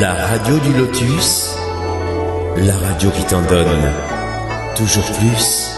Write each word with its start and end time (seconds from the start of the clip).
La 0.00 0.14
radio 0.14 0.58
du 0.58 0.72
lotus, 0.72 1.54
la 2.56 2.74
radio 2.78 3.10
qui 3.10 3.26
t'en 3.26 3.42
donne 3.46 3.92
toujours 4.74 5.04
plus. 5.18 5.68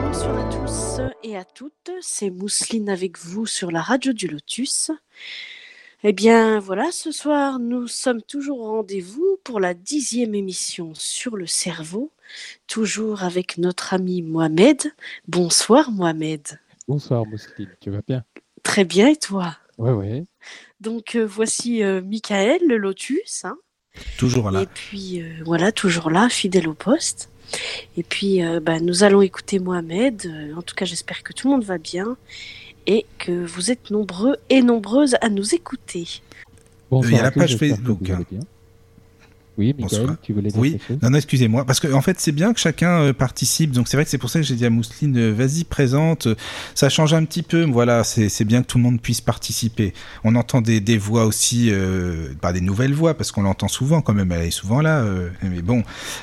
Bonsoir 0.00 0.38
à 0.38 0.48
tous 0.48 1.00
et 1.24 1.36
à 1.36 1.44
toutes, 1.44 1.90
c'est 2.00 2.30
Mousseline 2.30 2.88
avec 2.88 3.18
vous 3.18 3.46
sur 3.46 3.72
la 3.72 3.82
radio 3.82 4.12
du 4.12 4.28
Lotus. 4.28 4.92
Eh 6.04 6.12
bien 6.12 6.60
voilà, 6.60 6.92
ce 6.92 7.10
soir 7.10 7.58
nous 7.58 7.88
sommes 7.88 8.22
toujours 8.22 8.60
au 8.60 8.70
rendez-vous 8.76 9.40
pour 9.42 9.58
la 9.58 9.74
dixième 9.74 10.36
émission 10.36 10.92
sur 10.94 11.36
le 11.36 11.48
cerveau, 11.48 12.12
toujours 12.68 13.24
avec 13.24 13.58
notre 13.58 13.92
ami 13.92 14.22
Mohamed. 14.22 14.82
Bonsoir 15.26 15.90
Mohamed. 15.90 16.60
Bonsoir 16.86 17.26
Mousseline, 17.26 17.74
tu 17.80 17.90
vas 17.90 18.02
bien? 18.06 18.22
Très 18.62 18.84
bien 18.84 19.08
et 19.08 19.16
toi? 19.16 19.56
Ouais, 19.78 19.92
ouais. 19.92 20.26
Donc 20.80 21.14
euh, 21.14 21.24
voici 21.26 21.82
euh, 21.82 22.00
Michael, 22.02 22.60
le 22.66 22.76
Lotus. 22.76 23.44
hein. 23.44 23.56
Toujours 24.18 24.50
là. 24.50 24.62
Et 24.62 24.66
puis 24.66 25.20
euh, 25.22 25.26
voilà, 25.44 25.72
toujours 25.72 26.10
là, 26.10 26.28
fidèle 26.28 26.68
au 26.68 26.74
poste. 26.74 27.28
Et 27.96 28.02
puis 28.02 28.42
euh, 28.44 28.60
bah, 28.60 28.80
nous 28.80 29.02
allons 29.02 29.22
écouter 29.22 29.58
Mohamed. 29.58 30.32
En 30.56 30.62
tout 30.62 30.74
cas, 30.74 30.84
j'espère 30.84 31.22
que 31.22 31.32
tout 31.32 31.48
le 31.48 31.54
monde 31.54 31.64
va 31.64 31.78
bien 31.78 32.16
et 32.86 33.04
que 33.18 33.44
vous 33.44 33.70
êtes 33.70 33.90
nombreux 33.90 34.36
et 34.48 34.62
nombreuses 34.62 35.16
à 35.20 35.28
nous 35.28 35.54
écouter. 35.54 36.06
Bonsoir 36.90 37.12
Il 37.12 37.16
y 37.16 37.20
a 37.20 37.22
la 37.22 37.30
page 37.30 37.56
Facebook, 37.56 38.08
hein. 38.10 38.24
Oui, 39.60 39.74
Michael, 39.78 40.00
Bonsoir. 40.00 40.16
tu 40.22 40.32
voulais 40.32 40.48
dire 40.50 40.58
Oui, 40.58 40.70
quelque 40.72 40.86
chose 40.88 40.98
non, 41.02 41.10
non, 41.10 41.16
excusez-moi. 41.18 41.66
Parce 41.66 41.80
que 41.80 41.92
en 41.92 42.00
fait, 42.00 42.18
c'est 42.18 42.32
bien 42.32 42.54
que 42.54 42.58
chacun 42.60 43.02
euh, 43.02 43.12
participe. 43.12 43.72
Donc, 43.72 43.88
c'est 43.88 43.96
vrai 43.98 44.04
que 44.04 44.10
c'est 44.10 44.16
pour 44.16 44.30
ça 44.30 44.38
que 44.40 44.46
j'ai 44.46 44.54
dit 44.54 44.64
à 44.64 44.70
Mousseline, 44.70 45.14
euh, 45.18 45.32
vas-y, 45.32 45.64
présente. 45.64 46.28
Ça 46.74 46.88
change 46.88 47.12
un 47.12 47.24
petit 47.26 47.42
peu. 47.42 47.64
Voilà, 47.64 48.02
c'est 48.04 48.44
bien 48.44 48.62
que 48.62 48.66
tout 48.68 48.78
le 48.78 48.84
monde 48.84 49.00
puisse 49.02 49.20
participer. 49.20 49.92
On 50.24 50.34
entend 50.34 50.62
des, 50.62 50.80
des 50.80 50.96
voix 50.96 51.26
aussi, 51.26 51.68
euh, 51.70 52.32
pas 52.40 52.54
des 52.54 52.62
nouvelles 52.62 52.94
voix, 52.94 53.12
parce 53.14 53.32
qu'on 53.32 53.42
l'entend 53.42 53.68
souvent 53.68 54.00
quand 54.00 54.14
même. 54.14 54.32
Elle 54.32 54.46
est 54.46 54.50
souvent 54.50 54.80
là. 54.80 55.00
euh, 55.02 55.28
mais 55.42 55.60
bon, 55.60 55.82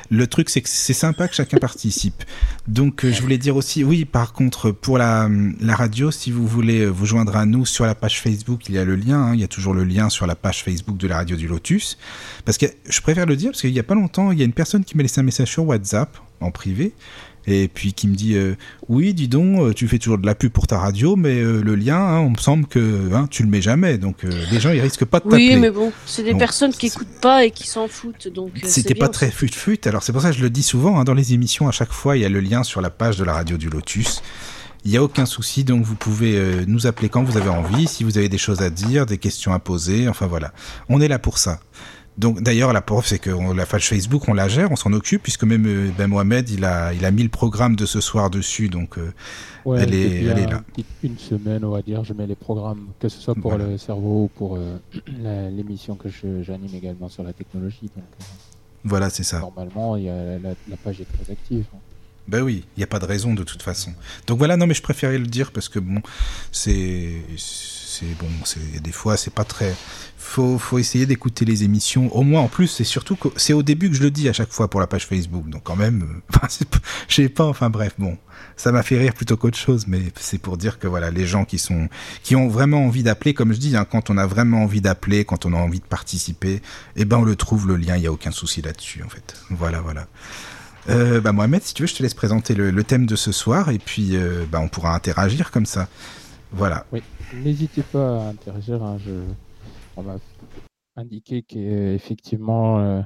le 0.09 0.25
truc, 0.25 0.49
c'est 0.49 0.61
que 0.61 0.69
c'est 0.69 0.93
sympa 0.93 1.27
que 1.27 1.35
chacun 1.35 1.57
participe. 1.59 2.23
Donc, 2.67 3.05
euh, 3.05 3.11
je 3.13 3.21
voulais 3.21 3.37
dire 3.37 3.55
aussi, 3.55 3.83
oui, 3.83 4.05
par 4.05 4.33
contre, 4.33 4.71
pour 4.71 4.97
la, 4.97 5.29
la 5.61 5.75
radio, 5.75 6.09
si 6.09 6.31
vous 6.31 6.47
voulez 6.47 6.87
vous 6.87 7.05
joindre 7.05 7.35
à 7.37 7.45
nous 7.45 7.67
sur 7.67 7.85
la 7.85 7.93
page 7.93 8.19
Facebook, 8.19 8.67
il 8.67 8.73
y 8.73 8.79
a 8.79 8.83
le 8.83 8.95
lien. 8.95 9.19
hein. 9.21 9.31
il 9.35 9.39
y 9.41 9.43
a 9.43 9.47
toujours 9.47 9.75
le 9.75 9.83
lien 9.83 10.09
sur 10.09 10.25
la 10.25 10.33
page 10.35 10.63
Facebook 10.63 10.97
de 10.97 11.07
la 11.07 11.17
radio 11.17 11.35
du 11.37 11.47
Lotus. 11.47 11.99
Parce 12.43 12.57
que 12.57 12.65
je 12.89 12.99
préfère 13.01 13.26
le 13.27 13.35
dire 13.35 13.51
parce 13.51 13.61
qu'il 13.61 13.71
y 13.71 13.79
a 13.79 13.83
pas 13.83 13.95
longtemps, 13.95 14.31
il 14.31 14.39
y 14.39 14.41
a 14.41 14.45
une 14.45 14.53
personne 14.53 14.83
qui 14.83 14.97
m'a 14.97 15.03
laissé 15.03 15.19
un 15.19 15.23
message 15.23 15.51
sur 15.51 15.65
WhatsApp 15.65 16.17
en 16.39 16.51
privé 16.51 16.93
et 17.47 17.69
puis 17.69 17.93
qui 17.93 18.07
me 18.07 18.15
dit 18.15 18.35
euh, 18.35 18.55
oui, 18.89 19.13
dis 19.13 19.27
donc, 19.27 19.59
euh, 19.59 19.73
tu 19.73 19.87
fais 19.87 19.97
toujours 19.97 20.17
de 20.17 20.25
la 20.25 20.35
pub 20.35 20.51
pour 20.51 20.67
ta 20.67 20.77
radio, 20.77 21.15
mais 21.15 21.39
euh, 21.39 21.61
le 21.61 21.75
lien, 21.75 21.97
hein, 21.97 22.19
on 22.19 22.31
me 22.31 22.37
semble 22.37 22.67
que 22.67 23.13
hein, 23.13 23.27
tu 23.31 23.41
le 23.43 23.49
mets 23.49 23.61
jamais, 23.61 23.97
donc 23.97 24.23
euh, 24.23 24.29
les 24.51 24.59
gens 24.59 24.71
ils 24.71 24.81
risquent 24.81 25.05
pas 25.05 25.19
de 25.19 25.23
t'appeler. 25.23 25.55
Oui, 25.55 25.55
mais 25.55 25.71
bon, 25.71 25.91
c'est 26.05 26.23
des 26.23 26.31
Donc, 26.31 26.39
personnes 26.39 26.73
qui 26.73 26.87
écoutent 26.87 27.21
pas 27.21 27.45
et 27.45 27.51
qui 27.51 27.65
s'en 27.65 27.87
foutent. 27.87 28.27
Donc 28.27 28.51
C'était 28.63 28.95
pas 28.95 29.07
très 29.07 29.27
aussi. 29.27 29.37
fut-fut, 29.37 29.87
alors 29.87 30.03
c'est 30.03 30.11
pour 30.11 30.21
ça 30.21 30.31
que 30.31 30.37
je 30.37 30.43
le 30.43 30.49
dis 30.49 30.63
souvent 30.63 30.99
hein, 30.99 31.05
dans 31.05 31.13
les 31.13 31.33
émissions, 31.33 31.67
à 31.69 31.71
chaque 31.71 31.93
fois 31.93 32.17
il 32.17 32.21
y 32.21 32.25
a 32.25 32.29
le 32.29 32.41
lien 32.41 32.63
sur 32.63 32.81
la 32.81 32.89
page 32.89 33.17
de 33.17 33.23
la 33.23 33.33
radio 33.33 33.57
du 33.57 33.69
Lotus. 33.69 34.21
Il 34.85 34.91
n'y 34.91 34.97
a 34.97 35.03
aucun 35.03 35.25
souci, 35.25 35.63
donc 35.63 35.83
vous 35.83 35.95
pouvez 35.95 36.65
nous 36.65 36.87
appeler 36.87 37.09
quand 37.09 37.21
vous 37.21 37.35
avez 37.35 37.49
envie, 37.49 37.87
si 37.87 38.05
vous 38.05 38.17
avez 38.17 38.29
des 38.29 38.37
choses 38.37 38.61
à 38.61 38.69
dire, 38.69 39.05
des 39.05 39.17
questions 39.17 39.51
à 39.51 39.59
poser, 39.59 40.07
enfin 40.07 40.27
voilà. 40.27 40.53
On 40.87 41.01
est 41.01 41.09
là 41.09 41.19
pour 41.19 41.39
ça. 41.39 41.59
Donc 42.17 42.41
d'ailleurs 42.41 42.73
la 42.73 42.81
preuve 42.81 43.05
c'est 43.05 43.19
que 43.19 43.29
on- 43.29 43.53
la 43.53 43.65
page 43.67 43.87
Facebook 43.89 44.27
on 44.27 44.33
la 44.33 44.47
gère, 44.47 44.71
on 44.71 44.75
s'en 44.75 44.91
occupe 44.93 45.21
puisque 45.21 45.43
même 45.43 45.65
euh, 45.67 45.89
ben 45.97 46.07
Mohamed 46.07 46.49
il 46.49 46.65
a 46.65 46.91
il 46.93 47.05
a 47.05 47.11
mis 47.11 47.21
le 47.23 47.29
programme 47.29 47.75
de 47.75 47.85
ce 47.85 48.01
soir 48.01 48.29
dessus 48.31 48.69
donc 48.69 48.97
euh, 48.97 49.13
Ouais, 49.65 49.81
elle 49.81 49.93
est- 49.93 50.23
elle 50.23 50.39
est 50.39 50.47
là. 50.47 50.63
une 51.03 51.17
semaine, 51.17 51.63
on 51.65 51.71
va 51.71 51.81
dire, 51.81 52.03
je 52.05 52.13
mets 52.13 52.25
les 52.25 52.35
programmes, 52.35 52.87
que 52.99 53.09
ce 53.09 53.19
soit 53.19 53.35
pour 53.35 53.51
Voilà. 53.51 53.67
le 53.67 53.77
cerveau 53.77 54.23
ou 54.23 54.27
pour 54.33 54.55
euh, 54.55 54.77
l'émission 55.51 55.95
que 55.95 56.07
j'anime 56.09 56.73
également 56.73 57.09
sur 57.09 57.21
la 57.23 57.33
technologie. 57.33 57.89
Donc, 57.95 58.05
euh, 58.21 58.23
voilà 58.85 59.09
c'est 59.09 59.23
ça. 59.23 59.39
normalement, 59.39 59.97
il 59.97 60.03
y 60.05 60.09
a, 60.09 60.39
la, 60.39 60.49
la 60.69 60.77
page 60.83 61.01
est 61.01 61.05
très 61.05 61.31
active. 61.33 61.65
hein. 61.73 61.77
Ben 62.29 62.41
oui, 62.41 62.65
il 62.75 62.79
n'y 62.79 62.83
a 62.83 62.87
pas 62.87 62.99
de 62.99 63.05
raison 63.05 63.33
de 63.33 63.43
toute 63.43 63.61
façon. 63.61 63.91
Donc 64.27 64.37
voilà, 64.37 64.57
non 64.57 64.67
mais 64.67 64.73
je 64.73 64.81
préférais 64.81 65.17
le 65.17 65.27
dire 65.27 65.51
parce 65.53 65.69
que 65.69 65.79
bon, 65.79 66.01
c'est 66.51 67.21
c'est 67.37 68.17
bon, 68.19 68.27
c'est 68.43 68.81
des 68.81 68.91
fois 68.91 69.15
c'est 69.17 69.33
pas 69.33 69.45
très 69.45 69.73
faut 70.27 70.57
faut 70.57 70.77
essayer 70.77 71.05
d'écouter 71.05 71.45
les 71.45 71.63
émissions 71.63 72.15
au 72.15 72.21
moins 72.23 72.41
en 72.41 72.47
plus, 72.47 72.67
c'est 72.67 72.83
surtout 72.83 73.15
que 73.15 73.29
c'est 73.35 73.53
au 73.53 73.63
début 73.63 73.89
que 73.89 73.95
je 73.95 74.03
le 74.03 74.11
dis 74.11 74.29
à 74.29 74.33
chaque 74.33 74.51
fois 74.51 74.69
pour 74.69 74.79
la 74.79 74.87
page 74.87 75.05
Facebook. 75.07 75.49
Donc 75.49 75.63
quand 75.63 75.75
même 75.75 76.21
euh, 76.33 76.47
je 77.07 77.15
sais 77.15 77.29
pas 77.29 77.45
enfin 77.45 77.69
bref, 77.69 77.93
bon, 77.97 78.17
ça 78.55 78.71
m'a 78.71 78.83
fait 78.83 78.97
rire 78.97 79.13
plutôt 79.13 79.37
qu'autre 79.37 79.57
chose 79.57 79.85
mais 79.87 80.01
c'est 80.19 80.37
pour 80.37 80.57
dire 80.57 80.79
que 80.79 80.87
voilà, 80.87 81.09
les 81.11 81.25
gens 81.25 81.45
qui 81.45 81.57
sont 81.59 81.89
qui 82.23 82.35
ont 82.35 82.47
vraiment 82.47 82.85
envie 82.85 83.03
d'appeler 83.03 83.33
comme 83.33 83.53
je 83.53 83.59
dis 83.59 83.75
hein, 83.75 83.85
quand 83.89 84.09
on 84.09 84.17
a 84.17 84.25
vraiment 84.27 84.63
envie 84.63 84.81
d'appeler, 84.81 85.25
quand 85.25 85.45
on 85.45 85.53
a 85.53 85.57
envie 85.57 85.79
de 85.79 85.85
participer, 85.85 86.61
eh 86.95 87.05
ben 87.05 87.17
on 87.17 87.23
le 87.23 87.35
trouve 87.35 87.67
le 87.67 87.75
lien, 87.77 87.95
il 87.97 88.03
y 88.03 88.07
a 88.07 88.11
aucun 88.11 88.31
souci 88.31 88.61
là-dessus 88.61 89.03
en 89.03 89.09
fait. 89.09 89.35
Voilà 89.49 89.81
voilà. 89.81 90.07
Euh, 90.89 91.19
bah 91.19 91.33
Mohamed, 91.33 91.61
si 91.63 91.73
tu 91.73 91.83
veux, 91.83 91.87
je 91.87 91.95
te 91.95 92.03
laisse 92.03 92.13
présenter 92.13 92.53
le, 92.55 92.71
le 92.71 92.83
thème 92.83 93.05
de 93.05 93.15
ce 93.17 93.31
soir 93.33 93.69
et 93.69 93.79
puis 93.79 94.15
euh, 94.15 94.45
bah, 94.49 94.59
on 94.61 94.69
pourra 94.69 94.93
interagir 94.95 95.51
comme 95.51 95.65
ça. 95.65 95.89
Voilà. 96.53 96.85
Oui, 96.93 97.03
n'hésitez 97.33 97.81
pas 97.83 98.19
à 98.21 98.29
interagir. 98.29 98.81
hein, 98.81 98.97
je... 99.05 99.11
On 99.97 100.03
m'a 100.03 100.17
indiqué 100.95 101.41
qu'effectivement, 101.41 102.79
euh, 102.79 103.01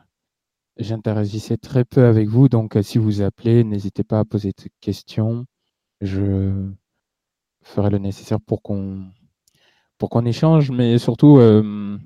j'interagissais 0.78 1.56
très 1.58 1.86
peu 1.86 2.06
avec 2.06 2.28
vous. 2.28 2.50
Donc, 2.50 2.76
euh, 2.76 2.84
si 2.84 2.98
vous 2.98 3.22
appelez, 3.22 3.64
n'hésitez 3.64 4.04
pas 4.04 4.20
à 4.20 4.26
poser 4.26 4.50
de 4.52 4.70
questions. 4.82 5.46
Je 6.02 6.70
ferai 7.64 7.90
le 7.92 7.98
nécessaire 7.98 8.42
pour 8.42 8.62
qu'on 8.62 9.06
pour 9.98 10.10
qu'on 10.10 10.26
échange, 10.26 10.72
mais 10.72 10.98
surtout, 10.98 11.38
euh, 11.38 11.98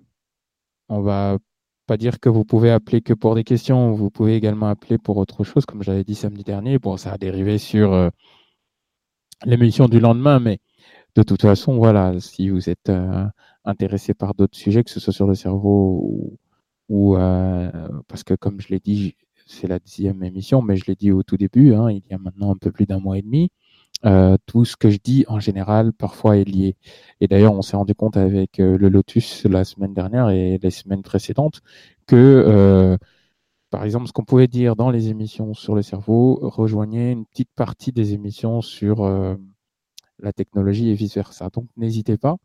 on 0.90 1.02
va 1.02 1.38
pas 1.88 1.97
dire 1.97 2.19
que 2.19 2.29
vous 2.29 2.46
pouvez 2.46 2.72
appeler 2.72 3.02
que 3.02 3.13
pour 3.13 3.35
des 3.35 3.44
questions. 3.44 3.91
Vous 3.94 4.12
pouvez 4.12 4.35
également 4.35 4.67
appeler 4.67 4.97
pour 5.00 5.17
autre 5.17 5.44
chose, 5.44 5.66
comme 5.66 5.81
j'avais 5.84 6.03
dit 6.03 6.16
samedi 6.16 6.44
dernier. 6.44 6.78
Bon, 6.79 6.97
ça 6.97 7.13
a 7.13 7.17
dérivé 7.17 7.57
sur 7.57 7.94
euh, 7.94 8.09
l'émission 9.46 9.88
du 9.88 10.00
lendemain, 10.00 10.40
mais 10.40 10.59
de 11.16 11.23
toute 11.23 11.41
façon, 11.41 11.78
voilà, 11.78 12.19
si 12.19 12.50
vous 12.50 12.69
êtes 12.69 12.90
euh, 12.90 13.25
intéressé 13.66 14.14
par 14.14 14.34
d'autres 14.36 14.58
sujets, 14.58 14.84
que 14.84 14.92
ce 14.92 15.00
soit 15.00 15.14
sur 15.14 15.28
le 15.28 15.36
cerveau 15.36 16.38
ou, 16.90 17.16
euh, 17.18 17.72
parce 18.08 18.24
que 18.24 18.34
comme 18.36 18.62
je 18.62 18.70
l'ai 18.70 18.80
dit, 18.80 19.16
c'est 19.48 19.68
la 19.68 19.80
dixième 19.80 20.24
émission, 20.24 20.62
mais 20.62 20.76
je 20.78 20.86
l'ai 20.88 20.96
dit 20.96 21.12
au 21.12 21.24
tout 21.24 21.38
début, 21.38 21.74
hein, 21.74 21.90
il 21.92 22.03
y 22.09 22.14
a 22.14 22.18
maintenant 22.18 22.52
un 22.52 22.58
peu 22.58 22.72
plus 22.72 22.86
d'un 22.86 23.00
mois 23.00 23.18
et 23.18 23.22
demi. 23.22 23.52
euh, 24.06 24.38
tout 24.46 24.66
ce 24.66 24.76
que 24.78 24.90
je 24.90 24.98
dis 25.03 25.26
en 25.28 25.40
général 25.40 25.94
parfois 25.94 26.38
est 26.38 26.44
lié. 26.46 26.76
Et 27.22 27.28
d'ailleurs, 27.28 27.53
on 27.53 27.62
s'est 27.62 27.78
rendu 27.78 27.96
compte 27.96 28.18
avec 28.18 28.59
euh, 28.59 28.78
le 28.78 28.90
Lotus 28.90 29.46
la 29.46 29.64
semaine 29.66 29.94
dernière 29.94 30.30
et 30.30 30.59
les 30.62 30.72
semaines 30.72 31.02
précédentes 31.03 31.62
que, 32.08 32.97
par 33.70 33.84
exemple, 33.84 34.08
ce 34.08 34.14
qu'on 34.14 34.24
pouvait 34.26 34.47
dire 34.47 34.76
dans 34.76 34.90
les 34.92 35.09
émissions 35.09 35.53
sur 35.53 35.76
le 35.76 35.82
cerveau 35.82 36.40
rejoignait 36.42 37.12
une 37.12 37.26
petite 37.26 37.50
partie 37.56 37.92
des 37.92 38.14
émissions 38.14 38.62
sur 38.62 39.06
la 40.20 40.34
technologie 40.34 40.90
et 40.90 40.94
vice-versa. 40.94 41.50
Donc, 41.53 41.68
n'hésitez 41.78 42.18
pas 42.18 42.36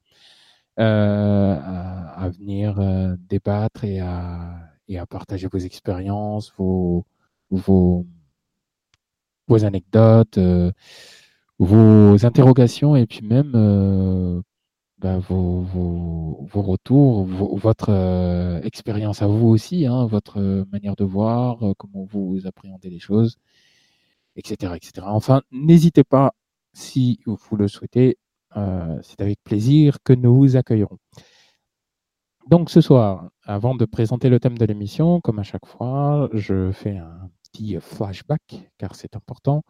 à, 0.81 2.01
à 2.21 2.29
venir 2.29 2.79
euh, 2.79 3.17
débattre 3.29 3.85
et 3.85 4.01
à, 4.01 4.67
partager 5.09 5.49
vos 5.51 5.59
expériences, 5.59 6.53
vos, 6.59 7.07
anecdotes, 9.63 10.39
euh, 10.39 10.73
vos 11.59 12.25
interrogations 12.27 12.97
et 12.97 13.07
puis 13.07 13.23
même 13.23 13.53
euh, 13.55 14.43
bah, 14.99 15.19
vos, 15.19 16.47
retours, 16.55 17.25
votre 17.25 17.91
euh, 17.91 18.61
expérience 18.63 19.23
à 19.23 19.27
vous 19.27 19.49
aussi, 19.49 19.87
hein, 19.87 20.07
votre 20.07 20.39
euh, 20.41 20.65
manière 20.73 20.97
de 20.97 21.05
voir, 21.05 21.63
euh, 21.63 21.73
comment 21.79 22.05
vous 22.05 22.41
appréhendez 22.47 22.91
les 22.91 22.99
choses, 22.99 23.39
etc. 24.37 24.75
etc. 24.77 25.07
Enfin, 25.07 25.43
n'hésitez 25.53 26.05
pas, 26.05 26.33
si 26.75 27.21
vous 27.27 27.57
le 27.57 27.69
souhaitez, 27.69 28.19
euh, 28.19 28.20
c'est 28.55 29.21
avec 29.21 29.43
plaisir 29.45 29.99
que 30.05 30.13
nous 30.13 30.37
vous 30.37 30.57
accueillerons. 30.57 30.99
Donc 32.49 32.71
ce 32.71 32.81
soir, 32.81 33.31
avant 33.45 33.75
de 33.75 33.85
présenter 33.85 34.29
le 34.29 34.41
thème 34.41 34.59
de 34.59 34.65
l'émission, 34.65 35.21
comme 35.21 35.39
à 35.39 35.45
chaque 35.45 35.67
fois, 35.67 36.29
je 36.33 36.73
fais 36.73 36.97
un 36.97 37.31
petit 37.53 37.77
flashback, 37.81 38.71
car 38.79 38.95
c'est 38.95 39.15
important 39.17 39.63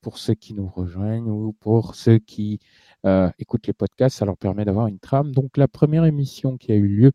pour 0.00 0.18
ceux 0.18 0.34
qui 0.34 0.54
nous 0.54 0.68
rejoignent 0.68 1.28
ou 1.30 1.52
pour 1.54 1.94
ceux 1.94 2.18
qui 2.18 2.60
euh, 3.06 3.30
écoutent 3.38 3.66
les 3.66 3.72
podcasts, 3.72 4.18
ça 4.18 4.24
leur 4.24 4.36
permet 4.36 4.64
d'avoir 4.64 4.86
une 4.86 4.98
trame. 4.98 5.32
Donc 5.32 5.56
la 5.56 5.68
première 5.68 6.04
émission 6.04 6.56
qui 6.58 6.72
a 6.72 6.74
eu 6.74 6.86
lieu 6.88 7.12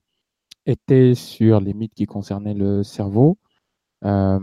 était 0.66 1.16
sur 1.16 1.60
les 1.60 1.74
mythes 1.74 1.94
qui 1.94 2.06
concernaient 2.06 2.54
le 2.54 2.84
cerveau. 2.84 3.38
Euh, 4.06 4.40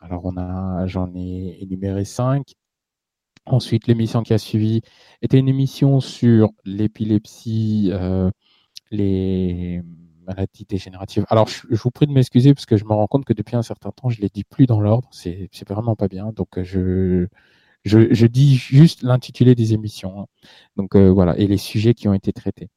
alors 0.00 0.24
on 0.24 0.36
a, 0.36 0.86
j'en 0.86 1.14
ai 1.14 1.58
énuméré 1.60 2.04
cinq. 2.04 2.54
Ensuite, 3.50 3.86
l'émission 3.86 4.22
qui 4.22 4.34
a 4.34 4.38
suivi 4.38 4.82
était 5.22 5.38
une 5.38 5.48
émission 5.48 6.00
sur 6.00 6.50
l'épilepsie, 6.66 7.88
euh, 7.92 8.30
les 8.90 9.82
maladies 10.26 10.66
dégénératives. 10.68 11.24
Alors, 11.30 11.48
je, 11.48 11.62
vous 11.70 11.90
prie 11.90 12.06
de 12.06 12.12
m'excuser 12.12 12.52
parce 12.52 12.66
que 12.66 12.76
je 12.76 12.84
me 12.84 12.92
rends 12.92 13.06
compte 13.06 13.24
que 13.24 13.32
depuis 13.32 13.56
un 13.56 13.62
certain 13.62 13.90
temps, 13.90 14.10
je 14.10 14.20
les 14.20 14.28
dis 14.28 14.44
plus 14.44 14.66
dans 14.66 14.80
l'ordre. 14.80 15.08
C'est 15.12 15.48
vraiment 15.66 15.96
pas 15.96 16.08
bien. 16.08 16.32
Donc, 16.32 16.58
euh, 16.58 17.26
je, 17.84 18.12
je, 18.12 18.26
dis 18.26 18.56
juste 18.56 19.02
l'intitulé 19.02 19.54
des 19.54 19.72
émissions. 19.72 20.20
hein. 20.20 20.26
Donc, 20.76 20.94
euh, 20.94 21.08
voilà, 21.10 21.36
et 21.38 21.46
les 21.46 21.56
sujets 21.56 21.94
qui 21.94 22.06
ont 22.06 22.14
été 22.14 22.32
traités. 22.34 22.68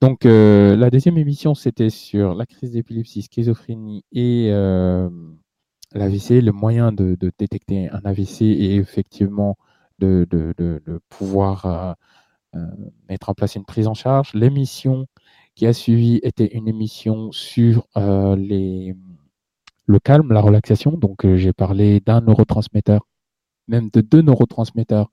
Donc, 0.00 0.24
la 0.24 0.90
deuxième 0.90 1.16
émission, 1.16 1.54
c'était 1.54 1.90
sur 1.90 2.34
la 2.34 2.44
crise 2.44 2.72
d'épilepsie, 2.72 3.22
schizophrénie 3.22 4.04
et 4.10 4.50
l'AVC, 5.94 6.40
le 6.40 6.50
moyen 6.50 6.90
de, 6.90 7.16
détecter 7.38 7.88
un 7.88 8.00
AVC 8.04 8.42
et 8.42 8.74
effectivement 8.74 9.56
de, 9.98 11.00
pouvoir 11.08 11.96
euh, 12.54 12.60
mettre 13.08 13.28
en 13.30 13.34
place 13.34 13.54
une 13.54 13.64
prise 13.64 13.86
en 13.86 13.94
charge. 13.94 14.34
L'émission 14.34 15.06
qui 15.54 15.66
a 15.66 15.72
suivi 15.72 16.20
était 16.22 16.46
une 16.46 16.68
émission 16.68 17.32
sur 17.32 17.86
les, 17.96 18.94
le 19.86 19.98
calme, 19.98 20.32
la 20.32 20.40
relaxation. 20.40 20.92
Donc, 20.92 21.26
j'ai 21.36 21.52
parlé 21.52 22.00
d'un 22.00 22.20
neurotransmetteur, 22.20 23.06
même 23.68 23.90
de 23.92 24.00
deux 24.00 24.22
neurotransmetteurs 24.22 25.10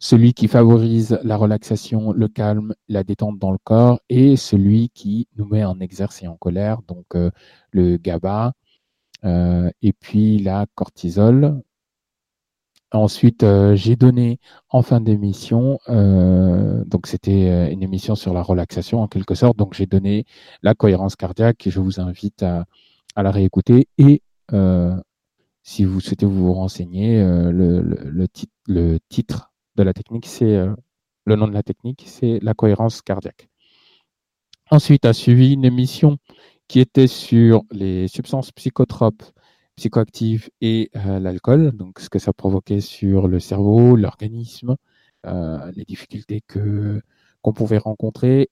celui 0.00 0.32
qui 0.32 0.48
favorise 0.48 1.20
la 1.22 1.36
relaxation, 1.36 2.12
le 2.12 2.26
calme, 2.26 2.74
la 2.88 3.04
détente 3.04 3.38
dans 3.38 3.52
le 3.52 3.58
corps, 3.62 4.00
et 4.08 4.36
celui 4.36 4.88
qui 4.88 5.28
nous 5.36 5.44
met 5.44 5.62
en 5.62 5.78
exerce 5.78 6.22
et 6.22 6.26
en 6.26 6.36
colère, 6.36 6.80
donc 6.88 7.04
euh, 7.14 7.30
le 7.70 7.98
GABA, 7.98 8.54
euh, 9.24 9.70
et 9.82 9.92
puis 9.92 10.38
la 10.38 10.66
cortisol. 10.74 11.62
Ensuite, 12.92 13.44
euh, 13.44 13.76
j'ai 13.76 13.94
donné 13.94 14.40
en 14.68 14.82
fin 14.82 15.00
d'émission, 15.00 15.78
donc 15.88 17.06
c'était 17.06 17.72
une 17.72 17.82
émission 17.82 18.16
sur 18.16 18.32
la 18.34 18.42
relaxation 18.42 19.00
en 19.02 19.08
quelque 19.08 19.34
sorte, 19.34 19.56
donc 19.56 19.74
j'ai 19.74 19.86
donné 19.86 20.24
la 20.62 20.74
cohérence 20.74 21.16
cardiaque 21.16 21.66
et 21.66 21.70
je 21.70 21.80
vous 21.80 22.00
invite 22.00 22.42
à, 22.42 22.64
la 23.16 23.30
réécouter. 23.30 23.86
Et 23.98 24.22
si 25.62 25.84
vous 25.84 26.00
souhaitez 26.00 26.26
vous 26.26 26.52
renseigner, 26.52 27.22
le, 27.22 28.26
titre 29.08 29.50
de 29.76 29.82
la 29.82 29.92
technique, 29.92 30.26
c'est 30.26 30.56
euh, 30.56 30.74
le 31.24 31.36
nom 31.36 31.48
de 31.48 31.54
la 31.54 31.62
technique, 31.62 32.04
c'est 32.06 32.38
la 32.42 32.54
cohérence 32.54 33.02
cardiaque. 33.02 33.48
Ensuite, 34.70 35.04
a 35.04 35.12
suivi 35.12 35.52
une 35.52 35.64
émission 35.64 36.18
qui 36.68 36.80
était 36.80 37.08
sur 37.08 37.62
les 37.72 38.06
substances 38.08 38.52
psychotropes, 38.52 39.22
psychoactives 39.80 40.50
et 40.60 40.90
euh, 40.96 41.18
l'alcool, 41.18 41.72
donc 41.72 42.00
ce 42.00 42.10
que 42.10 42.18
ça 42.18 42.34
provoquait 42.34 42.82
sur 42.82 43.28
le 43.28 43.40
cerveau, 43.40 43.96
l'organisme, 43.96 44.76
euh, 45.26 45.72
les 45.74 45.84
difficultés 45.84 46.42
que 46.46 47.00
qu'on 47.40 47.54
pouvait 47.54 47.78
rencontrer, 47.78 48.50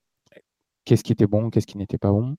qu'est-ce 0.87 1.05
qui 1.05 1.13
était 1.13 1.27
bon, 1.27 1.51
qu'est-ce 1.51 1.67
qui 1.67 1.77
n'était 1.77 1.99
pas 1.99 2.11
bon. 2.11 2.37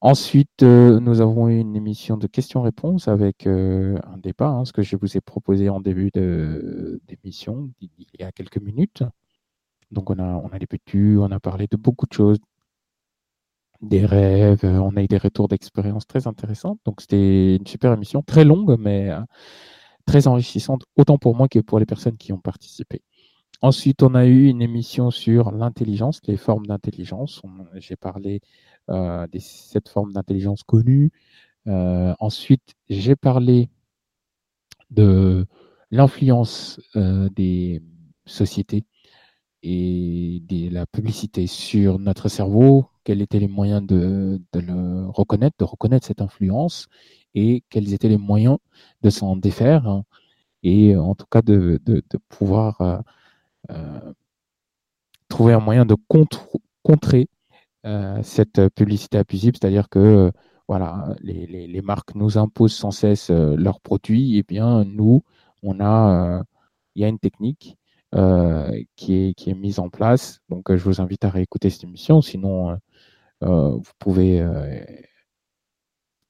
Ensuite, 0.00 0.62
euh, 0.62 1.00
nous 1.00 1.20
avons 1.20 1.48
eu 1.48 1.58
une 1.58 1.74
émission 1.74 2.16
de 2.16 2.28
questions-réponses 2.28 3.08
avec 3.08 3.48
un 3.48 4.18
débat, 4.18 4.50
hein, 4.50 4.64
ce 4.64 4.72
que 4.72 4.82
je 4.82 4.96
vous 4.96 5.16
ai 5.16 5.20
proposé 5.20 5.68
en 5.68 5.80
début 5.80 6.10
d'émission, 6.14 7.72
il 7.80 7.90
y 8.20 8.22
a 8.22 8.30
quelques 8.30 8.58
minutes. 8.58 9.02
Donc, 9.90 10.10
on 10.10 10.18
a, 10.20 10.24
on 10.24 10.48
a 10.48 10.58
débuté, 10.60 11.16
on 11.18 11.30
a 11.32 11.40
parlé 11.40 11.66
de 11.68 11.76
beaucoup 11.76 12.06
de 12.06 12.12
choses, 12.12 12.38
des 13.82 14.06
rêves, 14.06 14.64
euh, 14.64 14.78
on 14.80 14.96
a 14.96 15.02
eu 15.02 15.06
des 15.08 15.18
retours 15.18 15.48
d'expérience 15.48 16.06
très 16.06 16.26
intéressants. 16.26 16.78
Donc, 16.84 17.00
c'était 17.00 17.56
une 17.56 17.66
super 17.66 17.92
émission, 17.92 18.22
très 18.22 18.44
longue, 18.44 18.76
mais 18.78 19.10
très 20.06 20.26
enrichissante, 20.26 20.82
autant 20.96 21.18
pour 21.18 21.34
moi 21.36 21.48
que 21.48 21.58
pour 21.60 21.78
les 21.78 21.86
personnes 21.86 22.16
qui 22.16 22.32
ont 22.32 22.38
participé. 22.38 23.02
Ensuite, 23.62 24.02
on 24.02 24.14
a 24.14 24.26
eu 24.26 24.48
une 24.48 24.62
émission 24.62 25.10
sur 25.10 25.50
l'intelligence, 25.50 26.20
les 26.26 26.36
formes 26.36 26.66
d'intelligence. 26.66 27.40
J'ai 27.76 27.96
parlé 27.96 28.40
euh, 28.90 29.26
des 29.28 29.40
sept 29.40 29.88
formes 29.88 30.12
d'intelligence 30.12 30.62
connues. 30.64 31.10
Euh, 31.66 32.14
ensuite, 32.20 32.74
j'ai 32.90 33.16
parlé 33.16 33.70
de 34.90 35.46
l'influence 35.90 36.80
euh, 36.96 37.28
des 37.30 37.82
sociétés 38.26 38.84
et 39.62 40.42
de 40.46 40.68
la 40.68 40.86
publicité 40.86 41.46
sur 41.46 41.98
notre 41.98 42.28
cerveau, 42.28 42.86
quels 43.04 43.22
étaient 43.22 43.38
les 43.38 43.48
moyens 43.48 43.82
de, 43.86 44.40
le 44.54 45.06
reconnaître, 45.08 45.56
de 45.58 45.64
reconnaître 45.64 46.06
cette 46.06 46.20
influence 46.20 46.88
et 47.34 47.62
quels 47.70 47.92
étaient 47.94 48.08
les 48.08 48.18
moyens 48.18 48.58
de 49.02 49.10
s'en 49.10 49.36
défaire 49.36 50.02
et 50.62 50.96
en 50.96 51.14
tout 51.14 51.26
cas 51.30 51.42
de, 51.42 51.80
pouvoir 52.28 53.02
trouver 55.28 55.52
un 55.52 55.60
moyen 55.60 55.84
de 55.86 55.96
contrer 56.82 57.28
euh, 57.86 58.22
cette 58.22 58.68
publicité 58.70 59.18
abusive, 59.18 59.54
c'est-à-dire 59.60 59.90
que 59.90 59.98
euh, 59.98 60.30
voilà, 60.68 61.14
les, 61.20 61.82
marques 61.82 62.14
nous 62.14 62.38
imposent 62.38 62.72
sans 62.74 62.90
cesse 62.90 63.28
euh, 63.30 63.56
leurs 63.56 63.80
produits, 63.80 64.38
et 64.38 64.42
bien 64.42 64.84
nous, 64.84 65.22
on 65.62 65.80
a, 65.80 66.42
il 66.94 67.02
y 67.02 67.04
a 67.04 67.08
une 67.08 67.18
technique 67.18 67.76
qui, 68.96 69.14
est, 69.14 69.34
qui 69.34 69.50
est 69.50 69.54
mise 69.54 69.78
en 69.78 69.88
place. 69.90 70.40
Donc, 70.48 70.74
je 70.74 70.82
vous 70.84 71.00
invite 71.00 71.24
à 71.24 71.30
réécouter 71.30 71.70
cette 71.70 71.84
émission. 71.84 72.22
Sinon, 72.22 72.78
vous 73.40 73.92
pouvez, 73.98 74.46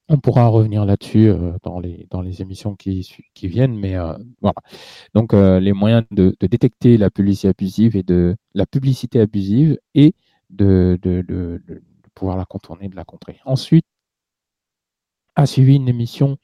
on 0.09 0.19
pourra 0.19 0.47
revenir 0.47 0.85
là-dessus 0.85 1.31
dans, 1.63 1.79
les, 1.79 2.07
dans 2.09 2.21
les 2.21 2.41
émissions 2.41 2.75
qui, 2.75 3.09
qui 3.33 3.47
viennent. 3.47 3.77
Mais 3.77 3.95
voilà. 4.41 4.55
Donc, 5.13 5.33
les 5.33 5.73
moyens 5.73 6.03
de, 6.11 6.35
de, 6.39 6.47
détecter 6.47 6.97
la 6.97 7.09
publicité 7.09 7.49
abusive 7.49 7.95
et 7.95 8.03
de 8.03 8.35
la 8.53 8.65
publicité 8.65 9.19
abusive 9.19 9.77
et 9.93 10.13
de, 10.49 10.97
de, 11.01 11.61
pouvoir 12.13 12.37
la 12.37 12.45
contourner, 12.45 12.87
de 12.89 12.95
la 12.95 13.05
contrer. 13.05 13.39
Ensuite, 13.45 13.85
a 15.35 15.45
suivi 15.45 15.75
une 15.75 15.89
émission 15.89 16.37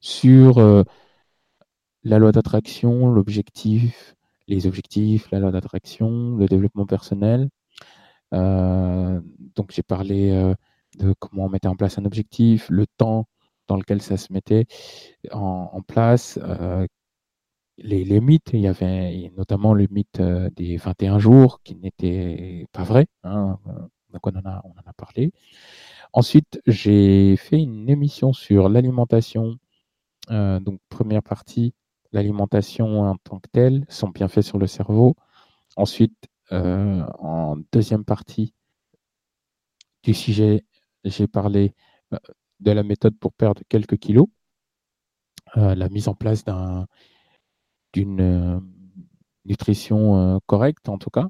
sur 0.00 0.58
euh, 0.58 0.82
la 2.02 2.18
loi 2.18 2.32
d'attraction, 2.32 3.08
l'objectif, 3.08 4.14
les 4.48 4.66
objectifs, 4.66 5.30
la 5.30 5.40
loi 5.40 5.50
d'attraction, 5.52 6.36
le 6.36 6.46
développement 6.46 6.86
personnel. 6.86 7.48
Euh, 8.34 9.20
donc 9.54 9.72
j'ai 9.72 9.82
parlé 9.82 10.30
euh, 10.30 10.54
de 10.98 11.14
comment 11.18 11.44
on 11.46 11.48
mettait 11.48 11.68
en 11.68 11.76
place 11.76 11.98
un 11.98 12.04
objectif, 12.04 12.68
le 12.70 12.86
temps 12.86 13.26
dans 13.68 13.76
lequel 13.76 14.02
ça 14.02 14.16
se 14.16 14.32
mettait 14.32 14.66
en, 15.30 15.82
place, 15.86 16.38
les, 17.78 18.20
mythes. 18.20 18.50
Il 18.52 18.60
y 18.60 18.66
avait 18.66 19.32
notamment 19.36 19.74
le 19.74 19.86
mythe 19.90 20.20
euh, 20.20 20.50
des 20.56 20.76
21 20.76 21.18
jours 21.18 21.60
qui 21.62 21.74
n'était 21.76 22.66
pas 22.72 22.84
vrai. 22.84 23.06
Hein, 23.24 23.58
euh, 23.68 23.72
donc 24.12 24.26
on 24.26 24.36
en, 24.36 24.44
a, 24.44 24.92
parlé. 24.96 25.32
Ensuite, 26.12 26.60
j'ai 26.66 27.36
fait 27.36 27.58
une 27.60 27.88
émission 27.88 28.32
sur 28.32 28.68
l'alimentation. 28.68 29.56
Euh, 30.30 30.60
donc, 30.60 30.80
première 30.88 31.22
partie, 31.22 31.74
l'alimentation 32.12 33.02
en 33.02 33.16
tant 33.16 33.38
que 33.38 33.48
telle, 33.52 33.84
son 33.88 34.08
bienfait 34.08 34.42
sur 34.42 34.58
le 34.58 34.66
cerveau. 34.66 35.14
Ensuite, 35.76 36.28
en 36.50 37.56
deuxième 37.72 38.04
partie 38.04 38.54
du 40.02 40.14
sujet, 40.14 40.64
j'ai 41.04 41.26
parlé 41.26 41.74
de 42.60 42.70
la 42.72 42.82
méthode 42.82 43.16
pour 43.18 43.32
perdre 43.32 43.62
quelques 43.68 43.98
kilos, 43.98 44.28
la 45.54 45.88
mise 45.90 46.08
en 46.08 46.14
place 46.14 46.44
d'un 46.44 46.86
d'une 47.92 48.20
euh, 48.20 48.60
nutrition 49.44 50.36
euh, 50.36 50.38
correcte, 50.46 50.88
en 50.88 50.98
tout 50.98 51.10
cas, 51.10 51.28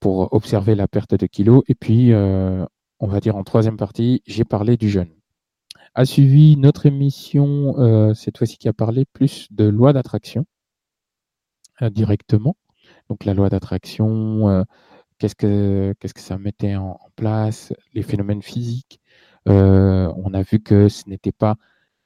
pour 0.00 0.32
observer 0.32 0.74
la 0.74 0.88
perte 0.88 1.14
de 1.14 1.26
kilos. 1.26 1.62
Et 1.68 1.74
puis, 1.74 2.12
euh, 2.12 2.64
on 3.00 3.06
va 3.06 3.20
dire 3.20 3.36
en 3.36 3.44
troisième 3.44 3.76
partie, 3.76 4.22
j'ai 4.26 4.44
parlé 4.44 4.76
du 4.76 4.88
jeûne. 4.90 5.15
A 5.98 6.04
suivi 6.04 6.58
notre 6.58 6.84
émission, 6.84 7.74
cette 8.14 8.36
fois-ci 8.36 8.58
qui 8.58 8.68
a 8.68 8.74
parlé 8.74 9.06
plus 9.06 9.48
de 9.50 9.64
loi 9.64 9.94
d'attraction 9.94 10.44
directement. 11.90 12.56
Donc 13.08 13.24
la 13.24 13.32
loi 13.32 13.48
d'attraction, 13.48 14.64
qu'est-ce 15.18 15.34
que 15.34 15.94
qu'est-ce 15.98 16.12
que 16.12 16.20
ça 16.20 16.36
mettait 16.36 16.76
en, 16.76 16.98
place, 17.16 17.72
les 17.94 18.02
phénomènes 18.02 18.42
physiques. 18.42 19.00
on 19.46 20.34
a 20.34 20.42
vu 20.42 20.60
que 20.60 20.88
ce 20.90 21.08
n'était 21.08 21.32
pas 21.32 21.56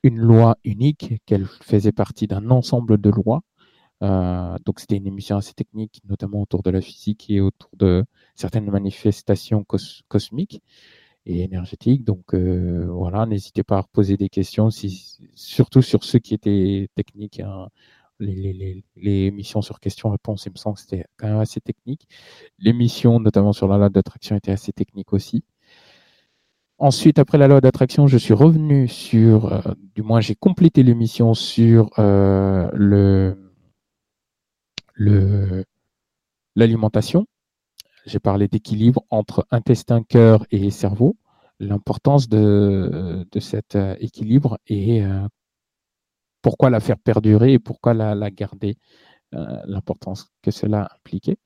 une 0.04 0.18
loi 0.18 0.56
unique, 0.64 1.20
qu'elle 1.26 1.46
faisait 1.46 1.92
partie 1.92 2.28
d'un 2.28 2.50
ensemble 2.50 2.98
de 3.00 3.10
lois 3.10 3.42
euh, 4.02 4.56
donc 4.64 4.80
c'était 4.80 4.96
une 4.96 5.06
émission 5.06 5.36
assez 5.36 5.52
technique, 5.52 6.00
notamment 6.08 6.40
autour 6.40 6.62
de 6.62 6.70
la 6.70 6.80
physique 6.80 7.28
et 7.28 7.40
autour 7.40 7.70
de 7.76 8.04
certaines 8.34 8.70
manifestations 8.70 9.64
cosmiques 10.08 10.62
et 11.30 11.42
énergétiques. 11.42 12.04
Donc 12.04 12.34
euh, 12.34 12.86
voilà, 12.90 13.26
n'hésitez 13.26 13.62
pas 13.62 13.78
à 13.78 13.82
poser 13.84 14.16
des 14.16 14.28
questions, 14.28 14.70
surtout 15.34 15.82
sur 15.82 16.04
ceux 16.04 16.18
qui 16.18 16.34
étaient 16.34 16.88
techniques. 16.94 17.40
Hein. 17.40 17.68
Les, 18.20 18.52
les, 18.52 18.84
les, 18.96 19.26
émissions 19.26 19.62
sur 19.62 19.80
questions-réponses, 19.80 20.44
il 20.46 20.52
me 20.52 20.58
semble 20.58 20.76
que 20.76 20.82
c'était 20.82 21.06
quand 21.16 21.28
même 21.28 21.38
assez 21.38 21.60
technique. 21.60 22.06
L'émission, 22.58 23.18
notamment 23.18 23.52
sur 23.54 23.66
la 23.68 23.78
loi 23.78 23.88
d'attraction, 23.88 24.36
était 24.36 24.52
assez 24.52 24.72
technique 24.72 25.12
aussi. 25.14 25.42
Ensuite, 26.78 27.18
après 27.18 27.38
la 27.38 27.48
loi 27.48 27.60
d'attraction, 27.60 28.06
je 28.06 28.18
suis 28.18 28.34
revenu 28.34 28.88
sur, 28.88 29.52
euh, 29.52 29.60
du 29.94 30.02
moins 30.02 30.20
j'ai 30.20 30.34
complété 30.34 30.82
l'émission 30.82 31.34
sur 31.34 31.90
le 31.98 33.36
l'alimentation. 36.56 37.26
J'ai 38.06 38.18
parlé 38.18 38.48
d'équilibre 38.48 39.04
entre 39.10 39.46
intestin, 39.50 40.02
cœur 40.02 40.46
et 40.50 40.70
cerveau, 40.70 41.16
l'importance 41.60 42.28
de, 42.28 43.26
de, 43.30 43.40
cet 43.40 43.76
euh, 43.76 43.94
équilibre 44.00 44.58
et 44.66 45.04
euh, 45.04 45.28
pourquoi 46.42 46.70
la 46.70 46.80
faire 46.80 46.98
perdurer 46.98 47.52
et 47.52 47.58
pourquoi 47.58 47.92
la, 47.92 48.30
garder, 48.30 48.76
euh, 49.34 49.60
l'importance 49.66 50.30
que 50.42 50.50
cela 50.50 50.88
impliquait. 50.96 51.36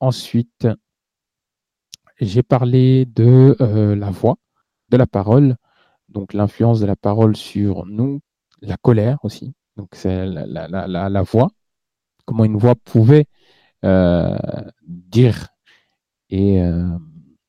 ensuite, 0.00 0.68
j'ai 2.20 2.42
parlé 2.42 3.06
de 3.06 3.56
la 3.94 4.10
voix, 4.10 4.36
de 4.90 4.96
la 4.98 5.06
parole, 5.06 5.56
donc 6.08 6.34
l'influence 6.34 6.80
de 6.80 6.86
la 6.86 6.96
parole 6.96 7.36
sur 7.36 7.86
nous, 7.86 8.20
la 8.60 8.76
colère 8.76 9.18
aussi, 9.24 9.54
donc 9.76 9.88
c'est 9.94 10.26
la, 10.26 11.22
voix, 11.22 11.48
comment 12.26 12.44
une 12.44 12.58
voix 12.58 12.74
pouvait 12.74 13.26
dire 14.82 15.48
et 16.30 16.60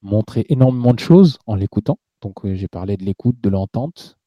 montrer 0.02 0.46
énormément 0.50 0.94
de 0.94 1.00
choses 1.00 1.40
en 1.48 1.56
l'écoutant. 1.56 1.98
Donc 2.22 2.46
j'ai 2.54 2.68
parlé 2.68 2.98
de 2.98 3.04
l'écoute, 3.04 3.40
de 3.42 3.50
l'entente. 3.50 4.18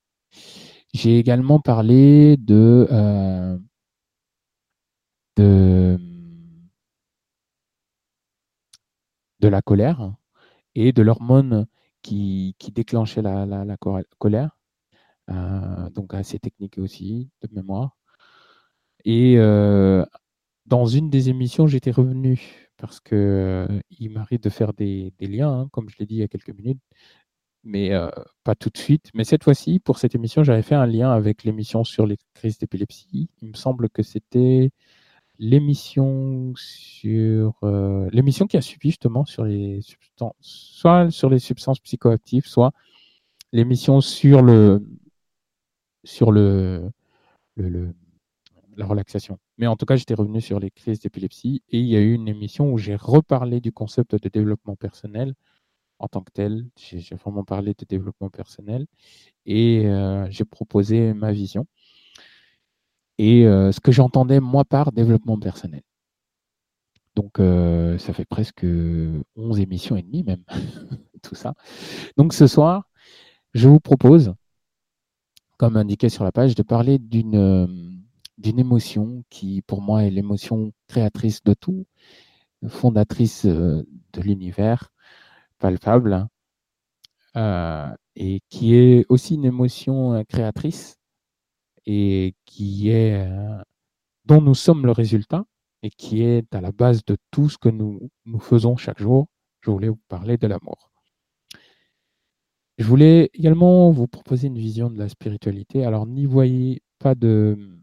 J'ai 0.95 1.19
également 1.19 1.61
parlé 1.61 2.37
de, 2.39 2.89
de 5.37 5.99
de 9.41 9.49
la 9.49 9.63
colère 9.63 10.15
et 10.75 10.93
de 10.93 11.03
l'hormone 11.03 11.67
qui, 12.03 12.55
qui, 12.59 12.73
déclenchait 12.73 13.23
la, 13.23 13.47
la, 13.47 13.77
colère. 14.19 14.57
Euh, 15.31 15.91
donc 15.91 16.15
assez 16.15 16.39
technique 16.39 16.79
aussi, 16.79 17.31
de 17.43 17.49
mémoire. 17.55 17.97
Et 19.05 19.37
euh, 19.39 20.05
dans 20.69 20.87
une 20.87 21.11
des 21.11 21.29
émissions, 21.31 21.67
j'étais 21.67 21.91
revenu 21.91 22.69
parce 22.77 23.01
que 23.01 23.15
euh, 23.71 24.09
m'arrive 24.11 24.41
de 24.41 24.51
faire 24.51 24.73
des, 24.73 25.13
liens, 25.21 25.61
hein, 25.61 25.69
comme 25.73 25.89
je 25.89 25.97
l'ai 25.99 26.07
dit 26.07 26.17
il 26.17 26.21
y 26.21 26.23
a 26.23 26.29
quelques 26.29 26.55
minutes, 26.57 26.81
mais 27.65 27.91
pas 28.45 28.55
tout 28.55 28.71
de 28.71 28.79
suite. 28.79 29.11
Mais 29.15 29.25
cette 29.25 29.45
fois-ci, 29.45 29.81
pour 29.81 29.99
cette 29.99 30.15
émission, 30.15 30.45
j'avais 30.45 30.63
fait 30.63 30.75
un 30.75 30.87
lien 30.87 31.11
avec 31.13 31.45
l'émission 31.45 31.85
sur 31.85 32.07
les 32.07 32.17
crises 32.35 32.59
d'épilepsie. 32.59 33.29
Il 33.43 33.49
me 33.51 33.55
semble 33.57 33.91
que 33.91 34.03
c'était 34.03 34.71
l'émission 35.39 36.53
sur 36.57 37.55
euh, 37.63 38.09
l'émission 38.13 38.47
qui 38.47 38.57
a 38.57 38.61
suivi 38.61 38.91
justement 38.91 39.25
sur 39.25 39.45
les 39.45 39.81
substances, 39.83 40.35
soit 40.41 41.11
sur 41.11 41.31
les 41.31 41.39
substances 41.39 41.81
psychoactives, 41.81 42.47
soit 42.47 42.73
l'émission 43.53 44.01
sur 44.01 44.43
le 44.43 44.83
sur 46.05 46.33
le, 46.33 46.91
la 48.79 48.87
relaxation. 48.87 49.39
Mais 49.59 49.67
en 49.67 49.77
tout 49.77 49.85
cas, 49.85 49.97
j'étais 49.97 50.15
revenu 50.15 50.41
sur 50.41 50.61
les 50.61 50.71
crises 50.71 51.01
d'épilepsie 51.01 51.63
et 51.69 51.81
il 51.81 51.87
y 51.87 51.97
a 51.97 52.01
eu 52.01 52.15
une 52.15 52.29
émission 52.29 52.73
où 52.73 52.79
j'ai 52.79 52.95
reparlé 52.95 53.61
du 53.61 53.73
concept 53.73 54.15
de 54.15 54.29
développement 54.29 54.77
personnel 54.77 55.35
en 55.99 56.07
tant 56.07 56.23
que 56.23 56.31
tel. 56.33 56.65
J'ai 56.77 57.17
vraiment 57.17 57.45
parlé 57.45 57.75
de 57.77 57.85
développement 57.85 58.31
personnel 58.31 58.87
et 59.47 59.87
euh, 59.87 60.27
j'ai 60.31 60.45
proposé 60.45 61.13
ma 61.13 61.33
vision 61.33 61.67
et 63.19 63.47
euh, 63.47 63.73
ce 63.73 63.81
que 63.81 63.91
j'entendais 63.91 64.39
moi 64.39 64.65
par 64.65 64.93
développement 64.93 65.39
personnel. 65.39 65.83
Donc 67.17 67.41
euh, 67.41 67.99
ça 67.99 68.13
fait 68.13 68.25
presque 68.25 68.65
11 68.65 69.59
émissions 69.59 69.97
et 69.97 70.03
demie 70.03 70.23
même, 70.23 70.45
tout 71.23 71.35
ça. 71.35 71.55
Donc 72.17 72.33
ce 72.33 72.47
soir, 72.47 72.89
je 73.55 73.69
vous 73.69 73.81
propose, 73.81 74.35
comme 75.57 75.77
indiqué 75.77 76.09
sur 76.11 76.23
la 76.23 76.31
page, 76.31 76.55
de 76.55 76.63
parler 76.63 77.01
d'une 77.01 77.88
d'une 78.39 78.59
émotion 78.59 79.25
qui 79.31 79.63
pour 79.63 79.83
moi 79.83 80.05
est 80.05 80.11
l'émotion 80.11 80.73
créatrice 80.89 81.43
de 81.45 81.55
tout, 81.55 81.87
fondatrice 82.69 83.47
de 83.47 83.87
l'univers 84.21 84.91
palpable, 85.59 86.29
et 88.17 88.41
qui 88.49 88.75
est 88.75 89.07
aussi 89.09 89.35
une 89.35 89.45
émotion 89.45 90.25
créatrice 90.29 90.99
et 91.87 92.35
qui 92.45 92.91
est 92.91 93.27
euh, 93.27 93.63
dont 94.27 94.43
nous 94.43 94.55
sommes 94.55 94.85
le 94.85 94.93
résultat 94.93 95.45
et 95.83 95.91
qui 95.91 96.23
est 96.23 96.55
à 96.55 96.61
la 96.61 96.73
base 96.73 97.05
de 97.05 97.17
tout 97.31 97.49
ce 97.49 97.57
que 97.57 97.69
nous, 97.71 98.11
nous 98.27 98.41
faisons 98.41 98.77
chaque 98.77 99.01
jour. 99.01 99.29
Je 99.63 99.71
voulais 99.71 99.89
vous 99.89 100.01
parler 100.09 100.37
de 100.37 100.47
l'amour. 100.47 100.91
Je 102.77 102.85
voulais 102.85 103.31
également 103.33 103.91
vous 103.91 104.07
proposer 104.07 104.49
une 104.49 104.59
vision 104.59 104.91
de 104.91 104.99
la 104.99 105.09
spiritualité. 105.09 105.85
Alors 105.85 106.07
n'y 106.07 106.27
voyez 106.27 106.83
pas 106.99 107.15
de, 107.15 107.78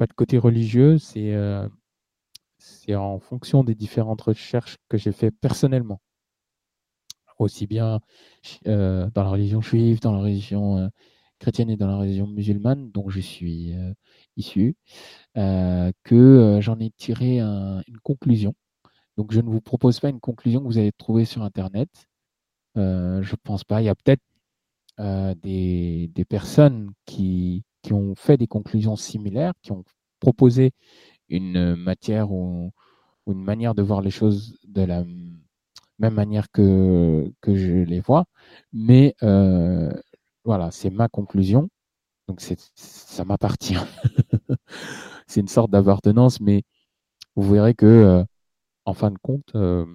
pas 0.00 0.06
de 0.06 0.14
côté 0.14 0.38
religieux, 0.38 0.98
c'est 0.98 1.34
euh, 1.34 1.68
c'est 2.58 2.94
en 2.94 3.18
fonction 3.20 3.64
des 3.64 3.74
différentes 3.74 4.22
recherches 4.22 4.76
que 4.88 4.98
j'ai 4.98 5.12
fait 5.12 5.30
personnellement. 5.30 6.00
Aussi 7.38 7.66
bien 7.66 8.00
euh, 8.66 9.10
dans 9.14 9.24
la 9.24 9.30
religion 9.30 9.60
juive, 9.60 10.00
dans 10.00 10.12
la 10.12 10.20
religion 10.20 10.90
chrétienne 11.40 11.70
et 11.70 11.76
dans 11.76 11.88
la 11.88 11.96
religion 11.96 12.26
musulmane 12.28 12.90
dont 12.92 13.08
je 13.08 13.20
suis 13.20 13.74
euh, 13.74 13.92
issu, 14.36 14.76
euh, 15.36 15.90
que 16.04 16.14
euh, 16.14 16.60
j'en 16.60 16.78
ai 16.78 16.90
tiré 16.90 17.40
une 17.40 17.98
conclusion. 18.04 18.54
Donc 19.16 19.32
je 19.32 19.40
ne 19.40 19.48
vous 19.50 19.60
propose 19.60 20.00
pas 20.00 20.10
une 20.10 20.20
conclusion 20.20 20.60
que 20.60 20.66
vous 20.66 20.78
allez 20.78 20.92
trouver 20.92 21.24
sur 21.24 21.42
Internet. 21.42 21.90
je 22.76 22.80
ne 23.20 23.36
pense 23.44 23.64
pas. 23.64 23.82
Il 23.82 23.86
y 23.86 23.88
a 23.88 23.94
peut-être 23.94 24.22
des, 25.42 26.26
personnes 26.28 26.92
qui, 27.06 27.64
qui, 27.82 27.92
ont 27.92 28.14
fait 28.16 28.36
des 28.36 28.46
conclusions 28.46 28.96
similaires, 28.96 29.52
qui 29.62 29.72
ont 29.72 29.84
proposé 30.20 30.72
une 31.28 31.76
matière 31.76 32.32
ou, 32.32 32.72
une 33.26 33.42
manière 33.44 33.74
de 33.74 33.82
voir 33.82 34.00
les 34.00 34.10
choses 34.10 34.58
de 34.66 34.82
la 34.82 35.04
même 35.98 36.14
manière 36.14 36.50
que, 36.50 37.32
que 37.40 37.54
je 37.54 37.72
les 37.84 38.00
vois. 38.00 38.24
Mais 38.72 39.14
voilà, 40.44 40.70
c'est 40.70 40.90
ma 40.90 41.08
conclusion. 41.08 41.68
Donc 42.28 42.40
ça 42.40 43.24
m'appartient. 43.24 43.74
c'est 45.26 45.40
une 45.40 45.48
sorte 45.48 45.70
d'appartenance, 45.70 46.40
mais 46.40 46.62
vous 47.36 47.52
verrez 47.54 47.74
que, 47.74 47.86
euh, 47.86 48.24
en 48.84 48.94
fin 48.94 49.10
de 49.10 49.18
compte, 49.18 49.52
euh, 49.56 49.86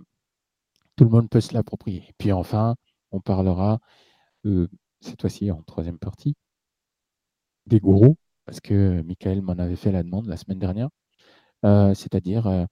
tout 0.96 1.06
le 1.06 1.10
monde 1.10 1.30
peut 1.30 1.42
se 1.42 1.54
l'approprier. 1.54 2.04
Et 2.10 2.14
puis 2.18 2.32
enfin, 2.32 2.76
on 3.12 3.22
parlera 3.22 3.80
euh, 4.46 4.68
cette 5.02 5.22
fois-ci 5.22 5.52
en 5.52 5.62
troisième 5.64 6.00
partie 6.00 6.36
des 7.68 7.80
gourous, 7.80 8.18
parce 8.46 8.60
que 8.60 9.02
Michael 9.04 9.42
m'en 9.42 9.54
avait 9.54 9.76
fait 9.76 9.92
la 9.92 10.04
demande 10.04 10.28
la 10.28 10.38
semaine 10.38 10.60
dernière, 10.60 10.90
c'est-à-dire 11.64 12.68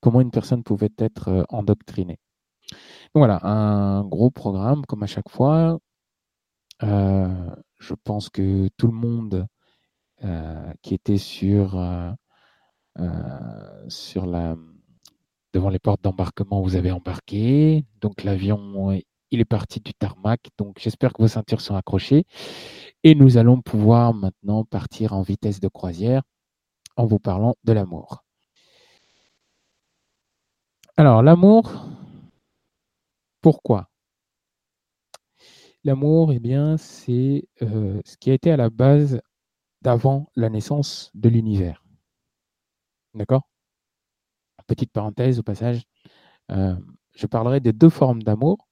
comment 0.00 0.20
une 0.20 0.30
personne 0.30 0.62
pouvait 0.62 0.92
être 0.98 1.46
endoctrinée. 1.48 2.18
Donc 3.14 3.22
voilà, 3.22 3.40
un 3.44 4.04
gros 4.04 4.30
programme 4.30 4.86
comme 4.86 5.02
à 5.02 5.06
chaque 5.06 5.28
fois, 5.28 5.78
euh, 6.82 7.50
je 7.78 7.94
pense 7.94 8.28
que 8.30 8.68
tout 8.76 8.86
le 8.86 8.92
monde 8.92 9.46
euh, 10.24 10.72
qui 10.82 10.94
était 10.94 11.18
sur, 11.18 11.76
euh, 11.76 12.12
sur 13.88 14.26
la, 14.26 14.56
devant 15.52 15.70
les 15.70 15.78
portes 15.78 16.02
d'embarquement, 16.02 16.62
vous 16.62 16.76
avez 16.76 16.92
embarqué. 16.92 17.84
Donc 18.00 18.22
l'avion, 18.24 18.92
il 19.30 19.40
est 19.40 19.44
parti 19.44 19.80
du 19.80 19.94
tarmac. 19.94 20.48
Donc 20.58 20.78
j'espère 20.78 21.12
que 21.12 21.22
vos 21.22 21.28
ceintures 21.28 21.60
sont 21.60 21.74
accrochées. 21.74 22.24
Et 23.02 23.14
nous 23.14 23.38
allons 23.38 23.62
pouvoir 23.62 24.12
maintenant 24.12 24.64
partir 24.64 25.14
en 25.14 25.22
vitesse 25.22 25.60
de 25.60 25.68
croisière 25.68 26.22
en 26.96 27.06
vous 27.06 27.18
parlant 27.18 27.54
de 27.64 27.72
l'amour. 27.72 28.24
Alors 30.96 31.22
l'amour, 31.22 31.86
pourquoi? 33.40 33.88
L'amour, 35.82 36.32
eh 36.32 36.40
bien, 36.40 36.76
c'est 36.76 37.48
euh, 37.62 38.02
ce 38.04 38.18
qui 38.18 38.30
a 38.30 38.34
été 38.34 38.50
à 38.50 38.58
la 38.58 38.68
base 38.68 39.18
d'avant 39.80 40.30
la 40.36 40.50
naissance 40.50 41.10
de 41.14 41.30
l'univers. 41.30 41.82
D'accord? 43.14 43.48
Petite 44.66 44.92
parenthèse 44.92 45.38
au 45.38 45.42
passage, 45.42 45.84
euh, 46.50 46.76
je 47.14 47.26
parlerai 47.26 47.60
des 47.60 47.72
deux 47.72 47.88
formes 47.88 48.22
d'amour. 48.22 48.68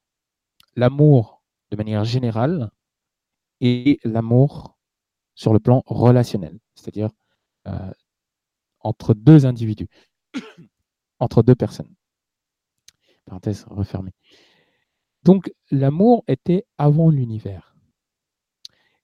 L'amour 0.77 1.43
de 1.71 1.77
manière 1.77 2.05
générale 2.05 2.71
et 3.61 3.99
l'amour 4.05 4.79
sur 5.35 5.53
le 5.53 5.61
plan 5.61 5.83
relationnel, 5.87 6.59
c'est-à-dire 6.75 7.11
euh, 7.67 7.93
entre 8.81 9.15
deux 9.15 9.47
individus, 9.47 9.89
entre 11.19 11.43
deux 11.43 11.55
personnes. 11.55 11.95
Parenthèse 13.25 13.65
refermée. 13.69 14.13
Donc 15.23 15.53
l'amour 15.71 16.25
était 16.29 16.67
avant 16.79 17.11
l'univers. 17.11 17.77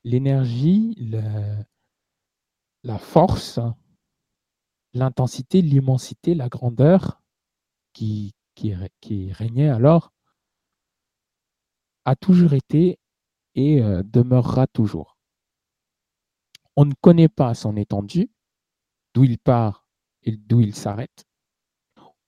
L'énergie, 0.05 0.95
la 2.83 2.99
force, 2.99 3.59
l'intensité, 4.93 5.63
l'immensité, 5.63 6.35
la 6.35 6.49
grandeur 6.49 7.21
qui, 7.93 8.35
qui, 8.55 9.33
régnait 9.33 9.69
alors 9.69 10.13
a 12.05 12.17
toujours 12.17 12.53
été 12.53 12.99
et 13.55 13.81
euh, 13.81 14.03
demeurera 14.03 14.67
toujours. 14.67 15.19
On 16.77 16.85
ne 16.85 16.95
connaît 17.01 17.29
pas 17.29 17.55
son 17.55 17.77
étendue, 17.77 18.31
d'où 19.15 19.25
il 19.25 19.39
part 19.39 19.87
et 20.23 20.37
d'où 20.37 20.61
il 20.61 20.75
s'arrête. 20.75 21.25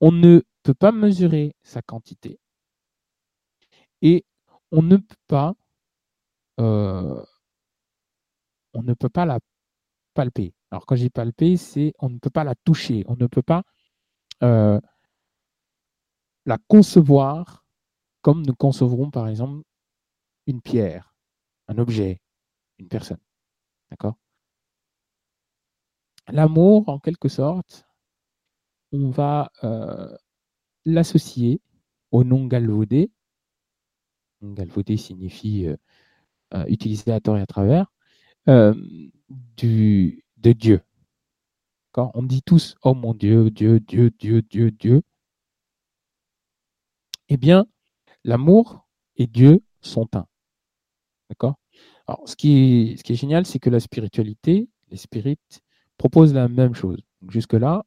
On 0.00 0.12
ne 0.12 0.42
peut 0.62 0.74
pas 0.74 0.92
mesurer 0.92 1.54
sa 1.62 1.82
quantité 1.82 2.38
et 4.02 4.24
on 4.70 4.82
ne 4.82 4.96
peut 4.96 5.16
pas, 5.26 5.54
euh, 6.60 7.22
la 9.14 9.40
palper. 10.14 10.54
Alors 10.70 10.86
quand 10.86 10.96
j'ai 10.96 11.10
palpé, 11.10 11.56
c'est 11.56 11.92
on 11.98 12.10
ne 12.10 12.18
peut 12.18 12.30
pas 12.30 12.44
la 12.44 12.54
toucher, 12.54 13.04
on 13.08 13.16
ne 13.16 13.26
peut 13.26 13.42
pas 13.42 13.62
euh, 14.42 14.80
la 16.44 16.58
concevoir 16.68 17.64
comme 18.22 18.44
nous 18.44 18.54
concevrons 18.54 19.10
par 19.10 19.28
exemple 19.28 19.62
une 20.46 20.60
pierre, 20.60 21.15
un 21.68 21.78
objet, 21.78 22.20
une 22.78 22.88
personne. 22.88 23.20
D'accord? 23.90 24.16
L'amour, 26.28 26.88
en 26.88 26.98
quelque 26.98 27.28
sorte, 27.28 27.86
on 28.92 29.10
va 29.10 29.52
euh, 29.64 30.16
l'associer 30.84 31.60
au 32.10 32.24
nom 32.24 32.46
galvaudé. 32.46 33.10
Galvaudé 34.42 34.96
signifie 34.96 35.66
euh, 35.66 35.76
euh, 36.54 36.64
utiliser 36.68 37.12
à 37.12 37.20
tort 37.20 37.38
et 37.38 37.42
à 37.42 37.46
travers 37.46 37.92
du, 39.56 40.24
de 40.36 40.52
Dieu. 40.52 40.80
On 41.96 42.22
dit 42.22 42.42
tous 42.42 42.76
Oh 42.82 42.94
mon 42.94 43.14
Dieu, 43.14 43.50
Dieu, 43.50 43.80
Dieu, 43.80 44.10
Dieu, 44.10 44.42
Dieu, 44.42 44.70
Dieu. 44.70 45.02
Eh 47.28 47.36
bien, 47.36 47.66
l'amour 48.22 48.86
et 49.16 49.26
Dieu 49.26 49.64
sont 49.80 50.08
un. 50.14 50.26
D'accord? 51.28 51.58
Alors, 52.06 52.28
ce 52.28 52.36
qui 52.36 52.96
est, 53.00 53.14
génial, 53.14 53.46
c'est 53.46 53.58
que 53.58 53.70
la 53.70 53.80
spiritualité, 53.80 54.68
les 54.90 54.96
spirites, 54.96 55.60
proposent 55.98 56.34
la 56.34 56.48
même 56.48 56.74
chose. 56.74 57.00
Jusque-là, 57.28 57.84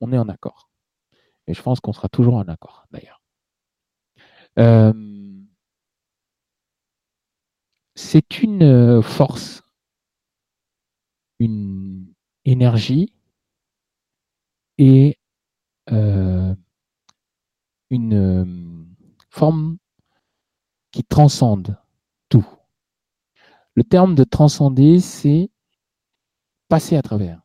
on 0.00 0.12
est 0.12 0.18
en 0.18 0.28
accord. 0.28 0.70
Et 1.46 1.54
je 1.54 1.62
pense 1.62 1.80
qu'on 1.80 1.92
sera 1.92 2.08
toujours 2.08 2.34
en 2.34 2.42
accord, 2.42 2.86
d'ailleurs. 2.92 3.22
Euh, 4.58 4.92
c'est 7.94 8.42
une 8.42 8.62
euh, 8.62 9.02
force, 9.02 9.62
une 11.38 12.12
énergie 12.44 13.12
et 14.78 15.18
euh, 15.92 16.54
une 17.90 18.86
forme 19.30 19.78
qui 20.90 21.04
transcende 21.04 21.76
tout. 22.28 22.46
Le 23.76 23.84
terme 23.84 24.14
de 24.14 24.24
transcender, 24.24 25.00
c'est 25.00 25.50
passer 26.68 26.96
à 26.96 27.02
travers. 27.02 27.42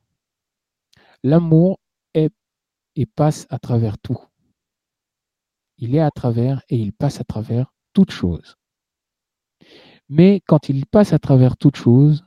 L'amour 1.24 1.80
est 2.14 2.34
et 2.96 3.06
passe 3.06 3.46
à 3.50 3.60
travers 3.60 3.98
tout. 4.00 4.18
Il 5.78 5.94
est 5.94 6.00
à 6.00 6.10
travers 6.10 6.64
et 6.70 6.78
il 6.78 6.94
passe 6.94 7.20
à 7.20 7.26
travers 7.26 7.74
toute 7.94 8.12
chose. 8.12 8.56
Mais 10.08 10.42
quand 10.48 10.70
il 10.70 10.86
passe 10.86 11.12
à 11.12 11.20
travers 11.20 11.58
toute 11.58 11.76
chose, 11.76 12.26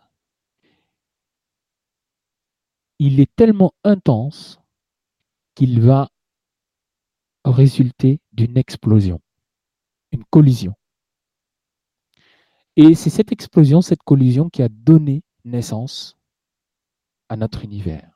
il 2.98 3.20
est 3.20 3.34
tellement 3.36 3.72
intense 3.84 4.60
qu'il 5.54 5.80
va 5.80 6.10
résulter 7.44 8.20
d'une 8.32 8.58
explosion, 8.58 9.20
une 10.12 10.24
collision. 10.24 10.74
Et 12.76 12.94
c'est 12.94 13.10
cette 13.10 13.32
explosion, 13.32 13.80
cette 13.80 14.02
collision 14.02 14.48
qui 14.48 14.62
a 14.62 14.68
donné 14.68 15.22
naissance 15.44 16.16
à 17.28 17.36
notre 17.36 17.64
univers. 17.64 18.10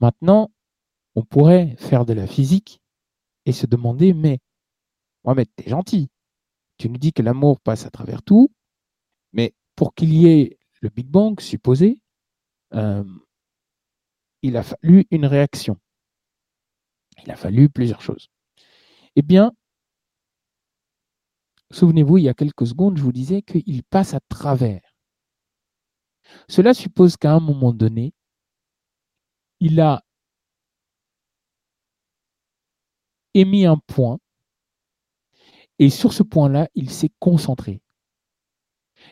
Maintenant, 0.00 0.50
on 1.14 1.24
pourrait 1.24 1.76
faire 1.78 2.04
de 2.04 2.12
la 2.12 2.26
physique 2.26 2.80
et 3.46 3.52
se 3.52 3.66
demander, 3.66 4.14
mais 4.14 4.38
Mohamed, 5.24 5.48
t'es 5.56 5.70
gentil. 5.70 6.08
Tu 6.78 6.88
nous 6.88 6.98
dis 6.98 7.12
que 7.12 7.22
l'amour 7.22 7.60
passe 7.60 7.86
à 7.86 7.90
travers 7.90 8.22
tout, 8.22 8.50
mais 9.32 9.54
pour 9.76 9.94
qu'il 9.94 10.12
y 10.12 10.26
ait 10.26 10.58
le 10.80 10.88
Big 10.88 11.06
Bang 11.06 11.40
supposé, 11.40 12.00
euh, 12.74 13.04
il 14.42 14.56
a 14.56 14.62
fallu 14.62 15.06
une 15.10 15.26
réaction. 15.26 15.78
Il 17.24 17.30
a 17.30 17.36
fallu 17.36 17.68
plusieurs 17.68 18.02
choses. 18.02 18.28
Eh 19.16 19.22
bien, 19.22 19.52
souvenez-vous, 21.74 22.18
il 22.18 22.24
y 22.24 22.28
a 22.28 22.34
quelques 22.34 22.66
secondes, 22.66 22.96
je 22.96 23.02
vous 23.02 23.12
disais 23.12 23.42
qu'il 23.42 23.82
passe 23.84 24.14
à 24.14 24.20
travers. 24.28 24.80
Cela 26.48 26.74
suppose 26.74 27.16
qu'à 27.16 27.32
un 27.32 27.40
moment 27.40 27.72
donné, 27.72 28.14
il 29.60 29.80
a 29.80 30.02
émis 33.34 33.66
un 33.66 33.76
point 33.76 34.18
et 35.78 35.90
sur 35.90 36.12
ce 36.12 36.22
point-là, 36.22 36.68
il 36.74 36.90
s'est 36.90 37.12
concentré. 37.18 37.80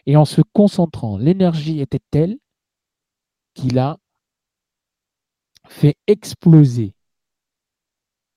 Et 0.07 0.17
en 0.17 0.25
se 0.25 0.41
concentrant, 0.41 1.19
l'énergie 1.19 1.81
était 1.81 2.01
telle 2.11 2.39
qu'il 3.55 3.79
a 3.79 3.99
fait 5.69 5.97
exploser, 6.07 6.95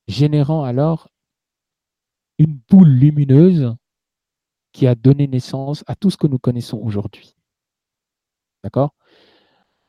générant 0.08 0.64
alors 0.64 1.10
une 2.38 2.60
boule 2.70 2.90
lumineuse 2.90 3.76
qui 4.76 4.88
a 4.88 4.96
donné 4.96 5.26
naissance 5.26 5.86
à 5.88 5.96
tout 5.96 6.10
ce 6.10 6.18
que 6.18 6.28
nous 6.28 6.38
connaissons 6.38 6.78
aujourd'hui. 6.78 7.34
D'accord? 8.62 8.94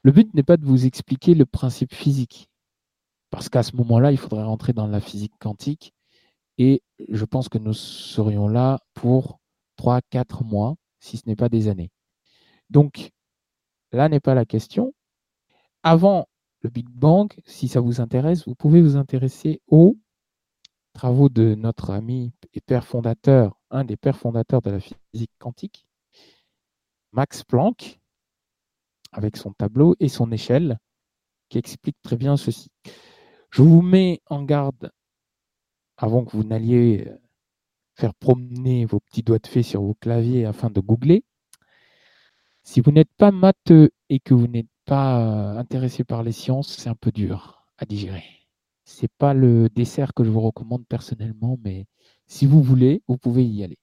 Le 0.03 0.13
but 0.13 0.33
n'est 0.33 0.45
pas 0.45 0.57
de 0.57 0.65
vous 0.65 0.87
expliquer 0.87 1.35
le 1.35 1.45
principe 1.45 1.93
physique, 1.93 2.49
parce 3.31 3.49
qu'à 3.49 3.65
ce 3.65 3.75
moment-là, 3.75 4.13
il 4.13 4.17
faudrait 4.17 4.45
rentrer 4.45 4.73
dans 4.73 4.87
la 4.87 5.01
physique 5.01 5.33
quantique, 5.41 5.93
et 6.59 6.85
je 7.09 7.25
pense 7.25 7.49
que 7.49 7.59
nous 7.59 7.73
serions 7.73 8.47
là 8.47 8.79
pour 8.95 9.41
3-4 9.77 10.45
mois, 10.45 10.77
si 11.01 11.17
ce 11.17 11.25
n'est 11.27 11.35
pas 11.35 11.49
des 11.49 11.67
années. 11.67 11.91
Donc, 12.71 13.11
là 13.91 14.09
n'est 14.09 14.21
pas 14.21 14.35
la 14.35 14.45
question. 14.45 14.95
Avant 15.83 16.29
le 16.61 16.71
Big 16.71 16.89
Bang, 16.89 17.35
si 17.45 17.67
ça 17.67 17.81
vous 17.81 18.01
intéresse, 18.01 18.47
vous 18.47 18.55
pouvez 18.55 18.83
vous 18.83 18.97
intéresser 18.97 19.61
aux 19.67 19.97
travaux 20.97 21.29
de 21.29 21.55
notre 21.55 21.91
ami 21.91 22.33
et 22.55 22.61
père 22.63 22.87
fondateur, 22.87 23.61
un 23.71 23.85
des 23.85 23.99
pères 23.99 24.17
fondateurs 24.17 24.63
de 24.63 24.71
la 24.71 24.81
physique 24.81 25.31
quantique, 25.39 25.87
Max 27.13 27.45
Planck, 27.45 28.01
avec 29.13 29.37
son 29.37 29.53
tableau 29.53 29.95
et 30.01 30.09
son 30.09 30.33
échelle, 30.33 30.79
qui 31.51 31.59
explique 31.59 32.01
très 32.03 32.17
bien 32.17 32.39
ceci. 32.39 32.71
Je 33.51 33.63
vous 33.63 33.83
mets 33.83 34.23
en 34.27 34.43
garde 34.43 34.91
avant 35.99 36.25
que 36.25 36.35
vous 36.35 36.45
n'alliez 36.45 37.07
euh, 37.07 37.19
faire 37.95 38.15
promener 38.15 38.87
vos 38.87 39.01
petits 39.01 39.23
doigts 39.23 39.39
de 39.39 39.47
fée 39.47 39.63
sur 39.63 39.83
vos 39.83 39.95
claviers 39.95 40.47
afin 40.47 40.71
de 40.71 40.81
googler. 40.81 41.25
Si 42.63 42.81
vous 42.81 42.91
n'êtes 42.91 43.13
pas 43.19 43.33
matheux 43.33 43.91
et 44.09 44.19
que 44.19 44.33
vous 44.33 44.49
n'êtes 44.49 44.67
pas 44.87 45.21
euh, 45.21 45.59
intéressé 45.59 46.05
par 46.05 46.23
les 46.23 46.33
sciences, 46.33 46.75
c'est 46.79 46.89
un 46.89 46.95
peu 46.95 47.13
dur 47.13 47.67
à 47.77 47.85
digérer. 47.85 48.46
C'est 48.87 49.11
pas 49.19 49.35
le 49.35 49.69
dessert 49.69 50.15
que 50.15 50.25
je 50.25 50.31
vous 50.31 50.41
recommande 50.41 50.87
personnellement, 50.87 51.59
mais 51.63 51.87
si 52.27 52.47
vous 52.47 52.63
voulez, 52.63 53.03
vous 53.09 53.19
pouvez 53.19 53.45
y 53.45 53.63
aller. 53.65 53.79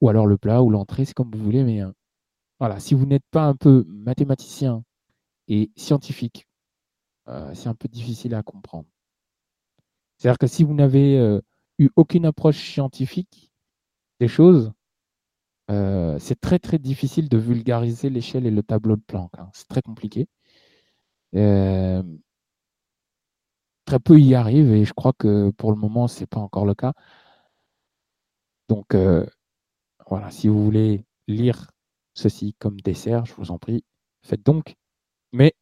Ou 0.00 0.08
alors 0.08 0.26
le 0.26 0.38
plat 0.38 0.62
ou 0.62 0.70
l'entrée, 0.70 1.04
c'est 1.04 1.14
comme 1.14 1.30
vous 1.32 1.42
voulez, 1.42 1.64
mais 1.64 1.82
euh, 1.82 1.90
voilà, 2.60 2.80
si 2.80 2.94
vous 2.94 3.06
n'êtes 3.06 3.26
pas 3.30 3.44
un 3.44 3.56
peu 3.56 3.84
mathématicien 3.88 4.84
et 5.48 5.70
scientifique, 5.76 6.46
c'est 7.54 7.68
un 7.68 7.74
peu 7.74 7.88
difficile 7.88 8.34
à 8.34 8.42
comprendre. 8.42 8.86
C'est-à-dire 10.16 10.38
que 10.38 10.46
si 10.46 10.62
vous 10.62 10.74
n'avez 10.74 11.40
eu 11.78 11.90
aucune 11.96 12.26
approche 12.26 12.58
scientifique 12.58 13.50
des 14.20 14.28
choses, 14.28 14.72
c'est 15.68 16.40
très 16.40 16.58
très 16.58 16.78
difficile 16.78 17.28
de 17.28 17.38
vulgariser 17.38 18.10
l'échelle 18.10 18.46
et 18.46 18.50
le 18.50 18.62
tableau 18.62 18.96
de 18.96 19.02
Planck. 19.02 19.32
Hein. 19.38 19.50
C'est 19.54 19.68
très 19.68 19.82
compliqué. 19.82 20.28
Très 23.84 23.98
peu 23.98 24.18
y 24.18 24.34
arrivent 24.34 24.72
et 24.72 24.84
je 24.84 24.92
crois 24.92 25.12
que 25.12 25.50
pour 25.50 25.70
le 25.70 25.76
moment, 25.78 26.08
ce 26.08 26.20
n'est 26.20 26.26
pas 26.26 26.40
encore 26.40 26.66
le 26.66 26.74
cas. 26.74 26.92
Donc 28.68 28.96
voilà, 30.08 30.30
si 30.30 30.48
vous 30.48 30.62
voulez 30.64 31.04
lire 31.28 31.70
ceci 32.14 32.54
comme 32.58 32.80
dessert, 32.80 33.24
je 33.26 33.34
vous 33.34 33.50
en 33.50 33.58
prie, 33.58 33.84
faites 34.22 34.44
donc. 34.44 34.74
Mais 35.32 35.54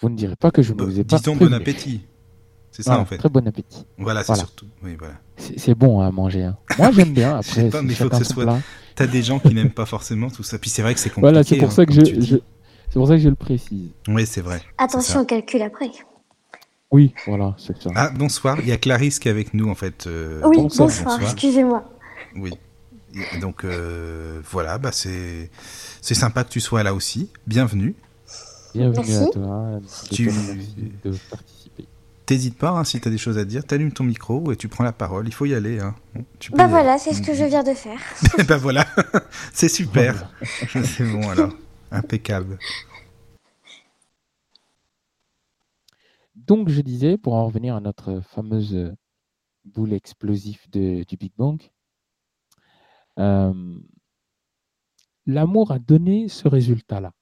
vous 0.00 0.08
ne 0.08 0.16
direz 0.16 0.36
pas 0.36 0.50
que 0.50 0.62
je 0.62 0.72
ne 0.72 0.82
vous 0.82 1.00
ai 1.00 1.04
pas. 1.04 1.18
Disons 1.18 1.36
bon 1.36 1.52
appétit. 1.52 2.06
C'est 2.70 2.82
ça 2.82 2.98
en 2.98 3.04
fait. 3.04 3.18
Très 3.18 3.28
bon 3.28 3.46
appétit. 3.46 3.84
Voilà, 3.98 4.24
c'est 4.24 4.34
surtout. 4.34 4.66
Oui, 4.82 4.96
voilà. 4.98 5.14
C'est 5.36 5.74
bon 5.74 6.00
à 6.00 6.10
manger. 6.10 6.44
Hein. 6.44 6.56
Moi 6.78 6.90
j'aime 6.92 7.12
bien. 7.12 7.36
Après, 7.38 7.68
pas, 7.68 7.82
mais 7.82 7.92
il 7.92 7.96
faut 7.96 8.08
que 8.08 8.16
ce 8.16 8.24
soit. 8.24 8.58
T'as 8.94 9.06
des 9.06 9.22
gens 9.22 9.38
qui 9.38 9.54
n'aiment 9.54 9.70
pas 9.70 9.86
forcément 9.86 10.30
tout 10.30 10.42
ça. 10.42 10.58
Puis 10.58 10.70
c'est 10.70 10.82
vrai 10.82 10.94
que 10.94 11.00
c'est 11.00 11.10
compliqué. 11.10 11.20
Voilà, 11.22 11.44
c'est 11.44 11.56
pour 11.56 11.68
hein, 11.68 11.72
ça 11.72 11.86
que 11.86 11.92
je, 11.92 12.00
c'est 12.04 12.98
pour 12.98 13.08
ça 13.08 13.14
que 13.14 13.22
je 13.22 13.28
le 13.28 13.34
précise. 13.34 13.90
Oui, 14.08 14.26
c'est 14.26 14.40
vrai. 14.40 14.62
Attention 14.78 15.20
au 15.20 15.24
calcul 15.24 15.62
après. 15.62 15.90
Oui, 16.92 17.14
voilà, 17.26 17.54
c'est 17.58 17.80
ça. 17.82 17.90
Ah, 17.94 18.10
bonsoir. 18.10 18.58
Il 18.60 18.68
y 18.68 18.72
a 18.72 18.76
Clarisse 18.76 19.18
qui 19.18 19.28
est 19.28 19.30
avec 19.30 19.54
nous 19.54 19.68
en 19.70 19.74
fait. 19.74 20.06
Euh, 20.06 20.42
oui, 20.44 20.58
bonsoir. 20.76 21.20
Excusez-moi. 21.22 21.84
Oui. 22.36 22.52
Donc 23.40 23.64
euh, 23.64 24.40
voilà, 24.50 24.78
bah 24.78 24.90
c'est 24.92 25.50
c'est 26.00 26.14
sympa 26.14 26.44
que 26.44 26.50
tu 26.50 26.60
sois 26.60 26.82
là 26.82 26.94
aussi. 26.94 27.30
Bienvenue. 27.46 27.94
Bienvenue 28.74 29.16
à 29.16 29.26
toi. 29.26 29.80
Tu... 30.10 30.30
De 31.04 31.12
T'hésites 32.24 32.56
pas, 32.56 32.70
hein, 32.70 32.84
si 32.84 33.00
tu 33.00 33.08
as 33.08 33.10
des 33.10 33.18
choses 33.18 33.36
à 33.36 33.44
dire, 33.44 33.64
t'allumes 33.64 33.92
ton 33.92 34.04
micro 34.04 34.52
et 34.52 34.56
tu 34.56 34.68
prends 34.68 34.84
la 34.84 34.92
parole. 34.92 35.26
Il 35.26 35.34
faut 35.34 35.44
y 35.44 35.54
aller. 35.54 35.80
Hein. 35.80 35.94
bah 36.52 36.68
voilà, 36.68 36.96
c'est 36.96 37.12
ce 37.12 37.20
que 37.20 37.34
je 37.34 37.44
viens 37.44 37.64
de 37.64 37.74
faire. 37.74 37.98
bah 38.48 38.58
voilà, 38.58 38.86
c'est 39.52 39.68
super. 39.68 40.30
c'est 40.84 41.04
bon 41.04 41.28
alors, 41.28 41.52
impeccable. 41.90 42.58
Donc 46.54 46.68
je 46.68 46.82
disais, 46.82 47.16
pour 47.16 47.32
en 47.32 47.46
revenir 47.46 47.74
à 47.74 47.80
notre 47.80 48.20
fameuse 48.20 48.94
boule 49.64 49.94
explosif 49.94 50.68
du 50.68 51.16
Big 51.18 51.32
Bang. 51.38 51.58
L'amour 55.24 55.72
a 55.72 55.78
donné 55.78 56.28
ce 56.28 56.48
résultat-là. 56.48 57.14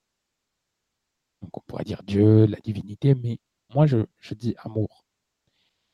Donc 1.41 1.57
on 1.57 1.61
pourrait 1.61 1.85
dire 1.85 2.03
Dieu, 2.03 2.45
la 2.45 2.59
divinité, 2.59 3.15
mais 3.15 3.39
moi 3.73 3.85
je, 3.85 3.99
dis 4.33 4.53
amour. 4.57 5.05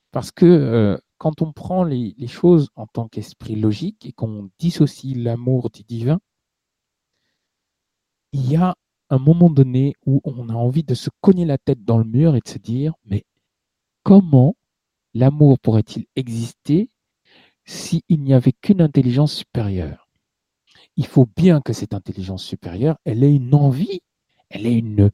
Parce 0.10 0.32
que 0.32 1.00
quand 1.20 1.44
on 1.44 1.54
prend 1.54 1.84
les, 1.84 2.16
choses 2.26 2.72
en 2.74 2.88
tant 2.88 3.08
qu'esprit 3.08 3.56
logique 3.56 4.08
et 4.08 4.14
qu'on 4.14 4.50
dissocie 4.58 5.16
l'amour 5.16 5.70
du 5.70 5.84
divin, 5.84 6.20
il 8.32 8.50
y 8.52 8.56
a 8.56 8.74
un 9.10 9.20
moment 9.20 9.50
donné 9.50 9.96
où 10.06 10.22
on 10.24 10.50
a 10.50 10.54
envie 10.54 10.84
de 10.84 10.94
se 10.94 11.10
cogner 11.22 11.46
la 11.46 11.58
tête 11.58 11.84
dans 11.84 11.98
le 11.98 12.04
mur 12.04 12.36
et 12.36 12.42
de 12.42 12.48
se 12.48 12.58
dire, 12.58 12.94
mais 13.06 13.26
comment 14.04 14.56
l'amour 15.14 15.60
pourrait-il 15.60 16.06
exister 16.16 16.90
s'il 17.66 18.02
n'y 18.10 18.34
avait 18.34 18.54
qu'une 18.54 18.82
intelligence 18.82 19.34
supérieure? 19.34 20.08
Il 20.96 21.06
faut 21.06 21.28
bien 21.36 21.62
que 21.62 21.74
cette 21.74 21.94
intelligence 21.94 22.44
supérieure, 22.44 22.98
elle 23.06 23.24
ait 23.24 23.36
une 23.36 23.54
envie, 23.54 24.02
elle 24.50 24.66
ait 24.66 24.78
une, 24.78 25.12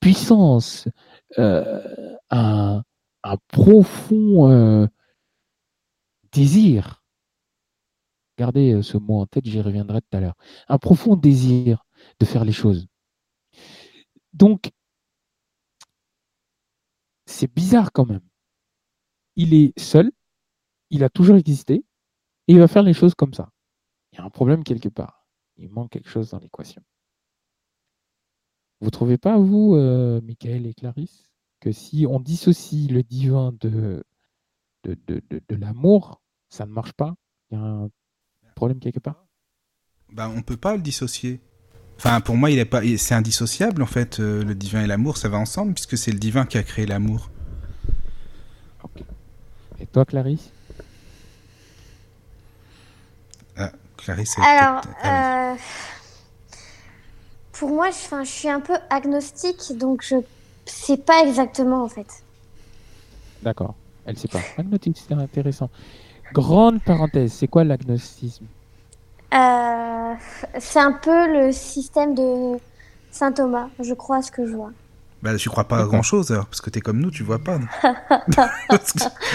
puissance, 0.00 0.88
euh, 1.38 2.16
un, 2.30 2.82
profond 3.48 4.50
euh, 4.50 4.86
désir. 6.32 7.02
Gardez 8.38 8.72
euh, 8.72 8.82
ce 8.82 8.96
mot 8.96 9.20
en 9.20 9.26
tête, 9.26 9.46
j'y 9.46 9.60
reviendrai 9.60 10.00
tout 10.00 10.16
à 10.16 10.20
l'heure. 10.20 10.36
Un 10.68 10.78
profond 10.78 11.16
désir 11.16 11.84
de 12.20 12.24
faire 12.24 12.44
les 12.44 12.52
choses. 12.52 12.88
Donc, 14.32 14.70
c'est 17.26 17.52
bizarre 17.52 17.92
quand 17.92 18.06
même. 18.06 18.26
Il 19.36 19.54
est 19.54 19.78
seul, 19.78 20.10
il 20.90 21.04
a 21.04 21.10
toujours 21.10 21.36
existé, 21.36 21.84
et 22.48 22.52
il 22.52 22.58
va 22.58 22.68
faire 22.68 22.82
les 22.82 22.94
choses 22.94 23.14
comme 23.14 23.34
ça. 23.34 23.50
Il 24.12 24.18
y 24.18 24.22
a 24.22 24.24
un 24.24 24.30
problème 24.30 24.64
quelque 24.64 24.88
part. 24.88 25.26
Il 25.56 25.70
manque 25.70 25.90
quelque 25.90 26.08
chose 26.08 26.30
dans 26.30 26.38
l'équation. 26.38 26.82
Vous 28.80 28.90
trouvez 28.90 29.18
pas, 29.18 29.36
vous, 29.38 29.74
euh, 29.74 30.20
Michael 30.22 30.66
et 30.66 30.74
Clarisse, 30.74 31.30
que 31.60 31.72
si 31.72 32.06
on 32.08 32.20
dissocie 32.20 32.88
le 32.88 33.02
divin 33.02 33.52
de, 33.60 34.04
l'amour, 35.50 36.22
ça 36.48 36.64
ne 36.64 36.72
marche 36.72 36.92
pas? 36.92 37.14
Il 37.50 37.58
y 37.58 37.60
a 37.60 37.64
un 37.64 37.90
problème 38.54 38.78
quelque 38.78 39.00
part? 39.00 39.26
Ben, 40.10 40.28
On 40.28 40.36
ne 40.36 40.42
peut 40.42 40.56
pas 40.56 40.76
le 40.76 40.82
dissocier. 40.82 41.40
Enfin, 41.98 42.20
pour 42.20 42.36
moi, 42.36 42.50
il 42.50 42.58
est 42.60 42.64
pas, 42.64 42.80
c'est 42.96 43.14
indissociable 43.14 43.82
en 43.82 43.86
fait. 43.86 44.20
Euh, 44.20 44.44
le 44.44 44.54
divin 44.54 44.82
et 44.82 44.86
l'amour, 44.86 45.16
ça 45.16 45.28
va 45.28 45.38
ensemble 45.38 45.74
puisque 45.74 45.98
c'est 45.98 46.12
le 46.12 46.18
divin 46.18 46.46
qui 46.46 46.56
a 46.56 46.62
créé 46.62 46.86
l'amour. 46.86 47.28
Et 49.80 49.86
toi, 49.86 50.04
Clarisse? 50.04 50.50
Ah, 53.56 53.72
Clarisse. 53.96 54.36
Alors, 54.38 54.82
euh, 55.04 55.54
pour 57.52 57.70
moi, 57.70 57.90
je, 57.90 58.24
je 58.24 58.30
suis 58.30 58.48
un 58.48 58.60
peu 58.60 58.74
agnostique, 58.90 59.76
donc 59.76 60.04
je 60.04 60.16
sais 60.66 60.96
pas 60.96 61.24
exactement 61.24 61.82
en 61.82 61.88
fait. 61.88 62.22
D'accord. 63.42 63.74
Elle 64.04 64.18
sait 64.18 64.28
pas. 64.28 64.40
Agnostique, 64.56 64.98
c'est 65.06 65.14
intéressant. 65.14 65.68
Grande 66.32 66.80
parenthèse, 66.82 67.32
c'est 67.32 67.48
quoi 67.48 67.64
l'agnosticisme? 67.64 68.46
Euh, 69.34 70.14
c'est 70.58 70.80
un 70.80 70.92
peu 70.92 71.32
le 71.32 71.52
système 71.52 72.14
de 72.14 72.58
Saint 73.10 73.32
Thomas, 73.32 73.68
je 73.80 73.94
crois 73.94 74.22
ce 74.22 74.30
que 74.30 74.46
je 74.46 74.54
vois. 74.54 74.70
Bah, 75.22 75.36
tu 75.36 75.48
crois 75.48 75.64
pas 75.64 75.80
à 75.80 75.84
grand 75.84 76.02
chose 76.02 76.30
alors, 76.30 76.46
parce 76.46 76.60
que 76.60 76.70
t'es 76.70 76.80
comme 76.80 77.00
nous, 77.00 77.10
tu 77.10 77.24
vois 77.24 77.40
pas. 77.40 77.58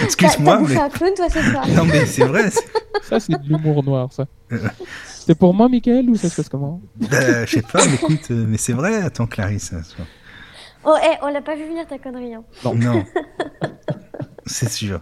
Excuse-moi. 0.03 0.61
mais... 0.61 0.77
un 0.77 0.89
clown, 0.89 1.13
toi, 1.13 1.29
ce 1.29 1.41
soir. 1.41 1.67
non, 1.75 1.83
mais 1.83 2.05
c'est 2.05 2.23
vrai. 2.23 2.49
Ça, 3.01 3.19
c'est 3.19 3.33
de 3.33 3.47
l'humour 3.47 3.83
noir, 3.83 4.07
ça. 4.13 4.25
c'est 5.05 5.35
pour 5.35 5.53
moi, 5.53 5.67
Michael, 5.67 6.09
ou 6.09 6.15
ça 6.15 6.29
se 6.29 6.37
passe 6.37 6.47
comment? 6.47 6.79
Bah, 6.95 7.45
Je 7.45 7.51
sais 7.51 7.61
pas, 7.61 7.85
mais 7.85 7.95
écoute, 7.95 8.31
euh, 8.31 8.45
mais 8.47 8.57
c'est 8.57 8.71
vrai, 8.71 9.01
attends, 9.01 9.27
Clarisse. 9.27 9.73
Oh, 10.85 10.95
hey, 11.01 11.17
on 11.21 11.27
l'a 11.27 11.41
pas 11.41 11.55
vu 11.55 11.67
venir 11.67 11.85
ta 11.85 11.97
connerie. 11.97 12.33
Hein. 12.33 12.43
Non. 12.63 12.75
non. 12.75 13.03
c'est 14.45 14.69
sûr. 14.69 15.01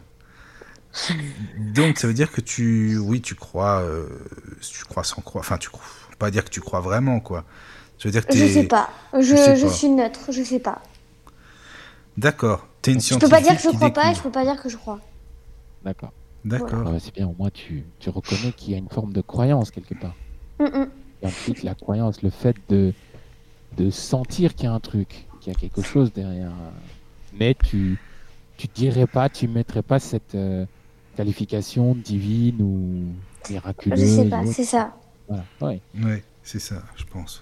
Donc 1.58 1.98
ça 1.98 2.08
veut 2.08 2.14
dire 2.14 2.32
que 2.32 2.42
tu, 2.42 2.98
oui, 2.98 3.22
tu 3.22 3.36
crois, 3.36 3.82
euh, 3.82 4.08
tu 4.62 4.84
crois 4.86 5.04
sans 5.04 5.22
croire. 5.22 5.44
Enfin, 5.44 5.58
tu 5.58 5.70
crois, 5.70 5.86
pas 6.20 6.32
dire 6.32 6.44
que 6.46 6.50
tu 6.50 6.62
crois 6.62 6.82
vraiment, 6.82 7.20
quoi. 7.20 7.44
Je 7.98 8.08
veux 8.08 8.12
dire 8.12 8.26
que 8.26 8.36
Je 8.36 8.46
sais 8.46 8.64
pas. 8.64 8.90
Je, 9.14 9.56
je, 9.56 9.68
suis 9.68 9.90
neutre. 9.90 10.32
Je 10.32 10.44
sais 10.44 10.60
pas. 10.60 10.82
D'accord. 12.18 12.68
T'es 12.82 12.94
une 12.94 13.00
scientifique. 13.00 13.30
Je 13.30 13.36
peux 13.36 13.42
pas 13.44 13.50
dire 13.50 13.62
que 13.62 13.64
je 13.64 13.76
crois 13.76 13.94
pas 13.94 14.12
et 14.12 14.16
je 14.16 14.22
peux 14.22 14.32
pas 14.32 14.44
dire 14.44 14.62
que 14.62 14.70
je 14.70 14.78
crois. 14.78 15.00
D'accord. 15.84 16.12
D'accord. 16.44 16.84
Ah 16.88 17.00
c'est 17.00 17.14
bien. 17.14 17.28
Au 17.28 17.36
moins, 17.38 17.52
tu, 17.52 17.84
tu 18.00 18.10
reconnais 18.10 18.52
qu'il 18.54 18.72
y 18.72 18.76
a 18.76 18.78
une 18.78 18.90
forme 18.90 19.14
de 19.14 19.22
croyance 19.22 19.72
quelque 19.72 19.94
part. 19.94 20.16
Mm 20.60 20.66
-mm. 20.66 20.88
Et 21.24 21.64
la 21.64 21.76
croyance, 21.76 22.22
le 22.24 22.32
fait 22.32 22.56
de 22.70 22.94
de 23.78 23.90
sentir 23.90 24.54
qu'il 24.56 24.66
y 24.66 24.68
a 24.68 24.74
un 24.74 24.80
truc, 24.80 25.28
qu'il 25.40 25.54
y 25.54 25.56
a 25.56 25.60
quelque 25.60 25.82
chose 25.82 26.12
derrière. 26.12 26.52
Mais 27.40 27.54
tu 27.54 27.98
tu 28.58 28.68
dirais 28.68 29.08
pas, 29.08 29.30
tu 29.30 29.48
mettrais 29.48 29.82
pas 29.82 30.00
cette 30.00 30.36
euh, 30.36 30.66
qualification 31.16 31.96
divine 31.96 32.62
ou 32.62 33.52
miraculeuse. 33.52 34.00
Je 34.00 34.06
sais 34.24 34.30
pas, 34.30 34.46
c'est 34.46 34.64
ça. 34.64 34.96
Voilà, 35.28 35.44
ouais. 35.62 35.82
Ouais, 36.04 36.24
c'est 36.44 36.60
ça, 36.60 36.82
je 36.96 37.04
pense. 37.06 37.42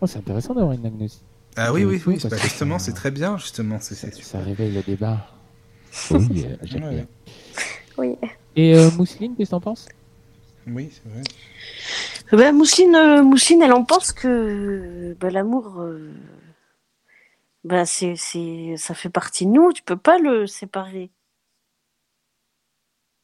Oh, 0.00 0.06
c'est 0.06 0.18
intéressant 0.18 0.54
d'avoir 0.54 0.72
une 0.72 0.86
agnostic. 0.86 1.22
Ah 1.56 1.72
oui, 1.72 1.84
oui, 1.84 2.02
oui, 2.06 2.18
bah, 2.28 2.36
justement, 2.36 2.78
c'est 2.78 2.92
très 2.92 3.10
bien, 3.10 3.38
justement. 3.38 3.78
Ça, 3.78 3.94
ça 3.94 4.40
réveille 4.40 4.72
le 4.72 4.82
débat. 4.82 5.26
Oui, 6.10 6.44
euh, 6.44 6.56
bien. 6.90 7.06
Oui. 7.96 8.16
Et 8.56 8.74
euh, 8.74 8.90
Mousseline, 8.96 9.36
qu'est-ce 9.36 9.50
que 9.50 9.54
t'en 9.54 9.60
penses? 9.60 9.86
Oui, 10.66 10.90
c'est 10.92 11.08
vrai. 11.08 11.22
Ben, 12.32 12.52
Mousseline, 12.52 12.96
euh, 12.96 13.22
Mousseline, 13.22 13.62
elle 13.62 13.72
en 13.72 13.84
pense 13.84 14.10
que 14.10 15.16
ben, 15.20 15.32
l'amour, 15.32 15.86
ben, 17.62 17.84
c'est, 17.84 18.16
c'est, 18.16 18.74
ça 18.76 18.94
fait 18.94 19.08
partie 19.08 19.46
de 19.46 19.52
nous, 19.52 19.72
tu 19.72 19.84
peux 19.84 19.96
pas 19.96 20.18
le 20.18 20.48
séparer. 20.48 21.12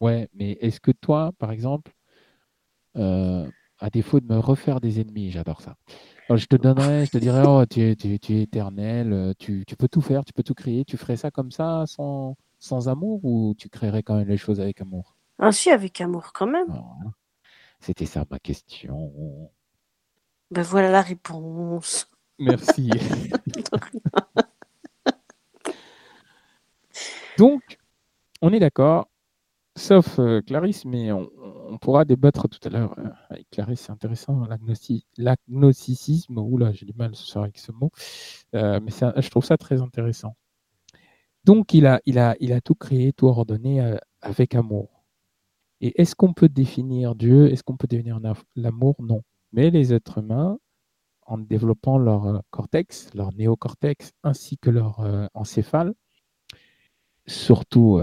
Ouais, 0.00 0.28
mais 0.34 0.52
est-ce 0.60 0.80
que 0.80 0.90
toi, 0.90 1.32
par 1.38 1.52
exemple, 1.52 1.92
euh, 2.96 3.48
à 3.78 3.90
défaut 3.90 4.20
de 4.20 4.26
me 4.26 4.38
refaire 4.38 4.80
des 4.80 5.00
ennemis, 5.00 5.30
j'adore 5.30 5.60
ça. 5.60 5.76
je 6.30 6.46
te 6.46 6.56
donnerais, 6.56 7.06
je 7.06 7.10
te 7.10 7.18
dirais, 7.18 7.42
oh, 7.46 7.64
tu 7.66 7.80
es, 7.82 7.96
tu, 7.96 8.18
tu 8.18 8.34
es 8.36 8.42
éternel, 8.42 9.12
euh, 9.12 9.32
tu, 9.38 9.64
tu, 9.66 9.76
peux 9.76 9.88
tout 9.88 10.00
faire, 10.00 10.24
tu 10.24 10.32
peux 10.32 10.42
tout 10.42 10.54
créer. 10.54 10.84
Tu 10.84 10.96
ferais 10.96 11.16
ça 11.16 11.30
comme 11.30 11.50
ça, 11.50 11.84
sans, 11.86 12.36
sans 12.58 12.88
amour, 12.88 13.24
ou 13.24 13.54
tu 13.58 13.68
créerais 13.68 14.02
quand 14.02 14.16
même 14.16 14.28
les 14.28 14.36
choses 14.36 14.60
avec 14.60 14.80
amour? 14.80 15.16
Ah 15.38 15.52
si, 15.52 15.70
avec 15.70 16.00
amour 16.00 16.32
quand 16.32 16.46
même. 16.46 16.66
Oh, 16.70 17.10
c'était 17.78 18.06
ça 18.06 18.24
ma 18.30 18.38
question. 18.38 19.50
Ben 20.50 20.62
voilà 20.62 20.90
la 20.90 21.02
réponse. 21.02 22.10
Merci. 22.38 22.90
Donc, 27.38 27.78
on 28.42 28.52
est 28.52 28.58
d'accord, 28.58 29.09
sauf 29.80 30.18
euh, 30.18 30.40
Clarisse, 30.42 30.84
mais 30.84 31.10
on, 31.12 31.28
pourra 31.80 32.04
débattre 32.04 32.48
tout 32.48 32.58
à 32.64 32.68
l'heure 32.68 32.94
euh, 32.98 33.08
avec 33.30 33.48
Clarisse, 33.50 33.80
c'est 33.80 33.92
intéressant, 33.92 34.46
l'agnosticisme, 35.18 36.38
oula, 36.38 36.72
j'ai 36.72 36.84
du 36.86 36.92
mal 36.94 37.14
ce 37.16 37.26
soir 37.26 37.44
avec 37.44 37.58
ce 37.58 37.72
mot, 37.72 37.90
euh, 38.54 38.80
mais 38.82 38.90
je 38.90 39.30
trouve 39.30 39.44
ça 39.44 39.56
très 39.56 39.80
intéressant. 39.80 40.36
Donc, 41.44 41.72
il 41.72 41.86
a, 41.86 42.00
il 42.04 42.18
a, 42.18 42.60
tout 42.60 42.74
créé, 42.74 43.12
tout 43.12 43.26
ordonné 43.26 43.96
avec 44.20 44.54
amour. 44.54 45.04
Et 45.80 45.98
est-ce 46.00 46.14
qu'on 46.14 46.34
peut 46.34 46.50
définir 46.50 47.14
Dieu? 47.14 47.50
Est-ce 47.50 47.62
qu'on 47.62 47.78
peut 47.78 47.86
définir 47.86 48.20
l'amour? 48.56 48.96
Non. 48.98 49.22
Mais 49.52 49.70
les 49.70 49.94
êtres 49.94 50.18
humains, 50.18 50.58
en 51.22 51.38
développant 51.38 51.96
leur 51.96 52.42
cortex, 52.50 53.08
leur 53.14 53.32
néocortex, 53.32 54.12
ainsi 54.22 54.58
que 54.58 54.68
leur 54.68 55.00
encéphale, 55.32 55.94
surtout 57.26 57.98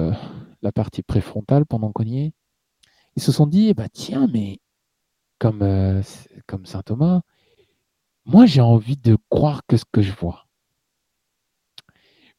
la 0.61 0.71
partie 0.71 1.03
préfrontale 1.03 1.65
pendant 1.65 1.91
qu'on 1.91 2.03
y 2.03 2.19
est, 2.19 2.33
ils 3.15 3.21
se 3.21 3.31
sont 3.31 3.47
dit, 3.47 3.73
bah 3.73 3.89
tiens, 3.89 4.27
mais 4.31 4.59
comme, 5.39 5.61
euh, 5.61 6.01
comme 6.47 6.65
saint 6.65 6.83
Thomas, 6.83 7.21
moi 8.25 8.45
j'ai 8.45 8.61
envie 8.61 8.97
de 8.97 9.17
croire 9.29 9.61
que 9.67 9.77
ce 9.77 9.85
que 9.91 10.01
je 10.01 10.13
vois. 10.13 10.47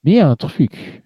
Mais 0.05 0.13
il 0.13 0.17
y 0.17 0.21
a 0.21 0.29
un 0.29 0.37
truc, 0.37 1.03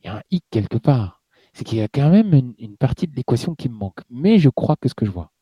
il 0.00 0.06
y 0.06 0.08
a 0.08 0.16
un 0.18 0.22
hic 0.30 0.44
quelque 0.50 0.78
part, 0.78 1.22
c'est 1.52 1.64
qu'il 1.64 1.78
y 1.78 1.82
a 1.82 1.88
quand 1.88 2.10
même 2.10 2.32
une, 2.34 2.54
une 2.58 2.76
partie 2.76 3.06
de 3.08 3.16
l'équation 3.16 3.54
qui 3.54 3.68
me 3.68 3.74
manque, 3.74 4.00
mais 4.10 4.38
je 4.38 4.48
crois 4.48 4.76
que 4.76 4.88
ce 4.88 4.94
que 4.94 5.06
je 5.06 5.10
vois. 5.10 5.32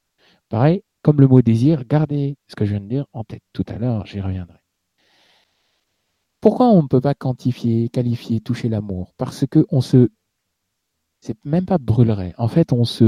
Pareil, 0.48 0.82
comme 1.02 1.20
le 1.20 1.28
mot 1.28 1.42
désir, 1.42 1.84
gardez 1.84 2.36
ce 2.48 2.56
que 2.56 2.64
je 2.64 2.70
viens 2.70 2.80
de 2.80 2.88
dire 2.88 3.06
en 3.12 3.24
tête 3.24 3.42
tout 3.52 3.64
à 3.68 3.78
l'heure, 3.78 4.06
j'y 4.06 4.20
reviendrai. 4.20 4.58
Pourquoi 6.40 6.68
on 6.68 6.82
ne 6.82 6.88
peut 6.88 7.00
pas 7.00 7.14
quantifier, 7.14 7.88
qualifier, 7.88 8.40
toucher 8.40 8.68
l'amour? 8.68 9.14
Parce 9.16 9.46
que 9.46 9.66
on 9.70 9.80
se. 9.80 10.10
C'est 11.20 11.36
même 11.44 11.66
pas 11.66 11.78
brûlerait. 11.78 12.34
En 12.38 12.48
fait, 12.48 12.72
on 12.72 12.84
se. 12.84 13.04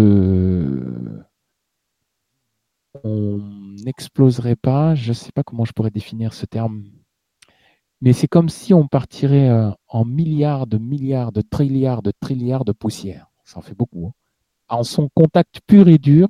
On 3.04 3.38
n'exploserait 3.84 4.56
pas. 4.56 4.94
Je 4.94 5.10
ne 5.10 5.14
sais 5.14 5.32
pas 5.32 5.42
comment 5.42 5.64
je 5.64 5.72
pourrais 5.72 5.90
définir 5.90 6.32
ce 6.32 6.46
terme. 6.46 6.84
Mais 8.00 8.12
c'est 8.12 8.28
comme 8.28 8.48
si 8.48 8.74
on 8.74 8.86
partirait 8.86 9.48
euh, 9.48 9.70
en 9.88 10.04
milliards 10.04 10.66
de 10.66 10.78
milliards 10.78 11.32
de 11.32 11.40
trilliards 11.42 12.02
de 12.02 12.12
trilliards 12.20 12.64
de 12.64 12.72
poussière. 12.72 13.30
ça 13.44 13.58
en 13.58 13.62
fait 13.62 13.74
beaucoup, 13.74 14.06
hein. 14.06 14.12
en 14.68 14.84
son 14.84 15.08
contact 15.08 15.60
pur 15.66 15.88
et 15.88 15.98
dur, 15.98 16.28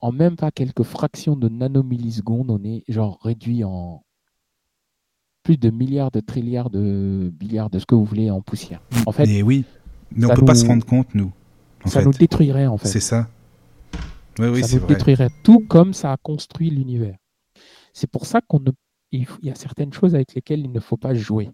en 0.00 0.12
même 0.12 0.36
pas 0.36 0.50
quelques 0.50 0.82
fractions 0.82 1.34
de 1.34 1.48
nanomillisecondes, 1.48 2.50
on 2.50 2.62
est 2.62 2.84
genre 2.88 3.18
réduit 3.22 3.64
en 3.64 4.04
plus 5.42 5.56
de 5.56 5.70
milliards 5.70 6.10
de 6.10 6.20
trilliards 6.20 6.68
de 6.68 7.32
billiards 7.32 7.70
de 7.70 7.78
ce 7.78 7.86
que 7.86 7.94
vous 7.94 8.04
voulez 8.04 8.30
en 8.30 8.42
poussière. 8.42 8.82
En 9.06 9.12
fait, 9.12 9.26
Et 9.26 9.42
oui, 9.42 9.64
mais 10.12 10.26
on 10.26 10.28
ça 10.28 10.34
peut 10.34 10.44
pas 10.44 10.54
se 10.54 10.66
rendre 10.66 10.86
compte, 10.86 11.14
nous. 11.14 11.32
En 11.84 11.88
ça 11.88 12.00
fait. 12.00 12.06
nous 12.06 12.12
détruirait 12.12 12.66
en 12.66 12.76
fait. 12.78 12.88
C'est 12.88 13.00
ça. 13.00 13.28
Oui, 14.38 14.48
oui, 14.48 14.64
ça 14.64 14.76
nous 14.76 14.82
vrai. 14.82 14.94
détruirait 14.94 15.30
tout 15.42 15.60
comme 15.60 15.92
ça 15.92 16.12
a 16.12 16.16
construit 16.16 16.70
l'univers. 16.70 17.16
C'est 17.92 18.10
pour 18.10 18.26
ça 18.26 18.40
qu'on 18.40 18.60
ne, 18.60 18.70
il, 19.12 19.26
y 19.42 19.50
a 19.50 19.54
certaines 19.54 19.92
choses 19.92 20.14
avec 20.14 20.34
lesquelles 20.34 20.60
il 20.60 20.72
ne 20.72 20.80
faut 20.80 20.96
pas 20.96 21.14
jouer. 21.14 21.50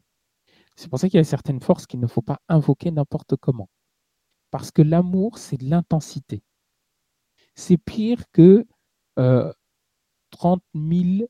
C'est 0.77 0.89
pour 0.89 0.99
ça 0.99 1.09
qu'il 1.09 1.19
y 1.19 1.21
a 1.21 1.25
certaines 1.25 1.61
forces 1.61 1.87
qu'il 1.87 2.01
ne 2.01 2.07
faut 2.07 2.23
pas 2.23 2.41
invoquer 2.49 2.91
n'importe 2.91 3.37
comment. 3.37 3.69
Parce 4.51 4.71
que 4.71 4.83
l'amour, 4.83 5.39
c'est 5.39 5.57
de 5.57 5.69
l'intensité. 5.69 6.43
C'est 7.55 7.77
pire 7.77 8.25
que 8.33 8.67
euh, 9.19 9.53
30 10.31 10.63
000 10.75 11.29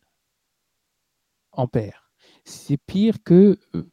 ampères. 1.52 2.10
C'est 2.44 2.78
pire 2.78 3.22
que 3.22 3.58
euh, 3.74 3.90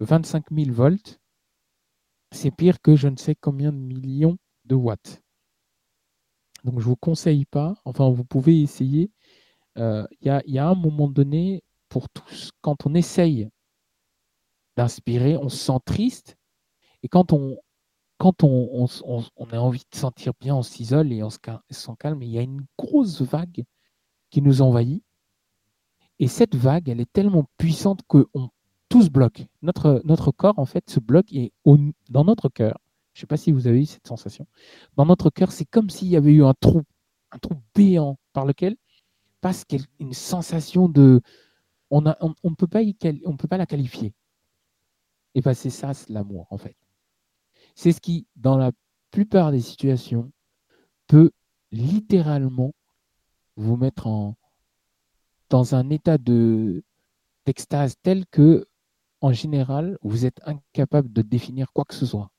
25 0.00 0.46
000 0.50 0.72
volts. 0.72 1.19
C'est 2.32 2.50
pire 2.50 2.80
que 2.80 2.96
je 2.96 3.08
ne 3.08 3.16
sais 3.16 3.34
combien 3.34 3.72
de 3.72 3.78
millions 3.78 4.38
de 4.64 4.74
watts. 4.74 5.22
Donc 6.64 6.74
je 6.74 6.80
ne 6.80 6.84
vous 6.84 6.96
conseille 6.96 7.46
pas, 7.46 7.74
enfin 7.84 8.08
vous 8.10 8.24
pouvez 8.24 8.60
essayer. 8.62 9.10
Euh, 9.78 10.06
Il 10.20 10.42
y, 10.46 10.58
a, 10.58 10.68
un 10.68 10.74
moment 10.74 11.08
donné, 11.08 11.62
pour 11.88 12.08
tous, 12.08 12.52
quand 12.60 12.86
on 12.86 12.94
essaye 12.94 13.48
d'inspirer, 14.76 15.36
on 15.36 15.48
se 15.48 15.56
sent 15.56 15.78
triste. 15.84 16.36
Et 17.02 17.08
quand 17.08 17.32
on, 17.32 17.58
quand 18.18 18.44
on, 18.44 18.86
on 19.04 19.50
a 19.50 19.58
envie 19.58 19.84
de 19.90 19.96
sentir 19.96 20.32
bien, 20.38 20.54
on 20.54 20.62
s'isole 20.62 21.12
et 21.12 21.22
on 21.22 21.30
se, 21.30 21.38
sent 21.70 21.92
calme. 21.98 22.22
Il 22.22 22.30
y 22.30 22.38
a 22.38 22.42
une 22.42 22.66
grosse 22.78 23.22
vague 23.22 23.64
qui 24.30 24.42
nous 24.42 24.62
envahit. 24.62 25.02
Et 26.18 26.28
cette 26.28 26.54
vague, 26.54 26.88
elle 26.88 27.00
est 27.00 27.12
tellement 27.12 27.48
puissante 27.56 28.00
que 28.06 28.26
on, 28.34 28.50
tout 28.90 29.02
se 29.02 29.08
bloque. 29.08 29.46
Notre, 29.62 30.32
corps, 30.32 30.58
en 30.58 30.66
fait, 30.66 30.90
se 30.90 31.00
bloque 31.00 31.32
et 31.32 31.52
dans 32.10 32.24
notre 32.24 32.50
cœur, 32.50 32.78
je 33.14 33.18
ne 33.18 33.20
sais 33.22 33.26
pas 33.26 33.38
si 33.38 33.52
vous 33.52 33.66
avez 33.66 33.80
eu 33.80 33.86
cette 33.86 34.06
sensation, 34.06 34.46
dans 34.96 35.06
notre 35.06 35.30
cœur, 35.30 35.52
c'est 35.52 35.64
comme 35.64 35.88
s'il 35.88 36.08
y 36.08 36.16
avait 36.16 36.32
eu 36.32 36.44
un 36.44 36.54
trou, 36.54 36.82
un 37.30 37.38
trou 37.38 37.54
béant 37.74 38.18
par 38.32 38.44
lequel 38.44 38.76
passe 39.40 39.64
une 39.98 40.12
sensation 40.12 40.88
de... 40.88 41.22
On 41.88 42.02
ne 42.02 42.54
peut, 42.54 42.66
pas 42.66 43.56
la 43.56 43.66
qualifier. 43.66 44.12
Et 45.34 45.40
ben 45.40 45.54
c'est 45.54 45.70
ça, 45.70 45.94
c'est 45.94 46.10
l'amour, 46.10 46.46
en 46.50 46.58
fait. 46.58 46.76
C'est 47.74 47.92
ce 47.92 48.00
qui, 48.00 48.26
dans 48.36 48.56
la 48.56 48.72
plupart 49.10 49.50
des 49.50 49.60
situations, 49.60 50.30
peut 51.06 51.30
littéralement 51.72 52.72
vous 53.56 53.76
mettre 53.76 54.34
dans 55.48 55.74
un 55.74 55.90
état 55.90 56.18
de 56.18 56.84
d'extase 57.46 57.96
tel 58.02 58.26
que, 58.26 58.66
en 59.20 59.32
général, 59.32 59.98
vous 60.02 60.24
êtes 60.24 60.40
incapable 60.46 61.12
de 61.12 61.22
définir 61.22 61.72
quoi 61.72 61.84
que 61.84 61.94
ce 61.94 62.06
soit. 62.06 62.30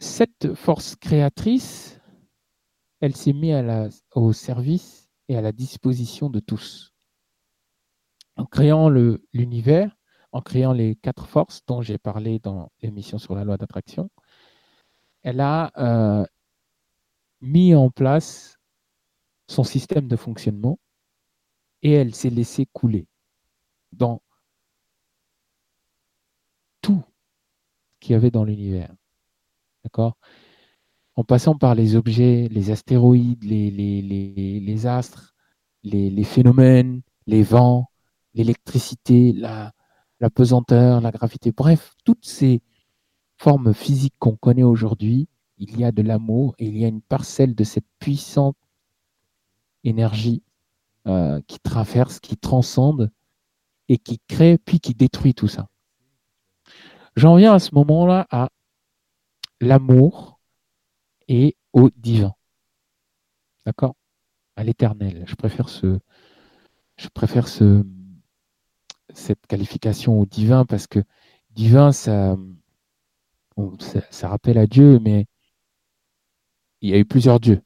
Cette 0.00 0.54
force 0.54 0.96
créatrice, 0.96 2.00
elle 3.00 3.16
s'est 3.16 3.32
mise 3.32 4.02
au 4.12 4.32
service 4.32 5.08
et 5.28 5.36
à 5.36 5.40
la 5.40 5.52
disposition 5.52 6.28
de 6.30 6.40
tous. 6.40 6.92
En 8.36 8.44
créant 8.44 8.88
l'univers, 8.88 9.96
en 10.32 10.40
créant 10.40 10.72
les 10.72 10.96
quatre 10.96 11.26
forces 11.26 11.60
dont 11.66 11.80
j'ai 11.80 11.98
parlé 11.98 12.40
dans 12.40 12.70
l'émission 12.82 13.18
sur 13.18 13.36
la 13.36 13.44
loi 13.44 13.56
d'attraction, 13.56 14.10
elle 15.22 15.40
a 15.40 15.70
euh, 15.78 16.26
mis 17.40 17.74
en 17.74 17.90
place 17.90 18.58
son 19.46 19.62
système 19.62 20.08
de 20.08 20.16
fonctionnement 20.16 20.78
et 21.82 21.92
elle 21.92 22.14
s'est 22.14 22.30
laissée 22.30 22.66
couler 22.72 23.06
dans 23.96 24.22
tout 26.80 27.02
qu'il 28.00 28.12
y 28.12 28.16
avait 28.16 28.30
dans 28.30 28.44
l'univers. 28.44 28.94
D'accord? 29.84 30.16
En 31.16 31.24
passant 31.24 31.56
par 31.56 31.74
les 31.74 31.96
objets, 31.96 32.48
les 32.50 32.70
astéroïdes, 32.70 33.44
les, 33.44 34.86
astres, 34.86 35.34
les, 35.82 36.24
phénomènes, 36.24 37.02
les 37.26 37.42
vents, 37.42 37.90
l'électricité, 38.34 39.32
la, 39.32 39.72
la 40.20 40.30
pesanteur, 40.30 41.00
la 41.00 41.12
gravité, 41.12 41.52
bref, 41.52 41.94
toutes 42.04 42.26
ces 42.26 42.62
formes 43.38 43.74
physiques 43.74 44.14
qu'on 44.18 44.36
connaît 44.36 44.64
aujourd'hui, 44.64 45.28
il 45.58 45.78
y 45.78 45.84
a 45.84 45.92
de 45.92 46.02
l'amour 46.02 46.54
et 46.58 46.66
il 46.66 46.76
y 46.76 46.84
a 46.84 46.88
une 46.88 47.02
parcelle 47.02 47.54
de 47.54 47.64
cette 47.64 47.86
puissante 47.98 48.56
énergie 49.84 50.42
euh, 51.06 51.40
qui 51.46 51.58
traverse, 51.60 52.18
qui 52.20 52.36
transcende 52.36 53.10
et 53.88 53.98
qui 53.98 54.20
crée 54.28 54.58
puis 54.58 54.80
qui 54.80 54.94
détruit 54.94 55.34
tout 55.34 55.48
ça. 55.48 55.68
J'en 57.16 57.36
viens 57.36 57.54
à 57.54 57.58
ce 57.58 57.74
moment-là 57.74 58.26
à 58.30 58.50
l'amour 59.60 60.40
et 61.28 61.56
au 61.72 61.90
divin. 61.96 62.34
D'accord? 63.66 63.94
À 64.56 64.64
l'éternel. 64.64 65.24
Je 65.26 65.34
préfère 65.34 65.68
ce 65.68 65.98
je 66.96 67.08
préfère 67.08 67.48
ce 67.48 67.84
cette 69.12 69.46
qualification 69.46 70.18
au 70.20 70.26
divin 70.26 70.64
parce 70.64 70.86
que 70.86 71.00
divin 71.50 71.92
ça 71.92 72.36
rappelle 74.22 74.58
à 74.58 74.66
Dieu 74.66 74.98
mais 75.00 75.26
il 76.80 76.90
y 76.90 76.94
a 76.94 76.98
eu 76.98 77.04
plusieurs 77.04 77.40
dieux. 77.40 77.62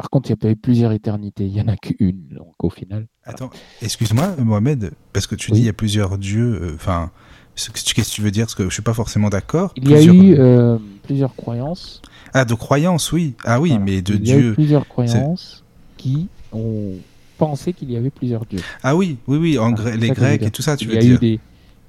Par 0.00 0.08
contre, 0.08 0.30
il 0.30 0.32
n'y 0.32 0.38
a 0.38 0.42
pas 0.46 0.50
eu 0.50 0.56
plusieurs 0.56 0.92
éternités, 0.92 1.44
il 1.44 1.52
n'y 1.52 1.60
en 1.60 1.68
a 1.68 1.76
qu'une. 1.76 2.28
Donc 2.30 2.54
au 2.62 2.70
final, 2.70 3.06
Attends, 3.24 3.50
excuse-moi, 3.82 4.34
Mohamed, 4.38 4.92
parce 5.12 5.26
que 5.26 5.34
tu 5.34 5.50
Oui. 5.50 5.56
dis 5.58 5.62
il 5.64 5.66
y 5.66 5.68
a 5.68 5.74
plusieurs 5.74 6.16
dieux. 6.16 6.58
euh, 6.62 6.72
Enfin, 6.74 7.10
qu'est-ce 7.54 7.92
que 7.94 8.00
tu 8.14 8.22
veux 8.22 8.30
dire? 8.30 8.46
Parce 8.46 8.54
que 8.54 8.64
je 8.64 8.72
suis 8.72 8.82
pas 8.82 8.94
forcément 8.94 9.28
d'accord. 9.28 9.74
il 9.76 9.90
y 9.90 9.94
a 9.94 10.02
eu 10.02 10.36
euh, 10.38 10.78
plusieurs 11.02 11.36
croyances. 11.36 12.00
Ah, 12.32 12.46
de 12.46 12.54
croyances, 12.54 13.12
oui. 13.12 13.34
Ah 13.44 13.60
oui, 13.60 13.68
Voilà. 13.70 13.84
mais 13.84 14.00
de 14.00 14.14
il 14.14 14.26
y 14.26 14.32
a 14.32 14.36
eu 14.36 14.40
dieux. 14.40 14.54
plusieurs 14.54 14.88
croyances 14.88 15.64
qui 15.98 16.28
ont 16.50 16.94
pensé 17.36 17.74
qu'il 17.74 17.90
y 17.90 17.96
avait 17.98 18.08
plusieurs 18.08 18.46
dieux. 18.46 18.62
Ah 18.82 18.96
oui, 18.96 19.18
oui, 19.26 19.36
oui. 19.36 19.58
En 19.58 19.74
les 19.74 20.08
Grecs 20.12 20.42
et 20.42 20.50
tout 20.50 20.62
ça, 20.62 20.78
tu 20.78 20.86
il 20.86 20.88
veux 20.88 20.94
y 20.94 20.98
a 20.98 21.02
dire 21.02 21.16
eu 21.16 21.18
des 21.18 21.40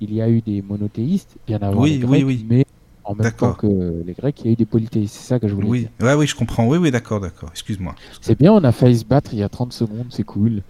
il 0.02 0.14
y 0.14 0.22
a 0.22 0.28
eu 0.30 0.42
des 0.42 0.62
monothéistes 0.62 1.38
bien 1.48 1.60
avant 1.62 1.80
Oui, 1.82 1.92
les 2.00 2.04
oui, 2.04 2.24
Grecs, 2.24 2.26
oui. 2.26 2.46
mais 2.50 2.66
en 3.12 3.16
même 3.16 3.32
temps 3.32 3.48
D'accord. 3.48 3.58
que 3.58 4.04
les 4.06 4.14
Grecs, 4.14 4.40
il 4.42 4.46
y 4.46 4.50
a 4.50 4.52
eu 4.54 4.56
des 4.56 4.66
polythéistes. 4.66 5.16
C'est 5.16 5.28
ça 5.28 5.40
que 5.40 5.48
je 5.48 5.54
voulais 5.54 5.68
Oui, 5.68 5.80
dire. 5.82 5.90
ouais, 6.02 6.14
oui, 6.16 6.28
je 6.28 6.36
comprends. 6.36 6.66
Oui, 6.68 6.78
oui, 6.78 6.92
d'accord, 6.92 7.20
d'accord. 7.20 7.50
Excuse-moi. 7.52 7.96
C'est 8.22 8.38
bien, 8.38 8.52
on 8.54 8.64
a 8.64 8.72
failli 8.72 8.98
se 8.98 9.06
battre 9.06 9.32
il 9.34 9.40
y 9.40 9.44
a 9.44 9.50
30 9.50 9.74
secondes, 9.74 10.08
c'est 10.10 10.24
cool. 10.24 10.64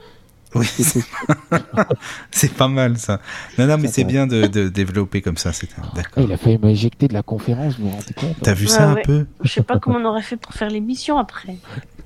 Oui, 0.54 0.66
C'est 0.66 0.84
c'est 0.84 1.02
cool. 1.02 1.60
c'est 2.32 2.54
pas 2.54 2.68
mal 2.68 2.98
ça. 2.98 3.22
Non, 3.58 3.68
non, 3.68 3.78
mais 3.78 3.88
c'est 3.88 4.04
bien 4.04 4.28
de, 4.28 4.48
de 4.48 4.68
développer 4.68 5.22
comme 5.22 5.38
ça. 5.38 5.54
C'est 5.54 5.70
Ah, 5.78 5.84
d'accord. 5.96 6.24
il 6.26 6.32
a 6.34 6.36
failli 6.36 6.58
m'éjecter 6.58 7.08
de 7.08 7.14
la 7.14 7.24
conférence, 7.24 7.80
vous 7.80 7.86
vous 7.90 7.96
rendez 7.96 8.14
compte 8.14 8.36
T'as 8.42 8.54
vu 8.54 8.66
Ouais, 8.66 8.72
ça 8.72 8.90
un 8.90 8.96
ouais. 8.96 9.02
peu? 9.04 9.26
Je 9.44 9.50
sais 9.50 9.64
pas 9.64 9.80
comment 9.80 10.00
on 10.00 10.06
aurait 10.06 10.22
fait 10.22 10.36
pour 10.36 10.54
faire 10.54 10.70
l'émission 10.70 11.18
après. 11.18 11.56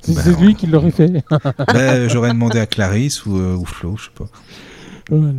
C'est 0.02 0.14
Bah, 0.14 0.22
c'est 0.24 0.40
lui 0.40 0.54
qui 0.54 0.68
l'aurait 0.68 0.92
fait. 0.92 1.12
Ben, 1.74 2.08
J'aurais 2.08 2.30
demandé 2.34 2.60
à 2.60 2.68
Clarisse 2.68 3.26
ou, 3.26 3.36
euh, 3.36 3.56
ou 3.56 3.66
Flo, 3.66 3.98
je 3.98 4.04
sais 4.06 4.10
pas. 4.16 4.26
Voilà. 5.10 5.34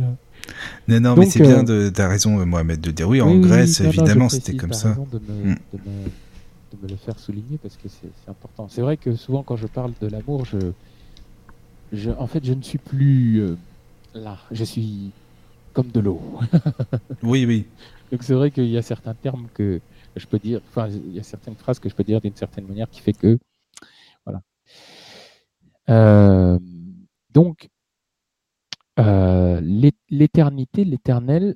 Non, 0.87 0.99
non, 0.99 1.15
mais 1.15 1.25
c'est 1.29 1.41
bien 1.41 1.59
euh, 1.59 1.63
de, 1.85 1.89
t'as 1.89 2.07
raison, 2.07 2.39
euh, 2.39 2.45
Mohamed, 2.45 2.79
de 2.79 2.91
dire 2.91 3.07
oui, 3.09 3.21
en 3.21 3.31
Oui, 3.31 3.41
Grèce, 3.41 3.81
évidemment, 3.81 4.29
c'était 4.29 4.55
comme 4.55 4.73
ça. 4.73 4.89
raison 4.89 5.05
de 5.11 5.19
me, 5.19 5.51
Mm. 5.51 5.55
de 5.73 5.77
me- 5.89 6.05
de 6.71 6.83
me 6.83 6.87
le 6.89 6.95
faire 6.97 7.17
souligner 7.19 7.57
parce 7.57 7.77
que 7.77 7.87
c'est 7.87 8.09
c'est 8.23 8.29
important. 8.29 8.67
C'est 8.67 8.81
vrai 8.81 8.97
que 8.97 9.15
souvent 9.15 9.43
quand 9.43 9.55
je 9.55 9.67
parle 9.67 9.93
de 10.01 10.07
l'amour, 10.07 10.45
je, 10.45 10.57
je, 11.91 12.11
en 12.11 12.27
fait, 12.27 12.43
je 12.45 12.53
ne 12.53 12.61
suis 12.61 12.77
plus 12.77 13.39
euh, 13.41 13.55
là. 14.13 14.37
Je 14.51 14.63
suis 14.63 15.11
comme 15.73 15.91
de 15.91 15.99
l'eau. 15.99 16.21
Oui, 17.23 17.45
oui. 17.45 17.65
Donc 18.11 18.23
c'est 18.23 18.33
vrai 18.33 18.51
qu'il 18.51 18.67
y 18.67 18.77
a 18.77 18.81
certains 18.81 19.13
termes 19.15 19.47
que 19.53 19.79
je 20.15 20.25
peux 20.27 20.39
dire, 20.39 20.61
enfin 20.69 20.87
il 20.89 21.13
y 21.13 21.19
a 21.19 21.23
certaines 21.23 21.55
phrases 21.55 21.79
que 21.79 21.89
je 21.89 21.95
peux 21.95 22.03
dire 22.03 22.21
d'une 22.21 22.35
certaine 22.35 22.65
manière 22.67 22.89
qui 22.89 23.01
fait 23.01 23.13
que, 23.13 23.37
voilà. 24.25 24.41
Euh, 25.89 26.59
donc 27.33 27.69
euh, 28.99 29.61
l'é- 29.61 29.97
l'éternité, 30.09 30.83
l'éternel, 30.85 31.55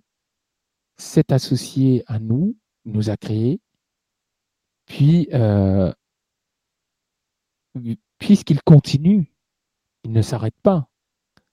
s'est 0.98 1.34
associé 1.34 2.04
à 2.08 2.20
nous, 2.20 2.58
nous 2.86 3.10
a 3.10 3.18
créés, 3.18 3.60
puis 4.86 5.28
euh, 5.34 5.92
puisqu'il 8.20 8.62
continue, 8.62 9.34
il 10.04 10.12
ne 10.12 10.22
s'arrête 10.22 10.56
pas. 10.62 10.90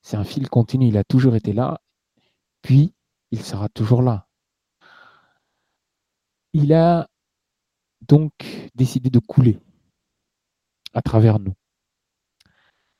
C'est 0.03 0.17
un 0.17 0.25
fil 0.25 0.49
continu, 0.49 0.89
il 0.89 0.97
a 0.97 1.05
toujours 1.05 1.37
été 1.37 1.53
là, 1.53 1.81
puis 2.63 2.95
il 3.31 3.43
sera 3.43 3.69
toujours 3.69 4.03
là. 4.03 4.29
Il 6.53 6.73
a 6.73 7.09
donc 8.07 8.33
décidé 8.75 9.11
de 9.11 9.19
couler 9.19 9.59
à 10.95 11.03
travers 11.03 11.39
nous. 11.39 11.55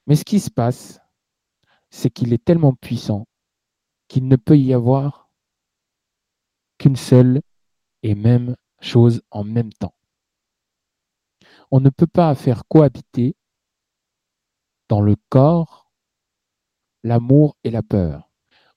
Mais 0.07 0.17
ce 0.17 0.25
qui 0.25 0.41
se 0.41 0.51
passe, 0.51 1.01
c'est 1.91 2.11
qu'il 2.11 2.33
est 2.33 2.45
tellement 2.45 2.75
puissant 2.75 3.27
qu'il 4.09 4.27
ne 4.27 4.37
peut 4.37 4.59
y 4.59 4.73
avoir 4.73 5.31
qu'une 6.79 6.97
seule 6.97 7.43
et 8.03 8.15
même 8.15 8.57
chose 8.81 9.23
en 9.31 9.45
même 9.45 9.73
temps. 9.73 9.95
On 11.71 11.81
ne 11.81 11.91
peut 11.91 12.07
pas 12.07 12.35
faire 12.35 12.63
cohabiter 12.69 13.37
dans 14.89 15.01
le 15.01 15.17
corps 15.29 15.93
l'amour 17.03 17.57
et 17.65 17.71
la 17.71 17.83
peur. 17.83 18.31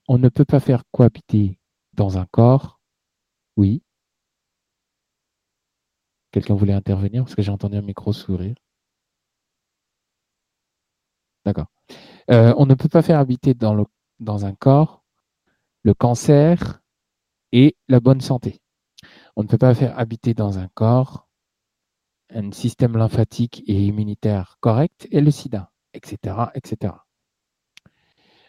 On 0.08 0.18
ne 0.18 0.30
peut 0.30 0.46
pas 0.46 0.60
faire 0.60 0.84
cohabiter 0.92 1.60
dans 1.94 2.18
un 2.18 2.26
corps, 2.26 2.80
oui. 3.58 3.84
Quelqu'un 6.32 6.56
voulait 6.56 6.74
intervenir 6.74 7.24
parce 7.24 7.36
que 7.36 7.42
j'ai 7.42 7.52
entendu 7.52 7.78
un 7.78 7.82
micro 7.82 8.14
sourire. 8.14 8.56
D'accord. 11.46 11.81
Euh, 12.30 12.54
on 12.58 12.66
ne 12.66 12.76
peut 12.76 12.90
pas 12.90 13.02
faire 13.02 13.20
habiter 13.20 13.54
dans, 13.54 13.86
un 14.46 14.54
corps 14.54 15.04
le 15.84 15.94
cancer 15.94 16.82
et 17.52 17.76
la 17.88 18.00
bonne 18.00 18.22
santé. 18.22 18.62
On 19.36 19.44
ne 19.44 19.48
peut 19.48 19.58
pas 19.58 19.74
faire 19.74 19.98
habiter 19.98 20.34
dans 20.34 20.60
un 20.60 20.68
corps 20.74 21.28
un 22.34 22.52
système 22.52 22.96
lymphatique 22.96 23.64
et 23.68 23.86
immunitaire 23.86 24.58
correct 24.62 25.08
et 25.12 25.22
le 25.22 25.32
sida, 25.32 25.72
etc., 25.94 26.36
etc. 26.56 26.94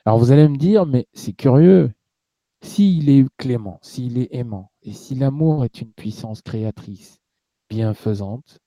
Alors 0.04 0.18
vous 0.18 0.30
allez 0.32 0.48
me 0.48 0.56
dire, 0.56 0.86
mais 0.86 1.06
c'est 1.14 1.32
curieux, 1.32 1.92
s'il 2.60 3.08
est 3.08 3.26
clément, 3.36 3.78
s'il 3.82 4.18
est 4.18 4.28
aimant, 4.32 4.70
et 4.82 4.92
si 4.92 5.14
l'amour 5.14 5.64
est 5.64 5.80
une 5.80 5.92
puissance 5.92 6.42
créatrice 6.42 7.20
bienfaisante, 7.68 8.58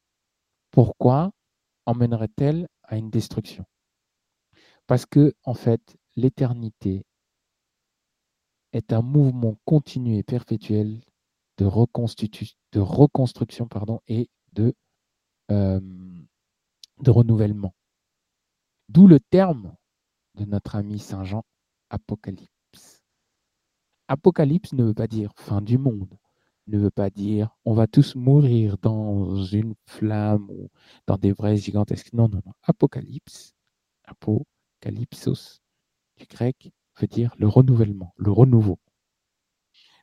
pourquoi 0.72 1.32
emmènerait-elle 1.86 2.68
à 2.84 2.98
une 2.98 3.10
destruction? 3.10 3.65
Parce 4.88 5.06
que, 5.06 5.34
en 5.43 5.54
fait, 5.54 5.98
l'éternité 6.15 7.06
est 8.74 8.93
un 8.93 9.02
mouvement 9.02 9.56
continu 9.65 10.17
et 10.17 10.24
perpétuel 10.24 11.02
de, 11.58 11.65
reconstruction 11.65 13.67
et 14.08 14.30
de, 14.54 14.74
de 15.50 17.12
renouvellement. 17.12 17.74
D'où 18.89 19.08
le 19.08 19.19
terme 19.19 19.76
de 20.36 20.45
notre 20.45 20.76
ami 20.76 21.00
Saint 21.00 21.24
Jean, 21.24 21.43
Apocalypse. 21.89 23.04
Apocalypse 24.08 24.74
ne 24.74 24.84
veut 24.84 24.93
pas 24.93 25.08
dire 25.08 25.32
fin 25.36 25.62
du 25.62 25.78
monde, 25.78 26.17
ne 26.67 26.78
veut 26.78 26.91
pas 26.91 27.10
dire 27.10 27.56
on 27.65 27.74
va 27.74 27.88
tous 27.88 28.15
mourir 28.15 28.78
dans 28.80 29.43
une 29.43 29.76
flamme 29.86 30.50
ou 30.50 30.69
dans 31.08 31.17
des 31.17 31.34
braises 31.34 31.63
gigantesques. 31.63 32.13
Non, 32.13 32.30
non, 32.30 32.41
non. 32.45 32.54
Apocalypse, 32.63 33.56
apocalypsos, 34.86 35.62
du 36.17 36.26
grec, 36.26 36.71
veut 37.00 37.08
dire 37.08 37.34
le 37.38 37.48
renouvellement, 37.48 38.13
le 38.17 38.32
renouveau. 38.32 38.80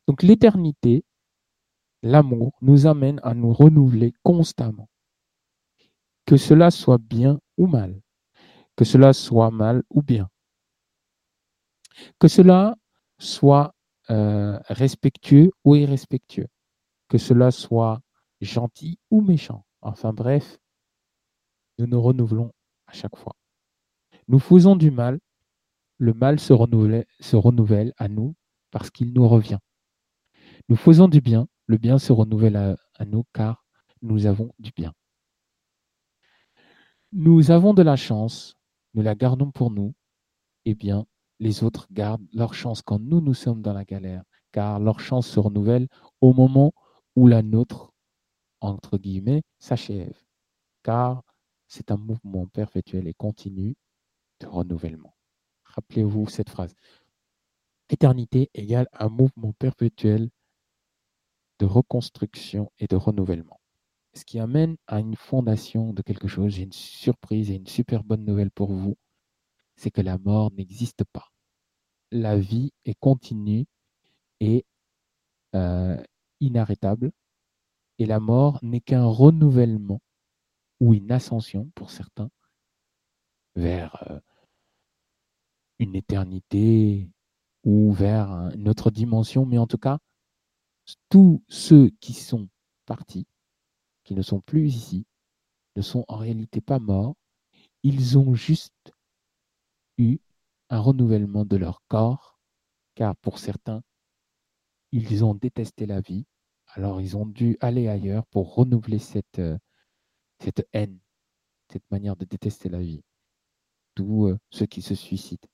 Donc 0.06 0.22
l'éternité, 0.22 1.04
l'amour, 2.02 2.52
nous 2.60 2.86
amène 2.86 3.20
à 3.22 3.34
nous 3.34 3.52
renouveler 3.52 4.12
constamment. 4.22 4.88
Que 6.26 6.36
cela 6.36 6.70
soit 6.70 6.98
bien 6.98 7.40
ou 7.56 7.66
mal, 7.66 8.00
que 8.76 8.84
cela 8.84 9.12
soit 9.12 9.50
mal 9.50 9.82
ou 9.90 10.02
bien, 10.02 10.28
que 12.18 12.28
cela 12.28 12.76
soit 13.18 13.74
euh, 14.10 14.58
respectueux 14.68 15.50
ou 15.64 15.76
irrespectueux, 15.76 16.48
que 17.08 17.18
cela 17.18 17.50
soit 17.50 18.00
gentil 18.40 18.98
ou 19.10 19.20
méchant. 19.20 19.64
Enfin 19.80 20.12
bref, 20.12 20.58
nous 21.78 21.86
nous 21.86 22.00
renouvelons 22.00 22.52
à 22.86 22.92
chaque 22.92 23.16
fois. 23.16 23.34
Nous 24.28 24.38
faisons 24.38 24.76
du 24.76 24.90
mal, 24.90 25.18
le 25.98 26.14
mal 26.14 26.38
se 26.40 26.52
renouvelle, 26.52 27.92
à 27.96 28.08
nous 28.08 28.34
parce 28.70 28.90
qu'il 28.90 29.12
nous 29.12 29.28
revient. 29.28 29.58
Nous 30.68 30.76
faisons 30.76 31.08
du 31.08 31.20
bien, 31.20 31.48
le 31.66 31.76
bien 31.76 31.98
se 31.98 32.12
renouvelle 32.12 32.56
à, 32.56 32.76
à 32.94 33.04
nous 33.04 33.24
car 33.32 33.64
nous 34.00 34.26
avons 34.26 34.52
du 34.58 34.70
bien. 34.74 34.92
Nous 37.12 37.50
avons 37.50 37.74
de 37.74 37.82
la 37.82 37.96
chance, 37.96 38.56
nous 38.94 39.02
la 39.02 39.14
gardons 39.14 39.50
pour 39.50 39.70
nous, 39.70 39.94
eh 40.64 40.74
bien, 40.74 41.06
les 41.40 41.64
autres 41.64 41.86
gardent 41.90 42.26
leur 42.32 42.54
chance 42.54 42.82
quand 42.82 43.00
nous, 43.00 43.20
nous 43.20 43.34
sommes 43.34 43.62
dans 43.62 43.72
la 43.72 43.84
galère, 43.84 44.22
car 44.52 44.78
leur 44.80 45.00
chance 45.00 45.26
se 45.26 45.40
renouvelle 45.40 45.88
au 46.20 46.32
moment 46.32 46.72
où 47.16 47.26
la 47.26 47.42
nôtre, 47.42 47.92
entre 48.60 48.96
guillemets, 48.96 49.42
s'achève, 49.58 50.16
car 50.82 51.22
c'est 51.66 51.90
un 51.90 51.96
mouvement 51.96 52.46
perpétuel 52.46 53.08
et 53.08 53.14
continu 53.14 53.74
renouvellement. 54.44 55.14
Rappelez-vous 55.64 56.28
cette 56.28 56.50
phrase. 56.50 56.74
Éternité 57.88 58.50
égale 58.54 58.88
un 58.92 59.08
mouvement 59.08 59.52
perpétuel 59.52 60.30
de 61.58 61.66
reconstruction 61.66 62.72
et 62.78 62.86
de 62.86 62.96
renouvellement. 62.96 63.60
Ce 64.14 64.24
qui 64.24 64.38
amène 64.38 64.76
à 64.86 65.00
une 65.00 65.16
fondation 65.16 65.92
de 65.92 66.02
quelque 66.02 66.28
chose. 66.28 66.54
J'ai 66.54 66.64
une 66.64 66.72
surprise 66.72 67.50
et 67.50 67.54
une 67.54 67.66
super 67.66 68.04
bonne 68.04 68.24
nouvelle 68.24 68.50
pour 68.50 68.72
vous. 68.72 68.96
C'est 69.76 69.90
que 69.90 70.00
la 70.00 70.18
mort 70.18 70.52
n'existe 70.52 71.04
pas. 71.12 71.28
La 72.10 72.36
vie 72.36 72.72
est 72.84 72.98
continue 72.98 73.66
et 74.40 74.66
euh, 75.54 76.02
inarrêtable. 76.40 77.12
Et 77.98 78.06
la 78.06 78.20
mort 78.20 78.58
n'est 78.62 78.80
qu'un 78.80 79.06
renouvellement 79.06 80.00
ou 80.80 80.94
une 80.94 81.12
ascension 81.12 81.70
pour 81.74 81.90
certains 81.90 82.30
vers 83.54 84.10
euh, 84.10 84.18
une 85.82 85.96
éternité 85.96 87.10
ou 87.64 87.92
vers 87.92 88.30
une 88.54 88.68
autre 88.68 88.90
dimension. 88.90 89.44
Mais 89.44 89.58
en 89.58 89.66
tout 89.66 89.78
cas, 89.78 89.98
tous 91.08 91.42
ceux 91.48 91.90
qui 92.00 92.14
sont 92.14 92.48
partis, 92.86 93.26
qui 94.04 94.14
ne 94.14 94.22
sont 94.22 94.40
plus 94.40 94.68
ici, 94.68 95.06
ne 95.76 95.82
sont 95.82 96.04
en 96.08 96.16
réalité 96.16 96.60
pas 96.60 96.78
morts. 96.78 97.16
Ils 97.82 98.16
ont 98.16 98.34
juste 98.34 98.92
eu 99.98 100.18
un 100.70 100.78
renouvellement 100.78 101.44
de 101.44 101.56
leur 101.56 101.82
corps, 101.88 102.38
car 102.94 103.16
pour 103.16 103.38
certains, 103.38 103.82
ils 104.92 105.24
ont 105.24 105.34
détesté 105.34 105.86
la 105.86 106.00
vie, 106.00 106.26
alors 106.74 107.00
ils 107.00 107.16
ont 107.16 107.26
dû 107.26 107.56
aller 107.60 107.88
ailleurs 107.88 108.26
pour 108.26 108.54
renouveler 108.54 108.98
cette, 108.98 109.38
euh, 109.40 109.58
haine, 110.72 110.98
cette 111.70 111.90
manière 111.90 112.16
de 112.16 112.24
détester 112.24 112.68
la 112.68 112.80
vie. 112.80 113.02
D'où 113.96 114.28
euh, 114.28 114.38
ceux 114.50 114.66
qui 114.66 114.80
se 114.80 114.94
suicident. 114.94 115.48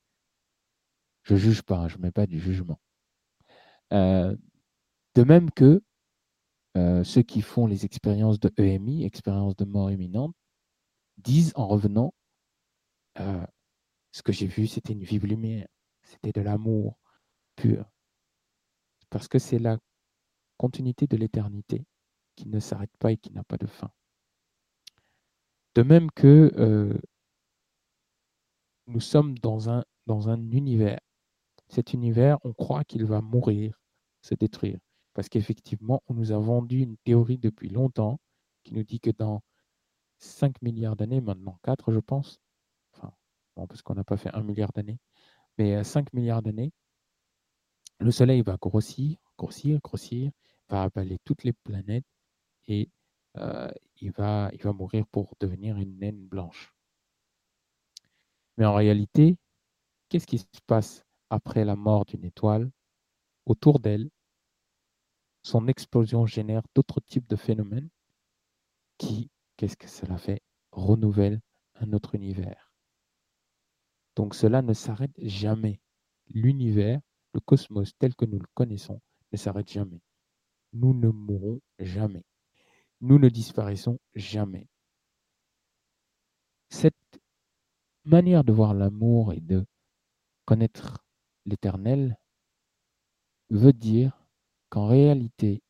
Je 1.22 1.34
ne 1.34 1.38
juge 1.38 1.62
pas, 1.62 1.78
hein, 1.78 1.88
je 1.88 1.96
ne 1.96 2.02
mets 2.02 2.12
pas 2.12 2.26
du 2.26 2.40
jugement. 2.40 2.80
Euh, 3.92 4.36
de 5.14 5.24
même 5.24 5.50
que 5.50 5.82
ceux 7.02 7.22
qui 7.22 7.42
font 7.42 7.66
les 7.66 7.84
expériences 7.84 8.38
de 8.38 8.52
EMI, 8.56 9.04
expériences 9.04 9.56
de 9.56 9.64
mort 9.64 9.90
imminente, 9.90 10.32
disent 11.16 11.52
en 11.56 11.66
revenant, 11.66 12.14
ce 13.16 14.22
que 14.22 14.32
j'ai 14.32 14.46
vu, 14.46 14.68
c'était 14.68 14.92
une 14.92 15.02
vive 15.02 15.26
lumière, 15.26 15.66
c'était 16.02 16.30
de 16.30 16.40
l'amour 16.40 16.96
pur. 17.56 17.90
Parce 19.10 19.26
que 19.26 19.40
c'est 19.40 19.58
la 19.58 19.78
continuité 20.56 21.08
de 21.08 21.16
l'éternité 21.16 21.84
qui 22.36 22.46
ne 22.46 22.60
s'arrête 22.60 22.96
pas 23.00 23.10
et 23.10 23.16
qui 23.16 23.32
n'a 23.32 23.42
pas 23.42 23.56
de 23.56 23.66
fin. 23.66 23.90
De 25.74 25.82
même 25.82 26.12
que 26.12 27.00
nous 28.86 29.00
sommes 29.00 29.36
dans 29.38 29.68
un, 29.68 29.84
dans 30.06 30.28
un 30.28 30.40
univers. 30.52 31.00
Cet 31.68 31.92
univers, 31.92 32.38
on 32.44 32.52
croit 32.52 32.84
qu'il 32.84 33.04
va 33.04 33.20
mourir, 33.20 33.78
se 34.22 34.34
détruire. 34.34 34.78
Parce 35.14 35.28
qu'effectivement, 35.28 36.02
on 36.06 36.14
nous 36.14 36.32
a 36.32 36.38
vendu 36.38 36.80
une 36.80 36.96
théorie 36.98 37.38
depuis 37.38 37.68
longtemps 37.68 38.20
qui 38.62 38.74
nous 38.74 38.84
dit 38.84 39.00
que 39.00 39.10
dans 39.10 39.42
5 40.18 40.62
milliards 40.62 40.96
d'années, 40.96 41.20
maintenant 41.20 41.58
4 41.62 41.92
je 41.92 42.00
pense, 42.00 42.40
enfin, 42.92 43.12
parce 43.54 43.82
qu'on 43.82 43.94
n'a 43.94 44.04
pas 44.04 44.16
fait 44.16 44.34
1 44.34 44.42
milliard 44.42 44.72
d'années, 44.72 44.98
mais 45.58 45.82
5 45.84 46.12
milliards 46.12 46.42
d'années, 46.42 46.72
le 48.00 48.10
Soleil 48.10 48.42
va 48.42 48.56
grossir, 48.56 49.16
grossir, 49.36 49.80
grossir, 49.82 50.30
va 50.68 50.84
avaler 50.84 51.18
toutes 51.24 51.44
les 51.44 51.52
planètes 51.52 52.06
et 52.66 52.90
euh, 53.36 53.70
il 54.00 54.12
va 54.12 54.50
mourir 54.72 55.06
pour 55.08 55.34
devenir 55.40 55.76
une 55.76 55.98
naine 55.98 56.26
blanche. 56.26 56.72
Mais 58.56 58.64
en 58.64 58.74
réalité, 58.74 59.36
qu'est-ce 60.08 60.26
qui 60.26 60.38
se 60.38 60.46
passe? 60.66 61.07
Après 61.30 61.64
la 61.64 61.76
mort 61.76 62.04
d'une 62.04 62.24
étoile 62.24 62.70
Autour 63.48 63.80
d'elle, 63.80 64.10
son 65.42 65.68
explosion 65.68 66.26
génère 66.26 66.60
d'autres 66.74 67.00
types 67.00 67.26
de 67.26 67.36
phénomènes 67.36 67.88
qui, 68.98 69.30
qu'est-ce 69.56 69.78
que 69.78 69.88
cela 69.88 70.18
fait? 70.18 70.42
Renouvelle 70.70 71.40
un 71.76 71.94
autre 71.94 72.14
univers. 72.14 72.70
Donc 74.16 74.34
cela 74.34 74.60
ne 74.60 74.74
s'arrête 74.74 75.14
jamais. 75.16 75.80
L'univers, 76.26 77.00
le 77.32 77.40
cosmos 77.40 77.96
tel 77.98 78.14
que 78.14 78.26
nous 78.26 78.38
le 78.38 78.48
connaissons, 78.52 79.00
ne 79.32 79.38
s'arrête 79.38 79.72
jamais. 79.72 80.02
Nous 80.74 80.92
ne 80.92 81.08
mourrons 81.08 81.62
jamais. 81.78 82.26
Nous 83.00 83.18
ne 83.18 83.30
disparaissons 83.30 83.98
jamais. 84.14 84.68
Cette 86.68 86.94
manière 88.04 88.44
de 88.44 88.52
voir 88.52 88.74
l'amour 88.74 89.32
et 89.32 89.40
de 89.40 89.64
connaître 90.44 91.07
l'éternel 91.48 92.18
veut 93.50 93.72
dire 93.72 94.26
qu'en 94.68 94.86
réalité, 94.86 95.62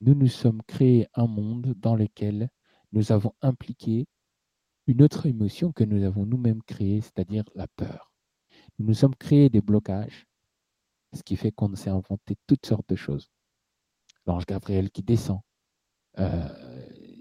nous 0.00 0.14
nous 0.14 0.28
sommes 0.28 0.62
créés 0.62 1.08
un 1.14 1.26
monde 1.26 1.74
dans 1.78 1.94
lequel 1.94 2.48
nous 2.92 3.12
avons 3.12 3.34
impliqué 3.42 4.06
une 4.86 5.02
autre 5.02 5.26
émotion 5.26 5.72
que 5.72 5.84
nous 5.84 6.04
avons 6.04 6.26
nous-mêmes 6.26 6.62
créée, 6.62 7.00
c'est-à-dire 7.00 7.44
la 7.54 7.68
peur. 7.68 8.12
Nous 8.78 8.86
nous 8.86 8.94
sommes 8.94 9.14
créés 9.14 9.48
des 9.48 9.60
blocages, 9.60 10.26
ce 11.12 11.22
qui 11.22 11.36
fait 11.36 11.52
qu'on 11.52 11.74
s'est 11.74 11.90
inventé 11.90 12.36
toutes 12.46 12.66
sortes 12.66 12.88
de 12.88 12.96
choses. 12.96 13.30
L'ange 14.26 14.46
Gabriel 14.46 14.90
qui 14.90 15.02
descend. 15.02 15.40
Euh, 16.18 16.48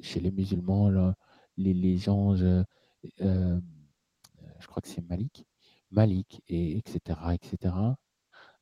chez 0.01 0.19
les 0.19 0.32
musulmans, 0.32 1.13
les, 1.57 1.73
les, 1.73 2.09
anges, 2.09 2.43
euh, 3.21 3.61
je 4.59 4.67
crois 4.67 4.82
que 4.82 4.88
c'est 4.88 5.01
Malik, 5.01 5.45
Malik, 5.91 6.41
et 6.47 6.77
etc., 6.77 7.19
etc. 7.33 7.75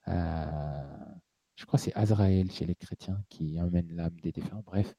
Euh, 0.08 1.16
je 1.56 1.66
crois 1.66 1.78
que 1.78 1.86
c'est 1.86 1.96
Azraël 1.96 2.52
chez 2.52 2.66
les 2.66 2.76
chrétiens 2.76 3.22
qui 3.30 3.58
amène 3.60 3.92
l'âme 3.96 4.20
des 4.22 4.32
défunts, 4.32 4.62
bref. 4.66 4.96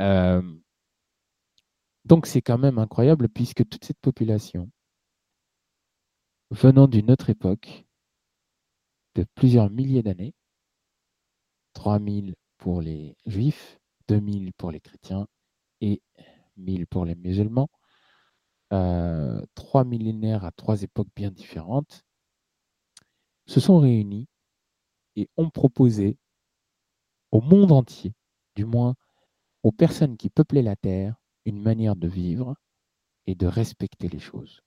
Euh, 0.00 0.42
donc 2.04 2.26
c'est 2.26 2.42
quand 2.42 2.58
même 2.58 2.78
incroyable 2.78 3.28
puisque 3.28 3.66
toute 3.68 3.84
cette 3.84 4.00
population, 4.00 4.70
venant 6.50 6.88
d'une 6.88 7.10
autre 7.10 7.30
époque, 7.30 7.86
de 9.14 9.24
plusieurs 9.34 9.70
milliers 9.70 10.02
d'années, 10.02 10.34
3000 11.74 12.34
pour 12.58 12.80
les 12.80 13.16
juifs, 13.26 13.78
2000 14.08 14.52
pour 14.54 14.70
les 14.70 14.80
chrétiens 14.80 15.26
et 15.80 16.02
1000 16.56 16.86
pour 16.86 17.04
les 17.04 17.14
musulmans, 17.14 17.70
euh, 18.74 19.40
trois 19.54 19.84
millénaires 19.84 20.44
à 20.44 20.52
trois 20.52 20.82
époques 20.82 21.08
bien 21.16 21.30
différentes, 21.30 22.04
se 23.46 23.60
sont 23.60 23.78
réunis 23.78 24.28
et 25.16 25.28
ont 25.36 25.50
proposé 25.50 26.18
au 27.30 27.40
monde 27.40 27.72
entier, 27.72 28.14
du 28.56 28.64
moins 28.64 28.96
aux 29.62 29.72
personnes 29.72 30.16
qui 30.16 30.28
peuplaient 30.28 30.62
la 30.62 30.76
Terre, 30.76 31.16
une 31.44 31.62
manière 31.62 31.96
de 31.96 32.08
vivre 32.08 32.56
et 33.26 33.34
de 33.34 33.46
respecter 33.46 34.08
les 34.08 34.18
choses. 34.18 34.60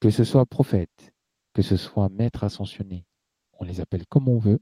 Que 0.00 0.10
ce 0.10 0.24
soit 0.24 0.46
prophète, 0.46 1.14
que 1.52 1.62
ce 1.62 1.76
soit 1.76 2.08
maître 2.08 2.44
ascensionné, 2.44 3.06
on 3.52 3.64
les 3.64 3.80
appelle 3.80 4.06
comme 4.06 4.28
on 4.28 4.38
veut, 4.38 4.60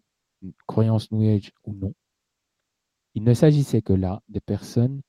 croyance 0.67 1.11
New 1.11 1.41
ou 1.65 1.75
non, 1.75 1.95
il 3.15 3.23
ne 3.23 3.35
s'agissait 3.35 3.83
que 3.83 3.93
là 3.93 4.23
des 4.29 4.41
personnes 4.41 5.03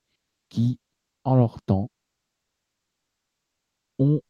qui, 0.49 0.80
en 1.26 1.36
leur 1.36 1.62
temps, 1.64 1.90
ont, 4.00 4.22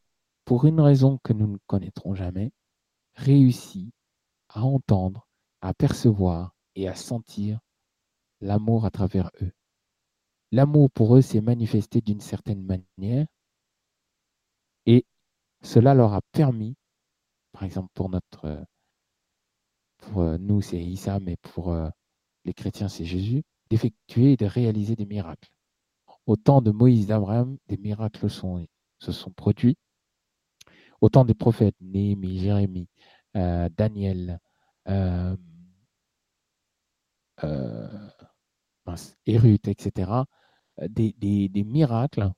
pour 0.46 0.66
une 0.66 0.80
raison 0.82 1.20
que 1.24 1.34
nous 1.34 1.48
ne 1.48 1.58
connaîtrons 1.68 2.16
jamais, 2.16 2.52
réussi 3.16 3.91
à 4.50 4.64
entendre, 4.64 5.28
à 5.62 5.74
percevoir 5.74 6.56
et 6.76 6.88
à 6.88 6.96
sentir 6.96 7.60
l'amour 8.41 8.86
à 8.86 8.91
travers 8.91 9.32
eux. 9.41 9.52
L'amour 10.52 10.89
pour 10.91 11.16
eux 11.16 11.22
s'est 11.22 11.41
manifesté 11.41 12.02
d'une 12.02 12.22
certaine 12.22 12.64
manière 12.64 13.26
et 14.86 15.06
cela 15.62 15.93
leur 15.93 16.14
a 16.14 16.22
permis, 16.32 16.76
par 17.52 17.64
exemple 17.64 17.89
pour 17.93 18.10
notre, 18.10 18.66
pour 19.98 20.22
euh, 20.22 20.38
nous 20.38 20.62
c'est 20.62 20.82
Issa, 20.82 21.20
mais 21.20 21.38
pour 21.38 21.72
euh, 21.72 21.89
les 22.46 22.54
chrétiens 22.54 22.89
c'est 22.89 23.06
Jésus, 23.06 23.43
d'effectuer 23.70 24.34
et 24.34 24.38
de 24.38 24.46
réaliser 24.46 24.96
des 24.96 25.06
miracles. 25.06 25.50
Au 26.26 26.36
temps 26.36 26.61
de 26.61 26.71
Moïse 26.71 27.07
d'Abraham, 27.07 27.57
des 27.67 27.78
miracles 27.78 28.30
se 28.30 29.11
sont 29.11 29.32
produits. 29.32 29.78
Au 31.01 31.09
temps 31.09 31.26
des 31.26 31.34
prophètes, 31.34 31.76
Néhémie, 31.82 32.39
Jérémie, 32.39 32.88
euh, 33.36 33.69
Daniel, 33.76 34.39
euh, 34.88 35.36
euh, 37.43 38.09
etc., 39.67 40.11
des, 40.89 41.13
des, 41.13 41.63
miracles, 41.63 42.32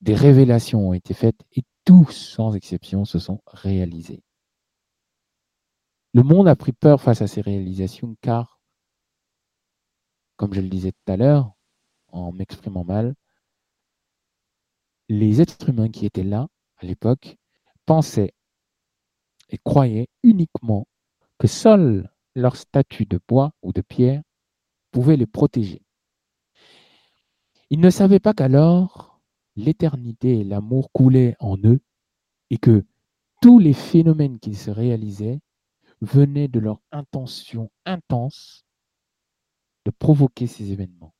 des 0.00 0.14
révélations 0.14 0.88
ont 0.88 0.92
été 0.92 1.14
faites 1.14 1.40
et 1.52 1.62
tous, 1.84 2.10
sans 2.12 2.54
exception, 2.54 3.04
se 3.04 3.18
sont 3.18 3.40
réalisés. 3.46 4.22
Le 6.14 6.22
monde 6.22 6.48
a 6.48 6.56
pris 6.56 6.72
peur 6.72 7.00
face 7.00 7.22
à 7.22 7.26
ces 7.26 7.40
réalisations 7.40 8.16
car, 8.20 8.60
comme 10.36 10.54
je 10.54 10.60
le 10.60 10.68
disais 10.68 10.92
tout 10.92 11.12
à 11.12 11.16
l'heure, 11.16 11.52
en 12.12 12.32
m'exprimant 12.32 12.84
mal, 12.84 13.14
les 15.08 15.40
êtres 15.40 15.68
humains 15.68 15.90
qui 15.90 16.06
étaient 16.06 16.22
là 16.22 16.48
à 16.76 16.86
l'époque 16.86 17.36
pensaient 17.86 18.32
et 19.48 19.58
croyaient 19.58 20.08
uniquement 20.22 20.86
que 21.38 21.46
seul 21.46 22.10
leur 22.34 22.56
statut 22.56 23.06
de 23.06 23.20
bois 23.28 23.52
ou 23.62 23.72
de 23.72 23.80
pierre 23.80 24.22
pouvait 24.92 25.16
les 25.16 25.26
protéger. 25.26 25.82
Ils 27.70 27.80
ne 27.80 27.90
savaient 27.90 28.20
pas 28.20 28.34
qu'alors 28.34 29.20
l'éternité 29.56 30.40
et 30.40 30.44
l'amour 30.44 30.90
coulaient 30.92 31.36
en 31.40 31.56
eux 31.58 31.80
et 32.50 32.58
que 32.58 32.84
tous 33.40 33.58
les 33.58 33.72
phénomènes 33.72 34.38
qui 34.38 34.54
se 34.54 34.70
réalisaient 34.70 35.40
venaient 36.00 36.48
de 36.48 36.60
leur 36.60 36.80
intention 36.92 37.70
intense 37.84 38.64
de 39.84 39.90
provoquer 39.90 40.46
ces 40.46 40.72
événements. 40.72 41.14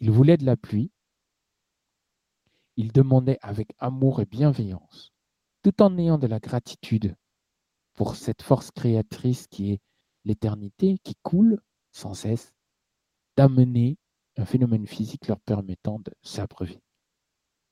Ils 0.00 0.10
voulaient 0.10 0.36
de 0.36 0.46
la 0.46 0.56
pluie, 0.56 0.90
ils 2.76 2.92
demandaient 2.92 3.38
avec 3.42 3.74
amour 3.78 4.20
et 4.20 4.26
bienveillance 4.26 5.12
tout 5.62 5.82
en 5.82 5.98
ayant 5.98 6.18
de 6.18 6.26
la 6.26 6.38
gratitude 6.38 7.16
pour 7.94 8.16
cette 8.16 8.42
force 8.42 8.70
créatrice 8.70 9.46
qui 9.48 9.72
est 9.72 9.80
l'éternité, 10.24 10.98
qui 11.02 11.16
coule 11.22 11.60
sans 11.90 12.14
cesse, 12.14 12.52
d'amener 13.36 13.98
un 14.36 14.44
phénomène 14.44 14.86
physique 14.86 15.26
leur 15.26 15.40
permettant 15.40 15.98
de 15.98 16.12
s'abreuver. 16.22 16.80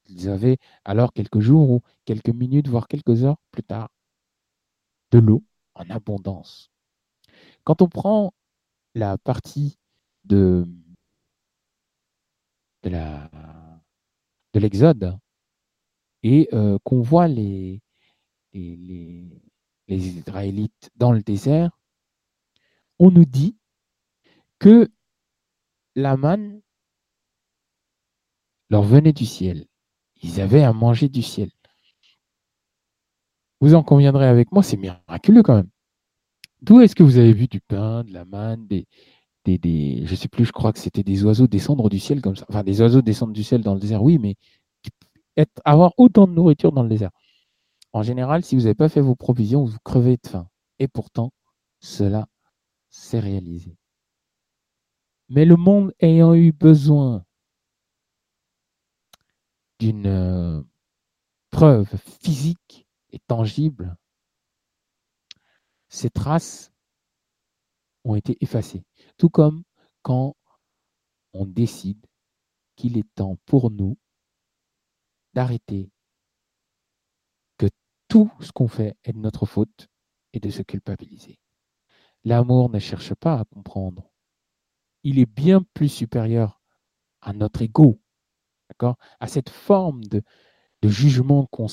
Ils 0.07 0.29
avaient 0.29 0.59
alors 0.85 1.13
quelques 1.13 1.41
jours 1.41 1.71
ou 1.71 1.81
quelques 2.05 2.31
minutes, 2.31 2.69
voire 2.69 2.89
quelques 2.89 3.25
heures 3.25 3.39
plus 3.51 3.63
tard, 3.63 3.89
de 5.11 5.19
l'eau 5.19 5.45
en 5.75 5.89
abondance. 5.91 6.71
Quand 7.65 7.83
on 7.83 7.89
prend 7.89 8.35
la 8.95 9.19
partie 9.19 9.79
de, 10.25 10.67
de 12.91 14.61
l'Exode 14.61 15.19
et 16.23 16.49
euh, 16.53 16.79
qu'on 16.85 17.03
voit 17.03 17.29
les, 17.29 17.83
les, 18.53 19.29
Israélites 19.89 20.91
dans 20.97 21.13
le 21.13 21.23
désert, 21.23 21.71
on 22.99 23.11
nous 23.11 23.25
dit 23.25 23.57
que 24.59 24.91
la 25.95 26.17
manne 26.17 26.61
leur 28.69 28.83
venait 28.83 29.13
du 29.13 29.27
ciel. 29.27 29.67
Ils 30.23 30.41
avaient 30.41 30.65
à 30.65 30.73
manger 30.73 31.09
du 31.09 31.23
ciel. 31.23 31.51
Vous 33.61 33.75
en 33.75 33.85
conviendrez 33.85 34.27
avec 34.27 34.51
moi, 34.51 34.63
c'est 34.63 34.77
miraculeux 34.77 35.43
quand 35.43 35.55
même. 35.55 35.71
D'où 36.63 36.81
est-ce 36.81 36.97
que 36.97 37.03
vous 37.03 37.19
avez 37.19 37.33
vu 37.33 37.47
du 37.47 37.61
pain, 37.61 38.03
de 38.03 38.13
la 38.13 38.25
manne, 38.25 38.67
des, 38.67 38.87
des, 39.47 39.59
des 39.59 40.03
je 40.07 40.15
sais 40.15 40.29
plus, 40.29 40.45
je 40.45 40.53
crois 40.53 40.73
que 40.73 40.79
c'était 40.79 41.05
des 41.05 41.25
oiseaux 41.25 41.47
descendre 41.47 41.89
du 41.89 41.99
ciel 42.01 42.21
comme 42.21 42.37
ça. 42.37 42.45
Enfin, 42.49 42.65
des 42.65 42.81
oiseaux 42.81 43.03
descendre 43.03 43.33
du 43.33 43.45
ciel 43.45 43.63
dans 43.63 43.75
le 43.75 43.81
désert, 43.81 44.03
oui, 44.03 44.19
mais 44.19 44.35
avoir 45.65 45.93
autant 45.99 46.27
de 46.27 46.33
nourriture 46.33 46.73
dans 46.73 46.83
le 46.83 46.89
désert. 46.89 47.11
En 47.93 48.03
général, 48.03 48.45
si 48.45 48.57
vous 48.57 48.63
n'avez 48.63 48.75
pas 48.75 48.89
fait 48.89 49.01
vos 49.01 49.15
provisions, 49.15 49.65
vous 49.65 49.79
crevez 49.85 50.17
de 50.23 50.29
faim. 50.29 50.49
Et 50.79 50.89
pourtant, 50.89 51.33
cela 51.81 52.27
s'est 52.91 53.21
réalisé. 53.21 53.77
Mais 55.29 55.45
le 55.45 55.57
monde 55.57 55.93
ayant 56.01 56.35
eu 56.35 56.53
besoin 56.53 57.25
d'une 59.79 60.07
euh, 60.07 60.63
preuve 61.51 61.89
physique 62.23 62.87
et 63.13 63.19
tangible, 63.27 63.97
ces 65.89 66.11
traces 66.11 66.73
ont 68.05 68.15
été 68.15 68.37
effacées. 68.41 68.85
Tout 69.19 69.31
comme 69.31 69.63
quand 70.03 70.37
on 71.33 71.47
décide 71.47 72.05
qu'il 72.77 72.99
est 72.99 73.15
temps 73.15 73.37
pour 73.47 73.71
nous 73.71 73.97
d'arrêter 75.35 75.91
que 77.59 77.67
tout 78.09 78.31
ce 78.41 78.53
qu'on 78.53 78.69
fait 78.69 78.97
est 79.05 79.13
de 79.13 79.19
notre 79.19 79.47
faute 79.47 79.89
et 80.33 80.41
de 80.41 80.51
se 80.51 80.63
culpabiliser. 80.63 81.39
L'amour 82.25 82.71
ne 82.71 82.79
cherche 82.79 83.15
pas 83.15 83.39
à 83.39 83.45
comprendre. 83.45 84.11
Il 85.03 85.19
est 85.19 85.27
bien 85.27 85.63
plus 85.75 85.89
supérieur 85.89 86.61
à 87.21 87.33
notre 87.33 87.63
ego, 87.63 88.01
à 89.21 89.27
cette 89.29 89.51
forme 89.51 90.05
de, 90.05 90.23
jugement 90.83 91.47
qu'on 91.47 91.67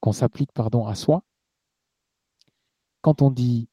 qu'on 0.00 0.12
s'applique 0.12 0.52
pardon 0.52 0.86
à 0.86 0.94
soi. 0.94 1.24
Quand 3.00 3.22
on 3.22 3.30
dit 3.30 3.68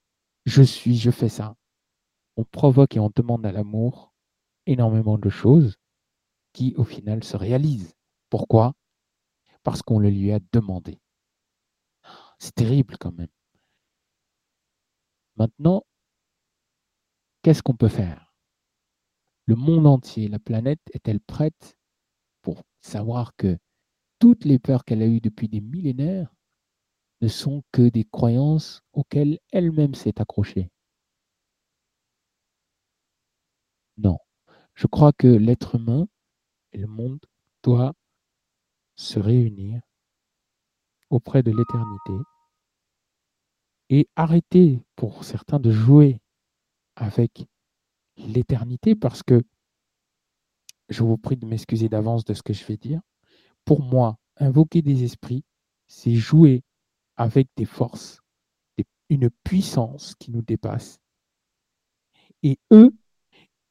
je 0.45 0.62
suis, 0.64 0.97
je 0.97 1.12
fais 1.12 1.30
ça, 1.30 1.55
on 2.39 2.45
provoque 2.45 2.95
et 2.95 3.01
on 3.01 3.11
demande 3.13 3.45
à 3.45 3.51
l'amour 3.51 4.13
énormément 4.65 5.17
de 5.17 5.29
choses 5.29 5.75
qui 6.53 6.73
au 6.77 6.85
final 6.85 7.21
se 7.21 7.35
réalisent. 7.35 7.95
Pourquoi? 8.29 8.75
Parce 9.63 9.81
qu'on 9.81 9.99
le 9.99 10.09
lui 10.09 10.31
a 10.31 10.39
demandé. 10.53 11.01
C'est 12.37 12.55
terrible 12.55 12.95
quand 12.97 13.11
même. 13.11 13.27
Maintenant, 15.35 15.83
qu'est-ce 17.41 17.61
qu'on 17.61 17.75
peut 17.75 17.89
faire? 17.89 18.33
Le 19.45 19.55
monde 19.55 19.85
entier, 19.85 20.29
la 20.29 20.39
planète, 20.39 20.79
est-elle 20.93 21.19
prête 21.19 21.77
pour 22.41 22.63
savoir 22.79 23.35
que 23.35 23.57
toutes 24.17 24.45
les 24.45 24.59
peurs 24.59 24.85
qu'elle 24.85 25.01
a 25.01 25.07
eues 25.07 25.19
depuis 25.19 25.49
des 25.49 25.59
millénaires 25.59 26.33
ne 27.19 27.27
sont 27.27 27.63
que 27.73 27.89
des 27.89 28.05
croyances 28.05 28.81
auxquelles 28.93 29.39
elle-même 29.51 29.93
s'est 29.93 30.21
accrochée 30.21 30.71
Non. 33.97 34.17
Je 34.80 34.88
crois 34.88 35.11
que 35.11 35.27
l'être 35.27 35.75
humain 35.75 36.07
et 36.71 36.77
le 36.77 36.88
monde 36.88 37.19
doivent 37.63 37.91
se 38.95 39.19
réunir 39.19 39.82
auprès 41.09 41.43
de 41.43 41.51
l'éternité 41.51 42.13
et 43.89 44.07
arrêter 44.15 44.82
pour 44.95 45.25
certains 45.25 45.59
de 45.59 45.69
jouer 45.69 46.21
avec 46.95 47.45
l'éternité 48.15 48.95
parce 48.95 49.21
que 49.21 49.43
je 50.88 51.03
vous 51.03 51.17
prie 51.17 51.36
de 51.36 51.45
m'excuser 51.45 51.89
d'avance 51.89 52.23
de 52.23 52.34
ce 52.34 52.41
que 52.41 52.53
je 52.53 52.63
vais 52.63 52.77
dire. 52.77 53.01
Pour 53.65 53.82
moi, 53.84 54.17
invoquer 54.38 54.82
des 54.82 55.03
esprits, 55.03 55.43
c'est 55.88 56.15
jouer 56.15 56.63
avec 57.17 57.49
des 57.57 57.65
forces, 57.65 58.21
une 59.09 59.30
puissance 59.43 60.15
qui 60.15 60.32
nous 60.32 60.41
dépasse. 60.41 61.01
Et 62.43 62.57
eux, 62.71 62.93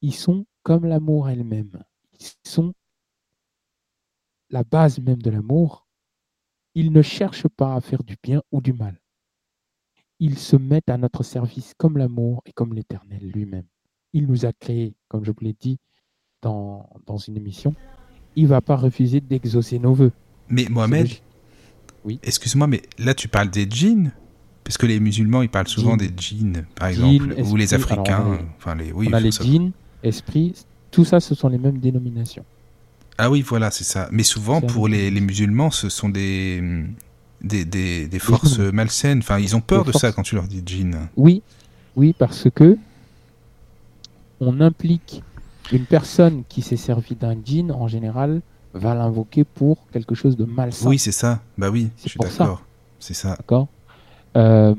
ils 0.01 0.13
sont 0.13 0.45
comme 0.69 0.85
l'amour 0.85 1.27
elle-même. 1.29 1.83
Ils 2.19 2.27
sont 2.47 2.75
la 4.51 4.63
base 4.63 4.99
même 4.99 5.19
de 5.19 5.31
l'amour. 5.31 5.87
Ils 6.75 6.91
ne 6.91 7.01
cherchent 7.01 7.47
pas 7.47 7.73
à 7.73 7.81
faire 7.81 8.03
du 8.03 8.17
bien 8.21 8.43
ou 8.51 8.61
du 8.61 8.71
mal. 8.71 9.01
Ils 10.19 10.37
se 10.37 10.55
mettent 10.55 10.91
à 10.91 10.97
notre 10.97 11.23
service 11.23 11.73
comme 11.75 11.97
l'amour 11.97 12.43
et 12.45 12.51
comme 12.51 12.75
l'éternel 12.75 13.31
lui-même. 13.33 13.65
Il 14.13 14.27
nous 14.27 14.45
a 14.45 14.53
créés, 14.53 14.93
comme 15.07 15.25
je 15.25 15.31
vous 15.31 15.39
l'ai 15.41 15.55
dit 15.59 15.79
dans, 16.43 16.87
dans 17.07 17.17
une 17.17 17.35
émission. 17.37 17.73
Il 18.35 18.43
ne 18.43 18.49
va 18.49 18.61
pas 18.61 18.75
refuser 18.75 19.21
d'exaucer 19.21 19.79
nos 19.79 19.95
voeux. 19.95 20.11
Mais 20.49 20.67
Mohamed, 20.69 21.09
oui. 22.03 22.19
excuse-moi, 22.21 22.67
mais 22.67 22.83
là 22.99 23.15
tu 23.15 23.27
parles 23.27 23.49
des 23.49 23.67
djinns 23.67 24.11
Parce 24.63 24.77
que 24.77 24.85
les 24.85 24.99
musulmans, 24.99 25.41
ils 25.41 25.49
parlent 25.49 25.67
souvent 25.67 25.97
des 25.97 26.11
djinns, 26.15 26.67
par 26.75 26.89
exemple, 26.89 27.33
ou 27.43 27.55
les 27.55 27.73
Africains. 27.73 28.23
on 28.23 28.33
a 28.33 28.37
les, 28.37 28.45
enfin, 28.57 28.75
les, 28.75 28.91
oui, 28.91 29.07
on 29.09 29.13
a 29.13 29.19
les 29.19 29.31
djinns, 29.31 29.71
esprits, 30.03 30.53
tout 30.91 31.05
ça, 31.05 31.19
ce 31.19 31.35
sont 31.35 31.49
les 31.49 31.57
mêmes 31.57 31.79
dénominations. 31.79 32.45
Ah 33.17 33.29
oui, 33.29 33.41
voilà, 33.41 33.69
c'est 33.69 33.83
ça. 33.83 34.07
Mais 34.11 34.23
souvent, 34.23 34.61
pour 34.61 34.87
les, 34.87 35.11
les, 35.11 35.19
musulmans, 35.19 35.71
ce 35.71 35.89
sont 35.89 36.07
des, 36.07 36.63
des, 37.41 37.65
des, 37.65 38.07
des 38.07 38.19
forces 38.19 38.59
malsaines. 38.59 39.19
Enfin, 39.19 39.39
ils 39.39 39.55
ont 39.55 39.61
peur 39.61 39.83
de 39.83 39.91
ça 39.91 40.11
quand 40.11 40.23
tu 40.23 40.35
leur 40.35 40.45
dis 40.45 40.63
djinn. 40.65 41.09
Oui, 41.17 41.41
oui, 41.95 42.15
parce 42.17 42.47
que 42.53 42.77
on 44.39 44.61
implique 44.61 45.21
une 45.71 45.85
personne 45.85 46.43
qui 46.47 46.61
s'est 46.61 46.77
servie 46.77 47.15
d'un 47.15 47.35
djinn, 47.43 47.71
en 47.71 47.87
général, 47.87 48.41
va 48.73 48.95
l'invoquer 48.95 49.43
pour 49.43 49.77
quelque 49.91 50.15
chose 50.15 50.37
de 50.37 50.45
malsain. 50.45 50.87
Oui, 50.87 50.97
c'est 50.97 51.11
ça. 51.11 51.41
Bah 51.57 51.69
oui, 51.69 51.89
je 52.03 52.09
suis 52.09 52.19
d'accord. 52.19 52.63
C'est 52.99 53.13
ça. 53.13 53.35
D'accord. 53.35 53.67
Euh, 54.37 54.75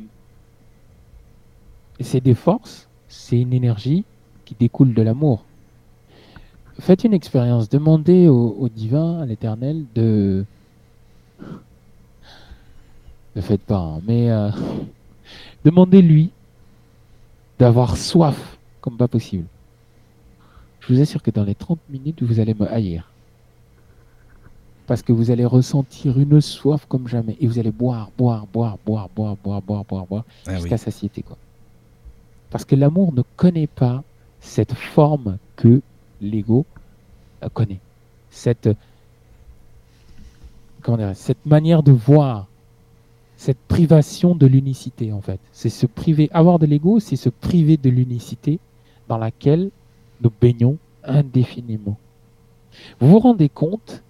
c'est 2.01 2.23
des 2.23 2.35
forces, 2.35 2.89
c'est 3.09 3.39
une 3.39 3.53
énergie 3.53 4.05
qui 4.51 4.57
découle 4.59 4.95
de 4.95 5.03
l'amour. 5.03 5.45
Faites 6.81 7.05
une 7.05 7.13
expérience, 7.15 7.69
demandez 7.69 8.27
au, 8.27 8.57
au 8.59 8.69
divin, 8.69 9.21
à 9.21 9.27
l'éternel, 9.27 9.85
de... 9.95 10.45
Ne 13.37 13.41
faites 13.41 13.61
pas, 13.61 13.79
hein, 13.79 14.01
mais 14.09 14.29
euh, 14.31 14.51
demandez-lui 15.65 16.31
d'avoir 17.61 17.97
soif 17.97 18.59
comme 18.81 18.97
pas 18.97 19.07
possible. 19.07 19.45
Je 20.81 20.93
vous 20.95 21.01
assure 21.01 21.23
que 21.23 21.31
dans 21.31 21.45
les 21.45 21.55
30 21.55 21.79
minutes, 21.89 22.23
vous 22.25 22.41
allez 22.41 22.55
me 22.55 22.67
haïr. 22.73 23.09
Parce 24.89 25.03
que 25.03 25.13
vous 25.13 25.31
allez 25.31 25.45
ressentir 25.45 26.19
une 26.19 26.41
soif 26.41 26.87
comme 26.89 27.07
jamais. 27.07 27.37
Et 27.41 27.47
vous 27.47 27.61
allez 27.61 27.71
boire, 27.71 28.11
boire, 28.19 28.49
boire, 28.49 28.79
boire, 28.85 29.09
boire, 29.15 29.37
boire, 29.37 29.63
boire, 29.63 29.85
boire, 29.85 30.07
boire, 30.07 30.25
Ah 30.47 30.57
jusqu'à 30.57 30.75
oui. 30.75 30.79
satiété. 30.81 31.23
Quoi. 31.23 31.37
Parce 32.51 32.65
que 32.65 32.75
l'amour 32.75 33.13
ne 33.13 33.23
connaît 33.37 33.69
pas 33.69 34.03
cette 34.41 34.75
forme 34.75 35.39
que 35.57 35.81
l'ego 36.21 36.65
euh, 37.43 37.49
connaît. 37.49 37.81
Cette, 38.31 38.69
comment 40.83 40.99
dire, 40.99 41.15
cette 41.15 41.45
manière 41.47 41.83
de 41.83 41.93
voir, 41.93 42.47
cette 43.37 43.59
privation 43.59 44.35
de 44.35 44.47
l'unicité 44.47 45.13
en 45.13 45.21
fait. 45.21 45.41
C'est 45.53 45.71
se 45.71 45.87
priver, 45.87 46.29
avoir 46.33 46.59
de 46.59 46.67
l'ego, 46.67 47.01
c'est 47.01 47.17
se 47.17 47.29
priver 47.29 47.77
de 47.77 47.89
l'unicité 47.89 48.59
dans 49.09 49.19
laquelle 49.19 49.71
nous 50.21 50.33
baignons 50.41 50.77
indéfiniment. 51.05 51.97
Vous 53.01 53.09
vous 53.09 53.19
rendez 53.19 53.49
compte 53.49 54.03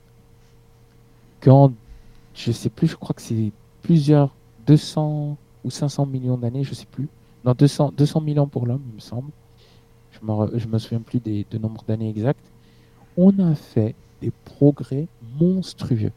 qu'en, 1.41 1.73
je 2.35 2.53
sais 2.53 2.69
plus, 2.71 2.89
je 2.89 2.97
crois 2.97 3.15
que 3.15 3.23
c'est 3.23 3.53
plusieurs 3.83 4.35
200 4.67 5.37
ou 5.65 5.71
500 5.71 6.07
millions 6.07 6.37
d'années, 6.37 6.65
je 6.65 6.75
sais 6.75 6.87
plus. 6.91 7.09
Non, 7.45 7.55
200, 7.55 7.93
200 7.97 8.23
000 8.27 8.39
ans 8.39 8.47
pour 8.47 8.67
l'homme, 8.67 8.83
il 8.91 8.95
me 8.97 9.01
semble. 9.01 9.31
Je 10.23 10.27
me, 10.27 10.73
me 10.73 10.79
souviens 10.79 11.01
plus 11.01 11.21
des, 11.21 11.47
de 11.51 11.59
nombre 11.59 11.83
d'années 11.87 12.11
exacts. 12.11 12.45
On 13.17 13.39
a 13.39 13.55
fait 13.55 13.95
des 14.21 14.31
progrès 14.31 15.09
monstrueux. 15.39 16.13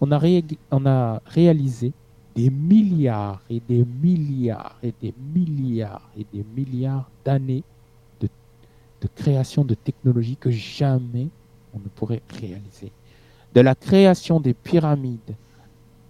On 0.00 0.10
a, 0.10 1.20
réalisé 1.26 1.92
des 2.34 2.50
milliards 2.50 3.42
et 3.48 3.60
des 3.60 3.84
milliards 3.84 4.76
et 4.82 4.92
des 5.00 5.14
milliards 5.34 6.10
et 6.16 6.26
des 6.32 6.44
milliards 6.56 7.10
d'années 7.24 7.62
de, 8.20 8.28
de 9.00 9.08
création 9.14 9.64
de 9.64 9.74
technologies 9.74 10.36
que 10.36 10.50
jamais 10.50 11.28
on 11.74 11.78
ne 11.78 11.88
pourrait 11.88 12.22
réaliser. 12.28 12.90
De 13.54 13.60
la 13.60 13.74
création 13.74 14.40
des 14.40 14.54
pyramides, 14.54 15.36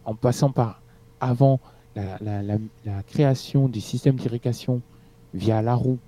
en 0.05 0.14
passant 0.14 0.51
par 0.53 0.80
avant 1.20 1.61
la- 1.95 2.43
la 2.85 3.03
création 3.03 3.68
du 3.68 3.80
système 3.80 4.16
d'irrigation 4.16 4.80
via 5.35 5.61
la 5.61 5.74
roue, 5.74 5.99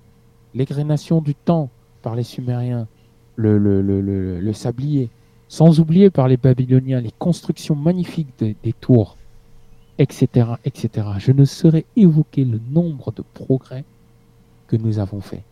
l'égrénation 0.55 1.21
du 1.21 1.35
temps 1.35 1.69
par 2.01 2.15
les 2.15 2.23
Sumériens, 2.23 2.87
le, 3.35 4.51
sablier, 4.53 5.09
sans 5.47 5.79
oublier 5.79 6.09
par 6.09 6.27
les 6.27 6.37
Babyloniens 6.37 7.01
les 7.01 7.11
constructions 7.19 7.75
magnifiques 7.75 8.33
de- 8.39 8.55
des 8.63 8.73
tours, 8.73 9.17
etc., 9.99 10.47
etc. 10.63 11.07
Je 11.19 11.31
ne 11.31 11.45
saurais 11.45 11.85
évoquer 11.95 12.45
le 12.45 12.59
nombre 12.71 13.11
de 13.11 13.23
progrès 13.33 13.83
que 14.67 14.77
nous 14.77 14.97
avons 14.99 15.21
faits. 15.21 15.43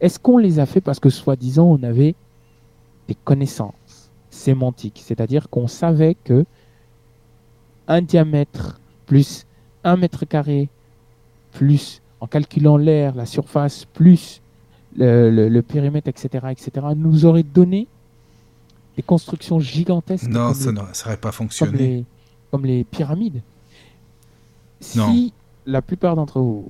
Est-ce 0.00 0.18
qu'on 0.18 0.38
les 0.38 0.58
a 0.58 0.66
fait 0.66 0.80
parce 0.80 1.00
que 1.00 1.10
soi-disant 1.10 1.64
on 1.66 1.82
avait 1.82 2.14
des 3.08 3.14
connaissances 3.14 4.10
sémantiques, 4.30 5.00
c'est-à-dire 5.04 5.48
qu'on 5.48 5.66
savait 5.66 6.14
que 6.14 6.44
un 7.88 8.02
diamètre 8.02 8.80
plus 9.06 9.46
un 9.84 9.96
mètre 9.96 10.24
carré 10.26 10.68
plus 11.50 12.00
en 12.20 12.26
calculant 12.26 12.76
l'air, 12.76 13.14
la 13.14 13.26
surface 13.26 13.84
plus 13.84 14.41
le, 14.96 15.30
le- 15.30 15.48
le 15.48 15.62
périmètre, 15.62 16.08
etc., 16.08 16.46
etc., 16.50 16.86
nous 16.96 17.24
aurait 17.24 17.42
donné 17.42 17.86
des 18.96 19.02
constructions 19.02 19.58
gigantesques 19.60 20.28
Non, 20.28 20.46
comme 20.48 20.54
ça 20.54 20.70
les- 20.70 20.76
n'aurait 20.76 21.16
pas 21.16 21.30
comme 21.30 21.32
fonctionné. 21.32 21.78
les, 21.78 22.04
comme 22.50 22.66
les 22.66 22.84
pyramides. 22.84 23.40
Si 24.80 24.98
Non. 24.98 25.30
la 25.66 25.82
plupart 25.82 26.16
d'entre 26.16 26.40
vous, 26.40 26.68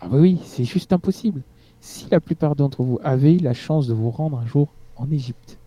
ah 0.00 0.08
bah 0.08 0.16
oui, 0.18 0.38
c'est 0.44 0.64
juste 0.64 0.92
impossible. 0.92 1.42
Si 1.80 2.06
la 2.10 2.20
plupart 2.20 2.54
d'entre 2.56 2.82
vous 2.82 2.98
avaient 3.02 3.34
eu 3.34 3.38
la 3.38 3.54
chance 3.54 3.86
de 3.86 3.94
vous 3.94 4.10
rendre 4.10 4.38
un 4.38 4.46
jour 4.46 4.68
en 4.96 5.10
Égypte, 5.10 5.58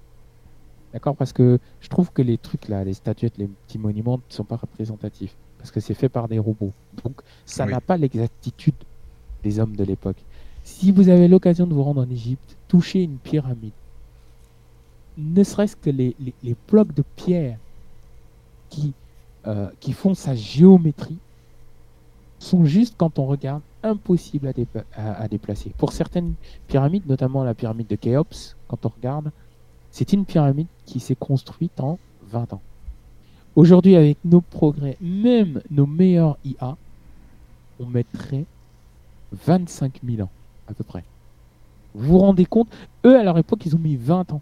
d'accord, 0.94 1.16
parce 1.16 1.34
que 1.34 1.60
je 1.82 1.88
trouve 1.90 2.12
que 2.12 2.22
les 2.22 2.38
trucs 2.38 2.68
là, 2.68 2.84
les 2.84 2.94
statuettes, 2.94 3.38
les 3.38 3.48
petits 3.48 3.80
monuments 3.80 4.18
ne 4.18 4.34
sont 4.34 4.44
pas 4.44 4.58
représentatifs, 4.58 5.36
parce 5.58 5.72
que 5.72 5.80
c'est 5.80 5.94
fait 5.94 6.10
par 6.10 6.28
des 6.28 6.40
robots. 6.40 6.74
Donc 7.04 7.22
ça 7.46 7.66
Oui. 7.66 7.72
n'a 7.72 7.82
pas 7.82 7.98
l'exactitude 7.98 8.76
des 9.44 9.60
hommes 9.60 9.76
de 9.76 9.84
l'époque. 9.84 10.18
Si 10.66 10.92
vous 10.92 11.10
avez 11.10 11.28
l'occasion 11.28 11.68
de 11.68 11.76
vous 11.76 11.84
rendre 11.84 12.02
en 12.02 12.10
Égypte, 12.10 12.58
touchez 12.68 13.04
une 13.04 13.18
pyramide, 13.18 13.72
ne 15.16 15.44
serait-ce 15.44 15.76
que 15.76 15.92
les, 15.92 16.16
blocs 16.68 16.94
de 16.94 17.04
pierre 17.16 17.60
qui, 18.72 18.94
euh, 19.46 19.70
qui 19.80 19.94
font 19.94 20.16
sa 20.16 20.34
géométrie 20.34 21.20
sont 22.40 22.66
juste, 22.66 22.96
quand 22.98 23.20
on 23.20 23.28
regarde, 23.28 23.62
impossibles 23.84 24.52
à 24.96 25.28
déplacer. 25.28 25.72
Pour 25.78 25.94
certaines 25.94 26.34
pyramides, 26.68 27.08
notamment 27.08 27.44
la 27.44 27.54
pyramide 27.54 27.88
de 27.88 27.96
Khéops, 27.96 28.56
quand 28.68 28.88
on 28.88 28.90
regarde, 28.90 29.32
c'est 29.92 30.14
une 30.14 30.26
pyramide 30.26 30.68
qui 30.86 31.00
s'est 31.00 31.16
construite 31.16 31.80
en 31.80 32.00
20 32.30 32.54
ans. 32.54 32.62
Aujourd'hui, 33.56 33.96
avec 33.96 34.18
nos 34.26 34.42
progrès, 34.42 34.98
même 35.00 35.62
nos 35.70 35.86
meilleurs 35.86 36.38
IA, 36.44 36.76
on 37.80 37.86
mettrait 37.86 38.46
25 39.32 40.02
000 40.04 40.24
ans, 40.24 40.30
à 40.68 40.74
peu 40.74 40.84
près. 40.84 41.04
Vous 41.94 42.14
vous 42.14 42.20
rendez 42.20 42.46
compte 42.46 42.68
Eux, 43.06 43.18
à 43.18 43.24
leur 43.24 43.38
époque, 43.38 43.66
ils 43.66 43.76
ont 43.76 43.80
mis 43.80 43.96
20 43.96 44.34
ans. 44.34 44.42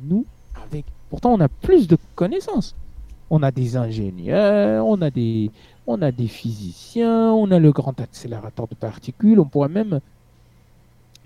Nous, 0.00 0.24
avec... 0.64 0.84
Pourtant, 1.10 1.32
on 1.32 1.40
a 1.40 1.48
plus 1.48 1.88
de 1.88 1.96
connaissances. 2.14 2.74
On 3.30 3.42
a 3.42 3.50
des 3.50 3.76
ingénieurs, 3.76 4.86
on 4.86 5.02
a 5.02 5.10
des, 5.10 5.50
on 5.86 6.00
a 6.00 6.12
des 6.12 6.28
physiciens, 6.28 7.32
on 7.32 7.50
a 7.50 7.58
le 7.58 7.72
grand 7.72 8.00
accélérateur 8.00 8.68
de 8.68 8.74
particules, 8.74 9.38
on 9.38 9.44
pourrait 9.44 9.68
même 9.68 10.00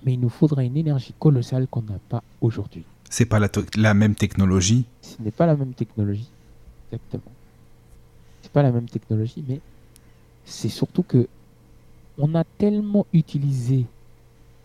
mais 0.04 0.14
il 0.14 0.20
nous 0.20 0.28
faudrait 0.28 0.66
une 0.66 0.76
énergie 0.76 1.14
colossale 1.18 1.66
qu'on 1.68 1.82
n'a 1.82 1.98
pas 2.08 2.22
aujourd'hui. 2.40 2.84
C'est 3.08 3.26
pas 3.26 3.38
la, 3.38 3.48
la, 3.76 3.94
même 3.94 4.14
technologie? 4.14 4.84
Ce 5.00 5.20
n'est 5.20 5.30
pas 5.30 5.46
la 5.46 5.54
même 5.54 5.74
technologie, 5.74 6.28
exactement. 6.90 7.32
C'est 8.42 8.50
pas 8.52 8.62
la 8.62 8.72
même 8.72 8.88
technologie, 8.88 9.44
mais 9.46 9.60
c'est 10.44 10.68
surtout 10.68 11.02
que 11.02 11.28
on 12.18 12.34
a 12.34 12.44
tellement 12.44 13.06
utilisé 13.12 13.86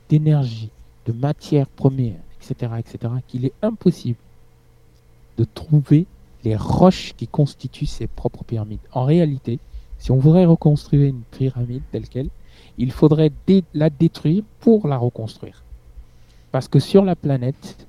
d'énergie, 0.10 0.70
de 1.06 1.14
matières 1.14 1.68
premières, 1.68 2.20
etc., 2.42 2.72
etc., 2.80 3.14
qu'il 3.28 3.46
est 3.46 3.54
impossible 3.62 4.20
de 5.38 5.44
trouver 5.44 6.06
les 6.44 6.56
roches 6.56 7.14
qui 7.16 7.28
constituent 7.28 7.86
ces 7.86 8.08
propres 8.08 8.44
pyramides. 8.44 8.80
En 8.92 9.06
réalité, 9.06 9.60
si 10.00 10.12
on 10.12 10.18
voudrait 10.18 10.46
reconstruire 10.46 11.10
une 11.10 11.22
pyramide 11.32 11.84
telle 11.92 12.08
qu'elle, 12.08 12.30
il 12.78 12.92
faudrait 12.92 13.32
la 13.74 13.90
détruire 13.90 14.44
pour 14.60 14.88
la 14.88 14.98
reconstruire. 14.98 15.64
Parce 16.52 16.68
que 16.68 16.80
sur 16.80 17.04
la 17.04 17.16
planète, 17.16 17.88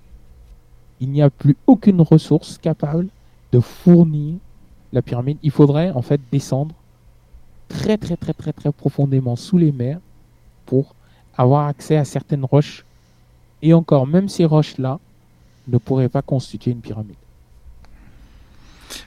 il 1.00 1.10
n'y 1.10 1.22
a 1.22 1.30
plus 1.30 1.56
aucune 1.66 2.00
ressource 2.00 2.58
capable 2.58 3.08
de 3.52 3.60
fournir 3.60 4.36
la 4.92 5.02
pyramide. 5.02 5.38
Il 5.42 5.50
faudrait 5.50 5.90
en 5.90 6.02
fait 6.02 6.20
descendre 6.32 6.74
très 7.68 7.98
très 7.98 8.16
très 8.16 8.32
très 8.32 8.52
très 8.52 8.72
profondément 8.72 9.36
sous 9.36 9.58
les 9.58 9.72
mers 9.72 10.00
pour 10.66 10.94
avoir 11.38 11.68
accès 11.68 11.96
à 11.96 12.04
certaines 12.04 12.44
roches. 12.44 12.84
Et 13.62 13.72
encore, 13.72 14.06
même 14.06 14.28
ces 14.28 14.44
roches-là 14.44 14.98
ne 15.68 15.78
pourraient 15.78 16.08
pas 16.08 16.22
constituer 16.22 16.72
une 16.72 16.80
pyramide. 16.80 17.16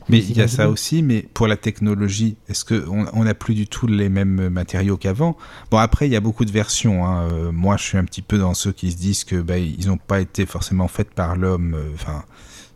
Mais 0.10 0.20
il 0.20 0.38
y 0.38 0.42
a 0.42 0.48
ça 0.48 0.70
aussi, 0.70 1.02
mais 1.02 1.22
pour 1.22 1.48
la 1.48 1.58
technologie, 1.58 2.36
est-ce 2.48 2.66
qu'on 2.66 3.24
n'a 3.24 3.34
plus 3.34 3.56
du 3.56 3.68
tout 3.68 3.88
les 3.88 4.10
mêmes 4.10 4.50
matériaux 4.50 4.98
qu'avant? 4.98 5.38
Bon, 5.72 5.78
après, 5.78 6.08
il 6.08 6.12
y 6.12 6.16
a 6.16 6.20
beaucoup 6.20 6.46
de 6.46 6.52
versions. 6.52 7.06
Hein. 7.06 7.30
Euh, 7.32 7.52
moi, 7.52 7.78
je 7.78 7.84
suis 7.84 7.98
un 7.98 8.06
petit 8.06 8.22
peu 8.22 8.38
dans 8.38 8.54
ceux 8.54 8.72
qui 8.72 8.92
se 8.92 8.98
disent 8.98 9.24
que 9.24 9.42
bah, 9.42 9.58
ils 9.58 9.88
n'ont 9.88 9.98
pas 9.98 10.22
été 10.22 10.46
forcément 10.46 10.88
faits 10.88 11.12
par 11.12 11.36
l'homme. 11.36 11.74
Euh, 11.76 11.94
enfin, 11.96 12.24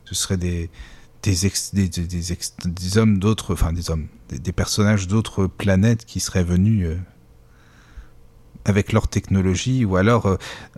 ce 0.06 0.16
seraient 0.16 0.38
des 0.38 0.70
des, 1.22 1.90
des, 1.90 1.90
des, 2.66 2.98
hommes 2.98 3.18
d'autres, 3.18 3.54
enfin 3.54 3.74
des 3.74 3.90
hommes, 3.90 4.08
des, 4.30 4.52
personnages 4.52 5.08
d'autres 5.08 5.48
planètes 5.48 6.06
qui 6.06 6.20
seraient 6.20 6.44
venus 6.44 6.86
euh, 6.86 6.98
avec 8.66 8.92
leur 8.92 9.08
technologie, 9.08 9.86
ou 9.86 9.96
alors, 9.96 10.26
euh, 10.26 10.38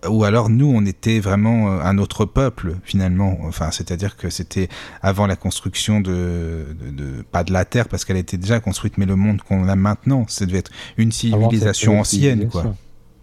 ou 0.10 0.26
alors 0.26 0.50
nous, 0.50 0.68
on 0.68 0.86
était 0.86 1.20
vraiment 1.20 1.72
euh, 1.72 1.80
un 1.82 1.98
autre 1.98 2.26
peuple 2.26 2.76
finalement. 2.84 3.38
Enfin, 3.44 3.72
c'est-à-dire 3.72 4.18
que 4.18 4.30
c'était 4.30 4.68
avant 5.02 5.26
la 5.26 5.38
construction 5.38 6.02
de, 6.02 6.66
de, 6.92 7.24
pas 7.32 7.46
de 7.46 7.54
la 7.54 7.64
Terre 7.64 7.88
parce 7.88 8.04
qu'elle 8.04 8.18
était 8.18 8.38
déjà 8.38 8.60
construite, 8.60 8.98
mais 8.98 9.06
le 9.06 9.16
monde 9.16 9.42
qu'on 9.42 9.68
a 9.70 9.76
maintenant, 9.76 10.26
ça 10.28 10.46
devait 10.46 10.60
être 10.60 10.72
une 10.98 11.14
civilisation 11.14 12.00
ancienne, 12.00 12.50
quoi. 12.50 12.76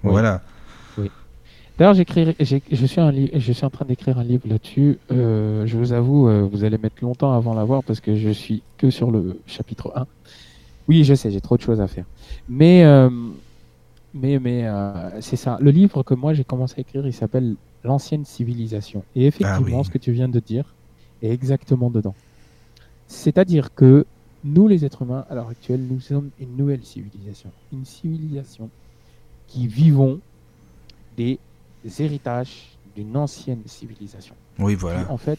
Voilà. 0.03 0.41
Oui. 0.99 1.11
D'ailleurs, 1.79 1.95
j'écris, 1.95 2.35
je 2.41 2.87
suis 2.87 3.01
un 3.01 3.13
je 3.35 3.53
suis 3.53 3.65
en 3.65 3.71
train 3.71 3.85
d'écrire 3.85 4.19
un 4.19 4.25
livre 4.25 4.47
là-dessus. 4.47 4.99
Euh, 5.11 5.67
je 5.67 5.77
vous 5.77 5.93
avoue, 5.93 6.49
vous 6.49 6.65
allez 6.65 6.79
mettre 6.79 6.97
longtemps 7.03 7.33
avant 7.33 7.55
l'avoir 7.55 7.83
parce 7.85 8.01
que 8.01 8.17
je 8.17 8.31
suis 8.31 8.63
que 8.79 8.91
sur 8.91 9.11
le 9.11 9.41
chapitre 9.47 9.93
1. 9.95 10.07
Oui, 10.89 11.05
je 11.05 11.15
sais, 11.15 11.31
j'ai 11.31 11.41
trop 11.41 11.57
de 11.57 11.63
choses 11.63 11.81
à 11.81 11.87
faire. 11.87 12.05
Mais 12.49 12.85
mais, 14.15 14.39
mais 14.39 14.65
euh, 14.65 15.21
c'est 15.21 15.37
ça. 15.37 15.59
Le 15.61 15.71
livre 15.71 16.03
que 16.03 16.15
moi 16.15 16.33
j'ai 16.35 16.45
commencé 16.45 16.75
à 16.79 16.81
écrire, 16.81 17.07
il 17.07 17.13
s'appelle 17.13 17.57
L'ancienne 17.83 18.25
civilisation. 18.25 19.05
Et 19.15 19.27
effectivement, 19.27 19.81
ah 19.81 19.85
ce 19.85 19.91
que 19.91 19.99
tu 19.99 20.13
viens 20.13 20.29
de 20.29 20.41
dire 20.41 20.75
est 21.21 21.31
exactement 21.31 21.91
dedans. 21.91 22.15
C'est-à-dire 23.09 23.75
que 23.75 24.07
nous, 24.43 24.69
les 24.69 24.87
êtres 24.87 25.03
humains, 25.03 25.27
à 25.29 25.35
l'heure 25.35 25.49
actuelle, 25.49 25.87
nous 25.87 26.01
sommes 26.01 26.31
une 26.41 26.57
nouvelle 26.57 26.83
civilisation. 26.83 27.51
Une 27.73 27.85
civilisation 27.85 28.71
qui 29.49 29.67
vivons 29.67 30.21
des 31.17 31.39
héritages 31.99 32.77
d'une 32.97 33.17
ancienne 33.17 33.63
civilisation. 33.67 34.35
Oui, 34.59 34.75
voilà. 34.75 35.11
en 35.11 35.19
fait, 35.19 35.39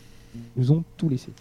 nous 0.55 0.71
ont 0.71 0.83
tout 0.97 1.09
laissé. 1.09 1.31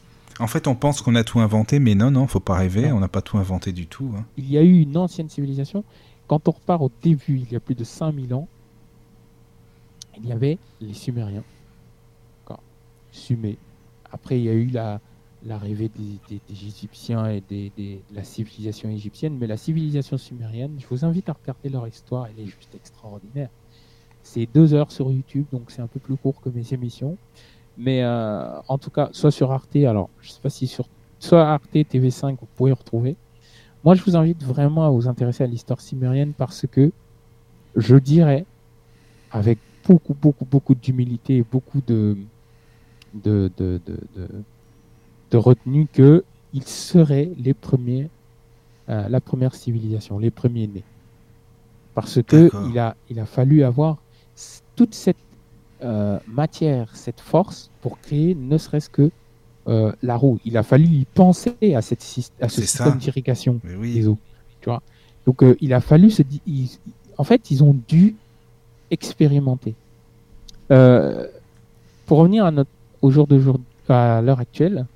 En 0.41 0.47
fait, 0.47 0.67
on 0.67 0.75
pense 0.75 1.01
qu'on 1.01 1.15
a 1.15 1.25
tout 1.25 1.41
inventé, 1.41 1.79
mais 1.79 1.95
non, 1.95 2.11
non, 2.11 2.27
faut 2.27 2.41
pas 2.41 2.57
rêver, 2.57 2.91
on 2.93 3.01
n'a 3.01 3.09
pas 3.09 3.23
tout 3.23 3.39
inventé 3.39 3.73
du 3.73 3.87
tout. 3.87 4.11
Hein. 4.17 4.25
Il 4.37 4.51
y 4.51 4.59
a 4.59 4.63
eu 4.63 4.81
une 4.81 4.97
ancienne 4.97 5.29
civilisation 5.29 5.85
quand 6.27 6.49
on 6.49 6.53
repart 6.53 6.83
au 6.83 6.91
début, 7.03 7.39
il 7.39 7.53
y 7.53 7.57
a 7.57 7.61
plus 7.61 7.75
de 7.75 7.85
5000 7.85 8.35
ans, 8.35 8.49
il 10.17 10.27
y 10.27 10.33
avait 10.33 10.59
les 10.81 10.95
Sumériens. 10.95 11.45
Sumé. 13.15 13.57
Après, 14.11 14.39
il 14.39 14.45
y 14.45 14.49
a 14.49 14.55
eu 14.55 14.67
la, 14.67 15.01
l'arrivée 15.47 15.89
des, 15.89 16.41
Égyptiens 16.51 17.31
et 17.31 17.43
de 17.49 17.99
la 18.15 18.25
civilisation 18.25 18.91
égyptienne. 18.91 19.37
Mais 19.39 19.47
la 19.47 19.57
civilisation 19.57 20.19
sumérienne, 20.19 20.77
je 20.79 20.87
vous 20.89 21.05
invite 21.05 21.29
à 21.29 21.33
regarder 21.33 21.69
leur 21.69 21.87
histoire, 21.87 22.27
elle 22.27 22.43
est 22.43 22.47
juste 22.47 22.75
extraordinaire. 22.75 23.49
C'est 24.23 24.47
deux 24.47 24.75
heures 24.75 24.91
sur 24.91 25.11
YouTube, 25.11 25.47
donc 25.53 25.71
c'est 25.71 25.83
un 25.83 25.87
peu 25.87 26.01
plus 26.01 26.17
court 26.17 26.41
que 26.41 26.49
mes 26.49 26.73
émissions. 26.73 27.17
Mais 27.77 28.03
euh, 28.03 28.61
en 28.69 28.79
tout 28.79 28.91
cas, 28.91 29.11
soit 29.13 29.31
sur 29.31 29.53
Arte, 29.53 29.77
alors 29.77 30.09
je 30.21 30.31
sais 30.31 30.41
pas 30.41 30.51
si 30.51 30.67
sur 30.67 30.87
soit 31.19 31.47
Arte 31.47 31.75
TV5, 31.75 32.37
vous 32.41 32.49
pouvez 32.57 32.73
retrouver. 32.73 33.17
Moi, 33.85 33.95
je 33.95 34.03
vous 34.03 34.17
invite 34.17 34.43
vraiment 34.43 34.87
à 34.87 34.91
vous 34.91 35.09
intéresser 35.09 35.45
à 35.45 35.47
l'histoire 35.47 35.81
sumérienne 35.81 36.33
parce 36.33 36.67
que 36.71 36.91
je 37.77 37.97
dirais, 37.97 38.47
avec 39.31 39.59
beaucoup, 39.87 40.15
beaucoup, 40.15 40.47
beaucoup 40.47 40.75
d'humilité 40.75 41.39
et 41.39 41.43
beaucoup 41.43 41.83
de, 41.87 42.17
de, 43.13 43.51
de, 43.59 43.81
de, 43.85 44.29
de 45.31 45.37
retenue, 45.37 45.87
qu'ils 45.93 46.65
seraient 46.65 47.31
les 47.37 47.53
premiers, 47.53 48.09
euh, 48.89 49.09
la 49.09 49.21
première 49.21 49.55
civilisation, 49.55 50.19
les 50.19 50.31
premiers 50.31 50.67
nés. 50.67 50.85
Parce 51.95 52.23
que 52.23 52.51
il 52.71 52.79
a, 52.79 52.97
il 53.11 53.21
a 53.21 53.27
fallu 53.27 53.65
avoir 53.65 53.99
toute 54.77 54.95
cette 54.95 55.17
euh, 55.83 56.19
matière, 56.27 56.97
cette 56.97 57.21
force 57.21 57.71
pour 57.83 58.01
créer 58.01 58.35
ne 58.35 58.57
serait-ce 58.57 58.89
que 58.89 59.11
euh, 59.67 59.93
la 60.03 60.17
roue. 60.17 60.39
Il 60.45 60.57
a 60.57 60.63
fallu 60.63 60.85
y 60.85 61.05
penser 61.07 61.57
à, 61.75 61.81
cette, 61.83 62.05
à 62.41 62.49
ce 62.49 62.61
système 62.61 62.99
d'irrigation 62.99 63.61
des 63.65 64.07
eaux. 64.07 64.19
Tu 64.61 64.69
vois 64.69 64.83
Donc 65.27 65.43
euh, 65.43 65.57
il 65.61 65.73
a 65.73 65.81
fallu 65.81 66.11
se 66.11 66.23
en 67.17 67.25
fait, 67.25 67.51
ils 67.51 67.63
ont 67.63 67.77
dû 67.89 68.17
expérimenter. 68.91 69.75
Euh, 70.71 71.29
pour 72.07 72.19
revenir 72.19 72.45
à 72.45 72.51
notre, 72.51 72.71
au 73.01 73.11
jour 73.11 73.27
de 73.27 73.39
jour, 73.39 73.59
à 73.89 74.21
l'heure 74.21 74.41
actuelle, 74.41 74.87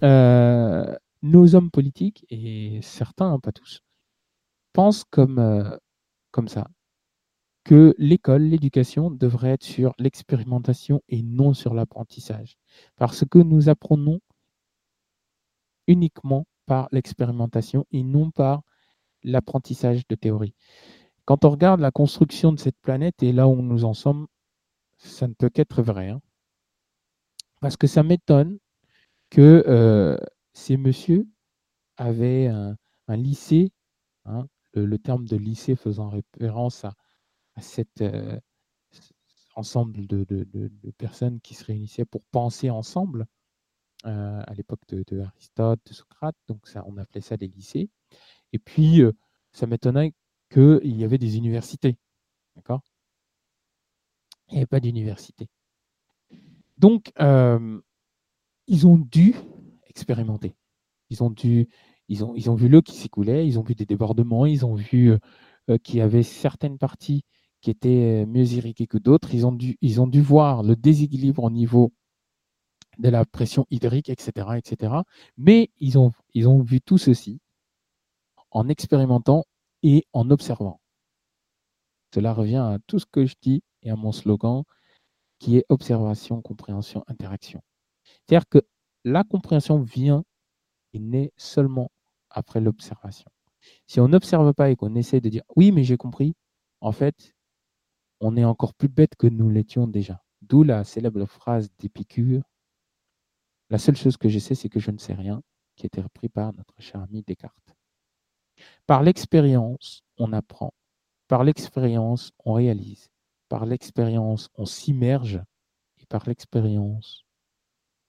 nos 0.00 1.54
hommes 1.54 1.70
politiques, 1.70 2.24
et 2.30 2.78
certains, 2.82 3.32
hein, 3.32 3.38
pas 3.40 3.52
tous, 3.52 3.82
pensent 4.72 5.04
comme, 5.10 5.78
comme 6.30 6.48
ça 6.48 6.68
que 7.68 7.94
l'école, 7.98 8.44
l'éducation 8.44 9.10
devrait 9.10 9.50
être 9.50 9.62
sur 9.62 9.92
l'expérimentation 9.98 11.02
et 11.10 11.22
non 11.22 11.52
sur 11.52 11.74
l'apprentissage. 11.74 12.56
Parce 12.96 13.26
que 13.26 13.38
nous 13.38 13.68
apprenons 13.68 14.20
uniquement 15.86 16.46
par 16.64 16.88
l'expérimentation 16.92 17.84
et 17.92 18.02
non 18.02 18.30
par 18.30 18.62
l'apprentissage 19.22 20.08
de 20.08 20.14
théorie. 20.14 20.54
Quand 21.26 21.44
on 21.44 21.50
regarde 21.50 21.80
la 21.80 21.90
construction 21.90 22.52
de 22.52 22.58
cette 22.58 22.80
planète 22.80 23.22
et 23.22 23.34
là 23.34 23.46
où 23.46 23.60
nous 23.60 23.84
en 23.84 23.92
sommes, 23.92 24.28
ça 24.96 25.28
ne 25.28 25.34
peut 25.34 25.50
qu'être 25.50 25.82
vrai. 25.82 26.08
Hein. 26.08 26.22
Parce 27.60 27.76
que 27.76 27.86
ça 27.86 28.02
m'étonne 28.02 28.58
que 29.28 29.62
euh, 29.66 30.16
ces 30.54 30.78
messieurs 30.78 31.28
avaient 31.98 32.46
un, 32.46 32.76
lycée, 33.08 33.72
hein, 34.24 34.46
le, 34.72 34.96
terme 34.96 35.26
de 35.26 35.36
lycée 35.36 35.76
faisant 35.76 36.08
référence 36.08 36.86
à, 36.86 36.94
cet 37.60 38.02
ensemble 39.58 40.06
de, 40.06 40.70
personnes 40.96 41.40
qui 41.40 41.54
se 41.54 41.64
réunissaient 41.64 42.04
pour 42.04 42.22
penser 42.30 42.70
ensemble 42.70 43.26
à 44.04 44.54
l'époque 44.54 44.80
de, 44.88 45.20
Aristote, 45.20 45.80
de 45.86 45.92
Socrate. 45.92 46.36
Donc 46.46 46.66
ça, 46.68 46.84
on 46.86 46.96
appelait 46.96 47.20
ça 47.20 47.36
des 47.36 47.48
lycées. 47.48 47.90
Et 48.52 48.58
puis, 48.58 49.02
ça 49.52 49.66
m'étonnait 49.66 50.14
qu'il 50.50 50.96
y 50.96 51.04
avait 51.04 51.18
des 51.18 51.36
universités. 51.36 51.98
D'accord? 52.56 52.82
Il 54.48 54.54
n'y 54.54 54.58
avait 54.58 54.66
pas 54.66 54.80
d'université. 54.80 55.48
Donc, 56.78 57.12
ils 57.18 58.86
ont 58.86 58.96
dû 58.96 59.34
expérimenter. 59.86 60.54
Ils 61.10 61.22
ont 61.22 61.30
dû, 61.30 61.68
ils 62.08 62.24
ont, 62.24 62.34
ils 62.36 62.48
ont 62.50 62.54
vu 62.54 62.68
l'eau 62.68 62.82
qui 62.82 62.94
s'écoulait, 62.94 63.46
ils 63.46 63.58
ont 63.58 63.62
vu 63.62 63.74
des 63.74 63.86
débordements, 63.86 64.46
ils 64.46 64.64
ont 64.64 64.74
vu 64.74 65.18
qu'il 65.82 65.96
y 65.96 66.00
avait 66.00 66.22
certaines 66.22 66.78
parties 66.78 67.24
qui 67.60 67.70
étaient 67.70 68.24
mieux 68.26 68.52
irrigués 68.52 68.86
que 68.86 68.98
d'autres. 68.98 69.34
Ils 69.34 69.46
ont 69.46 69.52
dû, 69.52 69.76
ils 69.80 70.00
ont 70.00 70.06
dû 70.06 70.20
voir 70.20 70.62
le 70.62 70.76
déséquilibre 70.76 71.44
au 71.44 71.50
niveau 71.50 71.92
de 72.98 73.08
la 73.08 73.24
pression 73.24 73.66
hydrique, 73.70 74.08
etc., 74.08 74.48
etc. 74.56 74.94
Mais 75.36 75.70
ils 75.78 75.98
ont, 75.98 76.12
ils 76.34 76.48
ont 76.48 76.62
vu 76.62 76.80
tout 76.80 76.98
ceci 76.98 77.40
en 78.50 78.68
expérimentant 78.68 79.44
et 79.82 80.06
en 80.12 80.30
observant. 80.30 80.80
Cela 82.14 82.32
revient 82.32 82.56
à 82.56 82.78
tout 82.86 82.98
ce 82.98 83.06
que 83.06 83.26
je 83.26 83.34
dis 83.40 83.62
et 83.82 83.90
à 83.90 83.96
mon 83.96 84.12
slogan 84.12 84.62
qui 85.38 85.56
est 85.56 85.64
observation, 85.68 86.42
compréhension, 86.42 87.04
interaction. 87.06 87.60
C'est-à-dire 88.26 88.48
que 88.48 88.58
la 89.04 89.24
compréhension 89.24 89.80
vient 89.80 90.24
et 90.92 90.98
naît 90.98 91.32
seulement 91.36 91.90
après 92.30 92.60
l'observation. 92.60 93.30
Si 93.86 94.00
on 94.00 94.08
n'observe 94.08 94.52
pas 94.54 94.70
et 94.70 94.76
qu'on 94.76 94.94
essaie 94.94 95.20
de 95.20 95.28
dire 95.28 95.42
oui, 95.54 95.70
mais 95.72 95.84
j'ai 95.84 95.96
compris, 95.96 96.34
en 96.80 96.92
fait, 96.92 97.34
on 98.20 98.36
est 98.36 98.44
encore 98.44 98.74
plus 98.74 98.88
bête 98.88 99.16
que 99.16 99.26
nous 99.26 99.50
l'étions 99.50 99.86
déjà. 99.86 100.22
D'où 100.42 100.62
la 100.62 100.84
célèbre 100.84 101.24
phrase 101.26 101.70
d'Épicure 101.78 102.42
La 103.70 103.78
seule 103.78 103.96
chose 103.96 104.16
que 104.16 104.28
je 104.28 104.38
sais, 104.38 104.54
c'est 104.54 104.68
que 104.68 104.80
je 104.80 104.90
ne 104.90 104.98
sais 104.98 105.14
rien, 105.14 105.42
qui 105.76 105.86
était 105.86 106.00
repris 106.00 106.28
par 106.28 106.52
notre 106.52 106.80
cher 106.80 107.02
ami 107.02 107.22
Descartes. 107.22 107.76
Par 108.86 109.02
l'expérience, 109.02 110.02
on 110.16 110.32
apprend. 110.32 110.72
Par 111.28 111.44
l'expérience, 111.44 112.32
on 112.44 112.54
réalise. 112.54 113.08
Par 113.48 113.66
l'expérience, 113.66 114.48
on 114.54 114.66
s'immerge. 114.66 115.40
Et 115.98 116.06
par 116.06 116.26
l'expérience, 116.26 117.24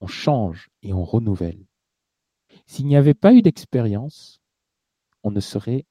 on 0.00 0.06
change 0.06 0.68
et 0.82 0.92
on 0.92 1.04
renouvelle. 1.04 1.66
S'il 2.66 2.86
n'y 2.86 2.96
avait 2.96 3.14
pas 3.14 3.34
eu 3.34 3.42
d'expérience, 3.42 4.40
on 5.22 5.30
ne 5.30 5.40
serait 5.40 5.86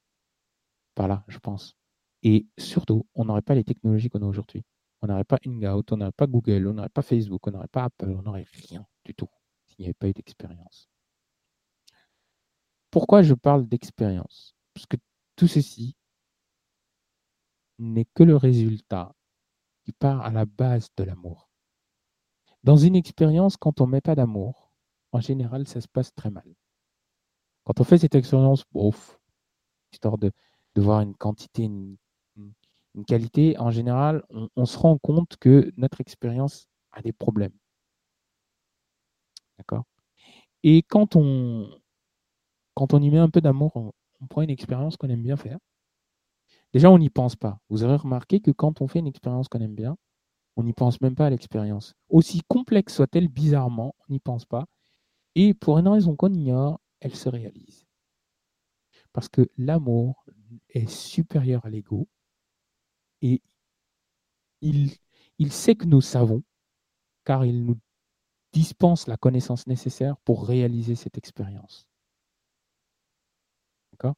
pas 0.96 1.08
là, 1.08 1.24
je 1.28 1.40
pense. 1.40 1.79
Et 2.24 2.48
surtout, 2.58 3.06
on 3.16 3.26
n'aurait 3.26 3.42
pas 3.42 3.56
les 3.56 3.64
technologies 3.64 4.10
qu'on 4.10 4.22
a 4.22 4.26
aujourd'hui. 4.26 4.64
On 5.02 5.08
n'aurait 5.08 5.24
pas 5.24 5.40
Hangout, 5.46 5.92
on 5.92 5.98
n'aurait 5.98 6.12
pas 6.12 6.28
Google, 6.28 6.68
on 6.68 6.74
n'aurait 6.74 6.90
pas 6.90 7.02
Facebook, 7.02 7.48
on 7.48 7.52
n'aurait 7.52 7.68
pas 7.70 7.86
Apple, 7.86 8.10
on 8.10 8.22
n'aurait 8.22 8.46
rien 8.70 8.86
du 9.06 9.14
tout 9.14 9.30
s'il 9.68 9.84
n'y 9.84 9.86
avait 9.86 9.94
pas 9.94 10.10
eu 10.10 10.14
d'expérience. 10.14 10.90
Pourquoi 12.92 13.22
je 13.22 13.34
parle 13.34 13.68
d'expérience? 13.68 14.56
Parce 14.74 14.88
que 14.88 14.98
tout 15.36 15.48
ceci 15.48 15.96
n'est 17.78 18.06
que 18.14 18.24
le 18.24 18.36
résultat 18.36 19.16
qui 19.84 19.94
part 19.94 20.22
à 20.22 20.32
la 20.32 20.46
base 20.46 20.90
de 20.98 21.04
l'amour. 21.04 21.50
Dans 22.64 22.76
une 22.76 22.96
expérience, 22.96 23.56
quand 23.56 23.80
on 23.80 23.88
ne 23.88 23.92
met 23.92 24.02
pas 24.02 24.16
d'amour, 24.16 24.72
en 25.12 25.22
général, 25.22 25.68
ça 25.68 25.80
se 25.80 25.88
passe 25.88 26.14
très 26.14 26.30
mal. 26.30 26.56
Quand 27.64 27.80
on 27.80 27.84
fait 27.84 28.00
cette 28.00 28.16
expérience, 28.16 28.66
bof, 28.72 29.20
histoire 29.94 30.18
de, 30.18 30.32
voir 30.76 31.02
une 31.02 31.16
quantité, 31.16 31.64
une, 31.64 31.98
qualité, 33.08 33.58
en 33.60 33.72
général, 33.72 34.24
on, 34.56 34.66
se 34.66 34.78
rend 34.78 34.98
compte 34.98 35.38
que 35.38 35.72
notre 35.78 36.02
expérience 36.02 36.68
a 36.92 37.02
des 37.02 37.14
problèmes. 37.14 37.54
D'accord? 39.58 39.84
Et 40.64 40.84
quand 40.84 41.16
on, 41.16 41.70
quand 42.74 42.94
on 42.94 43.02
y 43.02 43.10
met 43.10 43.18
un 43.18 43.30
peu 43.30 43.42
d'amour, 43.42 43.76
on, 43.76 43.92
on 44.22 44.28
prend 44.28 44.42
une 44.42 44.50
expérience 44.50 44.98
qu'on 44.98 45.10
aime 45.10 45.22
bien 45.22 45.38
faire. 45.38 45.58
Déjà, 46.74 46.92
on 46.92 46.98
n'y 46.98 47.10
pense 47.10 47.36
pas. 47.36 47.60
Vous 47.70 47.84
aurez 47.84 47.96
remarqué 47.96 48.42
que 48.42 48.52
quand 48.52 48.82
on 48.82 48.88
fait 48.88 49.00
une 49.00 49.08
expérience 49.08 49.48
qu'on 49.48 49.60
aime 49.60 49.76
bien, 49.76 49.98
on 50.56 50.64
n'y 50.64 50.74
pense 50.74 51.02
même 51.02 51.16
pas 51.16 51.28
à 51.28 51.30
l'expérience. 51.30 51.96
Aussi 52.10 52.42
complexe 52.48 52.94
soit-elle 52.94 53.28
bizarrement, 53.28 53.96
on 54.02 54.14
n'y 54.14 54.20
pense 54.20 54.46
pas. 54.46 54.66
Et 55.36 55.54
pour 55.54 55.80
une 55.80 55.88
raison 55.88 56.16
qu'on 56.16 56.34
ignore, 56.34 56.80
elle 57.00 57.16
se 57.16 57.30
réalise. 57.30 57.86
Parce 59.14 59.30
que 59.30 59.50
l'amour 59.58 60.26
est 60.70 60.90
supérieur 60.90 61.66
à 61.66 61.70
l'ego 61.70 62.08
et 63.22 63.42
il, 64.62 64.92
il 65.38 65.52
sait 65.52 65.76
que 65.76 65.86
nous 65.86 66.02
savons, 66.02 66.44
car 67.26 67.46
il 67.46 67.66
nous 67.66 67.78
dispense 68.54 69.08
la 69.08 69.18
connaissance 69.18 69.68
nécessaire 69.68 70.18
pour 70.26 70.48
réaliser 70.48 70.96
cette 70.96 71.18
expérience. 71.18 71.88
D'accord? 73.92 74.16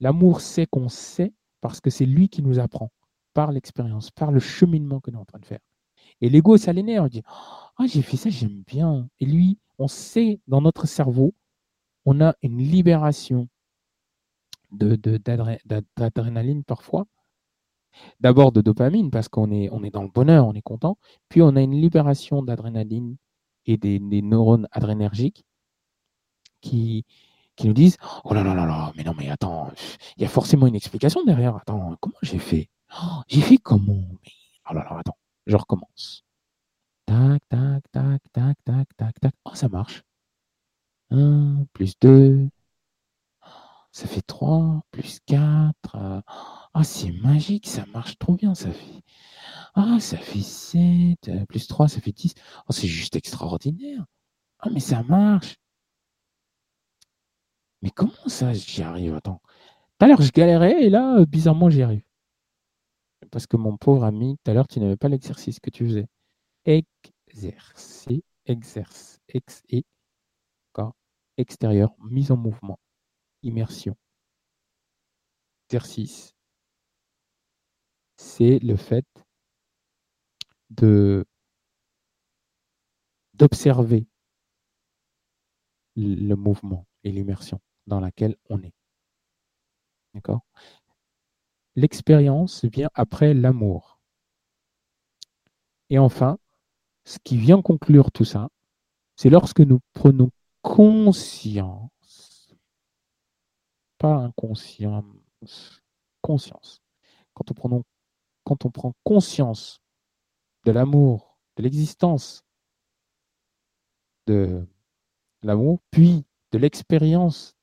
L'amour 0.00 0.40
sait 0.40 0.66
qu'on 0.66 0.88
sait 0.88 1.32
parce 1.60 1.80
que 1.80 1.90
c'est 1.90 2.06
lui 2.06 2.28
qui 2.28 2.42
nous 2.42 2.58
apprend 2.58 2.90
par 3.34 3.52
l'expérience, 3.52 4.10
par 4.10 4.32
le 4.32 4.40
cheminement 4.40 5.00
que 5.00 5.10
nous 5.10 5.16
sommes 5.16 5.22
en 5.22 5.26
train 5.26 5.38
de 5.38 5.46
faire. 5.46 5.60
Et 6.20 6.28
l'ego, 6.28 6.56
ça 6.56 6.72
l'énerve. 6.72 7.06
On 7.06 7.08
dit 7.08 7.22
Ah, 7.26 7.86
j'ai 7.86 8.02
fait 8.02 8.16
ça, 8.16 8.30
j'aime 8.30 8.62
bien. 8.66 9.08
Et 9.20 9.26
lui, 9.26 9.58
on 9.78 9.88
sait 9.88 10.40
dans 10.46 10.60
notre 10.60 10.86
cerveau, 10.86 11.34
on 12.04 12.20
a 12.20 12.34
une 12.42 12.58
libération 12.58 13.48
d'adrénaline 14.70 16.64
parfois. 16.64 17.06
D'abord 18.20 18.52
de 18.52 18.60
dopamine 18.60 19.10
parce 19.10 19.28
qu'on 19.28 19.50
est, 19.50 19.68
on 19.72 19.82
est 19.82 19.90
dans 19.90 20.02
le 20.02 20.08
bonheur, 20.08 20.46
on 20.46 20.54
est 20.54 20.62
content. 20.62 20.98
Puis 21.28 21.42
on 21.42 21.56
a 21.56 21.60
une 21.60 21.74
libération 21.80 22.42
d'adrénaline 22.42 23.16
et 23.66 23.76
des, 23.76 24.00
neurones 24.00 24.68
adrénergiques 24.72 25.44
qui, 26.60 27.04
qui 27.56 27.68
nous 27.68 27.74
disent 27.74 27.96
Oh 28.24 28.34
là 28.34 28.42
là 28.42 28.54
là 28.54 28.66
là, 28.66 28.92
mais 28.96 29.04
non, 29.04 29.14
mais 29.16 29.30
attends, 29.30 29.70
il 30.16 30.22
y 30.22 30.26
a 30.26 30.28
forcément 30.28 30.66
une 30.66 30.74
explication 30.76 31.24
derrière. 31.24 31.56
Attends, 31.56 31.96
comment 32.00 32.14
j'ai 32.22 32.38
fait? 32.38 32.68
Oh, 33.02 33.22
J'ai 33.28 33.40
fait 33.40 33.58
comment? 33.58 33.94
Mais, 34.24 34.32
Oh 34.70 34.74
là 34.74 34.84
là, 34.84 34.98
attends, 34.98 35.16
je 35.46 35.56
recommence. 35.56 36.24
Tac, 37.06 37.42
tac, 37.48 37.82
tac, 37.92 38.22
tac, 38.32 38.56
tac, 38.64 38.88
tac, 38.96 39.20
tac. 39.20 39.34
Oh, 39.44 39.54
ça 39.54 39.68
marche. 39.68 40.02
1 41.10 41.66
plus 41.72 41.94
2. 42.00 42.48
Ça 43.92 44.06
fait 44.06 44.22
3 44.22 44.82
plus 44.90 45.20
4. 45.26 45.74
Ah, 45.94 46.22
oh, 46.74 46.82
c'est 46.82 47.12
magique, 47.12 47.66
ça 47.66 47.84
marche 47.86 48.18
trop 48.18 48.34
bien. 48.34 48.54
Ça 48.54 48.70
fait. 48.72 49.02
Ah, 49.74 49.98
ça 50.00 50.16
fait 50.16 50.42
7. 50.42 51.30
Plus 51.48 51.66
3, 51.66 51.88
ça 51.88 52.00
fait 52.00 52.12
10. 52.12 52.34
Oh, 52.68 52.72
c'est 52.72 52.88
juste 52.88 53.16
extraordinaire. 53.16 54.04
Ah, 54.60 54.70
mais 54.70 54.80
ça 54.80 55.02
marche. 55.02 55.56
Mais 57.82 57.90
comment 57.90 58.12
ça, 58.26 58.52
j'y 58.52 58.82
arrive? 58.82 59.14
Attends. 59.14 59.40
Tout 59.98 60.04
à 60.04 60.08
l'heure, 60.08 60.22
je 60.22 60.32
galérais 60.32 60.84
et 60.84 60.90
là, 60.90 61.24
bizarrement, 61.26 61.70
j'y 61.70 61.82
arrive. 61.82 62.02
Parce 63.30 63.46
que 63.46 63.56
mon 63.56 63.76
pauvre 63.76 64.04
ami, 64.04 64.36
tout 64.44 64.50
à 64.50 64.54
l'heure, 64.54 64.68
tu 64.68 64.80
n'avais 64.80 64.96
pas 64.96 65.08
l'exercice 65.08 65.60
que 65.60 65.70
tu 65.70 65.86
faisais 65.86 66.06
exercer, 66.64 68.22
exerce, 68.46 69.18
ex 69.28 69.62
et 69.68 69.84
corps 70.72 70.94
extérieur, 71.36 71.94
mise 71.98 72.30
en 72.32 72.36
mouvement, 72.36 72.78
immersion. 73.42 73.96
Exercice, 75.68 76.34
c'est 78.16 78.58
le 78.58 78.76
fait 78.76 79.06
de 80.70 81.24
d'observer 83.34 84.06
le 85.96 86.34
mouvement 86.34 86.86
et 87.04 87.10
l'immersion 87.10 87.60
dans 87.86 88.00
laquelle 88.00 88.36
on 88.48 88.62
est. 88.62 88.74
D'accord? 90.14 90.44
L'expérience 91.76 92.64
vient 92.64 92.90
après 92.94 93.32
l'amour. 93.32 94.00
Et 95.88 95.98
enfin, 95.98 96.38
ce 97.04 97.18
qui 97.24 97.36
vient 97.36 97.62
conclure 97.62 98.12
tout 98.12 98.24
ça, 98.24 98.48
c'est 99.16 99.30
lorsque 99.30 99.60
nous 99.60 99.80
prenons 99.92 100.30
conscience, 100.62 101.90
pas 104.00 104.14
inconscience, 104.14 105.82
conscience. 106.22 106.82
Quand 107.34 107.50
on, 107.50 108.70
prend, 108.70 108.94
conscience 109.04 109.82
de 110.64 110.72
l'amour, 110.72 111.38
de 111.56 111.62
l'existence 111.62 112.42
de 114.26 114.66
l'amour, 115.42 115.80
puis 115.90 116.24
de 116.50 116.58
l'expérience 116.58 117.54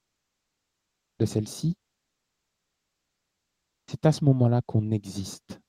de 1.17 1.25
celle-ci, 1.25 1.75
c'est 3.87 4.05
à 4.05 4.11
ce 4.11 4.23
moment-là 4.25 4.61
qu'on 4.61 4.91
existe. 4.91 5.59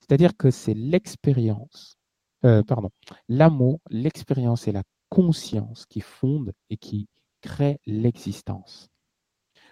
C'est-à-dire 0.00 0.36
que 0.36 0.50
c'est 0.50 0.74
l'expérience, 0.74 1.96
euh, 2.44 2.62
pardon, 2.62 2.90
l'amour, 3.28 3.80
l'expérience 3.88 4.68
et 4.68 4.72
la 4.72 4.82
conscience 5.08 5.86
qui 5.86 6.02
fondent 6.02 6.52
et 6.68 6.76
qui 6.76 7.08
créent 7.40 7.80
l'existence. 7.86 8.88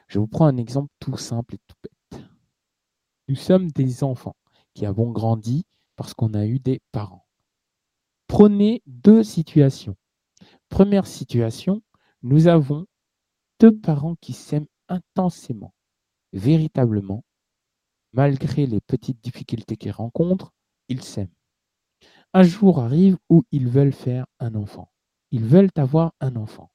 Je 0.08 0.18
vous 0.18 0.26
prends 0.26 0.46
un 0.46 0.56
exemple 0.56 0.90
tout 1.00 1.16
simple 1.16 1.56
et 1.56 1.58
tout 1.66 1.76
bête. 1.82 2.24
Nous 3.28 3.36
sommes 3.36 3.70
des 3.70 4.04
enfants 4.04 4.36
qui 4.74 4.86
avons 4.86 5.10
grandi 5.10 5.64
parce 5.96 6.14
qu'on 6.14 6.34
a 6.34 6.46
eu 6.46 6.58
des 6.58 6.80
parents. 6.92 7.26
Prenez 8.28 8.82
deux 8.86 9.24
situations. 9.24 9.96
Première 10.68 11.06
situation, 11.06 11.82
nous 12.22 12.48
avons 12.48 12.86
deux 13.60 13.76
parents 13.76 14.16
qui 14.20 14.32
s'aiment 14.32 14.66
intensément, 14.88 15.74
véritablement, 16.32 17.24
malgré 18.12 18.66
les 18.66 18.80
petites 18.80 19.22
difficultés 19.22 19.76
qu'ils 19.76 19.92
rencontrent, 19.92 20.52
ils 20.88 21.02
s'aiment. 21.02 21.34
Un 22.32 22.42
jour 22.42 22.80
arrive 22.80 23.16
où 23.28 23.44
ils 23.50 23.68
veulent 23.68 23.92
faire 23.92 24.26
un 24.40 24.54
enfant. 24.54 24.90
Ils 25.30 25.44
veulent 25.44 25.70
avoir 25.76 26.12
un 26.20 26.36
enfant. 26.36 26.70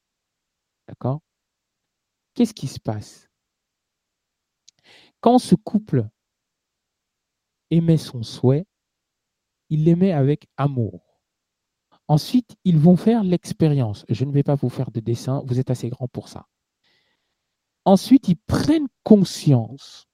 D'accord? 0.91 1.21
Qu'est-ce 2.33 2.53
qui 2.53 2.67
se 2.67 2.77
passe? 2.77 3.29
Quand 5.21 5.39
ce 5.39 5.55
couple 5.55 6.09
émet 7.69 7.95
son 7.95 8.23
souhait, 8.23 8.65
il 9.69 9.85
l'aimait 9.85 10.11
avec 10.11 10.49
amour. 10.57 11.21
Ensuite, 12.09 12.57
ils 12.65 12.77
vont 12.77 12.97
faire 12.97 13.23
l'expérience. 13.23 14.03
Je 14.09 14.25
ne 14.25 14.33
vais 14.33 14.43
pas 14.43 14.55
vous 14.55 14.67
faire 14.67 14.91
de 14.91 14.99
dessin, 14.99 15.41
vous 15.45 15.59
êtes 15.59 15.71
assez 15.71 15.87
grand 15.87 16.09
pour 16.09 16.27
ça. 16.27 16.45
Ensuite, 17.85 18.27
ils 18.27 18.35
prennent 18.35 18.89
conscience 19.03 20.09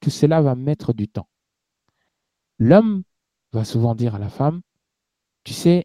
que 0.00 0.10
cela 0.10 0.42
va 0.42 0.56
mettre 0.56 0.92
du 0.92 1.06
temps. 1.06 1.28
L'homme 2.58 3.04
va 3.52 3.64
souvent 3.64 3.94
dire 3.94 4.16
à 4.16 4.18
la 4.18 4.30
femme, 4.30 4.62
tu 5.44 5.54
sais, 5.54 5.84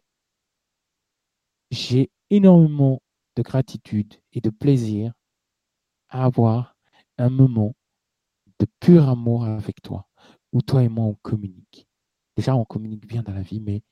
j'ai 1.70 2.10
énormément 2.30 3.00
de 3.38 3.42
gratitude 3.42 4.14
et 4.32 4.40
de 4.40 4.50
plaisir 4.50 5.12
à 6.08 6.24
avoir 6.24 6.76
un 7.18 7.30
moment 7.30 7.76
de 8.58 8.66
pur 8.80 9.08
amour 9.08 9.44
avec 9.44 9.80
toi, 9.80 10.08
où 10.52 10.60
toi 10.60 10.82
et 10.82 10.88
moi, 10.88 11.04
on 11.04 11.14
communique. 11.14 11.86
Déjà, 12.36 12.56
on 12.56 12.64
communique 12.64 13.06
bien 13.06 13.22
dans 13.22 13.32
la 13.32 13.42
vie, 13.42 13.60
mais 13.60 13.82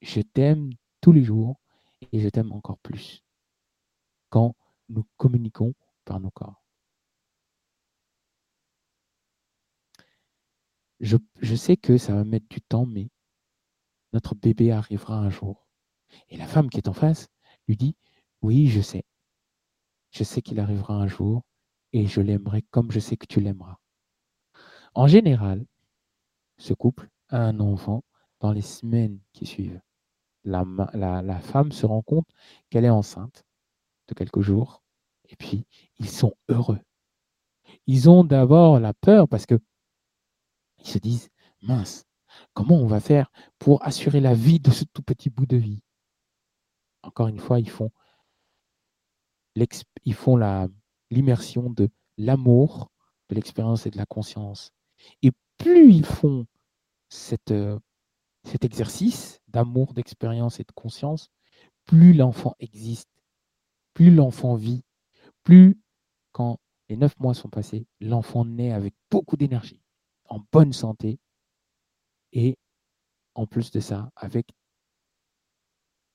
je 0.00 0.20
t'aime 0.20 0.70
tous 1.00 1.10
les 1.10 1.24
jours 1.24 1.60
et 2.12 2.20
je 2.20 2.28
t'aime 2.28 2.52
encore 2.52 2.78
plus 2.78 3.24
quand 4.30 4.54
nous 4.88 5.04
communiquons 5.16 5.74
par 6.04 6.20
nos 6.20 6.30
corps. 6.30 6.62
Je, 11.00 11.16
je 11.40 11.56
sais 11.56 11.76
que 11.76 11.98
ça 11.98 12.14
va 12.14 12.22
mettre 12.22 12.48
du 12.48 12.60
temps, 12.60 12.86
mais 12.86 13.10
notre 14.12 14.36
bébé 14.36 14.70
arrivera 14.70 15.18
un 15.18 15.30
jour. 15.30 15.66
Et 16.28 16.36
la 16.36 16.46
femme 16.46 16.70
qui 16.70 16.78
est 16.78 16.88
en 16.88 16.92
face 16.92 17.28
lui 17.66 17.76
dit, 17.76 17.96
oui, 18.42 18.68
je 18.68 18.80
sais. 18.80 19.04
Je 20.10 20.24
sais 20.24 20.42
qu'il 20.42 20.60
arrivera 20.60 20.94
un 20.94 21.06
jour 21.06 21.42
et 21.92 22.06
je 22.06 22.20
l'aimerai 22.20 22.62
comme 22.70 22.90
je 22.90 23.00
sais 23.00 23.16
que 23.16 23.26
tu 23.26 23.40
l'aimeras. 23.40 23.76
En 24.94 25.06
général, 25.06 25.66
ce 26.56 26.74
couple 26.74 27.08
a 27.28 27.38
un 27.38 27.60
enfant 27.60 28.02
dans 28.40 28.52
les 28.52 28.62
semaines 28.62 29.20
qui 29.32 29.46
suivent. 29.46 29.80
La, 30.44 30.64
femme 31.40 31.72
se 31.72 31.84
rend 31.84 32.02
compte 32.02 32.28
qu'elle 32.70 32.84
est 32.84 32.90
enceinte 32.90 33.44
de 34.08 34.14
quelques 34.14 34.40
jours 34.40 34.82
et 35.28 35.36
puis 35.36 35.66
ils 35.98 36.08
sont 36.08 36.34
heureux. 36.48 36.80
Ils 37.86 38.08
ont 38.08 38.24
d'abord 38.24 38.80
la 38.80 38.94
peur 38.94 39.28
parce 39.28 39.44
que 39.46 39.60
ils 40.78 40.88
se 40.88 40.98
disent 40.98 41.28
mince, 41.60 42.06
comment 42.54 42.76
on 42.76 42.86
va 42.86 43.00
faire 43.00 43.30
pour 43.58 43.84
assurer 43.84 44.20
la 44.20 44.34
vie 44.34 44.60
de 44.60 44.70
ce 44.70 44.84
tout 44.84 45.02
petit 45.02 45.28
bout 45.28 45.46
de 45.46 45.56
vie? 45.56 45.82
Encore 47.02 47.28
une 47.28 47.38
fois, 47.38 47.60
ils 47.60 47.70
font 47.70 47.90
ils 50.04 50.14
font 50.14 50.36
l'immersion 51.10 51.70
de 51.70 51.88
l'amour, 52.16 52.90
de 53.28 53.34
l'expérience 53.34 53.86
et 53.86 53.90
de 53.90 53.96
la 53.96 54.06
conscience. 54.06 54.70
Et 55.22 55.30
plus 55.58 55.92
ils 55.92 56.04
font 56.04 56.46
euh, 57.50 57.78
cet 58.44 58.64
exercice 58.64 59.40
d'amour, 59.48 59.94
d'expérience 59.94 60.60
et 60.60 60.64
de 60.64 60.72
conscience, 60.72 61.28
plus 61.84 62.12
l'enfant 62.12 62.54
existe, 62.60 63.08
plus 63.94 64.14
l'enfant 64.14 64.54
vit, 64.54 64.84
plus 65.42 65.80
quand 66.32 66.58
les 66.88 66.96
neuf 66.96 67.18
mois 67.18 67.34
sont 67.34 67.48
passés, 67.48 67.86
l'enfant 68.00 68.44
naît 68.44 68.72
avec 68.72 68.94
beaucoup 69.10 69.36
d'énergie, 69.36 69.82
en 70.28 70.40
bonne 70.52 70.72
santé, 70.72 71.18
et 72.32 72.56
en 73.34 73.46
plus 73.46 73.70
de 73.70 73.80
ça, 73.80 74.10
avec 74.16 74.46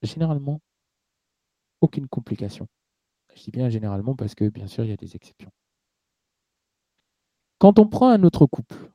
généralement 0.02 0.62
aucune 1.82 2.08
complication. 2.08 2.68
Je 3.36 3.44
dis 3.44 3.52
bien 3.52 3.70
généralement 3.70 4.16
parce 4.16 4.36
que 4.36 4.50
bien 4.50 4.68
sûr, 4.68 4.84
il 4.84 4.90
y 4.90 4.94
a 4.94 4.98
des 4.98 5.16
exceptions. 5.16 5.52
Quand 7.60 7.80
on 7.80 7.88
prend 7.88 8.10
un 8.10 8.24
autre 8.24 8.46
couple 8.46 8.92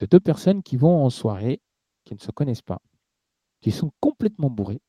de 0.00 0.06
deux 0.06 0.20
personnes 0.20 0.62
qui 0.62 0.76
vont 0.76 1.04
en 1.04 1.10
soirée, 1.10 1.60
qui 2.04 2.14
ne 2.14 2.18
se 2.18 2.30
connaissent 2.30 2.62
pas, 2.62 2.80
qui 3.60 3.70
sont 3.70 3.92
complètement 4.00 4.50
bourrés, 4.50 4.80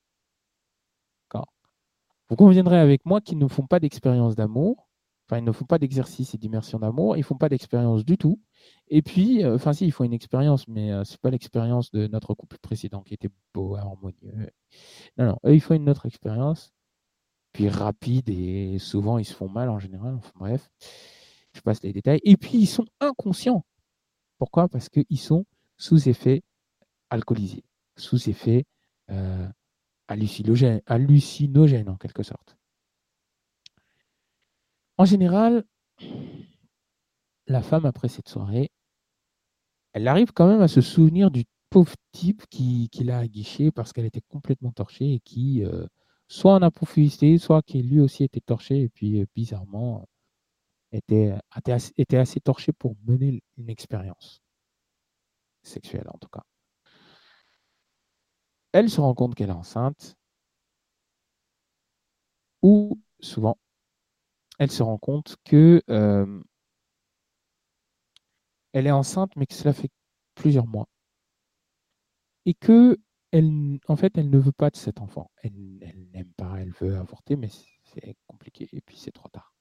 vous 2.29 2.35
conviendrez 2.35 2.79
avec 2.79 3.05
moi 3.05 3.21
qu'ils 3.21 3.37
ne 3.37 3.47
font 3.47 3.67
pas 3.67 3.79
d'expérience 3.79 4.35
d'amour, 4.35 4.87
enfin 5.27 5.37
ils 5.37 5.43
ne 5.43 5.51
font 5.51 5.65
pas 5.65 5.77
d'exercice 5.77 6.33
et 6.33 6.37
d'immersion 6.37 6.79
d'amour, 6.79 7.15
ils 7.15 7.19
ne 7.19 7.25
font 7.25 7.37
pas 7.37 7.49
d'expérience 7.49 8.05
du 8.05 8.17
tout. 8.17 8.39
Et 8.87 9.01
puis, 9.01 9.43
euh, 9.43 9.55
enfin 9.55 9.73
si, 9.73 9.85
ils 9.85 9.91
font 9.91 10.03
une 10.03 10.13
expérience, 10.13 10.67
mais 10.67 10.91
euh, 10.91 11.03
ce 11.03 11.13
n'est 11.13 11.19
pas 11.19 11.29
l'expérience 11.29 11.91
de 11.91 12.07
notre 12.07 12.33
couple 12.33 12.57
précédent 12.59 13.01
qui 13.03 13.13
était 13.13 13.29
beau, 13.53 13.75
harmonieux. 13.75 14.49
Non, 15.17 15.25
non, 15.25 15.39
eux, 15.45 15.53
ils 15.53 15.61
font 15.61 15.75
une 15.75 15.89
autre 15.89 16.05
expérience, 16.05 16.73
puis 17.53 17.69
rapide, 17.69 18.29
et 18.29 18.77
souvent 18.79 19.17
ils 19.17 19.25
se 19.25 19.33
font 19.33 19.49
mal 19.49 19.69
en 19.69 19.79
général, 19.79 20.19
bref 20.35 20.69
je 21.53 21.61
passe 21.61 21.81
les 21.83 21.93
détails. 21.93 22.19
Et 22.23 22.37
puis, 22.37 22.57
ils 22.57 22.67
sont 22.67 22.85
inconscients. 22.99 23.65
Pourquoi? 24.37 24.67
Parce 24.67 24.89
qu'ils 24.89 25.19
sont 25.19 25.45
sous 25.77 26.09
effet 26.09 26.43
alcoolisé, 27.09 27.63
sous 27.95 28.29
effet 28.29 28.65
euh, 29.09 29.47
hallucinogène, 30.07 30.81
hallucinogène 30.85 31.89
en 31.89 31.95
quelque 31.95 32.23
sorte. 32.23 32.57
En 34.97 35.05
général, 35.05 35.63
la 37.47 37.61
femme, 37.61 37.85
après 37.85 38.07
cette 38.07 38.29
soirée, 38.29 38.71
elle 39.93 40.07
arrive 40.07 40.33
quand 40.33 40.47
même 40.47 40.61
à 40.61 40.67
se 40.67 40.81
souvenir 40.81 41.29
du 41.29 41.45
pauvre 41.69 41.93
type 42.11 42.43
qui, 42.49 42.89
l'a 43.01 43.19
aguiché 43.19 43.71
parce 43.71 43.93
qu'elle 43.93 44.05
était 44.05 44.21
complètement 44.21 44.71
torchée 44.71 45.13
et 45.13 45.19
qui, 45.19 45.63
euh, 45.63 45.85
soit 46.33 46.55
en 46.55 46.63
a 46.63 46.71
profité, 46.71 47.37
soit 47.37 47.61
qui 47.61 47.83
lui 47.83 47.99
aussi 47.99 48.23
était 48.23 48.41
torché 48.41 48.81
et 48.81 48.89
puis 48.89 49.21
euh, 49.21 49.25
bizarrement, 49.35 50.07
était, 50.91 51.35
assez, 51.51 52.39
torché 52.39 52.73
pour 52.73 52.95
mener 53.05 53.43
une 53.57 53.69
expérience 53.69 54.41
sexuelle, 55.61 56.07
en 56.11 56.17
tout 56.17 56.29
cas. 56.29 56.41
Elle 58.71 58.89
se 58.89 58.99
rend 58.99 59.13
compte 59.13 59.35
qu'elle 59.35 59.49
est 59.49 59.51
enceinte, 59.51 60.15
ou 62.63 62.99
souvent, 63.19 63.57
elle 64.57 64.71
se 64.71 64.81
rend 64.81 64.97
compte 64.97 65.35
que 65.45 65.83
elle 68.73 68.87
est 68.87 68.91
enceinte, 68.91 69.35
mais 69.35 69.45
que 69.45 69.53
cela 69.53 69.73
fait 69.73 69.91
plusieurs 70.33 70.65
mois, 70.65 70.87
et 72.45 72.55
que 72.55 72.97
en 73.87 73.95
fait, 73.95 74.17
elle 74.17 74.29
ne 74.29 74.37
veut 74.37 74.51
pas 74.51 74.69
de 74.69 74.75
cet 74.75 74.99
enfant. 75.01 75.31
Elle, 75.37 75.53
n'aime 76.13 76.31
pas, 76.37 76.57
elle 76.59 76.71
veut 76.71 76.97
avorter, 76.97 77.35
mais 77.35 77.49
c'est 77.83 78.15
compliqué, 78.27 78.69
et 78.71 78.81
puis 78.81 78.97
c'est 78.97 79.11
trop 79.11 79.29
tard. 79.29 79.53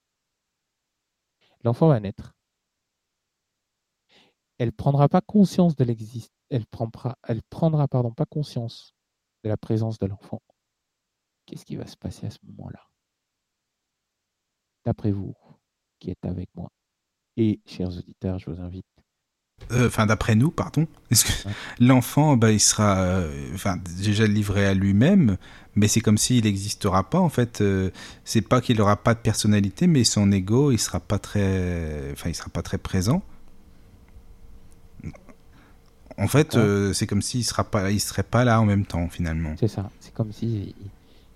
L'enfant 1.65 1.89
va 1.89 1.99
naître. 2.01 2.35
Elle 4.59 4.73
prendra 4.73 5.09
pas 5.09 5.21
conscience 5.23 5.75
de 5.77 5.85
l'existence. 5.85 6.31
Elle 6.51 6.67
prendra, 6.67 7.17
elle 7.27 7.43
prendra 7.43 7.89
pardon, 7.89 8.13
pas 8.13 8.27
conscience 8.27 8.95
de 9.43 9.49
la 9.49 9.57
présence 9.57 9.99
de 9.99 10.07
l'enfant. 10.07 10.43
Qu'est-ce 11.47 11.65
qui 11.65 11.77
va 11.77 11.87
se 11.87 11.97
passer 11.97 12.27
à 12.27 12.31
ce 12.31 12.39
moment-là? 12.45 12.91
D'après 14.85 15.13
vous, 15.13 15.35
qui 15.99 16.11
êtes 16.11 16.25
avec 16.27 16.51
moi, 16.55 16.71
et 17.37 17.61
chers 17.65 17.97
auditeurs, 17.97 18.39
je 18.39 18.51
vous 18.51 18.61
invite 18.61 18.87
euh, 19.73 19.87
enfin 19.87 20.07
d'après 20.07 20.35
nous, 20.35 20.51
pardon, 20.51 20.87
l'enfant, 21.81 22.37
bah, 22.37 22.51
il 22.53 22.61
sera, 22.61 22.99
euh, 22.99 23.49
déjà 23.97 24.27
livré 24.27 24.67
à 24.67 24.75
lui-même, 24.75 25.37
mais 25.75 25.89
c'est 25.89 26.01
comme 26.01 26.19
s'il 26.19 26.45
n'existera 26.45 27.09
pas 27.09 27.19
en 27.19 27.29
fait. 27.29 27.61
Euh, 27.61 27.91
c'est 28.25 28.43
pas 28.43 28.61
qu'il 28.61 28.77
n'aura 28.79 28.97
pas 28.97 29.15
de 29.15 29.21
personnalité, 29.21 29.87
mais 29.87 30.05
son 30.05 30.31
ego, 30.31 30.73
il 30.73 30.79
sera 30.79 31.01
pas 31.01 31.19
très, 31.19 32.11
enfin 32.13 32.29
il 32.29 32.35
sera 32.35 32.51
pas 32.51 32.63
très 32.63 32.79
présent. 32.79 33.23
En 36.19 36.29
fait, 36.29 36.59
c'est 36.93 37.07
comme 37.07 37.23
s'il 37.23 37.45
sera 37.45 37.65
pas, 37.65 37.91
il 37.91 38.01
serait 38.01 38.23
pas 38.23 38.45
là 38.45 38.61
en 38.61 38.67
même 38.67 38.85
temps 38.85 39.09
finalement. 39.09 39.55
C'est 39.59 39.69
ça. 39.69 39.91
C'est 40.01 40.13
comme 40.13 40.33
si, 40.33 40.75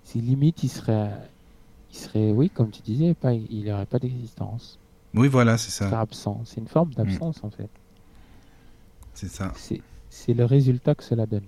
si 0.03 0.21
limite 0.21 0.63
il 0.63 0.69
serait, 0.69 1.09
il 1.91 1.97
serait, 1.97 2.31
oui, 2.31 2.51
comme 2.51 2.69
tu 2.69 2.83
disais, 2.83 3.15
pas, 3.15 3.33
il 3.33 3.65
n'aurait 3.65 3.87
pas 3.87 3.97
d'existence. 3.97 4.77
Oui, 5.15 5.27
voilà, 5.27 5.57
c'est 5.57 5.71
ça. 5.71 5.85
Il 5.85 5.89
serait 5.89 6.01
absent. 6.01 6.41
C'est 6.45 6.61
une 6.61 6.67
forme 6.67 6.93
d'absence 6.93 7.43
en 7.43 7.49
fait. 7.49 7.69
C'est 9.17 9.29
ça. 9.29 9.51
C'est 10.11 10.33
le 10.35 10.45
résultat 10.45 10.93
que 10.93 11.03
cela 11.03 11.25
donne. 11.25 11.47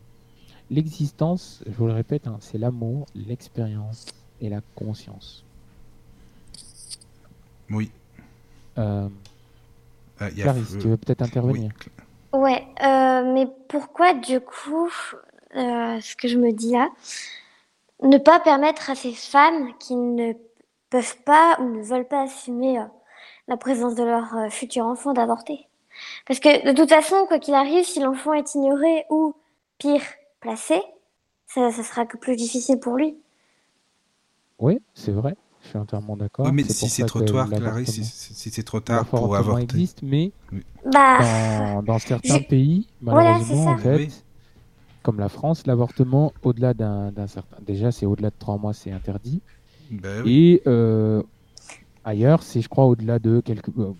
L'existence, 0.71 1.63
je 1.67 1.71
vous 1.73 1.85
le 1.85 1.93
répète, 1.93 2.25
hein, 2.25 2.37
c'est 2.39 2.57
l'amour, 2.57 3.05
l'expérience 3.13 4.07
et 4.41 4.49
la 4.49 4.61
conscience. 4.73 5.45
Oui. 7.69 7.91
Euh, 8.79 9.07
euh 10.19 10.29
Clarisse, 10.31 10.79
tu 10.79 10.87
veux 10.87 10.97
peut-être 10.97 11.21
intervenir 11.21 11.71
Ouais, 12.33 12.65
euh, 12.81 13.33
mais 13.35 13.47
pourquoi 13.67 14.15
du 14.15 14.39
coup, 14.39 14.89
euh, 15.55 16.01
ce 16.01 16.15
que 16.15 16.27
je 16.27 16.39
me 16.39 16.51
dis 16.51 16.71
là, 16.71 16.89
ne 18.01 18.17
pas 18.17 18.39
permettre 18.39 18.89
à 18.89 18.95
ces 18.95 19.13
femmes 19.13 19.77
qui 19.77 19.95
ne 19.95 20.33
peuvent 20.89 21.21
pas 21.23 21.59
ou 21.59 21.65
ne 21.65 21.83
veulent 21.83 22.07
pas 22.07 22.23
assumer 22.23 22.79
la 23.47 23.57
présence 23.57 23.93
de 23.93 24.03
leur 24.03 24.51
futur 24.51 24.87
enfant 24.87 25.13
d'avorter? 25.13 25.68
Parce 26.27 26.39
que 26.39 26.69
de 26.69 26.75
toute 26.75 26.89
façon, 26.89 27.25
quoi 27.27 27.39
qu'il 27.39 27.53
arrive, 27.53 27.85
si 27.85 27.99
l'enfant 27.99 28.33
est 28.33 28.55
ignoré 28.55 29.05
ou, 29.09 29.35
pire, 29.77 30.01
placé, 30.39 30.81
ça, 31.47 31.71
ça 31.71 31.83
sera 31.83 32.05
que 32.05 32.17
plus 32.17 32.35
difficile 32.35 32.79
pour 32.79 32.95
lui. 32.95 33.17
Oui, 34.59 34.79
c'est 34.93 35.11
vrai. 35.11 35.35
Je 35.61 35.69
suis 35.69 35.77
entièrement 35.77 36.15
d'accord. 36.15 36.45
Oui, 36.45 36.51
mais 36.53 36.63
si 36.63 36.87
c'est 36.87 37.05
trop 37.05 37.21
tard, 37.21 37.49
Clarisse, 37.49 38.01
si, 38.01 38.49
c'est 38.49 38.63
trop 38.63 38.79
tard 38.79 39.05
pour 39.05 39.35
avorter. 39.35 39.63
existe, 39.63 40.01
mais 40.01 40.31
bah... 40.85 41.81
dans, 41.81 41.99
certains 41.99 42.39
pays, 42.39 42.87
malheureusement, 43.01 43.65
en 43.71 43.77
fait, 43.77 44.09
comme 45.03 45.19
la 45.19 45.29
France, 45.29 45.67
l'avortement 45.67 46.33
au-delà 46.43 46.73
d'un 46.73 47.27
certain. 47.27 47.57
Déjà, 47.61 47.91
c'est 47.91 48.05
au-delà 48.05 48.29
de 48.29 48.35
trois 48.39 48.57
mois, 48.57 48.73
c'est 48.73 48.91
interdit. 48.91 49.41
Ben 49.91 50.23
Et 50.25 50.61
euh, 50.67 51.23
ailleurs, 52.03 52.43
c'est, 52.43 52.61
je 52.61 52.69
crois, 52.69 52.85
au-delà 52.85 53.19
de 53.19 53.41
quelques 53.41 53.69
euh, 53.77 53.93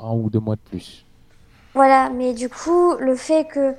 un 0.00 0.14
ou 0.14 0.30
deux 0.30 0.40
mois 0.40 0.56
de 0.56 0.60
plus. 0.60 1.03
Voilà, 1.74 2.10
mais 2.10 2.34
du 2.34 2.48
coup, 2.48 2.94
le 2.98 3.14
fait 3.16 3.44
que 3.44 3.74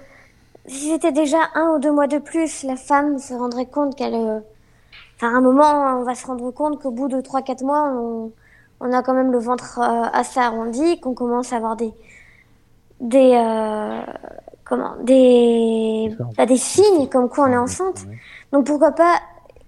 si 0.68 0.91
c'était 0.91 1.12
déjà 1.12 1.38
un 1.56 1.76
ou 1.76 1.80
deux 1.80 1.91
mois 1.91 2.08
de 2.08 2.18
plus, 2.18 2.64
la 2.64 2.76
femme 2.76 3.20
se 3.20 3.34
rendrait 3.34 3.68
compte 3.68 3.96
qu'elle... 3.96 4.16
Euh, 4.16 4.39
enfin, 5.16 5.34
à 5.34 5.38
un 5.38 5.41
moment, 5.41 6.00
on 6.00 6.04
va 6.04 6.16
se 6.16 6.26
rendre 6.26 6.52
compte 6.52 6.82
qu'au 6.82 6.91
bout 6.91 7.08
de 7.08 7.22
3-4 7.22 7.64
mois, 7.64 7.91
on, 8.80 8.91
a 8.91 9.02
quand 9.04 9.14
même 9.14 9.32
le 9.32 9.39
ventre 9.39 9.80
euh, 9.80 10.04
assez 10.14 10.39
arrondi, 10.39 11.00
qu'on 11.00 11.14
commence 11.14 11.54
à 11.54 11.58
avoir 11.58 11.76
des, 11.76 11.93
des 13.00 13.34
euh, 13.36 14.02
comment 14.64 14.96
des 15.04 16.16
bah, 16.38 16.46
des 16.46 16.58
signes 16.58 17.08
comme 17.08 17.30
quoi 17.30 17.46
on 17.46 17.52
est 17.52 17.58
enceinte. 17.58 18.06
Donc 18.52 18.66
pourquoi 18.66 18.91
pas 18.91 19.20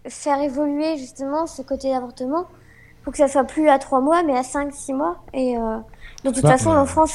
faire 0.08 0.42
évoluer 0.42 0.98
justement 0.98 1.46
ce 1.48 1.62
côté 1.62 1.92
d'avortement 1.92 2.46
pour 3.04 3.14
que 3.14 3.18
ça 3.18 3.28
soit 3.28 3.44
plus 3.44 3.70
à 3.70 3.80
trois 3.80 4.02
mois 4.02 4.24
mais 4.24 4.38
à 4.38 4.44
5 4.44 4.74
six 4.74 4.94
mois 4.94 5.18
et 5.34 5.58
euh, 5.58 5.78
de 6.28 6.36
toute 6.36 6.48
façon 6.48 6.74
l'enfant 6.74 7.06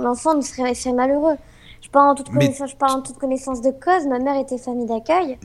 l'enfant 0.00 0.34
ne 0.34 0.42
serait, 0.42 0.74
serait 0.74 0.94
malheureux. 0.94 1.36
Je 1.80 1.88
parle 1.88 2.10
en 2.10 2.14
toute 2.14 2.30
connaissance 2.30 2.70
je 2.70 2.76
parle 2.76 2.98
en 2.98 3.02
toute 3.02 3.18
connaissance 3.18 3.60
de 3.60 3.70
cause, 3.70 4.06
ma 4.08 4.18
mère 4.18 4.36
était 4.40 4.58
famille 4.58 4.86
d'accueil. 4.86 5.38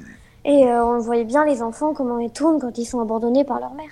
Et 0.46 0.66
euh, 0.66 0.86
on 0.86 1.00
voyait 1.00 1.26
bien 1.26 1.46
les 1.46 1.62
enfants 1.62 1.94
comment 1.94 2.20
ils 2.20 2.32
tournent 2.32 2.60
quand 2.60 2.78
ils 2.78 2.86
sont 2.86 3.02
abandonnés 3.02 3.44
par 3.44 3.60
leur 3.60 3.74
mère. 3.74 3.92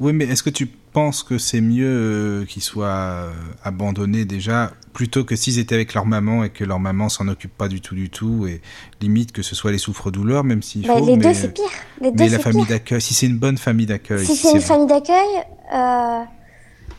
Oui, 0.00 0.12
mais 0.12 0.24
est-ce 0.24 0.42
que 0.42 0.50
tu 0.50 0.66
penses 0.66 1.22
que 1.22 1.38
c'est 1.38 1.60
mieux 1.60 1.86
euh, 1.86 2.44
qu'ils 2.46 2.62
soient 2.62 2.86
euh, 2.88 3.32
abandonnés 3.62 4.24
déjà 4.24 4.72
plutôt 4.92 5.24
que 5.24 5.36
s'ils 5.36 5.58
étaient 5.58 5.74
avec 5.74 5.94
leur 5.94 6.04
maman 6.04 6.42
et 6.42 6.50
que 6.50 6.64
leur 6.64 6.80
maman 6.80 7.08
s'en 7.08 7.28
occupe 7.28 7.56
pas 7.56 7.68
du 7.68 7.80
tout 7.80 7.94
du 7.94 8.10
tout 8.10 8.46
et 8.48 8.60
limite 9.00 9.30
que 9.30 9.42
ce 9.42 9.54
soit 9.54 9.70
les 9.70 9.78
souffres-douleurs 9.78 10.42
même 10.42 10.62
s'il 10.62 10.86
bah, 10.86 10.96
faut 10.98 11.06
les 11.06 11.16
deux 11.16 11.32
c'est 11.32 11.54
pire. 11.54 11.70
Les 12.00 12.10
mais 12.10 12.28
la 12.28 12.40
famille 12.40 12.66
d'accueil 12.66 13.00
si 13.00 13.14
c'est 13.14 13.26
une 13.26 13.38
bonne 13.38 13.56
famille 13.56 13.86
d'accueil 13.86 14.26
si 14.26 14.34
c'est 14.34 14.52
une 14.52 14.60
famille 14.60 14.88
d'accueil 14.88 15.28
euh, 15.72 16.22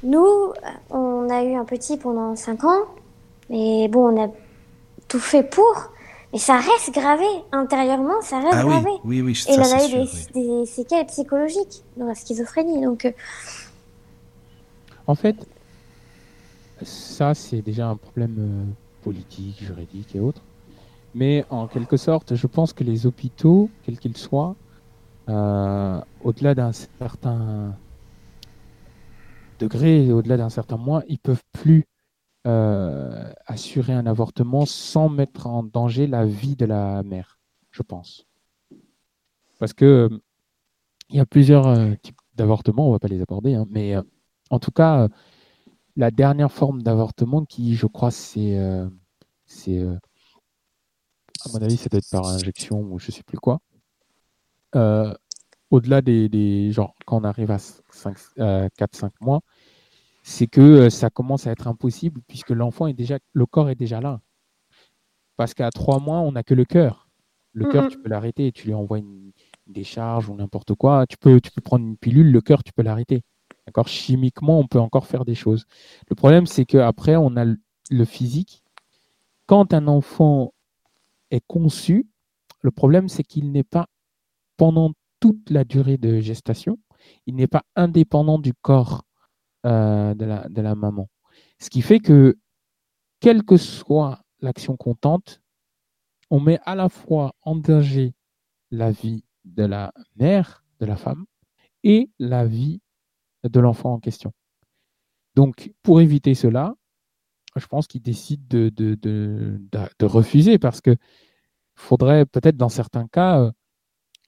nous 0.04 0.54
on 0.90 1.30
a 1.30 1.44
eu 1.44 1.56
un 1.56 1.66
petit 1.66 1.98
pendant 1.98 2.36
5 2.36 2.64
ans 2.64 2.82
mais 3.50 3.88
bon 3.88 4.14
on 4.16 4.24
a 4.24 4.30
tout 5.08 5.20
fait 5.20 5.44
pour 5.44 5.92
mais 6.34 6.40
ça 6.40 6.58
reste 6.58 6.94
gravé 6.94 7.26
intérieurement, 7.52 8.22
ça 8.22 8.40
reste 8.40 8.54
ah 8.54 8.64
gravé. 8.64 8.90
Oui, 9.04 9.22
oui, 9.22 9.34
oui. 9.34 9.44
Et 9.50 9.54
il 9.54 9.60
en 9.60 9.64
a 9.64 9.86
eu 9.86 10.08
des, 10.34 10.66
séquelles 10.66 11.06
psychologiques 11.08 11.84
dans 11.98 12.06
la 12.06 12.16
schizophrénie. 12.16 12.82
Donc, 12.82 13.04
euh, 13.04 13.12
en 15.08 15.16
fait, 15.16 15.36
ça 16.84 17.34
c'est 17.34 17.62
déjà 17.62 17.88
un 17.88 17.98
problème 17.98 18.36
euh, 18.40 19.04
politique, 19.04 19.62
juridique 19.62 20.16
et 20.16 20.22
autres. 20.22 20.42
Mais 21.14 21.44
en 21.50 21.68
quelque 21.68 21.98
sorte, 21.98 22.36
je 22.36 22.48
pense 22.48 22.72
que 22.72 22.86
les 22.86 23.06
hôpitaux, 23.06 23.70
quels 23.84 24.00
qu'ils 24.00 24.16
soient, 24.16 24.56
euh, 25.28 26.00
au-delà 26.24 26.56
d'un 26.56 26.72
certain 26.72 27.76
au-delà 29.64 30.38
d'un 30.38 30.50
certain 30.50 30.78
mois, 30.78 31.04
ils 31.08 31.20
peuvent 31.20 31.44
plus 31.52 31.88
euh, 32.48 33.32
assurer 33.46 33.94
un 33.94 34.08
avortement 34.08 34.66
sans 34.66 35.10
mettre 35.10 35.46
en 35.46 35.62
danger 35.62 36.08
la 36.08 36.26
vie 36.26 36.56
de 36.56 36.66
la 36.66 37.04
mère, 37.04 37.40
je 37.70 37.84
pense. 37.84 38.26
Parce 39.60 39.74
que 39.74 40.10
il 41.10 41.18
y 41.18 41.20
a 41.20 41.26
plusieurs 41.28 41.68
euh, 41.68 41.94
types 42.02 42.18
d'avortements, 42.34 42.88
on 42.90 42.92
va 42.94 42.98
pas 42.98 43.10
les 43.10 43.22
aborder, 43.22 43.54
hein, 43.54 43.68
mais 43.70 43.96
euh, 43.96 44.02
en 44.50 44.58
tout 44.58 44.72
cas, 44.72 45.08
la 45.96 46.10
dernière 46.10 46.52
forme 46.52 46.82
d'avortement 46.82 47.46
qui, 47.46 47.76
je 47.76 47.86
crois, 47.86 48.10
c'est, 48.10 48.58
c'est, 49.46 49.84
à 49.84 51.50
mon 51.54 51.62
avis, 51.62 51.78
ça 51.78 51.90
doit 51.90 52.00
être 52.00 52.10
par 52.10 52.26
injection 52.26 52.82
ou 52.82 52.98
je 53.00 53.12
sais 53.12 53.24
plus 53.24 53.38
quoi. 53.38 53.60
au-delà 55.70 56.02
des, 56.02 56.28
des, 56.28 56.72
genre, 56.72 56.96
quand 57.06 57.22
on 57.22 57.24
arrive 57.24 57.52
à 57.52 57.58
4-5 57.58 59.12
mois, 59.22 59.42
c'est 60.22 60.48
que 60.48 60.62
euh, 60.62 60.90
ça 60.90 61.10
commence 61.10 61.48
à 61.48 61.52
être 61.52 61.68
impossible 61.68 62.22
puisque 62.28 62.52
l'enfant 62.52 62.88
est 62.88 62.94
déjà, 62.94 63.20
le 63.34 63.46
corps 63.46 63.70
est 63.70 63.76
déjà 63.76 64.02
là. 64.02 64.22
Parce 65.38 65.54
qu'à 65.54 65.70
trois 65.72 66.00
mois, 66.00 66.20
on 66.20 66.34
n'a 66.34 66.44
que 66.44 66.54
le 66.54 66.66
cœur. 66.66 67.08
Le 67.54 67.66
cœur, 67.66 67.90
tu 67.90 67.98
peux 67.98 68.10
l'arrêter, 68.10 68.52
tu 68.52 68.68
lui 68.68 68.74
envoies 68.74 69.00
une, 69.00 69.32
décharge 69.68 70.30
ou 70.30 70.36
n'importe 70.36 70.76
quoi. 70.76 71.06
Tu 71.08 71.18
peux, 71.18 71.42
tu 71.42 71.52
peux 71.52 71.62
prendre 71.62 71.86
une 71.86 71.98
pilule, 71.98 72.32
le 72.32 72.42
cœur, 72.42 72.64
tu 72.64 72.72
peux 72.74 72.82
l'arrêter. 72.82 73.24
D'accord? 73.66 73.88
Chimiquement, 73.88 74.60
on 74.60 74.68
peut 74.68 74.80
encore 74.80 75.08
faire 75.08 75.26
des 75.26 75.36
choses. 75.36 75.66
Le 76.10 76.16
problème, 76.16 76.46
c'est 76.46 76.66
qu'après, 76.66 77.16
on 77.16 77.36
a 77.38 77.46
le 77.46 78.06
physique. 78.06 78.64
Quand 79.48 79.74
un 79.74 79.88
enfant 79.88 80.54
est 81.30 81.44
conçu, 81.48 82.08
le 82.62 82.72
problème, 82.72 83.10
c'est 83.10 83.24
qu'il 83.24 83.52
n'est 83.52 83.64
pas, 83.64 83.88
pendant 84.58 84.92
toute 85.20 85.50
la 85.50 85.64
durée 85.64 85.98
de 85.98 86.20
gestation, 86.20 86.78
il 87.26 87.36
n'est 87.36 87.48
pas 87.48 87.64
indépendant 87.76 88.40
du 88.40 88.54
corps 88.54 89.04
euh, 89.66 90.14
de, 90.14 90.26
la, 90.26 90.48
de 90.50 90.62
la 90.62 90.76
maman. 90.76 91.10
Ce 91.60 91.70
qui 91.70 91.82
fait 91.82 92.00
que, 92.00 92.38
quelle 93.20 93.44
que 93.44 93.58
soit 93.58 94.22
l'action 94.40 94.76
qu'on 94.78 94.96
tente, 94.96 95.42
on 96.30 96.40
met 96.40 96.60
à 96.66 96.76
la 96.76 96.90
fois 96.90 97.36
en 97.42 97.56
danger 97.56 98.14
la 98.72 98.92
vie 98.92 99.24
de 99.46 99.64
la 99.64 99.94
mère, 100.16 100.64
de 100.80 100.86
la 100.86 100.96
femme, 100.96 101.26
et 101.84 102.10
la 102.20 102.46
vie 102.46 102.82
de 103.44 103.60
l'enfant 103.60 103.94
en 103.94 104.00
question. 104.00 104.34
Donc, 105.36 105.74
pour 105.84 106.02
éviter 106.02 106.34
cela, 106.36 106.76
je 107.56 107.66
pense 107.66 107.88
qu'il 107.88 108.02
décide 108.02 108.48
de, 108.48 108.70
de, 108.70 108.96
de, 108.96 109.62
de, 109.72 110.06
refuser 110.06 110.58
parce 110.58 110.82
que 110.82 110.96
faudrait 111.76 112.26
peut-être 112.26 112.58
dans 112.58 112.70
certains 112.70 113.08
cas 113.08 113.42
euh, 113.42 113.52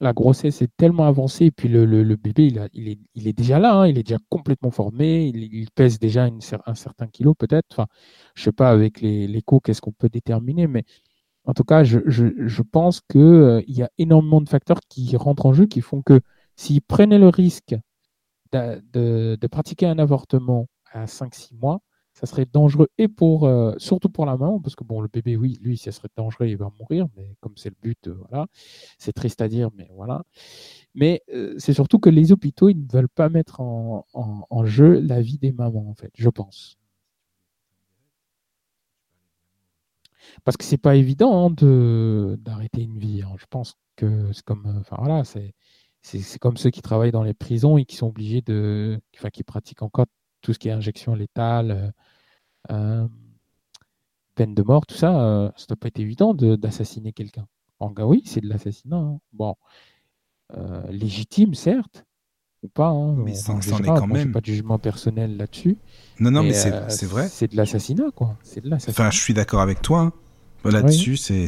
la 0.03 0.13
grossesse 0.13 0.61
est 0.61 0.69
tellement 0.77 1.07
avancée, 1.07 1.45
et 1.45 1.51
puis 1.51 1.69
le, 1.69 2.15
bébé, 2.15 2.53
il, 2.73 3.27
est, 3.27 3.33
déjà 3.33 3.57
là, 3.59 3.75
hein, 3.75 3.87
il 3.87 3.97
est 3.97 4.03
déjà 4.03 4.19
complètement 4.29 4.71
formé, 4.71 5.27
il, 5.27 5.67
pèse 5.71 5.99
déjà 5.99 6.27
un 6.65 6.75
certain 6.75 7.07
kilo 7.07 7.33
peut-être. 7.33 7.87
Je 8.35 8.41
ne 8.41 8.43
sais 8.45 8.51
pas 8.51 8.69
avec 8.69 9.01
l'écho 9.01 9.59
qu'est-ce 9.59 9.81
qu'on 9.81 9.91
peut 9.91 10.09
déterminer, 10.09 10.67
mais 10.67 10.83
en 11.45 11.53
tout 11.53 11.63
cas, 11.63 11.83
je, 11.83 12.61
pense 12.61 13.01
qu'il 13.01 13.21
euh, 13.21 13.61
y 13.67 13.81
a 13.81 13.89
énormément 13.97 14.41
de 14.41 14.49
facteurs 14.49 14.79
qui 14.89 15.15
rentrent 15.17 15.45
en 15.45 15.53
jeu 15.53 15.65
qui 15.65 15.81
font 15.81 16.01
que 16.01 16.21
s'ils 16.55 16.81
prenaient 16.81 17.19
le 17.19 17.29
risque 17.29 17.75
de 18.53 19.47
pratiquer 19.47 19.87
un 19.87 19.97
avortement 19.97 20.67
à 20.91 21.05
5-6 21.05 21.55
mois, 21.55 21.81
ça 22.13 22.27
serait 22.27 22.45
dangereux 22.45 22.89
et 22.97 23.07
pour 23.07 23.45
euh, 23.45 23.73
surtout 23.77 24.09
pour 24.09 24.25
la 24.25 24.37
maman 24.37 24.59
parce 24.59 24.75
que 24.75 24.83
bon 24.83 25.01
le 25.01 25.07
bébé 25.07 25.35
oui 25.35 25.57
lui 25.61 25.77
ça 25.77 25.91
serait 25.91 26.09
dangereux 26.15 26.47
il 26.47 26.57
va 26.57 26.71
mourir 26.79 27.07
mais 27.17 27.35
comme 27.41 27.53
c'est 27.57 27.69
le 27.69 27.75
but 27.81 28.07
euh, 28.07 28.17
voilà 28.29 28.47
c'est 28.99 29.13
triste 29.13 29.41
à 29.41 29.47
dire 29.47 29.69
mais 29.75 29.89
voilà 29.95 30.23
mais 30.93 31.23
euh, 31.33 31.55
c'est 31.57 31.73
surtout 31.73 31.99
que 31.99 32.09
les 32.09 32.31
hôpitaux 32.31 32.69
ils 32.69 32.79
ne 32.79 32.91
veulent 32.91 33.09
pas 33.09 33.29
mettre 33.29 33.61
en, 33.61 34.05
jeu 34.65 34.99
la 35.01 35.21
vie 35.21 35.39
des 35.39 35.51
mamans 35.51 35.89
en 35.89 35.95
fait 35.95 36.11
je 36.15 36.29
pense 36.29 36.77
parce 40.43 40.55
que 40.55 40.63
c'est 40.63 40.77
pas 40.77 40.95
évident 40.95 41.47
hein, 41.47 41.49
de 41.49 42.37
d'arrêter 42.41 42.83
une 42.83 42.99
vie 42.99 43.23
hein. 43.23 43.33
je 43.37 43.45
pense 43.49 43.75
que 43.95 44.31
c'est 44.33 44.45
comme 44.45 44.65
enfin 44.79 44.97
voilà 44.99 45.23
c'est 45.23 45.53
c'est 46.01 46.39
comme 46.39 46.57
ceux 46.57 46.69
qui 46.69 46.81
travaillent 46.81 47.11
dans 47.11 47.23
les 47.23 47.33
prisons 47.33 47.77
et 47.77 47.85
qui 47.85 47.95
sont 47.95 48.07
obligés 48.07 48.41
de 48.41 48.99
enfin 49.15 49.29
qui 49.29 49.43
pratiquent 49.43 49.81
encore 49.81 50.05
tout 50.43 50.53
ce 50.53 50.59
qui 50.59 50.67
est 50.67 50.71
injection 50.71 51.15
létale, 51.15 51.93
euh, 52.69 52.73
euh, 52.73 53.07
peine 54.35 54.53
de 54.53 54.61
mort, 54.61 54.85
tout 54.85 54.95
ça, 54.95 55.19
euh, 55.19 55.49
ça 55.55 55.65
doit 55.67 55.77
pas 55.77 55.87
être 55.87 55.99
évident 55.99 56.35
d'assassiner 56.35 57.13
quelqu'un. 57.13 57.47
En 57.79 57.89
gars, 57.89 58.05
oui, 58.05 58.21
c'est 58.25 58.41
de 58.41 58.47
l'assassinat. 58.47 58.97
Hein. 58.97 59.19
Bon, 59.31 59.55
légitime, 60.89 61.55
certes, 61.55 62.05
ou 62.61 62.67
pas. 62.67 62.89
Hein, 62.89 63.15
mais 63.15 63.33
ça, 63.33 63.53
est 63.53 63.83
quand 63.83 64.07
même. 64.07 64.31
pas 64.31 64.41
de 64.41 64.45
jugement 64.45 64.77
personnel 64.77 65.37
là-dessus. 65.37 65.77
Non, 66.19 66.29
non, 66.29 66.43
mais, 66.43 66.53
c'est 66.53 67.05
vrai. 67.05 67.27
C'est 67.27 67.51
de 67.51 67.57
l'assassinat, 67.57 68.11
quoi. 68.15 68.37
C'est 68.43 68.61
de 68.61 68.71
Enfin, 68.73 69.09
je 69.09 69.19
suis 69.19 69.33
d'accord 69.33 69.61
avec 69.61 69.81
toi. 69.81 70.01
Hein. 70.01 70.13
Là-dessus, 70.69 71.17
c'est, 71.17 71.45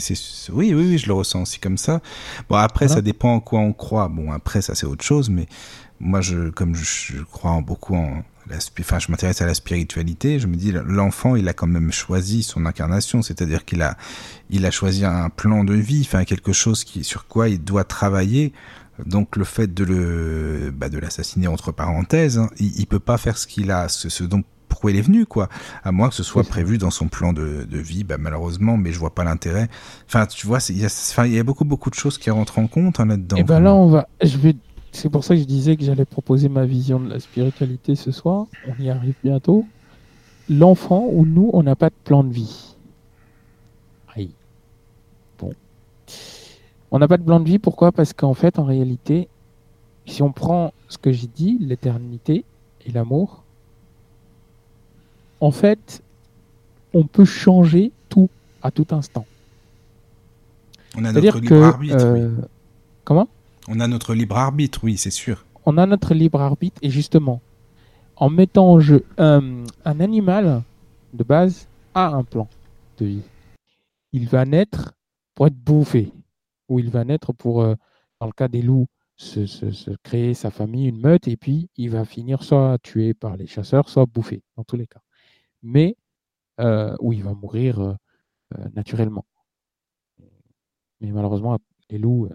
oui, 0.52 0.74
oui, 0.74 0.88
oui, 0.90 0.98
je 0.98 1.08
le 1.08 1.14
ressens 1.14 1.44
aussi 1.44 1.60
comme 1.60 1.78
ça. 1.78 2.02
Bon, 2.50 2.56
après, 2.56 2.88
ça 2.88 3.02
dépend 3.02 3.36
en 3.36 3.40
quoi 3.40 3.60
on 3.60 3.74
croit. 3.74 4.10
Bon, 4.10 4.32
après, 4.32 4.62
ça 4.62 4.76
c'est 4.76 4.86
autre 4.86 5.06
chose, 5.06 5.30
mais 5.30 5.48
moi, 6.00 6.22
je, 6.22 6.50
comme 6.50 6.76
je, 6.76 7.22
crois 7.24 7.62
beaucoup 7.62 7.96
en, 7.96 8.24
enfin, 8.80 9.00
je 9.00 9.12
m'intéresse 9.12 9.42
à 9.42 9.46
la 9.46 9.54
spiritualité, 9.54 10.40
je 10.40 10.48
me 10.48 10.56
dis 10.56 10.72
l'enfant, 10.72 11.36
il 11.36 11.48
a 11.48 11.54
quand 11.54 11.68
même 11.68 11.92
choisi 11.92 12.44
son 12.44 12.66
incarnation, 12.66 13.22
c'est-à-dire 13.22 13.66
qu'il 13.66 13.82
a, 13.82 13.98
il 14.50 14.66
a 14.66 14.72
choisi 14.72 15.06
un 15.06 15.30
plan 15.30 15.64
de 15.64 15.74
vie, 15.74 16.02
enfin 16.06 16.26
quelque 16.26 16.54
chose 16.54 16.84
qui, 16.84 17.04
sur 17.04 17.28
quoi 17.28 17.50
il 17.50 17.64
doit 17.64 17.84
travailler. 17.84 18.54
Donc 19.06 19.36
le 19.36 19.44
fait 19.44 19.74
de 19.74 19.84
le, 19.84 20.72
bah, 20.74 20.88
de 20.88 20.98
l'assassiner 20.98 21.48
entre 21.48 21.74
parenthèses, 21.74 22.38
hein, 22.38 22.50
il, 22.60 22.80
il, 22.80 22.88
peut 22.88 23.00
pas 23.00 23.18
faire 23.18 23.38
ce 23.38 23.46
qu'il 23.46 23.70
a, 23.72 23.90
ce, 23.90 24.08
ce 24.08 24.24
dont 24.24 24.42
pourquoi 24.76 24.92
il 24.92 24.98
est 24.98 25.02
venu, 25.02 25.26
quoi. 25.26 25.48
À 25.84 25.94
moins 25.94 26.10
que 26.10 26.16
ce 26.16 26.24
soit 26.24 26.44
prévu 26.44 26.78
dans 26.78 26.92
son 26.92 27.08
plan 27.08 27.32
de, 27.32 27.66
de 27.70 27.78
vie, 27.78 28.04
bah, 28.04 28.18
malheureusement, 28.20 28.76
mais 28.76 28.92
je 28.92 29.00
vois 29.00 29.16
pas 29.16 29.24
l'intérêt. 29.24 29.70
Enfin, 30.06 30.26
tu 30.26 30.46
vois, 30.48 30.60
il 30.70 30.78
y, 30.78 30.86
a, 30.86 31.28
y 31.28 31.40
a 31.40 31.44
beaucoup, 31.44 31.64
beaucoup 31.64 31.90
de 31.90 31.96
choses 31.96 32.18
qui 32.18 32.30
rentrent 32.30 32.60
en 32.60 32.68
compte 32.68 33.00
hein, 33.00 33.06
là-dedans. 33.06 33.38
Et 33.38 33.44
ben 33.44 33.62
là, 33.62 33.74
on 33.74 33.90
va, 33.90 34.08
je 34.22 34.38
vais 34.38 34.56
c'est 34.96 35.10
pour 35.10 35.24
ça 35.24 35.36
que 35.36 35.42
je 35.42 35.46
disais 35.46 35.76
que 35.76 35.84
j'allais 35.84 36.06
proposer 36.06 36.50
ma 36.50 36.66
vision 36.66 37.00
de 37.00 37.10
la 37.10 37.20
spiritualité 37.20 37.96
ce 37.96 38.12
soir. 38.12 38.48
On 38.68 38.82
y 38.82 38.90
arrive 38.90 39.16
bientôt. 39.24 39.66
L'enfant 40.50 41.08
ou 41.12 41.26
nous, 41.26 41.50
on 41.54 41.64
n'a 41.64 41.76
pas 41.76 41.90
de 41.90 41.96
plan 42.04 42.24
de 42.24 42.32
vie. 42.32 42.76
Aïe. 44.16 44.32
Bon. 45.38 45.54
On 46.92 47.00
n'a 47.00 47.08
pas 47.08 47.18
de 47.18 47.24
plan 47.24 47.40
de 47.40 47.46
vie, 47.46 47.60
pourquoi? 47.60 47.92
Parce 47.92 48.14
qu'en 48.14 48.34
fait, 48.34 48.58
en 48.58 48.64
réalité, 48.64 49.28
si 50.06 50.22
on 50.22 50.32
prend 50.32 50.74
ce 50.88 50.98
que 50.98 51.12
j'ai 51.12 51.28
dit, 51.28 51.58
l'éternité 51.60 52.46
et 52.86 52.92
l'amour, 52.92 53.44
en 55.42 55.52
fait, 55.52 56.02
on 56.94 57.04
peut 57.04 57.26
changer 57.26 57.92
tout 58.08 58.30
à 58.62 58.72
tout 58.72 58.88
instant. 58.92 59.26
On 60.96 61.04
a 61.04 61.12
notre 61.12 61.40
libre 61.40 61.64
arbitre. 61.64 61.98
Euh, 62.00 62.32
comment? 63.04 63.28
On 63.68 63.80
a 63.80 63.88
notre 63.88 64.14
libre 64.14 64.38
arbitre, 64.38 64.80
oui, 64.84 64.98
c'est 64.98 65.12
sûr. 65.12 65.46
On 65.66 65.78
a 65.78 65.86
notre 65.86 66.14
libre 66.14 66.42
arbitre 66.42 66.78
et 66.82 66.90
justement, 66.90 67.42
en 68.16 68.30
mettant 68.30 68.72
en 68.72 68.80
jeu 68.80 69.06
un, 69.18 69.64
animal 69.84 70.64
de 71.14 71.24
base, 71.24 71.68
a 71.94 72.08
un 72.10 72.24
plan 72.24 72.48
de 72.98 73.06
vie. 73.06 73.24
Il 74.12 74.28
va 74.28 74.46
naître 74.46 74.94
pour 75.34 75.48
être 75.48 75.56
bouffé, 75.56 76.14
ou 76.70 76.80
il 76.80 76.90
va 76.90 77.04
naître 77.04 77.34
pour, 77.34 77.62
euh, 77.62 77.76
dans 78.20 78.28
le 78.28 78.34
cas 78.34 78.48
des 78.48 78.62
loups, 78.62 78.88
se, 79.18 79.96
créer 80.04 80.34
sa 80.34 80.52
famille, 80.52 80.88
une 80.88 81.00
meute, 81.00 81.28
et 81.28 81.38
puis 81.38 81.70
il 81.78 81.90
va 81.90 82.06
finir 82.06 82.44
soit 82.44 82.78
tué 82.84 83.14
par 83.14 83.38
les 83.38 83.48
chasseurs, 83.48 83.90
soit 83.90 84.06
bouffé, 84.06 84.44
dans 84.58 84.64
tous 84.64 84.76
les 84.76 84.88
cas. 84.88 85.02
Mais, 85.64 85.96
euh, 86.60 86.96
ou 87.00 87.14
il 87.14 87.24
va 87.24 87.34
mourir 87.34 87.80
euh, 87.80 87.96
naturellement. 88.76 89.26
Mais 91.02 91.12
malheureusement, 91.12 91.58
les 91.90 91.98
loups, 91.98 92.30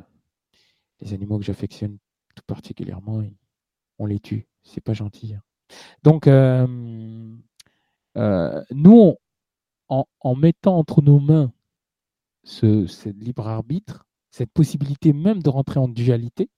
les 1.01 1.15
animaux 1.15 1.39
que 1.39 1.45
j'affectionne 1.45 1.99
tout 2.35 2.43
particulièrement, 2.47 3.23
on 3.99 4.07
les 4.07 4.21
tue. 4.21 4.47
C'est 4.63 4.81
pas 4.81 4.93
gentil. 4.93 5.35
Hein. 5.35 5.43
Donc, 6.03 6.27
nous, 8.71 9.17
en, 9.89 10.35
mettant 10.37 10.79
entre 10.79 11.03
nos 11.03 11.19
mains 11.19 11.53
ce, 12.45 13.09
libre 13.09 13.49
arbitre, 13.49 14.07
cette 14.31 14.53
possibilité 14.53 15.13
même 15.13 15.43
de 15.43 15.51
rentrer 15.51 15.81
en 15.81 15.89
dualité, 15.89 16.49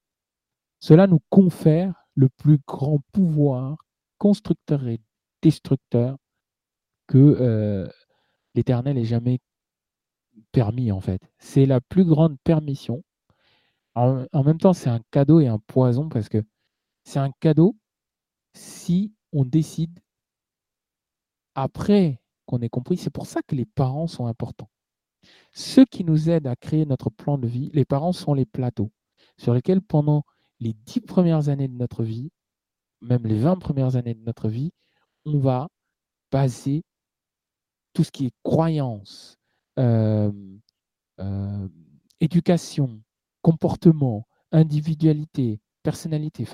cela 0.80 1.06
nous 1.06 1.20
confère 1.30 2.06
le 2.14 2.28
plus 2.28 2.58
grand 2.66 3.00
pouvoir 3.12 3.76
constructeur 4.18 4.86
et 4.88 5.00
destructeur 5.40 6.16
que 7.06 7.18
euh, 7.18 7.88
l'Éternel 8.54 8.98
ait 8.98 9.04
jamais 9.04 9.40
permis, 10.52 10.92
en 10.92 11.00
fait. 11.00 11.20
C'est 11.38 11.66
la 11.66 11.80
plus 11.80 12.04
grande 12.04 12.36
permission. 12.44 13.02
En, 13.94 14.42
même 14.44 14.58
temps, 14.58 14.72
c'est 14.72 14.88
un 14.88 15.00
cadeau 15.10 15.40
et 15.40 15.48
un 15.48 15.58
poison 15.58 16.08
parce 16.08 16.28
que 16.28 16.42
c'est 17.04 17.18
un 17.18 17.30
cadeau 17.40 17.76
si 18.54 19.12
on 19.32 19.44
décide 19.44 19.98
après 21.54 22.20
qu'on 22.46 22.60
ait 22.60 22.68
compris. 22.68 22.96
C'est 22.96 23.10
pour 23.10 23.26
ça 23.26 23.42
que 23.42 23.54
les 23.54 23.66
parents 23.66 24.06
sont 24.06 24.26
importants. 24.26 24.70
Ceux 25.52 25.84
qui 25.84 26.04
nous 26.04 26.30
aident 26.30 26.46
à 26.46 26.56
créer 26.56 26.86
notre 26.86 27.10
plan 27.10 27.38
de 27.38 27.46
vie, 27.46 27.70
les 27.74 27.84
parents 27.84 28.12
sont 28.12 28.34
les 28.34 28.46
plateaux 28.46 28.90
sur 29.36 29.54
lesquels 29.54 29.82
pendant 29.82 30.24
les 30.60 30.72
dix 30.72 31.00
premières 31.00 31.48
années 31.48 31.68
de 31.68 31.76
notre 31.76 32.02
vie, 32.02 32.30
même 33.00 33.26
les 33.26 33.38
vingt 33.38 33.56
premières 33.56 33.96
années 33.96 34.14
de 34.14 34.24
notre 34.24 34.48
vie, 34.48 34.72
on 35.24 35.38
va 35.38 35.68
baser 36.30 36.82
tout 37.92 38.04
ce 38.04 38.10
qui 38.10 38.26
est 38.26 38.34
croyance, 38.42 39.36
euh, 39.78 40.32
euh, 41.20 41.68
éducation, 42.20 43.00
comportement, 43.42 44.26
individualité, 44.52 45.60
personnalité, 45.82 46.46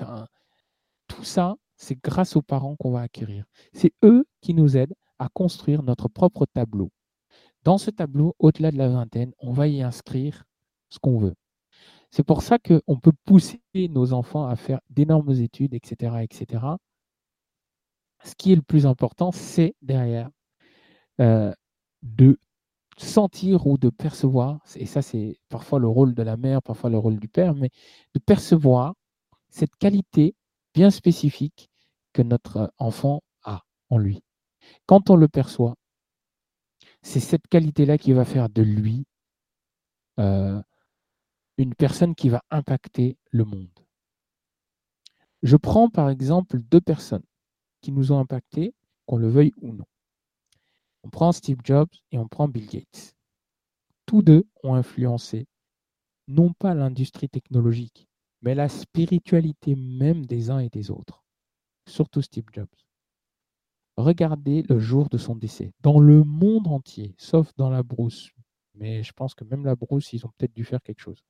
tout 1.07 1.23
ça, 1.23 1.55
c'est 1.75 1.97
grâce 2.01 2.35
aux 2.35 2.41
parents 2.41 2.75
qu'on 2.75 2.91
va 2.91 3.01
acquérir. 3.01 3.45
C'est 3.73 3.93
eux 4.03 4.25
qui 4.41 4.53
nous 4.53 4.77
aident 4.77 4.95
à 5.17 5.29
construire 5.29 5.83
notre 5.83 6.07
propre 6.07 6.45
tableau. 6.45 6.91
Dans 7.63 7.77
ce 7.77 7.91
tableau, 7.91 8.35
au-delà 8.39 8.71
de 8.71 8.77
la 8.77 8.89
vingtaine, 8.89 9.33
on 9.39 9.51
va 9.51 9.67
y 9.67 9.81
inscrire 9.81 10.45
ce 10.89 10.99
qu'on 10.99 11.17
veut. 11.17 11.35
C'est 12.11 12.23
pour 12.23 12.41
ça 12.41 12.57
qu'on 12.57 12.99
peut 12.99 13.13
pousser 13.25 13.61
nos 13.75 14.13
enfants 14.13 14.47
à 14.47 14.55
faire 14.55 14.79
d'énormes 14.89 15.31
études, 15.31 15.73
etc., 15.73 16.17
etc. 16.21 16.63
Ce 18.23 18.33
qui 18.35 18.51
est 18.51 18.55
le 18.55 18.61
plus 18.61 18.85
important, 18.85 19.31
c'est 19.31 19.75
derrière 19.81 20.29
euh, 21.21 21.53
de 22.01 22.39
sentir 22.99 23.67
ou 23.67 23.77
de 23.77 23.89
percevoir, 23.89 24.59
et 24.75 24.85
ça 24.85 25.01
c'est 25.01 25.39
parfois 25.49 25.79
le 25.79 25.87
rôle 25.87 26.13
de 26.13 26.23
la 26.23 26.37
mère, 26.37 26.61
parfois 26.61 26.89
le 26.89 26.97
rôle 26.97 27.19
du 27.19 27.27
père, 27.27 27.53
mais 27.55 27.69
de 28.13 28.19
percevoir 28.19 28.93
cette 29.49 29.75
qualité 29.77 30.35
bien 30.73 30.91
spécifique 30.91 31.69
que 32.13 32.21
notre 32.21 32.73
enfant 32.77 33.21
a 33.43 33.63
en 33.89 33.97
lui. 33.97 34.21
Quand 34.85 35.09
on 35.09 35.15
le 35.15 35.27
perçoit, 35.27 35.75
c'est 37.01 37.19
cette 37.19 37.47
qualité-là 37.47 37.97
qui 37.97 38.13
va 38.13 38.25
faire 38.25 38.49
de 38.49 38.61
lui 38.61 39.05
euh, 40.19 40.61
une 41.57 41.75
personne 41.75 42.15
qui 42.15 42.29
va 42.29 42.41
impacter 42.51 43.17
le 43.31 43.45
monde. 43.45 43.69
Je 45.41 45.55
prends 45.55 45.89
par 45.89 46.09
exemple 46.09 46.59
deux 46.59 46.81
personnes 46.81 47.23
qui 47.81 47.91
nous 47.91 48.11
ont 48.11 48.19
impactés, 48.19 48.73
qu'on 49.05 49.17
le 49.17 49.29
veuille 49.29 49.53
ou 49.61 49.73
non. 49.73 49.85
On 51.03 51.09
prend 51.09 51.31
Steve 51.31 51.59
Jobs 51.63 51.89
et 52.11 52.17
on 52.17 52.27
prend 52.27 52.47
Bill 52.47 52.67
Gates. 52.67 53.15
Tous 54.05 54.21
deux 54.21 54.45
ont 54.63 54.73
influencé 54.73 55.47
non 56.27 56.53
pas 56.53 56.73
l'industrie 56.73 57.29
technologique, 57.29 58.07
mais 58.41 58.55
la 58.55 58.69
spiritualité 58.69 59.75
même 59.75 60.25
des 60.25 60.49
uns 60.49 60.59
et 60.59 60.69
des 60.69 60.91
autres, 60.91 61.23
surtout 61.87 62.21
Steve 62.21 62.45
Jobs. 62.53 62.67
Regardez 63.97 64.63
le 64.63 64.79
jour 64.79 65.09
de 65.09 65.17
son 65.17 65.35
décès, 65.35 65.73
dans 65.81 65.99
le 65.99 66.23
monde 66.23 66.67
entier, 66.67 67.15
sauf 67.17 67.53
dans 67.57 67.69
la 67.69 67.83
brousse, 67.83 68.31
mais 68.75 69.03
je 69.03 69.11
pense 69.11 69.35
que 69.35 69.43
même 69.43 69.65
la 69.65 69.75
brousse, 69.75 70.13
ils 70.13 70.25
ont 70.25 70.31
peut-être 70.37 70.53
dû 70.53 70.63
faire 70.63 70.81
quelque 70.81 71.01
chose. 71.01 71.23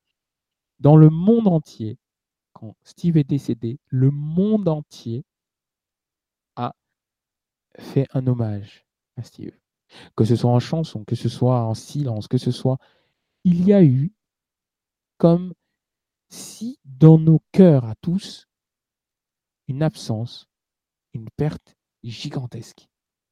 Dans 0.78 0.96
le 0.96 1.10
monde 1.10 1.48
entier, 1.48 1.98
quand 2.52 2.76
Steve 2.82 3.16
est 3.16 3.24
décédé, 3.24 3.78
le 3.88 4.10
monde 4.10 4.68
entier 4.68 5.24
a 6.56 6.74
fait 7.78 8.06
un 8.12 8.26
hommage 8.26 8.86
à 9.16 9.22
Steve. 9.22 9.59
Que 10.16 10.24
ce 10.24 10.36
soit 10.36 10.50
en 10.50 10.60
chanson, 10.60 11.04
que 11.04 11.16
ce 11.16 11.28
soit 11.28 11.62
en 11.62 11.74
silence, 11.74 12.28
que 12.28 12.38
ce 12.38 12.50
soit... 12.50 12.78
Il 13.44 13.64
y 13.66 13.72
a 13.72 13.82
eu 13.82 14.12
comme 15.16 15.54
si 16.28 16.78
dans 16.84 17.18
nos 17.18 17.42
cœurs 17.52 17.84
à 17.84 17.94
tous, 17.96 18.48
une 19.68 19.82
absence, 19.82 20.48
une 21.14 21.28
perte 21.36 21.76
gigantesque. 22.02 22.88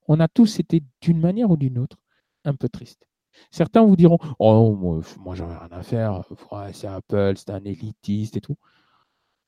On 0.07 0.21
a 0.21 0.29
tous 0.29 0.59
été 0.61 0.83
d'une 1.01 1.21
manière 1.21 1.51
ou 1.51 1.57
d'une 1.57 1.79
autre 1.79 1.99
un 2.45 2.55
peu 2.55 2.69
tristes. 2.69 3.09
Certains 3.51 3.85
vous 3.85 3.97
diront 3.97 4.19
Oh, 4.39 4.75
moi, 5.19 5.35
j'en 5.35 5.51
ai 5.51 5.57
rien 5.57 5.69
à 5.71 5.83
faire, 5.83 6.25
c'est 6.73 6.87
Apple, 6.87 7.35
c'est 7.37 7.51
un 7.51 7.65
élitiste 7.65 8.37
et 8.37 8.41
tout. 8.41 8.57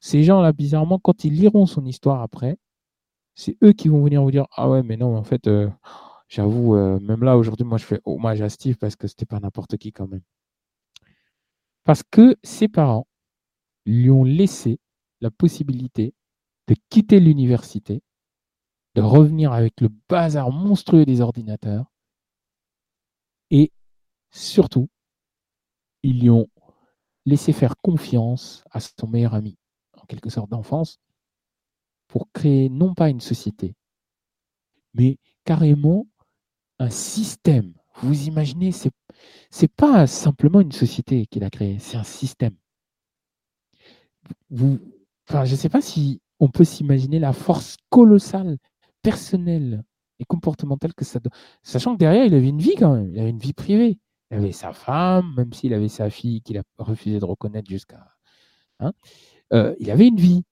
Ces 0.01 0.23
gens-là, 0.23 0.53
bizarrement, 0.53 0.99
quand 0.99 1.25
ils 1.25 1.35
liront 1.35 1.67
son 1.67 1.85
histoire 1.85 2.23
après, 2.23 2.59
c'est 3.35 3.57
eux 3.63 3.73
qui 3.73 3.89
vont 3.89 4.03
venir 4.03 4.23
vous 4.23 4.31
dire 4.31 4.47
Ah 4.57 4.69
ouais, 4.69 4.83
mais 4.83 4.97
non, 4.97 5.17
en 5.17 5.25
fait, 5.25 5.47
euh, 5.47 5.69
j'avoue, 6.31 6.76
euh, 6.76 6.99
même 7.01 7.22
là, 7.24 7.37
aujourd'hui, 7.37 7.66
moi, 7.66 7.76
je 7.76 7.85
fais 7.85 8.01
hommage 8.07 8.41
à 8.41 8.49
Steve 8.49 8.76
parce 8.78 8.97
que 8.97 9.07
c'était 9.09 9.26
pas 9.26 9.41
n'importe 9.41 9.76
qui 9.76 9.93
quand 9.93 10.07
même. 10.07 10.22
Parce 11.85 12.03
que 12.03 12.37
ses 12.42 12.68
parents 12.68 13.07
lui 13.84 14.11
ont 14.11 14.25
laissé 14.25 14.79
la 15.21 15.30
possibilité 15.30 16.14
de 16.68 16.76
quitter 16.88 17.21
l'université, 17.21 18.03
de 18.95 19.03
revenir 19.03 19.53
avec 19.53 19.80
le 19.80 19.88
bazar 20.09 20.53
monstrueux 20.53 21.05
des 21.05 21.21
ordinateurs, 21.21 21.91
et 23.50 23.72
surtout, 24.30 24.88
ils 26.03 26.21
lui 26.21 26.30
ont 26.30 26.49
laissé 27.26 27.53
faire 27.53 27.75
confiance 27.83 28.63
à 28.71 28.79
son 28.79 29.09
meilleur 29.09 29.34
ami, 29.34 29.59
en 30.00 30.07
quelque 30.07 30.30
sorte 30.30 30.50
d'enfance, 30.50 30.99
pour 32.07 32.30
créer 32.33 32.68
non 32.68 32.95
pas 32.95 33.11
une 33.11 33.21
société, 33.21 33.75
mais 34.95 35.18
carrément 35.45 36.07
un 36.81 36.91
système. 36.91 37.73
Vous 38.03 38.27
imaginez, 38.27 38.73
c'est 38.73 38.91
n'est 39.63 39.69
pas 39.69 40.07
simplement 40.07 40.61
une 40.61 40.73
société 40.73 41.27
qu'il 41.27 41.45
a 41.45 41.51
créée, 41.51 41.79
c'est 41.79 41.97
un 41.97 42.05
système 42.05 42.57
je 44.51 45.53
ne 45.53 45.57
sais 45.57 45.69
pas 45.69 45.81
si 45.81 46.21
on 46.39 46.49
peut 46.49 46.65
s'imaginer 46.65 47.19
la 47.19 47.33
force 47.33 47.77
colossale, 47.89 48.59
personnelle 49.03 49.83
et 50.19 50.25
comportementale 50.25 50.95
que 50.95 51.05
ça 51.05 51.21
donne. 51.21 51.33
Sachant 51.63 51.95
que 51.95 51.99
derrière, 51.99 52.25
il 52.25 52.35
avait 52.35 52.49
une 52.49 52.61
vie 52.61 52.75
quand 52.77 52.95
même, 52.95 53.11
il 53.15 53.21
avait 53.21 53.31
une 53.31 53.39
vie 53.39 53.53
privée. 53.53 53.99
Il 54.31 54.37
avait 54.37 54.53
sa 54.53 54.73
femme, 54.73 55.35
même 55.37 55.53
s'il 55.53 55.75
avait 55.75 55.89
sa 55.89 56.09
fille 56.09 56.41
qu'il 56.43 56.59
a 56.59 56.63
refusé 56.79 57.19
de 57.19 57.25
reconnaître 57.25 57.69
jusqu'à. 57.69 58.15
Hein, 58.79 58.93
euh, 59.53 59.75
il 59.81 59.91
avait 59.91 60.07
une 60.07 60.21
vie 60.21 60.45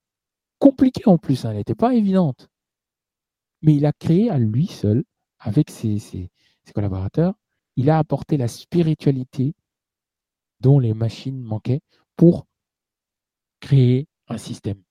compliquée 0.58 1.04
en 1.06 1.16
plus, 1.16 1.44
hein, 1.44 1.50
elle 1.50 1.58
n'était 1.58 1.76
pas 1.76 1.94
évidente. 1.94 2.48
Mais 3.62 3.74
il 3.74 3.86
a 3.86 3.92
créé 3.92 4.30
à 4.30 4.38
lui 4.38 4.66
seul, 4.66 5.04
avec 5.38 5.70
ses, 5.70 6.30
collaborateurs, 6.74 7.34
il 7.76 7.90
a 7.90 7.98
apporté 7.98 8.36
la 8.36 8.48
spiritualité 8.48 9.54
dont 10.60 10.78
les 10.78 10.92
machines 10.94 11.40
manquaient 11.40 11.80
pour 12.16 12.46
créer 13.60 14.06
un 14.28 14.38
système. 14.38 14.82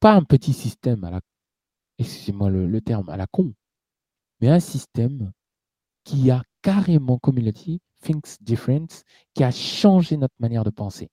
Pas 0.00 0.14
un 0.14 0.22
petit 0.22 0.52
système 0.52 1.04
à 1.04 1.10
la, 1.10 1.20
excusez-moi 1.98 2.50
le, 2.50 2.80
terme, 2.80 3.08
à 3.08 3.16
la 3.16 3.26
con, 3.26 3.54
mais 4.40 4.48
un 4.48 4.60
système 4.60 5.32
qui 6.04 6.30
a 6.30 6.42
carrément, 6.62 7.18
comme 7.18 7.38
il 7.38 7.50
dit, 7.52 7.80
different, 8.40 9.04
qui 9.34 9.44
a 9.44 9.50
changé 9.50 10.16
notre 10.16 10.34
manière 10.38 10.64
de 10.64 10.70
penser. 10.70 11.08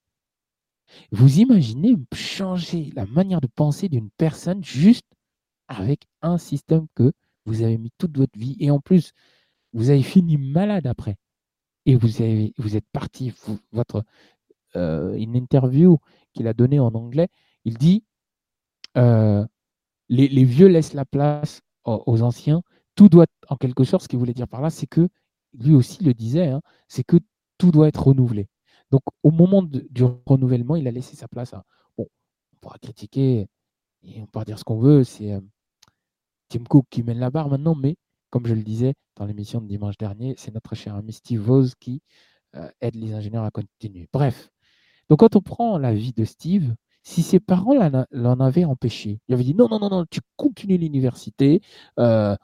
Vous 1.12 1.40
imaginez 1.40 1.96
changer 2.14 2.92
la 2.96 3.06
manière 3.06 3.42
de 3.42 3.48
penser 3.48 3.90
d'une 3.90 4.10
personne 4.12 4.64
juste 4.64 5.08
avec 5.68 6.04
un 6.22 6.38
système 6.38 6.88
que 6.96 7.14
vous 7.46 7.62
avez 7.62 7.78
mis 7.78 7.92
toute 7.98 8.18
votre 8.18 8.38
vie 8.38 8.56
et 8.60 8.72
en 8.72 8.80
plus, 8.80 9.12
vous 9.74 9.90
avez 9.90 10.04
fini 10.04 10.38
malade 10.38 10.88
après. 10.88 11.18
Et 11.86 11.96
vous, 11.96 12.22
avez, 12.22 12.54
vous 12.58 12.78
êtes 12.78 12.86
parti, 12.94 13.34
votre, 13.72 14.04
euh, 14.76 15.14
une 15.16 15.36
interview 15.36 15.98
qu'il 16.34 16.48
a 16.48 16.54
donné 16.54 16.80
en 16.80 16.94
anglais, 16.96 17.28
il 17.66 17.78
dit 17.78 18.04
euh, 18.98 19.46
les, 20.10 20.44
vieux 20.44 20.68
laissent 20.68 20.94
la 20.94 21.06
place 21.06 21.62
aux, 21.84 22.22
anciens 22.22 22.62
tout 22.96 23.10
doit, 23.10 23.26
en 23.50 23.56
quelque 23.56 23.84
sorte, 23.84 24.04
ce 24.04 24.08
qu'il 24.08 24.20
voulait 24.20 24.34
dire 24.34 24.48
par 24.48 24.62
là, 24.62 24.70
c'est 24.70 24.88
que 24.88 25.10
lui 25.54 25.76
aussi 25.76 26.04
le 26.04 26.14
disait, 26.14 26.48
hein, 26.48 26.62
c'est 26.88 27.04
que 27.04 27.18
tout 27.58 27.72
doit 27.72 27.88
être 27.88 28.08
renouvelé. 28.08 28.48
Donc, 28.92 29.02
au 29.24 29.32
moment 29.32 29.64
du 29.64 30.04
renouvellement, 30.26 30.76
il 30.76 30.88
a 30.88 30.92
laissé 30.92 31.16
sa 31.16 31.28
place 31.28 31.54
à. 31.54 31.64
Bon, 31.98 32.08
on 32.54 32.58
pourra 32.62 32.78
critiquer 32.80 33.48
et 34.04 34.22
on 34.22 34.28
pourra 34.28 34.46
dire 34.46 34.60
ce 34.60 34.64
qu'on 34.64 34.80
veut, 34.80 35.04
c'est 35.04 35.34
euh, 35.34 35.42
Cook 36.60 36.86
qui 36.90 37.04
mène 37.04 37.20
la 37.20 37.30
barre 37.30 37.50
maintenant, 37.50 37.76
mais 37.76 37.96
comme 38.30 38.46
je 38.48 38.54
le 38.54 38.64
disais 38.64 38.94
dans 39.16 39.26
l'émission 39.26 39.62
de 39.62 39.68
dimanche 39.68 39.98
dernier, 39.98 40.36
c'est 40.38 40.54
notre 40.54 40.76
cher 40.76 40.96
ami 40.96 41.14
Steve 41.14 41.42
Voss 41.42 41.76
qui 41.76 42.02
euh, 42.56 42.70
aide 42.82 42.96
les 42.96 43.14
ingénieurs 43.14 43.44
à 43.44 43.52
continuer. 43.52 44.08
Bref, 44.12 44.50
donc 45.10 45.20
quand 45.20 45.36
on 45.36 45.42
prend 45.42 45.78
la 45.78 45.94
vie 45.94 46.14
de 46.14 46.26
Steve, 46.26 46.74
si 47.04 47.22
ses 47.22 47.40
parents 47.40 47.76
l'en 48.12 48.40
avaient 48.40 48.66
empêché, 48.66 49.20
il 49.28 49.34
avait 49.34 49.44
dit 49.44 49.56
non, 49.56 49.68
non, 49.70 49.80
non, 49.80 49.90
non, 49.90 50.06
tu 50.10 50.22
continues 50.38 50.78
l'université, 50.78 51.62
euh, 52.00 52.36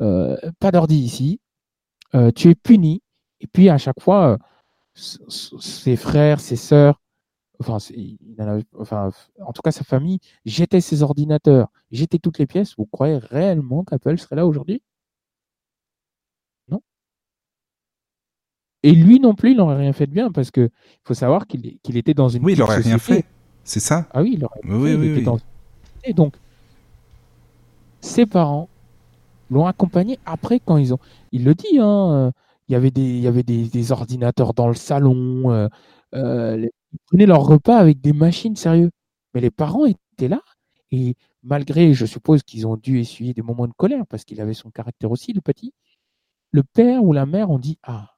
euh, 0.00 0.36
pas 0.60 0.70
d'ordi 0.70 0.96
ici, 0.96 1.40
tu 2.34 2.48
es 2.48 2.54
puni, 2.54 3.02
et 3.40 3.46
puis 3.46 3.68
à 3.68 3.78
chaque 3.78 4.00
fois, 4.00 4.38
ses 4.94 5.96
frères, 5.96 6.40
ses 6.40 6.56
sœurs, 6.56 7.00
enfin, 7.60 7.78
enfin, 8.78 9.10
en 9.44 9.52
tout 9.52 9.62
cas 9.62 9.72
sa 9.72 9.84
famille, 9.84 10.18
jetaient 10.44 10.80
ses 10.80 11.02
ordinateurs, 11.02 11.68
jetaient 11.90 12.18
toutes 12.18 12.38
les 12.38 12.46
pièces, 12.46 12.74
vous 12.76 12.86
croyez 12.86 13.18
réellement 13.18 13.84
qu'Apple 13.84 14.18
serait 14.18 14.36
là 14.36 14.46
aujourd'hui? 14.46 14.82
Et 18.82 18.92
lui 18.92 19.18
non 19.18 19.34
plus, 19.34 19.52
il 19.52 19.56
n'aurait 19.56 19.76
rien 19.76 19.92
fait 19.92 20.06
de 20.06 20.12
bien 20.12 20.30
parce 20.30 20.50
qu'il 20.50 20.70
faut 21.04 21.14
savoir 21.14 21.46
qu'il 21.46 21.96
était 21.96 22.14
dans 22.14 22.28
une. 22.28 22.44
Oui, 22.44 22.52
il 22.52 22.58
n'aurait 22.58 22.76
rien 22.76 22.98
fait. 22.98 23.24
C'est 23.64 23.80
ça 23.80 24.06
Ah 24.12 24.22
oui, 24.22 24.34
il 24.34 24.44
aurait 24.44 24.60
oui, 24.64 24.94
oui, 24.94 25.12
oui, 25.16 25.22
dans... 25.22 25.38
Et 26.04 26.14
donc, 26.14 26.36
ses 28.00 28.24
parents 28.24 28.68
l'ont 29.50 29.66
accompagné 29.66 30.18
après 30.24 30.60
quand 30.60 30.76
ils 30.76 30.94
ont. 30.94 30.98
Il 31.32 31.44
le 31.44 31.54
dit, 31.54 31.78
hein, 31.78 32.12
euh, 32.12 32.30
il 32.68 32.72
y 32.72 32.76
avait 32.76 32.90
des, 32.90 33.02
il 33.02 33.20
y 33.20 33.26
avait 33.26 33.42
des, 33.42 33.92
ordinateurs 33.92 34.54
dans 34.54 34.68
le 34.68 34.74
salon. 34.74 35.50
Euh, 35.50 35.68
euh, 36.14 36.66
ils 36.92 36.98
prenaient 37.06 37.26
leur 37.26 37.44
repas 37.44 37.78
avec 37.78 38.00
des 38.00 38.12
machines, 38.12 38.56
sérieux. 38.56 38.90
Mais 39.34 39.40
les 39.40 39.50
parents 39.50 39.86
étaient 39.86 40.28
là. 40.28 40.42
Et 40.90 41.16
malgré, 41.42 41.94
je 41.94 42.06
suppose 42.06 42.42
qu'ils 42.42 42.66
ont 42.66 42.76
dû 42.76 43.00
essuyer 43.00 43.34
des 43.34 43.42
moments 43.42 43.66
de 43.68 43.74
colère 43.74 44.06
parce 44.06 44.24
qu'il 44.24 44.40
avait 44.40 44.54
son 44.54 44.70
caractère 44.70 45.10
aussi, 45.10 45.32
le 45.32 45.40
petit, 45.40 45.72
le 46.50 46.62
père 46.62 47.04
ou 47.04 47.12
la 47.12 47.26
mère 47.26 47.50
ont 47.50 47.58
dit 47.58 47.78
Ah, 47.82 48.16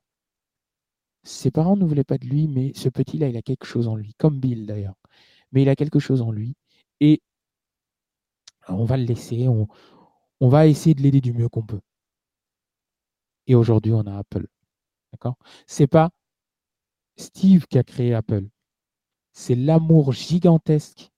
ses 1.22 1.51
parents 1.51 1.76
ne 1.76 1.84
voulaient 1.84 2.05
pas 2.05 2.18
de 2.18 2.26
lui, 2.26 2.48
mais 2.48 2.72
ce 2.74 2.88
petit-là, 2.88 3.28
il 3.28 3.36
a 3.36 3.42
quelque 3.42 3.66
chose 3.66 3.88
en 3.88 3.97
lui, 3.97 4.14
comme 4.18 4.38
Bill 4.40 4.66
d'ailleurs. 4.66 4.94
Mais 5.52 5.62
il 5.62 5.68
a 5.68 5.76
quelque 5.76 5.98
chose 5.98 6.22
en 6.22 6.30
lui. 6.30 6.55
Et 7.01 7.22
on 8.68 8.84
va 8.84 8.97
le 8.97 9.05
laisser, 9.05 9.48
on, 9.48 9.68
on 10.40 10.48
va 10.48 10.66
essayer 10.66 10.94
de 10.94 11.02
l'aider 11.02 11.20
du 11.20 11.32
mieux 11.32 11.48
qu'on 11.48 11.64
peut. 11.64 11.80
Et 13.47 13.55
aujourd'hui, 13.55 13.92
on 13.92 14.06
a 14.06 14.16
Apple. 14.18 14.47
D'accord? 15.12 15.36
C'est 15.66 15.86
pas 15.86 16.10
Steve 17.16 17.66
qui 17.66 17.78
a 17.78 17.84
créé 17.84 18.14
Apple. 18.14 18.48
C'est 19.41 19.55
l'amour 19.55 20.12
gigantesque 20.12 21.11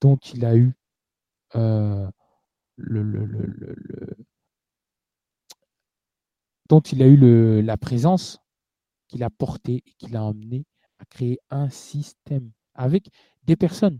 dont 0.00 0.18
il 0.32 0.44
a 0.44 0.54
eu 0.54 0.72
euh, 1.56 2.08
le, 2.76 4.16
dont 6.68 6.78
il 6.78 7.02
a 7.02 7.08
eu 7.08 7.60
la 7.60 7.76
présence 7.76 8.38
qu'il 9.08 9.24
a 9.24 9.30
porté 9.30 9.82
et 9.84 9.94
qui 9.98 10.06
l'a 10.12 10.22
emmené 10.22 10.64
à 11.00 11.04
créer 11.06 11.40
un 11.50 11.68
système 11.70 12.52
avec 12.74 13.10
des 13.42 13.56
personnes. 13.56 13.98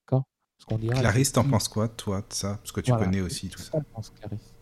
D'accord? 0.00 0.24
Clarisse, 0.66 1.30
t'en 1.30 1.48
penses 1.48 1.68
quoi, 1.68 1.88
toi, 1.88 2.22
de 2.22 2.32
ça? 2.32 2.56
Parce 2.56 2.72
que 2.72 2.80
tu 2.80 2.90
connais 2.90 3.20
aussi 3.20 3.50
tout 3.50 3.60
ça. 3.60 3.80
Pense, 3.92 4.10
Clarisse? 4.10 4.53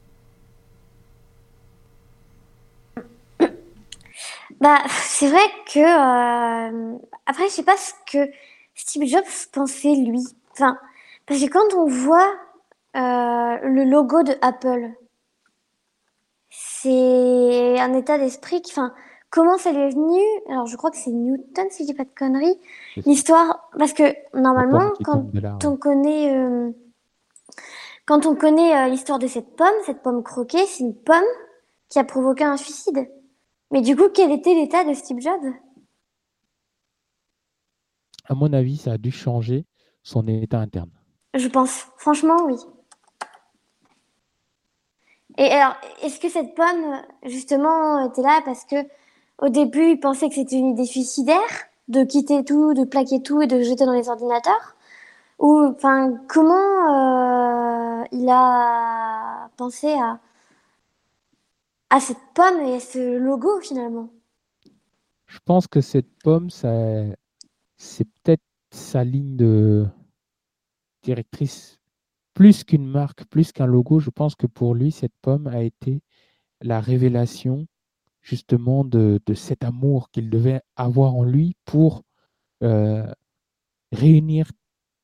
Bah, 4.61 4.79
c'est 4.89 5.29
vrai 5.29 5.45
que. 5.73 5.81
Euh, 5.81 6.99
après, 7.27 7.45
je 7.45 7.51
sais 7.51 7.63
pas 7.63 7.77
ce 7.77 7.93
que 8.11 8.31
Steve 8.75 9.07
Jobs 9.07 9.25
pensait 9.53 9.95
lui. 9.95 10.23
Enfin, 10.53 10.79
parce 11.27 11.41
que 11.41 11.49
quand 11.49 11.75
on 11.77 11.87
voit 11.87 12.35
euh, 12.97 13.59
le 13.63 13.85
logo 13.85 14.23
de 14.23 14.35
Apple, 14.43 14.91
c'est 16.51 17.81
un 17.81 17.95
état 17.95 18.19
d'esprit 18.19 18.63
qui. 18.63 18.73
Enfin, 18.73 18.93
Comment 19.33 19.57
ça 19.57 19.73
lui 19.73 19.81
est 19.81 19.89
venu? 19.89 20.21
Alors, 20.51 20.67
je 20.67 20.77
crois 20.77 20.91
que 20.91 20.99
c'est 20.99 21.11
Newton, 21.11 21.67
si 21.71 21.85
je 21.85 21.89
dis 21.89 21.95
pas 21.95 22.05
de 22.05 22.11
conneries. 22.15 22.61
L'histoire, 23.07 23.71
parce 23.79 23.95
que 23.95 24.15
normalement, 24.35 24.93
quand 25.03 25.25
on 25.65 25.77
connaît, 25.79 26.37
euh, 26.37 26.71
quand 28.05 28.27
on 28.27 28.35
connaît 28.35 28.77
euh, 28.77 28.89
l'histoire 28.91 29.19
de 29.19 29.27
cette 29.27 29.57
pomme, 29.57 29.73
cette 29.87 30.03
pomme 30.03 30.23
croquée, 30.23 30.67
c'est 30.67 30.85
une 30.85 30.95
pomme 30.95 31.25
qui 31.89 31.99
a 31.99 32.05
provoqué 32.05 32.45
un 32.45 32.59
suicide. 32.59 33.09
Mais 33.73 33.81
du 33.81 33.97
coup, 33.97 34.09
quel 34.15 34.31
était 34.31 34.55
l'état 34.55 34.85
de 34.85 34.93
Steve 34.93 35.21
Jobs? 35.21 35.53
À 38.27 38.35
mon 38.35 38.53
avis, 38.53 38.77
ça 38.77 38.93
a 38.93 38.99
dû 38.99 39.11
changer 39.11 39.65
son 40.03 40.29
état 40.29 40.59
interne. 40.59 40.91
Je 41.35 41.49
pense, 41.49 41.87
franchement, 41.97 42.37
oui. 42.45 42.57
Et 45.39 45.47
alors, 45.47 45.75
est-ce 46.03 46.21
que 46.21 46.29
cette 46.29 46.55
pomme, 46.55 47.03
justement, 47.25 48.07
était 48.07 48.23
là 48.23 48.43
parce 48.45 48.65
que 48.67 48.77
au 49.39 49.49
début, 49.49 49.93
il 49.93 50.01
pensait 50.01 50.29
que 50.29 50.35
c'était 50.35 50.59
une 50.59 50.69
idée 50.69 50.85
suicidaire 50.85 51.41
de 51.89 52.05
quitter 52.05 52.45
tout, 52.45 52.75
de 52.75 52.85
plaquer 52.85 53.23
tout 53.23 53.41
et 53.41 53.47
de 53.47 53.63
jeter 53.63 53.87
dans 53.87 53.95
les 53.95 54.11
ordinateurs? 54.11 54.77
Ou, 55.39 55.65
enfin, 55.65 56.15
comment 56.29 58.03
euh, 58.03 58.05
il 58.13 58.29
a 58.29 59.49
pensé 59.57 59.95
à 59.95 60.21
à 61.93 62.01
cette 62.01 62.33
pomme 62.35 62.61
et 62.63 62.77
à 62.77 62.81
ce 62.81 63.19
logo 63.19 63.61
finalement 63.61 64.11
Je 65.27 65.39
pense 65.45 65.67
que 65.67 65.83
cette 65.83 66.11
pomme, 66.25 66.49
c'est 66.49 67.15
peut-être 67.77 68.43
sa 68.71 69.05
ligne 69.05 69.37
de 69.37 69.87
directrice 71.03 71.79
plus 72.33 72.65
qu'une 72.65 72.87
marque, 72.87 73.27
plus 73.27 73.53
qu'un 73.53 73.67
logo. 73.67 74.01
Je 74.01 74.09
pense 74.09 74.35
que 74.35 74.47
pour 74.47 74.75
lui, 74.75 74.91
cette 74.91 75.13
pomme 75.21 75.47
a 75.47 75.63
été 75.63 76.01
la 76.63 76.81
révélation 76.81 77.67
justement 78.23 78.85
de, 78.85 79.21
cet 79.35 79.63
amour 79.63 80.11
qu'il 80.11 80.31
devait 80.31 80.63
avoir 80.77 81.15
en 81.15 81.25
lui 81.25 81.57
pour 81.67 82.05
euh, 82.63 83.07
réunir 83.91 84.51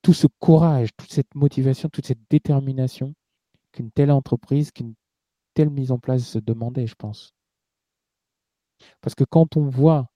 tout 0.01 0.15
ce 0.15 0.27
courage, 0.39 0.89
toute 0.97 1.13
cette 1.13 1.35
motivation, 1.35 1.91
toute 1.91 2.07
cette 2.07 2.31
détermination 2.31 3.13
qu'une 3.73 3.91
telle 3.91 4.11
entreprise, 4.11 4.71
qu'une 4.71 4.95
telle 5.59 5.71
mise 5.71 5.91
en 5.91 5.99
place 5.99 6.23
se 6.23 6.39
demandait, 6.39 6.87
je 6.87 6.95
pense. 6.95 7.35
Parce 9.01 9.17
que 9.17 9.25
quand 9.25 9.57
on 9.57 9.65
voit 9.65 10.07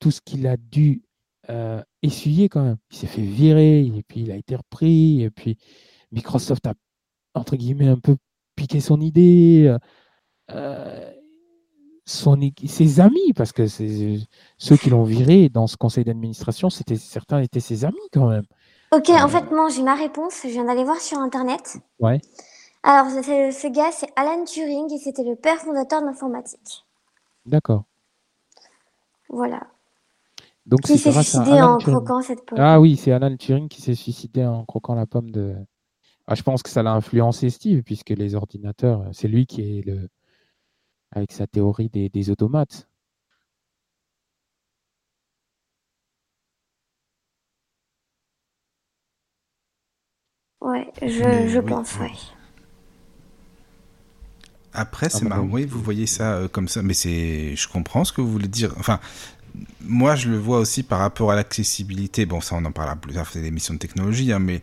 tout 0.00 0.10
ce 0.10 0.22
qu'il 0.22 0.46
a 0.46 0.56
dû 0.56 1.02
euh, 1.50 1.82
essuyer 2.02 2.48
quand 2.48 2.62
même, 2.62 2.78
il 2.90 2.96
s'est 2.96 3.06
fait 3.06 3.20
virer, 3.20 3.80
et 3.84 4.02
puis 4.08 4.22
il 4.22 4.30
a 4.30 4.36
été 4.36 4.56
repris, 4.56 5.20
et 5.20 5.28
puis 5.30 5.58
Microsoft 6.10 6.66
a, 6.66 6.72
entre 7.34 7.56
guillemets, 7.56 7.88
un 7.88 7.98
peu 7.98 8.16
piqué 8.56 8.80
son 8.80 9.02
idée. 9.02 9.76
Euh, 10.52 11.12
son, 12.06 12.40
ses 12.64 13.00
amis, 13.00 13.34
parce 13.36 13.52
que 13.52 13.66
ceux 13.66 14.76
qui 14.78 14.88
l'ont 14.88 15.04
viré 15.04 15.50
dans 15.50 15.66
ce 15.66 15.76
conseil 15.76 16.04
d'administration, 16.04 16.70
c'était 16.70 16.96
certains 16.96 17.40
étaient 17.40 17.60
ses 17.60 17.84
amis 17.84 18.08
quand 18.10 18.30
même. 18.30 18.46
Ok, 18.92 19.10
en 19.10 19.26
euh, 19.26 19.28
fait, 19.28 19.50
moi 19.50 19.68
j'ai 19.68 19.82
ma 19.82 19.96
réponse. 19.96 20.40
Je 20.44 20.48
viens 20.48 20.64
d'aller 20.64 20.84
voir 20.84 20.98
sur 20.98 21.18
internet. 21.18 21.76
Ouais. 22.00 22.22
Alors, 22.82 23.10
ce 23.10 23.68
gars, 23.68 23.90
c'est 23.92 24.08
Alan 24.16 24.44
Turing 24.44 24.92
et 24.92 24.98
c'était 24.98 25.24
le 25.24 25.34
père 25.34 25.58
fondateur 25.58 26.00
de 26.00 26.06
l'informatique. 26.06 26.84
D'accord. 27.44 27.84
Voilà. 29.28 29.66
Donc, 30.66 30.82
qui 30.82 30.98
s'est 30.98 31.12
suicidé 31.12 31.60
en 31.60 31.78
croquant 31.78 32.22
cette 32.22 32.44
pomme. 32.44 32.58
Ah 32.60 32.80
oui, 32.80 32.96
c'est 32.96 33.12
Alan 33.12 33.36
Turing 33.36 33.68
qui 33.68 33.82
s'est 33.82 33.94
suicidé 33.94 34.44
en 34.44 34.64
croquant 34.64 34.94
la 34.94 35.06
pomme 35.06 35.30
de. 35.30 35.56
Ah, 36.26 36.34
je 36.34 36.42
pense 36.42 36.62
que 36.62 36.68
ça 36.68 36.82
l'a 36.82 36.92
influencé 36.92 37.48
Steve, 37.48 37.82
puisque 37.82 38.10
les 38.10 38.34
ordinateurs, 38.34 39.08
c'est 39.12 39.28
lui 39.28 39.46
qui 39.46 39.78
est 39.78 39.86
le, 39.86 40.08
avec 41.12 41.32
sa 41.32 41.46
théorie 41.46 41.88
des, 41.88 42.30
automates. 42.30 42.88
Ouais, 50.60 50.92
je, 51.00 51.60
pense, 51.60 51.96
oui. 52.00 52.34
Après, 54.72 55.08
c'est 55.08 55.24
ah, 55.26 55.28
marrant, 55.28 55.48
oui, 55.50 55.64
vous 55.64 55.82
voyez 55.82 56.06
ça 56.06 56.34
euh, 56.34 56.48
comme 56.48 56.68
ça, 56.68 56.82
mais 56.82 56.94
c'est, 56.94 57.56
je 57.56 57.68
comprends 57.68 58.04
ce 58.04 58.12
que 58.12 58.20
vous 58.20 58.30
voulez 58.30 58.48
dire. 58.48 58.74
Enfin, 58.78 59.00
moi, 59.80 60.14
je 60.14 60.28
le 60.28 60.38
vois 60.38 60.58
aussi 60.58 60.82
par 60.82 60.98
rapport 61.00 61.30
à 61.32 61.34
l'accessibilité. 61.34 62.26
Bon, 62.26 62.40
ça, 62.40 62.56
on 62.56 62.64
en 62.64 62.72
parlera 62.72 62.96
plus 62.96 63.14
tard, 63.14 63.26
c'est 63.30 63.40
des 63.40 63.50
missions 63.50 63.74
de 63.74 63.78
technologie, 63.78 64.32
hein, 64.32 64.38
mais 64.38 64.62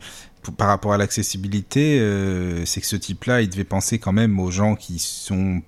par 0.58 0.68
rapport 0.68 0.94
à 0.94 0.98
l'accessibilité, 0.98 2.00
euh, 2.00 2.66
c'est 2.66 2.82
que 2.82 2.88
ce 2.88 2.96
type-là, 2.96 3.42
il 3.42 3.50
devait 3.50 3.64
penser 3.64 3.98
quand 3.98 4.14
même 4.14 4.40
aux 4.40 4.52
gens 4.52 4.76
qui 4.76 5.00
sont 5.00 5.62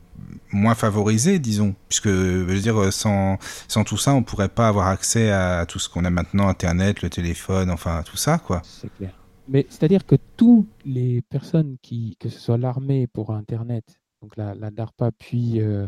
moins 0.52 0.76
favorisés, 0.76 1.40
disons, 1.40 1.76
puisque 1.90 2.10
je 2.10 2.44
veux 2.44 2.60
dire 2.60 2.94
sans 2.94 3.38
sans 3.68 3.84
tout 3.84 3.98
ça, 3.98 4.14
on 4.14 4.24
pourrait 4.24 4.50
pas 4.50 4.68
avoir 4.68 4.88
accès 4.88 5.32
à 5.32 5.66
tout 5.66 5.80
ce 5.80 5.90
qu'on 5.90 6.06
a 6.06 6.10
maintenant, 6.10 6.48
Internet, 6.48 7.02
le 7.02 7.10
téléphone, 7.10 7.70
enfin 7.70 8.04
tout 8.04 8.18
ça, 8.18 8.38
quoi. 8.38 8.62
C'est 8.64 8.94
clair. 8.96 9.14
Mais 9.48 9.66
c'est-à-dire 9.70 10.06
que 10.06 10.16
toutes 10.36 10.68
les 10.86 11.22
personnes 11.22 11.78
qui, 11.82 12.18
que 12.20 12.30
ce 12.30 12.40
soit 12.40 12.58
l'armée 12.58 13.08
pour 13.08 13.34
Internet, 13.34 13.86
donc 14.22 14.36
la, 14.38 14.56
la 14.56 14.72
DARPA, 14.72 15.12
puis 15.12 15.62
euh, 15.62 15.88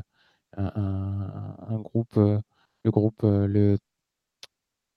un, 0.57 1.79
groupe, 1.79 2.17
euh, 2.17 2.39
le 2.83 2.91
groupe, 2.91 3.23
euh, 3.23 3.47
le 3.47 3.77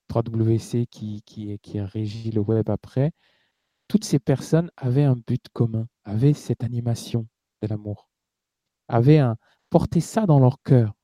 3WC 0.09 0.87
qui, 0.87 1.23
qui, 1.23 1.59
qui 1.61 1.81
régit 1.81 2.31
le 2.31 2.41
web 2.41 2.69
après, 2.71 3.13
toutes 3.89 4.05
ces 4.05 4.19
personnes 4.19 4.71
avaient 4.77 5.05
un 5.05 5.17
but 5.17 5.45
commun, 5.53 5.87
avaient 6.05 6.35
cette 6.35 6.65
animation 6.65 7.27
de 7.63 7.69
l'amour, 7.69 8.09
avaient 8.89 9.19
un, 9.19 9.37
porté 9.71 10.01
ça 10.01 10.27
dans 10.27 10.39
leur 10.39 10.63
cœur. 10.63 10.95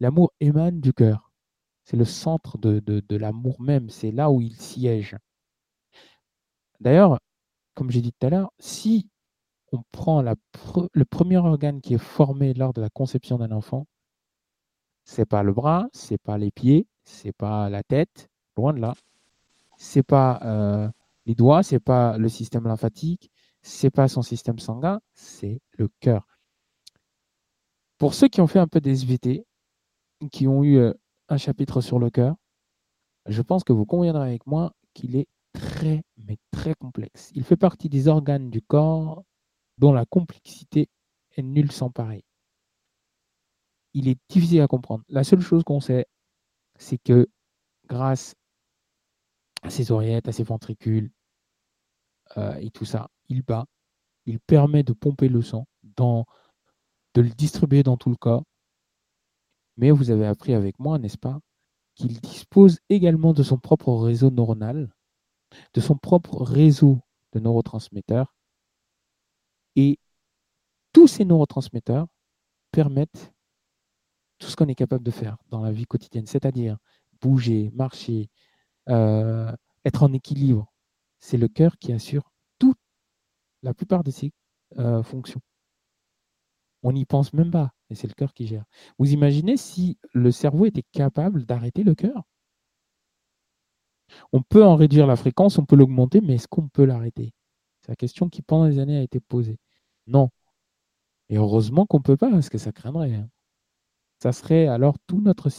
L'amour 0.00 0.32
émane 0.40 0.80
du 0.80 0.92
cœur. 0.92 1.32
C'est 1.84 1.96
le 1.96 2.04
centre 2.04 2.58
de, 2.58 2.80
de, 2.80 3.00
de 3.00 3.16
l'amour 3.16 3.60
même, 3.60 3.90
c'est 3.90 4.10
là 4.12 4.30
où 4.30 4.40
il 4.40 4.54
siège. 4.56 5.16
D'ailleurs, 6.80 7.18
comme 7.74 7.90
j'ai 7.90 8.02
dit 8.02 8.12
tout 8.12 8.26
à 8.26 8.30
l'heure, 8.30 8.50
si 8.58 9.08
on 9.76 9.84
prend 9.92 10.22
le 10.22 11.04
premier 11.04 11.36
organe 11.36 11.80
qui 11.80 11.94
est 11.94 11.98
formé 11.98 12.54
lors 12.54 12.72
de 12.72 12.80
la 12.80 12.90
conception 12.90 13.38
d'un 13.38 13.52
enfant, 13.52 13.86
c'est 15.04 15.26
pas 15.26 15.42
le 15.42 15.52
bras, 15.52 15.88
c'est 15.92 16.18
pas 16.18 16.36
les 16.36 16.50
pieds, 16.50 16.86
c'est 17.04 17.32
pas 17.32 17.70
la 17.70 17.82
tête, 17.82 18.28
loin 18.56 18.72
de 18.72 18.80
là. 18.80 18.94
C'est 19.78 20.02
pas 20.02 20.40
euh, 20.42 20.88
les 21.26 21.34
doigts, 21.34 21.62
c'est 21.62 21.80
pas 21.80 22.18
le 22.18 22.28
système 22.28 22.64
lymphatique, 22.64 23.30
c'est 23.62 23.90
pas 23.90 24.08
son 24.08 24.22
système 24.22 24.58
sanguin, 24.58 25.00
c'est 25.14 25.60
le 25.72 25.88
cœur. 26.00 26.26
Pour 27.98 28.14
ceux 28.14 28.28
qui 28.28 28.40
ont 28.40 28.46
fait 28.46 28.58
un 28.58 28.68
peu 28.68 28.80
des 28.80 28.90
SVT, 28.90 29.46
qui 30.32 30.48
ont 30.48 30.64
eu 30.64 30.78
euh, 30.78 30.92
un 31.28 31.36
chapitre 31.36 31.80
sur 31.80 31.98
le 31.98 32.10
cœur, 32.10 32.36
je 33.26 33.42
pense 33.42 33.64
que 33.64 33.72
vous 33.72 33.86
conviendrez 33.86 34.28
avec 34.28 34.46
moi 34.46 34.72
qu'il 34.92 35.16
est 35.16 35.28
très, 35.52 36.02
mais 36.16 36.38
très 36.50 36.74
complexe. 36.74 37.30
Il 37.34 37.44
fait 37.44 37.56
partie 37.56 37.88
des 37.88 38.08
organes 38.08 38.50
du 38.50 38.62
corps 38.62 39.22
dont 39.78 39.92
la 39.92 40.06
complexité 40.06 40.88
est 41.36 41.42
nulle 41.42 41.72
sans 41.72 41.90
pareil. 41.90 42.24
Il 43.94 44.08
est 44.08 44.18
difficile 44.28 44.60
à 44.60 44.66
comprendre. 44.66 45.04
La 45.08 45.24
seule 45.24 45.40
chose 45.40 45.64
qu'on 45.64 45.80
sait, 45.80 46.06
c'est 46.78 46.98
que 46.98 47.28
grâce 47.86 48.34
à 49.62 49.70
ses 49.70 49.90
oreillettes, 49.90 50.28
à 50.28 50.32
ses 50.32 50.44
ventricules 50.44 51.10
euh, 52.36 52.54
et 52.56 52.70
tout 52.70 52.84
ça, 52.84 53.08
il 53.28 53.42
bat, 53.42 53.66
il 54.26 54.40
permet 54.40 54.82
de 54.82 54.92
pomper 54.92 55.28
le 55.28 55.42
sang, 55.42 55.66
de 55.82 57.20
le 57.22 57.30
distribuer 57.30 57.82
dans 57.82 57.96
tout 57.96 58.10
le 58.10 58.16
corps. 58.16 58.44
Mais 59.76 59.90
vous 59.90 60.10
avez 60.10 60.26
appris 60.26 60.54
avec 60.54 60.78
moi, 60.78 60.98
n'est-ce 60.98 61.18
pas, 61.18 61.38
qu'il 61.94 62.20
dispose 62.20 62.78
également 62.88 63.32
de 63.32 63.42
son 63.42 63.58
propre 63.58 63.94
réseau 63.94 64.30
neuronal, 64.30 64.94
de 65.74 65.80
son 65.80 65.96
propre 65.96 66.42
réseau 66.42 67.00
de 67.32 67.40
neurotransmetteurs. 67.40 68.35
Et 69.76 69.98
tous 70.92 71.06
ces 71.06 71.24
neurotransmetteurs 71.24 72.06
permettent 72.72 73.32
tout 74.38 74.48
ce 74.48 74.56
qu'on 74.56 74.68
est 74.68 74.74
capable 74.74 75.04
de 75.04 75.10
faire 75.10 75.36
dans 75.48 75.62
la 75.62 75.72
vie 75.72 75.86
quotidienne, 75.86 76.26
c'est-à-dire 76.26 76.78
bouger, 77.20 77.70
marcher, 77.74 78.28
euh, 78.88 79.52
être 79.84 80.02
en 80.02 80.12
équilibre. 80.12 80.72
C'est 81.20 81.38
le 81.38 81.48
cœur 81.48 81.78
qui 81.78 81.92
assure 81.92 82.30
toute 82.58 82.78
la 83.62 83.74
plupart 83.74 84.04
de 84.04 84.10
ces 84.10 84.32
euh, 84.78 85.02
fonctions. 85.02 85.40
On 86.82 86.92
n'y 86.92 87.04
pense 87.04 87.32
même 87.32 87.50
pas, 87.50 87.72
et 87.90 87.94
c'est 87.94 88.06
le 88.06 88.14
cœur 88.14 88.32
qui 88.32 88.46
gère. 88.46 88.64
Vous 88.98 89.12
imaginez 89.12 89.56
si 89.56 89.98
le 90.12 90.30
cerveau 90.30 90.66
était 90.66 90.84
capable 90.92 91.44
d'arrêter 91.44 91.82
le 91.82 91.94
cœur? 91.94 92.22
On 94.32 94.42
peut 94.42 94.64
en 94.64 94.76
réduire 94.76 95.06
la 95.06 95.16
fréquence, 95.16 95.58
on 95.58 95.64
peut 95.64 95.76
l'augmenter, 95.76 96.20
mais 96.20 96.34
est-ce 96.34 96.48
qu'on 96.48 96.68
peut 96.68 96.84
l'arrêter? 96.84 97.32
C'est 97.80 97.90
la 97.92 97.96
question 97.96 98.28
qui 98.28 98.42
pendant 98.42 98.68
des 98.68 98.78
années 98.78 98.98
a 98.98 99.02
été 99.02 99.20
posée. 99.20 99.58
Non. 100.06 100.30
Et 101.28 101.36
heureusement 101.36 101.86
qu'on 101.86 101.98
ne 101.98 102.02
peut 102.02 102.16
pas, 102.16 102.30
parce 102.30 102.48
que 102.48 102.58
ça 102.58 102.72
craindrait. 102.72 103.14
hein. 103.14 103.28
Ça 104.22 104.32
serait 104.32 104.66
alors 104.66 104.96
tout 105.06 105.20
notre... 105.20 105.50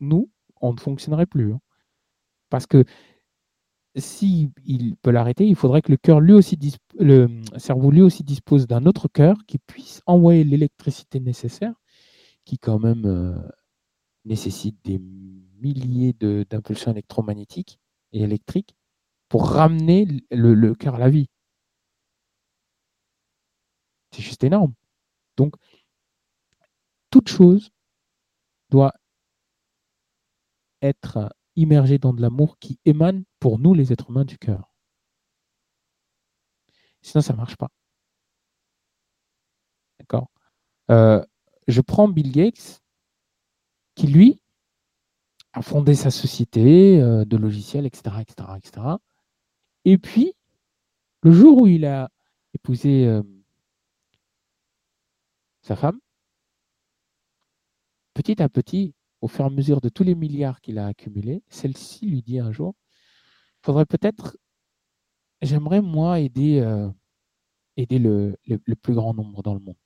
nous, 0.00 0.30
on 0.60 0.72
ne 0.74 0.80
fonctionnerait 0.80 1.26
plus. 1.26 1.52
hein. 1.52 1.60
Parce 2.50 2.66
que 2.66 2.84
si 3.96 4.50
peut 5.02 5.10
l'arrêter, 5.10 5.46
il 5.46 5.56
faudrait 5.56 5.82
que 5.82 5.90
le 5.90 5.98
cœur 5.98 6.20
lui 6.20 6.32
aussi 6.32 6.58
le 6.98 7.42
cerveau 7.58 7.90
lui 7.90 8.00
aussi 8.00 8.22
dispose 8.24 8.66
d'un 8.66 8.86
autre 8.86 9.08
cœur 9.08 9.36
qui 9.46 9.58
puisse 9.58 10.00
envoyer 10.06 10.44
l'électricité 10.44 11.20
nécessaire, 11.20 11.74
qui 12.44 12.58
quand 12.58 12.78
même 12.78 13.04
euh, 13.06 13.36
nécessite 14.24 14.78
des 14.84 14.98
milliers 14.98 16.14
d'impulsions 16.14 16.92
électromagnétiques 16.92 17.78
et 18.12 18.22
électriques 18.22 18.74
pour 19.28 19.48
ramener 19.48 20.06
le 20.30 20.74
cœur 20.74 20.96
à 20.96 20.98
la 20.98 21.10
vie. 21.10 21.28
C'est 24.12 24.22
juste 24.22 24.44
énorme. 24.44 24.74
Donc, 25.36 25.54
toute 27.10 27.28
chose 27.28 27.70
doit 28.70 28.94
être 30.82 31.34
immergée 31.56 31.98
dans 31.98 32.12
de 32.12 32.20
l'amour 32.22 32.58
qui 32.58 32.78
émane 32.84 33.24
pour 33.38 33.58
nous, 33.58 33.74
les 33.74 33.92
êtres 33.92 34.10
humains, 34.10 34.24
du 34.24 34.38
cœur. 34.38 34.72
Sinon, 37.02 37.22
ça 37.22 37.32
ne 37.32 37.38
marche 37.38 37.56
pas. 37.56 37.68
D'accord? 39.98 40.30
Euh, 40.90 41.24
Je 41.68 41.80
prends 41.80 42.08
Bill 42.08 42.32
Gates, 42.32 42.82
qui 43.94 44.06
lui 44.06 44.42
a 45.52 45.62
fondé 45.62 45.94
sa 45.94 46.10
société 46.10 47.00
euh, 47.00 47.24
de 47.24 47.36
logiciels, 47.36 47.86
etc., 47.86 48.16
etc., 48.20 48.48
etc. 48.56 48.86
Et 49.84 49.98
puis, 49.98 50.34
le 51.22 51.32
jour 51.32 51.62
où 51.62 51.66
il 51.66 51.84
a 51.84 52.08
épousé 52.54 53.06
euh, 53.06 53.22
sa 55.62 55.76
femme, 55.76 55.98
petit 58.14 58.42
à 58.42 58.48
petit, 58.48 58.94
au 59.20 59.28
fur 59.28 59.44
et 59.44 59.48
à 59.48 59.50
mesure 59.50 59.80
de 59.80 59.88
tous 59.88 60.04
les 60.04 60.14
milliards 60.14 60.60
qu'il 60.60 60.78
a 60.78 60.86
accumulés, 60.86 61.42
celle-ci 61.48 62.06
lui 62.06 62.22
dit 62.22 62.38
un 62.38 62.52
jour, 62.52 62.74
faudrait 63.62 63.86
peut-être, 63.86 64.36
j'aimerais 65.40 65.80
moi 65.80 66.20
aider, 66.20 66.60
euh, 66.60 66.90
aider 67.76 67.98
le 67.98 68.36
plus 68.82 68.94
grand 68.94 69.14
nombre 69.14 69.42
dans 69.42 69.54
le 69.54 69.60
monde. 69.60 69.76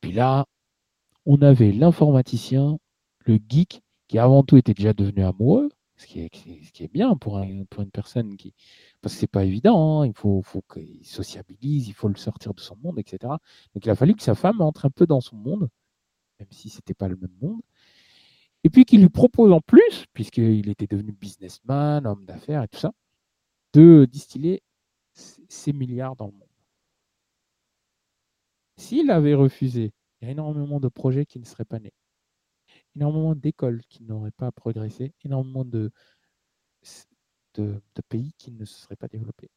Puis 0.00 0.12
là, 0.12 0.46
on 1.26 1.40
avait 1.42 1.72
l'informaticien, 1.72 2.78
le 3.20 3.38
geek, 3.48 3.82
qui 4.06 4.18
avant 4.18 4.42
tout 4.42 4.56
était 4.56 4.74
déjà 4.74 4.92
devenu 4.92 5.24
amoureux, 5.24 5.70
ce 5.96 6.06
qui 6.06 6.20
est, 6.20 6.92
bien 6.92 7.16
pour, 7.16 7.38
un, 7.38 7.64
pour 7.64 7.82
une 7.82 7.90
personne 7.90 8.36
qui. 8.36 8.54
Parce 9.00 9.14
que 9.14 9.20
c'est 9.20 9.26
pas 9.26 9.44
évident, 9.44 10.02
hein, 10.02 10.06
il 10.06 10.14
faut, 10.14 10.42
qu'il 10.72 11.06
sociabilise, 11.06 11.88
il 11.88 11.94
faut 11.94 12.08
le 12.08 12.16
sortir 12.16 12.54
de 12.54 12.60
son 12.60 12.76
monde, 12.76 12.98
etc. 12.98 13.18
Donc 13.74 13.84
il 13.84 13.90
a 13.90 13.94
fallu 13.94 14.14
que 14.14 14.22
sa 14.22 14.34
femme 14.34 14.60
entre 14.60 14.86
un 14.86 14.90
peu 14.90 15.06
dans 15.06 15.20
son 15.20 15.36
monde, 15.36 15.68
même 16.40 16.48
si 16.50 16.68
c'était 16.68 16.94
pas 16.94 17.08
le 17.08 17.16
même 17.16 17.34
monde. 17.40 17.60
Et 18.64 18.70
puis 18.70 18.84
qu'il 18.84 19.00
lui 19.02 19.10
propose 19.10 19.52
en 19.52 19.60
plus, 19.60 20.06
puisqu'il 20.14 20.68
était 20.68 20.86
devenu 20.86 21.12
businessman, 21.12 22.06
homme 22.06 22.24
d'affaires 22.24 22.62
et 22.62 22.68
tout 22.68 22.78
ça, 22.78 22.92
de 23.74 24.06
distiller 24.10 24.62
ces 25.12 25.72
milliards 25.72 26.16
dans 26.16 26.26
le 26.26 26.32
monde. 26.32 26.48
S'il 28.76 29.10
avait 29.10 29.34
refusé, 29.34 29.92
il 30.20 30.24
y 30.24 30.28
a 30.28 30.32
énormément 30.32 30.80
de 30.80 30.88
projets 30.88 31.26
qui 31.26 31.38
ne 31.38 31.44
seraient 31.44 31.64
pas 31.64 31.78
nés, 31.78 31.92
énormément 32.96 33.34
d'écoles 33.34 33.82
qui 33.88 34.02
n'auraient 34.04 34.30
pas 34.30 34.52
progressé, 34.52 35.14
énormément 35.24 35.64
de, 35.64 35.90
pays 38.08 38.32
qui 38.38 38.52
ne 38.52 38.64
se 38.64 38.80
seraient 38.80 38.96
pas 38.96 39.08
développés. 39.08 39.50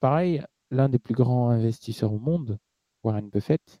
Pareil, 0.00 0.42
l'un 0.70 0.88
des 0.88 0.98
plus 0.98 1.14
grands 1.14 1.50
investisseurs 1.50 2.12
au 2.12 2.18
monde, 2.18 2.58
Warren 3.02 3.28
Buffett, 3.30 3.80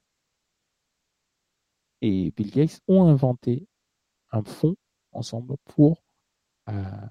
et 2.00 2.32
Bill 2.36 2.50
Gates 2.50 2.80
ont 2.88 3.04
inventé 3.04 3.66
un 4.30 4.42
fonds 4.44 4.76
ensemble 5.12 5.56
pour 5.64 6.02
euh, 6.68 7.06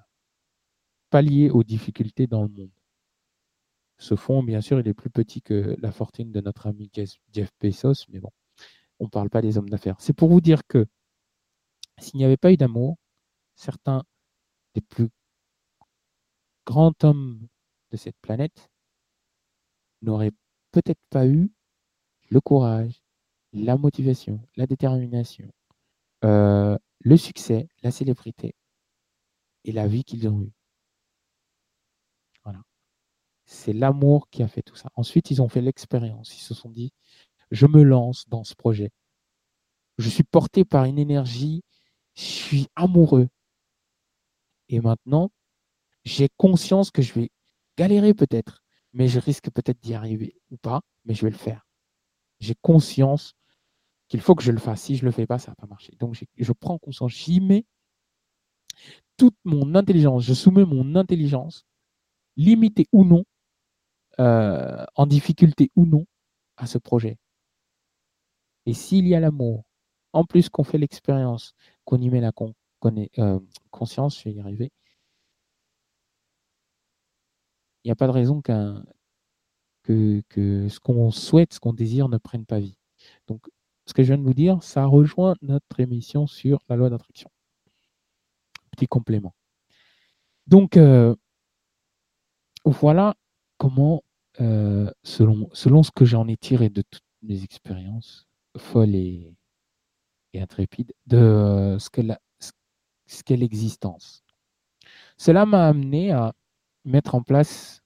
pallier 1.10 1.50
aux 1.50 1.64
difficultés 1.64 2.28
dans 2.28 2.44
le 2.44 2.50
monde. 2.50 2.72
Ce 3.98 4.16
fonds, 4.16 4.44
bien 4.44 4.62
sûr, 4.62 4.80
il 4.80 4.88
est 4.88 4.94
plus 4.94 5.10
petit 5.10 5.42
que 5.42 5.76
la 5.80 5.92
fortune 5.92 6.32
de 6.32 6.40
notre 6.42 6.68
ami 6.68 6.92
Jeff 6.94 7.52
Bezos, 7.60 8.06
mais 8.10 8.20
bon, 8.20 8.32
on 9.00 9.06
ne 9.06 9.10
parle 9.10 9.30
pas 9.30 9.42
des 9.42 9.58
hommes 9.58 9.70
d'affaires. 9.70 9.96
C'est 10.00 10.14
pour 10.14 10.30
vous 10.30 10.42
dire 10.42 10.62
que 10.68 10.86
s'il 12.00 12.18
n'y 12.18 12.26
avait 12.26 12.38
pas 12.38 12.52
eu 12.52 12.58
d'amour, 12.58 12.98
certains 13.56 14.04
des 14.76 14.82
plus 14.82 15.10
grands 16.66 16.94
hommes 17.04 17.48
de 17.92 17.98
cette 17.98 18.18
planète 18.22 18.70
n'auraient 20.02 20.34
peut-être 20.72 21.02
pas 21.10 21.26
eu 21.28 21.52
le 22.30 22.42
courage, 22.42 23.02
la 23.54 23.78
motivation, 23.78 24.40
la 24.56 24.68
détermination, 24.68 25.52
euh, 26.24 26.78
le 27.00 27.18
succès, 27.18 27.68
la 27.84 27.92
célébrité 27.92 28.54
et 29.64 29.72
la 29.72 29.88
vie 29.88 30.04
qu'ils 30.04 30.28
ont 30.28 30.42
eue. 30.42 30.54
Voilà. 32.44 32.62
C'est 33.46 33.74
l'amour 33.74 34.30
qui 34.30 34.44
a 34.44 34.48
fait 34.48 34.62
tout 34.62 34.76
ça. 34.76 34.90
Ensuite, 34.96 35.32
ils 35.32 35.42
ont 35.42 35.50
fait 35.50 35.62
l'expérience. 35.62 36.36
Ils 36.36 36.44
se 36.44 36.54
sont 36.54 36.70
dit, 36.70 36.92
je 37.52 37.66
me 37.68 37.84
lance 37.84 38.28
dans 38.30 38.44
ce 38.44 38.56
projet. 38.56 38.92
Je 39.98 40.10
suis 40.10 40.24
porté 40.24 40.66
par 40.66 40.86
une 40.86 41.00
énergie, 41.00 41.64
je 42.16 42.24
suis 42.24 42.68
amoureux. 42.76 43.30
Et 44.70 44.82
maintenant, 44.82 45.32
j'ai 46.04 46.30
conscience 46.38 46.92
que 46.92 47.02
je 47.02 47.14
vais 47.14 47.30
galérer 47.78 48.14
peut-être, 48.14 48.64
mais 48.94 49.08
je 49.08 49.20
risque 49.20 49.50
peut-être 49.52 49.80
d'y 49.82 49.94
arriver 49.94 50.36
ou 50.52 50.58
pas, 50.58 50.82
mais 51.06 51.14
je 51.14 51.24
vais 51.26 51.32
le 51.32 51.38
faire. 51.38 51.66
J'ai 52.40 52.56
conscience 52.62 53.34
qu'il 54.08 54.22
faut 54.22 54.36
que 54.36 54.44
je 54.44 54.52
le 54.52 54.60
fasse. 54.60 54.84
Si 54.84 54.96
je 54.96 55.04
ne 55.04 55.08
le 55.08 55.12
fais 55.12 55.26
pas, 55.26 55.40
ça 55.40 55.52
ne 55.52 55.54
va 55.54 55.56
pas 55.56 55.68
marcher. 55.68 55.94
Donc, 56.00 56.18
je 56.36 56.52
prends 56.54 56.78
conscience, 56.78 57.12
j'y 57.12 57.42
mets 57.42 57.66
toute 59.18 59.36
mon 59.44 59.76
intelligence, 59.76 60.24
je 60.24 60.34
soumets 60.34 60.66
mon 60.66 60.96
intelligence, 60.96 61.66
limitée 62.36 62.88
ou 62.92 63.04
non, 63.04 63.26
euh, 64.20 64.86
en 64.96 65.08
difficulté 65.08 65.72
ou 65.76 65.86
non, 65.86 66.06
à 66.56 66.68
ce 66.68 66.78
projet. 66.78 67.18
Et 68.68 68.74
s'il 68.74 69.08
y 69.08 69.16
a 69.16 69.22
l'amour, 69.22 69.64
en 70.12 70.26
plus 70.26 70.50
qu'on 70.50 70.66
fait 70.66 70.78
l'expérience, 70.78 71.54
qu'on 71.86 72.00
y 72.00 72.10
met 72.10 72.20
la 72.20 72.34
euh, 73.18 73.40
conscience, 73.72 74.20
je 74.20 74.26
vais 74.26 74.36
y 74.36 74.40
arriver, 74.42 74.72
il 77.84 77.88
n'y 77.88 77.92
a 77.92 77.96
pas 77.96 78.08
de 78.08 78.12
raison 78.12 78.42
que, 78.42 78.84
ce 79.88 80.80
qu'on 80.82 81.12
souhaite, 81.12 81.54
ce 81.54 81.60
qu'on 81.62 81.72
désire 81.72 82.10
ne 82.10 82.18
prenne 82.18 82.46
pas 82.46 82.60
vie. 82.60 82.78
Donc, 83.28 83.48
ce 83.86 83.94
que 83.94 84.04
je 84.04 84.10
viens 84.10 84.18
de 84.18 84.28
vous 84.28 84.34
dire, 84.34 84.62
ça 84.62 84.86
rejoint 84.86 85.36
notre 85.42 85.80
émission 85.80 86.28
sur 86.28 86.60
la 86.68 86.76
loi 86.76 86.90
d'attraction. 86.90 87.30
Petit 88.72 88.88
complément. 88.88 89.34
Donc, 90.46 90.76
euh, 90.76 91.16
voilà 92.66 93.16
comment, 93.58 94.04
euh, 94.42 94.92
selon, 95.04 95.50
selon 95.54 95.84
ce 95.84 95.92
que 95.92 96.04
j'en 96.04 96.28
ai 96.28 96.36
tiré 96.36 96.70
de 96.70 96.82
toutes 96.82 97.04
mes 97.22 97.44
expériences 97.44 98.27
folles 98.58 98.96
et, 98.96 99.36
intrépides, 100.36 100.94
de 101.08 101.18
euh, 101.18 101.80
ce 101.80 101.90
qu'est 103.24 103.38
l'existence. 103.38 104.24
Cela 105.18 105.48
m'a 105.48 105.68
amené 105.68 106.12
à 106.12 106.34
mettre 106.86 107.16
en 107.16 107.24
place 107.24 107.82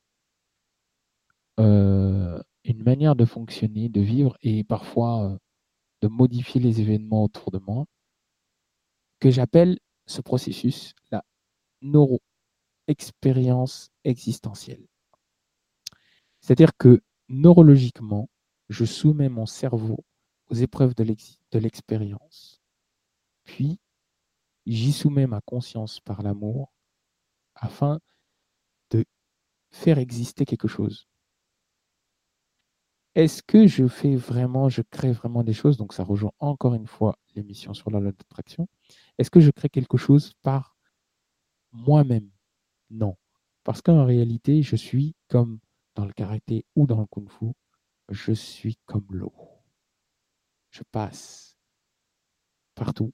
euh, 1.60 2.42
une 2.66 2.84
manière 2.84 3.16
de 3.16 3.26
fonctionner, 3.26 3.90
de 3.90 4.02
vivre 4.02 4.38
et 4.42 4.64
parfois 4.64 5.24
euh, 5.24 5.38
de 6.02 6.08
modifier 6.08 6.60
les 6.60 6.82
événements 6.82 7.24
autour 7.24 7.52
de 7.52 7.60
moi, 7.60 7.86
que 9.20 9.30
j'appelle 9.32 9.80
ce 10.08 10.22
processus 10.22 10.94
la 11.12 11.24
neuro-expérience 11.82 13.90
existentielle. 14.04 14.86
C'est-à-dire 16.42 16.72
que 16.78 17.02
neurologiquement, 17.30 18.30
je 18.70 18.86
soumets 18.86 19.30
mon 19.30 19.46
cerveau 19.46 20.04
aux 20.52 20.56
épreuves 20.56 20.94
de 20.96 21.60
l'expérience, 21.60 22.62
puis 23.46 23.80
j'y 24.66 24.92
soumets 24.92 25.26
ma 25.26 25.40
conscience 25.42 26.02
par 26.02 26.22
l'amour 26.22 26.74
afin 27.56 28.00
de 28.90 29.06
faire 29.72 29.98
exister 29.98 30.46
quelque 30.46 30.68
chose. 30.68 31.08
Est-ce 33.16 33.42
que 33.44 33.66
je 33.68 33.88
fais 33.88 34.16
vraiment, 34.16 34.70
je 34.70 34.82
crée 34.82 35.12
vraiment 35.14 35.44
des 35.44 35.54
choses? 35.54 35.78
Donc 35.78 35.94
ça 35.94 36.04
rejoint 36.04 36.34
encore 36.40 36.76
une 36.76 36.88
fois 36.88 37.18
l'émission 37.36 37.74
sur 37.74 37.90
la 37.90 38.00
loi 38.00 38.12
d'attraction. 38.12 38.68
Est-ce 39.18 39.30
que 39.30 39.40
je 39.40 39.52
crée 39.52 39.70
quelque 39.70 39.98
chose 39.98 40.34
par 40.42 40.78
moi-même? 41.72 42.30
Non. 42.90 43.16
Parce 43.64 43.82
qu'en 43.82 44.06
réalité, 44.06 44.64
je 44.64 44.76
suis 44.76 45.16
comme 45.28 45.60
dans 45.96 46.06
le 46.06 46.14
karaté 46.14 46.66
ou 46.76 46.88
dans 46.88 47.00
le 47.00 47.06
kung 47.06 47.30
fu, 47.30 47.54
je 48.10 48.34
suis 48.34 48.78
comme 48.86 49.08
l'eau. 49.10 49.34
Je 50.72 50.84
passe 50.92 51.58
partout, 52.76 53.14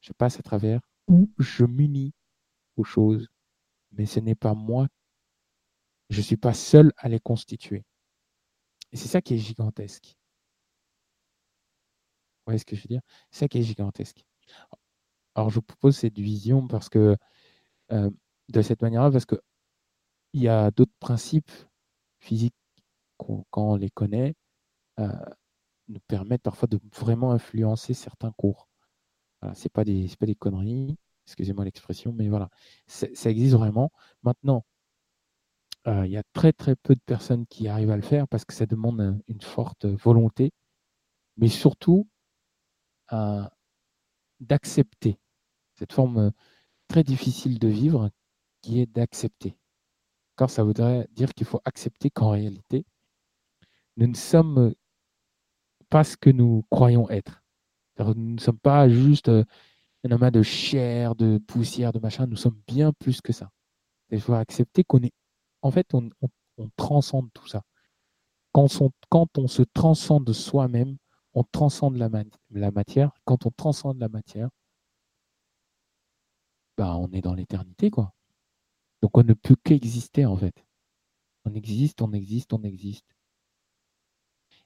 je 0.00 0.12
passe 0.12 0.38
à 0.38 0.42
travers 0.42 0.80
ou 1.06 1.30
je 1.38 1.64
m'unis 1.64 2.12
aux 2.76 2.84
choses, 2.84 3.28
mais 3.92 4.06
ce 4.06 4.20
n'est 4.20 4.34
pas 4.34 4.54
moi. 4.54 4.88
Je 6.10 6.18
ne 6.18 6.22
suis 6.22 6.36
pas 6.36 6.54
seul 6.54 6.92
à 6.96 7.08
les 7.08 7.20
constituer. 7.20 7.84
Et 8.92 8.96
c'est 8.96 9.08
ça 9.08 9.20
qui 9.20 9.34
est 9.34 9.38
gigantesque. 9.38 10.16
Vous 12.46 12.52
voyez 12.52 12.58
ce 12.58 12.64
que 12.64 12.76
je 12.76 12.82
veux 12.82 12.88
dire? 12.88 13.02
C'est 13.30 13.40
ça 13.40 13.48
qui 13.48 13.58
est 13.58 13.62
gigantesque. 13.62 14.24
Alors, 15.34 15.50
je 15.50 15.56
vous 15.56 15.62
propose 15.62 15.96
cette 15.96 16.18
vision 16.18 16.66
parce 16.66 16.88
que, 16.88 17.16
euh, 17.92 18.10
de 18.48 18.62
cette 18.62 18.82
manière-là, 18.82 19.10
parce 19.10 19.26
qu'il 19.26 19.40
y 20.34 20.48
a 20.48 20.70
d'autres 20.70 20.96
principes 21.00 21.52
physiques 22.20 22.54
quand 23.18 23.44
on 23.54 23.76
les 23.76 23.90
connaît, 23.90 24.34
euh, 25.00 25.12
nous 25.88 26.00
permettent 26.08 26.42
parfois 26.42 26.68
de 26.68 26.80
vraiment 26.94 27.32
influencer 27.32 27.94
certains 27.94 28.32
cours. 28.32 28.68
Ce 29.42 29.64
n'est 29.64 29.70
pas, 29.72 29.84
des, 29.84 30.10
pas 30.18 30.26
des 30.26 30.34
conneries, 30.34 30.96
excusez-moi 31.26 31.64
l'expression, 31.64 32.12
mais 32.12 32.28
voilà, 32.28 32.50
ça 32.86 33.30
existe 33.30 33.54
vraiment. 33.54 33.92
Maintenant, 34.22 34.64
euh, 35.86 36.06
il 36.06 36.12
y 36.12 36.16
a 36.16 36.24
très 36.32 36.52
très 36.52 36.74
peu 36.76 36.94
de 36.94 37.00
personnes 37.06 37.46
qui 37.46 37.68
arrivent 37.68 37.90
à 37.90 37.96
le 37.96 38.02
faire 38.02 38.26
parce 38.28 38.44
que 38.44 38.52
ça 38.54 38.66
demande 38.66 39.20
une 39.28 39.40
forte 39.40 39.86
volonté, 39.86 40.52
mais 41.36 41.48
surtout 41.48 42.08
d'accepter 44.40 45.18
cette 45.74 45.92
forme 45.92 46.32
très 46.88 47.04
difficile 47.04 47.58
de 47.58 47.68
vivre 47.68 48.10
qui 48.62 48.80
est 48.80 48.86
d'accepter. 48.86 49.56
Ça 50.46 50.62
voudrait 50.62 51.08
dire 51.10 51.34
qu'il 51.34 51.46
faut 51.46 51.60
accepter 51.64 52.10
qu'en 52.10 52.30
réalité, 52.30 52.84
nous 53.96 54.06
ne 54.06 54.14
sommes 54.14 54.72
pas 55.90 56.04
ce 56.04 56.16
que 56.16 56.30
nous 56.30 56.64
croyons 56.70 57.08
être. 57.10 57.42
Nous 57.98 58.14
ne 58.14 58.40
sommes 58.40 58.58
pas 58.58 58.88
juste 58.88 59.28
un 59.28 60.10
amas 60.10 60.30
de 60.30 60.42
chair, 60.42 61.14
de 61.14 61.38
poussière, 61.38 61.92
de 61.92 61.98
machin, 61.98 62.26
nous 62.26 62.36
sommes 62.36 62.60
bien 62.66 62.92
plus 62.92 63.20
que 63.20 63.32
ça. 63.32 63.50
Il 64.10 64.20
faut 64.20 64.34
accepter 64.34 64.84
qu'on 64.84 65.02
est 65.02 65.12
en 65.62 65.70
fait, 65.70 65.92
on, 65.94 66.10
transcende 66.76 67.30
tout 67.32 67.46
ça. 67.46 67.62
Quand 68.52 68.68
on, 69.38 69.48
se 69.48 69.62
transcende 69.62 70.32
soi-même, 70.32 70.96
on 71.34 71.44
transcende 71.44 71.96
la, 71.96 72.08
matière. 72.70 73.12
Quand 73.24 73.46
on 73.46 73.50
transcende 73.50 73.98
la 73.98 74.08
matière, 74.08 74.50
bah, 76.76 76.96
on 76.96 77.10
est 77.12 77.20
dans 77.20 77.34
l'éternité, 77.34 77.90
quoi. 77.90 78.12
Donc 79.02 79.16
on 79.16 79.22
ne 79.22 79.34
peut 79.34 79.56
qu'exister, 79.62 80.26
en 80.26 80.36
fait. 80.36 80.64
On 81.44 81.54
existe, 81.54 82.02
on 82.02 82.12
existe, 82.12 82.52
on 82.52 82.62
existe. 82.62 83.06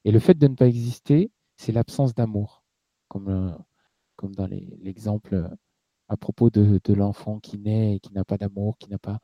Et 0.05 0.13
le 0.13 0.19
fait 0.19 0.35
de 0.35 0.47
ne 0.49 0.55
pas 0.55 0.67
exister, 0.67 1.31
c'est 1.57 1.73
l'absence 1.73 2.15
d'amour, 2.15 2.65
comme, 3.09 3.29
euh, 3.29 3.51
dans 4.23 4.47
l'exemple 4.47 5.35
euh, 5.35 5.49
à 6.09 6.17
propos 6.17 6.51
de, 6.51 6.81
l'enfant 6.93 7.41
qui 7.41 7.59
naît 7.59 7.97
et 7.97 8.01
qui 8.01 8.13
n'a 8.13 8.25
pas 8.25 8.37
d'amour, 8.37 8.79
qui 8.79 8.89
n'a 8.89 8.99
pas 8.99 9.19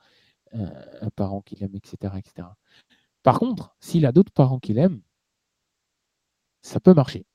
un 0.52 1.10
parent 1.10 1.42
qu'il 1.42 1.62
aime, 1.62 1.74
etc., 1.74 2.14
etc. 2.16 2.48
Par 3.22 3.38
contre, 3.38 3.76
s'il 3.80 4.06
a 4.06 4.12
d'autres 4.12 4.32
parents 4.32 4.58
qu'il 4.58 4.78
aime, 4.78 5.02
ça 6.62 6.80
peut 6.80 6.94
marcher. 6.94 7.26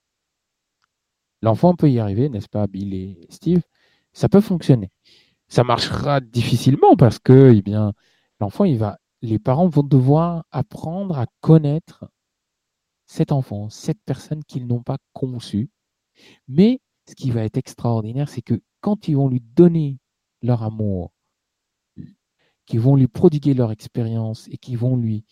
L'enfant 1.43 1.75
peut 1.75 1.91
y 1.91 1.99
arriver, 1.99 2.29
n'est-ce 2.29 2.49
pas, 2.49 2.67
Bill 2.67 2.93
et 2.93 3.27
Steve? 3.29 3.61
Ça 4.13 4.29
peut 4.29 4.41
fonctionner. 4.41 4.91
Ça 5.49 5.63
marchera 5.63 6.21
difficilement 6.21 6.95
parce 6.95 7.19
que, 7.19 7.53
eh 7.53 7.61
bien, 7.61 7.93
l'enfant, 8.39 8.65
va, 8.75 8.97
les 9.21 9.39
parents 9.39 9.67
vont 9.67 9.83
devoir 9.83 10.45
apprendre 10.51 11.17
à 11.17 11.25
connaître 11.41 12.05
cet 13.13 13.31
enfant, 13.31 13.69
cette 13.69 14.01
personne 14.05 14.43
qu'ils 14.43 14.65
n'ont 14.65 14.81
pas 14.81 14.97
conçue. 15.13 15.69
Mais 16.47 16.81
ce 17.07 17.13
qui 17.13 17.29
va 17.29 17.43
être 17.43 17.57
extraordinaire, 17.57 18.27
c'est 18.27 18.41
que 18.41 18.59
quand 18.81 19.07
ils 19.07 19.15
vont 19.15 19.29
lui 19.29 19.39
donner 19.39 19.99
leur 20.41 20.63
amour, 20.63 21.13
qui 22.65 22.79
vont 22.79 22.95
lui 22.95 23.07
prodiguer 23.07 23.53
leur 23.53 23.71
expérience 23.71 24.47
et 24.47 24.57
qui 24.57 24.75
vont 24.75 24.97
lui 24.97 25.25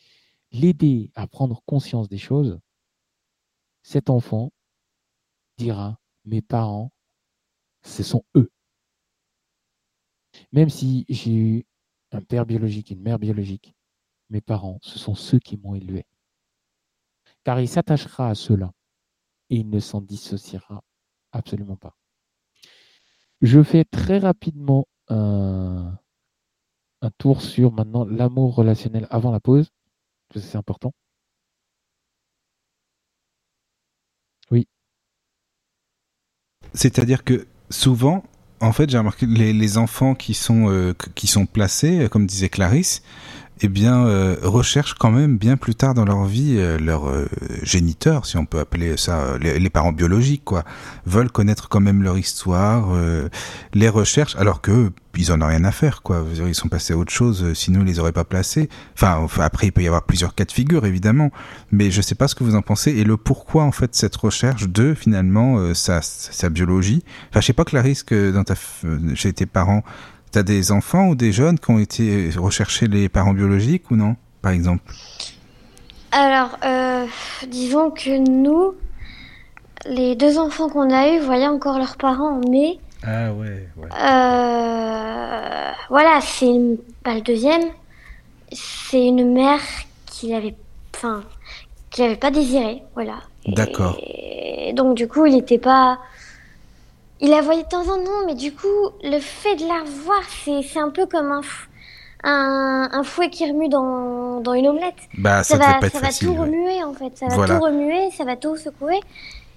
l'aider 0.51 1.09
à 1.15 1.25
prendre 1.25 1.63
conscience 1.65 2.07
des 2.07 2.19
choses, 2.19 2.59
cet 3.81 4.11
enfant 4.11 4.51
dira, 5.57 5.99
mes 6.23 6.43
parents, 6.43 6.93
ce 7.81 8.03
sont 8.03 8.23
eux. 8.35 8.51
Même 10.51 10.69
si 10.69 11.03
j'ai 11.09 11.33
eu 11.33 11.65
un 12.11 12.21
père 12.21 12.45
biologique, 12.45 12.91
une 12.91 13.01
mère 13.01 13.17
biologique, 13.17 13.73
mes 14.29 14.41
parents, 14.41 14.77
ce 14.83 14.99
sont 14.99 15.15
ceux 15.15 15.39
qui 15.39 15.57
m'ont 15.57 15.73
élevé. 15.73 16.05
Car 17.43 17.59
il 17.59 17.67
s'attachera 17.67 18.29
à 18.29 18.35
cela 18.35 18.71
et 19.49 19.57
il 19.57 19.69
ne 19.69 19.79
s'en 19.79 20.01
dissociera 20.01 20.83
absolument 21.31 21.75
pas. 21.75 21.95
Je 23.41 23.63
fais 23.63 23.83
très 23.85 24.19
rapidement 24.19 24.87
un, 25.09 25.97
tour 27.17 27.41
sur 27.41 27.71
maintenant 27.71 28.05
l'amour 28.05 28.55
relationnel 28.55 29.07
avant 29.09 29.31
la 29.31 29.39
pause, 29.39 29.69
parce 30.29 30.45
que 30.45 30.51
c'est 30.51 30.57
important. 30.57 30.93
Oui. 34.51 34.67
C'est-à-dire 36.73 37.23
que 37.23 37.47
souvent, 37.69 38.23
en 38.59 38.71
fait, 38.71 38.89
j'ai 38.89 38.97
remarqué 38.99 39.25
les, 39.25 39.51
les 39.51 39.77
enfants 39.77 40.13
qui 40.13 40.35
sont, 40.35 40.69
euh, 40.69 40.93
qui 41.15 41.25
sont 41.25 41.47
placés, 41.47 42.07
comme 42.11 42.27
disait 42.27 42.49
Clarisse, 42.49 43.01
eh 43.63 43.67
bien, 43.67 44.05
euh, 44.05 44.37
recherchent 44.41 44.95
quand 44.95 45.11
même 45.11 45.37
bien 45.37 45.55
plus 45.55 45.75
tard 45.75 45.93
dans 45.93 46.05
leur 46.05 46.25
vie 46.25 46.55
euh, 46.57 46.79
leur 46.79 47.07
euh, 47.07 47.27
géniteur, 47.61 48.25
si 48.25 48.35
on 48.37 48.45
peut 48.45 48.59
appeler 48.59 48.97
ça, 48.97 49.37
les, 49.39 49.59
les, 49.59 49.69
parents 49.69 49.91
biologiques, 49.91 50.43
quoi, 50.43 50.63
veulent 51.05 51.31
connaître 51.31 51.69
quand 51.69 51.79
même 51.79 52.01
leur 52.01 52.17
histoire, 52.17 52.89
les 53.73 53.89
recherches, 53.89 54.35
alors 54.35 54.61
que 54.61 54.91
ils 55.17 55.31
en 55.31 55.41
ont 55.41 55.47
rien 55.47 55.63
à 55.65 55.71
faire, 55.71 56.01
quoi. 56.01 56.25
Ils 56.47 56.55
sont 56.55 56.69
passés 56.69 56.93
à 56.93 56.97
autre 56.97 57.11
chose, 57.11 57.53
sinon 57.53 57.81
ils 57.81 57.87
les 57.87 57.99
auraient 57.99 58.11
pas 58.13 58.23
placés. 58.23 58.69
Enfin, 58.95 59.17
enfin, 59.17 59.43
après, 59.43 59.67
il 59.67 59.71
peut 59.71 59.83
y 59.83 59.87
avoir 59.87 60.03
plusieurs 60.03 60.33
cas 60.33 60.45
de 60.45 60.51
figure, 60.51 60.85
évidemment, 60.85 61.31
mais 61.71 61.91
je 61.91 62.01
sais 62.01 62.15
pas 62.15 62.27
ce 62.27 62.35
que 62.35 62.43
vous 62.43 62.55
en 62.55 62.61
pensez 62.61 62.91
et 62.91 63.03
le 63.03 63.17
pourquoi 63.17 63.63
en 63.63 63.71
fait 63.71 63.93
cette 63.93 64.15
recherche 64.15 64.69
de 64.69 64.93
finalement 64.93 65.73
sa, 65.73 66.01
sa 66.01 66.49
biologie. 66.49 67.03
Enfin, 67.29 67.41
je 67.41 67.47
sais 67.47 67.53
pas 67.53 67.65
Clarisse 67.65 68.03
que 68.03 68.31
dans 68.31 68.43
ta, 68.43 68.55
chez 69.15 69.33
tes 69.33 69.45
parents 69.45 69.83
T'as 70.31 70.43
des 70.43 70.71
enfants 70.71 71.07
ou 71.09 71.15
des 71.15 71.33
jeunes 71.33 71.59
qui 71.59 71.71
ont 71.71 71.79
été 71.79 72.29
rechercher 72.37 72.87
les 72.87 73.09
parents 73.09 73.33
biologiques 73.33 73.91
ou 73.91 73.97
non, 73.97 74.15
par 74.41 74.53
exemple? 74.53 74.93
Alors, 76.13 76.57
euh, 76.65 77.05
disons 77.47 77.91
que 77.91 78.17
nous, 78.17 78.73
les 79.85 80.15
deux 80.15 80.37
enfants 80.37 80.69
qu'on 80.69 80.89
a 80.89 81.09
eus 81.09 81.19
voyaient 81.19 81.47
encore 81.47 81.77
leurs 81.77 81.97
parents 81.97 82.39
en 82.39 82.49
mai. 82.49 82.79
Ah 83.03 83.33
ouais, 83.33 83.67
ouais. 83.75 83.89
Euh, 83.91 85.71
voilà, 85.89 86.21
c'est 86.21 86.79
pas 87.03 87.15
le 87.15 87.21
deuxième. 87.21 87.63
C'est 88.53 89.05
une 89.05 89.33
mère 89.33 89.59
qui 90.05 90.33
avait, 90.33 90.55
enfin, 90.95 91.23
qui 91.89 92.01
n'avait 92.01 92.15
pas 92.15 92.31
désiré, 92.31 92.83
voilà. 92.93 93.19
D'accord. 93.47 93.97
Et 94.01 94.71
donc 94.73 94.95
du 94.95 95.07
coup, 95.07 95.25
il 95.25 95.33
n'était 95.33 95.57
pas 95.57 95.99
il 97.21 97.29
la 97.29 97.41
voyait 97.41 97.63
de 97.63 97.67
temps 97.67 97.83
en 97.83 98.03
temps, 98.03 98.25
mais 98.25 98.35
du 98.35 98.53
coup, 98.53 98.67
le 99.03 99.19
fait 99.19 99.55
de 99.55 99.67
la 99.67 99.83
voir, 99.83 100.21
c'est 100.43 100.79
un 100.79 100.89
peu 100.89 101.05
comme 101.05 101.31
un, 101.31 101.41
un, 102.23 102.89
un, 102.91 103.03
fouet 103.03 103.29
qui 103.29 103.47
remue 103.49 103.69
dans, 103.69 104.41
dans 104.41 104.53
une 104.53 104.67
omelette. 104.67 104.95
Bah, 105.17 105.43
ça, 105.43 105.57
va, 105.57 105.75
pas 105.75 105.89
ça 105.89 105.99
va 105.99 106.09
tout 106.09 106.33
remuer, 106.33 106.83
en 106.83 106.93
fait. 106.93 107.15
Ça 107.17 107.27
va 107.27 107.47
tout 107.47 107.63
remuer, 107.63 108.09
ça 108.11 108.23
va 108.25 108.35
tout 108.35 108.57
secouer. 108.57 108.99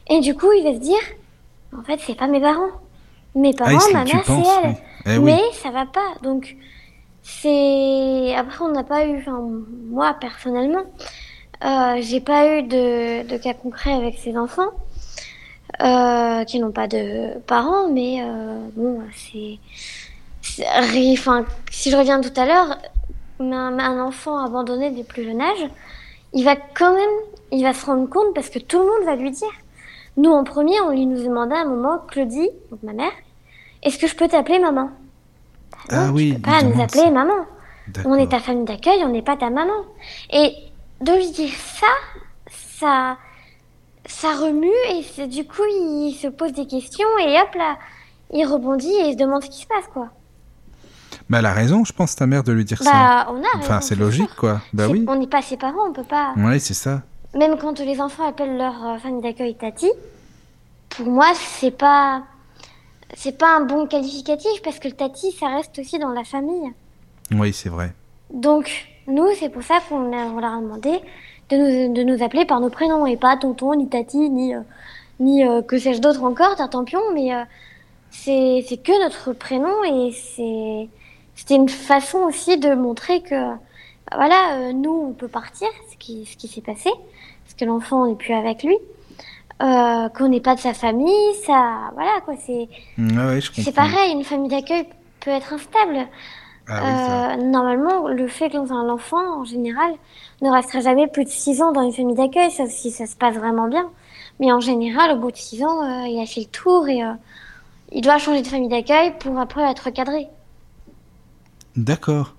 Et 0.09 0.21
du 0.21 0.35
coup, 0.35 0.53
il 0.53 0.63
va 0.65 0.75
se 0.75 0.81
dire, 0.81 1.01
en 1.77 1.83
fait, 1.83 1.99
c'est 2.01 2.15
pas 2.17 2.27
mes 2.27 2.41
parents. 2.41 2.71
Mes 3.35 3.53
Ah, 3.59 3.65
parents, 3.65 3.93
ma 3.93 4.05
mère, 4.05 4.23
c'est 4.25 4.33
elle. 4.33 4.69
oui. 4.71 4.75
Eh 5.07 5.19
oui. 5.19 5.25
Mais 5.25 5.41
ça 5.63 5.71
va 5.71 5.87
pas. 5.87 6.15
Donc, 6.23 6.55
c'est. 7.23 8.35
Après, 8.37 8.65
on 8.65 8.69
n'a 8.73 8.85
pas 8.85 9.07
eu. 9.07 9.19
Enfin, 9.19 9.41
moi, 9.91 10.15
personnellement, 10.21 10.85
euh, 11.65 11.97
j'ai 12.01 12.21
pas 12.21 12.59
eu 12.59 12.63
de, 12.63 13.27
de 13.27 13.37
cas 13.39 13.55
concret 13.55 13.93
avec 13.95 14.19
ces 14.19 14.37
enfants 14.37 14.71
euh, 15.83 16.45
qui 16.45 16.61
n'ont 16.61 16.73
pas 16.73 16.87
de 16.87 17.39
parents, 17.47 17.89
mais 17.89 18.23
euh, 18.23 18.59
bon, 18.75 19.01
c'est. 19.15 19.59
Enfin, 21.13 21.45
si 21.71 21.91
je 21.91 21.97
reviens 21.97 22.21
tout 22.21 22.33
à 22.37 22.47
l'heure, 22.47 22.79
un, 23.41 23.79
un 23.79 24.01
enfant 24.01 24.39
abandonné 24.45 24.91
dès 24.91 24.99
le 24.99 25.05
plus 25.05 25.25
jeune 25.25 25.41
âge, 25.41 25.69
il 26.33 26.45
va 26.45 26.57
quand 26.57 26.95
même. 26.95 27.11
Il 27.53 27.63
va 27.63 27.73
se 27.73 27.85
rendre 27.87 28.09
compte 28.09 28.35
parce 28.35 28.51
que 28.51 28.59
tout 28.59 28.79
le 28.79 28.85
monde 28.85 29.05
va 29.07 29.17
lui 29.17 29.31
dire. 29.31 29.49
Nous, 30.17 30.31
en 30.31 30.45
premier, 30.45 30.81
on 30.81 30.91
lui 30.91 31.07
nous 31.07 31.23
demandait 31.23 31.57
à 31.57 31.61
un 31.63 31.65
moment, 31.65 31.99
Claudie, 32.09 32.51
donc 32.71 32.83
ma 32.83 32.93
mère, 32.93 33.13
est-ce 33.83 33.99
que 33.99 34.07
je 34.07 34.15
peux 34.15 34.29
t'appeler 34.29 34.59
maman? 34.59 34.91
Bah 35.91 36.07
Ah 36.07 36.11
oui, 36.13 36.31
tu 36.35 36.41
peux 36.41 36.51
pas 36.51 36.63
nous 36.63 36.81
appeler 36.81 37.03
ça. 37.05 37.11
maman. 37.11 37.47
On 38.05 38.15
est 38.15 38.31
ta 38.31 38.39
famille 38.39 38.65
d'accueil, 38.65 39.05
on 39.05 39.09
n'est 39.09 39.23
pas 39.23 39.37
ta 39.37 39.51
maman. 39.51 39.73
Et 40.33 40.55
de 41.01 41.13
lui 41.13 41.31
dire 41.31 41.51
ça, 41.53 41.87
ça, 42.49 43.17
ça 44.07 44.35
remue 44.35 44.69
et 44.91 45.27
du 45.27 45.45
coup 45.47 45.63
il 45.71 46.15
se 46.21 46.29
pose 46.29 46.53
des 46.53 46.67
questions 46.67 47.09
et 47.21 47.41
hop 47.41 47.55
là, 47.55 47.79
il 48.33 48.45
rebondit 48.47 48.93
et 48.93 49.09
il 49.09 49.13
se 49.15 49.19
demande 49.19 49.43
ce 49.43 49.51
qui 49.51 49.63
se 49.63 49.67
passe 49.67 49.87
quoi. 49.93 50.09
Mais 51.29 51.39
elle 51.39 51.47
a 51.47 51.53
raison, 51.53 51.85
je 51.85 51.93
pense, 51.93 52.17
ta 52.17 52.27
mère, 52.27 52.43
de 52.43 52.53
lui 52.53 52.65
dire 52.65 52.83
ça. 52.83 52.93
Bah 52.93 53.27
on 53.31 53.43
a. 53.43 53.57
Enfin, 53.57 53.81
c'est 53.81 53.95
logique, 53.95 54.29
sûr. 54.29 54.37
quoi. 54.37 54.61
Bah 54.73 54.89
oui. 54.89 55.05
On 55.09 55.17
n'est 55.17 55.27
pas 55.29 55.43
ses 55.43 55.57
parents, 55.57 55.89
on 55.89 55.93
peut 55.93 56.03
pas. 56.05 56.35
Ouais, 56.37 56.59
c'est 56.59 56.75
ça. 56.75 57.03
Même 57.35 57.57
quand 57.57 57.79
les 57.81 58.01
enfants 58.01 58.29
appellent 58.29 58.59
leur 58.59 58.87
euh, 58.87 58.99
famille 58.99 59.23
d'accueil 59.23 59.55
tati, 59.55 59.91
pour 60.91 61.07
moi 61.07 61.33
c'est 61.35 61.71
pas, 61.77 62.23
c'est 63.17 63.39
pas 63.39 63.57
un 63.57 63.61
bon 63.61 63.87
qualificatif 63.87 64.61
parce 64.63 64.79
que 64.79 64.89
le 64.89 64.95
tati 64.95 65.33
ça 65.33 65.49
reste 65.49 65.79
aussi 65.79 65.99
dans 65.99 66.11
la 66.11 66.25
famille. 66.25 66.73
Oui, 67.33 67.53
c'est 67.53 67.71
vrai. 67.71 67.95
Donc, 68.31 68.71
nous, 69.07 69.29
c'est 69.39 69.49
pour 69.49 69.63
ça 69.63 69.79
qu'on 69.89 70.11
leur 70.11 70.53
a 70.53 70.61
demandé 70.61 71.01
de 71.51 71.57
nous, 71.57 71.95
de 71.95 72.03
nous 72.03 72.23
appeler 72.23 72.45
par 72.45 72.61
nos 72.61 72.71
prénoms 72.71 73.07
et 73.07 73.17
pas 73.17 73.37
tonton, 73.37 73.75
ni 73.75 73.89
tati, 73.89 74.31
ni, 74.31 74.55
euh, 74.55 74.61
ni 75.21 75.47
euh, 75.47 75.63
que 75.63 75.79
sais-je 75.79 76.01
d'autre 76.01 76.23
encore, 76.25 76.57
tartampion, 76.57 77.01
mais 77.15 77.35
euh, 77.35 77.43
c'est 78.11 78.81
que 78.83 79.03
notre 79.05 79.33
prénom 79.33 79.83
et 79.85 80.11
c'était 81.35 81.55
une 81.57 81.69
façon 81.69 82.19
aussi 82.19 82.59
de 82.59 82.75
montrer 82.75 83.21
que 83.23 83.35
bah, 83.35 84.17
voilà, 84.17 84.55
euh, 84.57 84.73
nous, 84.73 85.07
on 85.11 85.13
peut 85.13 85.29
partir, 85.29 85.69
ce 85.91 85.97
qui, 85.99 86.27
ce 86.27 86.37
qui 86.37 86.49
s'est 86.49 86.61
passé, 86.61 86.91
parce 87.45 87.55
que 87.59 87.65
l'enfant 87.65 88.07
n'est 88.07 88.15
plus 88.15 88.35
avec 88.35 88.63
lui, 88.63 88.77
qu'on 89.61 90.29
n'est 90.29 90.41
pas 90.41 90.55
de 90.57 90.61
sa 90.61 90.75
famille, 90.75 91.35
ça, 91.47 91.91
voilà 91.95 92.21
quoi, 92.25 92.35
c'est 92.45 92.69
Mm, 92.99 93.19
Ouais, 93.19 93.41
comprends. 93.41 93.63
c'est 93.63 93.75
pareil, 93.75 94.13
une 94.13 94.25
famille 94.25 94.49
d'accueil 94.51 94.87
peut 95.21 95.31
être 95.31 95.53
instable. 95.53 96.07
Ah 96.69 96.81
oui, 96.83 96.91
ça. 97.07 97.37
Normalement, 97.45 98.09
le 98.09 98.27
fait 98.27 98.49
que 98.51 98.57
l'on 98.57 98.67
ait 98.67 98.73
un 98.73 98.89
enfant, 98.89 99.41
en 99.41 99.45
général, 99.45 99.93
ne 100.45 100.51
restera 100.51 100.81
jamais 100.81 101.09
plus 101.09 101.25
de 101.25 101.31
6 101.31 101.63
ans 101.63 101.73
dans 101.73 101.83
une 101.83 101.93
famille 101.93 102.15
d'accueil, 102.15 102.51
sauf 102.51 102.71
si 102.71 102.91
ça 102.91 103.07
se 103.07 103.17
passe 103.17 103.35
vraiment 103.35 103.69
bien. 103.69 103.91
Mais 104.41 104.53
en 104.53 104.61
général, 104.61 105.13
au 105.13 105.21
bout 105.21 105.33
de 105.33 105.37
6 105.37 105.65
ans, 105.65 105.83
euh, 105.83 106.07
il 106.07 106.21
a 106.21 106.27
fait 106.27 106.41
le 106.41 106.47
tour 106.47 106.89
et 106.89 107.03
euh, 107.03 107.13
il 107.93 108.03
doit 108.03 108.19
changer 108.19 108.43
de 108.43 108.47
famille 108.47 108.69
d'accueil 108.69 109.15
pour 109.19 109.39
après 109.39 109.63
être 109.63 109.91
cadré. 109.91 110.29
D'accord. 111.77 112.35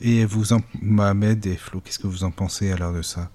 Et 0.00 0.24
vous, 0.24 0.52
en... 0.52 0.60
Mohamed 0.82 1.46
et 1.46 1.56
Flo, 1.56 1.80
qu'est-ce 1.80 1.98
que 1.98 2.06
vous 2.06 2.24
en 2.24 2.30
pensez 2.30 2.70
alors 2.70 2.92
de 2.92 3.02
ça? 3.02 3.30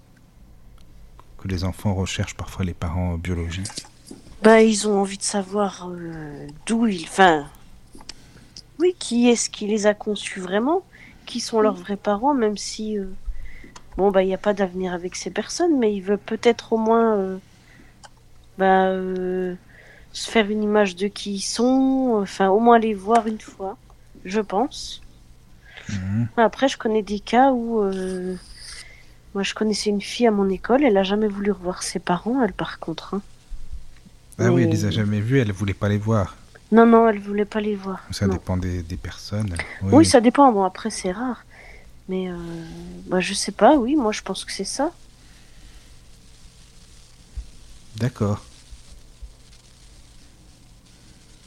Que 1.38 1.48
les 1.48 1.64
enfants 1.64 1.96
recherchent 1.96 2.36
parfois 2.36 2.64
les 2.66 2.76
parents 2.76 3.18
biologiques. 3.18 3.86
Bah, 4.44 4.62
ils 4.62 4.88
ont 4.88 5.00
envie 5.00 5.18
de 5.18 5.24
savoir 5.24 5.90
euh, 5.92 6.48
d'où 6.68 6.88
ils. 6.88 7.04
Enfin. 7.04 7.48
Oui, 8.80 8.96
qui 9.00 9.28
est-ce 9.28 9.50
qui 9.50 9.66
les 9.68 9.88
a 9.88 9.94
conçus 9.94 10.40
vraiment? 10.40 10.84
Qui 11.32 11.40
sont 11.40 11.62
leurs 11.62 11.76
vrais 11.76 11.96
parents, 11.98 12.34
même 12.34 12.58
si. 12.58 12.98
euh, 12.98 13.06
Bon, 13.98 14.12
bah, 14.12 14.24
il 14.24 14.28
n'y 14.28 14.34
a 14.34 14.38
pas 14.38 14.54
d'avenir 14.54 14.94
avec 14.94 15.16
ces 15.16 15.30
personnes, 15.32 15.78
mais 15.80 15.94
ils 15.94 16.02
veulent 16.02 16.18
peut-être 16.18 16.74
au 16.74 16.78
moins. 16.78 17.16
euh, 17.18 17.38
Bah. 18.58 18.88
euh, 18.88 19.56
Se 20.14 20.30
faire 20.30 20.50
une 20.50 20.62
image 20.64 20.96
de 20.98 21.08
qui 21.08 21.36
ils 21.36 21.40
sont. 21.42 22.20
Enfin, 22.22 22.50
au 22.50 22.60
moins 22.60 22.80
les 22.80 22.94
voir 22.94 23.28
une 23.28 23.40
fois, 23.40 23.78
je 24.26 24.42
pense. 24.42 25.02
Mhm. 25.90 26.28
Après, 26.38 26.68
je 26.68 26.78
connais 26.78 27.02
des 27.02 27.20
cas 27.22 27.52
où. 27.52 27.82
euh, 27.82 28.36
Moi, 29.34 29.44
je 29.44 29.54
connaissais 29.54 29.90
une 29.90 30.02
fille 30.02 30.28
à 30.28 30.32
mon 30.32 30.50
école, 30.50 30.84
elle 30.84 30.98
a 30.98 31.04
jamais 31.04 31.30
voulu 31.30 31.52
revoir 31.52 31.84
ses 31.84 32.00
parents, 32.00 32.44
elle, 32.44 32.52
par 32.52 32.80
contre. 32.80 33.14
hein. 33.14 33.22
Ah 34.38 34.52
oui, 34.52 34.64
elle 34.64 34.70
les 34.70 34.84
a 34.86 34.92
jamais 34.92 35.22
vus, 35.22 35.40
elle 35.40 35.52
voulait 35.54 35.74
pas 35.74 35.88
les 35.88 35.98
voir. 35.98 36.36
Non, 36.72 36.86
non, 36.86 37.08
elle 37.10 37.20
voulait 37.20 37.46
pas 37.46 37.60
les 37.60 37.76
voir. 37.76 38.02
Ça 38.12 38.28
non. 38.28 38.34
dépend 38.34 38.58
des, 38.58 38.82
des 38.84 38.98
personnes. 38.98 39.54
Oui, 39.84 40.06
ça 40.06 40.22
dépend. 40.22 40.52
Bon, 40.54 40.64
après, 40.64 40.90
c'est 40.90 41.12
rare. 41.12 41.46
Mais 42.08 42.30
euh, 42.30 42.38
bah, 43.08 43.20
je 43.20 43.34
sais 43.34 43.52
pas, 43.52 43.78
oui, 43.78 43.96
moi 43.96 44.12
je 44.12 44.22
pense 44.22 44.44
que 44.44 44.52
c'est 44.52 44.64
ça. 44.66 44.92
D'accord. 47.98 48.44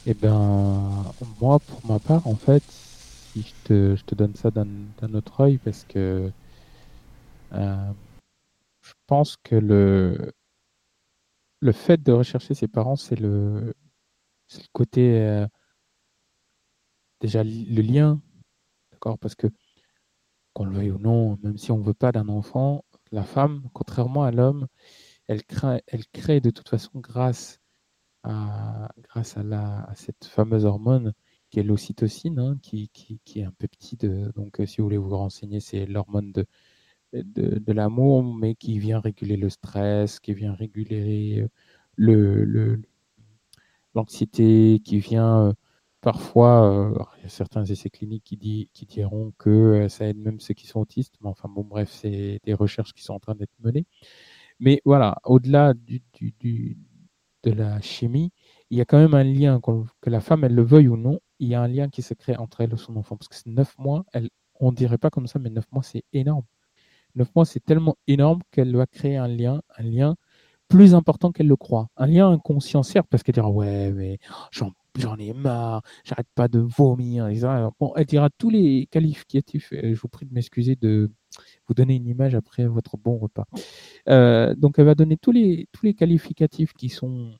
Eh 0.07 0.13
ben, 0.13 1.03
moi, 1.41 1.59
pour 1.59 1.85
ma 1.85 1.99
part, 1.99 2.25
en 2.27 2.35
fait, 2.35 2.63
si 3.33 3.41
je 3.41 3.53
te, 3.67 3.95
je 3.95 4.03
te 4.03 4.15
donne 4.15 4.35
ça 4.35 4.51
d'un 4.51 4.67
d'un 5.01 5.13
autre 5.15 5.41
œil, 5.41 5.57
parce 5.57 5.85
que 5.89 6.31
euh, 7.53 7.91
je 8.81 8.93
pense 9.07 9.35
que 9.43 9.55
le, 9.55 10.31
le 11.61 11.71
fait 11.71 12.01
de 12.01 12.11
rechercher 12.11 12.53
ses 12.53 12.67
parents, 12.67 12.95
c'est 12.95 13.19
le, 13.19 13.73
c'est 14.47 14.61
le 14.61 14.67
côté, 14.73 15.19
euh, 15.21 15.47
déjà, 17.21 17.43
le 17.43 17.81
lien, 17.81 18.21
d'accord? 18.91 19.17
Parce 19.19 19.35
que, 19.35 19.47
qu'on 20.53 20.65
le 20.65 20.71
veuille 20.73 20.91
ou 20.91 20.99
non, 20.99 21.37
même 21.43 21.57
si 21.57 21.71
on 21.71 21.81
veut 21.81 21.93
pas 21.93 22.11
d'un 22.11 22.29
enfant, 22.29 22.85
la 23.11 23.23
femme, 23.23 23.63
contrairement 23.73 24.23
à 24.23 24.31
l'homme, 24.31 24.67
elle 25.27 25.43
crée, 25.45 25.83
elle 25.87 26.07
crée 26.07 26.41
de 26.41 26.49
toute 26.51 26.69
façon 26.69 26.91
grâce 26.99 27.59
à, 28.23 28.89
grâce 29.03 29.37
à, 29.37 29.93
cette 29.95 30.25
fameuse 30.25 30.65
hormone 30.65 31.13
qui 31.49 31.59
est 31.59 31.63
l'ocytocine, 31.63 32.39
hein, 32.39 32.57
qui, 32.61 32.91
est 33.35 33.43
un 33.43 33.51
peptide. 33.51 34.31
Donc, 34.35 34.59
euh, 34.59 34.65
si 34.65 34.77
vous 34.77 34.85
voulez 34.85 34.97
vous 34.97 35.09
renseigner, 35.17 35.59
c'est 35.61 35.85
l'hormone 35.85 36.31
de, 36.33 36.45
de, 37.13 37.73
l'amour, 37.73 38.23
mais 38.23 38.55
qui 38.55 38.79
vient 38.79 38.99
réguler 38.99 39.37
le 39.37 39.49
stress, 39.49 40.19
qui 40.19 40.33
vient 40.33 40.53
réguler 40.53 41.41
euh, 41.41 41.47
le, 41.95 42.43
le, 42.45 42.81
l'anxiété, 43.95 44.81
qui 44.83 44.99
vient 44.99 45.47
euh, 45.49 45.53
parfois, 46.01 46.69
euh, 46.71 46.93
il 47.17 47.23
y 47.23 47.25
a 47.25 47.29
certains 47.29 47.65
essais 47.65 47.89
cliniques 47.89 48.23
qui, 48.25 48.69
qui 48.73 48.85
diront 48.85 49.33
que 49.39 49.49
euh, 49.49 49.89
ça 49.89 50.07
aide 50.07 50.17
même 50.17 50.39
ceux 50.39 50.53
qui 50.53 50.67
sont 50.67 50.79
autistes, 50.81 51.15
mais 51.21 51.29
enfin 51.29 51.49
bon, 51.49 51.63
bref, 51.63 51.89
c'est 51.91 52.39
des 52.43 52.53
recherches 52.53 52.93
qui 52.93 53.03
sont 53.03 53.13
en 53.13 53.19
train 53.19 53.35
d'être 53.35 53.53
menées. 53.59 53.85
Mais 54.59 54.81
voilà, 54.85 55.17
au-delà 55.25 55.73
du, 55.73 56.01
du, 56.13 56.77
de 57.43 57.51
la 57.51 57.81
chimie, 57.81 58.31
il 58.69 58.77
y 58.77 58.81
a 58.81 58.85
quand 58.85 58.97
même 58.99 59.13
un 59.13 59.23
lien, 59.23 59.59
que 60.01 60.09
la 60.09 60.21
femme, 60.21 60.43
elle 60.43 60.55
le 60.55 60.63
veuille 60.63 60.87
ou 60.87 60.97
non, 60.97 61.19
il 61.39 61.49
y 61.49 61.55
a 61.55 61.61
un 61.61 61.67
lien 61.67 61.89
qui 61.89 62.01
se 62.01 62.13
crée 62.13 62.35
entre 62.37 62.61
elle 62.61 62.73
et 62.73 62.77
son 62.77 62.95
enfant. 62.97 63.17
Parce 63.17 63.27
que 63.29 63.35
c'est 63.35 63.47
neuf 63.47 63.77
mois, 63.77 64.05
elle, 64.13 64.29
on 64.59 64.71
ne 64.71 64.75
dirait 64.75 64.97
pas 64.97 65.09
comme 65.09 65.27
ça, 65.27 65.39
mais 65.39 65.49
neuf 65.49 65.65
mois, 65.71 65.83
c'est 65.83 66.03
énorme. 66.13 66.45
Neuf 67.15 67.33
mois, 67.35 67.45
c'est 67.45 67.61
tellement 67.61 67.97
énorme 68.07 68.41
qu'elle 68.51 68.71
doit 68.71 68.87
créer 68.87 69.17
un 69.17 69.27
lien, 69.27 69.61
un 69.77 69.83
lien 69.83 70.15
plus 70.67 70.95
important 70.95 71.31
qu'elle 71.31 71.47
le 71.47 71.55
croit. 71.55 71.87
Un 71.97 72.07
lien 72.07 72.29
inconscient, 72.29 72.83
certes, 72.83 73.07
parce 73.09 73.23
qu'elle 73.23 73.35
dira 73.35 73.49
Ouais, 73.49 73.91
mais 73.91 74.19
j'en 74.51 75.17
ai 75.17 75.33
marre, 75.33 75.81
j'arrête 76.03 76.27
pas 76.35 76.47
de 76.47 76.59
vomir. 76.59 77.27
bon, 77.79 77.93
elle 77.95 78.05
dira 78.05 78.29
tous 78.37 78.49
les 78.49 78.87
qualificatifs. 78.87 79.69
Je 79.71 79.99
vous 79.99 80.07
prie 80.07 80.25
de 80.25 80.33
m'excuser 80.33 80.75
de 80.75 81.11
vous 81.67 81.73
donner 81.73 81.95
une 81.95 82.07
image 82.07 82.35
après 82.35 82.65
votre 82.65 82.97
bon 82.97 83.17
repas. 83.17 83.45
Euh, 84.09 84.55
donc, 84.55 84.79
elle 84.79 84.85
va 84.85 84.95
donner 84.95 85.17
tous 85.17 85.31
les, 85.31 85.67
tous 85.71 85.85
les 85.85 85.93
qualificatifs 85.93 86.73
qui 86.73 86.89
sont 86.89 87.31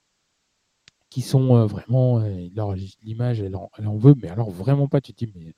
qui 1.10 1.22
sont 1.22 1.56
euh, 1.56 1.66
vraiment, 1.66 2.20
euh, 2.20 2.50
l'image, 3.04 3.40
elle, 3.40 3.56
en 3.56 3.98
veut, 3.98 4.16
mais 4.22 4.28
alors 4.30 4.50
vraiment 4.50 4.90
pas. 4.90 5.00
Tu 5.00 5.14
te 5.14 5.24
dis, 5.26 5.32
mais 5.34 5.54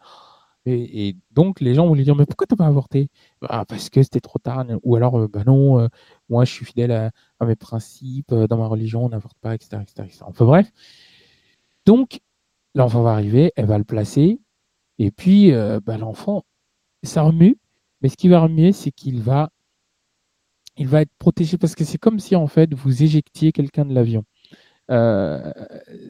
et, 0.69 1.15
donc, 1.31 1.61
les 1.61 1.73
gens 1.73 1.87
vont 1.87 1.95
lui 1.95 2.03
dire, 2.03 2.15
mais 2.15 2.25
pourquoi 2.25 2.45
tu 2.45 2.53
n'as 2.53 2.57
pas 2.57 2.67
avorté? 2.67 3.09
Bah, 3.41 3.65
Parce 3.67 3.89
que 3.89 4.03
c'était 4.03 4.19
trop 4.19 4.37
tard. 4.37 4.65
Ou 4.83 4.95
alors, 4.97 5.27
bah 5.29 5.43
non, 5.45 5.87
moi, 6.29 6.45
je 6.45 6.51
suis 6.51 6.65
fidèle 6.65 6.91
à, 6.91 7.11
mes 7.45 7.55
principes, 7.55 8.31
euh, 8.31 8.47
dans 8.47 8.57
ma 8.57 8.67
religion, 8.67 9.05
on 9.05 9.09
n'avorte 9.09 9.37
pas, 9.39 9.55
etc., 9.55 9.81
etc., 9.81 10.23
Enfin 10.25 10.45
bref. 10.45 10.71
Donc, 11.85 12.19
l'enfant 12.75 13.03
va 13.03 13.11
arriver, 13.11 13.51
elle 13.55 13.65
va 13.65 13.77
le 13.77 13.83
placer. 13.83 14.39
Et 14.99 15.11
puis, 15.11 15.51
bah, 15.85 15.97
l'enfant, 15.97 16.43
ça 17.03 17.21
remue. 17.21 17.57
Mais 18.01 18.09
ce 18.09 18.17
qui 18.17 18.29
va 18.29 18.39
remuer, 18.41 18.71
c'est 18.73 18.91
qu'il 18.91 19.21
va, 19.21 19.51
il 20.77 20.87
va 20.87 21.01
être 21.01 21.11
protégé 21.19 21.57
parce 21.57 21.75
que 21.75 21.83
c'est 21.85 21.97
comme 21.97 22.19
si, 22.19 22.35
en 22.35 22.47
fait, 22.47 22.73
vous 22.73 23.03
éjectiez 23.03 23.51
quelqu'un 23.51 23.85
de 23.85 23.93
l'avion. 23.93 24.25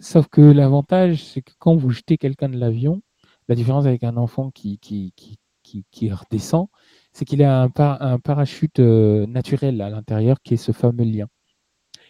sauf 0.01 0.27
que 0.29 0.41
l'avantage, 0.41 1.23
c'est 1.23 1.41
que 1.41 1.53
quand 1.59 1.75
vous 1.75 1.91
jetez 1.91 2.17
quelqu'un 2.17 2.49
de 2.49 2.57
l'avion, 2.57 3.01
la 3.47 3.55
différence 3.55 3.85
avec 3.85 4.03
un 4.03 4.17
enfant 4.17 4.51
qui, 4.51 4.79
qui, 4.79 5.13
qui, 5.15 5.85
qui, 5.91 6.11
redescend, 6.11 6.67
c'est 7.13 7.25
qu'il 7.25 7.43
a 7.43 7.63
un, 7.63 8.19
parachute 8.19 8.79
euh, 8.79 9.25
naturel 9.25 9.81
à 9.81 9.89
l'intérieur 9.89 10.37
qui 10.43 10.53
est 10.53 10.57
ce 10.57 10.71
fameux 10.71 11.03
lien. 11.03 11.27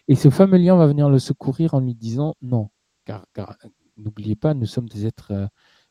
Et 0.07 0.15
ce 0.15 0.29
fameux 0.29 0.57
lien 0.57 0.75
va 0.75 0.87
venir 0.87 1.09
le 1.09 1.19
secourir 1.19 1.73
en 1.73 1.79
lui 1.79 1.95
disant 1.95 2.35
non, 2.41 2.69
car, 3.05 3.25
n'oubliez 3.97 4.35
pas, 4.35 4.53
nous 4.53 4.65
sommes 4.65 4.89
des 4.89 5.05
êtres, 5.05 5.31
euh, 5.31 5.47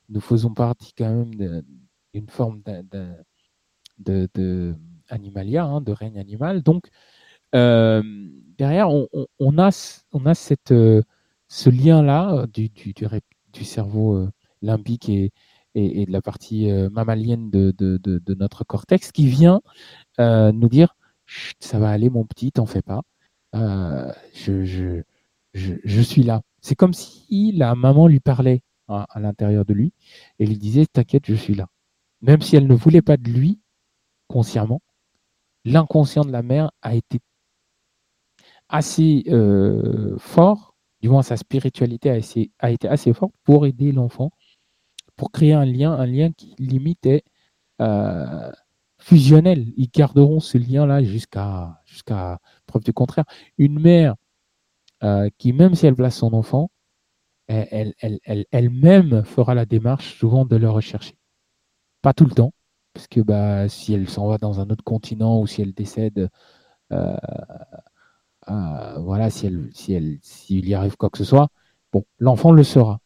nous 0.08 0.20
faisons 0.20 0.52
partie 0.54 0.92
quand 0.96 1.08
même 1.08 1.62
d'une 2.14 2.28
forme 2.28 2.62
de, 2.62 3.08
de, 3.98 4.74
hein, 5.08 5.80
de 5.80 5.92
règne 5.92 6.18
animal. 6.18 6.62
Donc, 6.62 6.88
euh, 7.54 8.02
derrière, 8.58 8.90
on, 8.90 9.08
on, 9.38 9.58
a, 9.58 10.04
on 10.12 10.26
a 10.26 10.34
cette, 10.34 10.74
ce 11.48 11.70
lien-là 11.70 12.46
du, 12.52 12.68
du, 12.68 12.92
du, 13.52 13.64
cerveau 13.64 14.28
limbique 14.62 15.08
et, 15.08 15.32
et, 15.76 16.06
de 16.06 16.12
la 16.12 16.22
partie 16.22 16.70
euh, 16.70 16.88
mammalienne 16.90 17.50
de, 17.50 17.70
de, 17.76 18.34
notre 18.34 18.64
cortex 18.64 19.12
qui 19.12 19.26
vient 19.26 19.60
euh, 20.18 20.50
nous 20.52 20.68
dire 20.68 20.96
ça 21.58 21.78
va 21.78 21.90
aller 21.90 22.08
mon 22.08 22.24
petit, 22.24 22.52
t'en 22.52 22.66
fais 22.66 22.82
pas. 22.82 23.02
Euh, 23.54 24.12
je, 24.32 24.64
je, 24.64 25.02
je, 25.54 25.74
je, 25.84 26.00
suis 26.00 26.22
là. 26.22 26.42
C'est 26.60 26.76
comme 26.76 26.94
si 26.94 27.52
la 27.52 27.74
maman 27.74 28.06
lui 28.06 28.20
parlait 28.20 28.62
à, 28.88 29.06
l'intérieur 29.16 29.64
de 29.64 29.74
lui 29.74 29.92
et 30.38 30.46
lui 30.46 30.56
disait 30.56 30.86
t'inquiète, 30.86 31.24
je 31.26 31.34
suis 31.34 31.54
là. 31.54 31.66
Même 32.22 32.42
si 32.42 32.56
elle 32.56 32.66
ne 32.66 32.74
voulait 32.74 33.02
pas 33.02 33.16
de 33.16 33.28
lui 33.28 33.60
consciemment, 34.28 34.80
l'inconscient 35.64 36.24
de 36.24 36.30
la 36.30 36.42
mère 36.42 36.70
a 36.82 36.94
été 36.94 37.18
assez 38.68 39.24
fort, 40.18 40.76
du 41.00 41.08
moins 41.08 41.22
sa 41.22 41.36
spiritualité 41.36 42.10
a, 42.10 42.18
a 42.60 42.70
été 42.70 42.88
assez 42.88 43.12
forte 43.12 43.34
pour 43.44 43.66
aider 43.66 43.90
l'enfant 43.90 44.30
pour 45.16 45.32
créer 45.32 45.52
un 45.54 45.64
lien, 45.64 45.92
un 45.92 46.06
lien 46.06 46.32
qui 46.32 46.54
limite 46.58 47.06
est 47.06 47.24
euh, 47.80 48.50
fusionnel. 48.98 49.72
Ils 49.76 49.90
garderont 49.90 50.40
ce 50.40 50.58
lien-là 50.58 51.02
jusqu'à 51.02 51.80
preuve 52.66 52.84
du 52.84 52.92
contraire. 52.92 53.24
Une 53.58 53.80
mère 53.80 54.14
euh, 55.04 55.28
qui, 55.38 55.52
même 55.52 55.74
si 55.74 55.86
elle 55.86 55.96
place 55.96 56.16
son 56.16 56.32
enfant, 56.32 56.70
elle, 57.48 57.94
elle, 58.00 58.18
elle, 58.24 58.44
elle-même 58.50 59.24
fera 59.24 59.54
la 59.54 59.66
démarche 59.66 60.18
souvent 60.18 60.44
de 60.44 60.56
le 60.56 60.68
rechercher. 60.68 61.16
Pas 62.02 62.12
tout 62.12 62.24
le 62.24 62.32
temps, 62.32 62.52
parce 62.92 63.06
que 63.08 63.20
bah, 63.20 63.68
si 63.68 63.94
elle 63.94 64.08
s'en 64.08 64.28
va 64.28 64.38
dans 64.38 64.60
un 64.60 64.68
autre 64.70 64.84
continent 64.84 65.40
ou 65.40 65.46
si 65.46 65.62
elle 65.62 65.72
décède, 65.72 66.28
euh, 66.92 67.16
voilà, 68.98 69.30
si 69.30 69.46
elle, 69.46 69.70
si 69.72 69.92
elle, 69.94 70.18
s'il 70.22 70.68
y 70.68 70.74
arrive 70.74 70.96
quoi 70.96 71.10
que 71.10 71.18
ce 71.18 71.24
soit, 71.24 71.48
bon, 71.92 72.04
l'enfant 72.18 72.52
le 72.52 72.62
saura 72.64 73.00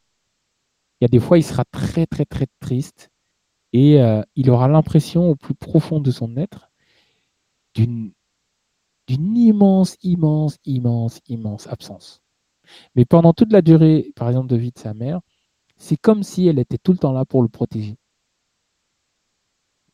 il 1.01 1.05
y 1.05 1.07
a 1.07 1.09
des 1.09 1.21
fois, 1.21 1.39
il 1.39 1.45
sera 1.45 1.65
très, 1.65 2.07
très, 2.07 2.25
très 2.25 2.47
triste 2.61 3.11
et 3.73 4.01
euh, 4.03 4.23
il 4.37 4.51
aura 4.51 4.69
l'impression 4.69 5.31
au 5.31 5.37
plus 5.37 5.55
profond 5.55 6.01
de 6.01 6.11
son 6.11 6.37
être 6.37 6.71
d'une 7.75 8.13
immense, 9.09 9.97
immense, 10.03 10.59
immense, 10.65 11.21
immense 11.29 11.67
absence. 11.69 12.23
Mais 12.95 13.05
pendant 13.05 13.33
toute 13.33 13.53
la 13.53 13.63
durée, 13.63 14.13
par 14.17 14.29
exemple, 14.29 14.49
de 14.49 14.57
vie 14.57 14.73
de 14.73 14.79
sa 14.79 14.95
mère, 14.95 15.21
c'est 15.79 15.97
comme 15.97 16.23
si 16.23 16.47
elle 16.47 16.59
était 16.59 16.79
tout 16.79 16.93
le 16.93 16.99
temps 16.99 17.13
là 17.13 17.25
pour 17.25 17.43
le 17.43 17.49
protéger. 17.49 17.97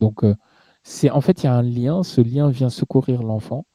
Donc, 0.00 0.24
euh, 0.24 0.34
c'est 0.82 1.10
en 1.10 1.20
fait, 1.20 1.42
il 1.42 1.46
y 1.46 1.48
a 1.48 1.54
un 1.54 1.62
lien, 1.62 2.02
ce 2.02 2.20
lien 2.20 2.50
vient 2.50 2.70
secourir 2.70 3.22
l'enfant, 3.22 3.66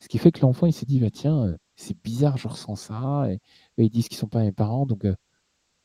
ce 0.00 0.08
qui 0.08 0.18
fait 0.18 0.32
que 0.32 0.40
l'enfant, 0.42 0.66
il 0.66 0.72
s'est 0.72 0.86
dit, 0.86 1.00
bah, 1.00 1.10
tiens, 1.10 1.44
euh, 1.44 1.56
c'est 1.76 1.96
bizarre, 2.02 2.36
je 2.38 2.48
ressens 2.48 2.76
ça, 2.76 3.26
et, 3.30 3.40
ils 3.78 3.90
disent 3.90 4.08
qu'ils 4.08 4.16
ne 4.16 4.20
sont 4.20 4.28
pas 4.28 4.40
mes 4.42 4.52
parents, 4.52 4.86
donc 4.86 5.06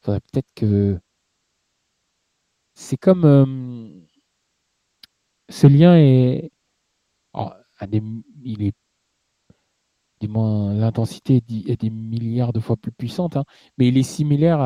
peut-être 0.06 0.48
que 0.56 1.00
c'est 2.74 2.98
comme 2.98 4.06
ce 5.50 5.68
lien 5.68 5.98
est, 5.98 6.52
oh, 7.34 7.50
il 8.44 8.64
est 8.64 8.76
du 10.22 10.28
moins 10.28 10.74
l'intensité 10.74 11.44
est 11.68 11.82
des 11.82 11.90
milliards 11.90 12.54
de 12.54 12.60
fois 12.60 12.78
plus 12.78 12.92
puissante, 12.92 13.38
hein, 13.38 13.44
mais 13.78 13.88
il 13.88 13.98
est 13.98 14.04
similaire 14.04 14.60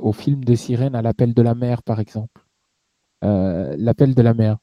au 0.00 0.12
film 0.12 0.44
de 0.44 0.54
sirène 0.54 0.94
à 0.94 1.02
l'appel 1.02 1.34
de 1.34 1.42
la 1.42 1.54
mer, 1.54 1.82
par 1.82 2.00
exemple. 2.00 2.44
Euh, 3.24 3.74
l'appel 3.78 4.14
de 4.14 4.22
la 4.22 4.34
mer. 4.34 4.58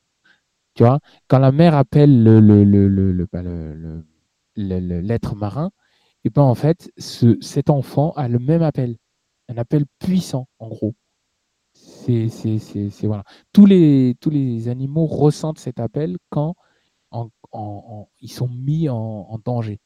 Tu 0.76 0.84
vois, 0.84 1.00
quand 1.28 1.40
la 1.40 1.52
mer 1.52 1.76
appelle 1.76 2.24
le, 2.24 3.28
bah, 3.32 3.42
l'être 4.56 5.36
marin, 5.36 5.72
et 6.26 6.30
ben 6.30 6.42
en 6.44 6.56
fait, 6.56 6.92
ce, 6.98 7.38
cet 7.42 7.70
enfant 7.70 8.12
a 8.14 8.28
le 8.28 8.40
même 8.40 8.62
appel 8.64 8.98
un 9.50 9.58
appel 9.58 9.86
puissant, 10.00 10.48
en 10.60 10.70
gros. 10.70 10.96
C'est, 11.74 12.30
voilà. 13.04 13.24
Tous 13.52 13.66
les, 13.66 14.16
tous 14.20 14.30
les 14.30 14.70
animaux 14.70 15.06
ressentent 15.06 15.60
cet 15.60 15.80
appel 15.80 16.18
quand 16.30 16.56
ils 18.22 18.32
sont 18.32 18.48
mis 18.48 18.90
en, 18.90 19.40
danger. 19.44 19.80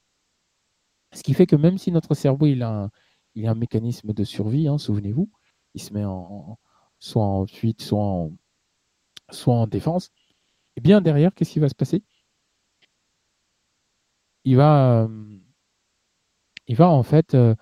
Ce 1.14 1.24
qui 1.24 1.34
fait 1.34 1.48
que 1.48 1.56
même 1.56 1.78
si 1.78 1.92
notre 1.92 2.14
cerveau 2.14 2.46
il 2.46 2.62
a 2.64 2.84
un, 2.84 2.92
il 3.36 3.48
a 3.48 3.52
un 3.52 3.56
mécanisme 3.56 4.14
de 4.14 4.24
survie, 4.24 4.68
hein, 4.68 4.78
souvenez-vous, 4.78 5.30
il 5.74 5.82
se 5.82 5.94
met 5.94 6.06
en, 6.06 6.60
soit 7.00 7.24
en 7.24 7.46
fuite, 7.48 7.82
soit 7.82 8.00
en, 8.00 8.32
soit 9.32 9.56
en 9.56 9.68
défense, 9.68 10.08
et 10.08 10.80
eh 10.80 10.82
bien 10.82 11.02
derrière, 11.02 11.34
qu'est-ce 11.34 11.52
qui 11.54 11.60
va 11.60 11.70
se 11.70 11.76
passer? 11.76 12.04
Il 14.44 14.56
va, 14.58 15.04
euh, 15.04 15.40
il 16.68 16.76
va 16.76 16.90
en 16.90 17.04
fait 17.04 17.34
euh, 17.36 17.56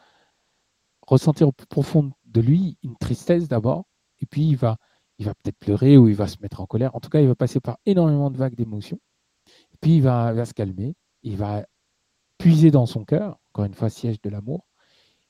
ressentir 1.07 1.47
au 1.47 1.51
plus 1.51 1.67
profond 1.67 2.11
de 2.25 2.41
lui 2.41 2.77
une 2.83 2.95
tristesse 2.97 3.47
d'abord, 3.47 3.85
et 4.19 4.25
puis 4.25 4.43
il 4.49 4.57
va, 4.57 4.77
il 5.17 5.25
va 5.25 5.33
peut-être 5.33 5.57
pleurer 5.57 5.97
ou 5.97 6.07
il 6.07 6.15
va 6.15 6.27
se 6.27 6.37
mettre 6.41 6.61
en 6.61 6.65
colère. 6.65 6.95
En 6.95 6.99
tout 6.99 7.09
cas, 7.09 7.21
il 7.21 7.27
va 7.27 7.35
passer 7.35 7.59
par 7.59 7.77
énormément 7.85 8.29
de 8.29 8.37
vagues 8.37 8.55
d'émotions. 8.55 8.99
Et 9.47 9.77
puis 9.79 9.97
il 9.97 10.01
va, 10.01 10.45
se 10.45 10.53
calmer, 10.53 10.95
il 11.23 11.37
va 11.37 11.65
puiser 12.37 12.71
dans 12.71 12.85
son 12.85 13.05
cœur, 13.05 13.39
encore 13.51 13.65
une 13.65 13.73
fois, 13.73 13.89
siège 13.89 14.21
de 14.21 14.29
l'amour. 14.29 14.67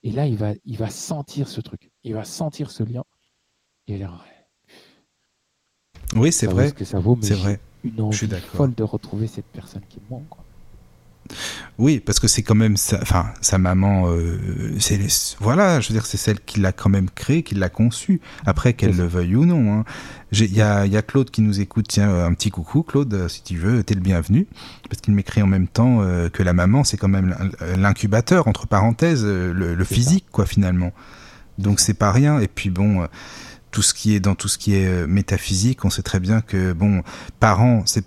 Et 0.03 0.11
là, 0.11 0.27
il 0.27 0.37
va, 0.37 0.53
il 0.65 0.77
va 0.77 0.89
sentir 0.89 1.47
ce 1.47 1.61
truc, 1.61 1.91
il 2.03 2.13
va 2.13 2.23
sentir 2.23 2.71
ce 2.71 2.83
lien. 2.83 3.03
Et 3.87 3.95
il 3.95 4.09
oui, 6.15 6.31
c'est 6.31 6.47
vrai. 6.47 6.71
que 6.71 6.85
ça 6.85 6.99
vaut, 6.99 7.17
c'est 7.21 7.33
vrai. 7.33 7.59
Une 7.83 8.01
envie 8.01 8.27
folle 8.27 8.73
de 8.73 8.83
retrouver 8.83 9.27
cette 9.27 9.45
personne 9.45 9.83
qui 9.87 9.99
manque. 10.09 10.23
Oui, 11.77 11.99
parce 11.99 12.19
que 12.19 12.27
c'est 12.27 12.41
quand 12.41 12.55
même 12.55 12.75
sa, 12.77 13.01
enfin, 13.01 13.27
sa 13.41 13.57
maman, 13.57 14.07
euh, 14.07 14.39
c'est 14.79 14.99
voilà, 15.39 15.79
je 15.79 15.89
veux 15.89 15.93
dire, 15.93 16.05
c'est 16.05 16.17
celle 16.17 16.39
qui 16.39 16.59
l'a 16.59 16.71
quand 16.71 16.89
même 16.89 17.09
créé, 17.09 17.43
qui 17.43 17.55
l'a 17.55 17.69
conçu. 17.69 18.19
Après, 18.45 18.73
qu'elle 18.73 18.95
le 18.95 19.05
veuille 19.05 19.35
ou 19.35 19.45
non. 19.45 19.79
Hein. 19.79 19.85
Il 20.31 20.53
y 20.53 20.61
a, 20.61 20.85
y 20.85 20.97
a 20.97 21.01
Claude 21.01 21.29
qui 21.29 21.41
nous 21.41 21.59
écoute. 21.59 21.85
Tiens, 21.87 22.25
un 22.25 22.33
petit 22.33 22.49
coucou, 22.49 22.83
Claude, 22.83 23.27
si 23.27 23.43
tu 23.43 23.57
veux, 23.57 23.83
t'es 23.83 23.93
le 23.93 24.01
bienvenu. 24.01 24.47
Parce 24.89 25.01
qu'il 25.01 25.13
m'écrit 25.13 25.41
en 25.41 25.47
même 25.47 25.67
temps 25.67 25.99
euh, 26.01 26.29
que 26.29 26.41
la 26.41 26.53
maman, 26.53 26.83
c'est 26.83 26.97
quand 26.97 27.07
même 27.07 27.35
l'incubateur, 27.77 28.47
entre 28.47 28.67
parenthèses, 28.67 29.23
euh, 29.23 29.53
le, 29.53 29.85
physique, 29.85 30.25
quoi, 30.31 30.45
finalement. 30.45 30.91
Donc 31.59 31.79
c'est 31.79 31.93
pas 31.93 32.11
rien. 32.11 32.39
Et 32.39 32.47
puis 32.47 32.69
bon 32.69 33.07
tout 33.69 33.81
ce 33.81 33.93
qui 33.93 34.15
est 34.15 34.19
dans 34.19 34.33
tout 34.33 34.47
ce 34.47 34.57
qui 34.57 34.75
est 34.75 35.05
métaphysique, 35.05 35.83
on 35.85 35.89
sait 35.89 36.01
très 36.01 36.19
bien 36.19 36.41
que 36.41 36.73
bon, 36.73 37.03
parents, 37.39 37.83
c'est 37.85 38.05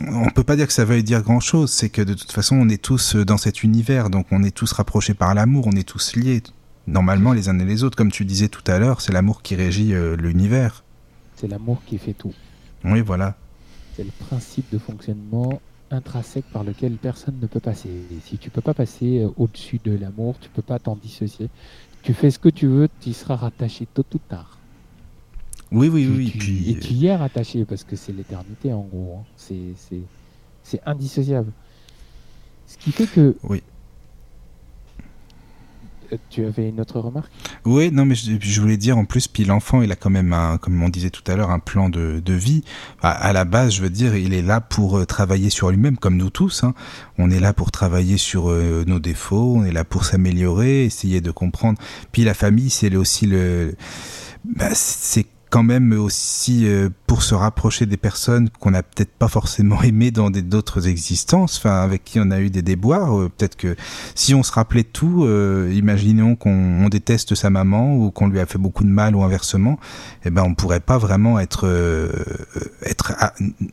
on 0.00 0.30
peut 0.30 0.44
pas 0.44 0.56
dire 0.56 0.66
que 0.66 0.72
ça 0.72 0.84
veuille 0.84 1.02
dire 1.02 1.22
grand 1.22 1.40
chose, 1.40 1.70
c'est 1.70 1.88
que 1.88 2.02
de 2.02 2.14
toute 2.14 2.32
façon 2.32 2.56
on 2.56 2.68
est 2.68 2.82
tous 2.82 3.16
dans 3.16 3.38
cet 3.38 3.62
univers, 3.62 4.10
donc 4.10 4.26
on 4.30 4.42
est 4.42 4.54
tous 4.54 4.72
rapprochés 4.72 5.14
par 5.14 5.34
l'amour, 5.34 5.66
on 5.66 5.72
est 5.72 5.88
tous 5.88 6.16
liés, 6.16 6.42
normalement 6.86 7.32
les 7.32 7.48
uns 7.48 7.58
et 7.58 7.64
les 7.64 7.84
autres, 7.84 7.96
comme 7.96 8.12
tu 8.12 8.24
disais 8.24 8.48
tout 8.48 8.64
à 8.66 8.78
l'heure, 8.78 9.00
c'est 9.00 9.12
l'amour 9.12 9.42
qui 9.42 9.54
régit 9.54 9.94
euh, 9.94 10.16
l'univers. 10.16 10.84
C'est 11.36 11.48
l'amour 11.48 11.82
qui 11.86 11.98
fait 11.98 12.12
tout. 12.12 12.32
Oui, 12.84 13.00
voilà. 13.00 13.36
C'est 13.96 14.04
le 14.04 14.12
principe 14.26 14.70
de 14.72 14.78
fonctionnement 14.78 15.60
intrinsèque 15.90 16.46
par 16.52 16.64
lequel 16.64 16.92
personne 16.96 17.38
ne 17.40 17.46
peut 17.46 17.60
passer. 17.60 17.88
Et 17.88 18.18
si 18.24 18.38
tu 18.38 18.50
peux 18.50 18.60
pas 18.60 18.74
passer 18.74 19.20
euh, 19.20 19.30
au-dessus 19.36 19.80
de 19.84 19.96
l'amour, 19.96 20.36
tu 20.40 20.48
peux 20.48 20.62
pas 20.62 20.78
t'en 20.78 20.96
dissocier. 20.96 21.48
Tu 22.02 22.14
fais 22.14 22.30
ce 22.30 22.38
que 22.38 22.48
tu 22.48 22.66
veux, 22.66 22.88
tu 23.00 23.10
y 23.10 23.14
seras 23.14 23.36
rattaché 23.36 23.86
tôt 23.92 24.04
ou 24.14 24.18
tard. 24.18 24.55
Oui, 25.72 25.88
oui, 25.88 26.06
oui. 26.08 26.30
tu- 26.30 26.38
puis, 26.38 26.70
Et 26.70 26.78
tu 26.78 26.92
y 26.94 27.06
es 27.06 27.16
rattaché 27.16 27.64
parce 27.64 27.82
que 27.84 27.96
c'est 27.96 28.12
l'éternité 28.12 28.72
en 28.72 28.82
gros. 28.82 29.18
hein. 29.20 29.24
C'est- 29.36 30.80
indissociable. 30.86 31.52
Ce 32.66 32.76
qui 32.78 32.90
fait 32.92 33.06
que. 33.06 33.36
Oui. 33.44 33.62
Euh, 36.12 36.16
Tu 36.30 36.44
avais 36.44 36.68
une 36.68 36.80
autre 36.80 37.00
remarque? 37.00 37.30
Oui, 37.64 37.90
non, 37.90 38.04
mais 38.04 38.14
je, 38.14 38.32
je 38.40 38.60
voulais 38.60 38.76
dire 38.76 38.96
en 38.96 39.04
plus, 39.04 39.26
puis 39.26 39.44
l'enfant, 39.44 39.82
il 39.82 39.90
a 39.90 39.96
quand 39.96 40.10
même, 40.10 40.32
un, 40.32 40.56
comme 40.56 40.80
on 40.82 40.88
disait 40.88 41.10
tout 41.10 41.22
à 41.30 41.34
l'heure, 41.34 41.50
un 41.50 41.58
plan 41.58 41.88
de, 41.88 42.20
de 42.24 42.32
vie. 42.32 42.62
À, 43.02 43.10
à 43.10 43.32
la 43.32 43.44
base, 43.44 43.74
je 43.74 43.82
veux 43.82 43.90
dire, 43.90 44.14
il 44.16 44.32
est 44.34 44.42
là 44.42 44.60
pour 44.60 44.98
euh, 44.98 45.04
travailler 45.04 45.50
sur 45.50 45.70
lui-même, 45.70 45.96
comme 45.96 46.16
nous 46.16 46.30
tous. 46.30 46.62
hein. 46.62 46.74
On 47.18 47.28
est 47.30 47.40
là 47.40 47.52
pour 47.52 47.72
travailler 47.72 48.18
sur 48.18 48.50
euh, 48.50 48.84
nos 48.86 49.00
défauts, 49.00 49.54
on 49.56 49.64
est 49.64 49.72
là 49.72 49.84
pour 49.84 50.04
s'améliorer, 50.04 50.84
essayer 50.84 51.20
de 51.20 51.30
comprendre. 51.32 51.78
Puis 52.12 52.22
la 52.22 52.34
famille, 52.34 52.70
c'est 52.70 52.94
aussi 52.94 53.26
le, 53.26 53.74
bah, 54.44 54.70
c'est 54.74 55.26
quand 55.56 55.62
même 55.62 55.98
aussi 55.98 56.66
euh, 56.66 56.90
pour 57.06 57.22
se 57.22 57.34
rapprocher 57.34 57.86
des 57.86 57.96
personnes 57.96 58.50
qu'on 58.60 58.72
n'a 58.72 58.82
peut-être 58.82 59.12
pas 59.12 59.28
forcément 59.28 59.80
aimées 59.90 60.10
dans 60.10 60.28
d'autres 60.28 60.86
existences, 60.86 61.56
enfin 61.56 61.80
avec 61.80 62.04
qui 62.04 62.20
on 62.20 62.30
a 62.30 62.40
eu 62.40 62.50
des 62.50 62.60
déboires. 62.60 63.18
Euh, 63.18 63.30
peut-être 63.34 63.56
que 63.56 63.74
si 64.14 64.34
on 64.34 64.42
se 64.42 64.52
rappelait 64.52 64.84
tout, 64.84 65.24
euh, 65.24 65.72
imaginons 65.72 66.36
qu'on 66.36 66.84
on 66.84 66.90
déteste 66.90 67.34
sa 67.34 67.48
maman 67.48 67.96
ou 67.96 68.10
qu'on 68.10 68.28
lui 68.28 68.38
a 68.38 68.44
fait 68.44 68.58
beaucoup 68.58 68.84
de 68.84 68.90
mal 68.90 69.16
ou 69.16 69.22
inversement, 69.24 69.78
eh 70.26 70.30
ben 70.30 70.42
on 70.42 70.54
pourrait 70.54 70.80
pas 70.80 70.98
vraiment 70.98 71.38
être 71.40 71.66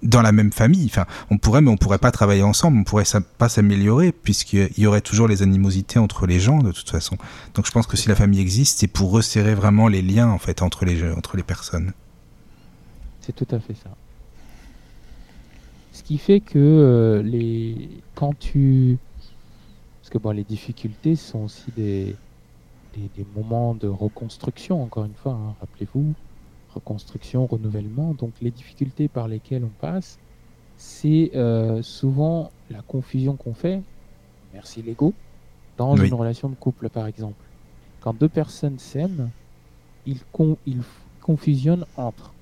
dans 0.04 0.22
la 0.22 0.32
même 0.32 0.54
famille. 0.54 0.86
Enfin, 0.86 1.06
on 1.30 1.38
pourrait, 1.38 1.60
mais 1.60 1.70
on 1.70 1.76
pourrait 1.76 1.98
pas 1.98 2.12
travailler 2.12 2.44
ensemble. 2.44 2.78
On 2.78 2.84
pourrait 2.86 3.04
sa- 3.04 3.20
pas 3.20 3.50
s'améliorer 3.50 4.14
puisqu'il 4.14 4.70
y 4.78 4.86
aurait 4.86 5.02
toujours 5.02 5.28
les 5.28 5.42
animosités 5.42 6.00
entre 6.00 6.28
les 6.28 6.40
gens 6.40 6.60
de 6.60 6.72
toute 6.72 6.90
façon. 6.90 7.18
Donc 7.56 7.66
je 7.66 7.72
pense 7.72 7.88
que 7.88 7.98
si 7.98 8.08
la 8.08 8.16
famille 8.16 8.40
existe, 8.40 8.80
c'est 8.80 8.88
pour 8.88 9.12
resserrer 9.12 9.54
vraiment 9.54 9.90
les 9.90 10.02
liens 10.02 10.30
en 10.30 10.38
fait 10.40 10.62
entre 10.62 10.86
les 10.86 11.44
personnes. 11.44 11.73
C'est 13.20 13.34
tout 13.34 13.48
à 13.52 13.60
fait 13.60 13.74
ça. 13.74 13.98
Ce 15.92 16.02
qui 16.04 16.18
fait 16.18 16.42
que 16.42 16.58
euh, 16.60 17.22
les 17.22 18.04
quand 18.16 18.34
tu 18.40 18.98
parce 20.02 20.10
que 20.10 20.18
bon 20.18 20.32
les 20.32 20.44
difficultés 20.44 21.16
sont 21.16 21.40
aussi 21.44 21.72
des 21.72 22.18
des, 22.94 23.10
des 23.10 23.26
moments 23.26 23.76
de 23.76 23.88
reconstruction 23.88 24.82
encore 24.84 25.06
une 25.06 25.16
fois 25.16 25.34
hein, 25.34 25.56
rappelez-vous 25.60 26.16
reconstruction 26.68 27.46
renouvellement 27.48 28.14
donc 28.14 28.40
les 28.42 28.52
difficultés 28.52 29.08
par 29.10 29.28
lesquelles 29.28 29.64
on 29.66 29.72
passe 29.72 30.20
c'est 30.78 31.32
euh, 31.36 31.82
souvent 31.84 32.52
la 32.70 32.82
confusion 32.84 33.38
qu'on 33.38 33.54
fait 33.54 33.84
merci 34.52 34.82
l'ego 34.82 35.16
dans 35.78 35.98
Oui. 35.98 36.08
une 36.08 36.14
relation 36.14 36.50
de 36.50 36.56
couple 36.56 36.90
par 36.90 37.08
exemple 37.08 37.52
quand 38.00 38.14
deux 38.14 38.30
personnes 38.30 38.80
s'aiment 38.80 39.32
ils, 40.06 40.26
con- 40.32 40.58
ils 40.66 40.84
confusionnent 41.24 41.86
entre 41.96 42.34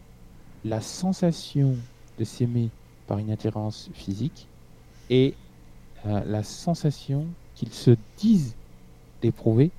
la 0.66 0.82
sensation 0.82 1.76
de 2.20 2.24
s'aimer 2.24 2.70
par 3.08 3.20
une 3.20 3.32
attirance 3.32 3.90
physique 3.94 4.48
et 5.10 5.36
euh, 6.06 6.22
la 6.26 6.44
sensation 6.44 7.28
qu'ils 7.56 7.74
se 7.74 7.96
disent 8.18 8.56
d'éprouver 9.22 9.70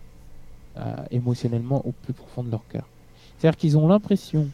euh, 0.76 0.96
émotionnellement 1.10 1.84
au 1.84 1.92
plus 1.92 2.12
profond 2.12 2.44
de 2.44 2.50
leur 2.50 2.66
cœur. 2.68 2.86
C'est-à-dire 3.38 3.58
qu'ils 3.58 3.76
ont 3.76 3.88
l'impression 3.88 4.48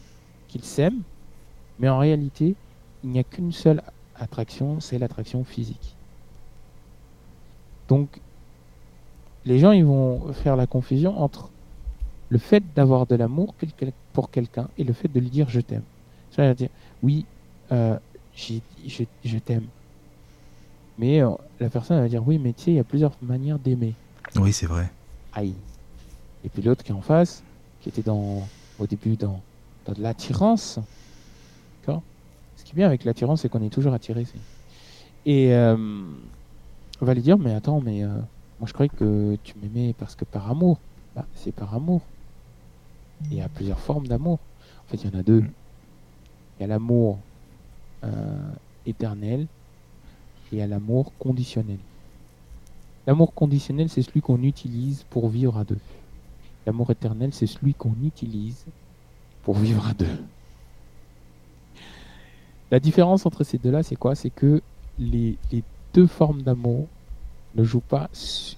qu'ils 0.47 0.63
s'aiment, 0.63 1.03
mais 1.77 1.89
en 1.89 1.99
réalité, 1.99 2.55
il 3.03 3.11
n'y 3.11 3.19
a 3.19 3.23
qu'une 3.23 3.51
seule 3.51 3.83
attraction, 4.15 4.79
c'est 4.79 4.97
l'attraction 4.97 5.43
physique. 5.43 5.95
Donc, 7.87 8.19
les 9.45 9.59
gens, 9.59 9.71
ils 9.71 9.85
vont 9.85 10.33
faire 10.33 10.55
la 10.55 10.67
confusion 10.67 11.21
entre 11.21 11.49
le 12.29 12.37
fait 12.37 12.73
d'avoir 12.73 13.07
de 13.07 13.15
l'amour 13.15 13.55
pour 14.13 14.31
quelqu'un 14.31 14.69
et 14.77 14.83
le 14.83 14.93
fait 14.93 15.07
de 15.07 15.19
lui 15.19 15.29
dire 15.29 15.49
je 15.49 15.59
t'aime. 15.61 15.85
C'est-à-dire 16.29 16.55
dire 16.55 16.69
oui, 17.01 17.25
euh, 17.71 17.97
je, 18.33 18.59
je 19.23 19.37
t'aime. 19.39 19.67
Mais 20.97 21.21
euh, 21.21 21.29
la 21.59 21.69
personne 21.69 21.99
va 21.99 22.07
dire 22.07 22.25
oui, 22.27 22.37
mais 22.39 22.53
tu 22.53 22.63
sais, 22.65 22.71
il 22.71 22.75
y 22.75 22.79
a 22.79 22.83
plusieurs 22.83 23.17
manières 23.21 23.59
d'aimer. 23.59 23.95
Oui, 24.35 24.53
c'est 24.53 24.65
vrai. 24.65 24.91
Aïe. 25.31 25.55
Et 26.43 26.49
puis 26.49 26.61
l'autre 26.61 26.83
qui 26.83 26.91
est 26.91 26.95
en 26.95 27.01
face, 27.01 27.43
qui 27.79 27.89
était 27.89 28.03
dans, 28.03 28.43
au 28.77 28.87
début 28.87 29.17
dans, 29.17 29.41
dans 29.85 29.93
de 29.93 30.01
l'attirance. 30.01 30.79
D'accord? 31.81 32.03
Ce 32.55 32.63
qui 32.63 32.71
est 32.71 32.75
bien 32.75 32.87
avec 32.87 33.03
l'attirance, 33.05 33.41
c'est 33.41 33.49
qu'on 33.49 33.61
est 33.63 33.69
toujours 33.69 33.93
attiré. 33.93 34.25
c'est- 34.25 34.39
Et 35.25 35.53
euh, 35.53 35.75
on 37.01 37.05
va 37.05 37.13
lui 37.13 37.21
dire 37.21 37.37
mais 37.37 37.53
attends, 37.53 37.81
mais 37.81 38.03
euh, 38.03 38.09
moi 38.57 38.67
je 38.67 38.73
croyais 38.73 38.89
que 38.89 39.35
tu 39.43 39.57
m'aimais 39.57 39.93
parce 39.93 40.15
que 40.15 40.25
par 40.25 40.49
amour. 40.49 40.81
Bah, 41.15 41.27
c'est 41.33 41.51
par 41.51 41.73
amour. 41.73 42.11
Il 43.25 43.35
y 43.35 43.41
a 43.41 43.49
plusieurs 43.49 43.79
formes 43.79 44.07
d'amour. 44.07 44.39
En 44.85 44.91
fait, 44.91 44.97
il 45.03 45.11
y 45.11 45.15
en 45.15 45.19
a 45.19 45.23
deux. 45.23 45.43
Il 46.57 46.61
y 46.61 46.63
a 46.63 46.67
l'amour 46.67 47.19
euh, 48.03 48.51
éternel 48.85 49.41
et 50.51 50.55
il 50.55 50.57
y 50.59 50.61
a 50.61 50.67
l'amour 50.67 51.11
conditionnel. 51.19 51.77
L'amour 53.07 53.33
conditionnel, 53.33 53.89
c'est 53.89 54.01
celui 54.01 54.21
qu'on 54.21 54.43
utilise 54.43 55.03
pour 55.09 55.29
vivre 55.29 55.57
à 55.57 55.63
deux. 55.63 55.79
L'amour 56.65 56.91
éternel, 56.91 57.33
c'est 57.33 57.47
celui 57.47 57.73
qu'on 57.73 57.95
utilise 58.03 58.65
pour 59.43 59.55
vivre 59.57 59.87
à 59.87 59.93
deux. 59.93 60.17
La 62.71 62.79
différence 62.79 63.25
entre 63.25 63.43
ces 63.43 63.57
deux-là, 63.57 63.81
c'est 63.83 63.95
quoi? 63.95 64.13
C'est 64.15 64.29
que 64.29 64.61
les, 64.99 65.37
les 65.51 65.63
deux 65.93 66.07
formes 66.07 66.43
d'amour 66.43 66.87
ne 67.55 67.63
jouent 67.63 67.79
pas, 67.79 68.09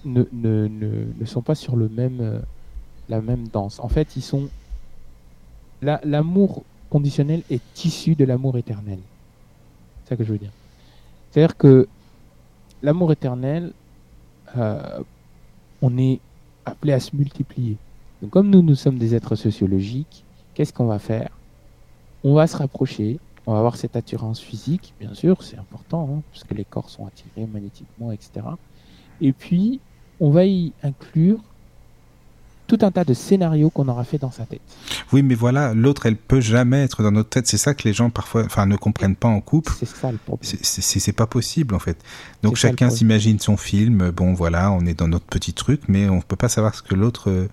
ne, 0.04 0.24
ne, 0.32 0.66
ne, 0.66 1.06
ne 1.18 1.24
sont 1.24 1.40
pas 1.40 1.54
sur 1.54 1.76
le 1.76 1.88
même, 1.88 2.20
euh, 2.20 2.38
la 3.08 3.20
même 3.20 3.48
danse. 3.48 3.80
En 3.80 3.88
fait, 3.88 4.16
ils 4.16 4.22
sont. 4.22 4.48
la- 5.80 6.00
L'amour 6.04 6.62
conditionnel 6.90 7.42
est 7.50 7.84
issu 7.84 8.14
de 8.14 8.24
l'amour 8.24 8.56
éternel. 8.58 8.98
C'est 10.04 10.10
ça 10.10 10.16
que 10.16 10.24
je 10.24 10.32
veux 10.32 10.38
dire. 10.38 10.52
C'est-à-dire 11.30 11.56
que 11.56 11.88
l'amour 12.82 13.12
éternel, 13.12 13.72
euh, 14.56 15.00
on 15.80 15.96
est 15.98 16.20
appelé 16.66 16.92
à 16.92 17.00
se 17.00 17.16
multiplier. 17.16 17.76
Donc, 18.20 18.30
comme 18.30 18.50
nous, 18.50 18.62
nous 18.62 18.74
sommes 18.74 18.98
des 18.98 19.14
êtres 19.14 19.34
sociologiques, 19.36 20.24
qu'est-ce 20.54 20.72
qu'on 20.72 20.86
va 20.86 20.98
faire? 20.98 21.30
On 22.22 22.34
va 22.34 22.46
se 22.46 22.56
rapprocher, 22.56 23.18
on 23.46 23.52
va 23.52 23.58
avoir 23.58 23.76
cette 23.76 23.96
attirance 23.96 24.38
physique, 24.40 24.94
bien 25.00 25.12
sûr, 25.14 25.42
c'est 25.42 25.58
important, 25.58 26.08
hein, 26.12 26.22
parce 26.30 26.44
que 26.44 26.54
les 26.54 26.64
corps 26.64 26.88
sont 26.90 27.06
attirés 27.06 27.46
magnétiquement, 27.46 28.12
etc. 28.12 28.46
Et 29.20 29.32
puis, 29.32 29.80
on 30.20 30.30
va 30.30 30.44
y 30.44 30.72
inclure 30.84 31.40
tout 32.72 32.86
un 32.86 32.90
tas 32.90 33.04
de 33.04 33.12
scénarios 33.12 33.68
qu'on 33.68 33.86
aura 33.88 34.02
fait 34.02 34.16
dans 34.16 34.30
sa 34.30 34.44
tête. 34.46 34.62
Oui, 35.12 35.22
mais 35.22 35.34
voilà, 35.34 35.74
l'autre, 35.74 36.06
elle 36.06 36.16
peut 36.16 36.40
jamais 36.40 36.82
être 36.82 37.02
dans 37.02 37.10
notre 37.10 37.28
tête. 37.28 37.46
C'est 37.46 37.58
ça 37.58 37.74
que 37.74 37.82
les 37.84 37.92
gens 37.92 38.08
parfois, 38.08 38.44
enfin, 38.46 38.64
ne 38.64 38.76
comprennent 38.76 39.14
pas 39.16 39.28
en 39.28 39.42
couple. 39.42 39.74
C'est 39.78 39.86
ça 39.86 40.10
le 40.10 40.16
problème. 40.16 40.50
C'est- 40.62 41.12
pas 41.12 41.26
possible 41.26 41.74
en 41.74 41.78
fait. 41.78 41.98
Donc 42.42 42.56
chacun 42.56 42.88
s'imagine 42.88 43.38
son 43.38 43.58
film. 43.58 44.10
Bon 44.12 44.32
voilà, 44.32 44.72
on 44.72 44.86
est 44.86 44.94
dans 44.98 45.08
notre 45.08 45.26
petit 45.26 45.52
truc, 45.52 45.82
mais 45.88 46.08
on 46.08 46.22
peut 46.22 46.36
pas 46.36 46.48
savoir 46.48 46.74
ce 46.74 46.80
que 46.80 46.94
l'autre 46.94 47.28
euh, 47.28 47.48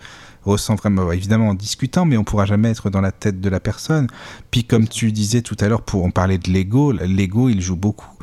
ressent 0.46 0.76
vraiment. 0.76 1.12
Évidemment 1.12 1.50
en 1.50 1.54
discutant, 1.56 2.06
mais 2.06 2.16
on 2.16 2.24
pourra 2.24 2.46
jamais 2.46 2.70
être 2.70 2.90
dans 2.90 3.02
la 3.02 3.12
tête 3.12 3.42
de 3.42 3.50
la 3.50 3.60
personne. 3.60 4.08
Puis 4.50 4.64
comme 4.64 4.88
tu 4.88 5.12
disais 5.12 5.42
tout 5.42 5.58
à 5.60 5.68
l'heure, 5.68 5.82
pour 5.82 6.06
en 6.06 6.12
parler 6.12 6.38
de 6.38 6.50
l'ego, 6.50 6.94
l'ego 6.94 7.50
il 7.50 7.60
joue 7.60 7.76
beaucoup. 7.76 8.14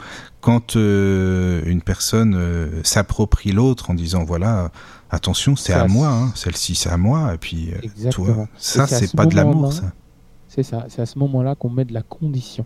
Quand 0.41 0.77
euh, 0.77 1.61
une 1.67 1.83
personne 1.83 2.35
euh, 2.35 2.81
s'approprie 2.83 3.53
l'autre 3.53 3.91
en 3.91 3.95
disant 3.95 4.25
voilà, 4.25 4.71
attention 5.11 5.57
c'est 5.57 5.73
à 5.73 5.87
moi, 5.87 6.09
hein, 6.09 6.33
celle-ci 6.35 6.75
c'est 6.75 6.91
à 6.91 6.97
moi, 6.97 7.35
et 7.35 7.39
puis 7.39 7.71
euh, 7.73 8.11
toi, 8.11 8.49
ça 8.57 8.87
c'est 8.87 9.07
ce 9.07 9.17
pas 9.17 9.27
de 9.27 9.35
l'amour 9.35 9.73
ça. 9.73 9.93
C'est 10.49 10.63
ça, 10.63 10.87
c'est 10.89 11.03
à 11.03 11.07
ce 11.07 11.19
moment-là 11.19 11.55
qu'on 11.55 11.69
met 11.71 11.85
de 11.85 11.93
la 11.93 12.03
condition. 12.03 12.65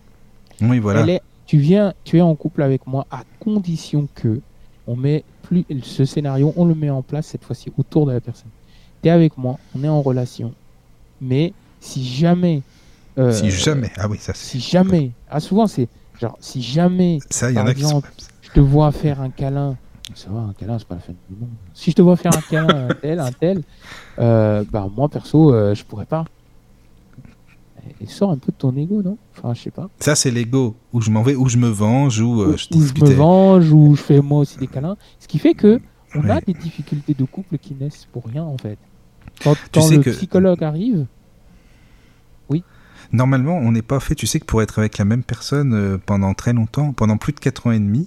Oui 0.61 0.79
voilà. 0.79 1.01
Elle 1.01 1.11
est, 1.11 1.23
tu 1.47 1.59
viens, 1.59 1.93
tu 2.05 2.19
es 2.19 2.21
en 2.21 2.35
couple 2.37 2.63
avec 2.63 2.87
moi 2.87 3.07
à 3.11 3.23
condition 3.41 4.09
que 4.15 4.41
on 4.87 4.97
met 4.97 5.25
plus 5.43 5.65
ce 5.83 6.05
scénario, 6.05 6.53
on 6.57 6.65
le 6.65 6.75
met 6.75 6.91
en 6.91 7.03
place 7.03 7.27
cette 7.27 7.45
fois-ci 7.45 7.73
autour 7.79 8.07
de 8.07 8.13
la 8.13 8.21
personne. 8.21 8.51
Tu 9.03 9.09
es 9.09 9.13
avec 9.13 9.37
moi, 9.37 9.59
on 9.75 9.83
est 9.83 9.89
en 9.89 10.03
relation, 10.03 10.55
mais 11.21 11.53
si 11.81 12.05
jamais, 12.07 12.63
euh, 13.19 13.33
si 13.33 13.51
jamais, 13.51 13.91
ah 13.97 14.09
oui 14.09 14.19
ça 14.21 14.33
c'est. 14.35 14.47
si 14.51 14.61
jamais, 14.61 15.13
ah 15.29 15.41
souvent 15.41 15.67
c'est 15.67 15.89
genre 16.21 16.37
si 16.41 16.63
jamais 16.63 17.23
Ça 17.31 17.51
y 17.51 17.59
en 17.59 17.65
par 17.65 17.67
a 17.67 17.75
qui 17.75 17.87
sont. 17.87 18.03
exemple, 18.03 18.13
je 18.43 18.51
te 18.51 18.61
vois 18.61 18.93
faire 18.93 19.21
un 19.21 19.31
câlin, 19.31 19.77
ça 20.15 20.29
va, 20.31 20.41
un 20.41 20.53
câlin 20.53 20.79
c'est 20.79 20.87
pas 20.89 20.97
la 20.97 21.01
fin 21.01 21.13
du 21.13 21.37
monde. 21.39 21.51
Si 21.75 21.91
je 21.91 21.97
te 21.97 22.03
vois 22.03 22.17
faire 22.17 22.33
un 22.37 22.41
câlin 22.41 22.89
un 22.89 22.95
tel, 22.95 23.19
un 23.21 23.33
tel, 23.33 23.63
euh, 24.19 24.65
bah 24.71 24.89
moi 24.95 25.09
perso 25.09 25.53
euh, 25.55 25.75
je 25.75 25.85
pourrais 25.85 26.07
pas. 26.07 26.25
Et 28.01 28.07
sort 28.07 28.31
un 28.31 28.37
peu 28.39 28.53
de 28.53 28.57
ton 28.57 28.75
ego, 28.77 29.03
non? 29.03 29.17
Enfin, 29.37 29.53
je 29.55 29.63
sais 29.63 29.71
pas. 29.71 29.89
Ça, 29.99 30.15
c'est 30.15 30.31
l'ego, 30.31 30.77
où 30.93 31.01
je 31.01 31.11
m'en 31.11 31.23
vais, 31.23 31.35
où 31.35 31.49
je 31.49 31.57
me 31.59 31.69
venge, 31.69 32.21
où 32.21 32.43
euh, 32.43 32.53
où 32.53 32.57
je 32.57 32.67
où 32.75 32.81
je 32.83 33.05
me 33.05 33.11
venge, 33.15 33.73
où 33.73 33.95
je 33.97 34.01
fais 34.03 34.21
moi 34.21 34.41
aussi 34.41 34.59
des 34.59 34.67
câlins. 34.67 34.97
Ce 35.19 35.27
qui 35.27 35.39
fait 35.39 35.55
que 35.55 35.81
on 36.15 36.29
a 36.29 36.41
des 36.41 36.55
difficultés 36.55 37.15
de 37.15 37.25
couple 37.25 37.59
qui 37.59 37.75
naissent 37.75 38.07
pour 38.13 38.27
rien 38.27 38.43
en 38.45 38.57
fait. 38.59 38.79
Quand, 39.43 39.55
Tu 39.55 39.61
quand 39.75 39.81
sais 39.83 39.97
le 39.97 40.03
que- 40.03 40.11
psychologue 40.11 40.63
arrive, 40.65 41.07
normalement, 43.13 43.57
on 43.59 43.73
n'est 43.73 43.83
pas 43.83 43.99
fait. 43.99 44.15
Tu 44.15 44.27
sais 44.27 44.39
que 44.41 44.45
pour 44.45 44.63
être 44.63 44.79
avec 44.79 44.97
la 44.99 45.05
même 45.05 45.25
personne 45.25 45.75
euh, 45.75 45.99
pendant 45.99 46.33
très 46.35 46.53
longtemps, 46.53 46.93
pendant 46.93 47.17
plus 47.17 47.33
de 47.33 47.41
4 47.41 47.67
ans 47.67 47.73
et 47.73 47.79
demi, 47.81 48.07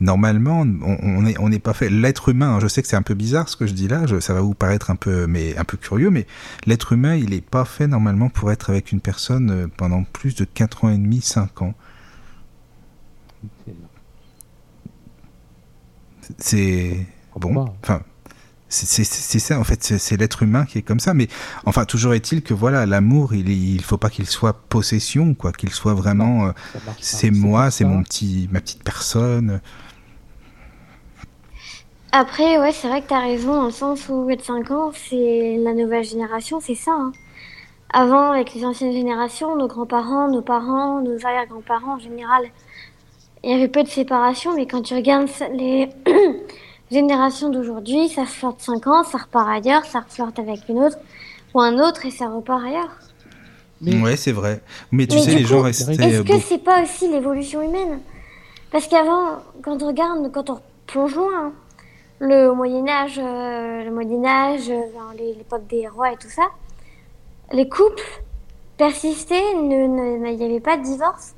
normalement, 0.00 0.60
on 0.60 1.22
n'est 1.22 1.38
on 1.38 1.50
pas 1.58 1.72
fait. 1.72 1.88
L'être 1.88 2.28
humain, 2.28 2.58
je 2.60 2.68
sais 2.68 2.82
que 2.82 2.88
c'est 2.88 2.96
un 2.96 3.02
peu 3.02 3.14
bizarre 3.14 3.48
ce 3.48 3.56
que 3.56 3.66
je 3.66 3.72
dis 3.72 3.88
là, 3.88 4.04
ça 4.20 4.34
va 4.34 4.40
vous 4.40 4.54
paraître 4.54 4.90
un 4.90 4.96
peu, 4.96 5.26
mais 5.26 5.56
un 5.56 5.64
peu 5.64 5.76
curieux, 5.76 6.10
mais 6.10 6.26
l'être 6.66 6.92
humain, 6.92 7.14
il 7.14 7.30
n'est 7.30 7.40
pas 7.40 7.64
fait 7.64 7.86
normalement 7.86 8.28
pour 8.28 8.52
être 8.52 8.70
avec 8.70 8.92
une 8.92 9.00
personne 9.00 9.50
euh, 9.50 9.66
pendant 9.76 10.04
plus 10.04 10.34
de 10.34 10.44
4 10.44 10.84
ans 10.84 10.90
et 10.90 10.98
demi, 10.98 11.20
5 11.20 11.62
ans. 11.62 11.74
C'est 16.38 17.06
bon, 17.36 17.56
enfin. 17.82 18.02
C'est 18.68 19.04
ça 19.38 19.60
en 19.60 19.64
fait, 19.64 19.80
c'est 19.80 20.16
l'être 20.16 20.42
humain 20.42 20.64
qui 20.66 20.78
est 20.78 20.82
comme 20.82 20.98
ça. 20.98 21.14
Mais 21.14 21.28
enfin, 21.66 21.84
toujours 21.84 22.14
est-il 22.14 22.42
que 22.42 22.52
voilà, 22.52 22.84
l'amour, 22.84 23.32
il 23.32 23.48
il 23.48 23.80
faut 23.80 23.96
pas 23.96 24.10
qu'il 24.10 24.26
soit 24.26 24.68
possession, 24.68 25.34
quoi, 25.34 25.52
qu'il 25.52 25.70
soit 25.70 25.94
vraiment, 25.94 26.48
euh, 26.48 26.52
c'est 27.00 27.30
moi, 27.30 27.70
c'est 27.70 27.84
mon 27.84 28.02
petit, 28.02 28.48
ma 28.50 28.60
petite 28.60 28.82
personne. 28.82 29.60
Après, 32.18 32.58
ouais, 32.58 32.72
c'est 32.72 32.88
vrai 32.88 33.02
que 33.02 33.08
tu 33.08 33.12
as 33.12 33.20
raison, 33.20 33.56
dans 33.56 33.66
le 33.66 33.70
sens 33.70 34.08
où 34.08 34.30
être 34.30 34.42
5 34.42 34.70
ans, 34.70 34.90
c'est 34.94 35.58
la 35.62 35.74
nouvelle 35.74 36.02
génération, 36.02 36.60
c'est 36.60 36.74
ça. 36.74 36.92
Hein. 36.92 37.12
Avant, 37.92 38.32
avec 38.32 38.54
les 38.54 38.64
anciennes 38.64 38.94
générations, 38.94 39.54
nos 39.54 39.68
grands-parents, 39.68 40.30
nos 40.30 40.40
parents, 40.40 41.02
nos 41.02 41.26
arrière-grands-parents 41.26 41.96
en 41.96 41.98
général, 41.98 42.46
il 43.44 43.50
y 43.50 43.52
avait 43.52 43.68
peu 43.68 43.82
de 43.82 43.88
séparation, 43.88 44.56
mais 44.56 44.66
quand 44.66 44.80
tu 44.80 44.94
regardes 44.94 45.28
les 45.52 45.90
générations 46.90 47.50
d'aujourd'hui, 47.50 48.08
ça 48.08 48.24
flirte 48.24 48.62
5 48.62 48.86
ans, 48.86 49.04
ça 49.04 49.18
repart 49.18 49.50
ailleurs, 49.50 49.84
ça 49.84 50.02
flirte 50.08 50.38
avec 50.38 50.60
une 50.70 50.78
autre 50.78 50.96
ou 51.52 51.60
un 51.60 51.78
autre 51.78 52.06
et 52.06 52.10
ça 52.10 52.30
repart 52.30 52.64
ailleurs. 52.64 52.96
Mais... 53.82 54.00
Ouais, 54.00 54.16
c'est 54.16 54.32
vrai. 54.32 54.62
Mais 54.90 55.06
tu 55.06 55.18
sais, 55.18 55.34
les 55.34 55.44
gens 55.44 55.60
restaient. 55.60 55.92
Est-ce 55.92 56.22
que 56.22 56.38
c'est 56.38 56.64
pas 56.64 56.82
aussi 56.82 57.08
l'évolution 57.08 57.60
humaine? 57.60 58.00
Parce 58.72 58.88
qu'avant, 58.88 59.42
quand 59.60 59.82
on 59.82 59.88
regarde, 59.88 60.32
quand 60.32 60.48
on 60.48 60.60
plonge 60.86 61.14
loin, 61.14 61.52
le 62.18 62.52
Moyen 62.52 62.88
Âge, 62.88 63.20
euh, 63.22 63.84
le 63.84 63.90
Moyen 63.90 64.24
Âge, 64.24 64.70
euh, 64.70 64.82
l'époque 65.18 65.66
des 65.68 65.86
rois 65.88 66.12
et 66.12 66.16
tout 66.16 66.30
ça, 66.30 66.44
les 67.52 67.68
couples 67.68 68.22
persistaient, 68.76 69.52
il 69.54 69.68
n'y 69.68 70.44
avait 70.44 70.60
pas 70.60 70.76
de 70.76 70.82
divorce. 70.82 71.34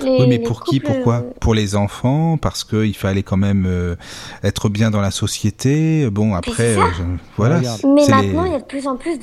oui, 0.00 0.26
mais 0.26 0.38
pour 0.38 0.64
qui 0.64 0.80
Pourquoi 0.80 1.16
euh, 1.16 1.30
Pour 1.40 1.54
les 1.54 1.76
enfants, 1.76 2.36
parce 2.38 2.64
qu'il 2.64 2.96
fallait 2.96 3.22
quand 3.22 3.36
même 3.36 3.96
être 4.42 4.68
bien 4.68 4.90
dans 4.90 5.00
la 5.00 5.10
société. 5.10 6.08
Bon, 6.10 6.34
après, 6.34 6.76
voilà. 7.36 7.60
Mais 7.84 8.06
maintenant, 8.08 8.44
il 8.44 8.52
y 8.52 8.56
a 8.56 8.60
de 8.60 8.64
plus 8.64 8.86
en 8.86 8.96
plus 8.96 9.18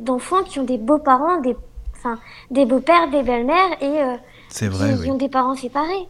d'enfants 0.00 0.42
qui 0.44 0.58
ont 0.58 0.64
des 0.64 0.78
beaux-parents, 0.78 1.40
des, 1.40 1.56
enfin, 1.96 2.18
des 2.50 2.66
beaux-pères, 2.66 3.10
des 3.10 3.22
belles-mères 3.22 3.80
et 3.80 4.66
vrai, 4.66 4.96
qui, 5.02 5.10
ont 5.10 5.16
des 5.16 5.28
parents 5.28 5.54
séparés. 5.54 6.08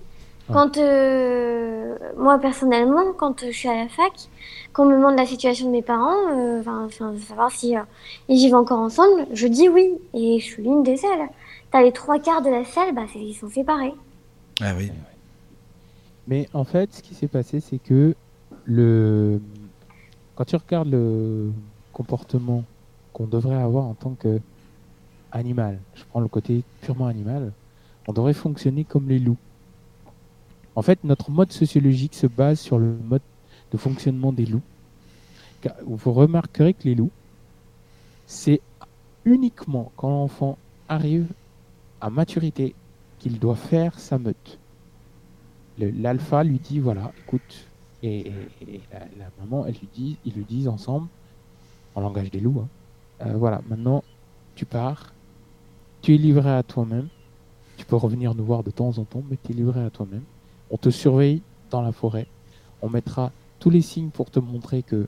Quand 0.53 0.79
euh, 0.79 1.95
moi 2.17 2.39
personnellement, 2.39 3.13
quand 3.17 3.45
je 3.45 3.51
suis 3.51 3.69
à 3.69 3.75
la 3.75 3.89
fac, 3.89 4.13
quand 4.79 4.85
on 4.85 4.91
me 4.91 4.97
demande 4.97 5.17
la 5.17 5.27
situation 5.27 5.67
de 5.67 5.73
mes 5.73 5.83
parents, 5.83 6.15
euh, 6.31 6.61
enfin, 6.61 6.89
savoir 7.27 7.51
si 7.51 7.77
euh, 7.77 7.81
ils 8.29 8.37
vivent 8.37 8.55
encore 8.55 8.79
ensemble, 8.79 9.27
je 9.33 9.49
dis 9.49 9.69
oui 9.69 9.93
et 10.15 10.39
je 10.39 10.45
suis 10.45 10.63
l'une 10.63 10.85
des 10.85 10.97
seules. 10.97 11.27
T'as 11.73 11.83
les 11.83 11.91
trois 11.91 12.21
quarts 12.21 12.43
de 12.43 12.49
la 12.49 12.65
salle, 12.65 12.95
bah 12.95 13.03
ils 13.17 13.35
sont 13.35 13.51
séparés. 13.51 13.93
Ah 14.61 14.75
oui. 14.77 14.93
Mais 16.29 16.49
en 16.55 16.63
fait, 16.63 16.95
ce 16.95 17.03
qui 17.03 17.17
s'est 17.17 17.27
passé, 17.27 17.59
c'est 17.59 17.79
que 17.79 18.15
le 18.67 19.41
quand 20.37 20.45
tu 20.45 20.55
regardes 20.55 20.93
le 20.93 21.51
comportement 21.93 22.63
qu'on 23.13 23.27
devrait 23.27 23.61
avoir 23.61 23.85
en 23.85 23.95
tant 23.95 24.15
que 24.15 24.39
animal, 25.33 25.81
je 25.97 26.05
prends 26.09 26.21
le 26.21 26.29
côté 26.29 26.63
purement 26.83 27.09
animal, 27.09 27.51
on 28.07 28.13
devrait 28.13 28.33
fonctionner 28.33 28.85
comme 28.85 29.09
les 29.09 29.19
loups. 29.19 29.37
En 30.77 30.83
fait, 30.83 31.03
notre 31.03 31.33
mode 31.33 31.51
sociologique 31.51 32.15
se 32.15 32.29
base 32.29 32.61
sur 32.61 32.79
le 32.79 32.97
mode 33.09 33.23
de 33.73 33.77
fonctionnement 33.77 34.33
des 34.33 34.47
loups. 34.47 34.63
Vous 35.85 36.13
remarquerez 36.13 36.75
que 36.75 36.85
les 36.85 36.95
loups, 36.95 37.11
c'est 38.27 38.61
uniquement 39.25 39.93
quand 39.97 40.11
l'enfant 40.11 40.59
arrive 40.89 41.27
à 42.01 42.11
maturité 42.11 42.75
qu'il 43.19 43.39
doit 43.39 43.57
faire 43.57 43.99
sa 43.99 44.19
meute. 44.19 44.59
L'alpha 45.79 46.45
lui 46.45 46.59
dit 46.59 46.79
voilà, 46.79 47.13
écoute, 47.19 47.67
et, 48.03 48.33
la, 48.93 49.31
maman, 49.41 49.65
lui 49.67 49.89
dit, 49.95 50.17
ils 50.25 50.33
lui 50.33 50.45
disent 50.45 50.69
ensemble, 50.69 51.09
en 51.95 52.01
langage 52.01 52.31
des 52.31 52.41
loups, 52.41 52.61
hein, 52.61 53.27
euh, 53.27 53.33
voilà, 53.37 53.61
maintenant 53.69 54.05
tu 54.55 54.65
pars, 54.65 55.13
tu 56.03 56.15
es 56.15 56.19
livré 56.19 56.51
à 56.51 56.63
toi-même, 56.63 57.09
tu 57.77 57.85
peux 57.85 57.97
revenir 57.97 58.35
nous 58.35 58.45
voir 58.45 58.63
de 58.63 58.71
temps 58.71 58.99
en 58.99 59.05
temps, 59.05 59.23
mais 59.29 59.37
tu 59.43 59.53
es 59.53 59.55
livré 59.55 59.81
à 59.83 59.91
toi-même. 59.91 60.23
On 60.71 60.77
te 60.77 60.91
surveille 60.91 61.43
dans 61.71 61.83
la 61.83 61.93
forêt. 61.93 62.27
On 62.83 62.89
mettra 62.89 63.33
tous 63.59 63.71
les 63.71 63.83
signes 63.83 64.11
pour 64.11 64.31
te 64.31 64.39
montrer 64.39 64.83
que 64.83 65.07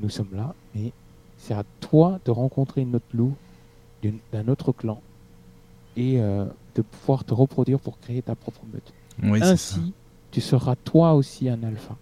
nous 0.00 0.08
sommes 0.08 0.34
là, 0.34 0.54
mais 0.74 0.92
c'est 1.38 1.54
à 1.54 1.64
toi 1.80 2.18
de 2.24 2.30
rencontrer 2.30 2.82
une 2.82 2.96
autre 2.96 3.04
loup 3.14 3.34
d'un 4.32 4.48
autre 4.48 4.72
clan 4.72 5.00
et 5.96 6.20
euh, 6.20 6.44
de 6.74 6.82
pouvoir 6.82 7.24
te 7.24 7.34
reproduire 7.34 7.78
pour 7.78 7.98
créer 8.00 8.22
ta 8.22 8.34
propre 8.34 8.62
meute. 8.72 8.92
Ainsi, 9.42 9.92
tu 10.30 10.40
seras 10.40 10.74
toi 10.74 11.14
aussi 11.14 11.48
un 11.48 11.62
alpha. 11.62 11.96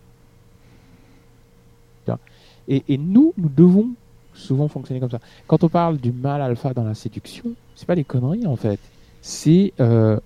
Et, 2.69 2.85
et, 2.89 2.99
nous, 2.99 3.35
nous 3.37 3.49
devons 3.49 3.91
souvent 4.33 4.69
fonctionner 4.69 5.01
comme 5.01 5.11
ça. 5.11 5.19
Quand 5.47 5.65
on 5.65 5.69
parle 5.69 5.99
du 5.99 6.13
mal 6.13 6.41
alpha 6.41 6.73
dans 6.73 6.85
la 6.85 6.95
séduction, 6.95 7.53
c'est 7.75 7.87
pas 7.87 7.97
des 7.97 8.05
conneries 8.05 8.47
en 8.47 8.57
fait. 8.57 8.79
C'est 9.23 9.73
euh, 9.81 10.19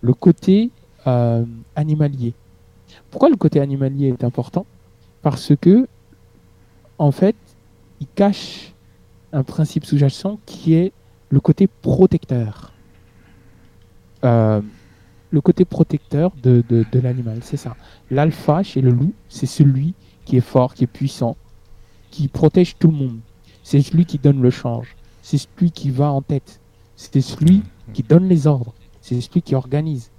le 0.00 0.14
côté 0.14 0.70
euh, 1.06 1.44
animalier. 1.76 2.32
Pourquoi 3.10 3.28
le 3.28 3.36
côté 3.36 3.60
animalier 3.60 4.08
est 4.08 4.24
important? 4.24 4.64
Parce 5.22 5.52
que, 5.60 5.86
en 6.98 7.10
fait, 7.10 7.36
il 8.00 8.06
cache 8.14 8.72
un 9.32 9.42
principe 9.42 9.84
sous-jacent 9.84 10.38
qui 10.46 10.74
est 10.74 10.92
le 11.28 11.40
côté 11.40 11.66
protecteur. 11.66 12.72
Euh, 14.24 14.60
le 15.30 15.40
côté 15.40 15.64
protecteur 15.64 16.32
de, 16.42 16.64
l'animal, 16.94 17.38
c'est 17.42 17.56
ça. 17.56 17.76
L'alpha 18.10 18.62
chez 18.62 18.80
le 18.80 18.90
loup, 18.90 19.12
c'est 19.28 19.46
celui 19.46 19.94
qui 20.24 20.36
est 20.36 20.42
fort, 20.42 20.74
qui 20.74 20.84
est 20.84 20.88
puissant, 20.88 21.36
qui 22.10 22.28
protège 22.28 22.76
tout 22.78 22.88
le 22.88 22.96
monde. 22.96 23.20
C'est 23.62 23.80
celui 23.82 24.06
qui 24.06 24.18
donne 24.18 24.42
le 24.42 24.50
change. 24.50 24.96
C'est 25.22 25.38
celui 25.38 25.70
qui 25.70 25.90
va 25.90 26.10
en 26.10 26.22
tête. 26.22 26.60
C'est 26.96 27.20
celui 27.20 27.62
qui 27.92 28.02
donne 28.02 28.28
les 28.28 28.46
ordres. 28.46 28.74
C'est 29.00 29.20
celui 29.20 29.42
qui 29.42 29.54
organise 29.54 30.10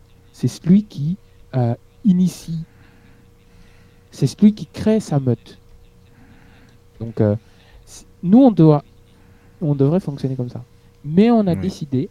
c'est 0.42 0.48
celui 0.48 0.84
qui 0.84 1.18
euh, 1.56 1.76
initie, 2.04 2.64
c'est 4.12 4.28
celui 4.28 4.54
qui 4.54 4.66
crée 4.66 5.00
sa 5.00 5.20
meute. 5.20 5.58
Donc, 7.00 7.20
euh, 7.22 7.36
nous, 8.22 8.40
on, 8.40 8.52
doit, 8.52 8.84
on 9.62 9.74
devrait 9.76 10.00
fonctionner 10.00 10.36
comme 10.36 10.50
ça. 10.50 10.64
Mais 11.04 11.32
on 11.32 11.48
a 11.48 11.56
décidé, 11.56 12.10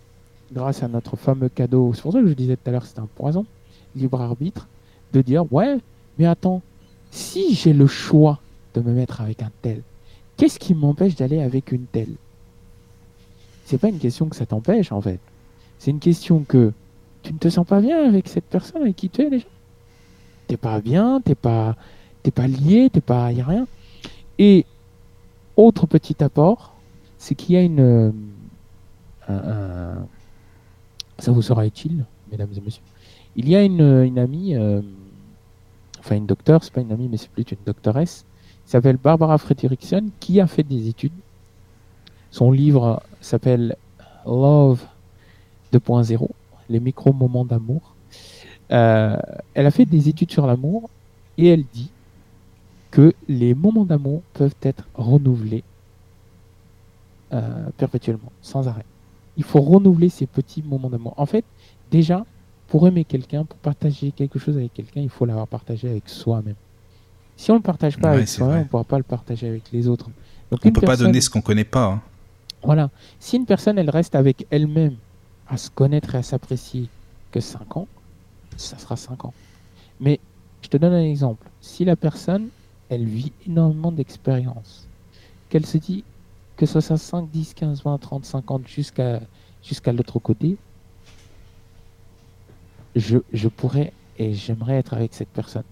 grâce 0.52 0.82
à 0.82 0.88
notre 0.88 1.16
fameux 1.16 1.48
cadeau, 1.48 1.92
c'est 1.94 2.02
pour 2.02 2.12
ça 2.12 2.20
que 2.20 2.26
je 2.26 2.34
disais 2.34 2.56
tout 2.56 2.68
à 2.68 2.72
l'heure 2.72 2.84
c'était 2.84 3.00
un 3.00 3.08
poison, 3.14 3.46
libre 3.94 4.20
arbitre, 4.20 4.66
de 5.12 5.22
dire 5.22 5.50
ouais, 5.52 5.78
mais 6.18 6.26
attends, 6.26 6.62
si 7.10 7.54
j'ai 7.54 7.72
le 7.72 7.86
choix 7.86 8.40
de 8.74 8.80
me 8.80 8.92
mettre 8.92 9.20
avec 9.20 9.42
un 9.42 9.50
tel, 9.62 9.82
qu'est-ce 10.36 10.58
qui 10.58 10.74
m'empêche 10.74 11.14
d'aller 11.14 11.40
avec 11.40 11.70
une 11.70 11.86
telle? 11.86 12.14
C'est 13.64 13.78
pas 13.78 13.88
une 13.88 13.98
question 13.98 14.28
que 14.28 14.34
ça 14.34 14.46
t'empêche 14.46 14.90
en 14.90 15.00
fait. 15.00 15.20
C'est 15.78 15.92
une 15.92 16.00
question 16.00 16.44
que 16.46 16.72
tu 17.22 17.32
ne 17.32 17.38
te 17.38 17.48
sens 17.48 17.66
pas 17.66 17.80
bien 17.80 18.08
avec 18.08 18.26
cette 18.28 18.44
personne 18.44 18.82
avec 18.82 18.96
qui 18.96 19.08
tu 19.08 19.22
es 19.22 19.30
déjà. 19.30 19.46
T'es 20.50 20.56
pas 20.56 20.80
bien, 20.80 21.20
t'es 21.20 21.36
pas, 21.36 21.76
t'es 22.24 22.32
pas 22.32 22.48
lié, 22.48 22.90
t'es 22.92 23.00
pas, 23.00 23.30
y 23.30 23.40
a 23.40 23.44
rien. 23.44 23.68
Et 24.36 24.66
autre 25.56 25.86
petit 25.86 26.24
apport, 26.24 26.74
c'est 27.18 27.36
qu'il 27.36 27.54
y 27.54 27.56
a 27.56 27.62
une, 27.62 28.12
euh, 29.30 29.94
ça 31.20 31.30
vous 31.30 31.40
sera 31.40 31.64
utile, 31.64 32.04
mesdames 32.32 32.48
et 32.56 32.60
messieurs. 32.60 32.82
Il 33.36 33.48
y 33.48 33.54
a 33.54 33.62
une, 33.62 34.18
amie, 34.18 34.56
euh, 34.56 34.82
enfin 36.00 36.16
une 36.16 36.26
docteure, 36.26 36.64
c'est 36.64 36.72
pas 36.72 36.80
une 36.80 36.90
amie, 36.90 37.06
mais 37.08 37.16
c'est 37.16 37.30
plutôt 37.30 37.54
une 37.54 37.64
doctoresse, 37.64 38.24
qui 38.64 38.72
s'appelle 38.72 38.96
Barbara 38.96 39.38
Fredrickson, 39.38 40.08
qui 40.18 40.40
a 40.40 40.48
fait 40.48 40.64
des 40.64 40.88
études. 40.88 41.12
Son 42.32 42.50
livre 42.50 43.04
s'appelle 43.20 43.76
Love 44.26 44.84
2.0 45.72 46.28
les 46.68 46.80
micro-moments 46.80 47.44
d'amour. 47.44 47.94
Euh, 48.72 49.16
elle 49.54 49.66
a 49.66 49.70
fait 49.70 49.84
des 49.84 50.08
études 50.08 50.30
sur 50.30 50.46
l'amour 50.46 50.90
et 51.38 51.48
elle 51.48 51.64
dit 51.72 51.90
que 52.90 53.14
les 53.28 53.54
moments 53.54 53.84
d'amour 53.84 54.22
peuvent 54.32 54.54
être 54.62 54.84
renouvelés 54.94 55.64
euh, 57.32 57.68
perpétuellement, 57.76 58.32
sans 58.42 58.68
arrêt. 58.68 58.84
Il 59.36 59.44
faut 59.44 59.60
renouveler 59.60 60.08
ces 60.08 60.26
petits 60.26 60.62
moments 60.62 60.90
d'amour. 60.90 61.14
En 61.16 61.26
fait, 61.26 61.44
déjà, 61.90 62.24
pour 62.68 62.86
aimer 62.86 63.04
quelqu'un, 63.04 63.44
pour 63.44 63.58
partager 63.58 64.12
quelque 64.12 64.38
chose 64.38 64.56
avec 64.56 64.72
quelqu'un, 64.74 65.00
il 65.00 65.08
faut 65.08 65.24
l'avoir 65.24 65.46
partagé 65.46 65.88
avec 65.88 66.08
soi-même. 66.08 66.56
Si 67.36 67.50
on 67.50 67.54
ne 67.54 67.58
le 67.58 67.62
partage 67.62 67.96
pas 67.98 68.10
avec 68.10 68.28
soi-même, 68.28 68.56
on 68.56 68.60
ne 68.60 68.64
pourra 68.64 68.84
pas 68.84 68.98
le 68.98 69.04
partager 69.04 69.48
avec 69.48 69.70
les 69.72 69.88
autres. 69.88 70.10
Donc, 70.50 70.60
on 70.64 70.68
ne 70.68 70.74
peut 70.74 70.80
pas 70.80 70.96
donner 70.96 71.20
ce 71.20 71.30
qu'on 71.30 71.38
ne 71.38 71.44
connaît 71.44 71.64
pas. 71.64 71.86
Hein. 71.86 72.02
Voilà. 72.62 72.90
Si 73.18 73.36
une 73.36 73.46
personne, 73.46 73.78
elle 73.78 73.90
reste 73.90 74.14
avec 74.14 74.46
elle-même 74.50 74.96
à 75.48 75.56
se 75.56 75.70
connaître 75.70 76.14
et 76.14 76.18
à 76.18 76.22
s'apprécier 76.22 76.88
que 77.32 77.40
5 77.40 77.76
ans, 77.76 77.88
ça 78.60 78.78
sera 78.78 78.96
5 78.96 79.24
ans. 79.24 79.34
Mais 80.00 80.20
je 80.62 80.68
te 80.68 80.76
donne 80.76 80.92
un 80.92 81.04
exemple. 81.04 81.48
Si 81.60 81.84
la 81.84 81.96
personne, 81.96 82.48
elle 82.88 83.04
vit 83.04 83.32
énormément 83.46 83.92
d'expérience, 83.92 84.86
qu'elle 85.48 85.66
se 85.66 85.78
dit 85.78 86.04
que 86.56 86.66
ce 86.66 86.80
soit 86.80 86.98
5, 86.98 87.30
10, 87.30 87.54
15, 87.54 87.82
20, 87.82 87.98
30, 87.98 88.24
50 88.24 88.68
jusqu'à 88.68 89.20
jusqu'à 89.62 89.92
l'autre 89.92 90.18
côté, 90.18 90.56
je, 92.96 93.18
je 93.32 93.48
pourrais 93.48 93.92
et 94.18 94.34
j'aimerais 94.34 94.76
être 94.76 94.94
avec 94.94 95.14
cette 95.14 95.28
personne. 95.28 95.64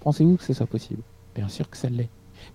Pensez-vous 0.00 0.36
que 0.36 0.44
ce 0.44 0.52
soit 0.52 0.66
possible? 0.66 1.02
Bien 1.34 1.48
sûr 1.48 1.68
que 1.68 1.76
ça 1.76 1.88
l'est. 1.88 2.08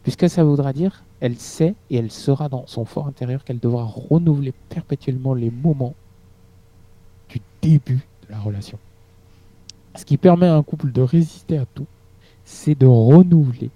Puisque 0.04 0.30
ça 0.30 0.44
voudra 0.44 0.74
dire, 0.74 1.04
elle 1.20 1.38
sait 1.38 1.76
et 1.90 1.98
elle 1.98 2.12
saura 2.12 2.50
dans 2.50 2.66
son 2.68 2.86
fort 2.86 3.08
intérieur 3.08 3.44
qu'elle 3.44 3.60
devra 3.60 3.84
renouveler 3.84 4.54
perpétuellement 4.70 5.34
les 5.34 5.52
moments 5.52 5.96
du 7.30 7.40
début 7.62 8.06
de 8.24 8.32
la 8.32 8.40
relation. 8.40 8.80
Ce 9.96 10.06
qui 10.06 10.18
permet 10.18 10.48
à 10.48 10.56
un 10.56 10.64
couple 10.64 10.92
de 10.92 11.02
résister 11.02 11.58
à 11.58 11.66
tout, 11.66 11.88
c'est 12.44 12.78
de 12.78 12.86
renouveler 12.86 13.70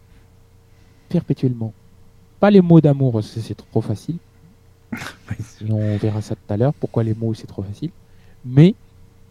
perpétuellement. 1.07 1.73
Pas 2.39 2.51
les 2.51 2.61
mots 2.61 2.81
d'amour, 2.81 3.21
c'est 3.23 3.55
trop 3.55 3.81
facile. 3.81 4.17
Et 4.93 5.71
on 5.71 5.97
verra 5.97 6.21
ça 6.21 6.35
tout 6.35 6.53
à 6.53 6.57
l'heure, 6.57 6.73
pourquoi 6.73 7.03
les 7.03 7.13
mots 7.13 7.33
c'est 7.33 7.47
trop 7.47 7.63
facile. 7.63 7.91
Mais 8.45 8.75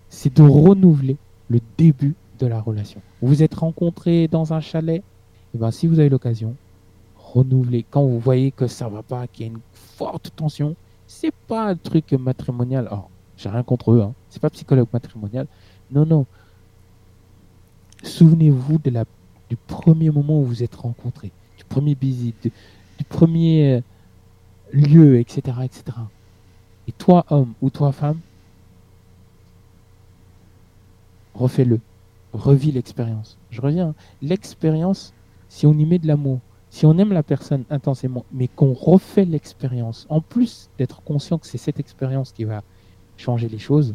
c'est 0.09 0.35
de 0.35 0.43
renouveler 0.43 1.17
le 1.49 1.61
début 1.77 2.15
de 2.39 2.47
la 2.47 2.61
relation. 2.61 3.01
Vous 3.21 3.29
vous 3.29 3.43
êtes 3.43 3.55
rencontrés 3.55 4.29
dans 4.29 4.53
un 4.53 4.61
chalet, 4.61 4.99
et 4.99 5.03
eh 5.55 5.59
ben 5.59 5.71
si 5.71 5.87
vous 5.87 5.99
avez 5.99 6.09
l'occasion, 6.09 6.55
renouveler. 7.17 7.85
Quand 7.91 8.05
vous 8.05 8.19
voyez 8.19 8.51
que 8.51 8.67
ça 8.67 8.89
va 8.89 9.03
pas, 9.03 9.27
qu'il 9.27 9.47
y 9.47 9.49
a 9.49 9.53
une 9.53 9.61
forte 9.73 10.31
tension, 10.37 10.77
c'est 11.07 11.35
pas 11.49 11.69
un 11.69 11.77
truc 11.77 12.13
matrimonial. 12.13 12.87
Alors, 12.87 13.11
j'ai 13.37 13.49
rien 13.49 13.63
contre 13.63 13.93
eux, 13.93 14.03
hein. 14.03 14.13
c'est 14.31 14.41
pas 14.41 14.51
psychologue 14.51 14.89
matrimonial. 14.93 15.47
Non, 15.91 16.05
non. 16.05 16.27
Souvenez-vous 18.03 18.79
de 18.79 18.91
la, 18.91 19.05
du 19.49 19.57
premier 19.57 20.11
moment 20.11 20.41
où 20.41 20.45
vous 20.45 20.63
êtes 20.63 20.75
rencontrés, 20.75 21.33
du 21.57 21.65
premier 21.65 21.95
visite, 21.95 22.43
du, 22.43 23.05
premier 23.05 23.75
euh, 23.75 23.81
lieu, 24.73 25.19
etc., 25.19 25.59
etc. 25.65 25.85
Et 26.87 26.93
toi, 26.93 27.25
homme 27.31 27.55
ou 27.61 27.71
toi, 27.71 27.93
femme, 27.93 28.21
refais-le. 31.35 31.81
Revis 32.33 32.73
l'expérience. 32.73 33.39
Je 33.51 33.61
reviens. 33.61 33.89
Hein. 33.89 33.95
L'expérience, 34.23 35.15
si 35.49 35.67
on 35.67 35.73
y 35.73 35.87
met 35.87 35.99
de 35.99 36.07
l'amour, 36.07 36.41
si 36.71 36.85
on 36.85 36.99
aime 36.99 37.13
la 37.13 37.23
personne 37.23 37.65
intensément, 37.71 38.25
mais 38.33 38.49
qu'on 38.49 38.75
refait 38.75 39.25
l'expérience, 39.25 40.07
en 40.11 40.21
plus 40.21 40.69
d'être 40.79 41.03
conscient 41.03 41.39
que 41.39 41.47
c'est 41.47 41.59
cette 41.59 41.81
expérience 41.81 42.33
qui 42.33 42.45
va 42.45 42.63
changer 43.17 43.49
les 43.49 43.59
choses, 43.59 43.95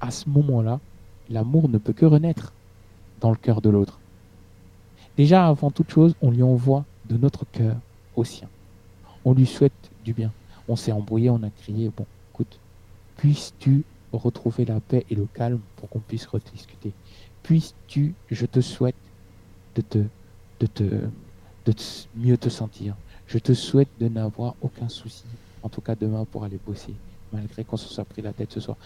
à 0.00 0.10
ce 0.10 0.28
moment-là, 0.28 0.80
l'amour 1.30 1.68
ne 1.68 1.78
peut 1.78 1.92
que 1.92 2.04
renaître 2.04 2.52
dans 3.20 3.30
le 3.30 3.36
cœur 3.36 3.60
de 3.60 3.70
l'autre. 3.70 3.98
Déjà, 5.16 5.46
avant 5.46 5.70
toute 5.70 5.90
chose, 5.90 6.14
on 6.20 6.30
lui 6.30 6.42
envoie 6.42 6.84
de 7.08 7.16
notre 7.16 7.44
cœur 7.50 7.76
au 8.16 8.24
sien. 8.24 8.48
On 9.24 9.32
lui 9.32 9.46
souhaite 9.46 9.90
du 10.04 10.12
bien. 10.12 10.32
On 10.68 10.76
s'est 10.76 10.92
embrouillé, 10.92 11.30
on 11.30 11.42
a 11.42 11.50
crié, 11.50 11.90
bon, 11.96 12.06
écoute, 12.32 12.58
puisses-tu 13.16 13.84
retrouver 14.12 14.64
la 14.64 14.80
paix 14.80 15.04
et 15.10 15.14
le 15.14 15.26
calme 15.32 15.60
pour 15.76 15.88
qu'on 15.88 16.00
puisse 16.00 16.26
rediscuter? 16.26 16.92
Puisses-tu, 17.42 18.14
je 18.30 18.46
te 18.46 18.60
souhaite 18.60 18.96
de 19.74 19.82
te, 19.82 19.98
de 20.60 20.66
te, 20.66 20.84
de 20.84 21.74
mieux 22.16 22.36
te 22.36 22.48
sentir. 22.48 22.94
Je 23.26 23.38
te 23.38 23.54
souhaite 23.54 23.88
de 24.00 24.08
n'avoir 24.08 24.54
aucun 24.60 24.88
souci, 24.88 25.24
en 25.62 25.68
tout 25.68 25.80
cas 25.80 25.94
demain 25.94 26.24
pour 26.24 26.44
aller 26.44 26.58
bosser, 26.64 26.94
malgré 27.32 27.64
qu'on 27.64 27.76
se 27.76 27.88
soit 27.88 28.04
pris 28.04 28.22
la 28.22 28.32
tête 28.32 28.52
ce 28.52 28.60
soir. 28.60 28.76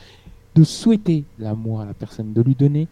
De 0.54 0.64
souhaiter 0.64 1.24
l'amour 1.38 1.80
à 1.80 1.84
la 1.84 1.94
personne, 1.94 2.32
de 2.32 2.42
lui 2.42 2.54
donner 2.54 2.88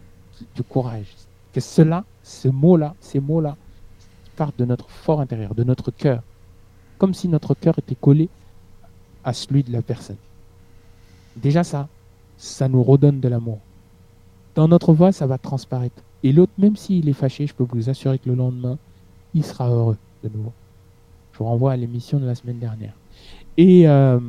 du 0.55 0.63
courage. 0.63 1.07
Que 1.53 1.59
cela, 1.59 2.03
ce 2.23 2.47
mot-là, 2.47 2.95
ces 2.99 3.19
mots-là, 3.19 3.55
partent 4.35 4.57
de 4.57 4.65
notre 4.65 4.89
fort 4.89 5.19
intérieur, 5.19 5.55
de 5.55 5.63
notre 5.63 5.91
cœur. 5.91 6.21
Comme 6.97 7.13
si 7.13 7.27
notre 7.27 7.53
cœur 7.53 7.77
était 7.79 7.95
collé 7.95 8.29
à 9.23 9.33
celui 9.33 9.63
de 9.63 9.71
la 9.71 9.81
personne. 9.81 10.17
Déjà 11.35 11.63
ça, 11.63 11.87
ça 12.37 12.67
nous 12.67 12.83
redonne 12.83 13.19
de 13.19 13.27
l'amour. 13.27 13.59
Dans 14.55 14.67
notre 14.67 14.93
voix, 14.93 15.11
ça 15.11 15.27
va 15.27 15.37
transparaître. 15.37 16.01
Et 16.23 16.31
l'autre, 16.31 16.51
même 16.57 16.75
s'il 16.75 17.07
est 17.07 17.13
fâché, 17.13 17.47
je 17.47 17.53
peux 17.53 17.65
vous 17.69 17.89
assurer 17.89 18.19
que 18.19 18.29
le 18.29 18.35
lendemain, 18.35 18.77
il 19.33 19.45
sera 19.45 19.69
heureux 19.69 19.97
de 20.23 20.29
nouveau. 20.29 20.53
Je 21.33 21.39
vous 21.39 21.45
renvoie 21.45 21.71
à 21.73 21.77
l'émission 21.77 22.19
de 22.19 22.25
la 22.25 22.35
semaine 22.35 22.59
dernière. 22.59 22.93
Et, 23.57 23.87
euh, 23.87 24.19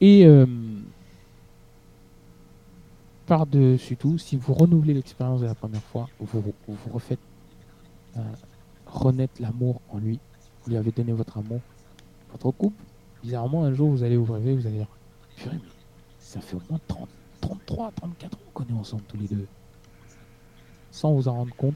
et 0.00 0.26
euh, 0.26 0.46
par-dessus 3.26 3.96
tout, 3.96 4.18
si 4.18 4.36
vous 4.36 4.54
renouvelez 4.54 4.94
l'expérience 4.94 5.40
de 5.40 5.46
la 5.46 5.54
première 5.54 5.82
fois, 5.82 6.08
vous, 6.20 6.40
vous, 6.40 6.92
refaites 6.92 7.20
euh, 8.16 8.20
renaître 8.86 9.40
l'amour 9.40 9.80
en 9.90 9.98
lui. 9.98 10.18
Vous 10.62 10.70
lui 10.70 10.76
avez 10.76 10.90
donné 10.90 11.12
votre 11.12 11.38
amour. 11.38 11.60
Votre 12.32 12.50
couple, 12.50 12.82
bizarrement, 13.22 13.64
un 13.64 13.72
jour, 13.72 13.90
vous 13.90 14.02
allez 14.02 14.16
vous 14.16 14.32
réveiller, 14.32 14.56
vous 14.56 14.66
allez 14.66 14.78
dire 14.78 14.88
Purée, 15.36 15.58
ça 16.18 16.40
fait 16.40 16.56
au 16.56 16.62
moins 16.68 16.80
30, 16.88 17.08
33, 17.40 17.92
34 17.92 18.34
ans 18.34 18.40
qu'on 18.52 18.64
est 18.64 18.78
ensemble 18.78 19.02
tous 19.08 19.16
les 19.16 19.28
deux. 19.28 19.46
Sans 20.90 21.12
vous 21.12 21.28
en 21.28 21.34
rendre 21.34 21.54
compte, 21.54 21.74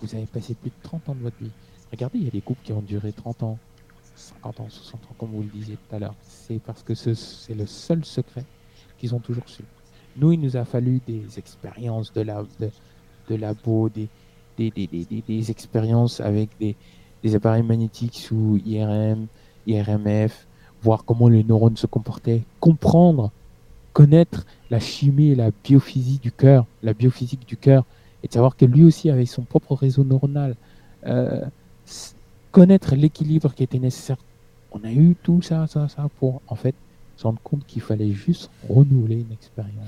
vous 0.00 0.14
avez 0.14 0.26
passé 0.26 0.54
plus 0.54 0.70
de 0.70 0.76
30 0.82 1.08
ans 1.08 1.14
de 1.14 1.20
votre 1.20 1.36
vie. 1.38 1.50
Regardez, 1.90 2.18
il 2.18 2.24
y 2.24 2.28
a 2.28 2.30
des 2.30 2.40
couples 2.40 2.62
qui 2.62 2.72
ont 2.72 2.82
duré 2.82 3.12
30 3.12 3.42
ans, 3.42 3.58
50 4.16 4.60
ans, 4.60 4.68
60 4.68 5.04
ans, 5.04 5.14
comme 5.18 5.30
vous 5.30 5.42
le 5.42 5.48
disiez 5.48 5.76
tout 5.76 5.96
à 5.96 5.98
l'heure. 5.98 6.14
C'est 6.22 6.58
parce 6.58 6.82
que 6.82 6.94
c'est 6.94 7.54
le 7.54 7.66
seul 7.66 8.04
secret 8.04 8.44
qu'ils 8.98 9.14
ont 9.14 9.20
toujours 9.20 9.48
su. 9.48 9.62
Nous, 10.16 10.32
il 10.32 10.40
nous 10.40 10.56
a 10.56 10.64
fallu 10.64 11.00
des 11.06 11.38
expériences 11.38 12.12
de, 12.12 12.20
la, 12.20 12.44
de, 13.28 13.34
labo, 13.34 13.88
des, 13.88 14.08
des, 14.56 14.70
des, 14.70 15.22
des, 15.26 15.50
expériences 15.50 16.20
avec 16.20 16.50
des, 16.60 16.76
des 17.22 17.34
appareils 17.34 17.62
magnétiques 17.62 18.16
sous 18.16 18.60
IRM, 18.64 19.26
IRMF, 19.66 20.46
voir 20.82 21.04
comment 21.04 21.28
les 21.28 21.42
neurones 21.42 21.76
se 21.76 21.86
comportaient, 21.86 22.42
comprendre 22.60 23.32
connaître 23.94 24.44
la 24.70 24.80
chimie 24.80 25.30
et 25.30 25.34
la 25.34 25.50
biophysique 25.62 26.20
du 26.20 26.32
cœur, 26.32 26.66
la 26.82 26.92
biophysique 26.92 27.46
du 27.46 27.56
cœur, 27.56 27.84
et 28.22 28.28
de 28.28 28.32
savoir 28.32 28.56
que 28.56 28.66
lui 28.66 28.82
aussi 28.82 29.08
avait 29.08 29.24
son 29.24 29.42
propre 29.42 29.74
réseau 29.74 30.04
neuronal, 30.04 30.56
euh, 31.06 31.44
connaître 32.50 32.94
l'équilibre 32.96 33.54
qui 33.54 33.62
était 33.62 33.78
nécessaire. 33.78 34.16
On 34.72 34.82
a 34.84 34.90
eu 34.90 35.16
tout 35.22 35.40
ça, 35.42 35.66
ça, 35.68 35.88
ça 35.88 36.08
pour 36.18 36.42
en 36.48 36.56
fait 36.56 36.74
se 37.16 37.24
rendre 37.24 37.40
compte 37.42 37.66
qu'il 37.66 37.82
fallait 37.82 38.12
juste 38.12 38.50
renouveler 38.68 39.16
une 39.16 39.32
expérience. 39.32 39.86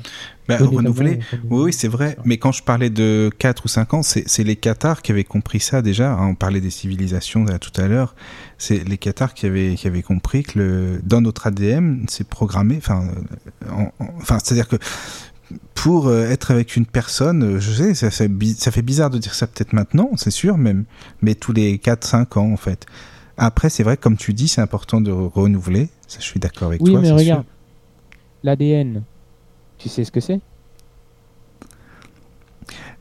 Bah, 0.49 0.59
renouveler, 0.59 1.19
oui, 1.51 1.65
oui 1.65 1.73
c'est 1.73 1.89
vrai. 1.89 2.17
Mais 2.25 2.39
quand 2.39 2.53
je 2.53 2.63
parlais 2.63 2.91
de 2.91 3.31
4 3.39 3.65
ou 3.65 3.69
5 3.69 3.95
ans, 3.95 4.03
c'est 4.03 4.45
les 4.45 4.57
Qatars 4.57 5.03
qui 5.03 5.13
avaient 5.13 5.25
compris 5.25 5.61
ça 5.61 5.83
déjà. 5.83 6.13
Hein. 6.13 6.29
on 6.29 6.35
parlait 6.35 6.61
des 6.61 6.71
civilisations 6.71 7.45
tout 7.61 7.81
à 7.81 7.89
l'heure. 7.89 8.15
C'est 8.59 8.87
les 8.89 8.99
Qatars 8.99 9.35
qui 9.35 9.47
avaient, 9.47 9.75
qui 9.75 9.87
avaient 9.87 10.03
compris 10.03 10.45
que 10.45 10.59
le, 10.59 11.01
dans 11.03 11.21
notre 11.21 11.49
ADN, 11.49 12.07
c'est 12.09 12.29
programmé. 12.29 12.77
Enfin, 12.79 13.09
enfin 14.21 14.39
c'est-à-dire 14.43 14.69
que 14.69 14.77
pour 15.75 16.09
euh, 16.09 16.29
être 16.31 16.51
avec 16.51 16.77
une 16.77 16.87
personne, 16.87 17.43
euh, 17.43 17.61
je 17.61 17.71
sais, 17.71 17.95
ça, 17.95 18.11
ça, 18.11 18.25
ça 18.57 18.71
fait 18.71 18.83
bizarre 18.83 19.11
de 19.11 19.19
dire 19.19 19.35
ça 19.35 19.47
peut-être 19.47 19.73
maintenant, 19.73 20.11
c'est 20.17 20.31
sûr 20.31 20.59
même, 20.59 20.85
mais 21.23 21.35
tous 21.35 21.53
les 21.53 21.77
4-5 21.79 22.39
ans 22.39 22.53
en 22.53 22.57
fait. 22.57 22.87
Après, 23.39 23.69
c'est 23.69 23.83
vrai, 23.83 23.97
comme 23.97 24.17
tu 24.17 24.33
dis, 24.33 24.49
c'est 24.49 24.63
important 24.63 25.01
de 25.01 25.11
renouveler. 25.11 25.91
Ça, 26.07 26.21
je 26.21 26.25
suis 26.25 26.41
d'accord 26.41 26.69
avec 26.69 26.81
toi. 26.81 26.95
Oui, 26.95 27.01
mais 27.01 27.11
regarde, 27.11 27.45
l'ADN, 28.43 29.03
tu 29.79 29.89
sais 29.89 30.05
ce 30.05 30.13
que 30.13 30.21
c'est? 30.21 30.41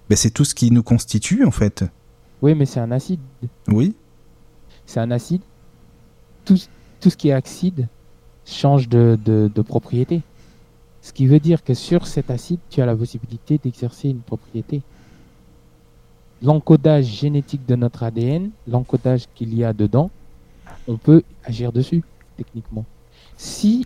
Ben, 0.10 0.16
C'est 0.16 0.32
tout 0.32 0.46
ce 0.46 0.56
qui 0.56 0.72
nous 0.72 0.84
constitue, 0.84 1.46
en 1.46 1.52
fait. 1.52 1.84
Oui, 2.42 2.56
mais 2.56 2.66
c'est 2.66 2.80
un 2.80 2.92
acide. 2.92 3.20
Oui. 3.68 3.96
C'est 4.86 5.00
un 5.00 5.12
acide. 5.12 5.42
Tout, 6.44 6.60
tout, 7.00 7.10
ce 7.10 7.18
qui 7.18 7.30
est 7.30 7.34
acide 7.34 7.88
change 8.46 8.88
de, 8.88 9.18
de, 9.24 9.50
de 9.54 9.62
propriété. 9.62 10.22
Ce 11.02 11.14
qui 11.14 11.28
veut 11.28 11.40
dire 11.40 11.64
que 11.64 11.74
sur 11.74 12.08
cet 12.08 12.30
acide, 12.30 12.60
tu 12.70 12.82
as 12.82 12.86
la 12.86 12.96
possibilité 12.96 13.58
d'exercer 13.58 14.10
une 14.10 14.22
propriété 14.22 14.82
l'encodage 16.42 17.06
génétique 17.06 17.66
de 17.66 17.76
notre 17.76 18.04
ADN, 18.04 18.52
l'encodage 18.68 19.26
qu'il 19.36 19.54
y 19.54 19.64
a 19.64 19.74
dedans, 19.74 20.12
on 20.88 20.98
peut 20.98 21.24
agir 21.44 21.72
dessus, 21.72 22.04
techniquement. 22.38 22.86
Si 23.38 23.86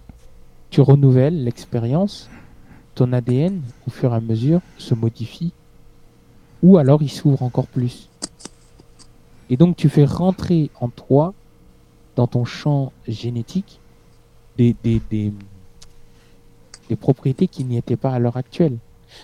tu 0.70 0.82
renouvelles 0.82 1.44
l'expérience, 1.44 2.30
ton 2.96 3.14
ADN, 3.14 3.62
au 3.88 3.90
fur 3.90 4.14
et 4.14 4.16
à 4.16 4.20
mesure, 4.20 4.62
se 4.78 4.94
modifie, 4.94 5.54
ou 6.62 6.78
alors 6.78 7.02
il 7.02 7.10
s'ouvre 7.10 7.44
encore 7.44 7.68
plus. 7.68 8.10
Et 9.50 9.58
donc 9.58 9.76
tu 9.76 9.90
fais 9.90 10.06
rentrer 10.06 10.70
en 10.80 10.90
toi, 10.90 11.34
dans 12.16 12.28
ton 12.28 12.46
champ 12.46 12.92
génétique, 13.08 13.80
des, 14.58 14.76
des, 14.84 15.02
des, 15.10 16.96
propriétés 16.98 17.48
qui 17.48 17.64
n'y 17.64 17.78
étaient 17.78 17.96
pas 17.96 18.12
à 18.12 18.20
l'heure 18.20 18.36
actuelle. 18.36 18.78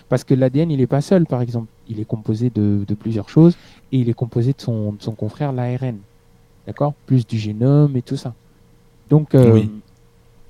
Parce 0.08 0.24
que 0.24 0.34
l'ADN, 0.34 0.70
il 0.70 0.78
n'est 0.78 0.86
pas 0.86 1.02
seul, 1.02 1.26
par 1.26 1.42
exemple. 1.42 1.68
Il 1.88 2.00
est 2.00 2.04
composé 2.06 2.50
de, 2.50 2.84
de, 2.88 2.94
plusieurs 2.94 3.28
choses 3.28 3.56
et 3.92 3.98
il 3.98 4.08
est 4.08 4.14
composé 4.14 4.52
de 4.52 4.60
son, 4.60 4.92
de 4.92 5.02
son 5.02 5.12
confrère, 5.12 5.52
l'ARN. 5.52 5.98
D'accord? 6.66 6.94
Plus 7.04 7.26
du 7.26 7.38
génome 7.38 7.96
et 7.96 8.02
tout 8.02 8.16
ça. 8.16 8.34
Donc, 9.10 9.34
euh, 9.34 9.62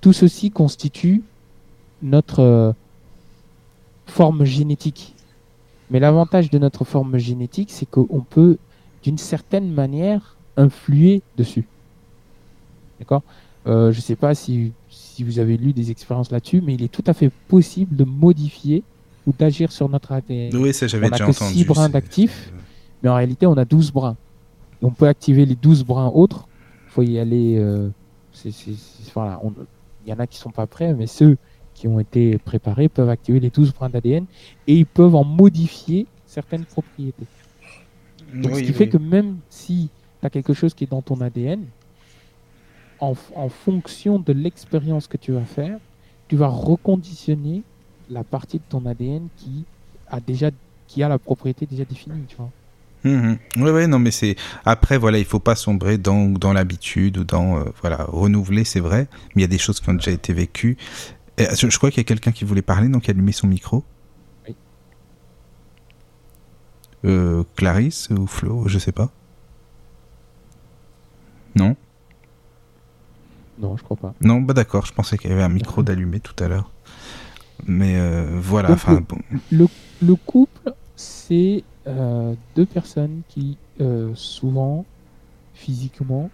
tout 0.07 0.13
ceci 0.13 0.53
constitue 0.53 1.21
notre 2.01 2.39
euh, 2.39 2.73
forme 4.07 4.45
génétique. 4.45 5.15
Mais 5.91 5.99
l'avantage 5.99 6.49
de 6.49 6.59
notre 6.59 6.85
forme 6.85 7.19
génétique, 7.19 7.71
c'est 7.73 7.91
qu'on 7.91 8.21
peut, 8.31 8.57
d'une 9.03 9.19
certaine 9.19 9.73
manière, 9.73 10.37
influer 10.57 11.23
dessus. 11.37 11.67
D'accord? 13.01 13.25
Euh, 13.67 13.91
Je 13.91 13.97
ne 13.99 14.03
sais 14.03 14.15
pas 14.15 14.37
si, 14.37 14.71
si 14.91 15.25
vous 15.25 15.41
avez 15.41 15.57
lu 15.57 15.73
des 15.73 15.91
expériences 15.91 16.31
là-dessus, 16.31 16.61
mais 16.65 16.75
il 16.75 16.85
est 16.85 16.93
tout 16.93 17.03
à 17.09 17.13
fait 17.13 17.33
possible 17.49 17.97
de 17.97 18.05
modifier 18.05 18.85
ou 19.27 19.33
d'agir 19.37 19.73
sur 19.73 19.89
notre 19.89 20.13
ADN. 20.13 20.55
Oui, 20.57 20.73
ça 20.73 20.87
j'avais 20.87 21.09
On 21.09 21.11
déjà 21.11 21.25
que 21.27 21.31
entendu. 21.33 21.53
six 21.53 21.65
brins 21.65 21.87
c'est- 21.87 21.93
d'actifs. 21.95 22.53
Mais 23.03 23.09
en 23.09 23.17
réalité, 23.17 23.45
on 23.49 23.55
a 23.57 23.65
12 23.65 23.91
brins. 23.91 24.15
On 24.83 24.93
peut 24.93 25.09
activer 25.09 25.47
les 25.47 25.57
12 25.57 25.83
brins 25.85 26.13
autres. 26.15 26.47
Il 26.87 26.91
faut 26.93 27.03
y 27.03 27.19
aller. 27.19 27.57
euh, 27.59 27.89
c'est- 28.33 28.53
c'est- 28.53 28.71
c'est- 28.77 29.13
voilà, 29.13 29.41
on- 29.43 29.53
Il 30.07 30.11
y 30.11 30.13
en 30.13 30.21
a 30.21 30.27
qui 30.27 30.39
sont 30.39 30.51
pas 30.51 30.67
prêts, 30.67 30.95
mais 30.95 31.07
ceux 31.09 31.37
qui 31.75 31.89
ont 31.89 31.99
été 31.99 32.39
préparés 32.39 32.89
peuvent 32.89 33.11
activer 33.11 33.41
les 33.41 33.51
12 33.51 33.75
brins 33.75 33.91
d'ADN 33.91 34.25
et 34.67 34.77
ils 34.77 34.87
peuvent 34.87 35.15
en 35.15 35.25
modifier 35.25 36.07
certaines 36.25 36.65
propriétés. 36.65 37.27
Donc, 38.33 38.53
ce 38.53 38.57
Oui, 38.57 38.67
qui 38.67 38.73
fait 38.73 38.89
que 38.89 38.99
même 38.99 39.39
si 39.51 39.91
tu 40.21 40.27
as 40.27 40.31
quelque 40.31 40.55
chose 40.55 40.75
qui 40.75 40.85
est 40.85 40.91
dans 40.91 41.03
ton 41.03 41.21
ADN, 41.21 41.65
en, 43.01 43.15
fonction 43.49 44.19
de 44.19 44.33
l'expérience 44.33 45.07
que 45.07 45.17
tu 45.17 45.33
vas 45.33 45.45
faire, 45.45 45.79
tu 46.29 46.37
vas 46.37 46.49
reconditionner 46.49 47.63
la 48.09 48.25
partie 48.25 48.59
de 48.59 48.65
ton 48.69 48.87
ADN 48.87 49.29
qui 49.37 49.65
a 50.09 50.21
déjà 50.21 50.51
qui 50.87 51.03
a 51.03 51.09
la 51.09 51.19
propriété 51.19 51.67
déjà 51.67 51.85
définie, 51.85 52.25
tu 52.29 52.37
vois. 52.37 52.51
Mhm. 53.07 53.39
Ouais, 53.63 53.71
ouais, 53.71 53.87
non, 53.87 53.99
mais 53.99 54.11
c'est 54.11 54.35
après, 54.65 54.99
voilà, 54.99 55.19
il 55.19 55.25
faut 55.25 55.39
pas 55.39 55.55
sombrer 55.55 55.97
dans 55.99 56.27
dans 56.29 56.53
l'habitude 56.53 57.19
ou 57.19 57.25
dans 57.25 57.59
euh, 57.59 57.65
voilà 57.81 58.05
renouveler, 58.09 58.65
c'est 58.65 58.81
vrai. 58.81 59.07
Mais 59.35 59.43
il 59.43 59.43
y 59.43 59.45
a 59.45 59.49
des 59.49 59.59
choses 59.59 59.81
qui 59.81 59.89
ont 59.91 59.95
déjà 59.95 60.11
été 60.11 60.33
vécues. 60.33 60.77
Et, 61.39 61.47
je, 61.55 61.69
je 61.71 61.77
crois 61.79 61.91
qu'il 61.91 61.99
y 61.99 62.01
a 62.01 62.05
quelqu'un 62.05 62.33
qui 62.33 62.45
voulait 62.45 62.63
parler, 62.63 62.89
donc 62.89 63.09
allumer 63.09 63.33
son 63.33 63.47
micro. 63.47 63.85
Oui. 64.49 64.57
Euh, 67.05 67.45
Clarisse 67.57 68.09
ou 68.11 68.27
Flo, 68.27 68.65
je 68.67 68.79
sais 68.79 68.93
pas. 68.93 69.11
Non, 71.55 71.77
Non, 73.59 73.77
je 73.77 73.83
crois 73.85 73.97
pas. 73.97 74.15
non, 74.21 74.41
bah 74.43 74.53
d'accord. 74.53 74.85
Je 74.85 74.93
pensais 74.93 75.17
qu'il 75.17 75.31
y 75.31 75.33
avait 75.33 75.43
un 75.43 75.49
micro 75.49 75.83
d'allumé 75.83 76.21
tout 76.21 76.35
à 76.43 76.49
l'heure. 76.49 76.71
Mais 77.67 77.95
euh, 77.97 78.27
voilà, 78.41 78.73
enfin 78.73 79.01
bon. 79.09 79.19
Le, 79.51 79.67
le 80.03 80.15
couple, 80.17 80.75
c'est 80.97 81.65
euh, 81.87 82.35
deux 82.55 82.67
personnes 82.67 83.23
qui 83.29 83.57
euh, 83.81 84.13
souvent, 84.15 84.85
physiquement, 85.55 86.31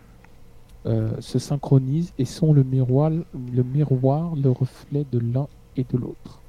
euh, 0.86 1.10
se 1.20 1.38
synchronisent 1.38 2.12
et 2.18 2.24
sont 2.24 2.52
le 2.52 2.64
miroir, 2.64 3.10
le 3.10 3.62
miroir, 3.62 4.34
le 4.34 4.50
reflet 4.50 5.04
de 5.12 5.18
l'un 5.18 5.46
et 5.76 5.84
de 5.84 5.96
l'autre. 5.96 6.40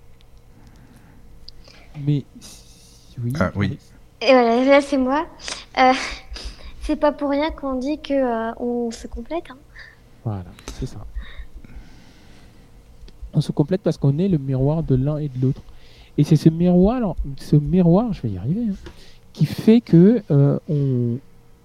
Mais 2.06 2.26
oui. 3.24 3.34
Ah, 3.40 3.52
oui. 3.56 3.78
Et 4.22 4.32
voilà, 4.32 4.64
là 4.66 4.82
c'est 4.82 4.98
moi. 4.98 5.28
Euh, 5.78 5.94
c'est 6.82 6.96
pas 6.96 7.12
pour 7.12 7.30
rien 7.30 7.52
qu'on 7.52 7.76
dit 7.76 8.00
que 8.00 8.14
euh, 8.14 8.54
on 8.58 8.90
se 8.92 9.08
complète. 9.08 9.46
hein. 9.52 9.58
Voilà, 10.24 10.46
c'est 10.74 10.86
ça. 10.86 11.06
On 13.34 13.42
se 13.42 13.52
complète 13.52 13.82
parce 13.82 13.98
qu'on 13.98 14.18
est 14.20 14.28
le 14.28 14.38
miroir 14.38 14.84
de 14.84 14.96
l'un 14.96 15.18
et 15.18 15.28
de 15.28 15.42
l'autre. 15.42 15.62
Et 16.18 16.23
c'est 16.23 16.35
ce 16.35 16.49
miroir, 16.49 17.15
ce 17.38 17.56
miroir, 17.56 18.14
je 18.14 18.22
vais 18.23 18.30
y 18.31 18.38
arriver, 18.38 18.65
hein, 18.69 18.76
qui 19.34 19.45
fait 19.45 19.81
que 19.81 20.22
euh, 20.30 20.60
on, 20.69 21.18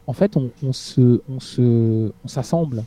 en 0.06 0.12
fait, 0.14 0.36
on, 0.36 0.50
on 0.62 0.72
se, 0.72 1.20
on 1.28 1.38
se, 1.40 2.10
on 2.24 2.28
s'assemble. 2.28 2.84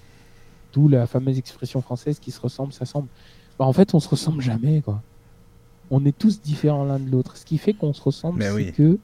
D'où 0.73 0.88
la 0.88 1.05
fameuse 1.05 1.38
expression 1.38 1.81
française 1.81 2.17
qui 2.19 2.31
se 2.31 2.39
ressemble, 2.39 2.71
s'assemble. 2.73 3.07
Bah, 3.59 3.65
en 3.65 3.73
fait, 3.73 3.93
on 3.93 3.99
se 3.99 4.07
ressemble 4.09 4.41
jamais, 4.41 4.81
quoi. 4.81 5.01
On 5.91 6.05
est 6.05 6.17
tous 6.17 6.41
différents 6.41 6.85
l'un 6.85 6.97
de 6.99 7.09
l'autre. 7.11 7.35
Ce 7.35 7.45
qui 7.45 7.57
fait 7.57 7.73
qu'on 7.73 7.93
se 7.93 8.01
ressemble, 8.01 8.41
c'est 8.41 8.51
oui. 8.51 8.71
que 8.71 8.97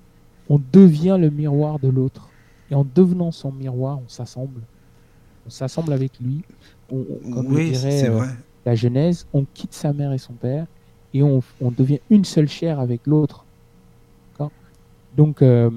on 0.49 0.61
devient 0.71 1.17
le 1.19 1.29
miroir 1.29 1.77
de 1.79 1.89
l'autre. 1.89 2.29
Et 2.71 2.75
en 2.75 2.85
devenant 2.95 3.31
son 3.31 3.51
miroir, 3.51 3.99
on 3.99 4.07
s'assemble. 4.07 4.61
On 5.45 5.49
s'assemble 5.49 5.91
avec 5.91 6.19
lui. 6.21 6.41
On, 6.89 7.03
on- 7.25 7.31
comme 7.31 7.47
Oui, 7.53 7.71
dirait 7.71 8.07
euh, 8.09 8.25
la 8.65 8.75
Genèse, 8.75 9.27
on 9.33 9.45
quitte 9.53 9.73
sa 9.73 9.91
mère 9.91 10.13
et 10.13 10.17
son 10.17 10.33
père 10.33 10.65
et 11.13 11.23
on, 11.23 11.41
on 11.61 11.71
devient 11.71 11.99
une 12.09 12.25
seule 12.25 12.47
chair 12.47 12.79
avec 12.79 13.05
l'autre. 13.07 13.43
Donc, 15.15 15.41
euh, 15.41 15.71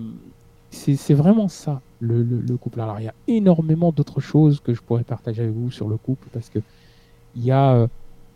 c'est 0.70 1.14
vraiment 1.14 1.48
ça, 1.48 1.80
le, 2.00 2.22
le- 2.22 2.40
le 2.42 2.56
couple. 2.58 2.80
Alors, 2.80 3.00
il 3.00 3.04
y 3.04 3.08
a 3.08 3.14
énormément 3.26 3.90
d'autres 3.90 4.20
choses 4.20 4.60
que 4.60 4.74
je 4.74 4.82
pourrais 4.82 5.02
partager 5.02 5.42
avec 5.42 5.54
vous 5.54 5.70
sur 5.70 5.88
le 5.88 5.96
couple 5.96 6.28
parce 6.32 6.50
que 6.50 6.58
il 7.36 7.44
y 7.44 7.50
a 7.50 7.72
euh, 7.72 7.86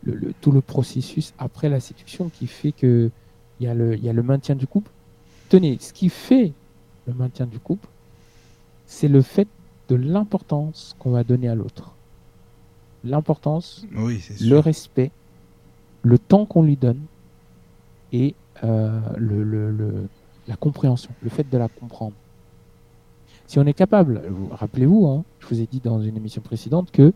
le, 0.05 0.33
tout 0.41 0.51
le 0.51 0.63
processus 0.63 1.35
après 1.39 1.69
la 1.69 1.79
séduction 1.81 2.31
qui 2.31 2.47
fait 2.47 2.73
que 2.73 3.11
il 3.61 3.65
y, 3.65 3.69
a 3.69 3.75
le- 3.75 3.97
il 3.97 4.03
y 4.05 4.09
a 4.09 4.15
le 4.15 4.23
maintien 4.23 4.55
du 4.55 4.67
couple. 4.67 4.91
Tenez, 5.51 5.77
ce 5.79 5.93
qui 5.93 6.09
fait 6.09 6.53
le 7.07 7.13
maintien 7.13 7.45
du 7.47 7.59
couple, 7.59 7.87
c'est 8.87 9.09
le 9.09 9.21
fait 9.21 9.47
de 9.91 9.97
l'importance 9.97 10.97
qu'on 10.99 11.11
va 11.11 11.23
donner 11.23 11.49
à 11.49 11.55
l'autre. 11.55 11.93
L'importance 13.05 13.85
Oui, 13.95 14.23
le 14.41 14.59
respect, 14.59 15.11
le 16.05 16.19
temps 16.19 16.45
qu'on 16.45 16.63
lui 16.63 16.77
donne 16.77 17.01
et 18.13 18.35
euh, 18.63 19.01
la 20.47 20.57
compréhension, 20.57 21.11
le 21.23 21.31
fait 21.31 21.49
de 21.51 21.59
la 21.59 21.69
comprendre. 21.69 22.13
Si 23.47 23.59
on 23.59 23.67
est 23.67 23.73
capable, 23.75 24.23
vous- 24.29 24.49
rappelez-vous, 24.53 25.07
hein, 25.07 25.25
je 25.41 25.47
vous 25.49 25.61
ai 25.61 25.67
dit 25.67 25.81
dans 25.81 26.01
une 26.01 26.17
émission 26.17 26.43
précédente 26.43 26.91
que, 26.93 27.13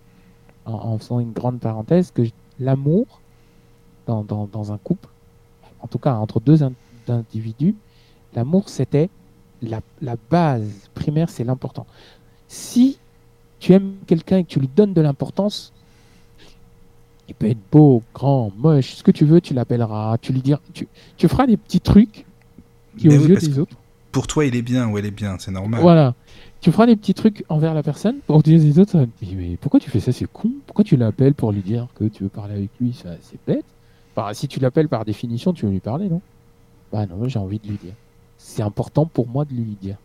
en, 0.64 0.98
faisant 0.98 1.20
une 1.20 1.32
grande 1.32 1.60
parenthèse, 1.60 2.10
que 2.10 2.22
l'amour 2.58 3.20
dans, 4.06 4.72
un 4.72 4.78
couple, 4.78 5.08
en 5.80 5.86
tout 5.86 5.98
cas 5.98 6.14
entre 6.14 6.40
deux 6.40 6.62
in- 6.62 6.72
individus, 7.08 7.74
l'amour 8.34 8.68
c'était 8.68 9.10
la, 9.62 9.80
la 10.00 10.16
base 10.30 10.88
primaire, 10.94 11.28
c'est 11.28 11.44
l'important. 11.44 11.86
Si 12.48 12.98
tu 13.60 13.72
aimes 13.74 13.96
quelqu'un 14.06 14.38
et 14.38 14.44
que 14.44 14.48
tu 14.48 14.60
lui 14.60 14.68
donnes 14.68 14.94
de 14.94 15.00
l'importance, 15.02 15.72
il 17.28 17.34
peut 17.34 17.48
être 17.48 17.58
beau, 17.70 18.02
grand, 18.14 18.50
moche, 18.56 18.94
ce 18.94 19.02
que 19.02 19.10
tu 19.10 19.24
veux, 19.24 19.40
tu 19.40 19.54
l'appelleras, 19.54 20.18
tu 20.18 20.32
lui 20.32 20.40
diras, 20.40 20.60
tu, 20.72 20.88
tu 21.16 21.28
feras 21.28 21.46
des 21.46 21.56
petits 21.56 21.80
trucs 21.80 22.24
qui 22.96 23.08
aux 23.08 23.12
oui, 23.12 23.28
yeux 23.28 23.36
des 23.36 23.58
autres. 23.58 23.76
Pour 24.12 24.26
toi, 24.26 24.46
il 24.46 24.56
est 24.56 24.62
bien 24.62 24.88
ou 24.88 24.98
elle 24.98 25.06
est 25.06 25.10
bien, 25.10 25.36
c'est 25.38 25.50
normal. 25.50 25.80
Voilà. 25.80 26.14
Tu 26.60 26.72
feras 26.72 26.86
des 26.86 26.96
petits 26.96 27.14
trucs 27.14 27.44
envers 27.48 27.74
la 27.74 27.82
personne 27.82 28.16
pour 28.26 28.42
dire 28.42 28.58
des 28.58 28.78
autres. 28.78 28.96
Mais, 28.96 29.28
mais 29.34 29.56
pourquoi 29.60 29.78
tu 29.78 29.90
fais 29.90 30.00
ça 30.00 30.10
C'est 30.10 30.26
con? 30.26 30.50
Pourquoi 30.66 30.84
tu 30.84 30.96
l'appelles 30.96 31.34
pour 31.34 31.52
lui 31.52 31.60
dire 31.60 31.86
que 31.94 32.04
tu 32.04 32.24
veux 32.24 32.28
parler 32.28 32.54
avec 32.54 32.70
lui? 32.80 32.94
Ça, 32.94 33.10
c'est 33.20 33.38
bête. 33.46 33.64
Enfin, 34.16 34.32
si 34.32 34.48
tu 34.48 34.58
l'appelles 34.58 34.88
par 34.88 35.04
définition, 35.04 35.52
tu 35.52 35.66
veux 35.66 35.72
lui 35.72 35.80
parler, 35.80 36.08
non? 36.08 36.20
Bah 36.90 37.06
non, 37.06 37.28
j'ai 37.28 37.38
envie 37.38 37.58
de 37.58 37.68
lui 37.68 37.76
dire. 37.76 37.92
C'est 38.38 38.62
important 38.62 39.04
pour 39.04 39.28
moi 39.28 39.44
de 39.44 39.52
lui 39.52 39.76
dire. 39.80 39.96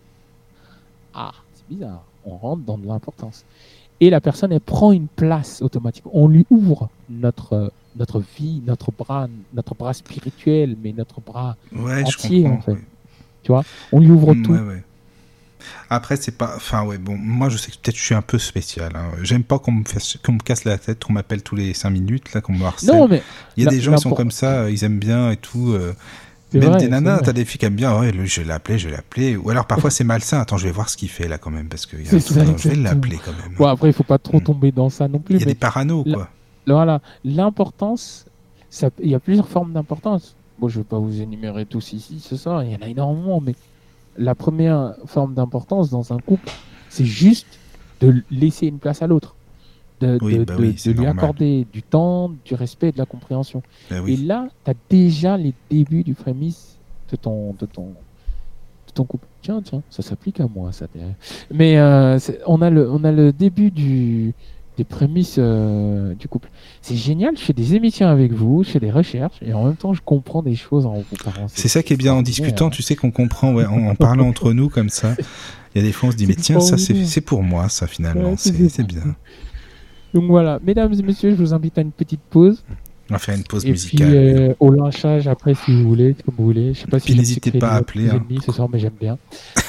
Ah, 1.13 1.31
c'est 1.53 1.67
bizarre. 1.73 2.03
On 2.25 2.37
rentre 2.37 2.63
dans 2.63 2.77
de 2.77 2.85
l'importance. 2.85 3.45
Et 4.03 4.09
la 4.09 4.19
personne, 4.19 4.51
elle 4.51 4.59
prend 4.59 4.91
une 4.91 5.07
place 5.07 5.61
automatique. 5.61 6.03
On 6.11 6.27
lui 6.27 6.45
ouvre 6.49 6.89
notre 7.09 7.53
euh, 7.53 7.67
notre 7.95 8.19
vie, 8.37 8.61
notre 8.65 8.91
bras, 8.91 9.27
notre 9.53 9.75
bras 9.75 9.93
spirituel, 9.93 10.75
mais 10.83 10.93
notre 10.97 11.21
bras 11.21 11.55
Ouais, 11.71 12.03
entier, 12.03 12.47
en 12.47 12.59
fait. 12.59 12.71
ouais. 13.49 13.61
On 13.91 13.99
lui 13.99 14.09
ouvre 14.09 14.33
Mm, 14.33 14.41
tout. 14.43 14.51
ouais. 14.53 14.83
Après, 15.89 16.15
c'est 16.17 16.35
pas. 16.37 16.53
Enfin, 16.57 16.83
ouais, 16.85 16.97
bon, 16.97 17.15
moi, 17.17 17.49
je 17.49 17.57
sais 17.57 17.71
que 17.71 17.77
peut-être 17.77 17.95
je 17.95 18.03
suis 18.03 18.15
un 18.15 18.21
peu 18.23 18.37
spécial. 18.39 18.91
hein. 18.95 19.11
J'aime 19.21 19.43
pas 19.43 19.59
qu'on 19.59 19.71
me, 19.71 19.83
fasse... 19.85 20.17
qu'on 20.25 20.33
me 20.33 20.39
casse 20.39 20.65
la 20.65 20.77
tête, 20.77 21.03
qu'on 21.03 21.13
m'appelle 21.13 21.43
tous 21.43 21.55
les 21.55 21.73
5 21.73 21.89
minutes, 21.91 22.33
là, 22.33 22.41
qu'on 22.41 22.53
me 22.53 22.65
harcèle. 22.65 22.89
Non, 22.95 23.07
mais 23.07 23.21
Il 23.57 23.63
y 23.63 23.67
a 23.67 23.69
des 23.69 23.79
gens 23.79 23.95
qui 23.95 24.01
sont 24.01 24.11
comme 24.11 24.31
ça, 24.31 24.69
ils 24.69 24.83
aiment 24.83 24.99
bien 24.99 25.31
et 25.31 25.37
tout. 25.37 25.69
euh, 25.71 25.93
Même 26.59 26.69
vrai, 26.69 26.79
des 26.79 26.87
nanas, 26.89 27.19
t'as 27.19 27.33
des 27.33 27.45
filles 27.45 27.59
qui 27.59 27.65
aiment 27.65 27.75
bien, 27.75 27.99
ouais, 27.99 28.11
le- 28.11 28.25
je 28.25 28.41
vais 28.41 28.47
l'appeler, 28.47 28.77
je 28.79 28.87
vais 28.89 28.95
l'appeler. 28.95 29.35
Ou 29.37 29.49
alors 29.49 29.65
parfois 29.65 29.89
c'est 29.91 30.03
malsain, 30.03 30.39
attends, 30.39 30.57
je 30.57 30.65
vais 30.65 30.71
voir 30.71 30.89
ce 30.89 30.97
qu'il 30.97 31.09
fait 31.09 31.27
là 31.27 31.37
quand 31.37 31.49
même, 31.51 31.67
parce 31.67 31.85
que 31.85 31.95
y 31.97 31.99
a 31.99 32.13
un 32.13 32.19
truc, 32.19 32.21
ça, 32.21 32.45
je 32.57 32.69
vais 32.69 32.75
l'appeler 32.75 33.17
quand 33.23 33.31
même. 33.31 33.55
Bon, 33.57 33.65
après, 33.67 33.89
il 33.89 33.93
faut 33.93 34.03
pas 34.03 34.17
trop 34.19 34.37
Mm. 34.37 34.43
tomber 34.43 34.71
dans 34.71 34.89
ça 34.89 35.07
non 35.07 35.19
plus. 35.19 35.35
Il 35.35 35.39
y 35.39 35.43
a 35.43 35.45
mais 35.47 35.53
des 35.53 35.59
parano, 35.59 36.03
la- 36.05 36.13
quoi. 36.13 36.29
voilà, 36.67 37.01
l'importance, 37.47 38.25
il 39.01 39.09
y 39.09 39.15
a 39.15 39.19
plusieurs 39.19 39.47
formes 39.47 39.73
d'importance. 39.73 40.35
Bon, 40.59 40.67
je 40.69 40.79
vais 40.79 40.83
pas 40.85 40.97
vous 40.99 41.21
énumérer 41.21 41.65
tous 41.65 41.93
ici 41.93 42.19
ce 42.19 42.35
soir, 42.35 42.63
il 42.63 42.71
y 42.71 42.75
en 42.75 42.81
a 42.81 42.87
énormément, 42.87 43.41
mais 43.41 43.55
la 44.17 44.35
première 44.35 44.93
forme 45.05 45.33
d'importance 45.33 45.89
dans 45.89 46.13
un 46.13 46.19
couple, 46.19 46.49
c'est 46.89 47.05
juste 47.05 47.47
de 48.01 48.23
laisser 48.31 48.67
une 48.67 48.77
place 48.79 49.01
à 49.01 49.07
l'autre, 49.07 49.35
de, 49.99 50.17
Oui, 50.21 50.37
de- 50.39 50.43
bah 50.43 50.55
oui, 50.59 50.75
de 50.85 50.91
lui 50.91 51.05
accorder 51.05 51.67
du 51.71 51.83
temps, 51.83 52.31
du 52.45 52.55
respect 52.55 52.89
et 52.89 52.91
de 52.91 52.97
la 52.97 53.05
compréhension. 53.05 53.61
Bah 53.89 53.97
Et 54.07 54.17
là, 54.17 54.47
tu 54.65 54.71
as 54.71 54.75
déjà 54.89 55.37
les 55.37 55.53
débuts 55.69 56.03
du 56.03 56.13
prémisse 56.13 56.77
de 57.11 57.15
ton, 57.15 57.53
de 57.59 57.65
ton, 57.65 57.87
de 57.87 58.91
ton 58.93 59.03
couple. 59.05 59.27
Tiens, 59.41 59.61
tiens, 59.61 59.81
ça 59.89 60.01
s'applique 60.01 60.39
à 60.39 60.47
moi, 60.53 60.71
ça. 60.71 60.87
Mais 61.51 61.77
euh, 61.77 62.17
on, 62.47 62.61
a 62.61 62.69
le, 62.69 62.89
on 62.89 63.03
a 63.03 63.11
le 63.11 63.31
début 63.33 63.71
du, 63.71 64.33
des 64.77 64.83
prémices 64.83 65.35
euh, 65.37 66.13
du 66.15 66.27
couple. 66.27 66.49
C'est 66.81 66.95
génial, 66.95 67.37
je 67.37 67.41
fais 67.43 67.53
des 67.53 67.75
émissions 67.75 68.07
avec 68.07 68.31
vous, 68.31 68.63
je 68.63 68.71
fais 68.71 68.79
des 68.79 68.91
recherches, 68.91 69.37
et 69.41 69.53
en 69.53 69.65
même 69.65 69.75
temps, 69.75 69.93
je 69.93 70.01
comprends 70.03 70.41
des 70.41 70.55
choses 70.55 70.85
en 70.85 70.93
vous 70.93 71.17
parlant. 71.23 71.47
C'est 71.49 71.67
ça 71.67 71.83
qui 71.83 71.93
est 71.93 71.97
bien 71.97 72.13
en 72.13 72.21
discutant, 72.21 72.69
tu 72.69 72.81
sais 72.81 72.95
qu'on 72.95 73.11
comprend, 73.11 73.53
ouais, 73.53 73.65
en, 73.65 73.87
en 73.87 73.95
parlant 73.95 74.27
entre 74.27 74.53
nous 74.53 74.69
comme 74.69 74.89
ça. 74.89 75.15
Il 75.75 75.81
y 75.81 75.83
a 75.83 75.87
des 75.87 75.91
fois 75.91 76.09
on 76.09 76.11
se 76.11 76.17
dit, 76.17 76.27
mais 76.27 76.35
tiens, 76.35 76.59
ça 76.59 76.77
c'est 76.77 77.21
pour 77.21 77.41
moi, 77.41 77.67
ça 77.67 77.87
finalement, 77.87 78.31
Ouais, 78.31 78.35
c'est 78.37 78.83
bien. 78.85 79.15
Donc 80.13 80.25
voilà, 80.25 80.59
mesdames 80.63 80.93
et 80.93 81.01
messieurs, 81.01 81.31
je 81.31 81.35
vous 81.35 81.53
invite 81.53 81.77
à 81.77 81.81
une 81.81 81.91
petite 81.91 82.21
pause. 82.29 82.63
On 83.09 83.13
va 83.15 83.19
faire 83.19 83.35
une 83.35 83.43
pause 83.43 83.65
et 83.65 83.71
musicale. 83.71 84.07
puis 84.07 84.17
euh, 84.17 84.53
au 84.59 84.71
lynchage 84.71 85.27
après 85.27 85.53
si 85.55 85.73
vous 85.75 85.87
voulez, 85.89 86.15
comme 86.25 86.35
vous 86.37 86.45
voulez. 86.45 86.73
Je 86.73 86.79
sais 86.81 86.87
pas 86.87 86.99
Puis 86.99 87.13
si 87.13 87.19
n'hésitez 87.19 87.51
pas 87.51 87.69
à 87.71 87.75
appeler, 87.77 88.09
hein. 88.09 88.23
ce 88.45 88.51
soir, 88.51 88.69
mais 88.71 88.79
j'aime 88.79 88.93
bien. 88.99 89.17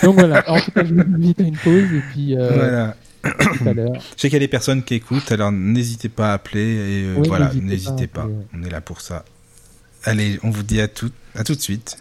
Donc 0.02 0.14
voilà, 0.14 0.44
en 0.50 0.60
tout 0.60 0.70
cas, 0.70 0.84
je 0.84 0.94
vous 0.94 1.00
invite 1.00 1.40
à 1.40 1.44
une 1.44 1.56
pause 1.56 1.92
et 1.92 2.02
puis 2.12 2.36
euh, 2.38 2.50
Voilà. 2.54 2.96
à 3.24 3.30
tout 3.56 3.68
à 3.68 3.72
l'heure. 3.72 3.92
Je 3.94 4.20
sais 4.20 4.28
qu'il 4.28 4.34
y 4.34 4.36
a 4.36 4.38
des 4.38 4.48
personnes 4.48 4.82
qui 4.82 4.94
écoutent, 4.94 5.32
alors 5.32 5.50
n'hésitez 5.50 6.08
pas 6.08 6.30
à 6.30 6.34
appeler 6.34 6.62
et 6.62 7.04
euh, 7.06 7.14
Oui, 7.18 7.28
voilà, 7.28 7.50
n'hésitez 7.60 8.06
pas 8.06 8.20
à 8.20 8.24
pas. 8.24 8.28
appeler, 8.28 8.36
ouais. 8.38 8.60
On 8.62 8.62
est 8.66 8.70
là 8.70 8.80
pour 8.80 9.00
ça. 9.00 9.24
Allez, 10.04 10.38
on 10.44 10.50
vous 10.50 10.62
dit 10.62 10.80
à 10.80 10.86
tout, 10.88 11.10
à 11.34 11.42
tout 11.42 11.54
de 11.54 11.60
suite. 11.60 11.96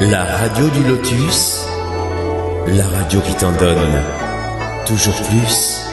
La 0.00 0.24
radio 0.24 0.68
du 0.70 0.82
lotus, 0.88 1.64
la 2.66 2.86
radio 2.88 3.20
qui 3.20 3.34
t'en 3.34 3.52
donne 3.52 4.02
toujours 4.86 5.14
plus. 5.22 5.84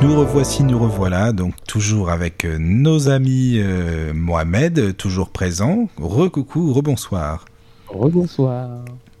Nous 0.00 0.16
revoici, 0.16 0.62
nous 0.62 0.78
revoilà, 0.78 1.32
donc 1.32 1.54
toujours 1.66 2.10
avec 2.10 2.44
euh, 2.44 2.56
nos 2.58 3.08
amis 3.08 3.54
euh, 3.56 4.12
Mohamed, 4.14 4.96
toujours 4.96 5.30
présent. 5.30 5.88
Re-coucou, 6.00 6.72
rebonsoir. 6.72 7.44
Rebonsoir. 7.88 8.68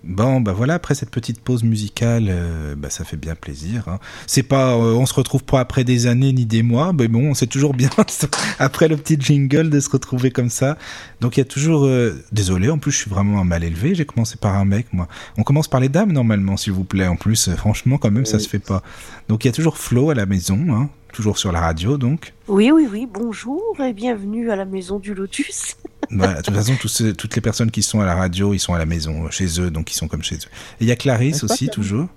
Bon, 0.04 0.40
bah 0.40 0.52
voilà, 0.52 0.74
après 0.74 0.94
cette 0.94 1.10
petite 1.10 1.40
pause 1.40 1.64
musicale, 1.64 2.26
euh, 2.28 2.76
bah 2.76 2.88
ça 2.88 3.04
fait 3.04 3.16
bien 3.16 3.34
plaisir. 3.34 3.88
hein. 3.88 3.98
C'est 4.28 4.44
pas, 4.44 4.74
euh, 4.74 4.94
on 4.94 5.06
se 5.06 5.14
retrouve 5.14 5.42
pas 5.42 5.58
après 5.60 5.82
des 5.82 6.06
années 6.06 6.32
ni 6.32 6.46
des 6.46 6.62
mois, 6.62 6.92
mais 6.92 7.08
bon, 7.08 7.34
c'est 7.34 7.48
toujours 7.48 7.74
bien 7.74 7.90
après 8.60 8.86
le 8.86 8.96
petit 8.96 9.16
jingle 9.20 9.70
de 9.70 9.80
se 9.80 9.90
retrouver 9.90 10.30
comme 10.30 10.50
ça. 10.50 10.78
Donc 11.20 11.36
il 11.36 11.40
y 11.40 11.42
a 11.42 11.46
toujours, 11.46 11.84
euh, 11.84 12.22
désolé, 12.30 12.70
en 12.70 12.78
plus 12.78 12.92
je 12.92 12.98
suis 12.98 13.10
vraiment 13.10 13.44
mal 13.44 13.64
élevé. 13.64 13.94
J'ai 13.96 14.06
commencé 14.06 14.36
par 14.36 14.54
un 14.54 14.64
mec, 14.64 14.86
moi. 14.92 15.08
On 15.36 15.42
commence 15.42 15.66
par 15.68 15.80
les 15.80 15.88
dames 15.88 16.12
normalement, 16.12 16.56
s'il 16.56 16.72
vous 16.74 16.84
plaît. 16.84 17.08
En 17.08 17.16
plus, 17.16 17.50
franchement, 17.56 17.98
quand 17.98 18.10
même, 18.12 18.24
ça 18.24 18.38
se 18.38 18.48
fait 18.48 18.60
pas. 18.60 18.82
Donc 19.28 19.44
il 19.44 19.48
y 19.48 19.50
a 19.50 19.52
toujours 19.52 19.78
Flo 19.78 20.10
à 20.10 20.14
la 20.14 20.26
maison, 20.26 20.58
hein, 20.70 20.90
toujours 21.12 21.38
sur 21.38 21.50
la 21.50 21.60
radio, 21.60 21.98
donc. 21.98 22.34
Oui, 22.46 22.70
oui, 22.70 22.86
oui, 22.90 23.08
bonjour 23.12 23.76
et 23.84 23.92
bienvenue 23.92 24.50
à 24.52 24.56
la 24.56 24.64
maison 24.64 25.00
du 25.00 25.12
Lotus. 25.12 25.76
Voilà, 26.10 26.34
de 26.34 26.42
toute 26.42 26.54
façon, 26.54 26.74
tous 26.80 26.88
ceux- 26.88 27.12
toutes 27.12 27.34
les 27.34 27.40
personnes 27.42 27.70
qui 27.70 27.82
sont 27.82 28.00
à 28.00 28.06
la 28.06 28.14
radio, 28.14 28.54
ils 28.54 28.58
sont 28.58 28.72
à 28.74 28.78
la 28.78 28.86
maison, 28.86 29.26
euh, 29.26 29.30
chez 29.30 29.60
eux, 29.60 29.70
donc 29.70 29.90
ils 29.92 29.94
sont 29.96 30.08
comme 30.08 30.22
chez 30.22 30.36
eux. 30.36 30.48
Et 30.80 30.84
il 30.84 30.86
y 30.86 30.92
a 30.92 30.96
Clarisse 30.96 31.44
aussi, 31.44 31.68
toujours. 31.68 32.08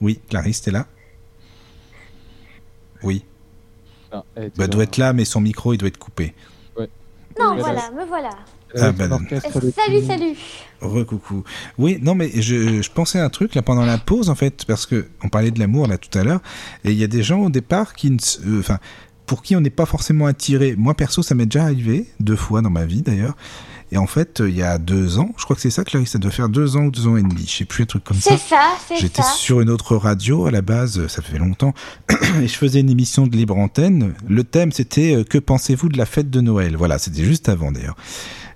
Oui, 0.00 0.20
Clarisse, 0.28 0.60
t'es 0.62 0.70
là 0.70 0.86
Oui. 3.02 3.24
Non, 4.12 4.24
elle 4.36 4.52
Bah, 4.56 4.66
doit 4.66 4.84
être 4.84 4.98
là, 4.98 5.12
mais 5.12 5.24
son 5.24 5.40
micro, 5.40 5.72
il 5.72 5.78
doit 5.78 5.88
être 5.88 5.98
coupé. 5.98 6.34
Non, 7.40 7.56
voilà, 7.56 7.90
me 7.92 8.04
voilà. 8.04 8.28
Ah, 8.78 8.92
bah, 8.92 9.08
Salut, 9.74 10.04
salut. 10.06 10.34
Recoucou. 10.82 11.44
Oui, 11.78 11.98
non, 12.02 12.14
mais 12.14 12.30
je, 12.42 12.82
je 12.82 12.90
pensais 12.90 13.18
à 13.18 13.24
un 13.24 13.30
truc 13.30 13.54
là 13.54 13.62
pendant 13.62 13.86
la 13.86 13.96
pause 13.96 14.28
en 14.28 14.34
fait, 14.34 14.66
parce 14.66 14.84
que 14.84 15.08
on 15.22 15.28
parlait 15.30 15.50
de 15.50 15.58
l'amour 15.58 15.86
là 15.86 15.96
tout 15.96 16.16
à 16.18 16.24
l'heure, 16.24 16.40
et 16.84 16.90
il 16.92 16.98
y 16.98 17.04
a 17.04 17.06
des 17.06 17.22
gens 17.22 17.40
au 17.40 17.48
départ 17.50 17.94
qui, 17.94 18.10
ne 18.10 18.18
se- 18.18 18.40
euh, 18.46 18.60
enfin, 18.60 18.78
pour 19.26 19.42
qui 19.42 19.56
on 19.56 19.60
n'est 19.60 19.70
pas 19.70 19.86
forcément 19.86 20.26
attiré. 20.26 20.74
Moi 20.76 20.94
perso, 20.94 21.22
ça 21.22 21.34
m'est 21.34 21.46
déjà 21.46 21.64
arrivé 21.64 22.06
deux 22.20 22.36
fois 22.36 22.62
dans 22.62 22.70
ma 22.70 22.84
vie 22.84 23.02
d'ailleurs. 23.02 23.36
Et 23.92 23.98
en 23.98 24.06
fait, 24.06 24.40
euh, 24.40 24.48
il 24.48 24.56
y 24.56 24.62
a 24.62 24.78
deux 24.78 25.18
ans, 25.18 25.34
je 25.36 25.44
crois 25.44 25.54
que 25.54 25.60
c'est 25.60 25.68
ça, 25.68 25.84
Clarisse, 25.84 26.12
ça 26.12 26.18
doit 26.18 26.30
faire 26.30 26.48
deux 26.48 26.78
ans 26.78 26.84
ou 26.84 26.90
deux 26.90 27.06
ans 27.06 27.18
et 27.18 27.22
demi, 27.22 27.44
je 27.46 27.58
sais 27.58 27.64
plus 27.66 27.82
un 27.82 27.86
truc 27.86 28.02
comme 28.02 28.16
ça. 28.16 28.30
C'est 28.30 28.48
ça, 28.48 28.70
c'est 28.88 28.96
J'étais 28.96 29.20
ça. 29.20 29.32
sur 29.36 29.60
une 29.60 29.68
autre 29.68 29.96
radio 29.96 30.46
à 30.46 30.50
la 30.50 30.62
base, 30.62 31.06
ça 31.08 31.20
fait 31.20 31.36
longtemps, 31.36 31.74
et 32.40 32.48
je 32.48 32.54
faisais 32.54 32.80
une 32.80 32.88
émission 32.88 33.26
de 33.26 33.36
libre 33.36 33.54
antenne. 33.58 34.14
Le 34.26 34.44
thème 34.44 34.72
c'était 34.72 35.14
euh, 35.14 35.24
Que 35.24 35.36
pensez-vous 35.36 35.90
de 35.90 35.98
la 35.98 36.06
fête 36.06 36.30
de 36.30 36.40
Noël? 36.40 36.74
Voilà, 36.74 36.96
c'était 36.98 37.22
juste 37.22 37.50
avant 37.50 37.70
d'ailleurs. 37.70 37.96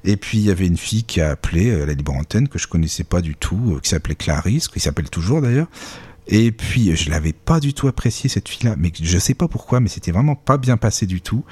Et 0.05 0.17
puis 0.17 0.39
il 0.39 0.45
y 0.45 0.51
avait 0.51 0.67
une 0.67 0.79
fille 0.79 1.05
qui 1.05 1.21
a 1.21 1.33
appelé 1.33 1.69
euh, 1.69 1.85
la 1.85 1.93
libre 1.93 2.15
antenne 2.15 2.49
que 2.49 2.59
je 2.59 2.67
connaissais 2.67 3.05
pas 3.05 3.21
du 3.21 3.35
tout, 3.35 3.75
euh, 3.75 3.81
qui 3.81 3.91
s'appelait 3.91 4.15
Clarisse, 4.15 4.69
qui 4.69 4.81
s'appelle 4.81 5.11
toujours 5.11 5.43
d'ailleurs. 5.43 5.69
Et 6.29 6.51
puis 6.51 6.97
je 6.97 7.09
l'avais 7.11 7.33
pas 7.33 7.61
du 7.61 7.73
tout 7.73 7.87
apprécié 7.87 8.29
cette 8.29 8.49
fille-là, 8.49 8.75
mais 8.79 8.91
je 9.01 9.19
sais 9.19 9.35
pas 9.35 9.47
pourquoi, 9.47 9.79
mais 9.81 9.89
c'était 9.89 10.11
vraiment 10.11 10.35
pas 10.35 10.57
bien 10.59 10.77
passé 10.77 11.07
du 11.07 11.21
tout. 11.21 11.45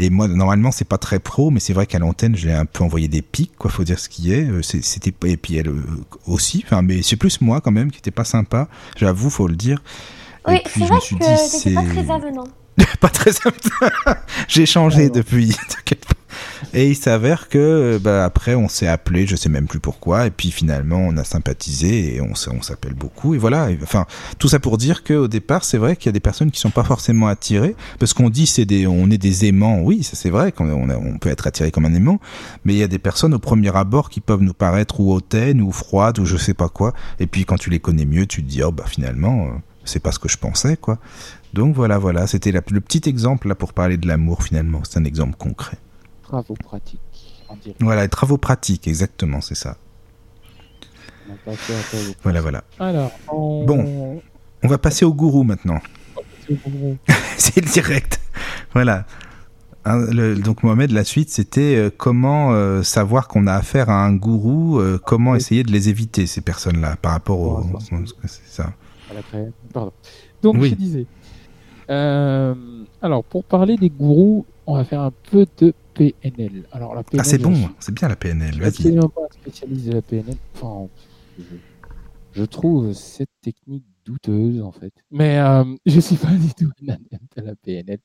Et 0.00 0.10
moi 0.10 0.26
normalement 0.26 0.72
c'est 0.72 0.84
pas 0.88 0.98
très 0.98 1.20
pro, 1.20 1.50
mais 1.50 1.60
c'est 1.60 1.72
vrai 1.72 1.86
qu'à 1.86 1.98
l'antenne 2.00 2.36
je 2.36 2.48
l'ai 2.48 2.52
un 2.54 2.64
peu 2.64 2.82
envoyé 2.82 3.06
des 3.06 3.22
pics, 3.22 3.56
quoi, 3.56 3.70
faut 3.70 3.84
dire 3.84 3.98
ce 4.00 4.08
qui 4.08 4.32
est. 4.32 4.44
Euh, 4.44 4.62
C'était 4.62 5.12
pas- 5.12 5.28
et 5.28 5.36
puis 5.36 5.56
elle 5.56 5.68
euh, 5.68 5.82
aussi, 6.26 6.62
enfin 6.66 6.82
mais 6.82 7.02
c'est 7.02 7.16
plus 7.16 7.40
moi 7.40 7.60
quand 7.60 7.70
même 7.70 7.90
qui 7.92 7.98
était 7.98 8.10
pas 8.10 8.24
sympa, 8.24 8.68
j'avoue, 8.96 9.30
faut 9.30 9.46
le 9.46 9.54
dire. 9.56 9.82
Oui, 10.48 10.58
c'est 10.66 10.80
vrai 10.80 10.96
me 10.96 11.00
suis 11.00 11.16
que 11.16 11.24
c'est 11.36 11.74
pas 11.74 11.82
très 11.84 12.10
avenant. 12.10 12.44
pas 13.00 13.08
très 13.08 13.32
sympa. 13.32 14.20
J'ai 14.48 14.66
changé 14.66 15.06
Ah 15.06 15.14
depuis. 15.14 15.48
t'inquiète 15.68 16.04
pas. 16.04 16.14
Et 16.74 16.88
il 16.88 16.96
s'avère 16.96 17.48
que 17.48 17.98
bah, 18.02 18.24
après 18.24 18.54
on 18.54 18.68
s'est 18.68 18.86
appelé, 18.86 19.26
je 19.26 19.36
sais 19.36 19.48
même 19.48 19.66
plus 19.66 19.80
pourquoi, 19.80 20.26
et 20.26 20.30
puis 20.30 20.50
finalement 20.50 20.98
on 20.98 21.16
a 21.16 21.24
sympathisé 21.24 22.16
et 22.16 22.20
on, 22.20 22.34
s'appelle 22.34 22.94
beaucoup. 22.94 23.34
Et 23.34 23.38
voilà. 23.38 23.68
Enfin, 23.82 24.06
tout 24.38 24.48
ça 24.48 24.58
pour 24.58 24.78
dire 24.78 25.04
qu'au 25.04 25.28
départ, 25.28 25.64
c'est 25.64 25.78
vrai 25.78 25.96
qu'il 25.96 26.06
y 26.06 26.10
a 26.10 26.12
des 26.12 26.20
personnes 26.20 26.50
qui 26.50 26.60
sont 26.60 26.70
pas 26.70 26.84
forcément 26.84 27.28
attirées, 27.28 27.76
parce 27.98 28.14
qu'on 28.14 28.30
dit 28.30 28.46
c'est 28.46 28.64
des, 28.64 28.86
on 28.86 29.10
est 29.10 29.18
des 29.18 29.46
aimants. 29.46 29.80
Oui, 29.80 30.02
ça 30.02 30.16
c'est 30.16 30.30
vrai 30.30 30.52
qu'on 30.52 30.90
on, 30.90 31.18
peut 31.18 31.30
être 31.30 31.46
attiré 31.46 31.70
comme 31.70 31.84
un 31.84 31.94
aimant, 31.94 32.20
mais 32.64 32.74
il 32.74 32.78
y 32.78 32.82
a 32.82 32.88
des 32.88 32.98
personnes 32.98 33.34
au 33.34 33.38
premier 33.38 33.74
abord 33.76 34.10
qui 34.10 34.20
peuvent 34.20 34.42
nous 34.42 34.54
paraître 34.54 35.00
ou 35.00 35.12
hautaines 35.12 35.60
ou 35.60 35.72
froides 35.72 36.18
ou 36.18 36.24
je 36.24 36.36
sais 36.36 36.54
pas 36.54 36.68
quoi. 36.68 36.92
Et 37.20 37.26
puis 37.26 37.44
quand 37.44 37.56
tu 37.56 37.70
les 37.70 37.80
connais 37.80 38.04
mieux, 38.04 38.26
tu 38.26 38.42
te 38.42 38.48
dis 38.48 38.62
oh 38.62 38.72
bah 38.72 38.84
finalement 38.86 39.46
euh, 39.46 39.50
c'est 39.84 40.00
pas 40.00 40.12
ce 40.12 40.18
que 40.18 40.28
je 40.28 40.36
pensais 40.36 40.76
quoi. 40.76 40.98
Donc 41.54 41.74
voilà, 41.74 41.98
voilà, 41.98 42.26
c'était 42.26 42.52
le 42.52 42.80
petit 42.80 43.08
exemple 43.08 43.48
là 43.48 43.54
pour 43.54 43.72
parler 43.72 43.96
de 43.96 44.06
l'amour 44.06 44.42
finalement. 44.42 44.82
C'est 44.84 44.98
un 44.98 45.04
exemple 45.04 45.36
concret. 45.38 45.78
Travaux 46.28 46.54
pratiques. 46.54 47.00
En 47.48 47.56
direct. 47.56 47.80
Voilà, 47.82 48.02
les 48.02 48.08
travaux 48.08 48.38
pratiques, 48.38 48.88
exactement, 48.88 49.40
c'est 49.40 49.54
ça. 49.54 49.76
On 51.28 51.32
a 51.32 51.36
passé 51.44 51.74
à 51.74 51.82
travaux 51.82 52.14
Voilà, 52.22 52.40
voilà. 52.40 52.64
Alors, 52.80 53.12
on... 53.32 53.64
Bon. 53.64 54.20
On 54.62 54.68
va 54.68 54.78
passer 54.78 55.04
au 55.04 55.12
gourou 55.14 55.44
maintenant. 55.44 55.80
c'est 57.36 57.56
le 57.64 57.70
direct. 57.70 58.20
Voilà. 58.72 59.06
Hein, 59.84 60.04
le- 60.12 60.34
donc 60.36 60.62
Mohamed, 60.64 60.90
la 60.90 61.04
suite, 61.04 61.30
c'était 61.30 61.76
euh, 61.76 61.90
comment 61.96 62.52
euh, 62.52 62.82
savoir 62.82 63.28
qu'on 63.28 63.46
a 63.46 63.52
affaire 63.54 63.88
à 63.90 64.04
un 64.04 64.12
gourou, 64.14 64.80
euh, 64.80 64.98
comment 65.04 65.32
Oui. 65.32 65.36
essayer 65.38 65.62
de 65.62 65.70
les 65.70 65.88
éviter 65.88 66.26
ces 66.26 66.40
personnes-là 66.40 66.96
par 67.00 67.12
rapport 67.12 67.38
au. 67.40 67.60
Oh, 67.72 67.78
C'est 68.24 68.46
ça. 68.48 68.72
Pardon. 69.72 69.92
Donc, 70.42 70.56
Oui. 70.58 70.70
je 70.70 70.74
disais. 70.74 71.06
euh, 71.90 72.54
alors, 73.00 73.22
pour 73.22 73.44
parler 73.44 73.76
des 73.76 73.90
gourous, 73.90 74.44
on 74.66 74.74
va 74.76 74.84
faire 74.84 75.00
un 75.02 75.12
peu 75.30 75.46
de 75.58 75.72
PNL. 75.96 76.66
Alors, 76.72 76.94
la 76.94 77.04
PNL, 77.04 77.20
Ah, 77.20 77.24
c'est 77.24 77.38
je 77.38 77.42
bon, 77.42 77.54
suis 77.54 77.66
c'est 77.80 77.94
bien 77.94 78.08
la 78.08 78.16
PNL. 78.16 78.60
Vas-y. 78.60 78.68
absolument 78.68 79.08
pas 79.08 79.28
spécialiste 79.32 79.86
de 79.86 79.92
la 79.92 80.02
PNL. 80.02 80.36
Enfin, 80.54 80.88
je, 81.38 81.56
je 82.32 82.44
trouve 82.44 82.92
cette 82.92 83.30
technique 83.42 83.86
douteuse, 84.04 84.62
en 84.62 84.72
fait. 84.72 84.92
Mais 85.10 85.38
euh, 85.38 85.64
je 85.86 86.00
suis 86.00 86.16
pas 86.16 86.34
du 86.34 86.54
tout 86.54 86.70
un 86.88 86.92
adepte 86.94 87.38
à 87.38 87.42
la 87.42 87.56
PNL. 87.56 88.00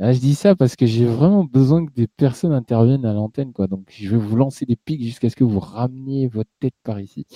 Ah, 0.00 0.12
je 0.12 0.20
dis 0.20 0.36
ça 0.36 0.54
parce 0.54 0.76
que 0.76 0.86
j'ai 0.86 1.06
vraiment 1.06 1.42
besoin 1.44 1.84
que 1.84 1.92
des 1.92 2.06
personnes 2.06 2.52
interviennent 2.52 3.04
à 3.04 3.12
l'antenne, 3.12 3.52
quoi. 3.52 3.66
Donc, 3.66 3.88
je 3.92 4.10
vais 4.10 4.16
vous 4.16 4.36
lancer 4.36 4.64
des 4.64 4.76
pics 4.76 5.02
jusqu'à 5.02 5.28
ce 5.28 5.34
que 5.34 5.42
vous 5.42 5.58
rameniez 5.58 6.28
votre 6.28 6.50
tête 6.60 6.74
par 6.84 7.00
ici. 7.00 7.26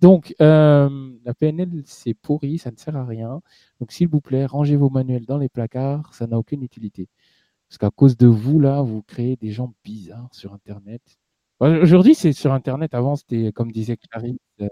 Donc, 0.00 0.34
euh, 0.40 0.88
la 1.24 1.34
PNL, 1.34 1.82
c'est 1.86 2.14
pourri, 2.14 2.58
ça 2.58 2.72
ne 2.72 2.76
sert 2.76 2.96
à 2.96 3.04
rien. 3.04 3.40
Donc, 3.80 3.92
s'il 3.92 4.08
vous 4.08 4.20
plaît, 4.20 4.46
rangez 4.46 4.74
vos 4.74 4.90
manuels 4.90 5.26
dans 5.26 5.38
les 5.38 5.48
placards, 5.48 6.12
ça 6.12 6.26
n'a 6.26 6.36
aucune 6.38 6.64
utilité. 6.64 7.08
Parce 7.68 7.78
qu'à 7.78 7.90
cause 7.90 8.16
de 8.16 8.26
vous, 8.26 8.60
là, 8.60 8.80
vous 8.82 9.02
créez 9.02 9.36
des 9.36 9.50
gens 9.50 9.74
bizarres 9.84 10.30
sur 10.32 10.52
Internet. 10.54 11.02
Aujourd'hui, 11.60 12.14
c'est 12.14 12.32
sur 12.32 12.52
Internet. 12.52 12.94
Avant, 12.94 13.16
c'était, 13.16 13.52
comme 13.52 13.70
disait 13.72 13.96
Clarisse. 13.96 14.36
euh, 14.62 14.68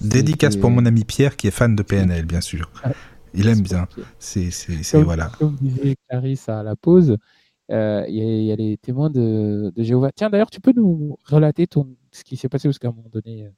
Dédicace 0.00 0.56
pour 0.56 0.70
mon 0.70 0.84
ami 0.84 1.04
Pierre 1.04 1.36
qui 1.36 1.46
est 1.46 1.50
fan 1.52 1.74
de 1.74 1.82
PNL, 1.82 2.26
bien 2.26 2.40
sûr. 2.40 2.70
Ah, 2.84 2.92
Il 3.34 3.48
aime 3.48 3.62
bien. 3.62 3.88
C'est, 4.18 4.50
voilà. 4.94 5.30
comme 5.38 5.56
disait 5.60 5.96
Clarisse 6.08 6.48
à 6.48 6.62
la 6.62 6.76
pause, 6.76 7.16
euh, 7.70 8.04
il 8.08 8.14
y, 8.16 8.20
a- 8.20 8.24
il 8.24 8.44
y 8.44 8.52
a 8.52 8.56
les 8.56 8.76
témoins 8.78 9.10
de, 9.10 9.72
de 9.74 9.82
Jéhovah. 9.82 10.10
Tiens, 10.14 10.28
d'ailleurs, 10.30 10.50
tu 10.50 10.60
peux 10.60 10.72
nous 10.74 11.16
relater 11.24 11.66
ton, 11.66 11.96
ce 12.12 12.24
qui 12.24 12.36
s'est 12.36 12.48
passé 12.48 12.68
parce 12.68 12.78
qu'à 12.78 12.88
un 12.88 12.92
moment 12.92 13.10
donné. 13.10 13.44
euh, 13.44 13.50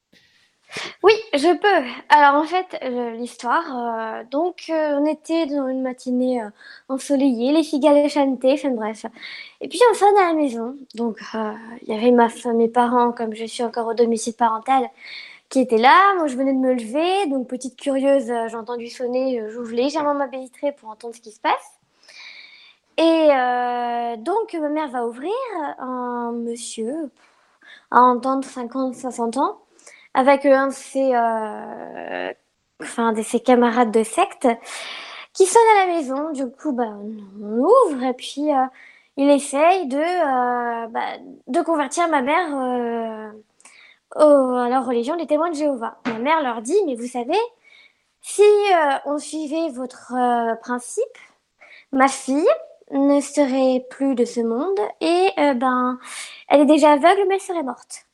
Oui, 1.02 1.12
je 1.34 1.52
peux. 1.56 1.88
Alors 2.09 2.34
en 2.40 2.44
fait, 2.44 2.78
euh, 2.82 3.12
l'histoire, 3.12 3.64
euh, 4.20 4.24
donc 4.30 4.66
euh, 4.70 4.98
on 5.01 5.05
était 5.06 5.47
dans 5.47 5.66
une 5.68 5.82
matinée 5.82 6.42
ensoleillée, 6.88 7.52
les 7.52 7.62
cigales 7.62 8.09
chantaient, 8.09 8.52
enfin 8.52 8.70
bref. 8.70 9.06
Et 9.60 9.68
puis 9.68 9.80
on 9.90 9.94
sonne 9.94 10.16
à 10.18 10.28
la 10.28 10.34
maison. 10.34 10.76
Donc 10.94 11.18
il 11.82 11.88
y 11.88 11.97
avait 11.97 12.12
mes 12.55 12.68
parents, 12.68 13.12
comme 13.12 13.34
je 13.34 13.44
suis 13.47 13.64
encore 13.64 13.88
au 13.88 13.94
domicile 13.94 14.34
parental, 14.34 14.88
qui 15.48 15.60
étaient 15.60 15.78
là. 15.78 16.14
Moi 16.18 16.28
je 16.28 16.36
venais 16.36 16.52
de 16.52 16.59
me 16.59 16.74
lever, 16.74 17.26
donc 17.28 17.48
petite 17.48 17.76
curieuse, 17.76 18.26
j'ai 18.26 18.56
entendu 18.56 18.88
sonner, 18.88 19.42
j'ouvre 19.48 19.72
légèrement 19.72 20.14
ma 20.14 20.28
vitrée 20.28 20.72
pour 20.72 20.90
entendre 20.90 21.14
ce 21.14 21.20
qui 21.20 21.32
se 21.32 21.40
passe. 21.40 21.80
Et 22.98 23.28
donc 24.18 24.55
ma 24.55 24.68
mère 24.68 24.88
va 24.90 25.06
ouvrir, 25.06 25.32
un 25.78 26.32
monsieur 26.32 27.10
à 27.90 28.01
entendre 28.02 28.44
50, 28.44 28.94
60 28.94 29.36
ans 29.38 29.59
avec 30.15 30.47
un 30.47 30.69
de 30.69 30.73
ses, 30.73 31.15
euh, 31.15 32.32
enfin, 32.82 33.12
de 33.12 33.23
ses 33.23 33.41
camarades 33.41 33.91
de 33.91 34.03
secte 34.03 34.49
qui 35.32 35.47
sonne 35.47 35.62
à 35.77 35.87
la 35.87 35.93
maison. 35.95 36.32
Du 36.32 36.51
coup, 36.51 36.73
bah, 36.73 36.85
on, 37.41 37.59
ouvre 37.59 38.03
et 38.03 38.15
puis 38.15 38.53
euh, 38.53 38.65
il 39.16 39.31
essaye 39.31 39.87
de, 39.87 39.99
euh, 39.99 40.87
bah, 40.89 41.19
de 41.47 41.61
convertir 41.62 42.09
ma 42.09 42.23
mère 42.23 43.32
à 44.16 44.69
la 44.69 44.81
religion 44.81 45.16
des 45.16 45.27
témoins 45.27 45.51
de 45.51 45.57
Jéhovah. 45.57 45.99
Ma 46.07 46.19
mère 46.19 46.43
leur 46.43 46.62
dit, 46.62 46.78
mais 46.87 46.97
vous 46.97 47.07
savez, 47.07 47.39
si 48.23 48.43
on 49.07 49.19
suivait 49.19 49.70
votre 49.70 50.12
principe, 50.61 51.19
ma 51.93 52.09
fille 52.09 52.49
ne 52.91 53.20
serait 53.20 53.87
plus 53.89 54.15
de 54.16 54.24
ce 54.24 54.41
monde 54.41 54.78
et 55.01 55.31
ben, 55.55 55.99
elle 56.49 56.62
est 56.62 56.66
déjà 56.66 56.93
aveugle, 56.93 57.24
mais 57.28 57.37
elle 57.37 57.41
serait 57.41 57.62
morte. 57.62 58.10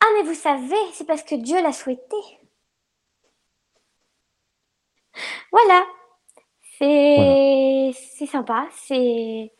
Ah, 0.00 0.06
mais 0.16 0.22
vous 0.28 0.34
savez, 0.34 0.76
c'est 0.92 1.06
parce 1.06 1.22
que 1.22 1.34
Dieu 1.34 1.60
l'a 1.62 1.72
souhaité. 1.72 2.16
Voilà. 5.52 5.84
C'est 6.78 7.92
c'est 8.16 8.26
sympa, 8.26 8.66
c'est 8.72 9.50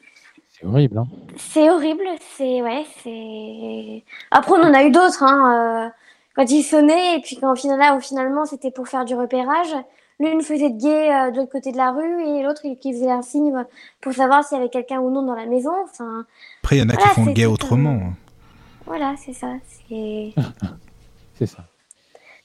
C'est 0.50 0.64
horrible, 0.66 0.98
hein. 0.98 1.06
c'est 1.36 1.68
horrible, 1.68 2.04
c'est 2.36 2.62
ouais, 2.62 2.86
c'est. 3.02 4.04
Après, 4.30 4.52
on 4.52 4.62
en 4.62 4.72
a 4.74 4.84
eu 4.84 4.90
d'autres, 4.92 5.24
hein. 5.24 5.86
euh, 5.86 5.90
quand 6.36 6.48
ils 6.50 6.62
sonnaient 6.62 7.16
et 7.16 7.20
puis 7.20 7.36
quand 7.40 7.56
finalement, 7.56 7.98
finalement 8.00 8.44
c'était 8.44 8.70
pour 8.70 8.86
faire 8.86 9.04
du 9.04 9.14
repérage. 9.16 9.74
L'une 10.20 10.42
faisait 10.42 10.70
de 10.70 10.78
guet 10.78 11.12
euh, 11.12 11.30
de 11.30 11.36
l'autre 11.38 11.50
côté 11.52 11.70
de 11.72 11.76
la 11.76 11.90
rue 11.92 12.22
et 12.24 12.42
l'autre 12.42 12.62
qui 12.80 12.92
faisait 12.92 13.10
un 13.10 13.22
signe 13.22 13.64
pour 14.00 14.12
savoir 14.12 14.44
s'il 14.44 14.58
y 14.58 14.60
avait 14.60 14.68
quelqu'un 14.70 14.98
ou 15.00 15.10
non 15.10 15.22
dans 15.22 15.34
la 15.34 15.46
maison. 15.46 15.72
Enfin, 15.84 16.24
Après, 16.62 16.76
il 16.76 16.80
y 16.80 16.82
en 16.82 16.88
a 16.88 16.94
Voilà, 16.94 17.08
qui 17.10 17.14
font 17.16 17.24
le 17.26 17.32
guet 17.32 17.44
tout 17.44 17.50
un- 17.50 17.52
autrement. 17.54 18.00
Voilà, 18.88 19.14
c'est 19.16 19.34
ça. 19.34 19.54
C'est. 19.88 20.32
Ça. 21.46 21.64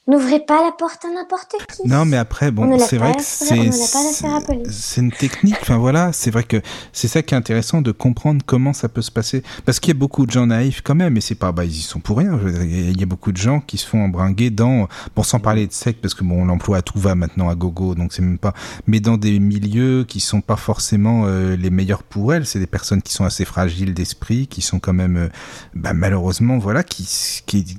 N'ouvrez 0.06 0.40
pas 0.40 0.62
la 0.62 0.70
porte 0.70 1.02
à 1.06 1.08
n'importe 1.08 1.54
qui. 1.72 1.88
Non, 1.88 2.04
mais 2.04 2.18
après, 2.18 2.48
On 2.48 2.52
bon, 2.52 2.78
c'est 2.78 2.98
vrai 2.98 3.14
que 3.14 3.22
c'est 3.22 5.00
une 5.00 5.10
technique. 5.10 5.56
Enfin 5.62 5.78
voilà, 5.78 6.12
c'est 6.12 6.30
vrai 6.30 6.44
que 6.44 6.60
c'est 6.92 7.08
ça 7.08 7.22
qui 7.22 7.32
est 7.32 7.38
intéressant 7.38 7.80
de 7.80 7.90
comprendre 7.90 8.42
comment 8.44 8.74
ça 8.74 8.90
peut 8.90 9.00
se 9.00 9.10
passer. 9.10 9.42
Parce 9.64 9.80
qu'il 9.80 9.94
y 9.94 9.96
a 9.96 9.98
beaucoup 9.98 10.26
de 10.26 10.30
gens 10.30 10.46
naïfs 10.46 10.82
quand 10.82 10.94
même, 10.94 11.16
et 11.16 11.22
c'est 11.22 11.34
pas, 11.34 11.52
bah 11.52 11.64
ils 11.64 11.70
y 11.70 11.80
sont 11.80 12.00
pour 12.00 12.18
rien. 12.18 12.38
Il 12.62 13.00
y 13.00 13.02
a 13.02 13.06
beaucoup 13.06 13.32
de 13.32 13.38
gens 13.38 13.60
qui 13.60 13.78
se 13.78 13.86
font 13.86 14.04
embringuer 14.04 14.50
dans, 14.50 14.88
bon, 15.16 15.22
sans 15.22 15.40
parler 15.40 15.66
de 15.66 15.72
secte, 15.72 16.02
parce 16.02 16.12
que 16.12 16.22
bon, 16.22 16.44
l'emploi 16.44 16.78
à 16.78 16.82
tout 16.82 16.98
va 16.98 17.14
maintenant 17.14 17.48
à 17.48 17.54
gogo, 17.54 17.94
donc 17.94 18.12
c'est 18.12 18.20
même 18.20 18.38
pas, 18.38 18.52
mais 18.86 19.00
dans 19.00 19.16
des 19.16 19.38
milieux 19.38 20.04
qui 20.04 20.20
sont 20.20 20.42
pas 20.42 20.56
forcément 20.56 21.24
euh, 21.24 21.56
les 21.56 21.70
meilleurs 21.70 22.02
pour 22.02 22.34
elles. 22.34 22.44
C'est 22.44 22.58
des 22.58 22.66
personnes 22.66 23.00
qui 23.00 23.14
sont 23.14 23.24
assez 23.24 23.46
fragiles 23.46 23.94
d'esprit, 23.94 24.48
qui 24.48 24.60
sont 24.60 24.80
quand 24.80 24.92
même, 24.92 25.16
euh, 25.16 25.28
bah, 25.74 25.94
malheureusement, 25.94 26.58
voilà, 26.58 26.82
qui, 26.82 27.08
qui 27.46 27.78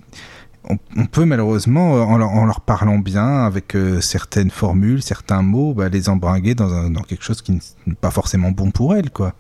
on, 0.70 0.78
on 0.98 1.06
peut 1.06 1.26
malheureusement, 1.26 1.98
euh, 1.98 2.02
en 2.02 2.18
leur, 2.18 2.30
en 2.30 2.46
leur 2.46 2.62
parlant 2.62 3.00
bien, 3.00 3.46
avec 3.46 3.76
euh, 3.76 4.02
certaines 4.02 4.50
formules, 4.50 5.02
certains 5.02 5.42
mots, 5.42 5.74
bah, 5.74 5.90
les 5.90 6.10
embringuer 6.10 6.56
dans, 6.56 6.72
un, 6.72 6.90
dans 6.90 7.02
quelque 7.02 7.24
chose 7.24 7.42
qui 7.42 7.54
n'est 7.86 7.96
pas 7.96 8.12
forcément 8.12 8.52
bon 8.52 8.72
pour 8.72 8.96
elles, 8.96 9.12
quoi. 9.12 9.34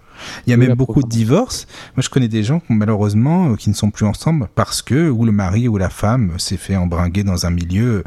Il 0.45 0.51
y 0.51 0.53
a 0.53 0.57
Oui, 0.57 0.67
même 0.67 0.77
beaucoup 0.77 1.03
de 1.03 1.09
divorces. 1.09 1.67
Moi, 1.95 2.01
je 2.01 2.09
connais 2.09 2.27
des 2.27 2.43
gens, 2.43 2.61
malheureusement, 2.69 3.51
euh, 3.51 3.55
qui 3.55 3.69
ne 3.69 3.75
sont 3.75 3.91
plus 3.91 4.05
ensemble 4.05 4.47
parce 4.55 4.81
que 4.81 5.09
ou 5.09 5.25
le 5.25 5.31
mari 5.31 5.67
ou 5.67 5.77
la 5.77 5.89
femme 5.89 6.37
s'est 6.39 6.57
fait 6.57 6.75
embringuer 6.75 7.23
dans 7.23 7.45
un 7.45 7.51
milieu 7.51 8.03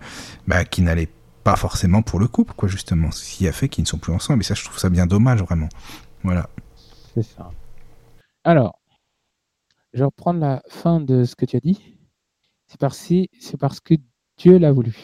bah, 0.46 0.64
qui 0.64 0.82
n'allait 0.82 1.08
pas 1.44 1.56
forcément 1.56 2.02
pour 2.02 2.18
le 2.18 2.28
couple, 2.28 2.54
quoi, 2.56 2.68
justement. 2.68 3.10
Ce 3.10 3.36
qui 3.36 3.48
a 3.48 3.52
fait 3.52 3.68
qu'ils 3.68 3.82
ne 3.82 3.88
sont 3.88 3.98
plus 3.98 4.12
ensemble. 4.12 4.40
Et 4.40 4.44
ça, 4.44 4.54
je 4.54 4.64
trouve 4.64 4.78
ça 4.78 4.88
bien 4.88 5.06
dommage, 5.06 5.42
vraiment. 5.42 5.68
Voilà. 6.22 6.48
C'est 7.14 7.22
ça. 7.22 7.50
Alors, 8.44 8.78
je 9.92 9.98
vais 9.98 10.04
reprendre 10.04 10.40
la 10.40 10.62
fin 10.68 11.00
de 11.00 11.24
ce 11.24 11.34
que 11.34 11.44
tu 11.44 11.56
as 11.56 11.60
dit. 11.60 11.97
C'est 12.68 12.78
parce, 12.78 13.80
que 13.80 13.94
Dieu 14.36 14.58
l'a 14.58 14.72
voulu. 14.72 14.94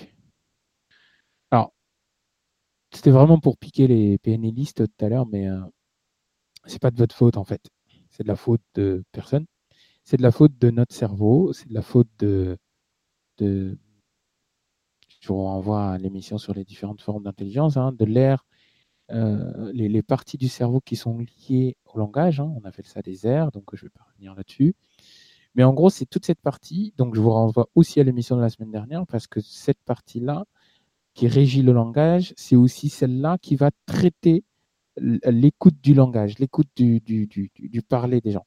Alors, 1.51 1.73
c'était 2.93 3.11
vraiment 3.11 3.41
pour 3.41 3.59
piquer 3.59 3.87
les 3.87 4.19
PNListes 4.19 4.87
tout 4.87 5.05
à 5.05 5.09
l'heure, 5.09 5.27
mais 5.27 5.49
euh, 5.49 5.61
c'est 6.67 6.81
pas 6.81 6.91
de 6.91 6.99
votre 6.99 7.15
faute 7.15 7.37
en 7.37 7.45
fait. 7.45 7.63
C'est 8.11 8.23
de 8.23 8.29
la 8.29 8.37
faute 8.37 8.63
de 8.75 9.03
personne. 9.13 9.47
C'est 10.05 10.19
de 10.19 10.23
la 10.23 10.31
faute 10.31 10.57
de 10.59 10.71
notre 10.71 10.95
cerveau. 10.95 11.53
C'est 11.53 11.69
de 11.69 11.75
la 11.75 11.83
faute 11.83 12.09
de, 12.19 12.59
je 13.39 15.29
vous 15.29 15.43
renvoie 15.43 15.93
à 15.93 15.99
l'émission 15.99 16.39
sur 16.39 16.55
les 16.55 16.65
différentes 16.65 17.01
formes 17.01 17.25
d'intelligence, 17.25 17.77
hein, 17.77 17.93
de 17.93 18.05
l'air, 18.05 18.45
euh, 19.11 19.73
les, 19.73 20.03
parties 20.03 20.39
du 20.39 20.49
cerveau 20.49 20.81
qui 20.81 20.97
sont 20.97 21.19
liées 21.19 21.77
au 21.87 21.99
langage. 21.99 22.41
hein, 22.41 22.53
on 22.57 22.65
appelle 22.65 22.87
ça 22.87 23.03
des 23.03 23.27
aires, 23.27 23.51
donc 23.51 23.65
je 23.75 23.85
ne 23.85 23.89
vais 23.89 23.93
pas 23.93 24.05
revenir 24.05 24.35
là-dessus. 24.35 24.75
Mais 25.55 25.65
en 25.65 25.73
gros, 25.73 25.91
c'est 25.91 26.07
toute 26.07 26.27
cette 26.27 26.41
partie. 26.41 26.95
Donc, 26.97 27.15
je 27.15 27.21
vous 27.21 27.31
renvoie 27.31 27.69
aussi 27.75 28.01
à 28.01 28.05
l'émission 28.05 28.37
de 28.37 28.41
la 28.41 28.51
semaine 28.51 28.71
dernière 28.71 29.07
parce 29.07 29.27
que 29.27 29.41
cette 29.41 29.81
partie-là 29.85 30.45
qui 31.15 31.29
régit 31.29 31.63
le 31.63 31.73
langage, 31.73 32.35
c'est 32.37 32.57
aussi 32.57 32.89
celle-là 32.89 33.39
qui 33.41 33.57
va 33.57 33.71
traiter 33.87 34.45
l'écoute 34.97 35.77
du 35.83 35.95
langage, 35.95 36.39
l'écoute 36.39 36.69
du 36.77 37.83
parler 37.89 38.21
des 38.21 38.33
gens. 38.33 38.47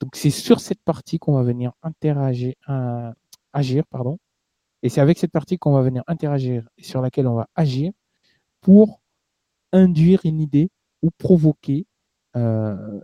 Donc, 0.00 0.16
c'est 0.16 0.30
sur 0.30 0.60
cette 0.60 0.82
partie 0.82 1.18
qu'on 1.18 1.34
va 1.34 1.42
venir 1.42 1.72
interagir, 1.82 2.54
euh, 2.68 3.12
agir, 3.52 3.84
pardon. 3.86 4.18
Et 4.82 4.88
c'est 4.88 5.00
avec 5.00 5.18
cette 5.18 5.32
partie 5.32 5.58
qu'on 5.58 5.72
va 5.72 5.82
venir 5.82 6.02
interagir 6.06 6.68
et 6.78 6.82
sur 6.82 7.00
laquelle 7.00 7.26
on 7.26 7.34
va 7.34 7.48
agir 7.54 7.92
pour 8.60 9.00
induire 9.72 10.20
une 10.24 10.40
idée 10.40 10.70
ou 11.02 11.10
provoquer 11.10 11.86
euh, 12.36 13.00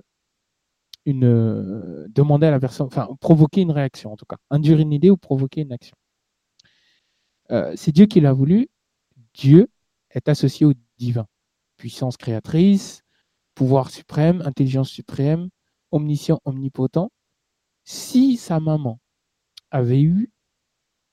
une 1.06 1.24
euh, 1.24 2.06
demander 2.08 2.48
à 2.48 2.50
la 2.50 2.60
personne, 2.60 2.86
enfin 2.86 3.08
provoquer 3.20 3.62
une 3.62 3.70
réaction 3.70 4.12
en 4.12 4.16
tout 4.16 4.26
cas, 4.26 4.36
induire 4.50 4.80
une 4.80 4.92
idée 4.92 5.10
ou 5.10 5.16
provoquer 5.16 5.62
une 5.62 5.72
action. 5.72 5.96
Euh, 7.50 7.72
c'est 7.76 7.92
Dieu 7.92 8.06
qui 8.06 8.20
l'a 8.20 8.32
voulu. 8.32 8.68
Dieu 9.32 9.68
est 10.10 10.28
associé 10.28 10.66
au 10.66 10.74
divin, 10.98 11.26
puissance 11.76 12.16
créatrice, 12.16 13.02
pouvoir 13.54 13.90
suprême, 13.90 14.42
intelligence 14.44 14.90
suprême, 14.90 15.48
omniscient, 15.92 16.40
omnipotent. 16.44 17.10
Si 17.84 18.36
sa 18.36 18.58
maman 18.60 18.98
avait 19.70 20.02
eu, 20.02 20.32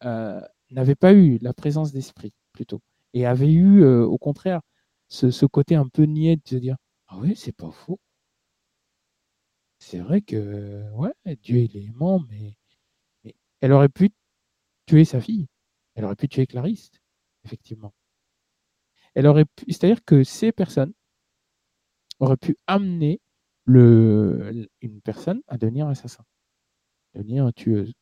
euh, 0.06 0.42
n'avait 0.72 0.96
pas 0.96 1.14
eu 1.14 1.38
la 1.42 1.54
présence 1.54 1.92
d'esprit 1.92 2.34
plutôt, 2.52 2.82
et 3.14 3.26
avait 3.28 3.52
eu 3.52 3.86
au 3.86 4.18
contraire 4.18 4.62
ce, 5.10 5.46
côté 5.46 5.76
un 5.76 5.88
peu 5.88 6.04
niais 6.04 6.38
de 6.38 6.42
se 6.48 6.56
dire 6.56 6.78
ah 7.08 7.18
oui 7.20 7.36
c'est 7.36 7.52
pas 7.56 7.70
faux 7.72 8.00
c'est 9.84 10.00
vrai 10.00 10.22
que 10.22 10.90
ouais, 10.94 11.14
Dieu 11.44 11.58
est 11.58 11.76
aimant, 11.76 12.24
mais, 12.30 12.58
elle 13.60 13.74
aurait 13.74 13.90
pu 13.90 14.12
tuer 14.86 15.06
sa 15.06 15.20
fille. 15.20 15.48
Elle 15.96 16.06
aurait 16.06 16.16
pu 16.16 16.28
tuer 16.30 16.48
Clarisse, 16.48 16.92
effectivement. 17.44 17.94
Elle 19.14 19.28
aurait 19.28 19.46
pu, 19.46 19.66
c'est-à-dire 19.68 20.04
que 20.04 20.24
ces 20.24 20.52
personnes 20.52 20.94
auraient 22.20 22.38
pu 22.38 22.58
amener 22.66 23.20
une 23.68 25.02
personne 25.04 25.42
à 25.48 25.58
devenir 25.58 25.88
assassin, 25.88 26.24
devenir 27.14 27.54
tueuse. 27.54 27.94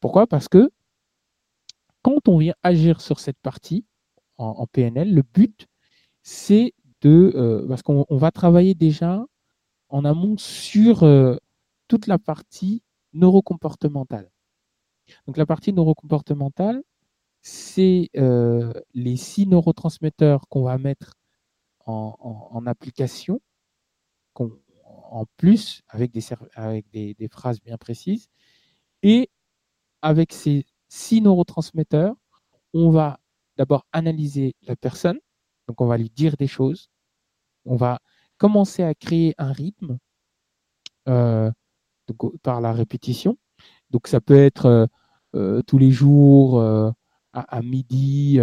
Pourquoi? 0.00 0.26
Parce 0.26 0.48
que 0.48 0.70
quand 2.02 2.28
on 2.28 2.38
vient 2.38 2.54
agir 2.62 3.00
sur 3.00 3.18
cette 3.18 3.38
partie 3.38 3.84
en, 4.36 4.66
PNL, 4.66 5.12
le 5.12 5.22
but 5.22 5.66
c'est 6.22 6.72
de, 7.00 7.32
euh, 7.34 7.66
parce 7.68 7.82
qu'on 7.82 8.06
on 8.08 8.16
va 8.16 8.30
travailler 8.30 8.74
déjà 8.74 9.26
en 9.94 10.04
amont 10.04 10.36
sur 10.36 11.04
euh, 11.04 11.36
toute 11.86 12.08
la 12.08 12.18
partie 12.18 12.82
neurocomportementale. 13.12 14.28
Donc 15.26 15.36
la 15.36 15.46
partie 15.46 15.72
neurocomportementale, 15.72 16.82
c'est 17.42 18.10
euh, 18.16 18.72
les 18.92 19.16
six 19.16 19.46
neurotransmetteurs 19.46 20.48
qu'on 20.48 20.64
va 20.64 20.78
mettre 20.78 21.14
en, 21.86 22.64
application, 22.66 23.40
en 24.34 25.26
plus 25.36 25.82
avec, 25.86 26.10
des, 26.10 26.22
cer- 26.22 26.48
avec 26.54 26.90
des, 26.90 27.14
des 27.14 27.28
phrases 27.28 27.60
bien 27.60 27.76
précises. 27.76 28.26
Et 29.04 29.30
avec 30.02 30.32
ces 30.32 30.66
six 30.88 31.20
neurotransmetteurs, 31.20 32.16
on 32.72 32.90
va 32.90 33.20
d'abord 33.56 33.86
analyser 33.92 34.56
la 34.62 34.74
personne, 34.74 35.20
donc 35.68 35.80
on 35.80 35.86
va 35.86 35.98
lui 35.98 36.10
dire 36.10 36.36
des 36.36 36.48
choses, 36.48 36.90
on 37.64 37.76
va 37.76 38.00
commencer 38.38 38.82
à 38.82 38.94
créer 38.94 39.34
un 39.38 39.52
rythme 39.52 39.98
euh, 41.08 41.50
par 42.42 42.60
la 42.60 42.72
répétition. 42.72 43.36
Donc 43.90 44.08
ça 44.08 44.20
peut 44.20 44.36
être 44.36 44.66
euh, 44.66 44.86
euh, 45.34 45.62
tous 45.66 45.78
les 45.78 45.90
jours 45.90 46.62
à, 47.32 47.62
midi 47.62 48.40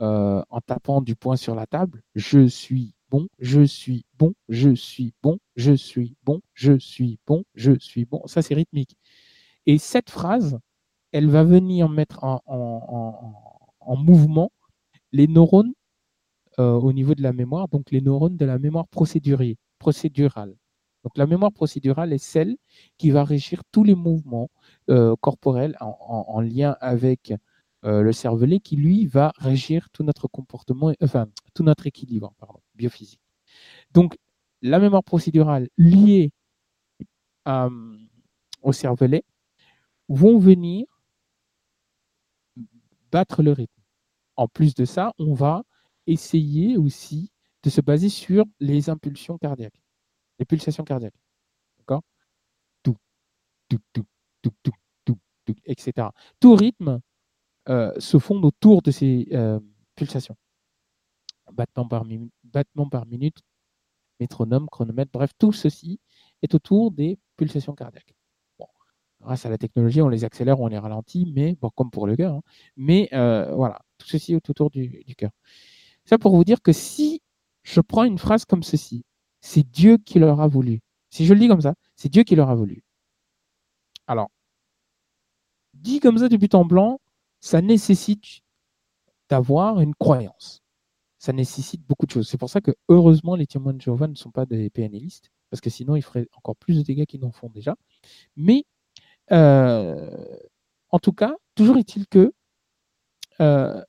en 0.00 0.60
tapant 0.66 1.00
du 1.00 1.16
poing 1.16 1.36
sur 1.36 1.54
la 1.54 1.66
table. 1.66 2.02
Je 2.14 2.46
suis 2.46 2.94
bon, 3.10 3.28
je 3.38 3.62
suis 3.62 4.04
bon, 4.18 4.34
je 4.48 4.74
suis 4.74 5.14
bon, 5.22 5.38
je 5.56 5.72
suis 5.72 6.14
bon, 6.24 6.40
je 6.54 6.78
suis 6.78 7.18
bon, 7.26 7.44
je 7.54 7.72
suis 7.78 8.04
bon. 8.04 8.22
Ça 8.26 8.42
c'est 8.42 8.54
rythmique. 8.54 8.96
Et 9.66 9.78
cette 9.78 10.10
phrase, 10.10 10.58
elle 11.12 11.28
va 11.30 11.44
venir 11.44 11.88
mettre 11.88 12.24
en- 12.24 12.42
en 13.80 13.96
mouvement 13.96 14.52
les 15.12 15.26
neurones 15.26 15.72
euh, 16.58 16.72
au 16.74 16.92
niveau 16.92 17.14
de 17.14 17.22
la 17.22 17.32
mémoire, 17.32 17.68
donc 17.68 17.90
les 17.90 18.00
neurones 18.00 18.36
de 18.36 18.44
la 18.44 18.58
mémoire 18.58 18.86
procédurale. 18.88 20.54
Donc 21.04 21.16
la 21.16 21.26
mémoire 21.26 21.52
procédurale 21.52 22.12
est 22.12 22.18
celle 22.18 22.56
qui 22.98 23.10
va 23.10 23.24
régir 23.24 23.62
tous 23.72 23.84
les 23.84 23.94
mouvements 23.94 24.50
euh, 24.90 25.14
corporels 25.20 25.76
en, 25.80 25.96
en- 26.00 26.24
en 26.28 26.40
lien 26.40 26.76
avec 26.80 27.32
euh, 27.84 28.02
le 28.02 28.12
cervelet 28.12 28.58
qui 28.60 28.76
lui 28.76 29.06
va 29.06 29.32
régir 29.38 29.88
tout 29.92 30.02
notre 30.02 30.26
comportement, 30.28 30.92
enfin 31.02 31.28
tout 31.54 31.62
notre 31.62 31.86
équilibre 31.86 32.32
biophysique. 32.74 33.20
Donc 33.92 34.18
la 34.62 34.78
mémoire 34.80 35.04
procédurale 35.04 35.68
liée 35.78 36.32
au 38.62 38.72
cervelet 38.72 39.24
vont 40.08 40.38
venir 40.38 40.86
battre 43.10 43.42
le 43.42 43.52
rythme. 43.52 43.82
En 44.36 44.48
plus 44.48 44.74
de 44.74 44.84
ça, 44.84 45.12
on 45.18 45.34
va 45.34 45.64
essayer 46.08 46.76
aussi 46.76 47.30
de 47.62 47.70
se 47.70 47.80
baser 47.80 48.08
sur 48.08 48.44
les 48.60 48.90
impulsions 48.90 49.38
cardiaques, 49.38 49.80
les 50.38 50.44
pulsations 50.44 50.84
cardiaques. 50.84 51.18
D'accord? 51.78 52.02
Tout, 52.82 52.96
tout, 53.68 53.78
tout, 53.92 54.06
tout, 54.42 54.52
tout, 54.62 54.72
tout, 55.44 55.54
etc. 55.66 56.08
Tout 56.40 56.54
rythme 56.54 57.00
euh, 57.68 57.92
se 57.98 58.18
fonde 58.18 58.44
autour 58.44 58.82
de 58.82 58.90
ces 58.90 59.28
euh, 59.32 59.60
pulsations. 59.94 60.36
Battement 61.52 61.88
par, 61.88 62.04
battement 62.44 62.88
par 62.88 63.06
minute, 63.06 63.38
métronome, 64.20 64.68
chronomètre, 64.70 65.10
bref, 65.12 65.30
tout 65.38 65.52
ceci 65.52 66.00
est 66.42 66.54
autour 66.54 66.90
des 66.90 67.18
pulsations 67.36 67.74
cardiaques. 67.74 68.14
Grâce 69.20 69.44
à 69.46 69.50
la 69.50 69.58
technologie, 69.58 70.00
on 70.00 70.08
les 70.08 70.24
accélère, 70.24 70.60
on 70.60 70.68
les 70.68 70.78
ralentit, 70.78 71.26
mais 71.34 71.56
bon, 71.60 71.70
comme 71.70 71.90
pour 71.90 72.06
le 72.06 72.14
cœur, 72.14 72.34
hein. 72.34 72.42
mais 72.76 73.08
euh, 73.12 73.52
voilà, 73.52 73.80
tout 73.98 74.06
ceci 74.06 74.32
est 74.34 74.48
autour 74.48 74.70
du 74.70 75.16
cœur. 75.16 75.32
Ça 76.08 76.16
pour 76.16 76.34
vous 76.34 76.44
dire 76.44 76.62
que 76.62 76.72
si 76.72 77.20
je 77.64 77.82
prends 77.82 78.04
une 78.04 78.16
phrase 78.16 78.46
comme 78.46 78.62
ceci, 78.62 79.04
c'est 79.42 79.62
Dieu 79.62 79.98
qui 79.98 80.18
leur 80.18 80.40
a 80.40 80.48
voulu. 80.48 80.80
Si 81.10 81.26
je 81.26 81.34
le 81.34 81.40
dis 81.40 81.48
comme 81.48 81.60
ça, 81.60 81.74
c'est 81.96 82.08
Dieu 82.08 82.22
qui 82.22 82.34
leur 82.34 82.48
a 82.48 82.54
voulu. 82.54 82.82
Alors, 84.06 84.30
dit 85.74 86.00
comme 86.00 86.16
ça 86.16 86.30
du 86.30 86.38
but 86.38 86.54
en 86.54 86.64
blanc, 86.64 86.98
ça 87.40 87.60
nécessite 87.60 88.40
d'avoir 89.28 89.80
une 89.80 89.94
croyance. 89.94 90.62
Ça 91.18 91.34
nécessite 91.34 91.82
beaucoup 91.86 92.06
de 92.06 92.12
choses. 92.12 92.26
C'est 92.26 92.38
pour 92.38 92.48
ça 92.48 92.62
que, 92.62 92.70
heureusement, 92.88 93.36
les 93.36 93.46
témoins 93.46 93.74
de 93.74 93.80
Jéhovah 93.82 94.08
ne 94.08 94.14
sont 94.14 94.30
pas 94.30 94.46
des 94.46 94.70
PNListes, 94.70 95.30
parce 95.50 95.60
que 95.60 95.68
sinon, 95.68 95.94
ils 95.94 96.02
feraient 96.02 96.26
encore 96.32 96.56
plus 96.56 96.78
de 96.78 96.82
dégâts 96.84 97.04
qu'ils 97.04 97.20
n'en 97.20 97.32
font 97.32 97.50
déjà. 97.50 97.76
Mais, 98.34 98.64
euh, 99.30 100.10
en 100.88 100.98
tout 101.00 101.12
cas, 101.12 101.34
toujours 101.54 101.76
est-il 101.76 102.06
que, 102.06 102.32
euh, 103.40 103.84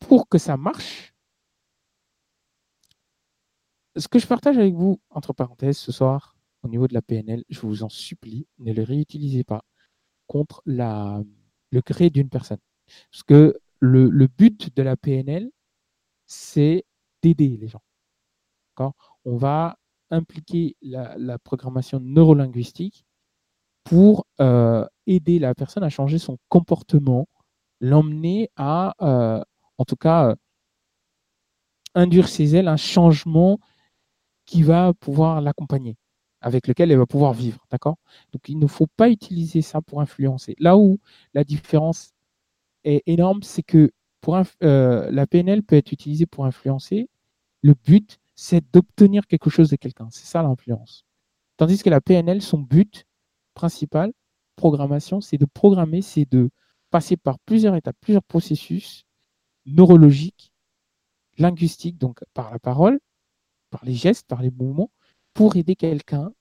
pour 0.00 0.28
que 0.28 0.36
ça 0.36 0.58
marche, 0.58 1.09
ce 4.00 4.08
que 4.08 4.18
je 4.18 4.26
partage 4.26 4.58
avec 4.58 4.74
vous, 4.74 5.00
entre 5.10 5.32
parenthèses, 5.32 5.78
ce 5.78 5.92
soir, 5.92 6.36
au 6.62 6.68
niveau 6.68 6.88
de 6.88 6.94
la 6.94 7.02
PNL, 7.02 7.44
je 7.48 7.60
vous 7.60 7.82
en 7.82 7.88
supplie, 7.88 8.46
ne 8.58 8.72
le 8.72 8.82
réutilisez 8.82 9.44
pas 9.44 9.62
contre 10.26 10.62
la, 10.66 11.22
le 11.70 11.80
gré 11.80 12.10
d'une 12.10 12.28
personne. 12.28 12.58
Parce 13.10 13.22
que 13.22 13.58
le, 13.78 14.08
le, 14.08 14.26
but 14.26 14.74
de 14.76 14.82
la 14.82 14.96
PNL, 14.96 15.50
c'est 16.26 16.84
d'aider 17.22 17.56
les 17.56 17.68
gens. 17.68 17.82
On 19.24 19.36
va 19.36 19.76
impliquer 20.10 20.76
la, 20.80 21.14
la, 21.18 21.38
programmation 21.38 22.00
neurolinguistique 22.00 23.04
pour 23.84 24.26
euh, 24.40 24.86
aider 25.06 25.38
la 25.38 25.54
personne 25.54 25.82
à 25.82 25.90
changer 25.90 26.18
son 26.18 26.38
comportement, 26.48 27.28
l'emmener 27.80 28.50
à, 28.56 28.94
euh, 29.02 29.42
en 29.76 29.84
tout 29.84 29.96
cas, 29.96 30.30
euh, 30.30 30.34
induire 31.94 32.28
chez 32.28 32.44
elle 32.44 32.68
un 32.68 32.76
changement 32.76 33.60
qui 34.50 34.64
va 34.64 34.92
pouvoir 34.94 35.40
l'accompagner, 35.40 35.96
avec 36.40 36.66
lequel 36.66 36.90
elle 36.90 36.98
va 36.98 37.06
pouvoir 37.06 37.32
vivre. 37.32 37.64
D'accord? 37.70 37.98
Donc, 38.32 38.48
il 38.48 38.58
ne 38.58 38.66
faut 38.66 38.88
pas 38.88 39.08
utiliser 39.08 39.62
ça 39.62 39.80
pour 39.80 40.00
influencer. 40.00 40.56
Là 40.58 40.76
où 40.76 40.98
la 41.34 41.44
différence 41.44 42.10
est 42.82 43.04
énorme, 43.06 43.44
c'est 43.44 43.62
que 43.62 43.92
pour 44.20 44.36
euh, 44.64 45.08
la 45.08 45.26
PNL 45.28 45.62
peut 45.62 45.76
être 45.76 45.92
utilisée 45.92 46.26
pour 46.26 46.46
influencer. 46.46 47.08
Le 47.62 47.74
but, 47.74 48.18
c'est 48.34 48.64
d'obtenir 48.72 49.28
quelque 49.28 49.50
chose 49.50 49.70
de 49.70 49.76
quelqu'un. 49.76 50.08
C'est 50.10 50.26
ça 50.26 50.42
l'influence. 50.42 51.04
Tandis 51.56 51.80
que 51.80 51.90
la 51.90 52.00
PNL, 52.00 52.42
son 52.42 52.58
but 52.58 53.04
principal, 53.54 54.12
programmation, 54.56 55.20
c'est 55.20 55.38
de 55.38 55.46
programmer, 55.46 56.02
c'est 56.02 56.28
de 56.28 56.50
passer 56.90 57.16
par 57.16 57.38
plusieurs 57.38 57.76
étapes, 57.76 57.96
plusieurs 58.00 58.24
processus 58.24 59.04
neurologiques, 59.64 60.52
linguistiques, 61.38 61.98
donc 61.98 62.18
par 62.34 62.50
la 62.50 62.58
parole, 62.58 62.98
par 63.70 63.84
les 63.84 63.94
gestes, 63.94 64.26
par 64.26 64.42
les 64.42 64.50
mouvements, 64.50 64.90
pour 65.34 65.56
aider 65.56 65.76
quelqu'un 65.76 66.32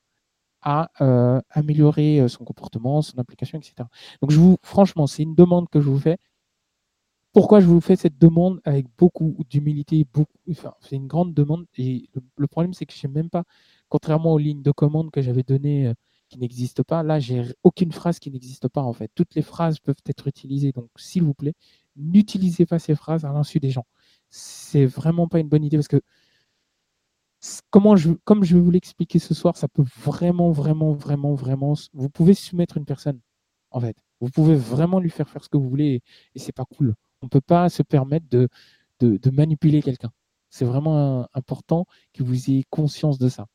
à 0.61 0.91
euh, 1.01 1.41
améliorer 1.51 2.19
euh, 2.19 2.27
son 2.27 2.43
comportement, 2.43 3.01
son 3.01 3.17
application, 3.17 3.57
etc. 3.57 3.87
Donc, 4.21 4.31
je 4.31 4.39
vous, 4.39 4.57
franchement, 4.63 5.07
c'est 5.07 5.23
une 5.23 5.35
demande 5.35 5.69
que 5.69 5.79
je 5.79 5.89
vous 5.89 5.99
fais. 5.99 6.17
Pourquoi 7.31 7.59
je 7.59 7.67
vous 7.67 7.79
fais 7.79 7.95
cette 7.95 8.17
demande 8.17 8.59
avec 8.65 8.87
beaucoup 8.97 9.35
d'humilité, 9.49 10.05
c'est 10.81 10.95
une 10.95 11.07
grande 11.07 11.33
demande. 11.33 11.65
Et 11.77 12.09
le, 12.37 12.47
problème, 12.47 12.73
c'est 12.73 12.85
que 12.87 12.93
je 12.93 12.99
sais 12.99 13.07
même 13.07 13.29
pas, 13.29 13.43
contrairement 13.87 14.33
aux 14.33 14.39
lignes 14.39 14.63
de 14.63 14.71
commande 14.71 15.11
que 15.11 15.21
j'avais 15.21 15.43
données 15.43 15.87
euh, 15.87 15.93
qui 16.29 16.39
n'existent 16.39 16.83
pas, 16.83 17.03
là, 17.03 17.19
j'ai 17.19 17.43
aucune 17.63 17.91
phrase 17.91 18.19
qui 18.19 18.31
n'existe 18.31 18.67
pas 18.67 18.81
en 18.81 18.93
fait. 18.93 19.11
Toutes 19.15 19.35
les 19.35 19.41
phrases 19.43 19.79
peuvent 19.79 19.95
être 20.07 20.27
utilisées. 20.27 20.71
Donc, 20.71 20.89
s'il 20.97 21.23
vous 21.23 21.33
plaît, 21.33 21.53
n'utilisez 21.95 22.65
pas 22.65 22.79
ces 22.79 22.95
phrases 22.95 23.25
à 23.25 23.31
l'insu 23.33 23.59
des 23.59 23.69
gens. 23.71 23.85
C'est 24.29 24.85
vraiment 24.85 25.27
pas 25.27 25.39
une 25.39 25.49
bonne 25.49 25.63
idée 25.63 25.77
parce 25.77 25.87
que 25.87 26.01
comment 27.69 27.95
je, 27.95 28.11
comme 28.25 28.43
je 28.43 28.55
vais 28.55 28.61
vous 28.61 28.71
l'expliquer 28.71 29.19
ce 29.19 29.33
soir, 29.33 29.57
ça 29.57 29.67
peut 29.67 29.85
vraiment, 29.97 30.51
vraiment, 30.51 30.93
vraiment, 30.93 31.35
vraiment. 31.35 31.73
Vous 31.93 32.09
pouvez 32.09 32.33
soumettre 32.33 32.77
une 32.77 32.85
personne, 32.85 33.19
en 33.71 33.79
fait. 33.79 33.97
Vous 34.19 34.29
pouvez 34.29 34.55
vraiment 34.55 34.99
lui 34.99 35.09
faire 35.09 35.29
faire 35.29 35.43
ce 35.43 35.49
que 35.49 35.57
vous 35.57 35.69
voulez 35.69 35.85
et, 35.85 36.03
et 36.35 36.39
c'est 36.39 36.51
pas 36.51 36.65
cool. 36.65 36.95
On 37.21 37.27
ne 37.27 37.29
peut 37.29 37.41
pas 37.41 37.69
se 37.69 37.83
permettre 37.83 38.27
de, 38.29 38.49
de, 38.99 39.29
manipuler 39.31 39.81
quelqu'un. 39.81 40.11
C'est 40.49 40.65
vraiment 40.65 41.27
important 41.33 41.85
que 42.13 42.23
vous 42.23 42.49
ayez 42.49 42.65
conscience 42.69 43.19
de 43.19 43.29
ça. 43.29 43.47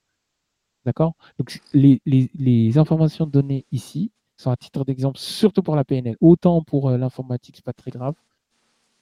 D'accord? 0.84 1.14
Donc, 1.38 1.60
les, 1.72 2.00
les, 2.06 2.30
les, 2.34 2.78
informations 2.78 3.26
données 3.26 3.66
ici 3.72 4.12
sont 4.36 4.50
à 4.50 4.56
titre 4.56 4.84
d'exemple, 4.84 5.18
surtout 5.18 5.62
pour 5.62 5.76
la 5.76 5.84
PNL. 5.84 6.16
Autant 6.20 6.62
pour 6.62 6.90
euh, 6.90 6.98
l'informatique, 6.98 7.56
c'est 7.56 7.64
pas 7.64 7.72
très 7.72 7.90
grave 7.90 8.14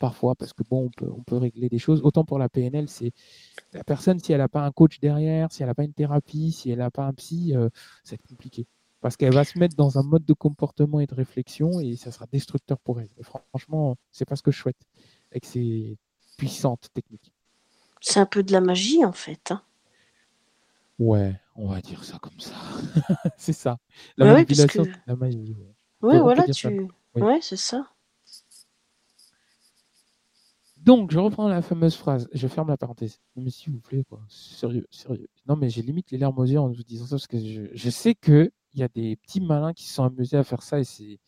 parfois, 0.03 0.35
parce 0.35 0.53
que 0.53 0.65
bon, 0.69 0.87
on 0.87 0.91
peut, 0.91 1.09
on 1.17 1.23
peut 1.23 1.37
régler 1.37 1.69
des 1.69 1.79
choses. 1.79 2.01
Autant 2.03 2.25
pour 2.25 2.41
la 2.41 2.49
PNL, 2.49 2.89
c'est 2.89 3.13
la 3.73 3.85
personne, 3.85 4.19
si 4.19 4.33
elle 4.33 4.39
n'a 4.39 4.49
pas 4.49 4.63
un 4.63 4.73
coach 4.73 4.99
derrière, 4.99 5.53
si 5.53 5.63
elle 5.63 5.69
n'a 5.69 5.77
pas 5.77 5.85
une 5.85 5.93
thérapie, 5.93 6.51
si 6.51 6.73
elle 6.73 6.81
n'a 6.81 6.91
pas 6.91 7.05
un 7.05 7.13
psy, 7.13 7.55
euh, 7.55 7.69
c'est 8.03 8.21
compliqué. 8.21 8.67
Parce 9.01 9.17
qu'elle 9.17 9.33
va 9.33 9.45
se 9.45 9.57
mettre 9.61 9.77
dans 9.77 10.01
un 10.01 10.03
mode 10.03 10.25
de 10.25 10.33
comportement 10.33 10.99
et 10.99 11.07
de 11.07 11.15
réflexion 11.15 11.79
et 11.79 11.95
ça 11.95 12.11
sera 12.11 12.27
destructeur 12.33 12.81
pour 12.81 13.01
elle. 13.01 13.11
Et 13.17 13.23
franchement, 13.23 13.95
c'est 14.11 14.25
pas 14.25 14.35
ce 14.35 14.43
que 14.43 14.51
je 14.51 14.59
souhaite 14.59 14.83
avec 15.31 15.45
ces 15.45 15.97
puissantes 16.37 16.89
techniques. 16.93 17.33
C'est 18.01 18.19
un 18.19 18.27
peu 18.27 18.43
de 18.43 18.51
la 18.51 18.61
magie 18.61 19.05
en 19.05 19.13
fait. 19.13 19.53
Hein. 19.53 19.63
Ouais, 20.99 21.37
on 21.55 21.69
va 21.69 21.81
dire 21.81 22.03
ça 22.03 22.19
comme 22.19 22.41
ça. 22.41 22.57
c'est 23.37 23.53
ça. 23.53 23.79
La 24.17 24.27
bah 24.27 24.33
manipulation, 24.33 24.85
que... 24.85 24.91
la 25.07 25.15
magie. 25.15 25.57
Ouais, 26.01 26.15
ouais 26.15 26.21
voilà, 26.21 26.45
tu... 26.49 26.67
Oui. 27.15 27.23
Ouais, 27.23 27.39
c'est 27.41 27.57
ça. 27.57 27.87
Donc, 30.83 31.13
je 31.13 31.19
reprends 31.21 31.47
la 31.49 31.63
fameuse 31.63 31.95
phrase. 31.95 32.29
Je 32.33 32.49
ferme 32.49 32.69
la 32.69 32.77
parenthèse. 32.77 33.21
Mais 33.37 33.51
s'il 33.51 33.73
vous 33.73 33.81
plaît, 33.81 34.03
quoi. 34.03 34.21
Sérieux, 34.29 34.87
sérieux. 34.91 35.29
Non, 35.47 35.55
mais 35.55 35.71
j'ai 35.71 35.83
limite 35.83 36.11
les 36.11 36.19
larmes 36.19 36.39
aux 36.39 36.45
yeux 36.45 36.59
en 36.59 36.69
vous 36.69 36.83
disant 36.83 37.07
ça 37.07 37.17
parce 37.17 37.29
que 37.29 37.39
je, 37.73 37.91
sais 37.91 38.17
qu'il 38.17 38.51
y 38.75 38.83
a 38.83 38.89
des 38.89 39.17
petits 39.17 39.41
malins 39.41 39.73
qui 39.75 39.85
se 39.85 39.95
sont 39.95 40.05
amusés 40.05 40.37
à 40.37 40.43
faire 40.43 40.63
ça 40.63 40.81
et 40.81 40.85
c'est, 40.85 41.21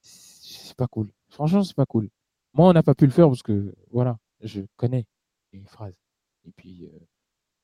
c'est 0.00 0.76
pas 0.76 0.88
cool. 0.88 1.12
Franchement, 1.28 1.62
c'est 1.62 1.76
pas 1.76 1.86
cool. 1.86 2.10
Moi, 2.54 2.68
on 2.68 2.72
n'a 2.72 2.82
pas 2.82 2.94
pu 2.96 3.06
le 3.06 3.12
faire 3.12 3.28
parce 3.28 3.42
que, 3.42 3.72
voilà, 3.92 4.18
je 4.40 4.62
connais 4.76 5.06
les 5.52 5.64
phrases. 5.64 6.00
Et 6.44 6.50
puis, 6.50 6.86
euh, 6.86 6.98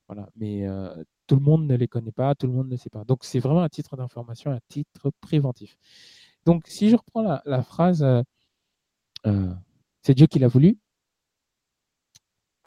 voilà. 0.07 0.29
Mais 0.37 0.65
euh, 0.67 0.95
tout 1.27 1.35
le 1.35 1.41
monde 1.41 1.67
ne 1.67 1.75
les 1.75 1.89
connaît 1.89 2.13
pas, 2.13 2.33
tout 2.33 2.47
le 2.47 2.53
monde 2.53 2.69
ne 2.69 2.77
sait 2.77 2.89
pas. 2.89 3.03
Donc, 3.03 3.25
c'est 3.25 3.39
vraiment 3.39 3.63
un 3.63 3.69
titre 3.69 3.97
d'information, 3.97 4.51
un 4.51 4.59
titre 4.69 5.11
préventif. 5.19 5.75
Donc, 6.45 6.65
si 6.67 6.89
je 6.89 6.95
reprends 6.95 7.41
la, 7.45 7.61
phrase, 7.63 8.03
euh 8.03 9.53
c'est 10.01 10.13
Dieu 10.13 10.27
qui 10.27 10.39
l'a 10.39 10.47
voulu, 10.47 10.77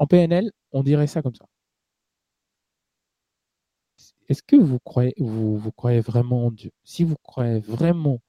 en 0.03 0.07
PNL, 0.09 0.51
on 0.73 0.83
dirait 0.83 1.07
ça 1.07 1.23
comme 1.23 1.37
ça. 1.37 1.47
Est-ce 4.29 4.43
que 4.43 4.57
vous 4.57 4.81
croyez, 4.81 5.15
vous, 5.17 5.71
croyez 5.71 6.01
vraiment 6.01 6.47
en 6.47 6.51
Dieu? 6.51 6.73
Si 6.83 7.05
vous 7.05 7.15
croyez 7.23 7.61
vraiment 7.61 8.21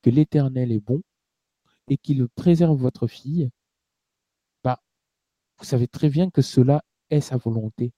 que 0.00 0.08
l'Éternel 0.08 0.72
est 0.72 0.80
bon 0.80 1.02
et 1.88 1.98
qu'il 1.98 2.26
préserve 2.30 2.74
votre 2.78 3.06
fille, 3.06 3.50
bah, 4.64 4.80
vous 5.58 5.66
savez 5.66 5.88
très 5.88 6.08
bien 6.08 6.30
que 6.30 6.40
cela 6.40 6.82
est 7.10 7.20
sa 7.20 7.36
volonté. 7.36 7.92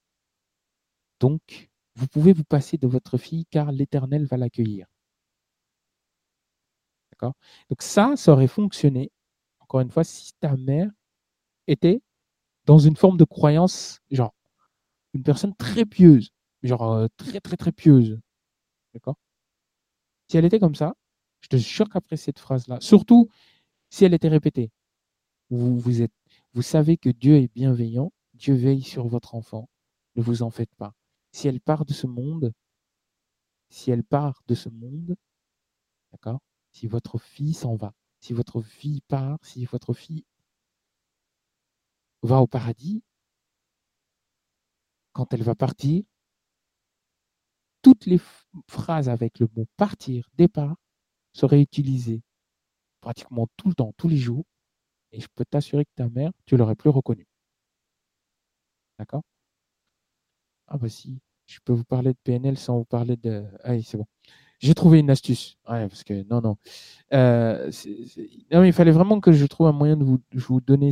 Donc, 1.21 1.69
vous 1.95 2.07
pouvez 2.07 2.33
vous 2.33 2.43
passer 2.43 2.77
de 2.77 2.87
votre 2.87 3.17
fille 3.17 3.45
car 3.49 3.71
l'Éternel 3.71 4.25
va 4.25 4.35
l'accueillir. 4.35 4.85
D'accord? 7.13 7.35
Donc 7.69 7.83
ça, 7.83 8.15
ça 8.17 8.33
aurait 8.33 8.47
fonctionné, 8.47 9.13
encore 9.59 9.79
une 9.79 9.91
fois, 9.91 10.03
si 10.03 10.33
ta 10.41 10.57
mère 10.57 10.91
était 11.67 12.01
dans 12.65 12.79
une 12.79 12.95
forme 12.95 13.17
de 13.17 13.25
croyance, 13.25 13.99
genre 14.11 14.33
une 15.13 15.23
personne 15.23 15.55
très 15.55 15.85
pieuse, 15.85 16.31
genre 16.63 16.93
euh, 16.93 17.07
très 17.17 17.39
très 17.39 17.57
très 17.57 17.71
pieuse. 17.71 18.19
D'accord? 18.93 19.15
Si 20.27 20.37
elle 20.37 20.45
était 20.45 20.59
comme 20.59 20.75
ça, 20.75 20.95
je 21.41 21.49
te 21.49 21.57
jure 21.57 21.89
qu'après 21.89 22.17
cette 22.17 22.39
phrase-là, 22.39 22.79
surtout 22.79 23.29
si 23.89 24.05
elle 24.05 24.13
était 24.13 24.29
répétée, 24.29 24.71
vous, 25.49 26.01
êtes, 26.01 26.13
vous 26.53 26.61
savez 26.61 26.97
que 26.97 27.09
Dieu 27.09 27.35
est 27.35 27.53
bienveillant, 27.53 28.11
Dieu 28.33 28.55
veille 28.55 28.81
sur 28.81 29.07
votre 29.07 29.35
enfant, 29.35 29.69
ne 30.15 30.23
vous 30.23 30.41
en 30.41 30.49
faites 30.49 30.73
pas. 30.75 30.93
Si 31.31 31.47
elle 31.47 31.59
part 31.59 31.85
de 31.85 31.93
ce 31.93 32.07
monde, 32.07 32.53
si 33.69 33.91
elle 33.91 34.03
part 34.03 34.41
de 34.47 34.55
ce 34.55 34.69
monde, 34.69 35.15
d'accord? 36.11 36.39
Si 36.71 36.87
votre 36.87 37.19
fille 37.19 37.53
s'en 37.53 37.75
va, 37.75 37.93
si 38.19 38.33
votre 38.33 38.61
fille 38.61 39.01
part, 39.01 39.37
si 39.43 39.65
votre 39.65 39.93
fille 39.93 40.25
va 42.23 42.41
au 42.41 42.47
paradis, 42.47 43.03
quand 45.11 45.33
elle 45.33 45.43
va 45.43 45.55
partir, 45.55 46.03
toutes 47.81 48.05
les 48.05 48.19
phrases 48.67 49.09
avec 49.09 49.39
le 49.39 49.47
mot 49.55 49.67
partir, 49.77 50.27
départ, 50.35 50.75
seraient 51.33 51.61
utilisées 51.61 52.21
pratiquement 53.01 53.47
tout 53.57 53.67
le 53.67 53.75
temps, 53.75 53.93
tous 53.97 54.07
les 54.07 54.17
jours, 54.17 54.45
et 55.11 55.19
je 55.19 55.27
peux 55.35 55.45
t'assurer 55.45 55.85
que 55.85 55.91
ta 55.95 56.09
mère, 56.09 56.31
tu 56.45 56.57
l'aurais 56.57 56.75
plus 56.75 56.89
reconnue. 56.89 57.27
D'accord? 58.97 59.23
Ah 60.67 60.77
bah 60.77 60.89
si, 60.89 61.19
je 61.45 61.59
peux 61.63 61.73
vous 61.73 61.83
parler 61.83 62.13
de 62.13 62.17
PNL 62.23 62.57
sans 62.57 62.77
vous 62.79 62.85
parler 62.85 63.17
de... 63.17 63.45
Ah 63.63 63.79
c'est 63.81 63.97
bon. 63.97 64.07
J'ai 64.59 64.73
trouvé 64.73 64.99
une 64.99 65.09
astuce. 65.09 65.57
Ouais, 65.69 65.87
parce 65.89 66.05
que 66.05 66.23
non, 66.23 66.39
non. 66.39 66.57
Euh, 67.13 67.69
non, 68.51 68.63
il 68.63 68.71
fallait 68.71 68.91
vraiment 68.91 69.19
que 69.19 69.33
je 69.33 69.45
trouve 69.45 69.67
un 69.67 69.73
moyen 69.73 69.97
de 69.97 70.05
vous 70.05 70.61
donner 70.61 70.91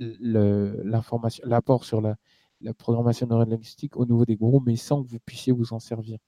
l'information, 0.00 1.44
l'apport 1.46 1.84
sur 1.84 2.00
la, 2.00 2.16
la 2.60 2.74
programmation 2.74 3.26
neurolinguistique 3.26 3.96
au 3.96 4.04
niveau 4.04 4.24
des 4.24 4.36
groupes, 4.36 4.64
mais 4.66 4.76
sans 4.76 5.02
que 5.02 5.08
vous 5.08 5.18
puissiez 5.20 5.52
vous 5.52 5.72
en 5.72 5.78
servir. 5.78 6.18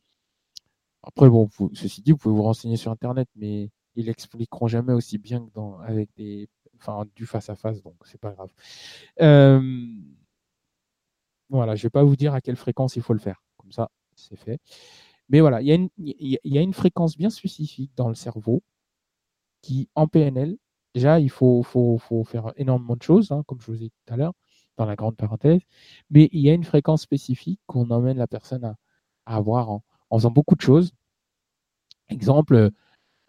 Après, 1.03 1.29
bon, 1.29 1.49
ceci 1.73 2.03
dit, 2.03 2.13
vous 2.13 2.19
pouvez 2.19 2.35
vous 2.35 2.43
renseigner 2.43 2.77
sur 2.77 2.91
Internet, 2.91 3.29
mais 3.35 3.71
ils 3.97 4.07
l'expliqueront 4.07 4.69
jamais 4.69 4.93
aussi 4.93 5.19
bien 5.19 5.45
que 5.45 5.51
dans, 5.53 5.79
avec 5.81 6.11
des, 6.17 6.49
enfin, 6.77 7.05
du 7.17 7.27
face 7.27 7.49
à 7.49 7.57
face, 7.57 7.83
donc 7.83 7.95
c'est 8.05 8.21
pas 8.21 8.33
grave. 8.33 8.51
Euh, 9.21 9.61
voilà, 11.49 11.75
je 11.75 11.83
vais 11.83 11.91
pas 11.91 12.05
vous 12.05 12.17
dire 12.17 12.35
à 12.35 12.41
quelle 12.41 12.57
fréquence 12.57 12.97
il 12.97 13.03
faut 13.03 13.13
le 13.13 13.19
faire. 13.19 13.43
Comme 13.57 13.73
ça, 13.73 13.91
c'est 14.15 14.37
fait. 14.37 14.61
Mais 15.29 15.41
voilà, 15.41 15.63
il 15.63 15.91
y 15.99 16.59
a 16.59 16.61
une 16.61 16.75
fréquence 16.75 17.17
bien 17.17 17.31
spécifique 17.31 17.93
dans 17.97 18.09
le 18.09 18.15
cerveau 18.15 18.63
qui, 19.63 19.89
en 19.95 20.07
PNL, 20.07 20.57
déjà, 20.95 21.21
il 21.21 21.31
faut, 21.31 21.63
faire 22.27 22.53
énormément 22.57 22.97
de 22.97 23.03
choses, 23.03 23.33
hein, 23.33 23.43
comme 23.47 23.61
je 23.61 23.67
vous 23.67 23.77
ai 23.77 23.89
dit 23.89 23.93
tout 24.07 24.15
à 24.15 24.17
l'heure 24.17 24.35
dans 24.77 24.87
la 24.87 24.97
grande 24.97 25.17
parenthèse, 25.17 25.61
mais 26.11 26.29
il 26.33 26.41
y 26.41 26.51
a 26.51 26.55
une 26.55 26.65
fréquence 26.65 27.03
spécifique 27.03 27.61
qu'on 27.67 27.91
emmène 27.91 28.17
la 28.17 28.27
personne 28.27 28.65
à, 28.65 28.77
avoir 29.27 29.71
en, 29.71 29.83
faisant 30.13 30.31
beaucoup 30.31 30.57
de 30.57 30.63
choses. 30.63 30.93
Exemple, 32.09 32.71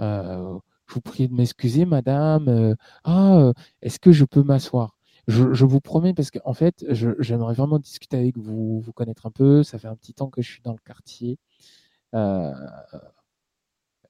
euh, 0.02 0.60
je 0.88 0.94
vous 0.96 1.02
prie 1.02 1.28
de 1.28 1.34
m'excuser, 1.34 1.86
madame. 1.86 2.48
Euh, 2.50 2.76
ah, 3.04 3.38
euh, 3.38 3.54
est-ce 3.82 4.00
que 4.00 4.12
je 4.12 4.26
peux 4.26 4.44
m'asseoir? 4.44 4.98
Je, 5.28 5.66
vous 5.66 5.82
promets, 5.82 6.14
parce 6.14 6.32
qu'en 6.32 6.54
fait, 6.54 6.86
j'aimerais 6.90 7.54
vraiment 7.54 7.80
discuter 7.80 8.18
avec 8.18 8.38
vous, 8.38 8.82
vous 8.82 8.94
connaître 8.94 9.26
un 9.28 9.32
peu. 9.32 9.64
Ça 9.64 9.78
fait 9.80 9.88
un 9.88 9.96
petit 9.96 10.14
temps 10.14 10.30
que 10.30 10.42
je 10.42 10.50
suis 10.52 10.62
dans 10.62 10.74
le 10.74 10.80
quartier. 10.84 11.38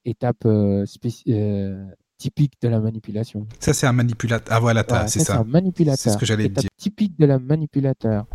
étape 0.06 0.48
spéciale 0.86 1.96
typique 2.22 2.54
de 2.62 2.68
la 2.68 2.80
manipulation. 2.80 3.48
Ça, 3.60 3.74
c'est 3.74 3.88
un 3.88 3.94
manipulateur. 3.94 4.56
Ah, 4.56 4.60
voilà, 4.60 4.86
c'est 5.08 5.20
ça. 5.20 5.26
C'est 5.26 5.40
un 5.40 5.44
manipulateur. 5.44 5.98
C'est 5.98 6.12
ce 6.12 6.18
que 6.18 6.26
j'allais 6.26 6.50
dire. 6.50 6.70
typique 6.78 7.20
de 7.20 7.26
la 7.26 7.40
manipulateur, 7.40 8.26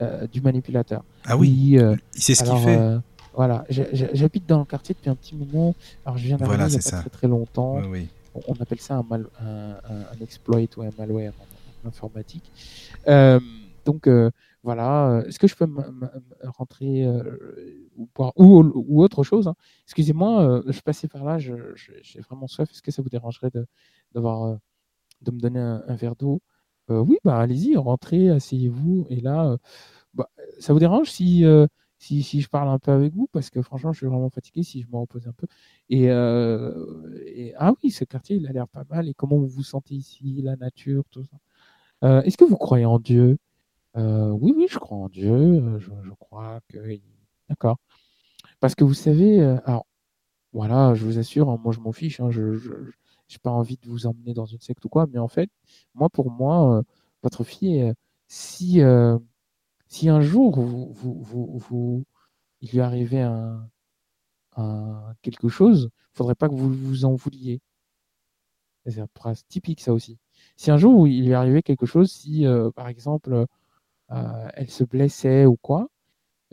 euh, 0.00 0.26
du 0.26 0.40
manipulateur. 0.40 1.04
Ah 1.26 1.36
oui, 1.36 1.76
euh, 1.78 1.94
il 2.14 2.22
sait 2.22 2.34
ce 2.34 2.42
qu'il 2.42 2.58
fait. 2.58 2.78
Euh, 2.78 2.98
voilà, 3.34 3.66
j'habite 3.68 4.46
dans 4.46 4.60
le 4.60 4.64
quartier 4.64 4.94
depuis 4.94 5.10
un 5.10 5.14
petit 5.14 5.34
moment. 5.34 5.74
Alors, 6.06 6.16
je 6.16 6.24
viens 6.26 6.38
d'arriver 6.38 6.56
voilà, 6.56 6.72
il 6.72 6.78
n'y 6.78 6.86
a 6.86 6.90
pas 6.90 7.00
très, 7.00 7.10
très 7.10 7.28
longtemps. 7.28 7.82
Oui, 7.90 8.08
On, 8.48 8.54
appelle 8.54 8.80
ça 8.80 8.94
un, 8.94 9.02
mal, 9.02 9.26
un, 9.40 9.72
un, 9.90 10.22
exploit 10.22 10.60
ou 10.76 10.82
un 10.82 10.90
malware 10.96 11.32
en, 11.84 11.88
informatique. 11.88 12.50
donc, 13.84 14.08
voilà, 14.64 15.10
euh, 15.10 15.24
est-ce 15.26 15.38
que 15.38 15.46
je 15.46 15.54
peux 15.56 15.68
rentrer 16.44 17.04
euh, 17.04 17.86
ou, 17.96 18.08
ou, 18.36 19.02
autre 19.02 19.22
chose 19.22 19.46
hein? 19.46 19.54
Excusez-moi, 19.84 20.42
euh, 20.42 20.62
je 20.68 20.80
passais 20.80 21.06
par 21.06 21.22
là, 21.22 21.38
j'ai 21.38 21.54
vraiment 22.20 22.46
soif. 22.46 22.70
Est-ce 22.70 22.80
que 22.82 22.90
ça 22.90 23.02
vous 23.02 23.10
dérangerait 23.10 23.50
de, 23.50 23.66
de 24.14 24.20
me 25.30 25.38
donner 25.38 25.60
un, 25.60 25.94
verre 25.94 26.16
d'eau? 26.16 26.40
Oui, 26.88 27.18
bah 27.24 27.38
allez-y, 27.38 27.76
rentrez, 27.76 28.30
asseyez-vous. 28.30 29.06
Et 29.10 29.20
là, 29.20 29.56
bah, 30.14 30.30
ça 30.60 30.72
vous 30.72 30.78
dérange 30.78 31.10
si, 31.10 31.44
si, 31.98 32.40
je 32.40 32.48
parle 32.48 32.68
un 32.70 32.78
peu 32.78 32.92
avec 32.92 33.14
vous? 33.14 33.28
Parce 33.32 33.50
que 33.50 33.62
franchement, 33.62 33.92
je 33.92 33.98
suis 33.98 34.06
vraiment 34.06 34.30
fatigué 34.30 34.62
si 34.62 34.82
je 34.82 34.88
me 34.88 34.96
repose 34.96 35.28
un 35.28 35.32
peu. 35.32 35.46
Et, 35.90 36.04
et 36.04 37.54
ah 37.58 37.72
oui, 37.82 37.90
ce 37.90 38.04
quartier, 38.04 38.36
il 38.36 38.46
a 38.46 38.52
l'air 38.52 38.68
pas 38.68 38.84
mal. 38.90 39.08
Et 39.08 39.14
comment 39.14 39.36
vous 39.36 39.48
vous 39.48 39.62
sentez 39.62 39.94
ici, 39.94 40.40
la 40.42 40.56
nature, 40.56 41.04
tout 41.10 41.24
ça? 41.24 42.22
Est-ce 42.24 42.36
que 42.38 42.44
vous 42.44 42.56
croyez 42.56 42.86
en 42.86 42.98
Dieu? 42.98 43.38
Euh, 43.96 44.30
oui, 44.30 44.52
oui, 44.56 44.66
je 44.68 44.78
crois 44.78 44.98
en 44.98 45.08
Dieu. 45.08 45.32
Euh, 45.32 45.78
je, 45.78 45.90
crois 46.18 46.60
que. 46.68 46.78
D'accord. 47.48 47.78
Parce 48.60 48.74
que 48.74 48.84
vous 48.84 48.94
savez, 48.94 49.40
euh, 49.40 49.58
alors, 49.66 49.86
voilà, 50.52 50.94
je 50.94 51.04
vous 51.04 51.18
assure, 51.18 51.50
hein, 51.50 51.60
moi 51.62 51.72
je 51.72 51.80
m'en 51.80 51.92
fiche, 51.92 52.20
hein, 52.20 52.30
je 52.30 52.42
n'ai 52.42 53.38
pas 53.42 53.50
envie 53.50 53.76
de 53.78 53.88
vous 53.88 54.06
emmener 54.06 54.34
dans 54.34 54.46
une 54.46 54.60
secte 54.60 54.84
ou 54.84 54.88
quoi, 54.88 55.06
mais 55.12 55.18
en 55.18 55.28
fait, 55.28 55.50
moi, 55.94 56.08
pour 56.10 56.30
moi, 56.30 56.82
votre 57.22 57.44
fille, 57.44 57.92
si, 58.28 58.80
si 59.88 60.08
un 60.08 60.20
jour 60.20 60.60
vous, 60.60 60.92
vous, 60.94 61.58
vous, 61.58 62.04
il 62.60 62.70
lui 62.70 62.80
arrivait 62.80 63.22
un, 63.22 63.68
quelque 65.22 65.48
chose, 65.48 65.90
il 66.14 66.16
faudrait 66.16 66.34
pas 66.36 66.48
que 66.48 66.54
vous 66.54 66.72
vous 66.72 67.04
en 67.04 67.14
vouliez. 67.14 67.60
C'est 68.86 69.00
un 69.00 69.08
phrase 69.16 69.44
typique, 69.48 69.80
ça 69.80 69.92
aussi. 69.92 70.18
Si 70.56 70.70
un 70.70 70.76
jour 70.76 71.08
il 71.08 71.26
lui 71.26 71.34
arrivait 71.34 71.62
quelque 71.62 71.86
chose, 71.86 72.12
si 72.12 72.44
par 72.76 72.88
exemple 72.88 73.46
elle 74.08 74.70
se 74.70 74.84
blessait 74.84 75.46
ou 75.46 75.56
quoi. 75.56 75.88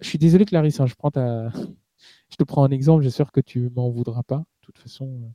Je 0.02 0.10
suis 0.10 0.18
désolé, 0.18 0.46
Clarisse, 0.46 0.80
hein, 0.80 0.88
je, 0.88 0.96
prends 0.96 1.12
ta... 1.12 1.50
je 2.30 2.36
te 2.38 2.44
prends 2.44 2.64
un 2.64 2.72
exemple, 2.72 3.04
j'espère 3.04 3.32
que 3.32 3.40
tu 3.40 3.70
m'en 3.76 3.90
voudras 3.90 4.24
pas. 4.24 4.38
De 4.38 4.66
toute 4.66 4.80
façon, 4.80 5.32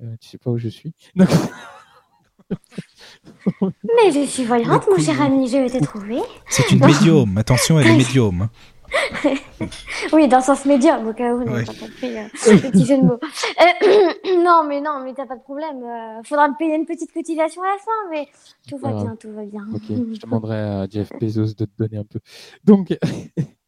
euh, 0.00 0.04
euh, 0.04 0.16
tu 0.20 0.28
sais 0.28 0.38
pas 0.38 0.50
où 0.50 0.58
je 0.58 0.68
suis. 0.68 0.94
Mais 1.14 1.26
je 4.12 4.24
suis 4.26 4.44
voyante, 4.44 4.86
mon 4.88 4.98
cher 4.98 5.20
ami, 5.20 5.48
je 5.48 5.58
vais 5.58 5.70
te 5.70 5.82
trouver. 5.82 6.20
C'est 6.48 6.70
une 6.70 6.84
médium, 6.84 7.36
attention, 7.38 7.80
elle 7.80 7.88
est 7.88 7.96
médium. 7.96 8.48
oui, 10.12 10.28
dans 10.28 10.38
le 10.38 10.42
sens 10.42 10.64
médium, 10.64 11.06
au 11.06 11.12
cas 11.12 11.34
où, 11.34 11.42
on 11.42 11.44
n'a 11.44 11.64
pas 11.64 11.72
compris 11.74 12.18
euh, 12.18 12.24
le 12.46 12.70
petit 12.70 12.84
jeu 12.84 12.96
de 12.96 13.02
mots. 13.02 13.18
Euh, 13.22 14.42
non, 14.44 14.64
mais 14.66 14.80
non, 14.80 15.00
mais 15.04 15.14
t'as 15.14 15.26
pas 15.26 15.36
de 15.36 15.42
problème. 15.42 15.82
Euh, 15.82 16.22
faudra 16.24 16.48
me 16.48 16.56
payer 16.56 16.74
une 16.74 16.86
petite 16.86 17.12
cotisation 17.12 17.62
à 17.62 17.66
la 17.66 17.78
fin, 17.78 18.10
mais 18.10 18.28
tout 18.68 18.78
va 18.78 18.92
bien, 18.92 19.16
tout 19.16 19.32
va 19.32 19.44
bien. 19.44 19.66
Ok, 19.74 19.82
je 19.88 20.20
demanderai 20.20 20.58
à 20.58 20.86
Jeff 20.88 21.10
Bezos 21.20 21.54
de 21.54 21.64
te 21.64 21.76
donner 21.78 21.98
un 21.98 22.04
peu. 22.04 22.20
Donc. 22.64 22.96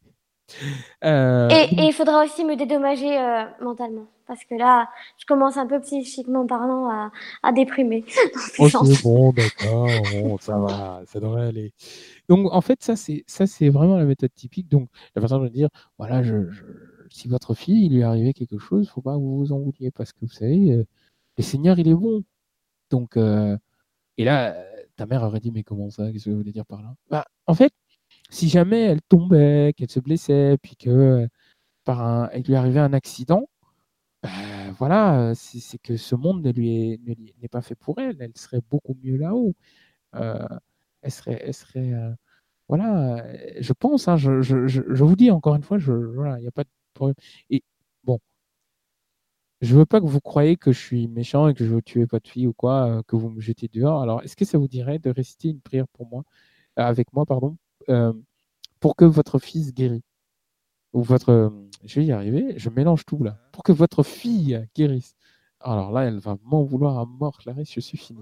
Euh, 1.05 1.49
et 1.51 1.87
il 1.87 1.93
faudra 1.93 2.25
aussi 2.25 2.45
me 2.45 2.57
dédommager 2.57 3.19
euh, 3.19 3.45
mentalement. 3.61 4.07
Parce 4.27 4.45
que 4.45 4.55
là, 4.55 4.89
je 5.19 5.27
commence 5.27 5.57
un 5.57 5.67
peu 5.67 5.81
psychiquement 5.81 6.47
parlant 6.47 6.89
à, 6.89 7.13
à 7.43 7.53
déprimer. 7.53 8.05
Ok, 8.59 8.73
bon, 9.03 9.33
d'accord, 9.33 9.89
bon, 10.13 10.39
ça 10.39 10.59
va, 10.59 11.03
ça 11.07 11.21
devrait 11.21 11.49
aller. 11.49 11.73
Donc, 12.29 12.51
en 12.53 12.61
fait, 12.61 12.83
ça, 12.83 12.97
c'est, 12.97 13.25
ça, 13.27 13.47
c'est 13.47 13.69
vraiment 13.69 13.97
la 13.97 14.05
méthode 14.05 14.33
typique. 14.35 14.69
Donc, 14.69 14.89
la 15.15 15.21
façon 15.21 15.41
de 15.41 15.49
dire, 15.49 15.69
voilà, 15.99 16.23
je, 16.23 16.51
je, 16.51 16.63
si 17.11 17.29
votre 17.29 17.55
fille, 17.55 17.87
il 17.87 17.93
lui 17.95 18.01
est 18.01 18.05
arrivé 18.05 18.33
quelque 18.33 18.59
chose, 18.59 18.89
faut 18.89 19.03
pas 19.03 19.13
que 19.15 19.19
vous 19.21 19.39
vous 19.39 19.53
en 19.53 19.59
vouliez. 19.59 19.91
Parce 19.91 20.13
que 20.13 20.21
vous 20.23 20.29
savez, 20.33 20.73
euh, 20.73 20.87
le 21.37 21.43
Seigneur, 21.43 21.79
il 21.79 21.89
est 21.89 21.95
bon. 21.95 22.23
Donc, 22.91 23.17
et 24.17 24.25
là, 24.25 24.57
ta 24.97 25.07
mère 25.07 25.23
aurait 25.23 25.41
dit, 25.41 25.51
mais 25.51 25.63
comment 25.63 25.91
ça? 25.91 26.11
Qu'est-ce 26.13 26.27
que 26.27 26.31
vous 26.31 26.37
voulez 26.39 26.53
dire 26.53 26.67
par 26.67 26.83
là? 26.83 26.95
Bah, 27.11 27.27
En 27.47 27.55
fait, 27.55 27.73
si 28.35 28.49
jamais 28.49 28.83
elle 28.83 29.03
tombait, 29.03 29.75
qu'elle 29.77 29.91
se 29.91 30.01
blessait, 30.01 30.59
puis 30.63 30.77
que 30.77 31.29
par 31.85 32.03
un, 32.03 32.31
lui 32.41 32.57
arrivait 32.57 32.81
un 32.81 32.93
accident, 32.95 33.49
ben, 34.23 34.31
voilà, 34.79 35.35
c'est 35.37 35.79
que 35.79 35.97
ce 35.97 36.15
monde 36.17 36.43
ne 36.45 36.53
lui 36.53 37.01
n'est 37.43 37.49
pas 37.49 37.63
fait 37.63 37.75
pour 37.77 38.01
elle. 38.01 38.17
Elle 38.21 38.37
serait 38.37 38.63
beaucoup 38.71 38.97
mieux 39.03 39.17
là-haut. 39.19 39.55
Euh, 40.17 40.47
elle 41.03 41.13
serait, 41.13 41.43
elle 41.45 41.55
serait 41.55 41.93
euh, 41.95 42.13
voilà, 42.69 43.25
je 43.61 43.73
pense, 43.75 44.09
hein, 44.09 44.17
je, 44.17 44.43
je, 44.43 44.67
je, 44.69 45.05
vous 45.05 45.17
dis 45.17 45.31
encore 45.31 45.57
une 45.57 45.63
fois, 45.65 45.79
je, 45.79 45.93
voilà, 45.93 46.39
il 46.39 46.43
n'y 46.43 46.49
a 46.49 46.53
pas 46.53 46.65
de 46.65 46.71
problème. 46.95 47.17
Et 47.51 47.63
bon, 48.05 48.21
je 49.61 49.75
veux 49.77 49.87
pas 49.87 50.01
que 50.01 50.07
vous 50.07 50.21
croyez 50.21 50.57
que 50.57 50.73
je 50.73 50.79
suis 50.81 51.09
méchant 51.09 51.49
et 51.49 51.55
que 51.55 51.65
je 51.65 51.71
veux 51.75 51.83
tuer 51.83 52.05
votre 52.05 52.31
fille 52.31 52.47
ou 52.47 52.53
quoi, 52.53 52.99
euh, 52.99 53.03
que 53.07 53.17
vous 53.17 53.31
me 53.31 53.41
jetez 53.41 53.69
dehors. 53.69 54.03
Alors, 54.03 54.23
est-ce 54.23 54.37
que 54.37 54.45
ça 54.45 54.59
vous 54.59 54.69
dirait 54.69 54.99
de 54.99 55.11
réciter 55.11 55.49
une 55.49 55.61
prière 55.61 55.89
pour 55.89 56.07
moi, 56.09 56.25
avec 56.77 57.13
moi, 57.13 57.27
pardon, 57.27 57.57
euh, 57.89 58.13
pour 58.81 58.97
que 58.97 59.05
votre 59.05 59.39
fils 59.39 59.75
guérisse. 59.75 60.03
Ou 60.93 61.03
votre. 61.03 61.31
Euh, 61.31 61.51
je 61.85 62.01
vais 62.01 62.07
y 62.07 62.13
arriver, 62.13 62.55
je 62.57 62.71
mélange 62.71 63.05
tout 63.05 63.23
là. 63.23 63.39
Pour 63.53 63.63
que 63.63 63.73
votre 63.73 64.03
fille 64.03 64.67
guérisse. 64.75 65.17
Alors 65.61 65.93
là, 65.93 66.03
elle 66.05 66.19
va 66.19 66.37
m'en 66.45 66.63
vouloir 66.63 66.99
à 66.99 67.07
mort, 67.07 67.39
Clarisse, 67.39 67.73
je 67.73 67.81
suis 67.81 67.97
fini. 67.97 68.21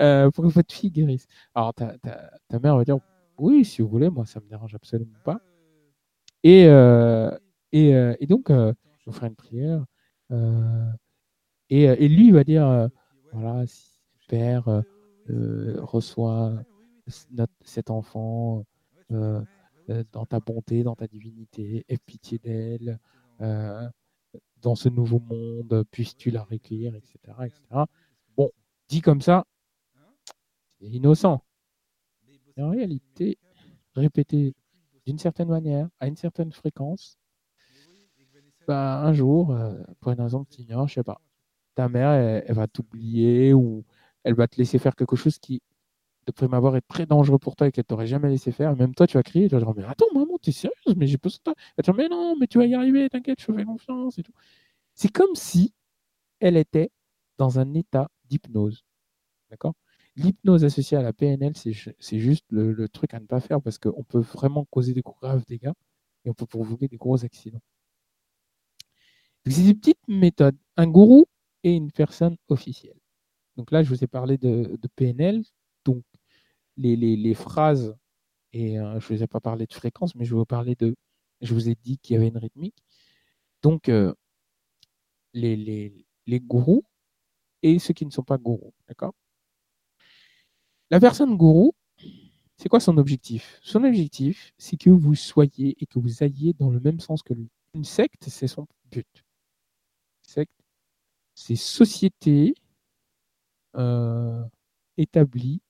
Euh, 0.00 0.30
pour 0.30 0.44
que 0.44 0.50
votre 0.50 0.72
fille 0.72 0.90
guérisse. 0.90 1.26
Alors 1.54 1.74
ta, 1.74 1.98
ta, 1.98 2.30
ta, 2.48 2.58
mère 2.60 2.76
va 2.76 2.84
dire 2.84 2.98
Oui, 3.38 3.64
si 3.64 3.82
vous 3.82 3.88
voulez, 3.88 4.08
moi 4.08 4.24
ça 4.24 4.40
me 4.40 4.48
dérange 4.48 4.74
absolument 4.74 5.18
pas. 5.24 5.40
Et, 6.44 6.62
et, 7.72 7.90
et, 8.20 8.26
donc, 8.26 8.50
je 8.50 8.74
vous 9.06 9.12
ferai 9.12 9.26
une 9.26 9.34
prière. 9.34 9.84
Et, 11.70 11.82
et, 11.82 12.08
lui 12.08 12.30
va 12.30 12.44
dire 12.44 12.88
Voilà, 13.32 13.64
Père, 14.28 14.82
reçois 15.28 16.52
cet 17.64 17.90
enfant 17.90 18.64
euh, 19.12 19.42
euh, 19.90 20.04
dans 20.12 20.26
ta 20.26 20.40
bonté, 20.40 20.82
dans 20.82 20.96
ta 20.96 21.06
divinité, 21.06 21.84
aie 21.88 21.98
pitié 21.98 22.38
d'elle, 22.38 22.98
euh, 23.40 23.88
dans 24.60 24.74
ce 24.74 24.88
nouveau 24.88 25.20
monde, 25.20 25.84
puisses-tu 25.90 26.30
la 26.30 26.42
recueillir, 26.42 26.94
etc., 26.96 27.18
etc. 27.44 27.84
Bon, 28.36 28.50
dit 28.88 29.00
comme 29.00 29.20
ça, 29.20 29.44
c'est 30.80 30.86
innocent. 30.86 31.42
En 32.58 32.70
réalité, 32.70 33.38
répété 33.94 34.54
d'une 35.04 35.18
certaine 35.18 35.48
manière, 35.48 35.88
à 36.00 36.08
une 36.08 36.16
certaine 36.16 36.52
fréquence, 36.52 37.16
bah, 38.66 39.02
un 39.02 39.12
jour, 39.12 39.56
pour 40.00 40.10
une 40.10 40.20
raison 40.20 40.44
que 40.44 40.54
tu 40.54 40.62
ignores, 40.62 40.88
je 40.88 40.94
sais 40.94 41.04
pas, 41.04 41.20
ta 41.76 41.88
mère, 41.88 42.10
elle, 42.10 42.44
elle 42.48 42.54
va 42.56 42.66
t'oublier 42.66 43.54
ou 43.54 43.84
elle 44.24 44.34
va 44.34 44.48
te 44.48 44.56
laisser 44.56 44.78
faire 44.80 44.96
quelque 44.96 45.14
chose 45.14 45.38
qui, 45.38 45.62
de 46.26 46.32
prime 46.32 46.54
abord, 46.54 46.76
est 46.76 46.82
très 46.88 47.06
dangereux 47.06 47.38
pour 47.38 47.56
toi 47.56 47.68
et 47.68 47.72
qu'elle 47.72 47.84
t'aurait 47.84 48.06
jamais 48.06 48.28
laissé 48.28 48.52
faire. 48.52 48.72
Et 48.72 48.74
même 48.76 48.94
toi, 48.94 49.06
tu 49.06 49.16
vas 49.16 49.22
crier, 49.22 49.48
tu 49.48 49.54
vas 49.54 49.60
dire, 49.60 49.72
mais 49.76 49.84
attends, 49.84 50.06
maman, 50.14 50.38
t'es 50.42 50.52
sérieuse, 50.52 50.96
mais 50.96 51.06
j'ai 51.06 51.18
pas 51.18 51.28
ça. 51.30 51.38
Elle 51.46 51.54
va 51.78 51.82
te 51.82 51.90
dire, 51.90 51.94
mais 51.94 52.08
non, 52.08 52.36
mais 52.38 52.46
tu 52.46 52.58
vas 52.58 52.66
y 52.66 52.74
arriver, 52.74 53.08
t'inquiète, 53.10 53.40
je 53.40 53.46
te 53.46 53.52
fais 53.52 53.64
confiance 53.64 54.18
et 54.18 54.22
tout. 54.22 54.32
C'est 54.94 55.10
comme 55.12 55.34
si 55.34 55.72
elle 56.40 56.56
était 56.56 56.90
dans 57.38 57.58
un 57.60 57.74
état 57.74 58.08
d'hypnose. 58.26 58.84
D'accord? 59.50 59.74
L'hypnose 60.16 60.64
associée 60.64 60.96
à 60.98 61.02
la 61.02 61.12
PNL, 61.12 61.56
c'est 61.56 61.72
ju- 61.72 61.94
c'est 62.00 62.18
juste 62.20 62.46
le, 62.50 62.88
truc 62.88 63.14
à 63.14 63.20
ne 63.20 63.26
pas 63.26 63.40
faire 63.40 63.60
parce 63.62 63.78
qu'on 63.78 64.04
peut 64.04 64.20
vraiment 64.20 64.64
causer 64.66 64.94
des 64.94 65.02
graves 65.02 65.44
dégâts 65.46 65.72
et 66.24 66.30
on 66.30 66.34
peut 66.34 66.46
provoquer 66.46 66.88
des 66.88 66.96
gros 66.98 67.24
accidents. 67.24 67.62
C'est 69.46 69.62
des 69.64 69.74
petites 69.74 70.08
méthodes. 70.08 70.56
Un 70.76 70.86
gourou 70.88 71.26
et 71.62 71.72
une 71.74 71.90
personne 71.92 72.36
officielle. 72.48 72.98
Donc 73.56 73.70
là, 73.72 73.82
je 73.82 73.88
vous 73.90 74.04
ai 74.04 74.06
parlé 74.06 74.38
de, 74.38 74.78
de 74.80 74.88
PNL. 74.96 75.44
Les, 76.76 76.96
les- 76.96 77.16
les 77.16 77.34
phrases, 77.34 77.96
et 78.52 78.78
euh, 78.78 79.00
je 79.00 79.12
ne 79.12 79.18
vous 79.18 79.22
ai 79.24 79.26
pas 79.26 79.40
parlé 79.40 79.66
de 79.66 79.72
fréquence, 79.72 80.14
mais 80.14 80.24
je 80.24 80.34
vous 80.34 80.44
parler 80.44 80.74
de. 80.76 80.94
Je 81.40 81.54
vous 81.54 81.68
ai 81.68 81.74
dit 81.74 81.98
qu'il 81.98 82.14
y 82.14 82.16
avait 82.18 82.28
une 82.28 82.38
rythmique. 82.38 82.76
Donc, 83.62 83.88
euh, 83.88 84.14
les, 85.32 85.56
les, 85.56 86.06
les 86.26 86.40
gourous 86.40 86.84
et 87.62 87.78
ceux 87.78 87.94
qui 87.94 88.06
ne 88.06 88.10
sont 88.10 88.22
pas 88.24 88.38
gourous. 88.38 88.72
D'accord? 88.88 89.14
La 90.90 91.00
personne 91.00 91.36
gourou, 91.36 91.72
c'est 92.56 92.68
quoi 92.68 92.80
son 92.80 92.96
objectif? 92.98 93.58
Son 93.62 93.84
objectif, 93.84 94.52
c'est 94.58 94.76
que 94.76 94.90
vous 94.90 95.14
soyez 95.14 95.76
et 95.80 95.86
que 95.86 95.98
vous 95.98 96.22
ayez 96.22 96.52
dans 96.54 96.70
le 96.70 96.80
même 96.80 97.00
sens 97.00 97.22
que 97.22 97.34
lui. 97.34 97.50
Une 97.74 97.84
secte, 97.84 98.28
c'est 98.28 98.48
son 98.48 98.66
but. 98.90 99.24
Secte, 100.22 100.52
c'est 101.34 101.56
société 101.56 102.54
euh, 103.76 104.44
établie. 104.96 105.60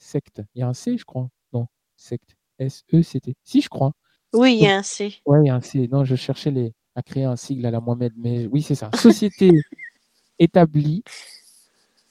Secte. 0.00 0.42
Il 0.54 0.60
y 0.60 0.62
a 0.62 0.68
un 0.68 0.74
C, 0.74 0.96
je 0.96 1.04
crois. 1.04 1.28
Non, 1.52 1.68
secte. 1.96 2.34
S-E-C-T. 2.58 3.34
Si, 3.44 3.60
je 3.60 3.68
crois. 3.68 3.92
Oui, 4.32 4.54
il 4.54 4.62
y 4.62 4.66
a 4.66 4.76
un 4.76 4.82
C. 4.82 5.14
Ouais, 5.26 5.40
il 5.42 5.46
y 5.46 5.50
a 5.50 5.54
un 5.54 5.60
C. 5.60 5.88
Non, 5.92 6.04
je 6.04 6.16
cherchais 6.16 6.50
les... 6.50 6.72
à 6.94 7.02
créer 7.02 7.24
un 7.24 7.36
sigle 7.36 7.66
à 7.66 7.70
la 7.70 7.80
Mohamed, 7.80 8.12
mais 8.16 8.46
oui, 8.46 8.62
c'est 8.62 8.74
ça. 8.74 8.90
Société 8.94 9.50
établie 10.38 11.04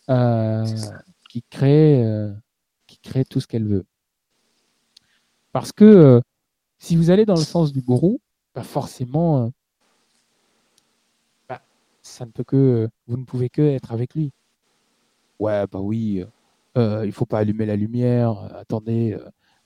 euh, 0.10 0.66
qui 1.30 1.44
crée 1.50 2.04
euh, 2.04 2.32
qui 2.88 3.00
crée 3.00 3.26
tout 3.26 3.40
ce 3.40 3.48
qu'elle 3.48 3.68
veut. 3.68 3.86
Parce 5.52 5.72
que 5.72 5.86
euh, 5.86 6.22
si 6.78 6.96
vous 6.96 7.10
allez 7.10 7.26
dans 7.26 7.36
le 7.36 7.42
sens 7.42 7.74
du 7.74 7.82
gourou, 7.82 8.20
bah 8.54 8.64
forcément, 8.64 9.52
bah, 11.48 11.62
ça 12.02 12.26
ne 12.26 12.32
peut 12.32 12.44
que 12.44 12.90
vous 13.08 13.18
ne 13.18 13.24
pouvez 13.24 13.50
que 13.50 13.62
être 13.62 13.92
avec 13.92 14.14
lui. 14.14 14.32
Ouais, 15.40 15.66
bah 15.68 15.80
oui, 15.80 16.26
euh, 16.78 17.06
il 17.06 17.12
faut 17.12 17.26
pas 17.26 17.40
allumer 17.40 17.66
la 17.66 17.76
lumière. 17.76 18.32
euh, 18.44 18.62
attendez, 18.62 19.18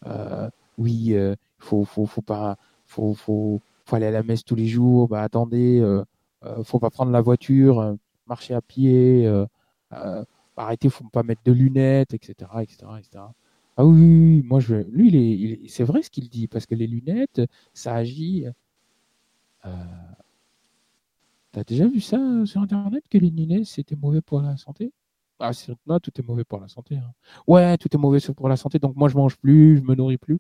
euh, 0.06 0.50
oui, 0.78 1.14
il 1.16 1.36
faut, 1.60 1.86
pas, 2.26 2.58
faut, 2.86 3.14
faut, 3.14 3.62
aller 3.92 4.06
à 4.08 4.12
la 4.12 4.24
messe 4.24 4.44
tous 4.44 4.56
les 4.56 4.68
jours. 4.68 5.08
Bah 5.08 5.22
attendez, 5.22 5.80
euh, 5.82 6.04
faut 6.64 6.80
pas 6.80 6.90
prendre 6.90 7.12
la 7.12 7.22
voiture, 7.22 7.96
marcher 8.28 8.54
à 8.54 8.62
pied. 8.62 9.28
Arrêtez, 10.56 10.90
faut 10.90 11.10
pas 11.10 11.24
mettre 11.24 11.42
de 11.46 11.52
lunettes, 11.52 12.14
etc., 12.14 12.50
etc., 12.62 12.78
etc. 13.00 13.24
Ah 13.76 13.86
oui, 13.86 13.98
oui, 13.98 14.44
moi 14.44 14.60
je, 14.60 14.76
lui, 14.76 15.66
c'est 15.68 15.84
vrai 15.84 16.04
ce 16.04 16.10
qu'il 16.12 16.30
dit 16.30 16.48
parce 16.48 16.66
que 16.68 16.76
les 16.76 16.88
lunettes, 16.88 17.42
ça 17.74 17.96
agit. 17.96 18.46
Euh, 19.66 19.70
T'as 21.54 21.64
déjà 21.64 21.88
vu 21.88 22.02
ça 22.02 22.18
sur 22.46 22.62
Internet 22.62 23.06
que 23.10 23.18
les 23.18 23.30
lunettes 23.30 23.66
c'était 23.66 23.96
mauvais 23.96 24.22
pour 24.22 24.42
la 24.42 24.58
santé? 24.58 24.92
Ah, 25.46 25.52
c'est 25.54 25.74
non, 25.86 26.00
tout 26.00 26.12
est 26.20 26.24
mauvais 26.26 26.46
pour 26.46 26.60
la 26.62 26.68
santé. 26.70 26.96
hein. 26.98 27.12
Ouais, 27.48 27.78
tout 27.78 27.94
est 27.94 27.98
mauvais 28.00 28.20
pour 28.36 28.48
la 28.48 28.56
santé, 28.56 28.80
donc 28.80 28.96
moi 28.96 29.10
je 29.10 29.18
mange 29.18 29.36
plus, 29.38 29.78
je 29.78 29.82
me 29.84 29.94
nourris 29.96 30.18
plus. 30.18 30.40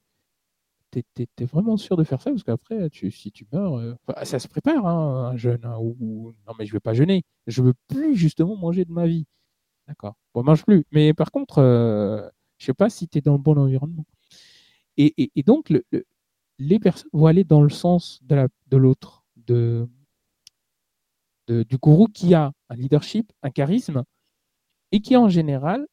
T'es, 0.91 1.03
t'es- 1.15 1.45
vraiment 1.45 1.77
sûr 1.77 1.97
de 1.97 2.03
faire 2.03 2.21
ça? 2.21 2.31
Parce 2.31 2.43
qu'après, 2.43 2.89
si 3.11 3.31
tu 3.31 3.47
meurs, 3.51 3.75
euh, 3.79 3.95
ça 4.23 4.39
se 4.39 4.47
prépare, 4.47 4.85
hein, 4.87 5.31
un 5.33 5.37
jeûne. 5.37 5.65
hein, 5.65 5.77
non, 5.79 6.53
mais 6.59 6.65
je 6.67 6.73
vais 6.73 6.79
pas 6.79 6.93
jeûner. 6.93 7.23
Je 7.47 7.63
veux 7.63 7.73
plus 7.89 8.15
justement 8.15 8.55
manger 8.57 8.85
de 8.85 8.91
ma 8.91 9.07
vie. 9.07 9.25
D'accord. 9.87 10.15
Bon, 10.35 10.43
mange 10.43 10.65
plus. 10.65 10.85
Mais 10.91 11.13
par 11.13 11.31
contre, 11.31 11.59
euh, 11.59 12.29
je 12.59 12.67
sais 12.67 12.73
pas 12.75 12.89
si 12.91 13.07
tu 13.09 13.19
es 13.19 13.21
dans 13.21 13.33
le 13.33 13.39
bon 13.39 13.57
environnement. 13.57 14.05
Et, 14.97 15.31
donc, 15.45 15.69
le- 15.69 15.85
le- 15.91 16.05
les 16.59 16.79
personnes 16.79 17.09
vont 17.13 17.27
aller 17.27 17.43
dans 17.45 17.61
le 17.63 17.69
sens 17.69 18.19
de 18.23 18.35
la, 18.35 18.47
de 18.69 18.77
l'autre, 18.77 19.25
du 21.47 21.77
gourou 21.77 22.07
qui 22.07 22.33
a 22.33 22.51
un 22.69 22.75
leadership, 22.75 23.31
un 23.43 23.49
charisme, 23.49 24.03
et 24.93 25.01
qui 25.01 25.17
en 25.17 25.27
général 25.27 25.85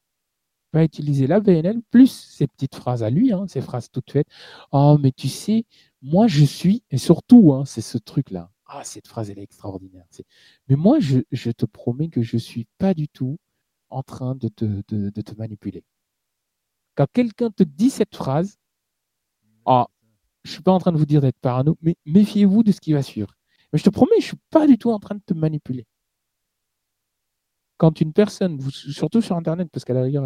va 0.73 0.85
utiliser 0.85 1.27
la 1.27 1.41
BNL 1.41 1.81
plus 1.91 2.11
ces 2.11 2.47
petites 2.47 2.75
phrases 2.75 3.03
à 3.03 3.09
lui, 3.09 3.33
hein, 3.33 3.45
ces 3.49 3.59
phrases 3.59 3.89
toutes 3.91 4.11
faites. 4.11 4.27
Oh, 4.71 4.97
mais 5.01 5.11
tu 5.11 5.27
sais, 5.27 5.65
moi 6.01 6.27
je 6.27 6.45
suis, 6.45 6.83
et 6.91 6.97
surtout, 6.97 7.51
hein, 7.51 7.65
c'est 7.65 7.81
ce 7.81 7.97
truc-là. 7.97 8.51
Ah, 8.73 8.85
cette 8.85 9.07
phrase, 9.07 9.29
elle 9.29 9.39
est 9.39 9.43
extraordinaire. 9.43 10.05
Mais 10.69 10.77
moi, 10.77 10.99
je, 11.01 11.51
te 11.51 11.65
promets 11.65 12.07
que 12.07 12.21
je 12.21 12.37
suis 12.37 12.67
pas 12.77 12.93
du 12.93 13.09
tout 13.09 13.37
en 13.89 14.01
train 14.01 14.33
de 14.33 14.47
te, 14.47 15.35
manipuler. 15.37 15.83
Quand 16.95 17.07
quelqu'un 17.11 17.51
te 17.51 17.63
dit 17.63 17.89
cette 17.89 18.15
phrase, 18.15 18.57
ah, 19.65 19.87
je 20.45 20.51
suis 20.51 20.61
pas 20.61 20.71
en 20.71 20.79
train 20.79 20.93
de 20.93 20.97
vous 20.97 21.05
dire 21.05 21.19
d'être 21.19 21.39
parano, 21.41 21.77
mais 21.81 21.97
méfiez-vous 22.05 22.63
de 22.63 22.71
ce 22.71 22.79
qui 22.79 22.93
va 22.93 23.03
suivre. 23.03 23.33
Mais 23.73 23.79
je 23.79 23.83
te 23.83 23.89
promets, 23.89 24.15
je 24.19 24.27
suis 24.27 24.39
pas 24.49 24.67
du 24.67 24.77
tout 24.77 24.91
en 24.91 24.99
train 24.99 25.15
de 25.15 25.21
te 25.25 25.33
manipuler. 25.33 25.85
Quand 27.81 27.99
une 27.99 28.13
personne, 28.13 28.61
surtout 28.69 29.21
sur 29.23 29.35
Internet, 29.35 29.67
parce 29.71 29.85
qu'à 29.85 29.95
la 29.95 30.03
rigueur, 30.03 30.23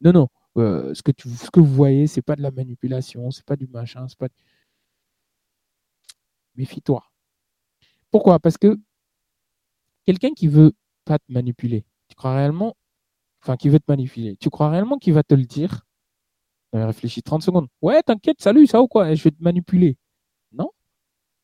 non, 0.00 0.12
non, 0.12 0.28
euh, 0.56 0.92
ce, 0.92 1.04
que 1.04 1.12
tu, 1.12 1.28
ce 1.28 1.52
que 1.52 1.60
vous 1.60 1.72
voyez, 1.72 2.08
c'est 2.08 2.20
pas 2.20 2.34
de 2.34 2.42
la 2.42 2.50
manipulation, 2.50 3.30
c'est 3.30 3.44
pas 3.44 3.54
du 3.54 3.68
machin, 3.68 4.08
c'est 4.08 4.18
pas. 4.18 4.26
Méfie-toi. 6.56 7.04
Pourquoi? 8.10 8.40
Parce 8.40 8.58
que 8.58 8.76
quelqu'un 10.04 10.32
qui 10.32 10.48
veut 10.48 10.72
pas 11.04 11.20
te 11.20 11.32
manipuler, 11.32 11.84
tu 12.08 12.16
crois 12.16 12.34
réellement, 12.34 12.76
enfin, 13.40 13.56
qui 13.56 13.68
veut 13.68 13.78
te 13.78 13.84
manipuler, 13.86 14.36
tu 14.38 14.50
crois 14.50 14.70
réellement 14.70 14.98
qu'il 14.98 15.12
va 15.14 15.22
te 15.22 15.34
le 15.36 15.44
dire? 15.44 15.86
Réfléchis 16.72 17.22
30 17.22 17.42
secondes. 17.44 17.68
Ouais, 17.82 18.02
t'inquiète, 18.02 18.42
salut, 18.42 18.66
ça 18.66 18.82
ou 18.82 18.88
quoi? 18.88 19.14
Je 19.14 19.22
vais 19.22 19.30
te 19.30 19.42
manipuler. 19.44 19.96
Non, 20.50 20.70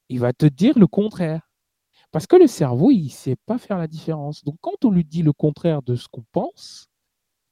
il 0.08 0.20
va 0.20 0.32
te 0.32 0.47
dire 0.47 0.78
le 0.78 0.89
contraire. 0.89 1.51
Parce 2.12 2.26
que 2.26 2.36
le 2.36 2.47
cerveau, 2.47 2.91
il 2.91 3.05
ne 3.07 3.10
sait 3.10 3.36
pas 3.47 3.58
faire 3.58 3.78
la 3.78 3.89
différence. 3.89 4.44
Donc, 4.44 4.57
quand 4.60 4.84
on 4.84 4.91
lui 4.91 5.05
dit 5.05 5.23
le 5.23 5.32
contraire 5.32 5.82
de 5.82 5.97
ce 5.97 6.08
qu'on 6.08 6.24
pense, 6.32 6.89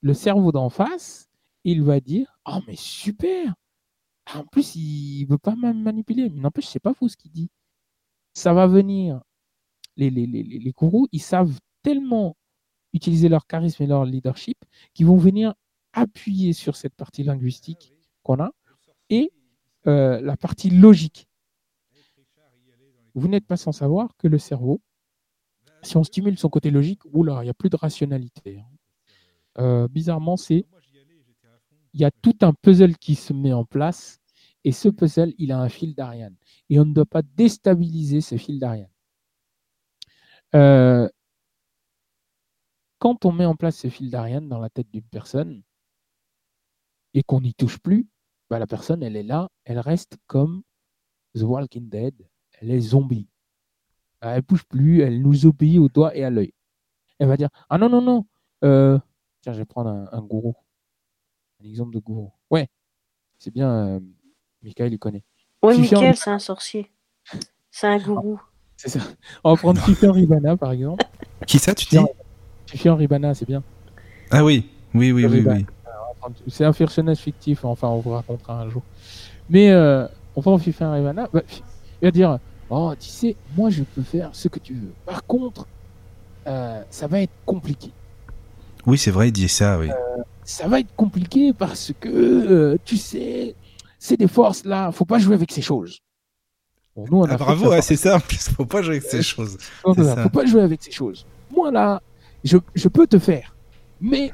le 0.02 0.14
cerveau 0.14 0.52
d'en 0.52 0.70
face, 0.70 1.28
il 1.64 1.82
va 1.82 2.00
dire 2.00 2.38
Ah, 2.44 2.60
mais 2.66 2.76
super 2.76 3.54
En 4.34 4.44
plus, 4.44 4.76
il 4.76 5.24
ne 5.24 5.30
veut 5.30 5.38
pas 5.38 5.56
me 5.56 5.72
manipuler. 5.72 6.28
Mais 6.30 6.40
n'empêche, 6.40 6.66
c'est 6.66 6.80
pas 6.80 6.94
faux 6.94 7.08
ce 7.08 7.16
qu'il 7.16 7.32
dit. 7.32 7.50
Ça 8.34 8.52
va 8.54 8.66
venir. 8.66 9.22
Les, 9.96 10.10
les, 10.10 10.26
les, 10.26 10.42
les 10.42 10.72
gourous, 10.72 11.08
ils 11.12 11.22
savent 11.22 11.58
tellement 11.82 12.36
utiliser 12.92 13.28
leur 13.28 13.46
charisme 13.46 13.82
et 13.82 13.86
leur 13.86 14.04
leadership 14.04 14.58
qu'ils 14.94 15.06
vont 15.06 15.16
venir 15.16 15.54
appuyer 15.92 16.52
sur 16.52 16.76
cette 16.76 16.94
partie 16.94 17.22
linguistique 17.22 17.94
qu'on 18.22 18.40
a 18.40 18.52
et 19.08 19.32
euh, 19.86 20.20
la 20.20 20.36
partie 20.36 20.70
logique. 20.70 21.28
Vous 23.14 23.28
n'êtes 23.28 23.46
pas 23.46 23.56
sans 23.56 23.72
savoir 23.72 24.16
que 24.18 24.28
le 24.28 24.38
cerveau, 24.38 24.80
si 25.82 25.96
on 25.96 26.04
stimule 26.04 26.38
son 26.38 26.48
côté 26.48 26.70
logique, 26.70 27.02
oula, 27.12 27.40
il 27.42 27.44
n'y 27.44 27.50
a 27.50 27.54
plus 27.54 27.70
de 27.70 27.76
rationalité. 27.76 28.60
hein. 28.60 28.66
Euh, 29.58 29.88
bizarrement, 29.88 30.36
c'est 30.36 30.66
il 31.92 32.00
y 32.00 32.04
a 32.04 32.10
tout 32.10 32.36
un 32.42 32.52
puzzle 32.52 32.96
qui 32.96 33.16
se 33.16 33.32
met 33.32 33.52
en 33.52 33.64
place 33.64 34.20
et 34.64 34.72
ce 34.72 34.88
puzzle, 34.88 35.32
il 35.38 35.52
a 35.52 35.58
un 35.60 35.68
fil 35.68 35.94
d'Ariane. 35.94 36.36
Et 36.68 36.78
on 36.78 36.84
ne 36.84 36.94
doit 36.94 37.06
pas 37.06 37.22
déstabiliser 37.22 38.20
ce 38.20 38.36
fil 38.36 38.60
d'Ariane. 38.60 38.90
Euh, 40.54 41.08
quand 42.98 43.24
on 43.24 43.32
met 43.32 43.44
en 43.46 43.56
place 43.56 43.78
ce 43.78 43.88
fil 43.88 44.10
d'Ariane 44.10 44.48
dans 44.48 44.60
la 44.60 44.70
tête 44.70 44.90
d'une 44.92 45.02
personne 45.02 45.62
et 47.14 47.22
qu'on 47.22 47.40
n'y 47.40 47.54
touche 47.54 47.78
plus, 47.78 48.06
bah, 48.50 48.58
la 48.58 48.66
personne, 48.66 49.02
elle 49.02 49.16
est 49.16 49.22
là, 49.22 49.48
elle 49.64 49.78
reste 49.78 50.16
comme 50.26 50.62
The 51.34 51.42
Walking 51.42 51.88
Dead, 51.88 52.14
elle 52.60 52.70
est 52.70 52.80
zombie. 52.80 53.26
Elle 54.20 54.36
ne 54.36 54.40
bouge 54.42 54.64
plus, 54.64 55.00
elle 55.00 55.20
nous 55.22 55.46
obéit 55.46 55.78
au 55.78 55.88
doigt 55.88 56.14
et 56.16 56.24
à 56.24 56.30
l'œil. 56.30 56.52
Elle 57.18 57.28
va 57.28 57.36
dire 57.36 57.48
Ah 57.68 57.78
non, 57.78 57.88
non, 57.88 58.02
non, 58.02 58.26
euh, 58.64 58.98
tiens, 59.40 59.52
je 59.52 59.58
vais 59.58 59.64
prendre 59.64 59.90
un, 59.90 60.08
un 60.12 60.20
gourou. 60.22 60.54
Un 61.62 61.68
exemple 61.68 61.94
de 61.94 62.00
gourou. 62.00 62.30
Ouais, 62.50 62.68
c'est 63.38 63.52
bien, 63.52 63.70
euh, 63.70 64.00
Michael, 64.62 64.92
il 64.92 64.98
connaît. 64.98 65.24
Oui, 65.62 65.74
Fifi, 65.74 65.94
on- 65.94 65.98
Mickaël, 66.00 66.16
c'est 66.16 66.30
un 66.30 66.38
sorcier. 66.38 66.90
C'est 67.70 67.86
un 67.86 67.98
gourou. 68.02 68.40
C'est 68.76 68.88
ça. 68.88 69.00
On 69.44 69.54
va 69.54 69.56
prendre 69.60 69.80
Fifi 69.80 70.06
en 70.06 70.12
Ribana, 70.12 70.56
par 70.56 70.72
exemple. 70.72 71.04
Qui 71.46 71.58
ça, 71.58 71.74
tu 71.74 71.86
dis? 71.86 71.98
Fifi 72.66 72.88
en 72.88 72.96
Ribana, 72.96 73.34
c'est 73.34 73.46
bien. 73.46 73.62
Ah 74.30 74.44
oui, 74.44 74.68
oui, 74.94 75.12
oui, 75.12 75.24
oui, 75.26 75.44
oui. 75.46 75.66
C'est 76.48 76.64
un 76.64 76.72
personnage 76.72 77.18
fictif, 77.18 77.64
enfin, 77.64 77.88
on 77.88 78.00
vous 78.00 78.10
racontera 78.10 78.60
un 78.60 78.68
jour. 78.68 78.82
Mais 79.48 79.70
euh, 79.70 80.06
on 80.36 80.42
prend 80.42 80.56
Fifi 80.58 80.84
en 80.84 80.92
Ribana, 80.92 81.28
bah, 81.32 81.42
il 82.00 82.04
va 82.06 82.10
dire 82.10 82.38
Oh, 82.70 82.94
tu 82.98 83.08
sais, 83.08 83.36
moi, 83.56 83.68
je 83.70 83.82
peux 83.82 84.02
faire 84.02 84.30
ce 84.32 84.46
que 84.48 84.60
tu 84.60 84.74
veux. 84.74 84.92
Par 85.04 85.26
contre, 85.26 85.66
euh, 86.46 86.82
ça 86.88 87.06
va 87.08 87.20
être 87.20 87.32
compliqué. 87.44 87.90
Oui, 88.86 88.96
c'est 88.96 89.10
vrai, 89.10 89.28
il 89.28 89.32
dit 89.32 89.48
ça, 89.48 89.78
oui. 89.78 89.90
Ça 90.44 90.68
va 90.68 90.80
être 90.80 90.94
compliqué 90.96 91.52
parce 91.52 91.92
que, 92.00 92.08
euh, 92.08 92.78
tu 92.84 92.96
sais, 92.96 93.54
c'est 93.98 94.16
des 94.16 94.28
forces 94.28 94.64
là, 94.64 94.90
faut 94.92 95.04
pas 95.04 95.18
jouer 95.18 95.34
avec 95.34 95.52
ces 95.52 95.62
choses. 95.62 95.98
Bon, 96.96 97.04
nous, 97.10 97.18
on 97.18 97.24
a 97.24 97.34
Ah, 97.34 97.36
bravo, 97.36 97.70
ouais, 97.70 97.82
c'est 97.82 97.96
ça, 97.96 98.16
en 98.16 98.20
plus, 98.20 98.48
faut 98.48 98.64
pas 98.64 98.82
jouer 98.82 98.96
avec 98.96 99.08
ces 99.10 99.22
choses. 99.22 99.58
Non, 99.84 99.94
non, 99.96 100.16
faut 100.16 100.28
pas 100.30 100.46
jouer 100.46 100.62
avec 100.62 100.82
ces 100.82 100.92
choses. 100.92 101.26
Moi 101.54 101.70
là, 101.70 102.00
je, 102.44 102.56
je 102.74 102.88
peux 102.88 103.06
te 103.06 103.18
faire, 103.18 103.54
mais 104.00 104.32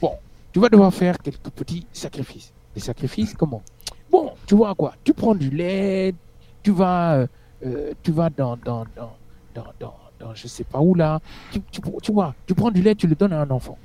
bon, 0.00 0.12
tu 0.52 0.58
vas 0.60 0.68
devoir 0.68 0.92
faire 0.92 1.18
quelques 1.18 1.50
petits 1.50 1.86
sacrifices. 1.92 2.52
Des 2.74 2.80
sacrifices 2.80 3.34
comment? 3.34 3.62
Bon, 4.10 4.32
tu 4.46 4.54
vois 4.56 4.74
quoi? 4.74 4.94
Tu 5.04 5.14
prends 5.14 5.34
du 5.34 5.50
lait, 5.50 6.14
tu 6.62 6.72
vas, 6.72 7.26
euh, 7.64 7.92
tu 8.02 8.12
vas 8.12 8.30
dans, 8.30 8.56
dans, 8.56 8.84
dans, 8.96 9.12
dans, 9.54 9.72
dans, 9.80 9.94
dans 10.18 10.34
je 10.34 10.46
sais 10.46 10.64
pas 10.64 10.80
où 10.80 10.94
là. 10.94 11.20
Tu, 11.52 11.60
tu, 11.70 11.80
tu 12.02 12.12
vois, 12.12 12.34
tu 12.46 12.54
prends 12.54 12.70
du 12.70 12.82
lait, 12.82 12.94
tu 12.94 13.06
le 13.06 13.14
donnes 13.14 13.32
à 13.32 13.40
un 13.40 13.50
enfant. 13.50 13.78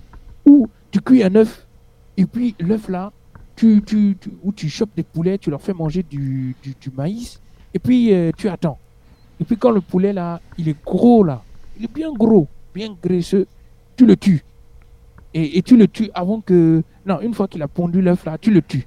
Ou 0.46 0.68
tu 0.90 1.00
cuis 1.02 1.24
un 1.24 1.36
œuf, 1.36 1.68
et 2.18 2.26
puis 2.26 2.56
l'œuf 2.60 2.90
là, 2.90 3.12
tu, 3.56 3.82
tu, 3.86 4.18
tu, 4.20 4.32
ou 4.44 4.52
tu 4.52 4.70
chopes 4.70 4.96
des 4.96 5.04
poulets, 5.04 5.38
tu 5.38 5.50
leur 5.50 5.62
fais 5.62 5.74
manger 5.74 6.04
du, 6.04 6.56
du, 6.64 6.90
maïs, 6.96 7.40
et 7.74 7.80
puis 7.80 8.14
euh, 8.14 8.32
tu 8.36 8.50
attends. 8.50 8.78
Et 9.40 9.44
puis 9.46 9.56
quand 9.58 9.72
le 9.72 9.82
poulet 9.82 10.14
là, 10.14 10.42
il 10.58 10.68
est 10.70 10.84
gros 10.84 11.24
là, 11.24 11.44
il 11.78 11.86
est 11.86 11.94
bien 11.94 12.12
gros, 12.12 12.48
bien 12.74 12.96
graisseux, 13.02 13.48
tu 13.96 14.06
le 14.06 14.18
tues. 14.18 14.44
Et, 15.34 15.58
et 15.58 15.62
tu 15.62 15.78
le 15.78 15.88
tues 15.88 16.10
avant 16.14 16.42
que... 16.42 16.84
Non, 17.06 17.22
une 17.22 17.34
fois 17.34 17.48
qu'il 17.48 17.62
a 17.62 17.68
pondu 17.68 18.02
l'œuf 18.02 18.26
là, 18.26 18.38
tu 18.38 18.52
le 18.52 18.62
tues. 18.62 18.86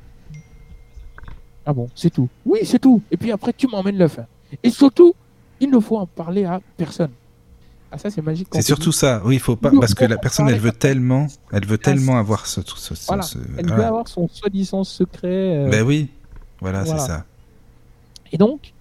Ah 1.65 1.73
bon, 1.73 1.89
c'est 1.95 2.11
tout. 2.11 2.29
Oui, 2.45 2.61
c'est 2.65 2.79
tout. 2.79 3.01
Et 3.11 3.17
puis 3.17 3.33
après, 3.33 3.53
tu 3.55 3.67
m'emmènes 3.67 3.97
l'œuf. 3.97 4.19
hein. 4.19 4.27
Et 4.63 4.71
surtout, 4.71 5.15
il 5.61 5.71
ne 5.71 5.79
faut 5.81 5.97
en 5.97 6.07
parler 6.07 6.45
à 6.45 6.61
personne. 6.77 7.11
Ah 7.91 7.99
ça, 7.99 8.11
c'est 8.11 8.23
magique. 8.23 8.49
C'est 8.53 8.63
surtout 8.63 8.91
ça, 8.93 9.23
oui, 9.25 9.37
il 9.37 9.41
faut 9.41 9.55
pas, 9.57 9.71
parce 9.71 9.95
que 9.95 10.05
la 10.05 10.19
personne, 10.19 10.49
elle 10.49 10.59
veut 10.59 10.73
tellement, 10.73 11.29
elle 11.53 11.65
veut 11.65 11.79
tellement 11.79 12.19
avoir 12.19 12.47
ce, 12.47 12.61
ce, 12.63 12.95
ce- 12.95 13.07
Voilà. 13.07 13.23
ce- 13.23 13.39
Elle 13.57 13.67
voilà. 13.69 13.77
veut 13.77 13.85
avoir 13.85 14.09
son 14.09 14.27
soi-disant 14.27 14.83
secret. 14.85 15.59
euh, 15.67 15.71
Ben 15.71 15.83
oui, 15.87 16.09
voilà, 16.61 16.83
Voilà. 16.83 17.01
c'est 17.01 17.07
ça. 17.07 17.25
Et 18.33 18.37
donc, 18.39 18.73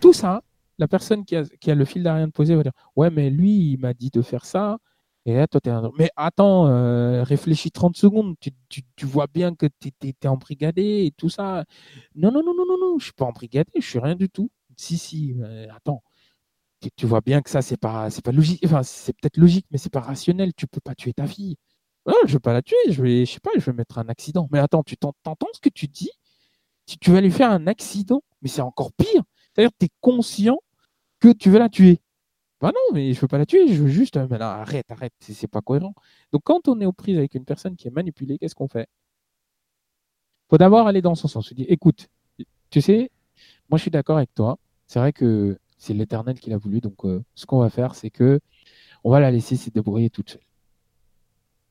tout 0.00 0.12
ça, 0.12 0.42
la 0.78 0.86
personne 0.86 1.24
qui 1.24 1.34
a, 1.34 1.44
qui 1.60 1.70
a 1.70 1.74
le 1.74 1.84
fil 1.84 2.02
d'Ariane 2.02 2.30
posé 2.30 2.54
va 2.54 2.62
dire 2.62 2.72
Ouais, 2.94 3.10
mais 3.10 3.30
lui, 3.30 3.72
il 3.72 3.78
m'a 3.78 3.94
dit 3.94 4.10
de 4.10 4.22
faire 4.22 4.44
ça. 4.44 4.78
Et 5.26 5.34
là, 5.34 5.46
toi, 5.46 5.60
t'es 5.60 5.70
un... 5.70 5.90
Mais 5.98 6.10
attends, 6.16 6.66
euh, 6.68 7.22
réfléchis 7.24 7.70
30 7.70 7.96
secondes. 7.96 8.34
Tu, 8.40 8.50
tu, 8.68 8.82
tu 8.94 9.06
vois 9.06 9.26
bien 9.26 9.54
que 9.54 9.66
tu 9.80 9.90
es, 10.04 10.26
embrigadé 10.28 11.06
et 11.06 11.12
tout 11.16 11.30
ça. 11.30 11.64
Non, 12.14 12.30
non, 12.30 12.42
non, 12.44 12.54
non, 12.54 12.64
non, 12.68 12.76
non, 12.78 12.98
je 12.98 13.04
suis 13.04 13.12
pas 13.14 13.24
embrigadé, 13.24 13.70
je 13.76 13.86
suis 13.86 13.98
rien 13.98 14.14
du 14.16 14.28
tout. 14.28 14.50
Si, 14.78 14.98
si, 14.98 15.34
attends. 15.74 16.02
Tu, 16.96 17.06
vois 17.06 17.20
bien 17.22 17.40
que 17.42 17.48
ça, 17.50 17.62
c'est 17.62 17.76
pas, 17.78 18.10
c'est 18.10 18.22
pas 18.24 18.32
logique. 18.32 18.60
Enfin, 18.66 18.82
c'est 18.82 19.14
peut-être 19.14 19.38
logique, 19.38 19.66
mais 19.70 19.78
c'est 19.78 19.90
pas 19.92 20.00
rationnel. 20.00 20.52
Tu 20.54 20.66
peux 20.66 20.80
pas 20.80 20.94
tuer 20.94 21.14
ta 21.14 21.26
fille. 21.26 21.56
Je 22.26 22.32
vais 22.34 22.38
pas 22.40 22.52
la 22.52 22.62
tuer, 22.62 22.76
je 22.90 23.02
vais, 23.02 23.24
je 23.26 23.32
sais 23.32 23.40
pas, 23.40 23.50
je 23.56 23.60
vais 23.64 23.72
mettre 23.72 23.98
un 23.98 24.08
accident. 24.08 24.48
Mais 24.52 24.58
attends, 24.58 24.82
tu 24.82 24.96
t'en- 24.98 25.14
t'entends 25.22 25.48
ce 25.54 25.60
que 25.60 25.70
tu 25.70 25.86
dis? 25.88 26.10
Tu, 26.86 26.98
tu 26.98 27.10
vas 27.12 27.20
lui 27.20 27.30
faire 27.32 27.50
un 27.50 27.66
accident, 27.66 28.22
mais 28.42 28.48
c'est 28.48 28.62
encore 28.62 28.92
pire. 28.94 29.22
C'est-à-dire 29.54 29.72
tu 29.78 29.86
es 29.86 29.90
conscient 30.00 30.58
que 31.20 31.32
tu 31.32 31.50
veux 31.50 31.58
la 31.60 31.68
tuer. 31.70 32.00
Bah 32.60 32.72
non, 32.74 32.94
mais 32.94 33.14
je 33.14 33.20
veux 33.20 33.28
pas 33.28 33.38
la 33.38 33.46
tuer, 33.46 33.68
je 33.74 33.82
veux 33.82 33.88
juste. 33.90 34.16
euh, 34.18 34.26
Mais 34.30 34.40
arrête, 34.40 34.90
arrête, 34.92 35.14
c'est 35.20 35.34
c'est 35.34 35.48
pas 35.48 35.62
cohérent. 35.62 35.94
Donc 36.32 36.42
quand 36.44 36.68
on 36.68 36.80
est 36.80 36.86
aux 36.86 36.92
prises 36.94 37.18
avec 37.18 37.34
une 37.36 37.44
personne 37.46 37.76
qui 37.76 37.88
est 37.88 37.92
manipulée, 37.92 38.38
qu'est-ce 38.38 38.54
qu'on 38.56 38.68
fait? 38.68 38.88
Faut 40.50 40.58
d'abord 40.58 40.86
aller 40.86 41.02
dans 41.02 41.14
son 41.14 41.28
sens. 41.28 41.48
Se 41.48 41.54
dire, 41.54 41.66
écoute, 41.68 42.08
tu 42.70 42.80
sais, 42.80 43.10
moi 43.70 43.78
je 43.78 43.82
suis 43.82 43.92
d'accord 43.92 44.18
avec 44.18 44.34
toi. 44.34 44.58
C'est 44.94 45.00
vrai 45.00 45.12
que 45.12 45.58
c'est 45.76 45.92
l'éternel 45.92 46.38
qui 46.38 46.50
l'a 46.50 46.56
voulu. 46.56 46.80
Donc 46.80 47.04
euh, 47.04 47.24
ce 47.34 47.46
qu'on 47.46 47.58
va 47.58 47.68
faire, 47.68 47.96
c'est 47.96 48.10
que 48.10 48.38
on 49.02 49.10
va 49.10 49.18
la 49.18 49.32
laisser 49.32 49.56
se 49.56 49.68
débrouiller 49.68 50.08
toute 50.08 50.30
seule. 50.30 50.46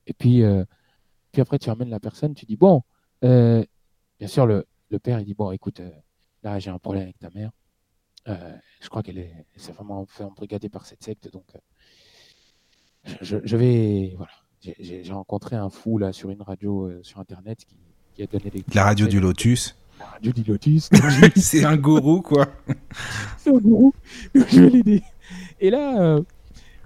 Et 0.08 0.14
puis, 0.14 0.44
euh, 0.44 0.66
puis 1.32 1.42
après, 1.42 1.58
tu 1.58 1.70
ramènes 1.70 1.90
la 1.90 2.02
personne, 2.02 2.34
tu 2.36 2.46
dis, 2.46 2.58
bon, 2.58 2.82
euh, 3.24 3.64
bien 4.20 4.28
sûr, 4.28 4.46
le, 4.46 4.66
le 4.90 5.00
père, 5.00 5.22
il 5.22 5.26
dit, 5.26 5.36
bon, 5.36 5.52
écoute, 5.52 5.80
là, 6.44 6.60
j'ai 6.60 6.70
un 6.70 6.80
problème 6.80 7.04
avec 7.04 7.18
ta 7.18 7.30
mère. 7.30 7.52
Je 8.28 8.90
crois 8.90 9.02
qu'elle 9.02 9.20
est, 9.20 9.34
elle 9.56 9.62
s'est 9.62 9.72
vraiment 9.72 10.06
fait 10.06 10.26
embrigader 10.26 10.68
par 10.68 10.86
cette 10.86 11.02
secte, 11.02 11.32
donc 11.32 11.46
je, 13.22 13.56
vais, 13.56 14.16
voilà. 14.18 14.34
J'ai- 14.60 15.02
rencontré 15.14 15.56
un 15.56 15.70
fou 15.70 15.98
là 15.98 16.12
sur 16.12 16.30
une 16.30 16.42
radio 16.42 16.92
sur 17.04 17.20
internet 17.22 17.64
qui, 17.64 17.78
qui 18.16 18.24
a 18.24 18.28
donné 18.28 18.50
des. 18.50 18.66
La 18.74 18.84
radio 18.84 19.08
du 19.08 19.22
Lotus. 19.22 19.78
Lotus. 20.48 20.90
c'est 21.36 21.66
un 21.66 21.78
gourou, 21.78 22.22
quoi. 22.22 22.48
c'est 23.38 23.50
un 23.50 23.58
gourou. 23.60 23.94
je 24.36 24.62
vais 24.62 24.70
l'aider. 24.70 25.04
Et 25.60 25.70
là, 25.70 26.02
euh, 26.02 26.22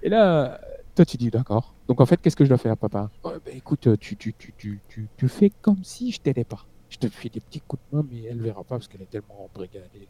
et 0.02 0.08
là, 0.08 0.60
toi 0.94 1.04
tu 1.04 1.16
dis 1.16 1.30
d'accord. 1.30 1.74
Donc 1.88 2.00
en 2.00 2.06
fait, 2.06 2.20
qu'est-ce 2.20 2.36
que 2.36 2.44
je 2.44 2.48
dois 2.48 2.58
faire, 2.58 2.76
papa? 2.76 3.10
Ouais, 3.24 3.32
ben, 3.44 3.56
Écoute, 3.56 3.86
euh, 3.86 3.96
tu, 3.98 4.16
tu, 4.16 4.34
tu, 4.34 4.52
tu, 4.56 4.80
tu, 4.88 5.08
tu 5.16 5.28
fais 5.28 5.50
comme 5.62 5.82
si 5.84 6.10
je 6.12 6.20
t'aidais 6.20 6.44
pas. 6.44 6.66
Je 6.88 6.96
te 6.96 7.08
fais 7.08 7.28
des 7.28 7.40
petits 7.40 7.60
coups 7.60 7.82
de 7.92 7.96
main, 7.96 8.04
mais 8.10 8.22
elle 8.24 8.40
verra 8.40 8.64
pas 8.64 8.76
parce 8.76 8.88
qu'elle 8.88 9.02
est 9.02 9.10
tellement 9.10 9.44
embrigadée. 9.44 10.08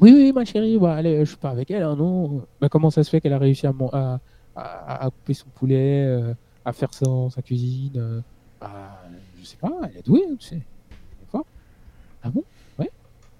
Oui, 0.00 0.12
oui, 0.14 0.32
ma 0.32 0.44
chérie, 0.44 0.78
bah, 0.78 0.94
allez, 0.94 1.20
je 1.20 1.24
suis 1.30 1.36
pas 1.36 1.50
avec 1.50 1.70
elle, 1.70 1.82
hein, 1.82 1.96
non? 1.96 2.46
Bah, 2.60 2.68
comment 2.68 2.90
ça 2.90 3.04
se 3.04 3.10
fait 3.10 3.20
qu'elle 3.20 3.32
a 3.32 3.38
réussi 3.38 3.66
à, 3.66 3.72
mon- 3.72 3.90
à, 3.92 4.20
à, 4.56 5.04
à 5.06 5.10
couper 5.10 5.34
son 5.34 5.48
poulet, 5.50 6.04
euh, 6.06 6.34
à 6.64 6.72
faire 6.72 6.94
son, 6.94 7.30
sa 7.30 7.42
cuisine 7.42 7.92
euh, 7.96 8.20
bah, 8.60 9.02
Je 9.38 9.44
sais 9.44 9.56
pas, 9.56 9.70
elle 9.90 9.98
est 9.98 10.06
douée, 10.06 10.22
hein, 10.30 10.36
tu 10.38 10.46
sais. 10.48 10.62
Ah 12.22 12.30
bon? 12.30 12.44
Ouais. 12.78 12.90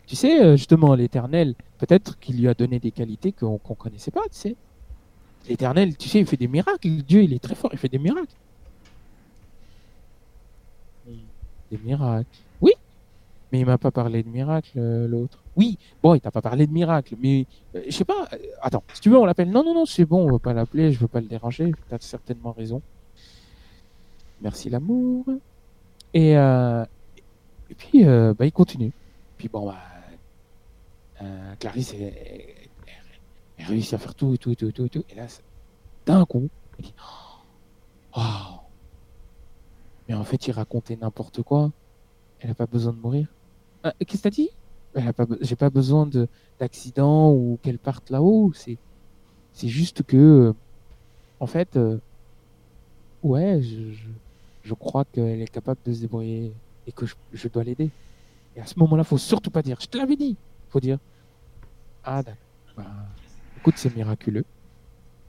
Tu 0.06 0.16
sais, 0.16 0.42
euh, 0.44 0.56
justement, 0.56 0.94
l'éternel, 0.94 1.54
peut-être 1.78 2.18
qu'il 2.18 2.38
lui 2.38 2.48
a 2.48 2.54
donné 2.54 2.78
des 2.80 2.90
qualités 2.92 3.32
qu'on 3.32 3.58
qu'on 3.58 3.74
connaissait 3.74 4.10
pas, 4.10 4.22
tu 4.30 4.38
sais. 4.38 4.56
L'éternel, 5.48 5.96
tu 5.96 6.08
sais, 6.08 6.20
il 6.20 6.26
fait 6.26 6.36
des 6.36 6.48
miracles. 6.48 6.88
Dieu, 7.02 7.22
il 7.24 7.32
est 7.32 7.42
très 7.42 7.54
fort, 7.54 7.70
il 7.72 7.78
fait 7.78 7.88
des 7.88 7.98
miracles. 7.98 8.34
Des 11.70 11.78
miracles. 11.78 12.26
Oui, 12.60 12.72
mais 13.52 13.60
il 13.60 13.66
m'a 13.66 13.78
pas 13.78 13.90
parlé 13.90 14.22
de 14.22 14.28
miracle, 14.28 14.72
euh, 14.78 15.08
l'autre. 15.08 15.42
Oui, 15.56 15.78
bon, 16.02 16.14
il 16.14 16.20
t'a 16.20 16.30
pas 16.30 16.42
parlé 16.42 16.66
de 16.66 16.72
miracle, 16.72 17.16
mais 17.20 17.46
euh, 17.74 17.82
je 17.86 17.90
sais 17.92 18.04
pas. 18.04 18.28
euh, 18.32 18.38
attends, 18.62 18.84
si 18.94 19.00
tu 19.00 19.10
veux, 19.10 19.18
on 19.18 19.24
l'appelle. 19.26 19.50
Non, 19.50 19.64
non, 19.64 19.74
non, 19.74 19.86
c'est 19.86 20.04
bon, 20.06 20.26
on 20.28 20.32
va 20.32 20.38
pas 20.38 20.52
l'appeler, 20.54 20.92
je 20.92 20.98
veux 21.00 21.08
pas 21.08 21.20
le 21.20 21.28
déranger. 21.28 21.72
T'as 21.88 21.98
certainement 22.00 22.52
raison. 22.52 22.82
Merci 24.40 24.70
l'amour. 24.70 25.24
Et, 26.14 26.36
euh, 26.36 26.84
et 27.72 27.74
puis, 27.74 28.04
euh, 28.06 28.34
bah, 28.34 28.46
il 28.46 28.52
continue. 28.52 28.94
Puis 29.36 29.48
bon, 29.48 29.66
bah, 29.66 29.78
euh, 31.22 31.56
Clarisse, 31.56 31.94
elle, 31.94 32.02
elle- 32.02 32.68
elle 33.56 33.66
réussit 33.66 33.94
à 33.94 33.98
faire 33.98 34.14
tout, 34.14 34.34
et 34.34 34.38
tout, 34.38 34.52
et 34.52 34.56
tout, 34.56 34.68
et 34.68 34.72
tout, 34.72 34.86
et 34.86 34.90
tout. 34.90 35.04
Et 35.08 35.14
là, 35.16 35.26
d'un 36.06 36.26
coup, 36.26 36.50
elle 36.78 36.86
dit, 36.86 36.94
oh, 38.14 38.72
mais 40.08 40.14
en 40.14 40.24
fait, 40.24 40.46
il 40.46 40.52
racontait 40.52 40.96
n'importe 40.96 41.42
quoi. 41.42 41.72
Elle 42.40 42.50
a 42.50 42.54
pas 42.54 42.66
besoin 42.68 42.92
de 42.94 42.98
mourir. 43.00 43.34
Ah, 43.84 43.94
Qu'est-ce 44.00 44.18
que 44.18 44.24
t'as 44.24 44.30
dit? 44.30 44.50
Elle 44.94 45.08
a 45.08 45.14
pas, 45.14 45.26
be- 45.26 45.38
j'ai 45.42 45.56
pas 45.56 45.70
besoin 45.70 46.06
de 46.06 46.28
d'accident 46.60 47.32
ou 47.32 47.58
qu'elle 47.62 47.78
parte 47.80 48.10
là-haut. 48.10 48.52
C'est, 48.54 48.80
juste 49.68 50.02
que, 50.04 50.16
euh, 50.16 50.54
en 51.40 51.46
fait, 51.48 51.76
euh, 51.76 52.00
ouais, 53.22 53.60
je, 53.62 53.92
je, 53.92 54.10
je 54.62 54.74
crois 54.74 55.04
qu'elle 55.06 55.40
est 55.42 55.48
capable 55.48 55.80
de 55.84 55.92
se 55.92 56.00
débrouiller 56.00 56.56
et 56.86 56.92
que 56.92 57.06
je, 57.06 57.14
je 57.32 57.48
dois 57.48 57.64
l'aider. 57.64 57.90
Et 58.56 58.60
à 58.60 58.66
ce 58.66 58.78
moment-là, 58.78 59.04
faut 59.04 59.18
surtout 59.18 59.50
pas 59.50 59.62
dire. 59.62 59.78
Je 59.80 59.86
te 59.86 59.96
l'avais 59.98 60.16
dit. 60.16 60.36
Faut 60.68 60.80
dire. 60.80 60.98
Ah. 62.04 62.22
Bah, 62.76 62.84
écoute, 63.58 63.74
c'est 63.76 63.94
miraculeux. 63.94 64.44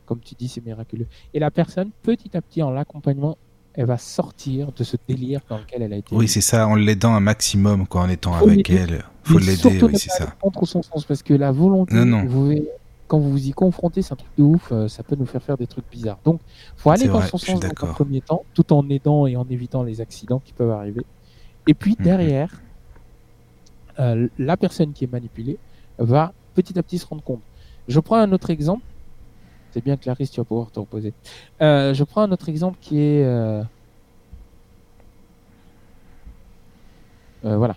Comme 0.06 0.20
tu 0.20 0.36
dis, 0.36 0.48
c'est 0.48 0.66
miraculeux. 0.66 1.08
Et 1.34 1.40
la 1.40 1.52
personne, 1.52 1.92
petit 2.02 2.36
à 2.36 2.42
petit, 2.42 2.62
en 2.62 2.72
l'accompagnement, 2.72 3.38
elle 3.74 3.86
va 3.86 3.98
sortir 3.98 4.72
de 4.72 4.84
ce 4.84 4.98
délire 5.08 5.42
dans 5.50 5.58
lequel 5.58 5.82
elle 5.82 5.94
a 5.94 5.98
été. 5.98 6.16
Oui, 6.16 6.28
c'est 6.28 6.42
ça, 6.42 6.68
en 6.68 6.76
l'aidant 6.76 7.14
un 7.14 7.20
maximum, 7.20 7.88
quoi, 7.88 8.02
en 8.02 8.10
étant 8.10 8.34
Faut 8.34 8.48
avec 8.50 8.70
elle. 8.70 9.04
Faut 9.24 9.40
l'aider, 9.40 9.82
oui, 9.82 9.98
c'est 9.98 10.10
ça. 10.10 10.36
contre 10.42 10.66
son 10.66 10.84
sens 10.84 11.06
parce 11.06 11.24
que 11.24 11.34
la 11.34 11.52
volonté, 11.52 11.96
Non, 11.96 12.06
non. 12.06 12.26
vous 12.26 12.54
quand 13.08 13.20
vous 13.20 13.32
vous 13.32 13.48
y 13.48 13.52
confrontez, 13.52 14.02
c'est 14.02 14.14
un 14.14 14.16
truc 14.16 14.32
de 14.38 14.44
ouf, 14.44 14.72
euh, 14.72 14.88
ça 14.88 15.04
peut 15.04 15.16
nous 15.16 15.26
faire 15.26 15.44
faire 15.44 15.58
des 15.58 15.68
trucs 15.68 15.86
bizarres. 15.92 16.18
Donc, 16.24 16.40
faut 16.76 16.90
aller 16.90 17.06
dans 17.08 17.20
vrai, 17.20 17.28
son 17.28 17.38
sens 17.38 17.60
dans 17.60 17.68
un 17.68 17.94
premier 17.94 18.22
temps, 18.22 18.44
tout 18.54 18.74
en 18.74 18.90
aidant 18.90 19.28
et 19.28 19.36
en 19.36 19.46
évitant 19.50 19.84
les 19.84 20.02
accidents 20.02 20.42
qui 20.44 20.52
peuvent 20.54 20.72
arriver. 20.72 21.06
Et 21.68 21.74
puis 21.74 21.96
Mhm. 22.00 22.04
derrière, 22.04 22.64
euh, 24.00 24.28
la 24.38 24.58
personne 24.58 24.94
qui 24.94 25.04
est 25.04 25.08
manipulée 25.12 25.60
va 25.98 26.34
petit 26.54 26.78
à 26.78 26.84
petit 26.84 26.98
se 27.00 27.06
rendre 27.06 27.24
compte. 27.24 27.44
Je 27.88 28.00
prends 28.00 28.18
un 28.18 28.32
autre 28.32 28.50
exemple. 28.50 28.86
C'est 29.72 29.84
bien 29.84 29.98
Clarisse, 29.98 30.32
tu 30.32 30.40
vas 30.40 30.46
pouvoir 30.46 30.72
te 30.72 30.80
reposer. 30.80 31.14
Euh, 31.62 31.94
je 31.94 32.04
prends 32.04 32.22
un 32.24 32.32
autre 32.32 32.50
exemple 32.50 32.78
qui 32.80 33.00
est 33.00 33.24
euh, 33.24 33.64
euh, 37.46 37.58
voilà, 37.58 37.76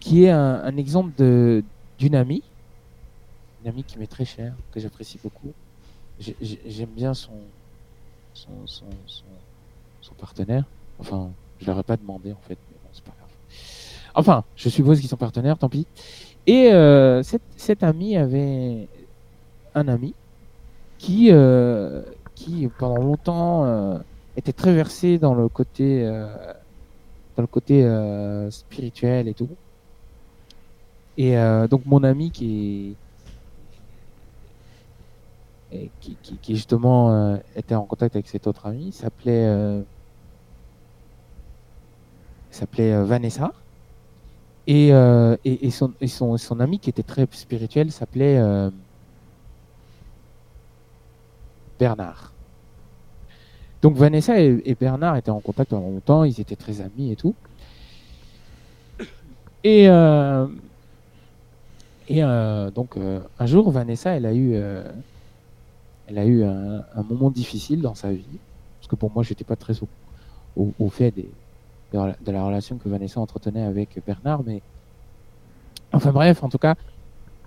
qui 0.00 0.24
est 0.24 0.30
un, 0.30 0.62
un 0.62 0.76
exemple 0.76 1.14
de 1.14 1.64
d'une 1.98 2.14
amie 2.14 2.44
une 3.60 3.68
amie 3.68 3.84
qui 3.84 3.98
m'est 3.98 4.06
très 4.06 4.24
chère, 4.24 4.56
que 4.70 4.80
j'apprécie 4.80 5.18
beaucoup. 5.18 5.54
J'aime 6.18 6.94
bien 6.94 7.14
son 7.14 7.52
son, 8.34 8.66
son, 8.66 9.06
son, 10.00 10.14
partenaire. 10.14 10.72
Enfin, 10.98 11.34
je 11.58 11.66
leur 11.66 11.78
ai 11.78 11.82
pas 11.82 11.96
demandé 11.96 12.32
en 12.32 12.40
fait, 12.40 12.58
mais 12.70 12.76
bon, 12.82 12.88
c'est 12.92 13.04
pas 13.04 13.14
grave. 13.18 13.30
Enfin, 14.18 14.42
je 14.56 14.68
suppose 14.68 14.98
qu'ils 14.98 15.08
sont 15.08 15.16
partenaires, 15.16 15.58
tant 15.58 15.68
pis. 15.68 15.86
Et 16.48 16.72
euh, 16.72 17.22
cette, 17.22 17.42
cette 17.56 17.84
amie 17.84 18.16
avait 18.16 18.88
un 19.76 19.86
ami 19.86 20.12
qui, 20.98 21.28
euh, 21.30 22.02
qui 22.34 22.68
pendant 22.78 23.00
longtemps 23.00 23.64
euh, 23.64 23.98
était 24.36 24.52
très 24.52 24.74
versé 24.74 25.18
dans 25.18 25.34
le 25.34 25.48
côté, 25.48 26.04
euh, 26.04 26.26
dans 27.36 27.42
le 27.42 27.46
côté 27.46 27.88
spirituel 28.50 29.28
et 29.28 29.34
tout. 29.34 29.48
Et 31.16 31.34
donc 31.70 31.84
mon 31.86 32.02
ami 32.02 32.30
qui 32.32 32.96
qui, 36.00 36.16
qui, 36.22 36.36
qui, 36.38 36.56
justement 36.56 37.38
était 37.56 37.74
en 37.74 37.84
contact 37.84 38.16
avec 38.16 38.26
cet 38.26 38.46
autre 38.46 38.66
ami 38.66 38.92
s'appelait 38.92 39.82
s'appelait 42.50 43.04
Vanessa 43.04 43.52
et, 44.68 44.92
euh, 44.92 45.36
son, 45.70 46.60
ami 46.60 46.78
qui 46.78 46.90
était 46.90 47.02
très 47.02 47.26
spirituel 47.32 47.90
s'appelait 47.90 48.36
euh, 48.38 48.70
Bernard. 51.80 52.34
Donc 53.80 53.96
Vanessa 53.96 54.38
et, 54.38 54.76
Bernard 54.78 55.16
étaient 55.16 55.30
en 55.30 55.40
contact 55.40 55.70
pendant 55.70 55.88
longtemps, 55.88 56.24
ils 56.24 56.38
étaient 56.38 56.56
très 56.56 56.82
amis 56.82 57.12
et 57.12 57.16
tout. 57.16 57.34
Et 59.64 59.88
euh, 59.88 60.46
donc 62.70 62.96
un 63.38 63.46
jour 63.46 63.70
Vanessa 63.70 64.10
elle 64.10 64.24
a 64.26 64.34
eu 64.34 64.54
elle 66.06 66.18
a 66.18 66.24
eu 66.24 66.42
un, 66.42 67.02
moment 67.08 67.30
difficile 67.30 67.82
dans 67.82 67.94
sa 67.94 68.12
vie 68.12 68.38
parce 68.78 68.88
que 68.88 68.96
pour 68.96 69.10
moi 69.12 69.22
j'étais 69.22 69.44
pas 69.44 69.56
très 69.56 69.74
au, 70.56 70.72
au 70.78 70.88
fait 70.88 71.10
des, 71.10 71.28
de 71.92 72.32
la 72.32 72.44
relation 72.44 72.76
que 72.76 72.88
Vanessa 72.88 73.20
entretenait 73.20 73.64
avec 73.64 74.00
Bernard 74.06 74.42
mais 74.44 74.62
enfin 75.92 76.12
bref 76.12 76.42
en 76.42 76.48
tout 76.48 76.58
cas 76.58 76.74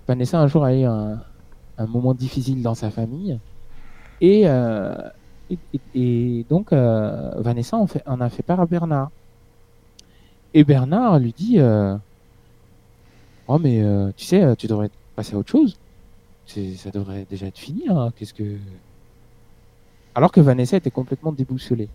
Vanessa 0.08 0.40
un 0.40 0.48
jour 0.48 0.64
a 0.64 0.74
eu 0.74 0.84
un, 0.84 1.22
un 1.78 1.86
moment 1.86 2.14
difficile 2.14 2.62
dans 2.62 2.74
sa 2.74 2.90
famille 2.90 3.38
et 4.20 4.48
euh, 4.48 4.94
et, 5.52 5.58
et, 5.74 6.38
et, 6.40 6.44
donc, 6.48 6.72
euh, 6.72 7.32
Vanessa 7.36 7.76
en, 7.76 7.86
fait, 7.86 8.02
en, 8.06 8.20
a 8.20 8.28
fait 8.28 8.42
part 8.42 8.60
à 8.60 8.66
Bernard. 8.66 9.10
Et 10.54 10.64
Bernard 10.64 11.18
lui 11.18 11.32
dit 11.32 11.58
euh, 11.58 11.96
Oh, 13.48 13.58
mais 13.58 13.82
euh, 13.82 14.12
tu 14.16 14.24
sais, 14.24 14.56
tu 14.56 14.66
devrais 14.66 14.90
passer 15.16 15.34
à 15.34 15.38
autre 15.38 15.50
chose. 15.50 15.78
Ça 16.46 16.90
devrait 16.90 17.26
déjà 17.28 17.46
être 17.46 17.58
fini. 17.58 17.84
Hein. 17.88 18.12
Qu'est-ce 18.16 18.34
que. 18.34 18.56
Alors 20.14 20.32
que 20.32 20.40
Vanessa 20.40 20.76
était 20.76 20.90
complètement 20.90 21.32
déboussolée. 21.32 21.88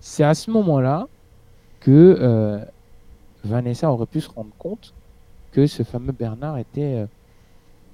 C'est 0.00 0.24
à 0.24 0.34
ce 0.34 0.50
moment-là 0.50 1.08
que 1.84 2.16
euh, 2.18 2.64
Vanessa 3.44 3.90
aurait 3.90 4.06
pu 4.06 4.22
se 4.22 4.30
rendre 4.30 4.54
compte 4.58 4.94
que 5.52 5.66
ce 5.66 5.82
fameux 5.82 6.12
Bernard 6.12 6.56
était, 6.56 6.94
euh, 6.94 7.06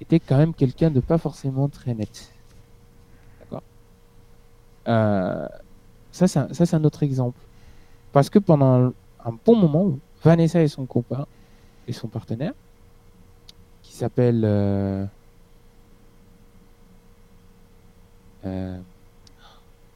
était 0.01 0.20
quand 0.20 0.39
même 0.39 0.55
quelqu'un 0.55 0.91
de 0.91 1.01
pas 1.01 1.19
forcément 1.19 1.69
très 1.69 1.94
net. 1.94 2.33
Euh, 4.89 5.49
ça, 6.12 6.27
c'est 6.28 6.75
un 6.75 6.85
autre 6.85 7.02
exemple. 7.02 7.39
Parce 8.12 8.31
que 8.31 8.39
pendant 8.39 8.93
un 9.25 9.33
bon 9.44 9.57
moment, 9.57 9.99
Vanessa 10.23 10.62
et 10.62 10.69
son 10.69 10.86
copain 10.86 11.27
et 11.89 11.93
son 11.93 12.07
partenaire, 12.07 12.55
qui 13.83 13.93
s'appelle 13.93 14.43
euh, 14.44 15.05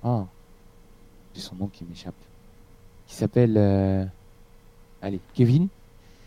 oh, 0.03 0.27
c'est 1.33 1.41
son 1.41 1.55
nom 1.55 1.69
qui 1.69 1.85
m'échappe, 1.85 2.15
qui 3.15 3.21
s'appelle 3.21 3.55
euh, 3.57 4.05
allez 5.01 5.21
Kevin. 5.35 5.69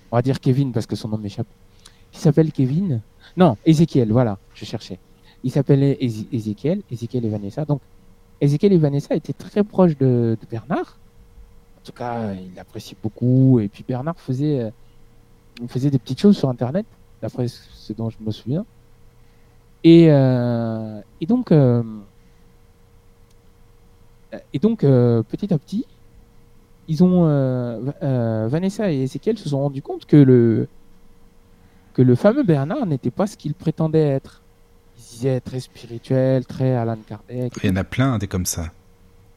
On 0.09 0.16
va 0.16 0.22
dire 0.22 0.40
Kevin 0.40 0.72
parce 0.72 0.85
que 0.85 0.95
son 0.95 1.09
nom 1.09 1.17
m'échappe. 1.17 1.48
Qui 2.14 2.22
s'appelle 2.22 2.53
Kevin 2.53 3.01
Non, 3.35 3.57
Ezekiel. 3.66 4.09
Voilà, 4.09 4.38
je 4.53 4.64
cherchais. 4.64 4.98
Il 5.43 5.51
s'appelait 5.51 5.98
Ezekiel, 6.01 6.82
Ezekiel 6.90 7.25
et 7.25 7.30
Vanessa. 7.30 7.66
Donc 7.66 7.82
Ezekiel 8.40 8.72
et 8.72 8.77
Vanessa 8.77 9.16
étaient 9.16 9.33
très 9.33 9.66
proches 9.66 9.98
de, 9.98 10.38
Bernard. 10.49 10.98
En 11.77 11.83
tout 11.83 11.91
cas, 11.91 12.33
il 12.33 12.56
l'appréciait 12.56 12.95
beaucoup. 13.03 13.59
Et 13.59 13.67
puis 13.67 13.83
Bernard 13.85 14.17
faisait, 14.17 14.61
euh, 14.61 15.67
faisait 15.67 15.90
des 15.90 15.99
petites 15.99 16.22
choses 16.22 16.38
sur 16.38 16.48
Internet, 16.48 16.85
d'après 17.22 17.49
ce 17.49 17.91
dont 17.91 18.09
je 18.09 18.17
me 18.22 18.32
souviens. 18.32 18.66
Et, 19.83 20.09
euh, 20.09 21.01
et 21.19 21.25
donc, 21.25 21.51
et 24.53 24.59
donc 24.59 24.80
petit 24.80 25.53
à 25.53 25.57
petit, 25.57 25.85
ils 26.88 27.03
ont 27.03 27.25
euh, 27.27 28.48
Vanessa 28.49 28.91
et 28.91 29.03
Ezekiel 29.03 29.38
se 29.38 29.49
sont 29.49 29.59
rendus 29.59 29.82
compte 29.82 30.06
que 30.06 30.17
le 30.17 30.67
que 31.93 32.01
le 32.01 32.16
fameux 32.16 32.43
Bernard 32.43 32.85
n'était 32.85 33.11
pas 33.11 33.27
ce 33.27 33.35
qu'il 33.38 33.53
prétendait 33.53 34.07
être 34.07 34.43
disait 34.98 35.40
très 35.40 35.59
spirituel, 35.59 36.45
très 36.45 36.75
Alan 36.75 36.98
Kardec. 37.07 37.53
Il 37.64 37.69
y 37.69 37.74
en 37.74 37.75
a 37.75 37.83
plein 37.83 38.17
des 38.17 38.27
comme 38.27 38.45
ça. 38.45 38.72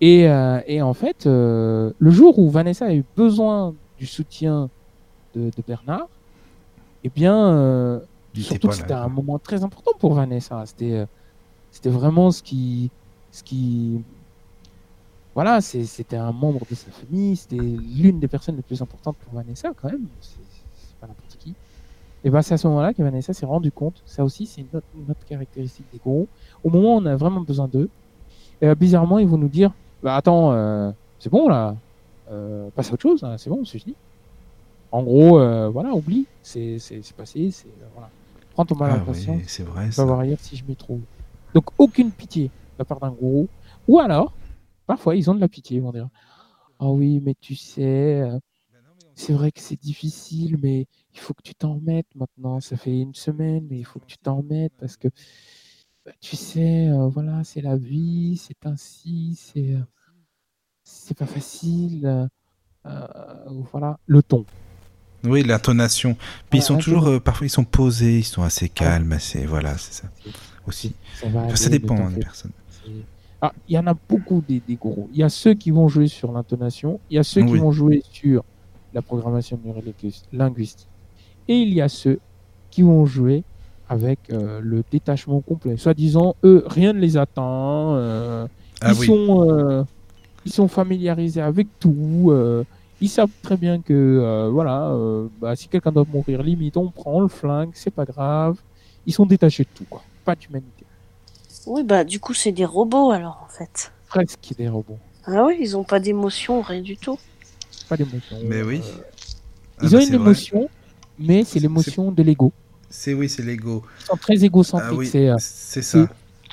Et, 0.00 0.28
euh, 0.28 0.60
et 0.66 0.80
en 0.82 0.94
fait, 0.94 1.26
euh, 1.26 1.92
le 1.98 2.10
jour 2.10 2.38
où 2.38 2.50
Vanessa 2.50 2.86
a 2.86 2.94
eu 2.94 3.04
besoin 3.16 3.74
du 3.98 4.06
soutien 4.06 4.70
de, 5.34 5.50
de 5.50 5.62
Bernard, 5.66 6.08
eh 7.04 7.10
bien, 7.10 7.36
euh, 7.36 8.00
surtout 8.34 8.68
que 8.68 8.74
c'était 8.74 8.92
un 8.92 9.08
moment 9.08 9.38
très 9.38 9.62
important 9.62 9.92
pour 9.98 10.14
Vanessa. 10.14 10.64
C'était, 10.66 11.06
c'était 11.70 11.90
vraiment 11.90 12.30
ce 12.30 12.42
qui, 12.42 12.90
ce 13.30 13.42
qui, 13.42 14.02
voilà, 15.34 15.60
c'était 15.60 16.16
un 16.16 16.32
membre 16.32 16.60
de 16.68 16.74
sa 16.74 16.90
famille. 16.90 17.36
C'était 17.36 17.56
l'une 17.56 18.18
des 18.18 18.28
personnes 18.28 18.56
les 18.56 18.62
plus 18.62 18.82
importantes 18.82 19.16
pour 19.16 19.34
Vanessa 19.34 19.72
quand 19.80 19.90
même. 19.90 20.06
C'est 20.20 20.38
pas 21.00 21.06
n'importe 21.06 21.36
qui. 21.38 21.54
Et 22.24 22.30
ben 22.30 22.42
c'est 22.42 22.54
à 22.54 22.58
ce 22.58 22.68
moment-là 22.68 22.92
que 22.92 23.02
Vanessa 23.02 23.32
s'est 23.32 23.46
rendu 23.46 23.72
compte, 23.72 24.02
ça 24.04 24.24
aussi 24.24 24.44
c'est 24.44 24.60
une, 24.60 24.66
une 24.94 25.10
autre, 25.10 25.24
caractéristique 25.26 25.86
des 25.90 25.98
gros, 25.98 26.28
au 26.62 26.68
moment 26.68 26.96
où 26.96 26.98
on 26.98 27.06
a 27.06 27.16
vraiment 27.16 27.40
besoin 27.40 27.66
d'eux, 27.66 27.88
euh, 28.62 28.74
bizarrement 28.74 29.18
ils 29.18 29.26
vont 29.26 29.38
nous 29.38 29.48
dire, 29.48 29.72
bah 30.02 30.16
attends, 30.16 30.52
euh, 30.52 30.90
c'est 31.18 31.30
bon 31.30 31.48
là, 31.48 31.76
euh, 32.30 32.68
passe 32.74 32.90
à 32.90 32.94
autre 32.94 33.02
chose, 33.02 33.24
hein, 33.24 33.36
c'est 33.38 33.48
bon, 33.48 33.64
c'est 33.64 33.78
fini. 33.78 33.94
En 34.92 35.02
gros, 35.02 35.38
euh, 35.38 35.70
voilà, 35.70 35.94
oublie, 35.94 36.26
c'est 36.42 36.76
passé, 37.16 37.50
c'est 37.52 37.68
voilà. 37.94 38.10
Prends 38.52 38.66
ton 38.66 38.74
mal 38.74 38.90
à 38.90 38.94
ah, 38.94 38.98
conscience, 38.98 39.38
oui, 39.38 39.44
c'est 39.46 39.62
vrai. 39.62 39.88
Va 39.88 40.04
voir 40.04 40.20
ailleurs 40.20 40.40
si 40.40 40.56
je 40.56 40.64
m'y 40.64 40.76
trouve. 40.76 41.00
Donc 41.54 41.64
aucune 41.78 42.10
pitié 42.10 42.44
de 42.44 42.50
la 42.80 42.84
part 42.84 43.00
d'un 43.00 43.12
gourou, 43.12 43.48
ou 43.88 43.98
alors, 43.98 44.32
parfois 44.90 45.14
ils 45.14 45.30
ont 45.30 45.36
de 45.36 45.40
la 45.40 45.46
pitié, 45.46 45.76
ils 45.76 45.82
vont 45.82 45.92
dire, 45.92 46.08
ah 46.80 46.86
oh 46.86 46.96
oui, 46.96 47.20
mais 47.24 47.36
tu 47.40 47.54
sais, 47.54 48.28
c'est 49.14 49.32
vrai 49.32 49.52
que 49.52 49.60
c'est 49.60 49.80
difficile, 49.80 50.58
mais 50.60 50.88
il 51.14 51.20
faut 51.20 51.32
que 51.32 51.42
tu 51.42 51.54
t'en 51.54 51.74
remettes 51.74 52.12
maintenant. 52.16 52.58
Ça 52.60 52.76
fait 52.76 52.98
une 52.98 53.14
semaine, 53.14 53.68
mais 53.70 53.78
il 53.78 53.84
faut 53.84 54.00
que 54.00 54.06
tu 54.06 54.18
t'en 54.18 54.38
remettes 54.38 54.72
parce 54.80 54.96
que 54.96 55.06
bah, 56.04 56.10
tu 56.20 56.34
sais, 56.34 56.88
euh, 56.88 57.06
voilà, 57.06 57.44
c'est 57.44 57.60
la 57.60 57.76
vie, 57.76 58.36
c'est 58.36 58.66
ainsi, 58.66 59.38
c'est 59.38 59.74
euh, 59.74 59.80
c'est 60.82 61.16
pas 61.16 61.26
facile. 61.26 62.28
Euh, 62.86 63.62
voilà, 63.70 63.96
le 64.06 64.24
ton. 64.24 64.44
Oui, 65.22 65.44
l'intonation. 65.44 66.16
Puis 66.48 66.58
ils 66.58 66.62
sont 66.62 66.78
toujours, 66.78 67.06
euh, 67.06 67.20
parfois 67.20 67.46
ils 67.46 67.50
sont 67.50 67.64
posés, 67.64 68.18
ils 68.18 68.24
sont 68.24 68.42
assez 68.42 68.68
calmes, 68.68 69.12
assez, 69.12 69.46
voilà, 69.46 69.78
c'est 69.78 69.92
ça. 69.92 70.08
Aussi. 70.66 70.94
Ça 71.54 71.68
dépend 71.68 71.96
hein, 71.96 72.10
des 72.10 72.20
personnes. 72.20 72.52
Ah, 73.42 73.52
il 73.68 73.74
y 73.74 73.78
en 73.78 73.86
a 73.86 73.94
beaucoup 73.94 74.42
des, 74.46 74.60
des 74.66 74.74
gourous. 74.74 75.08
Il 75.12 75.18
y 75.18 75.22
a 75.22 75.28
ceux 75.30 75.54
qui 75.54 75.70
vont 75.70 75.88
jouer 75.88 76.08
sur 76.08 76.30
l'intonation, 76.32 77.00
il 77.10 77.16
y 77.16 77.18
a 77.18 77.22
ceux 77.22 77.42
oui. 77.42 77.52
qui 77.52 77.58
vont 77.58 77.72
jouer 77.72 78.02
sur 78.10 78.44
la 78.92 79.02
programmation 79.02 79.58
linguistique. 80.32 80.88
Et 81.48 81.56
il 81.56 81.72
y 81.72 81.80
a 81.80 81.88
ceux 81.88 82.18
qui 82.70 82.82
vont 82.82 83.06
jouer 83.06 83.44
avec 83.88 84.18
euh, 84.30 84.60
le 84.62 84.84
détachement 84.90 85.40
complet. 85.40 85.76
Soit 85.76 85.94
disant, 85.94 86.36
eux, 86.44 86.62
rien 86.66 86.92
ne 86.92 87.00
les 87.00 87.16
attend. 87.16 87.96
Euh, 87.96 88.46
ah, 88.80 88.92
ils, 88.92 89.00
oui. 89.00 89.06
sont, 89.06 89.50
euh, 89.50 89.82
ils 90.46 90.52
sont 90.52 90.68
familiarisés 90.68 91.40
avec 91.40 91.66
tout. 91.80 92.32
ils 93.00 93.08
savent 93.08 93.30
très 93.42 93.56
bien 93.56 93.80
que, 93.80 94.48
voilà, 94.52 94.94
bah, 95.40 95.56
si 95.56 95.68
quelqu'un 95.68 95.92
doit 95.92 96.06
mourir, 96.10 96.42
limite, 96.42 96.76
on 96.76 96.90
prend 96.90 97.20
le 97.20 97.28
flingue, 97.28 97.70
c'est 97.74 97.90
pas 97.90 98.04
grave. 98.04 98.58
Ils 99.06 99.12
sont 99.12 99.26
détachés 99.26 99.64
de 99.64 99.68
tout, 99.74 99.86
quoi. 99.88 100.02
Pas 100.24 100.36
d'humanité. 100.36 100.79
Oui, 101.66 101.82
bah, 101.84 102.04
du 102.04 102.20
coup, 102.20 102.34
c'est 102.34 102.52
des 102.52 102.64
robots, 102.64 103.10
alors, 103.10 103.42
en 103.44 103.48
fait. 103.48 103.92
Presque 104.08 104.54
des 104.56 104.68
robots. 104.68 104.98
Ah 105.26 105.44
oui, 105.44 105.58
ils 105.60 105.76
ont 105.76 105.84
pas 105.84 106.00
d'émotion, 106.00 106.62
rien 106.62 106.80
du 106.80 106.96
tout. 106.96 107.18
Pas 107.88 107.96
d'émotion. 107.96 108.38
Mais 108.44 108.62
oui. 108.62 108.80
Ah, 109.78 109.82
ils 109.82 109.90
bah, 109.90 109.98
ont 109.98 110.00
une 110.00 110.14
émotion, 110.14 110.58
vrai. 110.60 110.68
mais 111.18 111.44
c'est 111.44 111.60
l'émotion 111.60 112.10
de 112.10 112.22
l'ego. 112.22 112.52
C'est 112.88 113.14
oui, 113.14 113.28
c'est 113.28 113.42
l'ego. 113.42 113.84
Ils 114.00 114.06
sont 114.06 114.16
très 114.16 114.44
égocentriques. 114.44 114.90
Ah, 115.14 115.34
oui, 115.36 115.38
c'est 115.38 115.82
ça. 115.82 116.08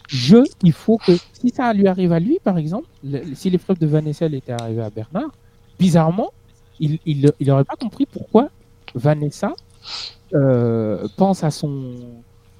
Je, 0.07 0.37
il 0.63 0.71
faut 0.71 0.97
que 0.97 1.11
si 1.33 1.49
ça 1.49 1.73
lui 1.73 1.87
arrive 1.87 2.13
à 2.13 2.19
lui, 2.19 2.39
par 2.41 2.57
exemple, 2.57 2.87
le, 3.03 3.35
si 3.35 3.49
l'épreuve 3.49 3.77
de 3.77 3.87
Vanessa 3.87 4.25
était 4.25 4.53
arrivée 4.53 4.83
à 4.83 4.89
Bernard, 4.89 5.31
bizarrement, 5.79 6.31
il, 6.79 6.99
il, 7.05 7.33
il 7.39 7.51
aurait 7.51 7.65
pas 7.65 7.75
compris 7.75 8.05
pourquoi 8.05 8.49
Vanessa 8.95 9.53
euh, 10.33 11.07
pense 11.17 11.43
à 11.43 11.51
son 11.51 11.93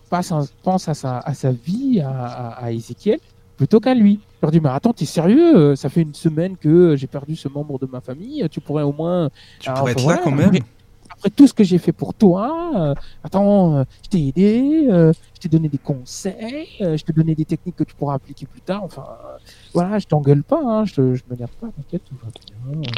passe 0.09 0.31
un- 0.31 0.45
pense 0.63 0.87
à 0.89 0.93
sa, 0.93 1.19
à 1.19 1.33
sa 1.33 1.51
vie, 1.51 1.99
à, 2.01 2.09
à, 2.09 2.47
à 2.65 2.71
Ézéchiel, 2.71 3.19
plutôt 3.57 3.79
qu'à 3.79 3.93
lui. 3.93 4.19
Je 4.37 4.45
leur 4.45 4.51
dis, 4.51 4.59
mais 4.59 4.69
attends, 4.69 4.93
t'es 4.93 5.05
sérieux 5.05 5.55
Euh, 5.57 5.75
Ça 5.75 5.89
fait 5.89 6.01
une 6.01 6.13
semaine 6.13 6.57
que 6.57 6.95
j'ai 6.95 7.07
perdu 7.07 7.35
ce 7.35 7.47
membre 7.47 7.79
de 7.79 7.85
ma 7.87 8.01
famille. 8.01 8.47
Tu 8.51 8.61
pourrais 8.61 8.83
au 8.83 8.93
moins. 8.93 9.29
Tu 9.59 9.69
Alors, 9.69 9.79
pourrais 9.79 9.91
être 9.93 10.01
voilà, 10.01 10.17
là 10.19 10.23
quand 10.23 10.31
même. 10.31 10.47
après- 10.49 10.63
Après 11.09 11.29
tout 11.31 11.47
ce 11.47 11.53
que 11.53 11.63
j'ai 11.63 11.79
fait 11.79 11.93
pour 11.93 12.13
toi, 12.13 12.71
euh, 12.75 12.93
attends, 13.23 13.77
euh, 13.77 13.83
je 14.03 14.09
t'ai 14.09 14.27
aidé, 14.27 14.87
euh, 14.91 15.11
je 15.33 15.39
t'ai 15.39 15.49
donné 15.49 15.67
des 15.67 15.79
conseils, 15.79 16.67
euh, 16.81 16.95
je 16.95 17.03
t'ai 17.03 17.11
donné 17.13 17.33
des 17.33 17.45
techniques 17.45 17.75
que 17.77 17.83
tu 17.85 17.95
pourras 17.95 18.13
appliquer 18.15 18.45
plus 18.45 18.61
tard. 18.61 18.83
Enfin, 18.83 19.03
euh, 19.09 19.37
voilà, 19.73 19.97
je 19.97 20.05
t'engueule 20.05 20.43
pas, 20.43 20.61
hein, 20.63 20.85
je, 20.85 21.15
je 21.15 21.23
m'énerve 21.27 21.49
pas, 21.59 21.67
t'inquiète, 21.75 22.03
tout 22.05 22.15
va 22.23 22.29
bien, 22.29 22.79
euh, 22.79 22.91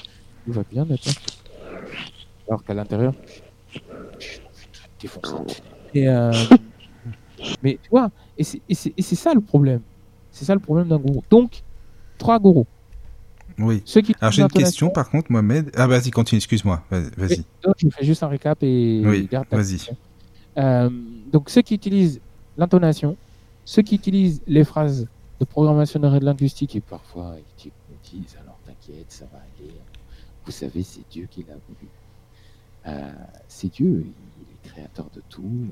tout 0.45 0.51
va 0.51 0.63
bien, 0.69 0.85
d'accord. 0.85 1.13
Alors 2.49 2.63
qu'à 2.65 2.73
l'intérieur, 2.73 3.13
je 4.19 4.25
suis 4.25 4.41
défoncé. 4.99 5.61
Et, 5.93 6.09
euh, 6.09 6.33
mais 7.63 7.79
tu 7.81 7.89
vois, 7.89 8.11
et 8.37 8.43
c'est- 8.43 8.61
ça 9.15 9.33
le 9.33 9.41
problème. 9.41 9.81
C'est 10.31 10.45
ça 10.45 10.53
le 10.53 10.59
problème 10.59 10.87
d'un 10.87 10.97
gourou. 10.97 11.23
Donc, 11.29 11.61
trois 12.17 12.39
gourous. 12.39 12.67
Oui. 13.57 13.81
Ceux 13.85 14.01
qui 14.01 14.15
Alors 14.21 14.31
j'ai 14.31 14.41
une 14.43 14.47
question 14.47 14.89
par 14.89 15.09
contre, 15.09 15.31
Mohamed. 15.31 15.71
Ah 15.75 15.87
vas-y, 15.87 16.11
continue, 16.11 16.37
excuse-moi. 16.37 16.83
Vas- 16.89 17.09
Vas-y. 17.17 17.43
Je 17.77 17.89
fais 17.89 18.05
juste 18.05 18.23
un 18.23 18.27
récap 18.27 18.57
et 18.61 19.01
Oui, 19.05 19.27
garde 19.29 19.47
vas-y. 19.51 19.79
Euh, 20.57 20.89
donc 21.31 21.49
ceux 21.49 21.61
qui 21.61 21.75
utilisent 21.75 22.21
l'intonation, 22.57 23.17
ceux 23.65 23.81
qui 23.81 23.95
utilisent 23.95 24.41
les 24.47 24.63
phrases 24.63 25.07
de 25.39 25.45
programmation 25.45 25.99
linguistique 25.99 26.75
et 26.75 26.81
parfois 26.81 27.35
ils 27.37 27.63
te- 27.63 27.69
ils 28.13 28.21
disent 28.21 28.37
alors 28.41 28.57
t'inquiète, 28.65 29.05
ça 29.09 29.25
va 29.31 29.39
aller. 29.39 29.71
Vous 30.45 30.51
savez, 30.51 30.83
c'est 30.83 31.01
Dieu 31.09 31.27
qui 31.29 31.43
l'a 31.47 31.55
voulu. 31.67 31.89
Euh, 32.87 33.11
c'est 33.47 33.71
Dieu, 33.71 34.05
il 34.05 34.43
est 34.53 34.69
créateur 34.69 35.07
de 35.15 35.21
tout. 35.29 35.67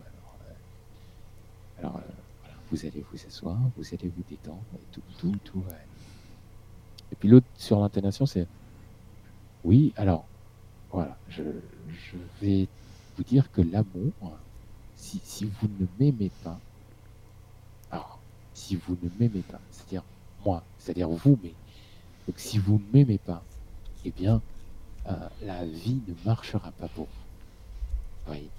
Alors, 1.80 1.98
euh, 1.98 2.50
vous 2.72 2.86
allez 2.86 3.04
vous 3.12 3.18
asseoir, 3.28 3.58
vous 3.76 3.86
allez 3.94 4.10
vous 4.10 4.24
détendre 4.30 4.64
et 4.76 4.86
tout, 4.92 5.02
tout, 5.18 5.36
tout. 5.44 5.64
Et 7.12 7.16
puis 7.16 7.30
l'autre 7.30 7.48
sur 7.56 7.80
l'intonation, 7.80 8.26
c'est 8.26 8.48
oui, 9.64 9.94
alors 9.98 10.26
voilà, 10.92 11.18
je, 11.30 11.44
vais 12.42 12.68
vous 13.18 13.24
dire 13.24 13.52
que 13.52 13.62
l'amour, 13.62 14.14
si, 14.96 15.20
si 15.24 15.46
vous 15.46 15.68
ne 15.80 15.86
m'aimez 16.00 16.32
pas, 16.44 16.60
alors, 17.92 18.20
si 18.54 18.76
vous 18.76 18.98
ne 19.02 19.10
m'aimez 19.20 19.42
pas, 19.42 19.60
c'est-à-dire 19.72 20.04
moi, 20.46 20.64
c'est-à-dire 20.80 21.10
vous, 21.10 21.38
mais 21.44 21.54
donc 22.28 22.40
si 22.40 22.58
vous 22.58 22.80
ne 22.80 22.98
m'aimez 22.98 23.18
pas, 23.18 23.44
eh 24.06 24.12
bien, 24.12 24.42
euh, 25.08 25.16
la 25.44 25.66
vie 25.66 26.00
ne 26.08 26.14
marchera 26.26 26.72
pas 26.72 26.88
pour 26.90 27.06
vous. 27.06 28.26
Voyez? 28.26 28.50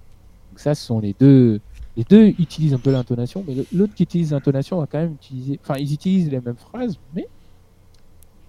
Donc 0.50 0.60
ça, 0.60 0.74
ce 0.74 0.86
sont 0.86 1.00
les 1.00 1.14
deux. 1.14 1.60
Les 1.96 2.04
deux 2.04 2.28
utilisent 2.38 2.74
un 2.74 2.78
peu 2.78 2.92
l'intonation, 2.92 3.44
mais 3.46 3.54
l'autre 3.72 3.94
qui 3.94 4.04
utilise 4.04 4.32
l'intonation 4.32 4.78
va 4.78 4.86
quand 4.86 4.98
même 4.98 5.14
utiliser. 5.14 5.58
Enfin, 5.62 5.74
ils 5.78 5.92
utilisent 5.92 6.30
les 6.30 6.40
mêmes 6.40 6.56
phrases, 6.56 6.98
mais 7.14 7.26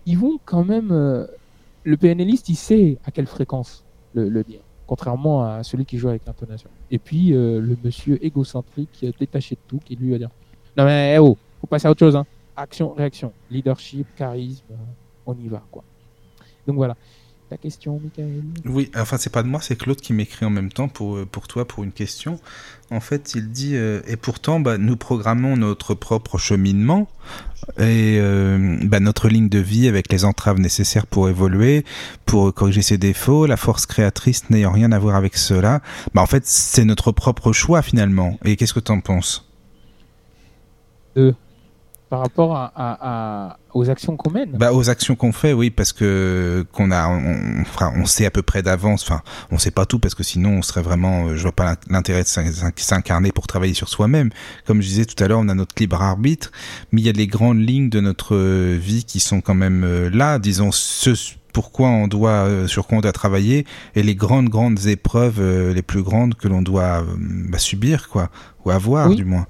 ils 0.05 0.17
vont 0.17 0.39
quand 0.45 0.63
même. 0.63 0.91
euh, 0.91 1.25
le 1.83 1.97
PNListe, 1.97 2.49
il 2.49 2.55
sait 2.55 2.97
à 3.05 3.11
quelle 3.11 3.25
fréquence 3.25 3.83
le, 4.13 4.43
dire, 4.43 4.59
contrairement 4.87 5.43
à 5.43 5.63
celui 5.63 5.85
qui 5.85 5.97
joue 5.97 6.09
avec 6.09 6.25
l'intonation. 6.25 6.69
Et 6.91 6.99
puis 6.99 7.33
euh, 7.33 7.59
le 7.59 7.77
monsieur 7.83 8.23
égocentrique, 8.23 9.05
détaché 9.19 9.55
de 9.55 9.61
tout, 9.67 9.79
qui 9.83 9.95
lui 9.95 10.11
va 10.11 10.17
dire 10.17 10.29
Non 10.77 10.85
mais 10.85 11.15
eh 11.15 11.19
oh, 11.19 11.37
faut 11.61 11.67
passer 11.67 11.87
à 11.87 11.91
autre 11.91 11.99
chose. 11.99 12.15
Hein. 12.15 12.25
Action, 12.55 12.93
réaction, 12.93 13.31
leadership, 13.49 14.07
charisme, 14.15 14.65
euh, 14.71 14.75
on 15.25 15.35
y 15.35 15.47
va 15.47 15.63
quoi. 15.71 15.83
Donc 16.67 16.75
voilà. 16.75 16.95
Ta 17.49 17.57
question, 17.57 17.99
Michael 18.03 18.43
Oui, 18.65 18.91
enfin 18.95 19.17
c'est 19.17 19.31
pas 19.31 19.41
de 19.41 19.47
moi, 19.47 19.59
c'est 19.59 19.75
Claude 19.75 19.99
qui 19.99 20.13
m'écrit 20.13 20.45
en 20.45 20.51
même 20.51 20.71
temps 20.71 20.87
pour, 20.87 21.17
euh, 21.17 21.25
pour 21.25 21.47
toi 21.47 21.67
pour 21.67 21.83
une 21.83 21.91
question. 21.91 22.39
En 22.91 22.99
fait, 22.99 23.33
il 23.33 23.49
dit 23.49 23.75
euh, 23.75 24.01
et 24.07 24.17
pourtant 24.17 24.59
bah, 24.59 24.77
nous 24.77 24.95
programmons 24.95 25.57
notre 25.57 25.95
propre 25.95 26.37
cheminement 26.37 27.09
et 27.79 28.19
euh, 28.19 28.77
bah, 28.83 28.99
notre 28.99 29.29
ligne 29.29 29.49
de 29.49 29.57
vie 29.57 29.87
avec 29.87 30.11
les 30.11 30.25
entraves 30.25 30.59
nécessaires 30.59 31.07
pour 31.07 31.27
évoluer, 31.27 31.85
pour 32.27 32.53
corriger 32.53 32.83
ses 32.83 32.99
défauts, 32.99 33.47
la 33.47 33.57
force 33.57 33.87
créatrice 33.87 34.51
n'ayant 34.51 34.71
rien 34.71 34.91
à 34.91 34.99
voir 34.99 35.15
avec 35.15 35.35
cela. 35.35 35.81
Bah 36.13 36.21
en 36.21 36.27
fait, 36.27 36.45
c'est 36.45 36.85
notre 36.85 37.11
propre 37.11 37.51
choix 37.51 37.81
finalement. 37.81 38.37
Et 38.45 38.57
qu'est-ce 38.57 38.75
que 38.75 38.79
tu 38.79 38.91
en 38.91 39.01
penses 39.01 39.49
Par 42.09 42.21
rapport 42.21 42.55
à, 42.55 42.71
à- 42.75 43.49
à- 43.51 43.57
aux 43.75 43.87
actions 43.91 44.17
qu'on 44.17 44.31
mène 44.31 44.51
Bah 44.53 44.73
aux 44.73 44.89
actions 44.89 45.15
qu'on 45.15 45.31
fait, 45.31 45.53
oui, 45.53 45.69
parce 45.69 45.93
que 45.93 46.65
qu'on 46.71 46.89
a, 46.89 47.07
on, 47.07 47.63
on, 47.83 48.01
on 48.01 48.05
sait 48.05 48.25
à 48.25 48.31
peu 48.31 48.41
près 48.41 48.63
d'avance. 48.63 49.03
Enfin, 49.03 49.21
on 49.51 49.59
sait 49.59 49.69
pas 49.69 49.85
tout 49.85 49.99
parce 49.99 50.15
que 50.15 50.23
sinon 50.23 50.53
on 50.57 50.61
serait 50.63 50.81
vraiment, 50.81 51.27
euh, 51.27 51.35
je 51.35 51.43
vois 51.43 51.51
pas 51.51 51.75
l'intérêt 51.87 52.23
de 52.23 52.27
s'in- 52.27 52.51
s'in- 52.51 52.71
s'incarner 52.75 53.31
pour 53.31 53.45
travailler 53.45 53.75
sur 53.75 53.89
soi-même. 53.89 54.31
Comme 54.65 54.81
je 54.81 54.87
disais 54.87 55.05
tout 55.05 55.23
à 55.23 55.27
l'heure, 55.27 55.39
on 55.39 55.49
a 55.49 55.53
notre 55.53 55.75
libre 55.79 56.01
arbitre, 56.01 56.51
mais 56.91 57.01
il 57.01 57.05
y 57.05 57.09
a 57.09 57.13
les 57.13 57.27
grandes 57.27 57.59
lignes 57.59 57.89
de 57.89 57.99
notre 57.99 58.35
euh, 58.35 58.75
vie 58.81 59.03
qui 59.03 59.19
sont 59.19 59.41
quand 59.41 59.53
même 59.55 59.83
euh, 59.83 60.09
là. 60.11 60.39
Disons 60.39 60.71
ce 60.71 61.11
pourquoi 61.53 61.89
on 61.89 62.07
doit, 62.07 62.29
euh, 62.45 62.67
sur 62.67 62.85
quoi 62.87 62.99
on 62.99 63.01
doit 63.01 63.11
travailler, 63.11 63.65
et 63.95 64.03
les 64.03 64.13
grandes 64.15 64.49
grandes 64.49 64.85
épreuves, 64.85 65.39
euh, 65.39 65.73
les 65.73 65.81
plus 65.81 66.03
grandes 66.03 66.35
que 66.35 66.47
l'on 66.47 66.61
doit 66.61 67.01
euh, 67.01 67.03
bah, 67.49 67.57
subir, 67.57 68.07
quoi, 68.09 68.29
ou 68.65 68.71
avoir 68.71 69.09
Oui. 69.09 69.15
du 69.15 69.25
moins. 69.25 69.47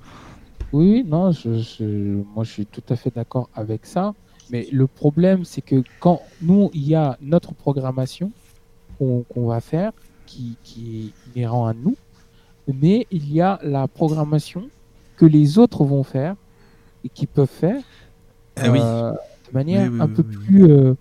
Oui, 0.72 1.03
non, 1.03 1.31
je, 1.31 1.59
je- 1.59 2.23
moi 2.33 2.43
je 2.43 2.51
suis 2.51 2.67
tout 2.67 2.83
à 2.89 2.95
fait 2.95 3.14
d'accord 3.14 3.49
avec 3.53 3.85
ça. 3.85 4.14
Mais 4.49 4.67
le 4.72 4.88
problème, 4.88 5.45
c'est 5.45 5.61
que 5.61 5.83
quand 5.99 6.22
nous, 6.41 6.69
il 6.73 6.83
y 6.88 6.95
a 6.95 7.17
notre 7.22 7.53
programmation 7.53 8.33
qu'on 8.98 9.48
va 9.48 9.61
faire, 9.61 9.93
qui, 10.25 10.59
qui 10.64 11.15
est 11.25 11.30
inhérent 11.30 11.67
à 11.67 11.73
nous, 11.73 11.98
mais 12.67 13.07
il 13.11 13.31
y 13.31 13.41
a 13.41 13.59
la 13.64 13.88
programmation 13.88 14.72
que 15.15 15.25
les 15.25 15.57
autres 15.59 15.85
vont 15.85 16.03
faire 16.03 16.35
et 17.03 17.09
qui 17.09 17.27
peuvent 17.27 17.48
faire 17.49 17.83
Ah 18.56 18.72
oui. 18.72 18.80
euh, 18.83 19.11
de 19.14 19.51
manière 19.53 19.91
Oui, 19.91 19.99
oui, 19.99 19.99
un 19.99 20.09
peu 20.09 20.23
plus 20.23 20.65
euh, 20.72 20.95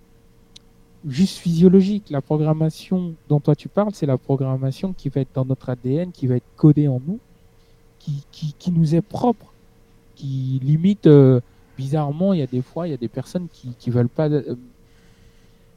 juste 1.05 1.37
physiologique. 1.37 2.09
La 2.09 2.21
programmation 2.21 3.15
dont 3.27 3.39
toi 3.39 3.55
tu 3.55 3.69
parles, 3.69 3.93
c'est 3.93 4.05
la 4.05 4.17
programmation 4.17 4.93
qui 4.93 5.09
va 5.09 5.21
être 5.21 5.33
dans 5.33 5.45
notre 5.45 5.69
ADN, 5.69 6.11
qui 6.11 6.27
va 6.27 6.35
être 6.35 6.49
codée 6.55 6.87
en 6.87 6.99
nous, 6.99 7.21
qui, 7.99 8.27
qui, 8.31 8.55
qui 8.55 8.71
nous 8.71 8.95
est 8.95 9.01
propre, 9.01 9.48
qui 10.19 10.59
limite 10.61 11.07
euh, 11.07 11.39
bizarrement, 11.77 12.33
il 12.33 12.39
y 12.39 12.43
a 12.43 12.47
des 12.47 12.61
fois, 12.61 12.87
il 12.87 12.91
y 12.91 12.93
a 12.93 12.97
des 12.97 13.07
personnes 13.07 13.47
qui 13.53 13.69
qui 13.79 13.89
veulent 13.89 14.09
pas 14.09 14.29
euh, 14.29 14.55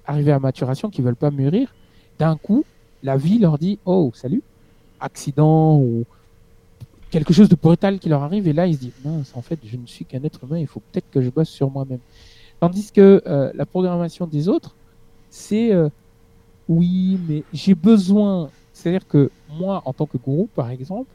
arriver 0.05 0.33
à 0.33 0.41
maturation, 0.41 0.91
qui 0.91 1.01
veulent 1.01 1.23
pas 1.27 1.31
mûrir. 1.31 1.73
D'un 2.19 2.37
coup, 2.37 2.65
la 3.05 3.17
vie 3.17 3.39
leur 3.39 3.57
dit 3.57 3.79
"Oh, 3.85 4.11
salut, 4.15 4.43
accident 4.99 5.77
ou 5.79 6.05
quelque 7.11 7.33
chose 7.33 7.49
de 7.49 7.55
brutal 7.55 8.01
qui 8.01 8.09
leur 8.09 8.23
arrive 8.23 8.49
et 8.49 8.53
là 8.55 8.67
ils 8.67 8.75
se 8.75 8.81
disent 8.81 9.01
mince 9.05 9.33
en 9.37 9.43
fait 9.43 9.59
je 9.65 9.77
ne 9.77 9.87
suis 9.87 10.07
qu'un 10.07 10.25
être 10.25 10.45
humain 10.45 10.59
il 10.59 10.67
faut 10.67 10.81
peut-être 10.81 11.11
que 11.11 11.21
je 11.21 11.29
bosse 11.29 11.51
sur 11.51 11.71
moi-même 11.71 12.01
tandis 12.59 12.91
que 12.91 13.23
euh, 13.27 13.53
la 13.55 13.67
programmation 13.67 14.27
des 14.27 14.49
autres 14.49 14.75
c'est 15.29 15.73
oui 16.69 17.19
mais 17.29 17.45
j'ai 17.53 17.75
besoin 17.75 18.51
c'est-à-dire 18.73 19.07
que 19.07 19.31
moi 19.51 19.83
en 19.85 19.93
tant 19.93 20.07
que 20.07 20.17
gourou 20.17 20.49
par 20.55 20.71
exemple 20.71 21.13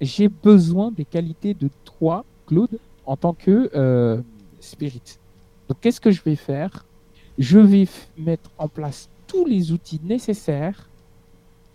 j'ai 0.00 0.28
besoin 0.28 0.90
des 0.90 1.04
qualités 1.04 1.54
de 1.54 1.68
toi 1.84 2.24
Claude 2.46 2.78
en 3.06 3.16
tant 3.16 3.32
que 3.32 3.70
euh, 3.74 4.20
spirit 4.60 5.18
donc 5.68 5.78
qu'est-ce 5.80 6.00
que 6.00 6.10
je 6.10 6.22
vais 6.22 6.36
faire? 6.36 6.84
Je 7.38 7.58
vais 7.58 7.88
mettre 8.16 8.50
en 8.58 8.68
place 8.68 9.08
tous 9.26 9.44
les 9.44 9.72
outils 9.72 10.00
nécessaires 10.04 10.88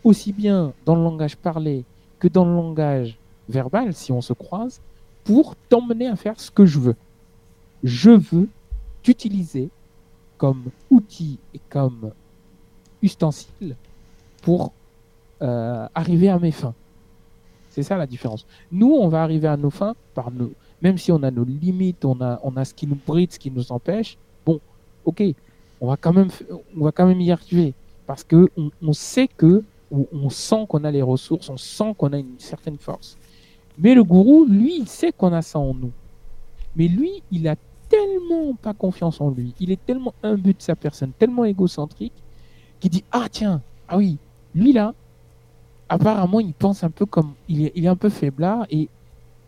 aussi 0.04 0.32
bien 0.32 0.74
dans 0.86 0.96
le 0.96 1.04
langage 1.04 1.36
parlé 1.36 1.84
que 2.20 2.28
dans 2.28 2.46
le 2.46 2.54
langage 2.54 3.18
verbal, 3.50 3.94
si 3.94 4.12
on 4.12 4.22
se 4.22 4.34
croise, 4.34 4.80
pour 5.24 5.56
t'emmener 5.68 6.08
à 6.08 6.16
faire 6.16 6.40
ce 6.40 6.52
que 6.52 6.66
je 6.66 6.80
veux. 6.80 6.96
Je 7.84 8.12
veux 8.12 8.48
t'utiliser 9.04 9.70
comme 10.38 10.66
outil 10.90 11.40
et 11.54 11.60
comme 11.70 12.12
ustensile 13.02 13.76
pour 14.42 14.72
euh, 15.42 15.88
arriver 15.96 16.30
à 16.30 16.40
mes 16.40 16.52
fins. 16.52 16.74
C'est 17.80 17.84
ça 17.84 17.98
la 17.98 18.08
différence. 18.08 18.46
Nous, 18.74 18.92
on 18.92 19.08
va 19.08 19.24
arriver 19.24 19.48
à 19.48 19.56
nos 19.56 19.70
fins 19.70 19.96
par 20.14 20.32
nous. 20.32 20.52
Même 20.82 20.98
si 20.98 21.14
on 21.14 21.24
a 21.24 21.32
nos 21.32 21.46
limites, 21.46 22.04
on 22.04 22.20
a, 22.20 22.38
on 22.44 22.58
a 22.58 22.66
ce 22.66 22.74
qui 22.74 22.86
nous 22.86 22.98
bride, 23.08 23.32
ce 23.32 23.40
qui 23.40 23.50
nous 23.50 23.72
empêche. 23.72 24.18
Bon, 24.46 24.60
ok, 25.06 25.24
on 25.80 25.88
va 25.88 25.96
quand 25.96 26.12
même, 26.12 26.28
on 26.78 26.84
va 26.84 26.92
quand 26.92 27.08
même 27.08 27.22
y 27.22 27.32
arriver 27.32 27.74
parce 28.06 28.26
que 28.26 28.50
on, 28.82 28.92
sait 28.92 29.30
que, 29.30 29.64
on 29.92 30.30
sent 30.30 30.66
qu'on 30.68 30.84
a 30.84 30.92
les 30.92 31.02
ressources, 31.02 31.50
on 31.50 31.56
sent 31.56 31.96
qu'on 31.98 32.12
a 32.12 32.18
une 32.18 32.38
certaine 32.38 32.78
force. 32.78 33.18
Mais 33.78 33.96
le 33.96 34.04
gourou, 34.04 34.44
lui, 34.44 34.80
il 34.80 34.88
sait 34.90 35.14
qu'on 35.14 35.32
a 35.32 35.42
ça 35.42 35.58
en 35.58 35.74
nous. 35.74 35.94
Mais 36.76 36.90
lui, 36.90 37.24
il 37.32 37.48
a 37.48 37.56
tellement 37.88 38.56
pas 38.56 38.74
confiance 38.74 39.22
en 39.22 39.30
lui, 39.30 39.54
il 39.62 39.72
est 39.72 39.86
tellement 39.86 40.14
imbu 40.22 40.54
de 40.54 40.62
sa 40.62 40.76
personne, 40.76 41.14
tellement 41.18 41.46
égocentrique, 41.46 42.12
qu'il 42.82 42.92
dit 42.92 43.06
ah 43.14 43.28
tiens, 43.32 43.62
ah 43.88 43.96
oui, 43.96 44.18
lui 44.54 44.74
là, 44.74 44.94
apparemment 45.90 46.40
il 46.40 46.54
pense 46.54 46.84
un 46.84 46.90
peu 46.90 47.06
comme, 47.06 47.34
il 47.48 47.66
est, 47.66 47.72
il 47.76 47.86
est 47.86 47.90
un 47.90 47.96
peu 47.96 48.10
faiblard 48.10 48.66
et 48.70 48.88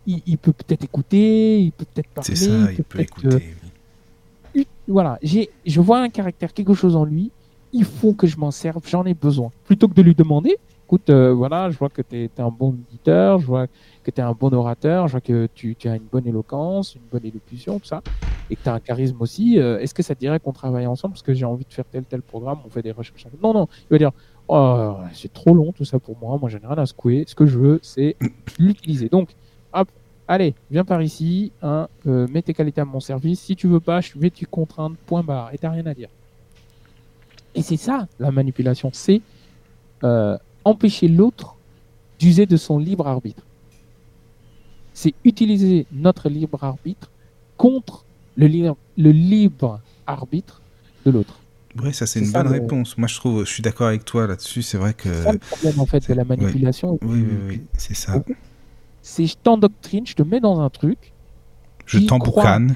il, 0.08 0.22
il 0.26 0.38
peut 0.38 0.54
peut-être 0.54 0.84
écouter, 0.84 1.62
il 1.62 1.72
peut 1.72 1.86
peut-être 1.94 2.10
parler, 2.10 2.36
C'est 2.36 2.48
ça, 2.48 2.72
il 2.72 2.84
peut 2.84 3.00
euh, 3.00 3.04
écouter. 3.04 3.56
oui. 4.56 4.68
voilà, 4.88 5.20
je 5.24 5.82
vois 5.82 6.00
un 6.00 6.10
caractère, 6.10 6.54
quelque 6.54 6.74
chose 6.74 6.96
en 6.96 7.06
lui 7.06 7.32
il 7.74 7.86
faut 7.86 8.14
que 8.14 8.28
je 8.28 8.38
m'en 8.38 8.52
serve, 8.52 8.82
j'en 8.88 9.06
ai 9.06 9.14
besoin. 9.14 9.52
Plutôt 9.66 9.88
que 9.88 9.94
de 9.94 10.02
lui 10.02 10.16
demander, 10.16 10.58
écoute, 10.86 11.10
euh, 11.10 11.34
voilà, 11.34 11.70
je 11.70 11.78
vois 11.78 11.90
que 11.90 12.02
tu 12.02 12.24
es, 12.24 12.30
un 12.38 12.50
bon 12.50 12.76
éditeur, 12.90 13.40
je 13.40 13.46
vois 13.46 13.68
que 14.04 14.12
tu 14.12 14.20
es 14.20 14.24
un 14.24 14.34
bon 14.34 14.54
orateur, 14.54 15.08
je 15.08 15.14
vois 15.14 15.22
que 15.22 15.48
tu, 15.54 15.76
tu, 15.76 15.88
as 15.88 15.96
une 15.96 16.08
bonne 16.12 16.28
éloquence, 16.28 16.96
une 16.96 17.02
bonne 17.12 17.26
élocution, 17.26 17.80
tout 17.80 17.86
ça, 17.86 18.02
et 18.50 18.56
que 18.56 18.64
tu 18.64 18.70
as 18.70 18.74
un 18.74 18.80
charisme 18.80 19.22
aussi. 19.22 19.60
Euh, 19.60 19.80
est-ce 19.80 19.94
que 19.94 20.04
ça 20.04 20.16
te 20.16 20.20
dirait 20.20 20.40
qu'on 20.40 20.52
travaille 20.54 20.88
ensemble 20.88 21.14
parce 21.14 21.24
que 21.24 21.34
j'ai 21.34 21.46
envie 21.46 21.66
de 21.66 21.74
faire 21.74 21.86
tel 21.90 22.04
tel 22.04 22.22
programme, 22.22 22.60
on 22.66 22.70
fait 22.70 22.82
des 22.82 22.92
recherches 22.92 23.26
Non, 23.42 23.54
non, 23.54 23.68
il 23.90 23.94
va 23.94 23.98
dire, 23.98 24.12
oh, 24.52 24.98
c'est 25.14 25.32
trop 25.32 25.54
long 25.54 25.72
tout 25.72 25.86
ça 25.86 25.98
pour 26.00 26.18
moi, 26.18 26.38
moi 26.38 26.50
j'en 26.50 26.60
ai 26.60 26.68
rien 26.68 26.78
à 26.78 26.86
secouer, 26.86 27.24
ce 27.26 27.36
que 27.36 27.46
je 27.46 27.58
veux, 27.58 27.80
c'est 27.82 28.18
l'utiliser. 28.60 29.08
Donc, 29.08 29.30
hop, 29.74 29.88
allez, 30.28 30.54
viens 30.70 30.84
par 30.84 31.02
ici, 31.02 31.52
hein, 31.62 31.88
euh, 32.06 32.28
mets 32.28 32.42
tes 32.42 32.54
qualités 32.54 32.82
à 32.82 32.86
mon 32.86 33.00
service, 33.00 33.40
si 33.40 33.56
tu 33.56 33.68
veux 33.68 33.80
pas, 33.80 34.02
je 34.02 34.12
vais 34.18 34.30
te 34.30 34.44
contraindre, 34.46 34.98
point 35.06 35.24
barre, 35.24 35.54
et 35.54 35.58
t'as 35.58 35.70
rien 35.70 35.86
à 35.86 35.94
dire. 35.94 36.10
Et 37.56 37.62
c'est 37.62 37.78
ça, 37.78 38.08
la 38.20 38.32
manipulation, 38.32 38.90
c'est 38.94 39.22
euh, 40.04 40.38
empêcher 40.66 41.08
l'autre 41.08 41.56
d'user 42.20 42.46
de 42.46 42.58
son 42.58 42.78
libre 42.78 43.08
arbitre. 43.08 43.44
C'est 44.94 45.14
utiliser 45.24 45.88
notre 45.94 46.28
libre 46.28 46.64
arbitre 46.64 47.10
contre 47.56 48.06
le, 48.36 48.48
le 48.98 49.12
libre 49.12 49.80
arbitre 50.06 50.62
de 51.06 51.12
l'autre. 51.12 51.41
Oui, 51.82 51.94
ça 51.94 52.06
c'est 52.06 52.20
une 52.20 52.32
bonne 52.32 52.48
réponse. 52.48 52.98
Moi 52.98 53.08
je 53.08 53.16
trouve, 53.16 53.46
je 53.46 53.52
suis 53.52 53.64
d'accord 53.64 53.88
avec 53.88 54.06
toi 54.06 54.28
là-dessus. 54.28 54.62
C'est 54.62 54.78
vrai 54.78 54.94
que. 54.94 55.12
C'est 55.12 55.32
le 55.32 55.40
problème 55.40 55.80
en 55.80 55.86
fait 55.86 56.08
de 56.08 56.14
la 56.14 56.24
manipulation. 56.24 57.00
Oui, 57.02 57.26
oui, 57.28 57.38
oui, 57.48 57.62
c'est 57.78 57.94
ça. 57.94 58.24
C'est 59.02 59.26
je 59.26 59.36
t'endoctrine, 59.38 60.06
je 60.06 60.14
te 60.14 60.24
mets 60.24 60.40
dans 60.40 60.60
un 60.60 60.70
truc. 60.70 61.14
Je 61.86 62.00
t'emboucane. 62.00 62.76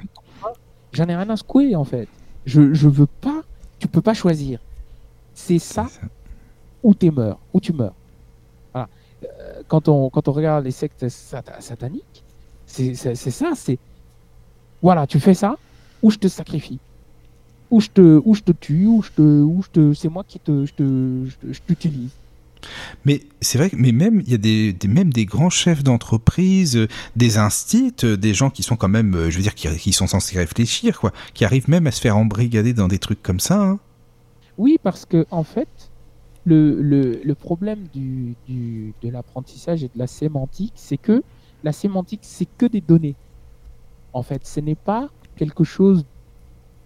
J'en 0.92 1.06
ai 1.06 1.16
rien 1.16 1.30
à 1.30 1.36
secouer 1.38 1.76
en 1.76 1.84
fait. 1.84 2.08
Je, 2.46 2.74
je 2.74 2.88
veux 2.88 3.08
pas, 3.08 3.42
tu 3.80 3.88
peux 3.88 4.02
pas 4.02 4.14
choisir. 4.14 4.60
C'est 5.34 5.60
ça, 5.60 5.88
ou 6.84 6.96
tu 6.96 7.12
meurs, 7.12 7.40
ou 7.54 7.60
tu 7.60 7.74
meurs. 7.74 7.96
Voilà. 8.72 8.88
Euh, 9.24 9.62
quand, 9.68 9.90
on, 9.90 10.10
quand 10.10 10.28
on 10.30 10.32
regarde 10.32 10.64
les 10.64 10.72
sectes 10.72 11.10
sataniques, 11.10 12.24
c'est 12.66 12.96
ça, 12.96 13.52
c'est 13.56 13.78
voilà, 14.82 15.06
tu 15.08 15.20
fais 15.20 15.34
ça, 15.34 15.58
ou 16.02 16.12
je 16.12 16.18
te 16.18 16.28
sacrifie, 16.28 16.80
ou 17.76 17.82
je 17.82 17.90
te, 17.90 18.22
ou 18.24 18.34
je 18.36 18.42
te 18.42 18.54
tue, 18.54 18.88
ou 18.88 19.02
je 19.04 19.12
te, 19.12 19.22
ou 19.22 19.62
je 19.62 19.70
te, 19.70 19.94
c'est 19.94 20.08
moi 20.08 20.24
qui 20.26 20.40
te, 20.40 20.66
je 20.66 20.74
te, 20.74 21.26
je 21.52 21.60
t'utilise. 21.68 22.12
Mais 23.04 23.20
c'est 23.42 23.58
vrai, 23.58 23.70
mais 23.74 23.92
même 23.92 24.22
il 24.26 24.32
y 24.32 24.34
a 24.34 24.38
des, 24.38 24.72
des, 24.72 24.88
même 24.88 25.12
des 25.12 25.26
grands 25.26 25.50
chefs 25.50 25.84
d'entreprise, 25.84 26.78
euh, 26.78 26.88
des 27.18 27.38
instits, 27.38 27.94
euh, 28.06 28.16
des 28.16 28.34
gens 28.34 28.50
qui 28.50 28.64
sont 28.64 28.78
quand 28.78 28.88
même, 28.88 29.30
je 29.30 29.36
veux 29.36 29.44
dire, 29.44 29.56
qui, 29.56 29.68
qui, 29.76 29.92
sont 29.92 30.08
censés 30.08 30.38
réfléchir, 30.38 31.02
quoi, 31.02 31.12
qui 31.34 31.44
arrivent 31.44 31.70
même 31.70 31.86
à 31.86 31.92
se 31.92 32.00
faire 32.00 32.16
embrigader 32.16 32.72
dans 32.72 32.88
des 32.88 32.98
trucs 32.98 33.22
comme 33.22 33.42
ça. 33.42 33.62
Hein. 33.62 33.80
Oui, 34.58 34.78
parce 34.82 35.06
que 35.06 35.26
en 35.30 35.44
fait, 35.44 35.92
le, 36.46 36.82
le, 36.82 37.20
le 37.22 37.36
problème 37.36 37.88
du, 37.94 38.36
du, 38.48 38.94
de 39.02 39.10
l'apprentissage 39.10 39.84
et 39.84 39.88
de 39.88 40.00
la 40.00 40.08
sémantique, 40.08 40.74
c'est 40.76 40.98
que 40.98 41.24
la 41.66 41.74
sémantique, 41.74 42.22
c'est 42.24 42.48
que 42.58 42.68
des 42.68 42.82
données. 42.82 43.16
En 44.14 44.24
fait, 44.24 44.48
ce 44.48 44.62
n'est 44.62 44.76
pas 44.76 45.10
quelque 45.36 45.66
chose 45.66 46.06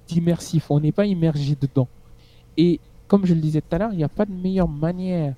d'immersif. 0.09 0.69
On 0.71 0.79
n'est 0.79 0.91
pas 0.91 1.05
immergé 1.05 1.55
dedans. 1.59 1.87
Et 2.57 2.79
comme 3.07 3.25
je 3.25 3.33
le 3.33 3.39
disais 3.39 3.61
tout 3.61 3.75
à 3.75 3.77
l'heure, 3.77 3.93
il 3.93 3.97
n'y 3.97 4.03
a 4.03 4.09
pas 4.09 4.25
de 4.25 4.33
meilleure 4.33 4.67
manière 4.67 5.33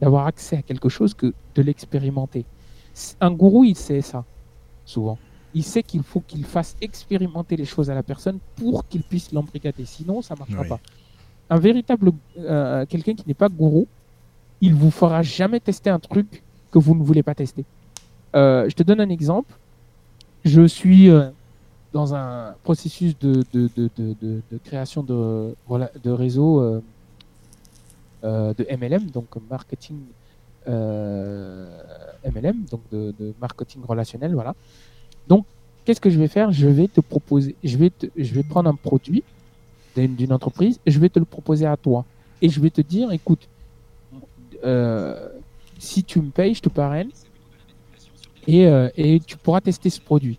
d'avoir 0.00 0.26
accès 0.26 0.56
à 0.56 0.62
quelque 0.62 0.88
chose 0.88 1.14
que 1.14 1.32
de 1.54 1.62
l'expérimenter. 1.62 2.44
Un 3.20 3.30
gourou, 3.30 3.64
il 3.64 3.76
sait 3.76 4.00
ça, 4.00 4.24
souvent. 4.84 5.18
Il 5.54 5.62
sait 5.62 5.82
qu'il 5.82 6.02
faut 6.02 6.20
qu'il 6.20 6.44
fasse 6.44 6.76
expérimenter 6.80 7.56
les 7.56 7.64
choses 7.64 7.88
à 7.90 7.94
la 7.94 8.02
personne 8.02 8.38
pour 8.56 8.86
qu'il 8.88 9.02
puisse 9.02 9.32
l'embrigader. 9.32 9.84
Sinon, 9.84 10.20
ça 10.22 10.34
ne 10.34 10.40
marchera 10.40 10.64
pas 10.64 10.80
un 11.52 11.58
véritable 11.58 12.12
euh, 12.38 12.86
quelqu'un 12.86 13.14
qui 13.14 13.24
n'est 13.26 13.34
pas 13.34 13.50
gourou, 13.50 13.86
il 14.62 14.74
vous 14.74 14.90
fera 14.90 15.20
jamais 15.22 15.60
tester 15.60 15.90
un 15.90 15.98
truc 15.98 16.42
que 16.70 16.78
vous 16.78 16.94
ne 16.94 17.02
voulez 17.02 17.22
pas 17.22 17.34
tester. 17.34 17.66
Euh, 18.34 18.66
je 18.70 18.74
te 18.74 18.82
donne 18.82 19.02
un 19.02 19.10
exemple. 19.10 19.52
Je 20.46 20.66
suis 20.66 21.10
euh, 21.10 21.28
dans 21.92 22.14
un 22.14 22.54
processus 22.62 23.18
de, 23.18 23.44
de, 23.52 23.68
de, 23.76 23.90
de 24.18 24.58
création 24.64 25.02
de, 25.02 25.54
de 26.02 26.10
réseau 26.10 26.80
de 28.22 28.76
MLM, 28.76 29.10
donc 29.10 29.26
marketing 29.50 29.98
MLM, 30.66 32.64
donc 32.70 32.80
de, 32.90 33.34
marketing 33.40 33.82
relationnel, 33.84 34.32
voilà. 34.34 34.54
Donc, 35.28 35.44
qu'est-ce 35.84 36.00
que 36.00 36.10
je 36.10 36.18
vais 36.18 36.28
faire? 36.28 36.50
Je 36.52 36.68
vais 36.68 36.88
te 36.88 37.00
proposer, 37.00 37.54
je 37.62 37.76
vais, 37.76 37.90
te, 37.90 38.06
je 38.16 38.34
vais 38.34 38.42
prendre 38.42 38.70
un 38.70 38.74
produit 38.74 39.22
d'une 39.96 40.32
entreprise, 40.32 40.80
je 40.86 40.98
vais 40.98 41.08
te 41.08 41.18
le 41.18 41.24
proposer 41.24 41.66
à 41.66 41.76
toi. 41.76 42.04
Et 42.40 42.48
je 42.48 42.60
vais 42.60 42.70
te 42.70 42.80
dire, 42.80 43.12
écoute, 43.12 43.48
euh, 44.64 45.28
si 45.78 46.04
tu 46.04 46.20
me 46.20 46.30
payes, 46.30 46.54
je 46.54 46.62
te 46.62 46.68
parraine 46.68 47.10
et, 48.46 48.66
euh, 48.66 48.88
et 48.96 49.20
tu 49.20 49.36
pourras 49.36 49.60
tester 49.60 49.90
ce 49.90 50.00
produit. 50.00 50.38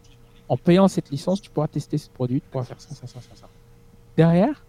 En 0.49 0.57
payant 0.57 0.88
cette 0.88 1.09
licence, 1.09 1.41
tu 1.41 1.49
pourras 1.49 1.67
tester 1.67 1.97
ce 1.97 2.09
produit, 2.09 2.41
tu 2.41 2.47
pourras 2.51 2.65
faire 2.65 2.80
ça, 2.80 2.93
ça, 2.93 3.07
ça, 3.07 3.19
ça. 3.33 3.47
Derrière, 4.17 4.63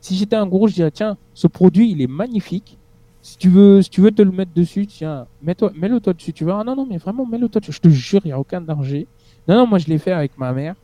si 0.00 0.16
j'étais 0.16 0.36
un 0.36 0.46
gros, 0.46 0.68
je 0.68 0.74
dirais, 0.74 0.90
tiens, 0.90 1.16
ce 1.32 1.46
produit, 1.46 1.90
il 1.90 2.02
est 2.02 2.06
magnifique. 2.06 2.76
Si 3.22 3.38
tu 3.38 3.48
veux, 3.48 3.80
si 3.80 3.88
tu 3.88 4.02
veux 4.02 4.10
te 4.10 4.20
le 4.20 4.30
mettre 4.30 4.52
dessus, 4.54 4.86
tiens, 4.86 5.26
mets-toi, 5.42 5.72
mets-le 5.74 5.98
toi 5.98 6.12
dessus. 6.12 6.34
Tu 6.34 6.44
vois, 6.44 6.60
ah 6.60 6.64
non, 6.64 6.76
non, 6.76 6.86
mais 6.86 6.98
vraiment, 6.98 7.24
mets-le 7.24 7.48
toi 7.48 7.60
dessus. 7.60 7.72
Je 7.72 7.80
te 7.80 7.88
jure, 7.88 8.20
il 8.24 8.28
n'y 8.28 8.32
a 8.32 8.38
aucun 8.38 8.60
danger. 8.60 9.06
Non, 9.48 9.56
non, 9.56 9.66
moi, 9.66 9.78
je 9.78 9.86
l'ai 9.86 9.96
fait 9.96 10.12
avec 10.12 10.36
ma 10.36 10.52
mère. 10.52 10.74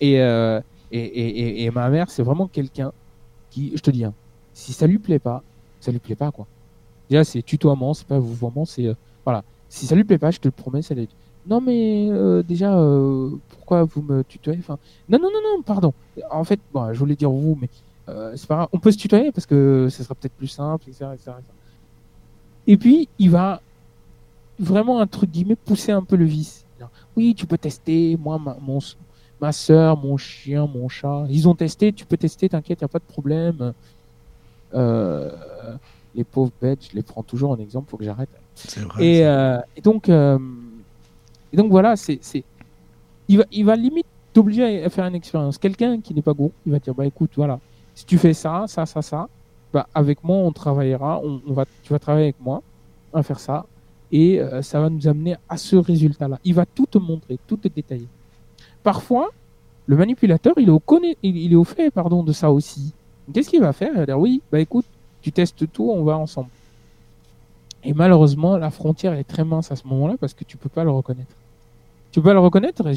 Et, 0.00 0.18
euh, 0.20 0.60
et, 0.90 1.70
ma 1.70 1.90
mère, 1.90 2.10
c'est 2.10 2.22
vraiment 2.22 2.46
quelqu'un 2.46 2.92
qui, 3.50 3.72
je 3.74 3.82
te 3.82 3.90
dis, 3.90 4.04
hein, 4.04 4.14
si 4.54 4.72
ça 4.72 4.86
lui 4.86 4.98
plaît 4.98 5.18
pas, 5.18 5.42
ça 5.80 5.92
lui 5.92 5.98
plaît 5.98 6.14
pas, 6.14 6.30
quoi. 6.30 6.46
Déjà, 7.10 7.22
c'est 7.22 7.42
tutoiement, 7.42 7.92
c'est 7.92 8.06
pas 8.06 8.18
vouvoiement, 8.18 8.64
c'est. 8.64 8.86
Euh, 8.86 8.94
voilà. 9.24 9.44
Si 9.68 9.86
ça 9.86 9.94
lui 9.94 10.04
plaît 10.04 10.16
pas, 10.16 10.30
je 10.30 10.38
te 10.38 10.48
le 10.48 10.52
promets, 10.52 10.80
ça 10.80 10.94
lui 10.94 11.06
Non, 11.46 11.60
mais 11.60 12.08
euh, 12.10 12.42
déjà, 12.42 12.76
euh, 12.76 13.30
pourquoi 13.50 13.84
vous 13.84 14.02
me 14.02 14.22
tutoyez? 14.24 14.58
Enfin, 14.60 14.78
Non, 15.08 15.18
non, 15.18 15.30
non, 15.30 15.40
non, 15.56 15.62
pardon. 15.62 15.92
En 16.30 16.44
fait, 16.44 16.60
bon, 16.72 16.92
je 16.92 16.98
voulais 16.98 17.16
dire 17.16 17.30
vous, 17.30 17.58
mais 17.60 17.68
c'est 18.36 18.46
pas 18.46 18.56
grave. 18.56 18.68
On 18.72 18.78
peut 18.78 18.92
se 18.92 18.98
tutoyer 18.98 19.32
parce 19.32 19.46
que 19.46 19.88
ce 19.90 20.02
sera 20.02 20.14
peut-être 20.14 20.34
plus 20.34 20.48
simple, 20.48 20.84
etc., 20.88 21.06
etc., 21.14 21.32
Et 22.66 22.76
puis, 22.76 23.08
il 23.18 23.30
va 23.30 23.60
vraiment, 24.58 24.98
entre 24.98 25.26
guillemets, 25.26 25.56
pousser 25.56 25.92
un 25.92 26.02
peu 26.02 26.16
le 26.16 26.24
vice. 26.24 26.64
Oui, 27.16 27.34
tu 27.34 27.46
peux 27.46 27.58
tester. 27.58 28.16
Moi, 28.16 28.38
mon, 28.60 28.78
ma 29.40 29.52
soeur, 29.52 29.96
mon 29.96 30.16
chien, 30.16 30.66
mon 30.66 30.88
chat. 30.88 31.26
Ils 31.28 31.48
ont 31.48 31.54
testé, 31.54 31.92
tu 31.92 32.06
peux 32.06 32.16
tester, 32.16 32.48
t'inquiète, 32.48 32.80
il 32.80 32.84
n'y 32.84 32.86
a 32.86 32.88
pas 32.88 32.98
de 32.98 33.04
problème. 33.04 33.72
Euh, 34.74 35.30
les 36.14 36.24
pauvres 36.24 36.52
bêtes, 36.60 36.88
je 36.90 36.96
les 36.96 37.02
prends 37.02 37.22
toujours 37.22 37.50
en 37.50 37.58
exemple, 37.58 37.90
faut 37.90 37.96
que 37.96 38.04
j'arrête. 38.04 38.30
Et, 39.00 39.26
euh, 39.26 39.58
et, 39.76 39.80
donc, 39.80 40.08
euh, 40.08 40.38
et 41.54 41.56
donc 41.56 41.70
voilà, 41.70 41.94
c'est, 41.94 42.18
il 43.28 43.38
va, 43.38 43.44
il 43.52 43.64
va 43.64 43.76
limite 43.76 44.06
t'obliger 44.32 44.82
à 44.82 44.90
faire 44.90 45.04
une 45.06 45.14
expérience. 45.14 45.56
Quelqu'un 45.56 46.00
qui 46.00 46.12
n'est 46.12 46.22
pas 46.22 46.32
gourou, 46.32 46.50
il 46.66 46.72
va 46.72 46.80
dire 46.80 46.94
bah 46.94 47.06
écoute, 47.06 47.30
voilà, 47.36 47.60
si 47.94 48.04
tu 48.04 48.18
fais 48.18 48.34
ça, 48.34 48.64
ça, 48.66 48.86
ça, 48.86 49.02
ça, 49.02 49.28
bah 49.72 49.86
avec 49.94 50.24
moi 50.24 50.38
on 50.38 50.50
travaillera, 50.50 51.20
on, 51.22 51.52
va, 51.52 51.64
tu 51.84 51.92
vas 51.92 52.00
travailler 52.00 52.26
avec 52.26 52.40
moi, 52.40 52.60
on 53.12 53.18
va 53.18 53.22
faire 53.22 53.38
ça, 53.38 53.66
et 54.10 54.40
ça 54.62 54.80
va 54.80 54.90
nous 54.90 55.06
amener 55.06 55.36
à 55.48 55.56
ce 55.56 55.76
résultat-là. 55.76 56.40
Il 56.44 56.54
va 56.54 56.66
tout 56.66 56.86
te 56.86 56.98
montrer, 56.98 57.38
tout 57.46 57.56
te 57.56 57.68
détailler 57.68 58.08
parfois, 58.84 59.30
le 59.86 59.96
manipulateur, 59.96 60.54
il 60.58 60.68
est 60.68 60.70
au, 60.70 60.82
il, 61.22 61.52
est 61.52 61.56
au 61.56 61.64
fait 61.64 61.90
pardon, 61.90 62.22
de 62.22 62.32
ça 62.32 62.52
aussi. 62.52 62.92
Qu'est-ce 63.32 63.48
qu'il 63.48 63.60
va 63.60 63.72
faire? 63.72 63.90
Il 63.92 63.98
va 63.98 64.06
dire 64.06 64.18
oui, 64.18 64.40
bah 64.52 64.60
écoute, 64.60 64.84
tu 65.20 65.32
testes 65.32 65.70
tout, 65.72 65.90
on 65.90 66.04
va 66.04 66.16
ensemble. 66.16 66.50
Et 67.82 67.92
malheureusement, 67.92 68.56
la 68.56 68.70
frontière 68.70 69.14
est 69.14 69.24
très 69.24 69.44
mince 69.44 69.72
à 69.72 69.76
ce 69.76 69.86
moment-là 69.88 70.14
parce 70.18 70.32
que 70.32 70.44
tu 70.44 70.56
peux 70.56 70.68
pas 70.68 70.84
le 70.84 70.90
reconnaître. 70.90 71.34
Tu 72.14 72.22
peux 72.22 72.32
le 72.32 72.38
reconnaître 72.38 72.88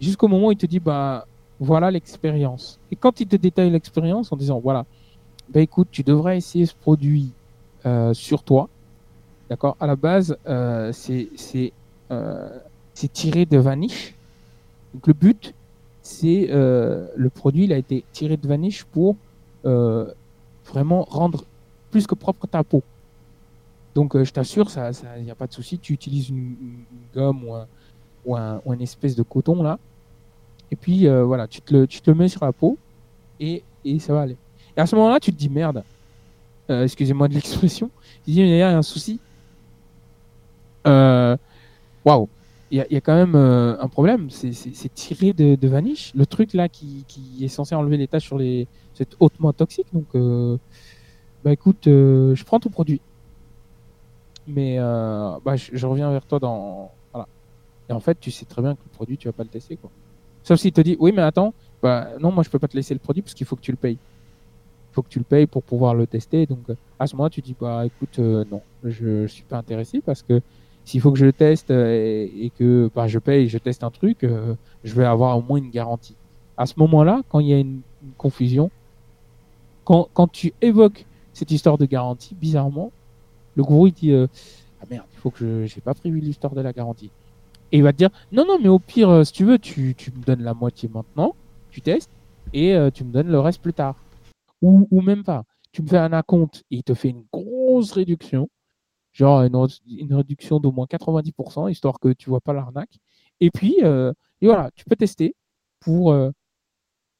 jusqu'au 0.00 0.26
moment 0.26 0.46
où 0.46 0.52
il 0.52 0.56
te 0.56 0.64
dit 0.64 0.80
bah 0.80 1.26
voilà 1.58 1.90
l'expérience. 1.90 2.80
Et 2.90 2.96
quand 2.96 3.20
il 3.20 3.26
te 3.26 3.36
détaille 3.36 3.68
l'expérience 3.68 4.32
en 4.32 4.38
disant 4.38 4.58
voilà, 4.58 4.86
bah 5.50 5.60
écoute, 5.60 5.88
tu 5.90 6.02
devrais 6.02 6.38
essayer 6.38 6.64
ce 6.64 6.74
produit 6.74 7.30
euh, 7.84 8.14
sur 8.14 8.42
toi. 8.42 8.70
D'accord 9.50 9.76
À 9.80 9.86
la 9.86 9.96
base, 9.96 10.34
euh, 10.46 10.92
c'est 10.94 11.28
euh, 12.10 12.58
c'est 12.94 13.12
tiré 13.12 13.44
de 13.44 13.58
Vanish. 13.58 14.14
Donc 14.94 15.06
le 15.06 15.12
but, 15.12 15.52
c'est 16.00 16.46
le 16.50 17.28
produit, 17.28 17.64
il 17.64 17.74
a 17.74 17.76
été 17.76 18.02
tiré 18.14 18.38
de 18.38 18.48
Vanish 18.48 18.84
pour 18.84 19.16
vraiment 19.62 21.02
rendre 21.02 21.44
plus 21.90 22.06
que 22.06 22.14
propre 22.14 22.46
ta 22.46 22.64
peau. 22.64 22.82
Donc 23.94 24.14
euh, 24.14 24.24
je 24.24 24.32
t'assure, 24.32 24.70
ça, 24.70 24.90
il 25.18 25.24
n'y 25.24 25.30
a 25.30 25.34
pas 25.34 25.46
de 25.46 25.52
souci. 25.52 25.78
Tu 25.78 25.92
utilises 25.92 26.28
une, 26.28 26.84
gomme 27.14 27.44
ou 28.24 28.36
un, 28.36 28.78
espèce 28.80 29.16
de 29.16 29.22
coton 29.22 29.62
là, 29.62 29.78
et 30.70 30.76
puis 30.76 31.08
voilà, 31.08 31.48
tu 31.48 31.60
te, 31.60 31.74
le, 31.74 32.14
mets 32.14 32.28
sur 32.28 32.44
la 32.44 32.52
peau 32.52 32.78
et, 33.40 33.62
ça 33.98 34.12
va 34.12 34.22
aller. 34.22 34.36
Et 34.76 34.80
à 34.80 34.86
ce 34.86 34.94
moment-là, 34.96 35.18
tu 35.20 35.32
te 35.32 35.38
dis 35.38 35.48
merde. 35.48 35.82
excusez-moi 36.68 37.28
de 37.28 37.34
l'expression. 37.34 37.90
Tu 38.24 38.32
te 38.32 38.36
dis 38.36 38.40
il 38.40 38.48
y 38.48 38.62
a 38.62 38.76
un 38.76 38.82
souci. 38.82 39.18
Waouh 40.84 42.28
il 42.72 42.86
y, 42.88 42.96
a 42.96 43.00
quand 43.00 43.16
même 43.16 43.34
un 43.34 43.88
problème. 43.88 44.30
C'est 44.30 44.94
tiré 44.94 45.32
de, 45.32 45.56
de, 45.56 45.68
Vanish, 45.68 46.12
le 46.14 46.24
truc 46.24 46.54
là 46.54 46.68
qui, 46.68 47.04
qui, 47.08 47.44
est 47.44 47.48
censé 47.48 47.74
enlever 47.74 47.96
les 47.96 48.06
tâches 48.06 48.26
sur 48.26 48.38
les. 48.38 48.68
C'est 48.94 49.16
hautement 49.18 49.52
toxique. 49.52 49.88
Donc, 49.92 50.06
bah 51.42 51.52
écoute, 51.52 51.80
je 51.86 52.44
prends 52.44 52.60
ton 52.60 52.70
produit. 52.70 53.00
Mais 54.50 54.78
bah, 54.78 55.56
je, 55.56 55.86
reviens 55.86 56.10
vers 56.10 56.26
toi 56.26 56.38
dans. 56.38 56.90
Voilà. 57.12 57.28
Et 57.88 57.92
en 57.92 58.00
fait, 58.00 58.18
tu 58.20 58.30
sais 58.30 58.44
très 58.44 58.62
bien 58.62 58.74
que 58.74 58.80
le 58.84 58.90
produit, 58.90 59.16
tu 59.16 59.28
vas 59.28 59.32
pas 59.32 59.42
le 59.42 59.48
tester. 59.48 59.76
Quoi. 59.76 59.90
Sauf 60.42 60.58
s'il 60.58 60.72
te 60.72 60.80
dit, 60.80 60.96
oui, 60.98 61.12
mais 61.12 61.22
attends, 61.22 61.54
bah, 61.82 62.08
non, 62.20 62.32
moi 62.32 62.42
je 62.42 62.50
peux 62.50 62.58
pas 62.58 62.68
te 62.68 62.76
laisser 62.76 62.94
le 62.94 63.00
produit 63.00 63.22
parce 63.22 63.34
qu'il 63.34 63.46
faut 63.46 63.56
que 63.56 63.60
tu 63.60 63.70
le 63.70 63.76
payes. 63.76 63.98
Il 64.90 64.94
faut 64.94 65.02
que 65.02 65.08
tu 65.08 65.18
le 65.18 65.24
payes 65.24 65.46
pour 65.46 65.62
pouvoir 65.62 65.94
le 65.94 66.06
tester. 66.06 66.46
Donc 66.46 66.60
à 66.98 67.06
ce 67.06 67.14
moment-là, 67.16 67.30
tu 67.30 67.40
dis, 67.40 67.54
bah 67.58 67.86
écoute, 67.86 68.18
euh, 68.18 68.44
non, 68.50 68.62
je, 68.84 69.22
je 69.22 69.26
suis 69.26 69.44
pas 69.44 69.58
intéressé 69.58 70.00
parce 70.00 70.22
que 70.22 70.40
s'il 70.84 71.00
faut 71.00 71.12
que 71.12 71.18
je 71.18 71.26
le 71.26 71.32
teste 71.32 71.70
euh, 71.70 72.26
et, 72.36 72.50
que 72.58 72.90
bah, 72.94 73.06
je 73.06 73.18
paye, 73.18 73.48
je 73.48 73.58
teste 73.58 73.84
un 73.84 73.90
truc, 73.90 74.24
euh, 74.24 74.54
je 74.82 74.94
vais 74.94 75.04
avoir 75.04 75.38
au 75.38 75.42
moins 75.42 75.58
une 75.58 75.70
garantie. 75.70 76.16
À 76.56 76.66
ce 76.66 76.74
moment-là, 76.78 77.22
quand 77.28 77.40
il 77.40 77.46
y 77.48 77.54
a 77.54 77.58
une, 77.58 77.80
confusion, 78.16 78.70
quand, 79.84 80.08
quand, 80.14 80.26
tu 80.26 80.54
évoques 80.62 81.04
cette 81.32 81.50
histoire 81.50 81.76
de 81.76 81.84
garantie, 81.84 82.34
bizarrement, 82.34 82.92
le 83.60 83.64
gourou 83.66 83.86
il 83.88 83.92
dit 83.92 84.12
ah 84.14 84.84
merde, 84.90 85.06
il 85.12 85.18
faut 85.18 85.30
que 85.30 85.66
je 85.66 85.74
n'ai 85.74 85.80
pas 85.82 85.94
prévu 85.94 86.20
l'histoire 86.20 86.54
de 86.54 86.60
la 86.60 86.72
garantie. 86.72 87.10
Et 87.72 87.78
il 87.78 87.82
va 87.82 87.92
te 87.92 87.98
dire 87.98 88.10
non 88.32 88.44
non 88.46 88.58
mais 88.60 88.68
au 88.68 88.78
pire 88.78 89.26
si 89.26 89.32
tu 89.32 89.44
veux 89.44 89.58
tu, 89.58 89.94
tu 89.96 90.10
me 90.12 90.22
donnes 90.24 90.42
la 90.42 90.54
moitié 90.54 90.88
maintenant, 90.92 91.34
tu 91.70 91.80
testes 91.80 92.10
et 92.52 92.76
tu 92.94 93.04
me 93.04 93.12
donnes 93.12 93.28
le 93.28 93.40
reste 93.40 93.62
plus 93.62 93.74
tard. 93.74 93.96
Ou, 94.62 94.86
ou 94.90 95.00
même 95.00 95.24
pas. 95.24 95.44
Tu 95.72 95.82
me 95.82 95.88
fais 95.88 95.98
un 95.98 96.12
acompte 96.12 96.64
et 96.70 96.76
il 96.76 96.82
te 96.82 96.94
fait 96.94 97.10
une 97.10 97.24
grosse 97.32 97.92
réduction, 97.92 98.48
genre 99.12 99.42
une, 99.42 100.14
réduction 100.14 100.60
d'au 100.60 100.72
moins 100.72 100.86
90%, 100.86 101.70
histoire 101.70 101.98
que 102.00 102.12
tu 102.12 102.30
vois 102.30 102.40
pas 102.40 102.52
l'arnaque. 102.52 102.98
Et 103.40 103.50
puis, 103.50 103.76
euh, 103.82 104.12
et 104.40 104.46
voilà, 104.46 104.70
tu 104.74 104.84
peux 104.84 104.96
tester 104.96 105.34
pour 105.80 106.12
euh, 106.12 106.30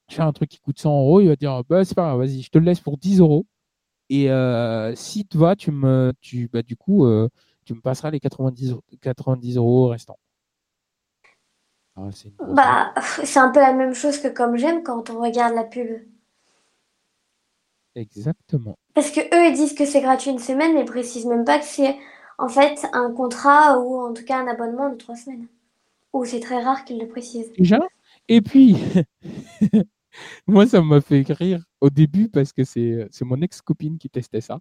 faire 0.09 0.25
un 0.27 0.33
truc 0.33 0.49
qui 0.49 0.59
coûte 0.59 0.79
100 0.79 0.89
euros. 0.91 1.21
Il 1.21 1.29
va 1.29 1.35
dire, 1.35 1.63
bah, 1.65 1.85
c'est 1.85 1.95
pas 1.95 2.03
grave, 2.03 2.19
vas-y, 2.19 2.41
je 2.41 2.49
te 2.49 2.57
le 2.57 2.65
laisse 2.65 2.79
pour 2.81 2.97
10 2.97 3.19
euros. 3.19 3.45
Et 4.13 4.29
euh, 4.29 4.93
si 4.93 5.25
tu 5.25 5.37
vas, 5.37 5.55
tu 5.55 5.71
me, 5.71 6.11
tu, 6.19 6.49
bah, 6.51 6.61
du 6.63 6.75
coup, 6.75 7.05
euh, 7.05 7.29
tu 7.63 7.73
me 7.73 7.79
passeras 7.79 8.11
les 8.11 8.19
90, 8.19 8.75
90 8.99 9.55
euros 9.55 9.87
restants. 9.87 10.19
Ah, 11.95 12.09
c'est 12.11 12.33
bah, 12.37 12.93
c'est 13.23 13.39
un 13.39 13.51
peu 13.51 13.61
la 13.61 13.71
même 13.71 13.93
chose 13.93 14.17
que 14.17 14.27
comme 14.27 14.57
j'aime 14.57 14.83
quand 14.83 15.09
on 15.09 15.21
regarde 15.21 15.55
la 15.55 15.63
pub. 15.63 15.87
Exactement. 17.95 18.77
Parce 18.95 19.11
que 19.11 19.21
eux, 19.21 19.49
ils 19.49 19.55
disent 19.55 19.75
que 19.75 19.85
c'est 19.85 20.01
gratuit 20.01 20.31
une 20.31 20.39
semaine, 20.39 20.73
mais 20.73 20.81
ils 20.81 20.85
précisent 20.85 21.25
même 21.25 21.45
pas 21.45 21.59
que 21.59 21.65
c'est 21.65 21.97
en 22.37 22.49
fait 22.49 22.85
un 22.91 23.13
contrat 23.13 23.79
ou 23.79 23.97
en 23.97 24.13
tout 24.13 24.25
cas 24.25 24.39
un 24.39 24.47
abonnement 24.47 24.89
de 24.89 24.95
trois 24.95 25.15
semaines. 25.15 25.47
Ou 26.11 26.25
c'est 26.25 26.41
très 26.41 26.61
rare 26.61 26.83
qu'ils 26.83 26.99
le 26.99 27.07
précisent. 27.07 27.53
Déjà? 27.53 27.79
Et 28.27 28.41
puis, 28.41 28.75
moi, 30.47 30.67
ça 30.67 30.81
m'a 30.81 31.01
fait 31.01 31.23
rire 31.29 31.63
au 31.81 31.89
début 31.89 32.29
parce 32.29 32.53
que 32.53 32.63
c'est 32.63 33.09
mon 33.21 33.41
ex-copine 33.41 33.97
qui 33.97 34.09
testait 34.09 34.41
ça. 34.41 34.59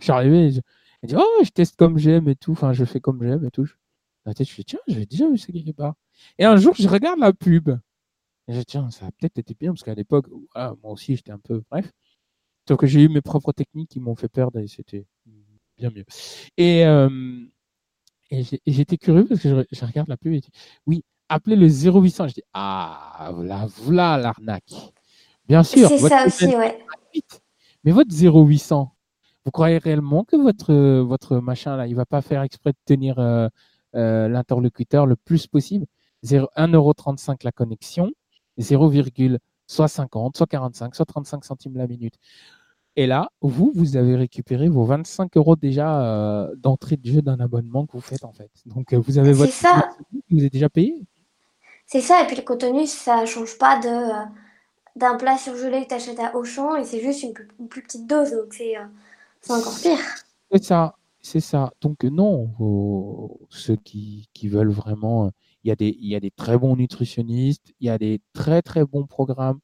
Je 0.00 0.12
arrivé, 0.12 0.50
je, 0.50 0.60
elle 1.02 1.08
dit 1.10 1.16
Oh, 1.18 1.42
je 1.44 1.50
teste 1.50 1.76
comme 1.76 1.98
j'aime 1.98 2.28
et 2.28 2.36
tout, 2.36 2.52
enfin, 2.52 2.72
je 2.72 2.84
fais 2.84 3.00
comme 3.00 3.22
j'aime 3.22 3.44
et 3.44 3.50
tout. 3.50 3.66
Dans 4.24 4.30
la 4.30 4.34
tête, 4.34 4.48
je 4.48 4.54
fais 4.54 4.64
Tiens, 4.64 4.80
j'ai 4.88 5.06
déjà 5.06 5.28
vu 5.28 5.38
ça 5.38 5.52
quelque 5.52 5.72
part. 5.72 5.94
Et 6.38 6.44
un 6.44 6.56
jour, 6.56 6.74
je 6.78 6.88
regarde 6.88 7.18
la 7.20 7.32
pub. 7.32 7.70
Et 8.48 8.52
je 8.54 8.58
dis 8.58 8.66
Tiens, 8.66 8.90
ça 8.90 9.06
a 9.06 9.12
peut-être 9.12 9.38
été 9.38 9.54
bien 9.58 9.72
parce 9.72 9.82
qu'à 9.82 9.94
l'époque, 9.94 10.26
moi 10.56 10.76
aussi, 10.84 11.16
j'étais 11.16 11.32
un 11.32 11.38
peu. 11.38 11.62
Bref. 11.70 11.90
Sauf 12.68 12.78
que 12.78 12.86
j'ai 12.86 13.02
eu 13.02 13.08
mes 13.08 13.22
propres 13.22 13.52
techniques 13.52 13.90
qui 13.90 14.00
m'ont 14.00 14.14
fait 14.14 14.28
perdre 14.28 14.58
et 14.60 14.68
c'était 14.68 15.06
bien 15.78 15.90
mieux. 15.90 16.04
Et, 16.56 16.84
euh, 16.86 17.46
et 18.30 18.44
j'étais 18.66 18.96
curieux 18.98 19.26
parce 19.26 19.42
que 19.42 19.66
je, 19.70 19.84
regarde 19.84 20.08
la 20.08 20.16
pub 20.16 20.32
et 20.32 20.40
dis 20.40 20.50
Oui, 20.86 21.04
appelez 21.30 21.56
le 21.56 21.68
0800. 21.68 22.28
Je 22.28 22.34
dis 22.34 22.42
Ah, 22.52 23.30
voilà, 23.34 23.66
voilà 23.82 24.18
l'arnaque. 24.18 24.92
Bien 25.48 25.62
sûr. 25.62 25.88
C'est 25.88 25.98
ça 25.98 26.26
aussi, 26.26 26.46
ouais. 26.46 26.78
Mais 27.84 27.92
votre 27.92 28.10
0800, 28.14 28.92
vous 29.44 29.50
croyez 29.50 29.78
réellement 29.78 30.24
que 30.24 30.36
votre, 30.36 30.74
votre 31.00 31.38
machin 31.38 31.76
là, 31.76 31.86
il 31.86 31.94
va 31.94 32.04
pas 32.04 32.20
faire 32.20 32.42
exprès 32.42 32.72
de 32.72 32.78
tenir 32.84 33.18
euh, 33.18 33.48
euh, 33.96 34.28
l'interlocuteur 34.28 35.06
le 35.06 35.16
plus 35.16 35.46
possible? 35.46 35.86
1,35€ 36.22 37.38
la 37.44 37.52
connexion, 37.52 38.10
0, 38.58 38.92
soit 39.66 39.88
50, 39.88 40.36
soit 40.36 40.46
45, 40.46 40.94
soit 40.94 41.06
35 41.06 41.44
centimes 41.44 41.76
la 41.78 41.86
minute. 41.86 42.14
Et 42.96 43.06
là, 43.06 43.30
vous, 43.40 43.72
vous 43.74 43.96
avez 43.96 44.16
récupéré 44.16 44.68
vos 44.68 44.84
25 44.84 45.36
euros 45.38 45.56
déjà 45.56 46.02
euh, 46.02 46.54
d'entrée 46.56 46.96
de 46.96 47.06
jeu 47.10 47.22
d'un 47.22 47.40
abonnement 47.40 47.86
que 47.86 47.92
vous 47.92 48.02
faites 48.02 48.24
en 48.24 48.32
fait. 48.32 48.50
Donc 48.66 48.92
vous 48.92 49.16
avez 49.16 49.32
votre 49.32 49.52
ça. 49.52 49.88
vous 50.30 50.44
êtes 50.44 50.52
déjà 50.52 50.68
payé. 50.68 51.06
C'est 51.92 52.00
ça, 52.00 52.22
et 52.22 52.26
puis 52.28 52.36
le 52.36 52.42
contenu, 52.42 52.86
ça 52.86 53.26
change 53.26 53.58
pas 53.58 53.80
de 53.80 54.28
d'un 54.94 55.16
plat 55.16 55.36
surgelé 55.36 55.82
que 55.82 55.88
tu 55.88 55.94
achètes 55.94 56.20
à 56.20 56.36
Auchan 56.36 56.76
et 56.76 56.84
c'est 56.84 57.00
juste 57.00 57.24
une 57.24 57.32
plus, 57.68 57.82
petite 57.82 58.06
dose, 58.06 58.30
donc 58.30 58.54
c'est 58.54 58.76
encore 59.48 59.76
pire. 59.80 59.98
C'est 60.52 60.62
ça, 60.62 60.94
c'est 61.20 61.40
ça. 61.40 61.72
Donc 61.80 62.04
non, 62.04 62.48
ceux 63.48 63.74
qui, 63.74 64.28
qui, 64.34 64.48
veulent 64.48 64.70
vraiment, 64.70 65.32
il 65.64 65.68
y, 65.68 65.72
a 65.72 65.76
des, 65.76 65.96
il 65.98 66.06
y 66.06 66.14
a 66.14 66.20
des 66.20 66.30
très 66.30 66.56
bons 66.56 66.76
nutritionnistes, 66.76 67.72
il 67.80 67.88
y 67.88 67.90
a 67.90 67.98
des 67.98 68.20
très 68.34 68.62
très 68.62 68.84
bons 68.84 69.06
programmes, 69.06 69.58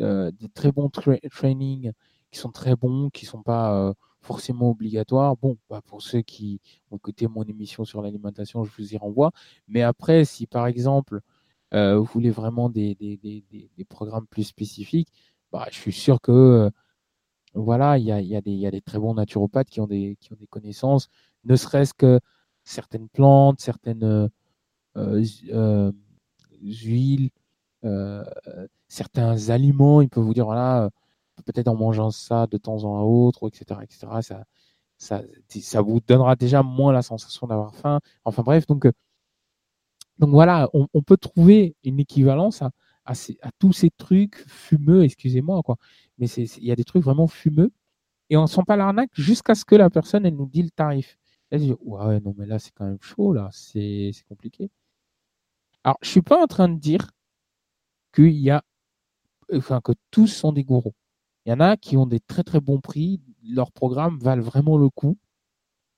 euh, 0.00 0.30
des 0.30 0.48
très 0.48 0.72
bons 0.72 0.88
trainings 0.88 1.92
qui 2.30 2.38
sont 2.38 2.50
très 2.50 2.76
bons, 2.76 3.10
qui 3.10 3.26
sont 3.26 3.42
pas 3.42 3.74
euh, 3.74 3.92
forcément 4.22 4.70
obligatoires. 4.70 5.36
Bon, 5.36 5.58
bah 5.68 5.82
pour 5.84 6.00
ceux 6.00 6.22
qui 6.22 6.60
ont 6.90 6.96
écouté 6.96 7.26
mon 7.26 7.42
émission 7.42 7.84
sur 7.84 8.00
l'alimentation, 8.00 8.64
je 8.64 8.70
vous 8.78 8.94
y 8.94 8.96
renvoie. 8.96 9.32
Mais 9.66 9.82
après, 9.82 10.24
si 10.24 10.46
par 10.46 10.66
exemple 10.66 11.20
euh, 11.74 11.98
vous 11.98 12.04
voulez 12.04 12.30
vraiment 12.30 12.68
des, 12.68 12.96
programmes 13.88 14.26
plus 14.26 14.44
spécifiques, 14.44 15.08
bah, 15.52 15.66
je 15.70 15.76
suis 15.76 15.92
sûr 15.92 16.20
que 16.20 16.70
voilà, 17.54 17.98
il 17.98 18.04
y 18.04 18.12
a, 18.36 18.40
des 18.40 18.80
très 18.82 18.98
bons 18.98 19.14
naturopathes 19.14 19.68
qui 19.68 19.80
ont 19.80 19.86
des, 19.86 20.16
connaissances, 20.50 21.08
ne 21.44 21.56
serait-ce 21.56 21.94
que 21.94 22.20
certaines 22.64 23.08
plantes, 23.08 23.60
certaines 23.60 24.04
euh, 24.96 25.24
euh, 25.52 25.92
huiles, 26.62 27.30
euh, 27.84 28.24
certains 28.88 29.50
aliments. 29.50 30.00
Ils 30.02 30.08
peuvent 30.08 30.24
vous 30.24 30.34
dire, 30.34 30.44
voilà, 30.44 30.90
peut-être 31.44 31.68
en 31.68 31.76
mangeant 31.76 32.10
ça 32.10 32.46
de 32.46 32.58
temps 32.58 32.84
en 32.84 33.02
autre, 33.02 33.48
etc., 33.48 33.80
etc. 33.82 34.06
Ça 34.98 35.80
vous 35.82 36.00
donnera 36.00 36.36
déjà 36.36 36.62
moins 36.62 36.92
la 36.92 37.02
sensation 37.02 37.46
d'avoir 37.46 37.74
faim. 37.74 38.00
Enfin 38.24 38.42
bref, 38.42 38.66
donc, 38.66 38.88
donc 40.18 40.30
voilà, 40.30 40.68
on, 40.72 41.02
peut 41.02 41.16
trouver 41.16 41.76
une 41.84 42.00
équivalence 42.00 42.62
à, 42.62 42.72
tous 43.58 43.72
ces 43.72 43.90
trucs 43.90 44.44
fumeux, 44.48 45.04
excusez-moi, 45.04 45.62
quoi 45.62 45.76
mais 46.18 46.26
il 46.26 46.64
y 46.64 46.72
a 46.72 46.76
des 46.76 46.84
trucs 46.84 47.04
vraiment 47.04 47.26
fumeux 47.26 47.70
et 48.30 48.36
on 48.36 48.46
sent 48.46 48.62
pas 48.66 48.76
l'arnaque 48.76 49.10
jusqu'à 49.14 49.54
ce 49.54 49.64
que 49.64 49.74
la 49.76 49.90
personne 49.90 50.28
nous 50.28 50.46
dit 50.46 50.62
le 50.62 50.70
tarif. 50.70 51.16
Elle 51.50 51.60
dit 51.60 51.74
ouais 51.80 52.20
non 52.20 52.34
mais 52.36 52.46
là 52.46 52.58
c'est 52.58 52.72
quand 52.72 52.84
même 52.84 52.98
chaud 53.00 53.32
là, 53.32 53.48
c'est 53.52 54.12
compliqué. 54.28 54.70
Alors 55.84 55.98
je 56.02 56.10
suis 56.10 56.22
pas 56.22 56.42
en 56.42 56.46
train 56.46 56.68
de 56.68 56.78
dire 56.78 57.10
qu'il 58.12 58.36
y 58.38 58.50
a 58.50 58.62
enfin 59.54 59.80
que 59.80 59.92
tous 60.10 60.26
sont 60.28 60.52
des 60.52 60.64
gourous. 60.64 60.94
Il 61.46 61.50
y 61.50 61.52
en 61.52 61.60
a 61.60 61.76
qui 61.76 61.96
ont 61.96 62.06
des 62.06 62.20
très 62.20 62.42
très 62.44 62.60
bons 62.60 62.80
prix, 62.80 63.20
leurs 63.44 63.72
programmes 63.72 64.18
valent 64.18 64.42
vraiment 64.42 64.76
le 64.76 64.90
coup 64.90 65.16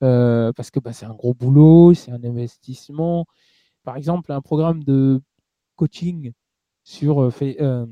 euh, 0.02 0.52
parce 0.52 0.70
que 0.70 0.80
bah, 0.80 0.92
c'est 0.92 1.06
un 1.06 1.14
gros 1.14 1.34
boulot, 1.34 1.94
c'est 1.94 2.12
un 2.12 2.22
investissement. 2.24 3.26
Par 3.84 3.96
exemple, 3.96 4.32
un 4.32 4.40
programme 4.40 4.84
de 4.84 5.22
coaching 5.76 6.32
sur 6.84 7.22
euh, 7.22 7.30
euh, 7.42 7.86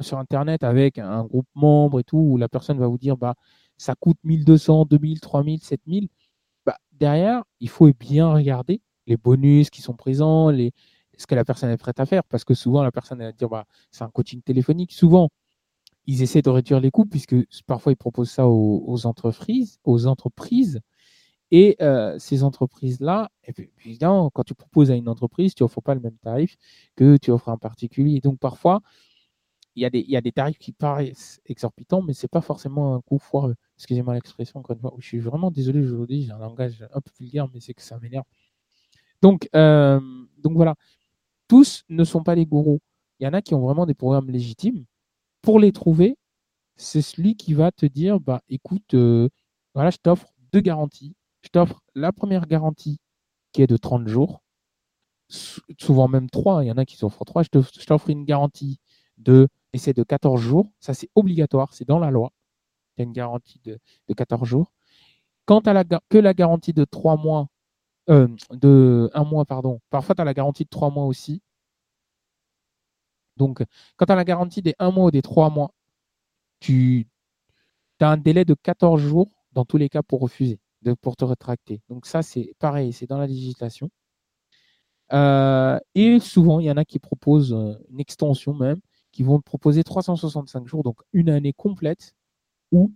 sur 0.00 0.18
Internet 0.18 0.62
avec 0.64 0.98
un 0.98 1.24
groupe 1.24 1.48
membre 1.54 2.00
et 2.00 2.04
tout, 2.04 2.18
où 2.18 2.36
la 2.36 2.48
personne 2.48 2.78
va 2.78 2.86
vous 2.86 2.98
dire, 2.98 3.16
bah, 3.16 3.34
ça 3.76 3.94
coûte 3.94 4.18
1200, 4.24 4.86
2000, 4.86 5.20
3000, 5.20 5.60
7000, 5.60 6.08
bah, 6.66 6.76
derrière, 6.92 7.42
il 7.60 7.68
faut 7.68 7.90
bien 7.92 8.32
regarder 8.32 8.80
les 9.06 9.16
bonus 9.16 9.70
qui 9.70 9.82
sont 9.82 9.94
présents, 9.94 10.50
les, 10.50 10.72
ce 11.16 11.26
que 11.26 11.34
la 11.34 11.44
personne 11.44 11.70
est 11.70 11.76
prête 11.76 12.00
à 12.00 12.06
faire, 12.06 12.24
parce 12.24 12.44
que 12.44 12.54
souvent, 12.54 12.82
la 12.82 12.92
personne 12.92 13.18
va 13.18 13.32
dire, 13.32 13.48
bah, 13.48 13.66
c'est 13.90 14.04
un 14.04 14.10
coaching 14.10 14.42
téléphonique. 14.42 14.92
Souvent, 14.92 15.30
ils 16.06 16.22
essaient 16.22 16.42
de 16.42 16.50
réduire 16.50 16.80
les 16.80 16.90
coûts, 16.90 17.06
puisque 17.06 17.36
parfois, 17.66 17.92
ils 17.92 17.96
proposent 17.96 18.30
ça 18.30 18.48
aux, 18.48 19.06
entreprises, 19.06 19.78
aux 19.84 20.06
entreprises. 20.06 20.80
Et 21.50 21.76
euh, 21.80 22.18
ces 22.18 22.42
entreprises-là, 22.42 23.30
évidemment, 23.78 24.30
quand 24.30 24.44
tu 24.44 24.54
proposes 24.54 24.90
à 24.90 24.94
une 24.96 25.08
entreprise, 25.08 25.54
tu 25.54 25.62
offres 25.62 25.80
pas 25.80 25.94
le 25.94 26.00
même 26.00 26.16
tarif 26.18 26.56
que 26.96 27.16
tu 27.16 27.30
offres 27.30 27.48
à 27.48 27.52
un 27.52 27.58
particulier. 27.58 28.20
Donc 28.20 28.38
parfois, 28.38 28.80
il 29.74 29.82
y, 29.82 29.84
a 29.86 29.90
des, 29.90 30.00
il 30.00 30.10
y 30.10 30.16
a 30.16 30.20
des 30.20 30.32
tarifs 30.32 30.58
qui 30.58 30.72
paraissent 30.72 31.40
exorbitants, 31.46 32.02
mais 32.02 32.12
ce 32.12 32.26
n'est 32.26 32.28
pas 32.28 32.40
forcément 32.40 32.94
un 32.96 33.00
coup 33.00 33.18
foireux. 33.18 33.54
Excusez-moi 33.76 34.14
l'expression, 34.14 34.60
encore 34.60 34.74
une 34.74 34.80
fois. 34.80 34.94
Je 34.98 35.06
suis 35.06 35.20
vraiment 35.20 35.50
désolé 35.50 35.80
aujourd'hui, 35.80 36.22
j'ai 36.24 36.32
un 36.32 36.38
langage 36.38 36.84
un 36.92 37.00
peu 37.00 37.12
vulgaire, 37.18 37.48
mais 37.54 37.60
c'est 37.60 37.74
que 37.74 37.82
ça 37.82 37.98
m'énerve. 38.00 38.24
Donc, 39.22 39.48
euh, 39.54 40.00
donc 40.38 40.54
voilà, 40.54 40.74
tous 41.48 41.84
ne 41.88 42.04
sont 42.04 42.22
pas 42.22 42.34
des 42.36 42.46
gourous. 42.46 42.80
Il 43.20 43.24
y 43.24 43.28
en 43.28 43.32
a 43.32 43.42
qui 43.42 43.54
ont 43.54 43.60
vraiment 43.60 43.86
des 43.86 43.94
programmes 43.94 44.30
légitimes. 44.30 44.84
Pour 45.42 45.60
les 45.60 45.72
trouver, 45.72 46.16
c'est 46.76 47.02
celui 47.02 47.36
qui 47.36 47.54
va 47.54 47.72
te 47.72 47.86
dire, 47.86 48.20
bah 48.20 48.42
écoute, 48.48 48.94
euh, 48.94 49.28
voilà, 49.74 49.90
je 49.90 49.98
t'offre 49.98 50.28
deux 50.52 50.60
garanties. 50.60 51.14
Je 51.48 51.52
t'offre 51.52 51.80
la 51.94 52.12
première 52.12 52.46
garantie 52.46 53.00
qui 53.52 53.62
est 53.62 53.66
de 53.66 53.78
30 53.78 54.06
jours. 54.06 54.42
souvent 55.78 56.06
même 56.06 56.28
trois. 56.28 56.62
Il 56.62 56.66
y 56.68 56.70
en 56.70 56.76
a 56.76 56.84
qui 56.84 56.96
s'offrent 56.96 57.24
trois. 57.24 57.42
Je 57.42 57.48
t'offre 57.86 58.10
une 58.10 58.26
garantie 58.26 58.78
de 59.16 59.48
essai 59.72 59.94
de 59.94 60.02
14 60.02 60.38
jours. 60.38 60.70
Ça, 60.78 60.92
c'est 60.92 61.08
obligatoire, 61.14 61.72
c'est 61.72 61.88
dans 61.88 61.98
la 61.98 62.10
loi. 62.10 62.32
Il 62.96 63.00
y 63.00 63.02
a 63.02 63.04
une 63.04 63.14
garantie 63.14 63.60
de, 63.64 63.80
14 64.14 64.46
jours. 64.46 64.74
Quant 65.46 65.60
à 65.60 65.72
la, 65.72 65.84
que 65.84 66.18
la 66.18 66.34
garantie 66.34 66.74
de 66.74 66.84
trois 66.84 67.16
mois, 67.16 67.48
euh, 68.10 68.28
de 68.50 69.10
un 69.14 69.24
mois, 69.24 69.46
pardon, 69.46 69.80
parfois 69.88 70.14
tu 70.14 70.20
as 70.20 70.26
la 70.26 70.34
garantie 70.34 70.64
de 70.64 70.68
trois 70.68 70.90
mois 70.90 71.06
aussi. 71.06 71.40
Donc, 73.38 73.64
quand 73.96 74.04
tu 74.04 74.12
as 74.12 74.16
la 74.16 74.24
garantie 74.24 74.60
des 74.60 74.74
un 74.78 74.90
mois 74.90 75.06
ou 75.06 75.10
des 75.10 75.22
trois 75.22 75.48
mois, 75.48 75.72
tu 76.60 77.08
as 78.00 78.10
un 78.10 78.18
délai 78.18 78.44
de 78.44 78.52
14 78.54 79.00
jours 79.00 79.30
dans 79.52 79.64
tous 79.64 79.78
les 79.78 79.88
cas 79.88 80.02
pour 80.02 80.20
refuser, 80.20 80.60
de, 80.82 80.94
pour 80.94 81.16
te 81.16 81.24
rétracter. 81.24 81.80
Donc 81.88 82.06
ça, 82.06 82.22
c'est 82.22 82.54
pareil, 82.58 82.92
c'est 82.92 83.06
dans 83.06 83.18
la 83.18 83.26
législation. 83.26 83.90
Euh, 85.12 85.78
et 85.94 86.20
souvent, 86.20 86.60
il 86.60 86.66
y 86.66 86.70
en 86.70 86.76
a 86.76 86.84
qui 86.84 86.98
proposent 86.98 87.52
euh, 87.54 87.74
une 87.90 88.00
extension 88.00 88.54
même, 88.54 88.78
qui 89.12 89.22
vont 89.22 89.38
te 89.38 89.44
proposer 89.44 89.82
365 89.84 90.66
jours, 90.68 90.82
donc 90.82 91.00
une 91.12 91.30
année 91.30 91.52
complète, 91.54 92.14
où 92.72 92.92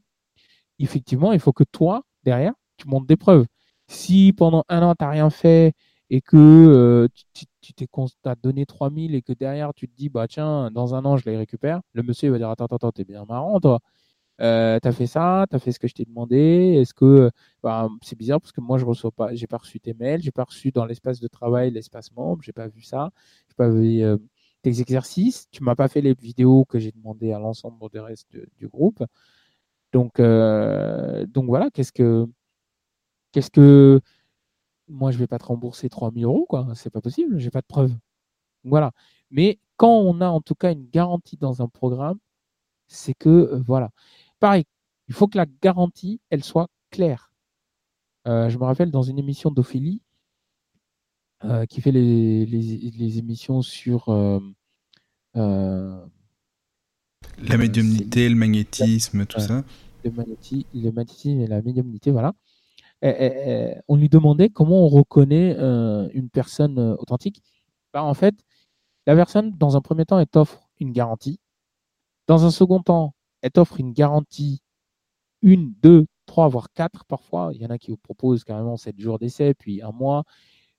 effectivement, 0.78 1.32
il 1.32 1.40
faut 1.40 1.52
que 1.52 1.64
toi, 1.64 2.04
derrière, 2.24 2.54
tu 2.78 2.88
montes 2.88 3.06
des 3.06 3.16
preuves. 3.16 3.46
Si 3.88 4.32
pendant 4.36 4.64
un 4.68 4.82
an, 4.82 4.94
tu 4.96 5.04
n'as 5.04 5.10
rien 5.10 5.30
fait 5.30 5.74
et 6.10 6.20
que 6.22 6.36
euh, 6.36 7.08
tu 7.34 7.74
t'es 7.74 7.88
as 8.24 8.34
donné 8.36 8.66
3000 8.66 9.14
et 9.14 9.22
que 9.22 9.32
derrière, 9.32 9.72
tu 9.74 9.88
te 9.88 9.96
dis, 9.96 10.08
bah 10.10 10.28
tiens, 10.28 10.70
dans 10.70 10.94
un 10.94 11.04
an, 11.06 11.16
je 11.16 11.28
les 11.30 11.36
récupère, 11.36 11.80
le 11.94 12.02
monsieur 12.02 12.30
va 12.30 12.38
dire, 12.38 12.50
attends, 12.50 12.66
attends, 12.66 12.76
attends, 12.76 12.92
t'es 12.92 13.04
bien 13.04 13.24
marrant, 13.26 13.60
toi. 13.60 13.80
Euh, 14.42 14.80
t'as 14.80 14.92
fait 14.92 15.06
ça, 15.06 15.46
t'as 15.48 15.58
fait 15.60 15.70
ce 15.72 15.78
que 15.78 15.86
je 15.86 15.94
t'ai 15.94 16.04
demandé. 16.04 16.78
Est-ce 16.80 16.94
que 16.94 17.30
bah, 17.62 17.88
c'est 18.02 18.18
bizarre 18.18 18.40
parce 18.40 18.52
que 18.52 18.60
moi 18.60 18.76
je 18.78 18.84
reçois 18.84 19.12
pas, 19.12 19.34
j'ai 19.34 19.46
pas 19.46 19.58
reçu 19.58 19.78
tes 19.80 19.94
mails, 19.94 20.20
j'ai 20.22 20.32
pas 20.32 20.44
reçu 20.44 20.72
dans 20.72 20.84
l'espace 20.84 21.20
de 21.20 21.28
travail 21.28 21.70
l'espace 21.70 22.10
membre, 22.12 22.42
j'ai 22.42 22.52
pas 22.52 22.66
vu 22.68 22.82
ça, 22.82 23.10
j'ai 23.48 23.54
pas 23.54 23.68
vu 23.68 24.02
euh, 24.02 24.16
tes 24.62 24.80
exercices, 24.80 25.48
tu 25.52 25.62
m'as 25.62 25.76
pas 25.76 25.88
fait 25.88 26.00
les 26.00 26.14
vidéos 26.14 26.64
que 26.64 26.78
j'ai 26.80 26.90
demandé 26.92 27.32
à 27.32 27.38
l'ensemble 27.38 27.78
du 27.92 28.00
reste 28.00 28.36
du 28.58 28.68
groupe. 28.68 29.04
Donc 29.92 30.20
euh, 30.20 31.26
donc 31.26 31.46
voilà, 31.46 31.70
qu'est-ce 31.70 31.92
que 31.92 32.26
qu'est-ce 33.32 33.50
que 33.50 34.00
moi 34.88 35.10
je 35.12 35.18
vais 35.18 35.26
pas 35.26 35.38
te 35.38 35.44
rembourser 35.46 35.88
3000 35.88 36.24
euros 36.24 36.46
quoi, 36.48 36.68
c'est 36.74 36.90
pas 36.90 37.00
possible, 37.00 37.38
j'ai 37.38 37.50
pas 37.50 37.60
de 37.60 37.66
preuves. 37.66 37.94
Voilà. 38.64 38.92
Mais 39.30 39.60
quand 39.76 39.90
on 40.00 40.20
a 40.20 40.28
en 40.28 40.40
tout 40.40 40.54
cas 40.54 40.72
une 40.72 40.88
garantie 40.90 41.36
dans 41.38 41.62
un 41.62 41.68
programme, 41.68 42.18
c'est 42.88 43.14
que 43.14 43.60
voilà. 43.66 43.90
Pareil, 44.42 44.64
il 45.06 45.14
faut 45.14 45.28
que 45.28 45.38
la 45.38 45.46
garantie, 45.62 46.20
elle 46.28 46.42
soit 46.42 46.66
claire. 46.90 47.30
Euh, 48.26 48.48
je 48.48 48.58
me 48.58 48.64
rappelle 48.64 48.90
dans 48.90 49.04
une 49.04 49.20
émission 49.20 49.52
d'Ophélie, 49.52 50.02
euh, 51.44 51.64
qui 51.64 51.80
fait 51.80 51.92
les, 51.92 53.18
émissions 53.18 53.62
sur 53.62 54.08
euh, 54.08 54.40
la 55.36 56.08
médiumnité, 57.56 58.28
le 58.28 58.34
magnétisme, 58.34 59.26
tout 59.26 59.38
ça. 59.38 59.62
Le, 60.04 60.10
magnétisme 60.10 61.38
et 61.38 61.46
la 61.46 61.62
médiumnité, 61.62 62.10
voilà. 62.10 62.32
on 63.00 63.94
lui 63.94 64.08
demandait 64.08 64.48
comment 64.48 64.84
on 64.84 64.88
reconnaît 64.88 65.56
une 66.14 66.30
personne 66.30 66.80
authentique. 66.98 67.44
Bah, 67.92 68.02
en 68.02 68.14
fait, 68.14 68.34
la 69.06 69.14
personne, 69.14 69.52
dans 69.52 69.76
un 69.76 69.80
premier 69.80 70.04
temps, 70.04 70.18
elle 70.18 70.26
t'offre 70.26 70.68
une 70.80 70.90
garantie. 70.90 71.38
Dans 72.26 72.44
un 72.44 72.50
second 72.50 72.82
temps, 72.82 73.14
elle 73.42 73.50
t'offre 73.52 73.78
une 73.80 73.92
garantie, 73.92 74.62
une, 75.42 75.74
deux, 75.82 76.06
trois, 76.26 76.48
voire 76.48 76.72
quatre 76.72 77.04
parfois. 77.04 77.50
Il 77.54 77.60
y 77.60 77.66
en 77.66 77.70
a 77.70 77.78
qui 77.78 77.90
vous 77.90 77.96
proposent 77.96 78.44
carrément 78.44 78.76
sept 78.76 78.98
jours 78.98 79.18
d'essai, 79.18 79.54
puis 79.54 79.82
un 79.82 79.92
mois, 79.92 80.24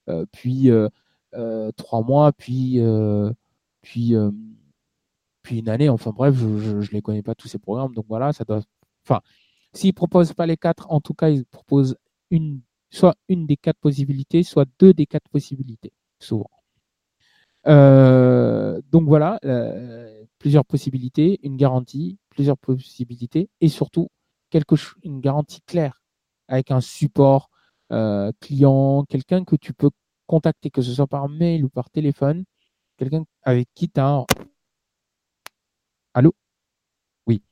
euh, 0.09 0.25
puis 0.31 0.69
euh, 0.71 0.89
euh, 1.35 1.71
trois 1.73 2.01
mois, 2.03 2.31
puis, 2.33 2.79
puis, 3.81 4.15
puis 5.43 5.59
une 5.59 5.69
année. 5.69 5.89
Enfin 5.89 6.11
bref, 6.11 6.35
je 6.35 6.77
ne 6.77 6.91
les 6.91 7.01
connais 7.01 7.23
pas 7.23 7.35
tous 7.35 7.47
ces 7.47 7.59
programmes. 7.59 7.93
Donc 7.93 8.05
voilà, 8.07 8.33
ça 8.33 8.45
doit. 8.45 8.61
Enfin, 9.05 9.21
s'ils 9.73 9.89
ne 9.89 9.93
proposent 9.93 10.33
pas 10.33 10.45
les 10.45 10.57
quatre, 10.57 10.89
en 10.91 11.01
tout 11.01 11.13
cas, 11.13 11.29
ils 11.29 11.45
proposent 11.45 11.97
une, 12.31 12.61
soit 12.89 13.15
une 13.27 13.45
des 13.45 13.57
quatre 13.57 13.79
possibilités, 13.79 14.43
soit 14.43 14.65
deux 14.79 14.93
des 14.93 15.05
quatre 15.05 15.29
possibilités, 15.29 15.93
souvent. 16.19 16.49
Donc 17.65 19.03
voilà, 19.05 19.39
plusieurs 20.39 20.65
possibilités, 20.65 21.39
une 21.43 21.57
garantie, 21.57 22.17
plusieurs 22.29 22.57
possibilités 22.57 23.49
et 23.61 23.69
surtout 23.69 24.09
quelque 24.49 24.75
une 25.03 25.19
garantie 25.21 25.61
claire 25.65 26.01
avec 26.47 26.71
un 26.71 26.81
support 26.81 27.49
euh, 27.91 28.31
client, 28.41 29.05
quelqu'un 29.09 29.43
que 29.45 29.55
tu 29.55 29.73
peux 29.73 29.89
contacter, 30.27 30.69
que 30.69 30.81
ce 30.81 30.93
soit 30.93 31.07
par 31.07 31.29
mail 31.29 31.65
ou 31.65 31.69
par 31.69 31.89
téléphone, 31.89 32.43
quelqu'un 32.97 33.23
avec 33.43 33.67
qui 33.75 33.89
tu 33.89 33.99
as 33.99 34.25
Allô? 36.13 36.33
Oui. 37.27 37.43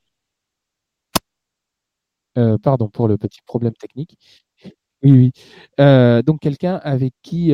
Euh, 2.37 2.57
pardon 2.57 2.87
pour 2.89 3.07
le 3.07 3.17
petit 3.17 3.41
problème 3.45 3.73
technique. 3.73 4.17
Oui, 5.03 5.11
oui. 5.11 5.31
Euh, 5.79 6.21
donc 6.21 6.41
quelqu'un 6.41 6.75
avec 6.83 7.13
qui 7.23 7.53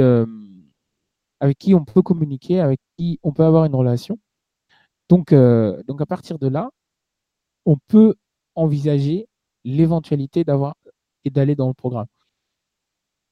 avec 1.39 1.57
qui 1.57 1.73
on 1.75 1.85
peut 1.85 2.01
communiquer, 2.01 2.59
avec 2.59 2.79
qui 2.97 3.19
on 3.23 3.31
peut 3.33 3.43
avoir 3.43 3.65
une 3.65 3.75
relation. 3.75 4.19
Donc, 5.09 5.33
donc 5.33 6.01
à 6.01 6.05
partir 6.05 6.39
de 6.39 6.47
là, 6.47 6.69
on 7.65 7.77
peut 7.87 8.15
envisager 8.55 9.27
l'éventualité 9.63 10.43
d'avoir 10.43 10.75
et 11.25 11.29
d'aller 11.29 11.55
dans 11.55 11.67
le 11.67 11.73
programme. 11.73 12.07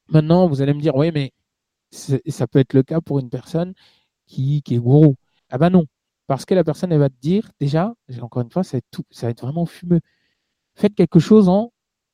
Maintenant, 0.09 0.47
vous 0.47 0.61
allez 0.61 0.73
me 0.73 0.81
dire, 0.81 0.95
oui, 0.95 1.11
mais 1.11 1.31
ça 1.91 2.47
peut 2.47 2.59
être 2.59 2.73
le 2.73 2.83
cas 2.83 3.01
pour 3.01 3.19
une 3.19 3.29
personne 3.29 3.73
qui, 4.27 4.61
est 4.69 4.77
gourou. 4.77 5.15
Ah 5.49 5.57
ben 5.57 5.69
non, 5.69 5.85
parce 6.27 6.45
que 6.45 6.53
la 6.53 6.63
personne, 6.63 6.91
elle 6.91 6.99
va 6.99 7.09
te 7.09 7.19
dire, 7.19 7.51
déjà, 7.59 7.93
encore 8.21 8.43
une 8.43 8.51
fois, 8.51 8.63
ça 8.63 8.73
va 8.73 8.79
être, 8.79 8.87
tout, 8.91 9.03
ça 9.11 9.27
va 9.27 9.31
être 9.31 9.41
vraiment 9.41 9.65
fumeux. 9.65 10.01
Faites 10.75 10.95
quelque 10.95 11.19
chose 11.19 11.49
en 11.49 11.71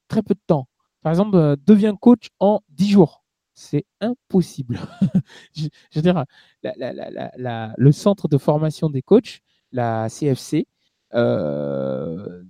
très 0.07 0.23
peu 0.23 0.35
de 0.35 0.41
temps. 0.47 0.67
Par 1.01 1.11
exemple, 1.11 1.35
euh, 1.37 1.55
deviens 1.65 1.95
coach 1.95 2.29
en 2.39 2.61
10 2.69 2.89
jours. 2.91 3.20
C'est 3.53 3.85
impossible. 3.99 4.79
je, 5.55 5.67
veux 5.95 6.01
dire, 6.01 6.25
le 6.63 7.91
centre 7.91 8.27
de 8.27 8.37
formation 8.37 8.89
des 8.89 9.01
coachs, 9.01 9.41
la 9.71 10.07
CFC, 10.09 10.67
euh, 11.13 12.43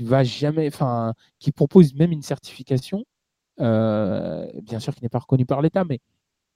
va 0.00 0.24
jamais, 0.24 0.68
enfin, 0.68 1.14
qui 1.38 1.52
propose 1.52 1.94
même 1.94 2.12
une 2.12 2.22
certification, 2.22 3.04
euh, 3.60 4.46
bien 4.62 4.80
sûr 4.80 4.94
qui 4.94 5.02
n'est 5.02 5.08
pas 5.08 5.18
reconnue 5.20 5.46
par 5.46 5.62
l'État, 5.62 5.84
mais 5.84 6.00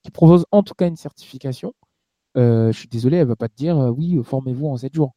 qui 0.03 0.11
propose 0.11 0.47
en 0.53 0.63
tout 0.63 0.75
cas 0.75 0.89
une 0.89 0.97
certification. 0.97 1.75
Euh, 2.37 2.73
je 2.73 2.79
suis 2.79 2.89
désolé, 2.89 3.19
elle 3.19 3.29
va 3.29 3.37
pas 3.37 3.49
te 3.49 3.57
dire 3.57 3.77
oui, 3.97 4.21
formez-vous 4.25 4.69
en 4.69 4.77
7 4.77 4.95
jours, 4.95 5.15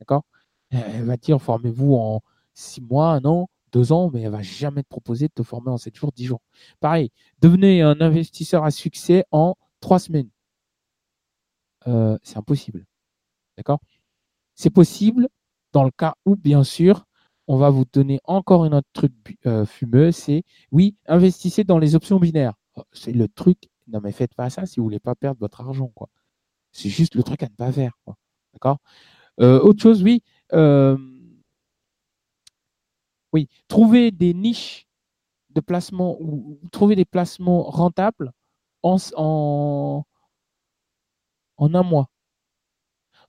d'accord? 0.00 0.24
Elle 0.70 1.04
va 1.04 1.16
te 1.16 1.22
dire 1.22 1.40
formez-vous 1.40 1.94
en 1.94 2.22
6 2.54 2.82
mois, 2.82 3.12
un 3.12 3.24
an, 3.24 3.48
2 3.72 3.92
ans, 3.92 4.10
mais 4.12 4.22
elle 4.22 4.30
va 4.30 4.42
jamais 4.42 4.82
te 4.82 4.88
proposer 4.88 5.28
de 5.28 5.32
te 5.32 5.42
former 5.42 5.70
en 5.70 5.78
7 5.78 5.94
jours, 5.96 6.12
10 6.12 6.26
jours. 6.26 6.42
Pareil, 6.80 7.10
devenez 7.40 7.82
un 7.82 8.00
investisseur 8.00 8.64
à 8.64 8.70
succès 8.70 9.24
en 9.32 9.56
3 9.80 9.98
semaines. 9.98 10.30
c'est 12.22 12.36
impossible, 12.36 12.86
d'accord? 13.56 13.80
C'est 14.54 14.70
possible 14.70 15.28
dans 15.72 15.84
le 15.84 15.90
cas 15.90 16.14
où, 16.26 16.36
bien 16.36 16.64
sûr, 16.64 17.06
on 17.48 17.56
va 17.56 17.70
vous 17.70 17.84
donner 17.92 18.20
encore 18.24 18.64
un 18.64 18.72
autre 18.72 18.88
truc 18.92 19.12
euh, 19.46 19.64
fumeux, 19.64 20.12
c'est 20.12 20.44
oui, 20.70 20.96
investissez 21.06 21.64
dans 21.64 21.78
les 21.78 21.94
options 21.94 22.18
binaires. 22.20 22.54
Oh, 22.76 22.82
c'est 22.92 23.12
le 23.12 23.28
truc, 23.28 23.70
non 23.88 24.00
mais 24.02 24.12
faites 24.12 24.34
pas 24.34 24.50
ça 24.50 24.66
si 24.66 24.80
vous 24.80 24.84
voulez 24.84 25.00
pas 25.00 25.14
perdre 25.14 25.40
votre 25.40 25.60
argent. 25.62 25.90
C'est 26.72 26.90
juste 26.90 27.14
le 27.14 27.22
truc 27.22 27.42
à 27.42 27.46
ne 27.46 27.54
pas 27.54 27.72
faire, 27.72 27.92
D'accord? 28.52 28.78
Euh, 29.40 29.60
Autre 29.60 29.82
chose, 29.82 30.02
oui. 30.02 30.22
Euh, 30.52 30.96
oui, 33.32 33.48
trouver 33.68 34.10
des 34.10 34.34
niches 34.34 34.86
de 35.50 35.60
placement 35.60 36.16
ou, 36.20 36.60
trouver 36.72 36.96
des 36.96 37.04
placements 37.04 37.62
rentables 37.64 38.32
en, 38.82 40.04
un 41.58 41.82
mois. 41.82 42.08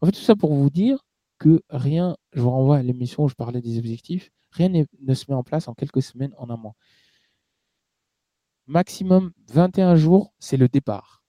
En 0.02 0.06
fait, 0.06 0.12
tout 0.14 0.22
ça 0.22 0.36
pour 0.36 0.54
vous 0.54 0.70
dire 0.70 1.06
que 1.40 1.62
rien, 1.70 2.18
je 2.34 2.42
vous 2.42 2.52
renvoie 2.52 2.78
à 2.78 2.84
l'émission 2.84 3.24
où 3.24 3.30
je 3.30 3.36
parlais 3.36 3.62
des 3.62 3.78
objectifs, 3.78 4.32
rien 4.52 4.70
ne 4.70 5.14
se 5.14 5.26
met 5.30 5.36
en 5.36 5.44
place 5.44 5.68
en 5.68 5.74
quelques 5.74 6.02
semaines, 6.02 6.34
en 6.38 6.50
un 6.50 6.58
mois. 6.58 6.76
Maximum 8.68 9.32
21 9.48 9.96
jours, 9.96 10.34
c'est 10.40 10.58
le 10.58 10.68
départ. 10.68 11.24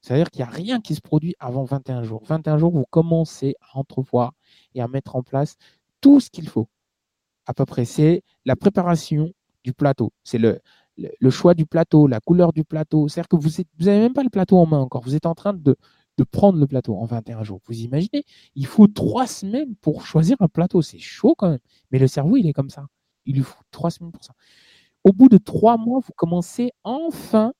C'est-à-dire 0.00 0.30
qu'il 0.30 0.40
n'y 0.40 0.48
a 0.48 0.50
rien 0.50 0.80
qui 0.80 0.94
se 0.94 1.00
produit 1.00 1.34
avant 1.38 1.64
21 1.64 2.02
jours. 2.02 2.24
21 2.24 2.58
jours, 2.58 2.72
vous 2.72 2.86
commencez 2.88 3.54
à 3.60 3.78
entrevoir 3.78 4.32
et 4.74 4.80
à 4.80 4.88
mettre 4.88 5.16
en 5.16 5.22
place 5.22 5.56
tout 6.00 6.20
ce 6.20 6.30
qu'il 6.30 6.48
faut. 6.48 6.68
À 7.50 7.54
peu 7.54 7.64
près, 7.64 7.84
c'est 7.84 8.22
la 8.44 8.54
préparation 8.54 9.32
du 9.64 9.72
plateau. 9.72 10.12
C'est 10.22 10.38
le, 10.38 10.60
choix 11.30 11.54
du 11.54 11.66
plateau, 11.66 12.06
la 12.06 12.20
couleur 12.20 12.52
du 12.52 12.62
plateau. 12.62 13.08
C'est-à-dire 13.08 13.28
que 13.28 13.36
vous 13.36 13.84
n'avez 13.84 13.98
même 13.98 14.12
pas 14.12 14.22
le 14.22 14.30
plateau 14.30 14.58
en 14.58 14.66
main 14.66 14.78
encore. 14.78 15.02
Vous 15.02 15.16
êtes 15.16 15.26
en 15.26 15.34
train 15.34 15.52
de, 15.52 15.76
prendre 16.30 16.58
le 16.58 16.66
plateau 16.66 16.96
en 16.96 17.06
21 17.06 17.42
jours. 17.42 17.60
Vous 17.66 17.80
imaginez, 17.80 18.24
il 18.54 18.66
faut 18.66 18.86
trois 18.86 19.26
semaines 19.26 19.74
pour 19.80 20.04
choisir 20.04 20.36
un 20.40 20.48
plateau. 20.48 20.82
C'est 20.82 20.98
chaud 20.98 21.34
quand 21.36 21.48
même. 21.48 21.58
Mais 21.90 21.98
le 21.98 22.06
cerveau, 22.06 22.36
il 22.36 22.46
est 22.46 22.52
comme 22.52 22.70
ça. 22.70 22.86
Il 23.24 23.36
lui 23.36 23.42
faut 23.42 23.62
trois 23.70 23.90
semaines 23.90 24.12
pour 24.12 24.22
ça. 24.22 24.34
Au 25.02 25.12
bout 25.12 25.28
de 25.28 25.38
trois 25.38 25.78
mois, 25.78 26.00
vous 26.00 26.12
commencez 26.14 26.70
enfin 26.84 27.52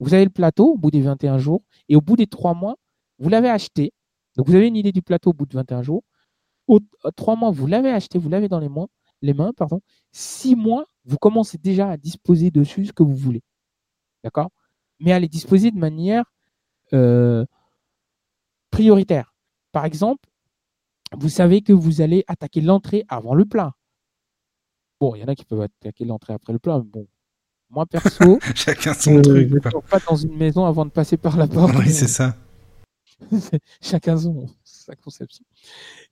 vous 0.00 0.14
avez 0.14 0.24
le 0.24 0.30
plateau 0.30 0.72
au 0.72 0.76
bout 0.76 0.90
des 0.90 1.00
21 1.00 1.38
jours, 1.38 1.62
et 1.88 1.96
au 1.96 2.00
bout 2.00 2.16
des 2.16 2.26
trois 2.26 2.54
mois, 2.54 2.76
vous 3.18 3.28
l'avez 3.28 3.48
acheté. 3.48 3.92
Donc 4.36 4.48
vous 4.48 4.54
avez 4.54 4.66
une 4.66 4.76
idée 4.76 4.92
du 4.92 5.02
plateau 5.02 5.30
au 5.30 5.32
bout 5.32 5.46
de 5.46 5.54
21 5.54 5.82
jours. 5.82 6.02
Au 6.66 6.80
trois 7.16 7.36
mois, 7.36 7.50
vous 7.50 7.66
l'avez 7.66 7.90
acheté, 7.90 8.18
vous 8.18 8.28
l'avez 8.28 8.48
dans 8.48 8.58
les, 8.58 8.68
mains, 8.68 8.88
les 9.24 9.34
mains. 9.34 9.52
Pardon. 9.56 9.80
Six 10.12 10.54
mois, 10.54 10.86
vous 11.04 11.18
commencez 11.18 11.58
déjà 11.58 11.90
à 11.90 11.96
disposer 11.96 12.50
dessus 12.50 12.86
ce 12.86 12.92
que 12.92 13.02
vous 13.02 13.16
voulez. 13.16 13.42
D'accord? 14.22 14.50
Mais 15.00 15.12
à 15.12 15.18
les 15.18 15.28
disposer 15.28 15.70
de 15.70 15.78
manière 15.78 16.24
euh, 16.92 17.44
prioritaire. 18.70 19.34
Par 19.72 19.84
exemple, 19.84 20.28
vous 21.16 21.28
savez 21.28 21.62
que 21.62 21.72
vous 21.72 22.00
allez 22.00 22.24
attaquer 22.28 22.60
l'entrée 22.60 23.04
avant 23.08 23.34
le 23.34 23.44
plat. 23.44 23.72
Bon, 25.00 25.14
il 25.14 25.20
y 25.20 25.24
en 25.24 25.28
a 25.28 25.34
qui 25.34 25.44
peuvent 25.44 25.60
attaquer 25.60 26.04
l'entrée 26.04 26.32
après 26.34 26.52
le 26.52 26.58
plat, 26.58 26.78
mais 26.78 26.90
bon. 26.90 27.06
Moi, 27.70 27.86
perso, 27.86 28.38
Chacun 28.54 28.94
son 28.94 29.20
truc. 29.20 29.48
je 29.48 29.54
ne 29.54 29.58
pas 29.58 29.98
dans 30.08 30.16
une 30.16 30.36
maison 30.36 30.64
avant 30.64 30.84
de 30.84 30.90
passer 30.90 31.16
par 31.16 31.36
la 31.36 31.48
porte. 31.48 31.74
Oui, 31.76 31.90
c'est 31.90 32.08
ça. 32.08 32.36
Chacun 33.80 34.16
son, 34.16 34.46
sa 34.84 34.96
conception. 34.96 35.44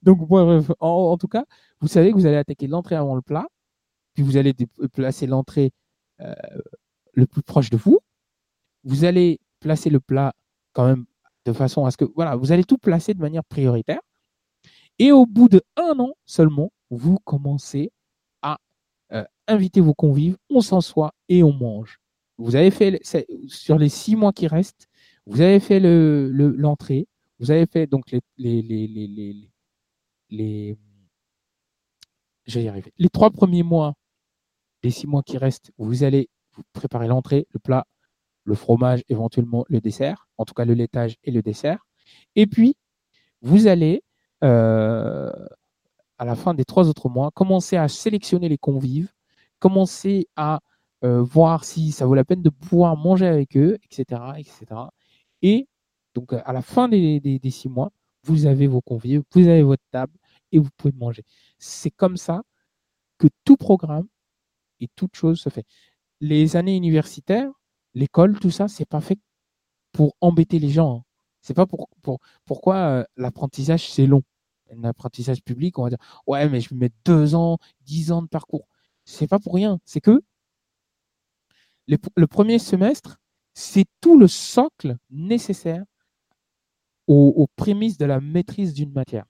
Donc, 0.03 0.27
bref, 0.27 0.71
en, 0.81 1.17
tout 1.17 1.29
cas, 1.29 1.45
vous 1.81 1.89
savez 1.89 2.11
que 2.11 2.17
vous 2.17 2.27
allez 2.27 2.37
attaquer 2.37 2.67
l'entrée 2.67 2.97
avant 2.97 3.15
le 3.15 3.23
plat, 3.23 3.47
puis 4.15 4.23
vous 4.23 4.37
allez 4.37 4.55
placer 4.93 5.27
l'entrée 5.27 5.73
euh, 6.21 6.35
le 7.13 7.27
plus 7.27 7.43
proche 7.43 7.71
de 7.71 7.77
vous. 7.77 8.01
Vous 8.85 9.05
allez 9.05 9.41
placer 9.61 9.91
le 9.91 10.01
plat 10.01 10.35
quand 10.73 10.87
même 10.87 11.05
de 11.45 11.53
façon 11.53 11.85
à 11.87 11.91
ce 11.91 11.97
que, 11.97 12.05
voilà, 12.15 12.37
vous 12.37 12.53
allez 12.53 12.65
tout 12.65 12.79
placer 12.79 13.15
de 13.15 13.21
manière 13.21 13.45
prioritaire. 13.45 14.01
Et 14.99 15.13
au 15.13 15.27
bout 15.27 15.49
de 15.49 15.63
un 15.77 15.99
an 15.99 16.13
seulement, 16.27 16.73
vous 16.91 17.19
commencez 17.25 17.93
à 18.43 18.59
euh, 19.13 19.25
inviter 19.49 19.81
vos 19.81 19.95
convives, 19.95 20.37
on 20.51 20.61
s'assoit 20.61 21.15
et 21.29 21.43
on 21.43 21.53
mange. 21.53 21.99
Vous 22.39 22.57
avez 22.57 22.71
fait, 22.71 23.01
sur 23.49 23.79
les 23.79 23.89
six 23.89 24.17
mois 24.17 24.33
qui 24.33 24.47
restent, 24.47 24.89
vous 25.27 25.41
avez 25.41 25.61
fait 25.61 25.81
le- 25.81 26.31
le- 26.31 26.55
l'entrée, 26.57 27.07
vous 27.43 27.51
avez 27.51 27.67
fait 27.67 27.89
donc 27.89 28.05
les, 28.39 29.19
trois 33.13 33.31
premiers 33.31 33.65
mois, 33.65 33.95
les 34.85 34.93
six 34.93 35.09
mois 35.09 35.25
qui 35.25 35.39
restent, 35.39 35.73
vous 35.77 36.05
allez 36.05 36.31
préparer 36.73 37.09
l'entrée, 37.09 37.49
le 37.51 37.59
plat, 37.59 37.85
le 38.45 38.55
fromage, 38.55 39.03
éventuellement 39.09 39.65
le 39.69 39.81
dessert, 39.81 40.29
en 40.39 40.45
tout 40.45 40.55
cas 40.55 40.65
le 40.65 40.75
laitage 40.75 41.17
et 41.25 41.33
le 41.33 41.43
dessert. 41.43 41.85
Et 42.37 42.47
puis, 42.47 42.77
vous 43.41 43.67
allez, 43.67 44.05
euh, 44.45 45.33
à 46.19 46.25
la 46.25 46.37
fin 46.37 46.55
des 46.55 46.65
trois 46.65 46.89
autres 46.89 47.09
mois, 47.09 47.33
commencer 47.33 47.77
à 47.77 47.89
sélectionner 47.89 48.49
les 48.49 48.59
convives, 48.59 49.11
commencer 49.59 50.29
à 50.37 50.61
euh, 51.03 51.21
voir 51.21 51.65
si 51.65 51.91
ça 51.91 52.07
vaut 52.07 52.15
la 52.15 52.25
peine 52.25 52.43
de 52.43 52.51
pouvoir 52.51 52.97
manger 52.97 53.27
avec 53.27 53.57
eux, 53.57 53.79
etc. 53.83 54.23
etc. 54.39 54.65
Et 55.43 55.67
donc, 56.15 56.33
à 56.33 56.53
la 56.53 56.63
fin 56.63 56.89
des, 56.89 57.41
six 57.51 57.69
mois, 57.69 57.91
vous 58.25 58.47
avez 58.47 58.67
vos 58.67 58.81
convives, 58.81 59.23
vous 59.33 59.49
avez 59.49 59.63
votre 59.63 59.83
table 59.91 60.15
et 60.53 60.59
vous 60.59 60.71
pouvez 60.77 60.95
manger. 60.97 61.25
C'est 61.59 61.91
comme 61.91 62.17
ça 62.17 62.43
que 63.19 63.29
tout 63.45 63.57
programme 63.57 64.09
et 64.81 64.89
toute 64.97 65.17
chose 65.17 65.41
se 65.41 65.49
fait. 65.49 65.65
Les 66.21 66.57
années 66.57 66.77
universitaires, 66.77 67.51
l'école, 67.95 68.39
tout 68.41 68.51
ça, 68.51 68.69
c'est 68.69 68.87
pas 68.87 69.01
fait 69.01 69.19
pour 69.93 70.17
embêter 70.21 70.59
les 70.59 70.71
gens. 70.71 70.99
hein. 70.99 71.05
C'est 71.43 71.55
pas 71.55 71.67
pour, 71.67 71.89
pour 72.03 72.21
pourquoi 72.45 72.77
euh, 72.77 73.05
l'apprentissage 73.17 73.91
c'est 73.91 74.07
long? 74.07 74.23
Un 74.73 74.85
apprentissage 74.85 75.43
public, 75.43 75.79
on 75.79 75.85
va 75.85 75.91
dire 75.91 75.99
ouais, 76.27 76.49
mais 76.49 76.61
je 76.61 76.71
vais 76.71 76.77
mettre 76.77 76.95
deux 77.05 77.35
ans, 77.35 77.59
dix 77.83 78.13
ans 78.13 78.23
de 78.23 78.29
parcours. 78.29 78.69
C'est 79.05 79.27
pas 79.29 79.39
pour 79.39 79.55
rien. 79.55 79.81
C'est 79.85 80.01
que 80.01 80.23
le 81.89 82.27
premier 82.27 82.59
semestre, 82.59 83.19
c'est 83.55 83.87
tout 84.01 84.19
le 84.19 84.29
socle 84.29 84.97
nécessaire 85.11 85.85
aux, 87.07 87.47
prémices 87.57 87.99
de 87.99 88.05
la 88.05 88.21
maîtrise 88.21 88.75
d'une 88.75 88.93
matière. 88.93 89.25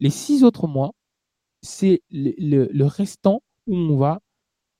Les 0.00 0.10
six 0.10 0.44
autres 0.44 0.68
mois, 0.68 0.92
c'est 1.62 2.02
le, 2.10 2.84
restant 2.84 3.42
où 3.66 3.74
on 3.74 3.96
va, 3.96 4.20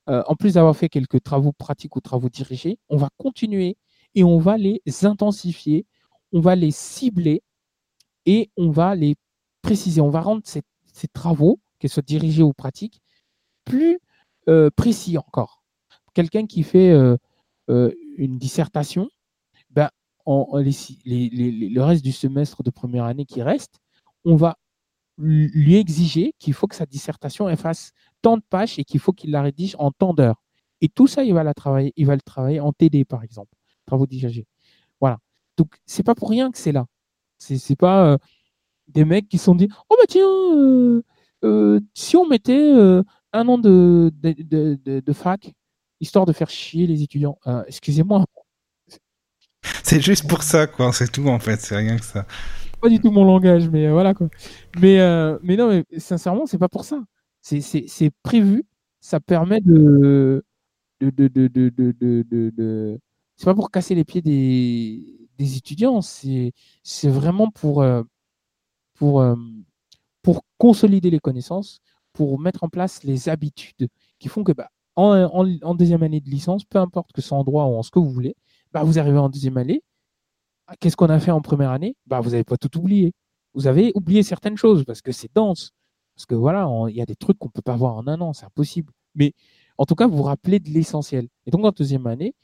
euh, 0.08 0.22
en 0.26 0.36
plus 0.36 0.54
d'avoir 0.54 0.76
fait 0.76 0.88
quelques 0.88 1.22
travaux 1.22 1.52
pratiques 1.52 1.96
ou 1.96 2.00
travaux 2.00 2.28
dirigés, 2.28 2.78
on 2.88 2.96
va 2.96 3.10
continuer 3.16 3.76
et 4.14 4.22
on 4.22 4.38
va 4.38 4.56
les 4.56 4.80
intensifier, 5.02 5.86
on 6.32 6.40
va 6.40 6.54
les 6.54 6.70
cibler 6.70 7.42
et 8.26 8.50
on 8.56 8.70
va 8.70 8.94
les 8.94 9.16
préciser. 9.62 10.00
On 10.00 10.10
va 10.10 10.20
rendre 10.20 10.42
ces, 10.44 10.62
travaux, 11.12 11.60
qu'ils 11.80 11.90
soient 11.90 12.02
dirigés 12.02 12.42
ou 12.42 12.52
pratiques, 12.52 13.00
plus 13.64 13.98
euh, 14.48 14.70
précis 14.70 15.18
encore. 15.18 15.64
Quelqu'un 16.14 16.46
qui 16.46 16.62
fait 16.62 16.90
euh, 16.90 17.16
une 18.16 18.38
dissertation, 18.38 19.08
les 21.04 21.70
le 21.70 21.82
reste 21.82 22.04
du 22.04 22.12
semestre 22.12 22.62
de 22.62 22.70
première 22.70 23.04
année 23.04 23.24
qui 23.24 23.42
reste, 23.42 23.80
on 24.24 24.36
va 24.36 24.58
lui 25.18 25.74
exiger 25.76 26.34
qu'il 26.38 26.54
faut 26.54 26.66
que 26.66 26.76
sa 26.76 26.86
dissertation 26.86 27.54
fasse 27.56 27.92
tant 28.22 28.36
de 28.36 28.42
pages 28.48 28.78
et 28.78 28.84
qu'il 28.84 29.00
faut 29.00 29.12
qu'il 29.12 29.30
la 29.30 29.42
rédige 29.42 29.74
en 29.78 29.90
tant 29.90 30.14
d'heures. 30.14 30.42
Et 30.80 30.88
tout 30.88 31.06
ça, 31.06 31.24
il 31.24 31.34
va, 31.34 31.42
la 31.42 31.54
travailler, 31.54 31.92
il 31.96 32.06
va 32.06 32.14
le 32.14 32.20
travailler 32.20 32.60
en 32.60 32.72
TD, 32.72 33.04
par 33.04 33.24
exemple, 33.24 33.52
travaux 33.86 34.06
dirigés. 34.06 34.46
Voilà. 35.00 35.18
Donc, 35.56 35.76
c'est 35.86 36.04
pas 36.04 36.14
pour 36.14 36.30
rien 36.30 36.50
que 36.50 36.58
c'est 36.58 36.72
là. 36.72 36.86
C'est 37.38 37.76
pas 37.76 38.12
euh, 38.12 38.18
des 38.88 39.04
mecs 39.04 39.28
qui 39.28 39.38
sont 39.38 39.54
dit 39.54 39.68
Oh, 39.90 39.96
bah 39.98 40.06
tiens, 40.08 40.26
euh, 40.26 41.02
euh, 41.44 41.80
si 41.94 42.16
on 42.16 42.26
mettait 42.26 42.72
un 43.32 43.48
an 43.48 43.58
de, 43.58 44.12
de, 44.22 45.12
fac, 45.12 45.52
histoire 46.00 46.26
de 46.26 46.32
faire 46.32 46.50
chier 46.50 46.86
les 46.86 47.02
étudiants. 47.02 47.38
Excusez-moi, 47.66 48.24
C'est 49.88 50.00
juste 50.00 50.28
pour 50.28 50.42
ça, 50.42 50.66
quoi. 50.66 50.92
C'est 50.92 51.10
tout, 51.10 51.26
en 51.28 51.38
fait. 51.38 51.60
C'est 51.60 51.76
rien 51.76 51.96
que 51.98 52.04
ça. 52.04 52.26
pas 52.80 52.88
du 52.88 53.00
tout 53.00 53.10
mon 53.10 53.24
langage, 53.24 53.68
mais 53.70 53.86
euh, 53.86 53.92
voilà 53.92 54.14
quoi. 54.14 54.28
Mais, 54.74 55.00
euh, 55.00 55.38
mais 55.42 55.56
non, 55.56 55.68
mais 55.68 55.84
sincèrement, 55.98 56.46
c'est 56.46 56.58
pas 56.58 56.68
pour 56.68 56.84
ça. 56.84 57.02
C'est- 57.40 58.10
prévu. 58.22 58.64
Ça 59.00 59.20
permet 59.20 59.60
de. 59.60 60.44
de, 61.00 61.10
de, 61.10 61.28
de, 61.28 61.48
de, 61.48 61.94
de, 62.50 63.00
C'est 63.36 63.44
pas 63.46 63.54
pour 63.54 63.70
casser 63.70 63.94
les 63.94 64.04
pieds 64.04 64.22
des, 64.22 65.28
des 65.38 65.56
étudiants. 65.56 66.00
C'est 66.02 66.52
vraiment 67.04 67.50
pour, 67.50 67.82
euh, 67.82 68.02
pour, 68.94 69.24
pour 70.22 70.44
consolider 70.58 71.10
les 71.10 71.20
connaissances, 71.20 71.80
pour 72.12 72.38
mettre 72.40 72.64
en 72.64 72.68
place 72.68 73.04
les 73.04 73.28
habitudes 73.28 73.88
qui 74.18 74.28
font 74.28 74.44
que 74.44 74.52
bah, 74.52 74.70
en, 74.96 75.14
en, 75.32 75.46
en 75.62 75.74
deuxième 75.74 76.02
année 76.02 76.20
de 76.20 76.28
licence, 76.30 76.64
peu 76.64 76.78
importe 76.78 77.12
que 77.12 77.22
ce 77.22 77.28
soit 77.28 77.38
en 77.38 77.44
droit 77.44 77.64
ou 77.66 77.76
en 77.76 77.82
ce 77.82 77.90
que 77.90 77.98
vous 78.00 78.10
voulez, 78.10 78.34
bah, 78.78 78.84
vous 78.84 78.98
arrivez 79.00 79.18
en 79.18 79.28
deuxième 79.28 79.56
année, 79.56 79.82
ah, 80.68 80.74
Qu'est-ce 80.78 80.96
qu'on 80.96 81.08
a 81.08 81.18
fait 81.18 81.32
en 81.32 81.40
première 81.40 81.70
année? 81.70 81.96
Bah, 82.06 82.20
Vous 82.20 82.30
n'avez 82.30 82.44
pas 82.44 82.56
tout 82.56 82.78
oublié. 82.78 83.12
Vous 83.54 83.66
avez 83.66 83.90
oublié 83.96 84.22
certaines 84.22 84.56
choses 84.56 84.84
parce 84.84 85.02
que 85.02 85.10
c'est 85.10 85.30
dense. 85.34 85.72
Parce 86.14 86.26
que 86.26 86.36
voilà, 86.36 86.68
il 86.88 86.94
y 86.94 87.00
a 87.00 87.06
des 87.06 87.16
trucs 87.16 87.38
qu'on 87.38 87.48
ne 87.48 87.52
peut 87.52 87.62
pas 87.62 87.76
voir 87.76 87.96
en 87.96 88.06
un 88.06 88.20
an, 88.20 88.32
c'est 88.32 88.46
impossible. 88.46 88.92
Mais 89.14 89.32
en 89.78 89.84
tout 89.84 89.94
cas, 89.96 90.06
vous 90.06 90.16
vous 90.16 90.22
rappelez 90.22 90.60
de 90.60 90.70
l'essentiel. 90.70 91.28
Et 91.46 91.50
donc 91.50 91.64
en 91.64 91.70
deuxième 91.70 92.06
année, 92.06 92.34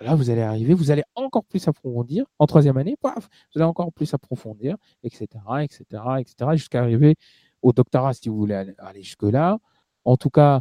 là, 0.00 0.14
vous 0.14 0.28
allez 0.30 0.42
arriver, 0.42 0.74
vous 0.74 0.90
allez 0.90 1.02
encore 1.14 1.44
plus 1.44 1.66
approfondir. 1.68 2.26
En 2.38 2.46
troisième 2.46 2.76
année, 2.76 2.96
paf, 3.00 3.28
vous 3.54 3.60
allez 3.60 3.68
encore 3.68 3.92
plus 3.92 4.12
approfondir, 4.12 4.76
etc., 5.02 5.26
etc., 5.62 5.84
etc., 6.18 6.50
jusqu'à 6.54 6.80
arriver 6.80 7.16
au 7.62 7.72
doctorat 7.72 8.12
si 8.14 8.28
vous 8.28 8.36
voulez 8.36 8.54
aller, 8.54 8.74
aller 8.78 9.02
jusque-là. 9.02 9.58
En 10.04 10.16
tout 10.16 10.30
cas, 10.30 10.60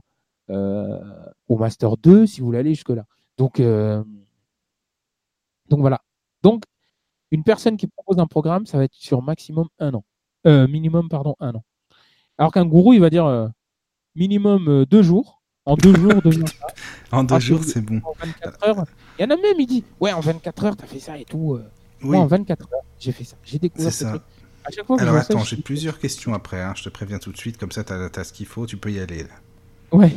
euh, 0.49 0.99
au 1.48 1.57
master 1.57 1.98
2 1.98 2.25
si 2.25 2.39
vous 2.41 2.48
voulez 2.48 2.59
aller 2.59 2.73
jusque-là. 2.73 3.06
Donc, 3.38 3.59
euh, 3.59 4.03
donc 5.69 5.80
voilà. 5.81 6.01
Donc, 6.43 6.64
une 7.31 7.43
personne 7.43 7.77
qui 7.77 7.88
propose 7.88 8.19
un 8.19 8.27
programme, 8.27 8.65
ça 8.65 8.77
va 8.77 8.85
être 8.85 8.93
sur 8.95 9.22
maximum 9.22 9.67
un 9.80 9.93
an. 9.93 10.03
Euh, 10.48 10.67
minimum, 10.67 11.09
pardon, 11.09 11.35
un 11.39 11.53
an. 11.56 11.64
Alors 12.38 12.51
qu'un 12.51 12.65
gourou, 12.65 12.93
il 12.93 13.01
va 13.01 13.09
dire 13.09 13.25
euh, 13.25 13.48
minimum 14.15 14.67
euh, 14.67 14.85
deux 14.85 15.03
jours. 15.03 15.41
En 15.65 15.75
deux 15.75 15.93
jours, 15.95 16.22
deux 16.22 16.31
jours. 16.31 16.48
En 17.11 17.23
deux 17.23 17.39
jours, 17.39 17.64
c'est- 17.64 17.81
bon. 17.81 18.01
En 18.06 18.14
24 18.19 18.67
heures. 18.67 18.85
Il 19.17 19.23
y 19.23 19.25
en 19.25 19.31
a 19.31 19.35
même, 19.35 19.59
il 19.59 19.65
dit 19.65 19.83
Ouais, 19.99 20.14
en 20.14 20.19
24 20.19 20.64
heures, 20.65 20.75
t'as 20.77 20.85
fait 20.85 20.99
ça 20.99 21.17
et 21.17 21.25
tout. 21.25 21.56
euh. 21.56 21.67
Oui. 22.03 22.09
Moi, 22.11 22.19
en 22.19 22.27
24 22.27 22.61
heures, 22.73 22.81
j'ai 22.99 23.11
fait 23.11 23.23
ça. 23.23 23.35
J'ai 23.43 23.57
découvert 23.59 23.91
ça. 23.91 24.09
truc. 24.11 24.22
À 24.64 24.72
chaque 24.72 24.85
fois 24.85 24.98
que 24.98 25.01
Alors 25.01 25.15
je 25.15 25.19
attends, 25.22 25.43
j'ai 25.43 25.57
plusieurs 25.57 25.98
questions 25.99 26.33
après. 26.35 26.61
hein. 26.61 26.73
Je 26.75 26.83
te 26.83 26.89
préviens 26.89 27.17
tout 27.19 27.31
de 27.31 27.38
suite, 27.38 27.57
comme 27.57 27.72
ça, 27.72 27.83
t'as 27.83 28.09
as 28.15 28.23
ce 28.23 28.31
qu'il 28.33 28.45
faut. 28.45 28.65
Tu 28.67 28.77
peux 28.77 28.91
y 28.91 28.99
aller. 28.99 29.23
Là. 29.23 29.30
Ouais. 29.91 30.11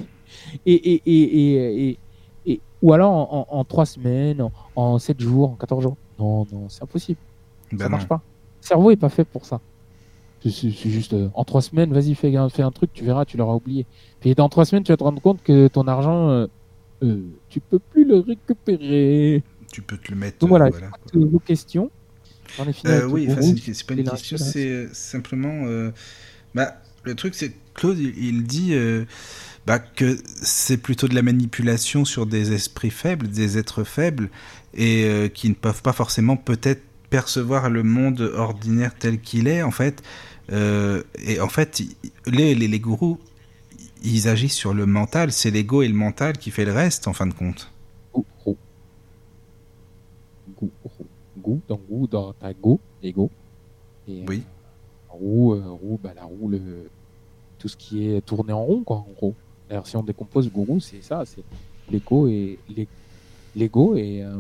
Et, 0.67 0.75
et, 0.75 1.03
et, 1.07 1.23
et, 1.23 1.89
et- 1.91 1.99
et- 2.47 2.61
ou 2.83 2.93
alors 2.93 3.13
en, 3.13 3.47
en, 3.51 3.59
en 3.59 3.65
3 3.65 3.87
semaines, 3.87 4.41
en, 4.43 4.53
en 4.77 4.99
7 4.99 5.21
jours, 5.21 5.51
en 5.51 5.55
14 5.55 5.83
jours. 5.83 5.97
Non, 6.19 6.47
non, 6.53 6.69
c'est 6.69 6.83
impossible. 6.83 7.19
Ben 7.73 7.79
ça 7.79 7.85
non. 7.85 7.91
marche 7.91 8.07
pas. 8.09 8.21
Le 8.63 8.67
cerveau 8.67 8.91
est 8.91 8.97
pas 8.97 9.09
fait 9.09 9.25
pour 9.25 9.45
ça. 9.47 9.61
C'est- 10.45 10.71
juste 10.71 11.13
euh, 11.13 11.29
en 11.35 11.45
3 11.45 11.63
semaines, 11.63 11.93
vas-y, 11.93 12.15
fais, 12.17 12.35
un- 12.37 12.49
fais 12.49 12.63
un 12.63 12.73
truc, 12.73 12.91
tu 12.93 13.05
verras, 13.05 13.25
tu 13.25 13.37
l'auras 13.37 13.55
oublié. 13.55 13.87
Puis 14.21 14.35
dans 14.35 14.49
3 14.49 14.65
semaines, 14.65 14.83
tu 14.83 14.91
vas 14.93 14.97
te 14.97 15.05
rendre 15.05 15.23
compte 15.23 15.43
que 15.43 15.69
ton 15.69 15.87
argent, 15.87 16.29
euh, 16.31 16.47
euh, 17.05 17.23
tu 17.49 17.61
peux 17.61 17.79
plus 17.79 18.05
le 18.05 18.19
récupérer. 18.19 19.43
Tu 19.73 19.83
peux 19.83 19.97
te 19.97 20.11
le 20.11 20.17
mettre. 20.19 20.39
Donc 20.39 20.49
voilà, 20.51 20.69
voilà, 20.71 20.91
vos 21.15 21.39
questions. 21.39 21.91
J'en 22.57 22.67
ai 22.67 22.73
fini 22.73 22.93
Euh, 22.93 23.07
oui, 23.07 23.29
c'est 23.73 23.87
pas 23.87 23.95
une 23.95 24.05
question, 24.05 24.37
c'est 24.37 24.69
euh, 24.69 24.89
simplement. 24.93 25.63
bah, 26.55 26.75
le 27.05 27.15
truc, 27.15 27.35
c'est 27.35 27.51
que 27.51 27.57
Claude, 27.75 27.99
il, 27.99 28.19
il 28.23 28.43
dit. 28.45 28.75
Bah, 29.67 29.79
que 29.79 30.19
c'est 30.43 30.77
plutôt 30.77 31.09
de 31.09 31.15
la 31.15 31.23
manipulation 31.23 32.05
sur 32.05 32.27
des 32.27 32.53
esprits 32.53 32.91
faibles, 32.91 33.29
des 33.29 33.59
êtres 33.59 33.85
faibles, 33.85 34.31
et 34.75 35.05
euh, 35.05 35.29
qui 35.29 35.49
ne 35.49 35.55
peuvent 35.55 35.83
pas 35.83 35.93
forcément 35.93 36.37
peut-être 36.37 36.83
percevoir 37.11 37.71
le 37.71 37.83
monde 37.83 38.21
ordinaire 38.37 38.95
tel 38.99 39.21
qu'il 39.21 39.47
est, 39.47 39.63
en 39.63 39.71
fait. 39.71 40.03
Euh, 40.51 41.03
et 41.25 41.41
en 41.41 41.49
fait, 41.49 41.83
les, 42.27 42.55
les, 42.55 42.69
les 42.69 42.81
gourous, 42.81 43.19
ils 44.03 44.29
agissent 44.29 44.55
sur 44.57 44.75
le 44.75 44.87
mental. 44.87 45.31
C'est 45.33 45.51
l'ego 45.51 45.83
et 45.83 45.89
le 45.89 45.95
mental 45.95 46.37
qui 46.39 46.51
fait 46.51 46.65
le 46.65 46.73
reste, 46.73 47.07
en 47.07 47.13
fin 47.13 47.27
de 47.27 47.35
compte. 47.35 47.71
Gourou. 48.13 48.59
Gourou. 50.59 51.07
Goût, 51.39 51.63
dans 51.69 51.77
goût, 51.89 52.07
dans 52.07 52.33
ta 52.35 52.53
go, 52.53 52.81
ego. 53.03 53.31
Et, 54.09 54.25
Oui. 54.29 54.43
euh, 55.11 55.15
roue, 55.15 55.55
euh, 55.55 55.69
roue, 55.71 55.99
bah, 56.03 56.13
la 56.15 56.25
roue, 56.25 56.49
le, 56.49 56.91
tout 57.59 57.69
ce 57.69 57.77
qui 57.77 58.09
est 58.09 58.21
tourné 58.23 58.53
en 58.53 58.65
rond, 58.65 58.83
quoi, 58.85 58.97
en 58.99 59.13
gros. 59.15 59.35
D'ailleurs, 59.73 59.87
si 59.87 59.97
on 59.97 60.03
décompose 60.03 60.51
gourou, 60.51 60.81
c'est 60.81 61.03
ça, 61.03 61.25
c'est 61.25 61.43
l'ego 61.91 62.29
et 62.29 62.59
euh, 63.57 64.37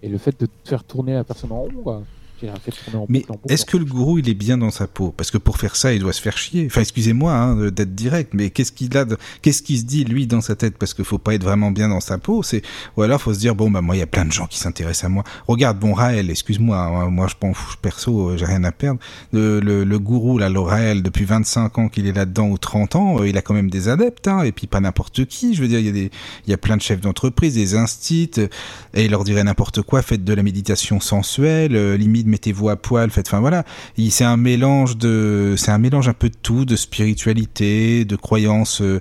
et 0.00 0.08
le 0.08 0.16
fait 0.16 0.38
de 0.40 0.46
faire 0.64 0.84
tourner 0.84 1.14
la 1.14 1.24
personne 1.24 1.50
en 1.50 1.62
rond. 1.62 2.04
Tourner 2.40 2.98
en 2.98 3.06
Mais 3.08 3.24
est-ce 3.48 3.64
que 3.66 3.76
le 3.76 3.84
gourou, 3.84 4.18
il 4.18 4.28
est 4.28 4.34
bien 4.34 4.58
dans 4.58 4.70
sa 4.70 4.86
peau 4.86 5.12
Parce 5.16 5.30
que 5.30 5.38
pour 5.38 5.58
faire 5.58 5.76
ça, 5.76 5.92
il 5.92 6.00
doit 6.00 6.12
se 6.12 6.22
faire 6.22 6.36
chier. 6.38 6.66
Enfin, 6.66 6.80
excusez-moi 6.80 7.32
hein, 7.32 7.56
de- 7.56 7.70
d'être 7.70 7.94
direct, 7.94 8.32
mais 8.34 8.50
qu'est-ce 8.50 8.72
qu'il 8.72 8.96
a, 8.96 9.04
de- 9.04 9.16
qu'est-ce 9.42 9.62
qu'il 9.62 9.78
se 9.78 9.84
dit 9.84 10.04
lui 10.04 10.26
dans 10.26 10.40
sa 10.40 10.56
tête 10.56 10.76
Parce 10.78 10.94
qu'il 10.94 11.04
faut 11.04 11.18
pas 11.18 11.34
être 11.34 11.44
vraiment 11.44 11.70
bien 11.70 11.88
dans 11.88 12.00
sa 12.00 12.18
peau. 12.18 12.42
C'est 12.42 12.62
ou 12.96 13.02
alors 13.02 13.20
faut 13.20 13.34
se 13.34 13.38
dire 13.38 13.54
bon 13.54 13.70
bah 13.70 13.80
moi 13.80 13.96
il 13.96 13.98
y 13.98 14.02
a 14.02 14.06
plein 14.06 14.24
de 14.24 14.32
gens 14.32 14.46
qui 14.46 14.58
s'intéressent 14.58 15.04
à 15.04 15.08
moi. 15.08 15.24
Regarde 15.48 15.78
bon 15.78 15.92
Raël, 15.92 16.30
excuse-moi, 16.30 16.76
hein, 16.78 17.10
moi 17.10 17.26
je 17.28 17.34
fous 17.54 17.76
perso, 17.82 18.30
euh, 18.30 18.36
j'ai 18.36 18.44
rien 18.46 18.64
à 18.64 18.72
perdre. 18.72 19.00
Le, 19.32 19.60
le, 19.60 19.84
le 19.84 19.98
gourou 19.98 20.38
là, 20.38 20.48
le 20.48 20.60
Raël, 20.60 21.02
depuis 21.02 21.24
25 21.24 21.78
ans 21.78 21.88
qu'il 21.88 22.06
est 22.06 22.12
là-dedans 22.12 22.48
ou 22.48 22.58
30 22.58 22.96
ans, 22.96 23.20
euh, 23.20 23.28
il 23.28 23.36
a 23.36 23.42
quand 23.42 23.54
même 23.54 23.70
des 23.70 23.88
adeptes, 23.88 24.28
hein, 24.28 24.42
et 24.42 24.52
puis 24.52 24.66
pas 24.66 24.80
n'importe 24.80 25.24
qui. 25.26 25.54
Je 25.54 25.62
veux 25.62 25.68
dire, 25.68 25.78
il 25.80 25.86
y 25.86 25.88
a 25.88 25.92
des, 25.92 26.10
il 26.46 26.50
y 26.50 26.54
a 26.54 26.58
plein 26.58 26.76
de 26.76 26.82
chefs 26.82 27.00
d'entreprise, 27.00 27.54
des 27.54 27.74
instits, 27.74 28.30
euh, 28.38 28.48
et 28.94 29.04
il 29.04 29.10
leur 29.10 29.24
dirait 29.24 29.44
n'importe 29.44 29.82
quoi. 29.82 30.02
Faites 30.02 30.24
de 30.24 30.32
la 30.34 30.42
méditation 30.42 31.00
sensuelle, 31.00 31.74
euh, 31.76 31.96
limite 31.96 32.26
mettez-vous 32.30 32.68
à 32.70 32.76
poil, 32.76 33.10
faites. 33.10 33.28
Enfin 33.28 33.40
voilà, 33.40 33.64
Il- 33.98 34.10
c'est 34.10 34.24
un 34.24 34.36
mélange 34.38 34.96
de, 34.96 35.54
c'est 35.58 35.70
un 35.70 35.78
mélange 35.78 36.08
un 36.08 36.14
peu 36.14 36.30
de 36.30 36.36
tout, 36.40 36.64
de 36.64 36.76
spiritualité, 36.76 38.04
de 38.04 38.16
croyances. 38.16 38.80
euh, 38.80 39.00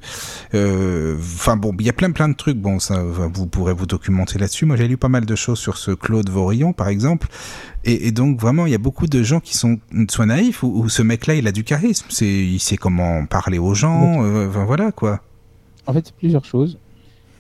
euh, 0.54 1.16
Enfin 1.18 1.56
bon, 1.58 1.74
il 1.80 1.86
y 1.86 1.90
a 1.90 1.94
plein 1.94 2.12
plein 2.12 2.28
de 2.30 2.36
trucs. 2.36 2.58
Bon, 2.58 2.80
ça, 2.80 3.02
vous 3.04 3.48
pourrez 3.48 3.74
vous 3.74 3.86
documenter 3.86 4.38
là-dessus. 4.40 4.66
Moi, 4.66 4.76
j'ai 4.76 4.88
lu 4.88 4.98
pas 4.98 5.08
mal 5.10 5.26
de 5.26 5.36
choses 5.36 5.60
sur 5.60 5.78
ce 5.78 5.92
Claude 5.92 6.30
Vorillon, 6.30 6.74
par 6.74 6.90
exemple. 6.90 7.28
Et, 7.86 8.08
et 8.08 8.12
donc 8.12 8.40
vraiment, 8.40 8.66
il 8.66 8.72
y 8.72 8.76
a 8.76 8.80
beaucoup 8.80 9.08
de 9.08 9.24
gens 9.24 9.40
qui 9.40 9.56
sont 9.56 9.80
soit 10.10 10.26
naïfs 10.26 10.64
ou, 10.64 10.68
ou 10.68 10.90
ce 10.90 11.02
mec-là, 11.02 11.36
il 11.36 11.48
a 11.48 11.52
du 11.52 11.64
charisme. 11.64 12.08
C'est, 12.10 12.26
il 12.28 12.60
sait 12.60 12.78
comment 12.78 13.26
parler 13.26 13.58
aux 13.60 13.74
gens. 13.74 14.24
euh, 14.24 14.50
Enfin 14.50 14.66
voilà 14.66 14.92
quoi. 14.92 15.22
En 15.88 15.94
fait, 15.94 16.06
c'est 16.08 16.16
plusieurs 16.16 16.46
choses. 16.46 16.78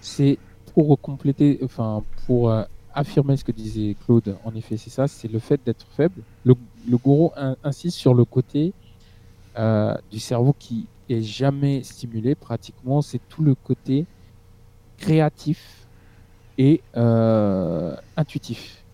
C'est 0.01 0.37
pour 0.73 0.99
compléter, 1.01 1.59
enfin, 1.63 2.03
pour 2.25 2.51
affirmer 2.93 3.37
ce 3.37 3.43
que 3.43 3.51
disait 3.51 3.95
Claude, 3.95 4.37
en 4.43 4.55
effet, 4.55 4.77
c'est 4.77 4.89
ça, 4.89 5.07
c'est 5.07 5.27
le 5.27 5.39
fait 5.39 5.61
d'être 5.65 5.91
faible. 5.91 6.25
Le, 6.43 6.55
gourou 6.97 7.31
in- 7.35 7.57
insiste 7.63 7.97
sur 7.97 8.13
le 8.13 8.25
côté 8.25 8.75
euh, 9.57 9.95
du 10.09 10.19
cerveau 10.19 10.53
qui 10.53 10.89
est 11.09 11.21
jamais 11.23 11.83
stimulé, 11.83 12.35
pratiquement, 12.35 13.01
c'est 13.01 13.21
tout 13.27 13.43
le 13.43 13.55
côté 13.55 14.07
créatif 14.97 15.87
et 16.57 16.85
euh, 16.97 17.95
intuitif. 18.17 18.85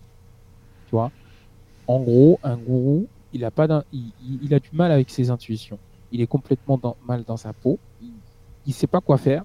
Tu 0.86 0.94
vois? 0.96 1.12
En 1.86 2.02
gros, 2.02 2.40
un 2.42 2.58
gourou, 2.58 3.10
il 3.32 3.44
a, 3.44 3.50
pas 3.50 3.84
il, 3.92 4.54
a 4.54 4.60
du 4.60 4.70
mal 4.72 4.92
avec 4.92 5.10
ses 5.10 5.30
intuitions. 5.30 5.80
Il 6.10 6.20
est 6.20 6.26
complètement 6.26 6.80
mal 7.00 7.24
dans 7.24 7.36
sa 7.36 7.54
peau. 7.54 7.80
Il, 8.00 8.22
il 8.64 8.74
sait 8.74 8.86
pas 8.88 9.00
quoi 9.00 9.18
faire. 9.18 9.44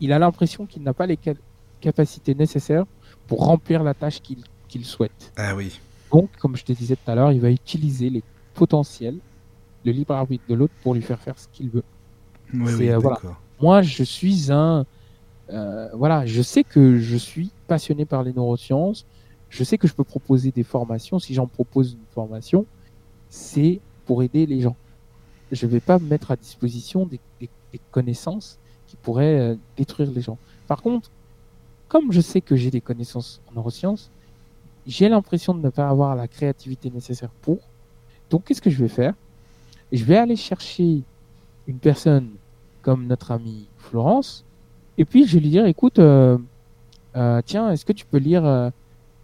Il 0.00 0.12
a 0.12 0.18
l'impression 0.20 0.66
qu'il 0.66 0.82
n'a 0.82 0.94
pas 0.94 1.06
les 1.06 1.18
ca- 1.22 1.34
capacités 1.80 2.34
nécessaires 2.34 2.86
pour 3.32 3.46
remplir 3.46 3.82
la 3.82 3.94
tâche 3.94 4.20
qu'il 4.68 4.84
souhaite. 4.84 5.32
Ah 5.38 5.54
oui. 5.56 5.80
Donc, 6.12 6.28
comme 6.38 6.54
je 6.54 6.64
te 6.64 6.72
disais 6.72 6.96
tout 6.96 7.10
à 7.10 7.14
l'heure, 7.14 7.32
il 7.32 7.40
va 7.40 7.50
utiliser 7.50 8.10
les 8.10 8.22
potentiels, 8.52 9.16
le 9.86 9.92
libre 9.92 10.12
arbitre 10.14 10.44
de 10.50 10.54
l'autre 10.54 10.74
pour 10.82 10.92
lui 10.92 11.00
faire 11.00 11.18
faire 11.18 11.38
ce 11.38 11.48
qu'il 11.50 11.70
veut. 11.70 11.82
Oui, 12.52 12.74
oui, 12.78 12.90
euh, 12.90 12.98
voilà. 12.98 13.18
Moi, 13.58 13.80
je 13.80 14.02
suis 14.02 14.52
un, 14.52 14.84
euh, 15.48 15.88
voilà, 15.94 16.26
je 16.26 16.42
sais 16.42 16.62
que 16.62 16.98
je 16.98 17.16
suis 17.16 17.48
passionné 17.68 18.04
par 18.04 18.22
les 18.22 18.34
neurosciences. 18.34 19.06
Je 19.48 19.64
sais 19.64 19.78
que 19.78 19.88
je 19.88 19.94
peux 19.94 20.04
proposer 20.04 20.50
des 20.50 20.62
formations. 20.62 21.18
Si 21.18 21.32
j'en 21.32 21.46
propose 21.46 21.94
une 21.94 22.06
formation, 22.14 22.66
c'est 23.30 23.80
pour 24.04 24.22
aider 24.22 24.44
les 24.44 24.60
gens. 24.60 24.76
Je 25.50 25.66
vais 25.66 25.80
pas 25.80 25.98
mettre 25.98 26.32
à 26.32 26.36
disposition 26.36 27.06
des, 27.06 27.18
des- 27.40 27.48
des 27.72 27.80
connaissances 27.92 28.58
qui 28.86 28.96
pourraient 28.96 29.40
euh, 29.40 29.56
détruire 29.78 30.10
les 30.10 30.20
gens. 30.20 30.36
Par 30.68 30.82
contre, 30.82 31.10
comme 31.92 32.10
je 32.10 32.22
sais 32.22 32.40
que 32.40 32.56
j'ai 32.56 32.70
des 32.70 32.80
connaissances 32.80 33.42
en 33.50 33.52
neurosciences, 33.56 34.10
j'ai 34.86 35.10
l'impression 35.10 35.52
de 35.52 35.60
ne 35.60 35.68
pas 35.68 35.90
avoir 35.90 36.16
la 36.16 36.26
créativité 36.26 36.88
nécessaire 36.88 37.28
pour. 37.42 37.58
Donc, 38.30 38.44
qu'est-ce 38.44 38.62
que 38.62 38.70
je 38.70 38.82
vais 38.82 38.88
faire? 38.88 39.12
Je 39.92 40.02
vais 40.02 40.16
aller 40.16 40.36
chercher 40.36 41.02
une 41.66 41.76
personne 41.76 42.30
comme 42.80 43.06
notre 43.06 43.30
amie 43.30 43.68
Florence, 43.76 44.42
et 44.96 45.04
puis 45.04 45.26
je 45.26 45.34
vais 45.34 45.40
lui 45.40 45.50
dire, 45.50 45.66
écoute, 45.66 45.98
euh, 45.98 46.38
euh, 47.14 47.42
tiens, 47.44 47.70
est-ce 47.70 47.84
que 47.84 47.92
tu 47.92 48.06
peux 48.06 48.16
lire 48.16 48.46
euh, 48.46 48.70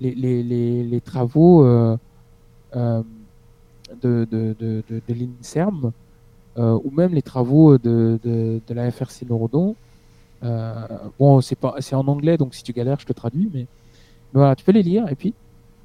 les, 0.02 1.00
travaux 1.02 1.64
de, 1.64 1.98
l'INSERM, 5.08 5.92
ou 6.58 6.90
même 6.90 7.14
les 7.14 7.22
travaux 7.22 7.78
de, 7.78 8.20
de, 8.22 8.74
la 8.74 8.90
FRC 8.90 9.24
Neurodon? 9.26 9.74
Bon, 10.42 11.40
c'est 11.40 11.56
pas, 11.56 11.76
c'est 11.80 11.94
en 11.94 12.06
anglais, 12.06 12.36
donc 12.36 12.54
si 12.54 12.62
tu 12.62 12.72
galères, 12.72 13.00
je 13.00 13.06
te 13.06 13.12
traduis, 13.12 13.48
mais, 13.52 13.60
mais 14.32 14.40
voilà, 14.40 14.54
tu 14.56 14.64
peux 14.64 14.72
les 14.72 14.82
lire, 14.82 15.08
et 15.08 15.14
puis 15.14 15.34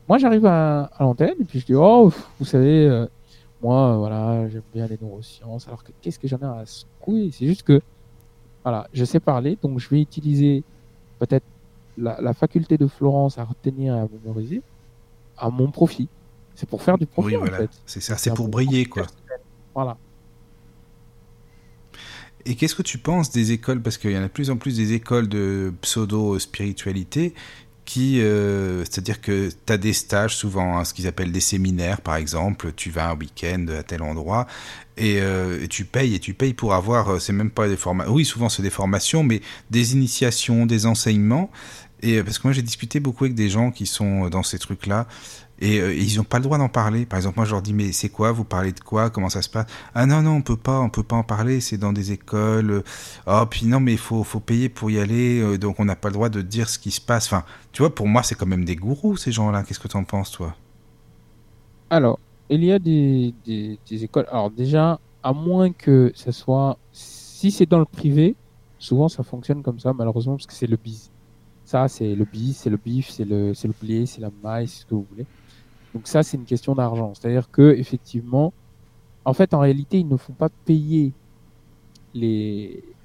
moi 0.07 0.17
j'arrive 0.17 0.45
à, 0.45 0.83
à 0.97 1.03
l'antenne, 1.03 1.35
et 1.39 1.43
puis 1.45 1.59
je 1.59 1.65
dis, 1.65 1.75
oh, 1.75 2.11
vous 2.39 2.45
savez, 2.45 2.87
euh, 2.87 3.05
moi, 3.61 3.93
euh, 3.93 3.97
voilà, 3.97 4.49
j'aime 4.49 4.61
bien 4.73 4.85
les 4.87 4.97
neurosciences. 5.01 5.67
Alors 5.67 5.83
que 5.83 5.91
qu'est-ce 6.01 6.19
que 6.19 6.27
j'en 6.27 6.37
ai 6.39 6.43
à 6.61 6.65
secouer? 6.65 7.29
C'est 7.31 7.47
juste 7.47 7.63
que, 7.63 7.81
voilà, 8.63 8.87
je 8.93 9.05
sais 9.05 9.19
parler, 9.19 9.57
donc 9.61 9.79
je 9.79 9.89
vais 9.89 10.01
utiliser 10.01 10.63
peut-être 11.19 11.45
la, 11.97 12.19
la 12.21 12.33
faculté 12.33 12.77
de 12.77 12.87
Florence 12.87 13.37
à 13.37 13.43
retenir 13.45 13.95
et 13.95 13.99
à 13.99 14.07
mémoriser 14.11 14.61
à 15.37 15.49
mon 15.49 15.71
profit. 15.71 16.09
C'est 16.55 16.67
pour 16.69 16.81
faire 16.83 16.97
du 16.97 17.05
profit, 17.07 17.29
Oui, 17.29 17.35
en 17.37 17.39
voilà. 17.39 17.57
fait. 17.57 17.69
C'est 17.85 18.01
ça, 18.01 18.17
c'est 18.17 18.33
pour 18.33 18.47
briller, 18.47 18.85
quoi. 18.85 19.03
personnel. 19.03 19.39
Voilà. 19.73 19.97
Et 22.45 22.55
qu'est-ce 22.55 22.75
que 22.75 22.81
tu 22.81 22.97
penses 22.97 23.31
des 23.31 23.51
écoles? 23.51 23.81
Parce 23.81 23.97
qu'il 23.97 24.11
y 24.11 24.17
en 24.17 24.21
a 24.21 24.23
de 24.23 24.27
plus 24.27 24.49
en 24.49 24.57
plus 24.57 24.75
des 24.75 24.93
écoles 24.93 25.29
de 25.29 25.73
pseudo-spiritualité 25.81 27.33
qui, 27.85 28.21
euh, 28.21 28.79
c'est-à-dire 28.85 29.19
que 29.19 29.49
tu 29.49 29.73
as 29.73 29.77
des 29.77 29.93
stages 29.93 30.35
souvent, 30.35 30.77
hein, 30.77 30.85
ce 30.85 30.93
qu'ils 30.93 31.07
appellent 31.07 31.31
des 31.31 31.41
séminaires 31.41 32.01
par 32.01 32.15
exemple, 32.15 32.71
tu 32.75 32.89
vas 32.89 33.09
un 33.09 33.15
week-end 33.15 33.65
à 33.77 33.83
tel 33.83 34.01
endroit 34.01 34.47
et, 34.97 35.19
euh, 35.21 35.61
et 35.61 35.67
tu 35.67 35.85
payes 35.85 36.15
et 36.15 36.19
tu 36.19 36.33
payes 36.33 36.53
pour 36.53 36.73
avoir, 36.73 37.09
euh, 37.09 37.19
c'est 37.19 37.33
même 37.33 37.51
pas 37.51 37.67
des 37.67 37.75
formations, 37.75 38.13
oui 38.13 38.25
souvent 38.25 38.47
c'est 38.49 38.63
des 38.63 38.69
formations, 38.69 39.23
mais 39.23 39.41
des 39.69 39.93
initiations, 39.93 40.65
des 40.65 40.85
enseignements. 40.85 41.51
Et 42.01 42.21
parce 42.21 42.37
que 42.37 42.47
moi 42.47 42.53
j'ai 42.53 42.61
discuté 42.61 42.99
beaucoup 42.99 43.25
avec 43.25 43.35
des 43.35 43.49
gens 43.49 43.71
qui 43.71 43.85
sont 43.85 44.29
dans 44.29 44.43
ces 44.43 44.59
trucs-là 44.59 45.07
et, 45.59 45.79
euh, 45.79 45.93
ils 45.93 46.17
n'ont 46.17 46.23
pas 46.23 46.37
le 46.37 46.43
droit 46.43 46.57
d'en 46.57 46.69
parler. 46.69 47.05
Par 47.05 47.17
exemple, 47.17 47.37
moi 47.37 47.45
je 47.45 47.51
leur 47.51 47.61
dis 47.61 47.73
mais 47.73 47.91
c'est 47.91 48.09
quoi? 48.09 48.31
Vous 48.31 48.43
parlez 48.43 48.71
de 48.71 48.79
quoi? 48.79 49.09
Comment 49.09 49.29
ça 49.29 49.41
se 49.41 49.49
passe? 49.49 49.67
Ah 49.95 50.05
non 50.05 50.21
non 50.21 50.37
on 50.37 50.41
peut 50.41 50.57
pas, 50.57 50.79
on 50.79 50.89
peut 50.89 51.03
pas 51.03 51.15
en 51.15 51.23
parler. 51.23 51.61
C'est 51.61 51.77
dans 51.77 51.93
des 51.93 52.11
écoles. 52.11 52.83
Oh 53.27 53.43
puis 53.49 53.65
non 53.65 53.79
mais 53.79 53.93
il 53.93 53.97
faut 53.97 54.23
payer 54.39 54.69
pour 54.69 54.91
y 54.91 54.99
aller. 54.99 55.39
euh, 55.41 55.57
donc 55.57 55.79
on 55.79 55.85
n'a 55.85 55.95
pas 55.95 56.09
le 56.09 56.13
droit 56.13 56.29
de 56.29 56.41
dire 56.41 56.69
ce 56.69 56.79
qui 56.79 56.91
se 56.91 57.01
passe. 57.01 57.27
Enfin 57.27 57.43
tu 57.71 57.81
vois 57.81 57.93
pour 57.93 58.07
moi 58.07 58.23
c'est 58.23 58.35
quand 58.35 58.45
même 58.47 58.65
des 58.65 58.75
gourous 58.75 59.17
ces 59.17 59.31
gens-là. 59.31 59.63
Qu'est-ce 59.63 59.79
que 59.79 59.87
tu 59.87 59.97
en 59.97 60.03
penses 60.03 60.31
toi? 60.31 60.55
Alors, 61.89 62.19
il 62.49 62.63
y 62.63 62.71
a 62.71 62.79
des, 62.79 63.33
écoles. 63.91 64.25
Alors 64.31 64.49
déjà, 64.49 64.99
à 65.21 65.31
moins 65.31 65.71
que 65.71 66.11
ça 66.15 66.31
soit, 66.31 66.77
si 66.91 67.51
c'est 67.51 67.67
dans 67.67 67.77
le 67.77 67.85
privé, 67.85 68.35
souvent 68.79 69.09
ça 69.09 69.21
fonctionne 69.23 69.61
comme 69.61 69.79
ça, 69.79 69.93
malheureusement, 69.93 70.35
parce 70.35 70.47
que 70.47 70.53
c'est 70.53 70.67
le 70.67 70.77
biz. 70.77 71.11
Ça, 71.65 71.87
c'est 71.87 72.15
le 72.15 72.25
biz, 72.25 72.57
c'est 72.57 72.69
le 72.69 72.77
bif, 72.77 73.09
c'est 73.09 73.25
le, 73.25 73.53
c'est 73.53 73.67
le 73.67 73.75
blé, 73.79 74.05
c'est 74.05 74.21
la 74.21 74.31
maille, 74.43 74.67
c'est 74.67 74.81
ce 74.81 74.85
que 74.85 74.95
vous 74.95 75.05
voulez. 75.09 75.25
Donc 75.93 76.07
ça, 76.07 76.23
c'est 76.23 76.37
une 76.37 76.45
question 76.45 76.75
d'argent. 76.75 77.13
C'est-à-dire 77.13 77.49
que 77.51 77.73
effectivement, 77.73 78.53
en 79.25 79.33
fait, 79.33 79.53
en 79.53 79.59
réalité, 79.59 79.99
ils 79.99 80.07
ne 80.07 80.17
font 80.17 80.33
pas 80.33 80.49
payer 80.65 81.13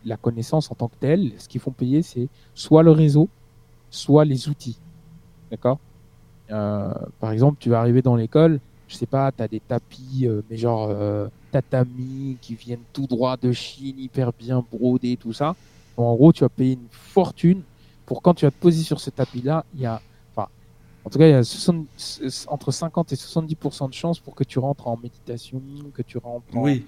la 0.05 0.17
connaissance 0.17 0.71
en 0.71 0.75
tant 0.75 0.89
que 0.89 0.97
telle. 0.99 1.33
Ce 1.39 1.49
qu'ils 1.49 1.61
font 1.61 1.71
payer, 1.71 2.03
c'est 2.03 2.29
soit 2.55 2.83
le 2.83 2.91
réseau, 2.91 3.29
soit 3.91 4.25
les 4.25 4.49
outils. 4.49 4.79
D'accord? 5.51 5.79
Euh, 6.51 6.93
Par 7.21 7.33
exemple, 7.33 7.59
tu 7.61 7.71
vas 7.71 7.81
arriver 7.81 8.03
dans 8.03 8.17
l'école, 8.17 8.61
je 8.89 8.97
sais 8.97 9.07
pas, 9.07 9.33
tu 9.33 9.43
as 9.43 9.49
des 9.49 9.61
tapis, 9.61 10.27
euh, 10.27 10.43
mais 10.51 10.57
genre 10.57 10.89
euh, 10.91 11.29
tatami, 11.51 12.39
qui 12.41 12.55
viennent 12.55 12.85
tout 12.93 13.07
droit 13.07 13.37
de 13.37 13.53
Chine, 13.53 13.99
hyper 13.99 14.33
bien 14.33 14.65
brodés, 14.71 15.17
tout 15.17 15.33
ça. 15.33 15.57
En 15.97 16.15
gros, 16.15 16.33
tu 16.33 16.41
vas 16.41 16.49
payer 16.49 16.75
une 16.75 16.89
fortune 16.91 17.63
pour 18.07 18.23
quand 18.23 18.35
tu 18.35 18.47
vas 18.47 18.51
te 18.51 18.57
poser 18.57 18.83
sur 18.83 19.01
ce 19.01 19.11
tapis-là, 19.11 19.67
il 19.75 19.81
y 19.81 19.87
a, 19.87 20.01
En 21.05 21.11
tout 21.11 21.19
cas, 21.19 21.27
il 21.27 21.31
y 21.31 21.35
a 21.35 21.43
60 21.43 21.87
entre 22.49 22.71
50 22.71 23.13
et 23.13 23.17
70% 23.17 23.89
de 23.89 23.95
chances 23.95 24.21
pour 24.21 24.35
que 24.35 24.45
tu 24.45 24.59
rentres 24.59 24.87
en 24.89 24.97
méditation, 24.99 25.63
que 25.95 26.03
tu 26.03 26.19
rentres 26.19 26.45
en... 26.55 26.63
Oui. 26.63 26.85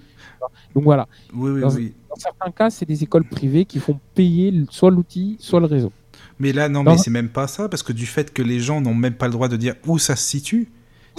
Donc 0.75 0.85
voilà. 0.85 1.09
Oui, 1.33 1.51
oui, 1.53 1.61
Dans, 1.63 1.71
oui. 1.75 1.95
dans 2.09 2.17
certains 2.17 2.51
cas, 2.51 2.69
c'est 2.71 2.85
des 2.85 3.03
écoles 3.03 3.25
privées 3.25 3.65
qui 3.65 3.79
font 3.79 3.99
payer 4.15 4.53
soit 4.71 4.91
l'outil, 4.91 5.37
soit 5.41 5.61
le 5.61 5.67
réseau. 5.67 5.93
Mais 6.39 6.53
là, 6.53 6.69
non, 6.69 6.85
Dans- 6.85 6.93
mais 6.93 6.99
c'est 6.99 7.11
même 7.11 7.31
pas 7.31 7.47
ça, 7.47 7.69
parce 7.69 7.83
que 7.83 7.93
du 7.95 8.05
fait 8.07 8.33
que 8.33 8.43
les 8.43 8.61
gens 8.61 8.81
n'ont 8.83 8.95
même 8.95 9.15
pas 9.15 9.27
le 9.27 9.33
droit 9.33 9.49
de 9.49 9.57
dire 9.57 9.75
où 9.87 9.99
ça 9.99 10.17
se 10.17 10.25
situe, 10.27 10.71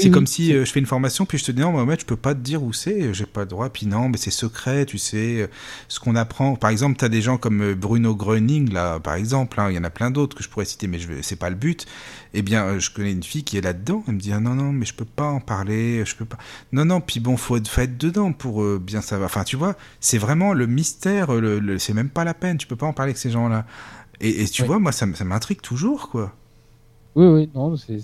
c'est 0.01 0.09
Oui, 0.09 0.11
comme 0.11 0.25
oui, 0.25 0.27
si 0.27 0.53
euh, 0.53 0.65
je 0.65 0.71
fais 0.71 0.79
une 0.79 0.85
formation, 0.85 1.25
puis 1.25 1.37
je 1.37 1.45
te 1.45 1.51
dis 1.51 1.61
non, 1.61 1.71
Mohamed, 1.71 1.99
je 2.01 2.05
peux 2.05 2.15
pas 2.17 2.33
te 2.35 2.39
dire 2.39 2.63
où 2.63 2.73
c'est, 2.73 3.13
j'ai 3.13 3.25
pas 3.25 3.41
le 3.41 3.47
droit, 3.47 3.69
puis 3.69 3.85
non, 3.87 4.09
mais 4.09 4.17
c'est 4.17 4.31
secret, 4.31 4.85
tu 4.85 4.97
sais, 4.97 5.41
euh, 5.43 5.47
ce 5.87 5.99
qu'on 5.99 6.15
apprend. 6.15 6.55
Par 6.55 6.69
exemple, 6.71 6.97
tu 6.97 7.05
as 7.05 7.09
des 7.09 7.21
gens 7.21 7.37
comme 7.37 7.61
euh, 7.61 7.75
Bruno 7.75 8.15
Gröning, 8.15 8.71
là, 8.73 8.99
par 8.99 9.15
exemple, 9.15 9.59
hein, 9.59 9.67
il 9.69 9.75
y 9.75 9.79
en 9.79 9.83
a 9.83 9.89
plein 9.89 10.11
d'autres 10.11 10.35
que 10.37 10.43
je 10.43 10.49
pourrais 10.49 10.65
citer, 10.65 10.87
mais 10.87 10.99
je 10.99 11.07
vais- 11.07 11.21
c'est 11.23 11.35
pas 11.37 11.49
le 11.49 11.55
but. 11.55 11.85
Eh 12.33 12.41
bien, 12.41 12.79
je 12.79 12.89
connais 12.91 13.11
une 13.11 13.23
fille 13.23 13.43
qui 13.43 13.57
est 13.57 13.61
là-dedans, 13.61 14.03
elle 14.07 14.15
me 14.15 14.19
dit 14.19 14.31
ah, 14.33 14.39
non, 14.39 14.55
non, 14.55 14.71
mais 14.71 14.85
je 14.85 14.93
peux 14.93 15.05
pas 15.05 15.25
en 15.27 15.39
parler, 15.39 16.03
je 16.05 16.15
peux 16.15 16.25
pas. 16.25 16.37
Non, 16.71 16.85
non, 16.85 17.01
puis 17.01 17.19
bon, 17.19 17.37
faut 17.37 17.57
être, 17.57 17.67
faut 17.67 17.81
être 17.81 17.97
dedans 17.97 18.33
pour 18.33 18.63
euh, 18.63 18.79
bien 18.83 19.01
savoir. 19.01 19.27
Enfin, 19.27 19.43
tu 19.43 19.55
vois, 19.55 19.75
c'est 19.99 20.17
vraiment 20.17 20.53
le 20.53 20.67
mystère, 20.67 21.33
le, 21.33 21.59
le- 21.59 21.79
c'est 21.79 21.93
même 21.93 22.09
pas 22.09 22.23
la 22.23 22.33
peine, 22.33 22.57
tu 22.57 22.67
peux 22.67 22.75
pas 22.75 22.85
en 22.87 22.93
parler 22.93 23.11
avec 23.11 23.17
ces 23.17 23.31
gens-là. 23.31 23.65
Et, 24.21 24.43
et 24.43 24.47
tu 24.49 24.63
Oui. 24.63 24.65
vois, 24.65 24.79
moi, 24.79 24.91
ça, 24.91 25.05
ça 25.15 25.25
m'intrigue 25.25 25.61
toujours, 25.61 26.09
quoi. 26.09 26.33
Oui, 27.15 27.25
oui, 27.25 27.51
non, 27.53 27.75
c'est. 27.77 27.97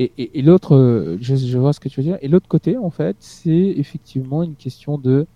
Et, 0.00 0.12
et, 0.16 0.38
et 0.38 0.42
l'autre, 0.42 0.76
euh, 0.76 1.18
je, 1.20 1.34
je 1.34 1.58
vois 1.58 1.72
ce 1.72 1.80
que 1.80 1.88
tu 1.88 2.00
veux 2.00 2.04
dire. 2.04 2.18
Et 2.22 2.28
l'autre 2.28 2.46
côté, 2.46 2.78
en 2.78 2.88
fait, 2.88 3.16
c'est 3.18 3.50
effectivement 3.50 4.44
une 4.44 4.54
question 4.54 4.96
de. 4.96 5.26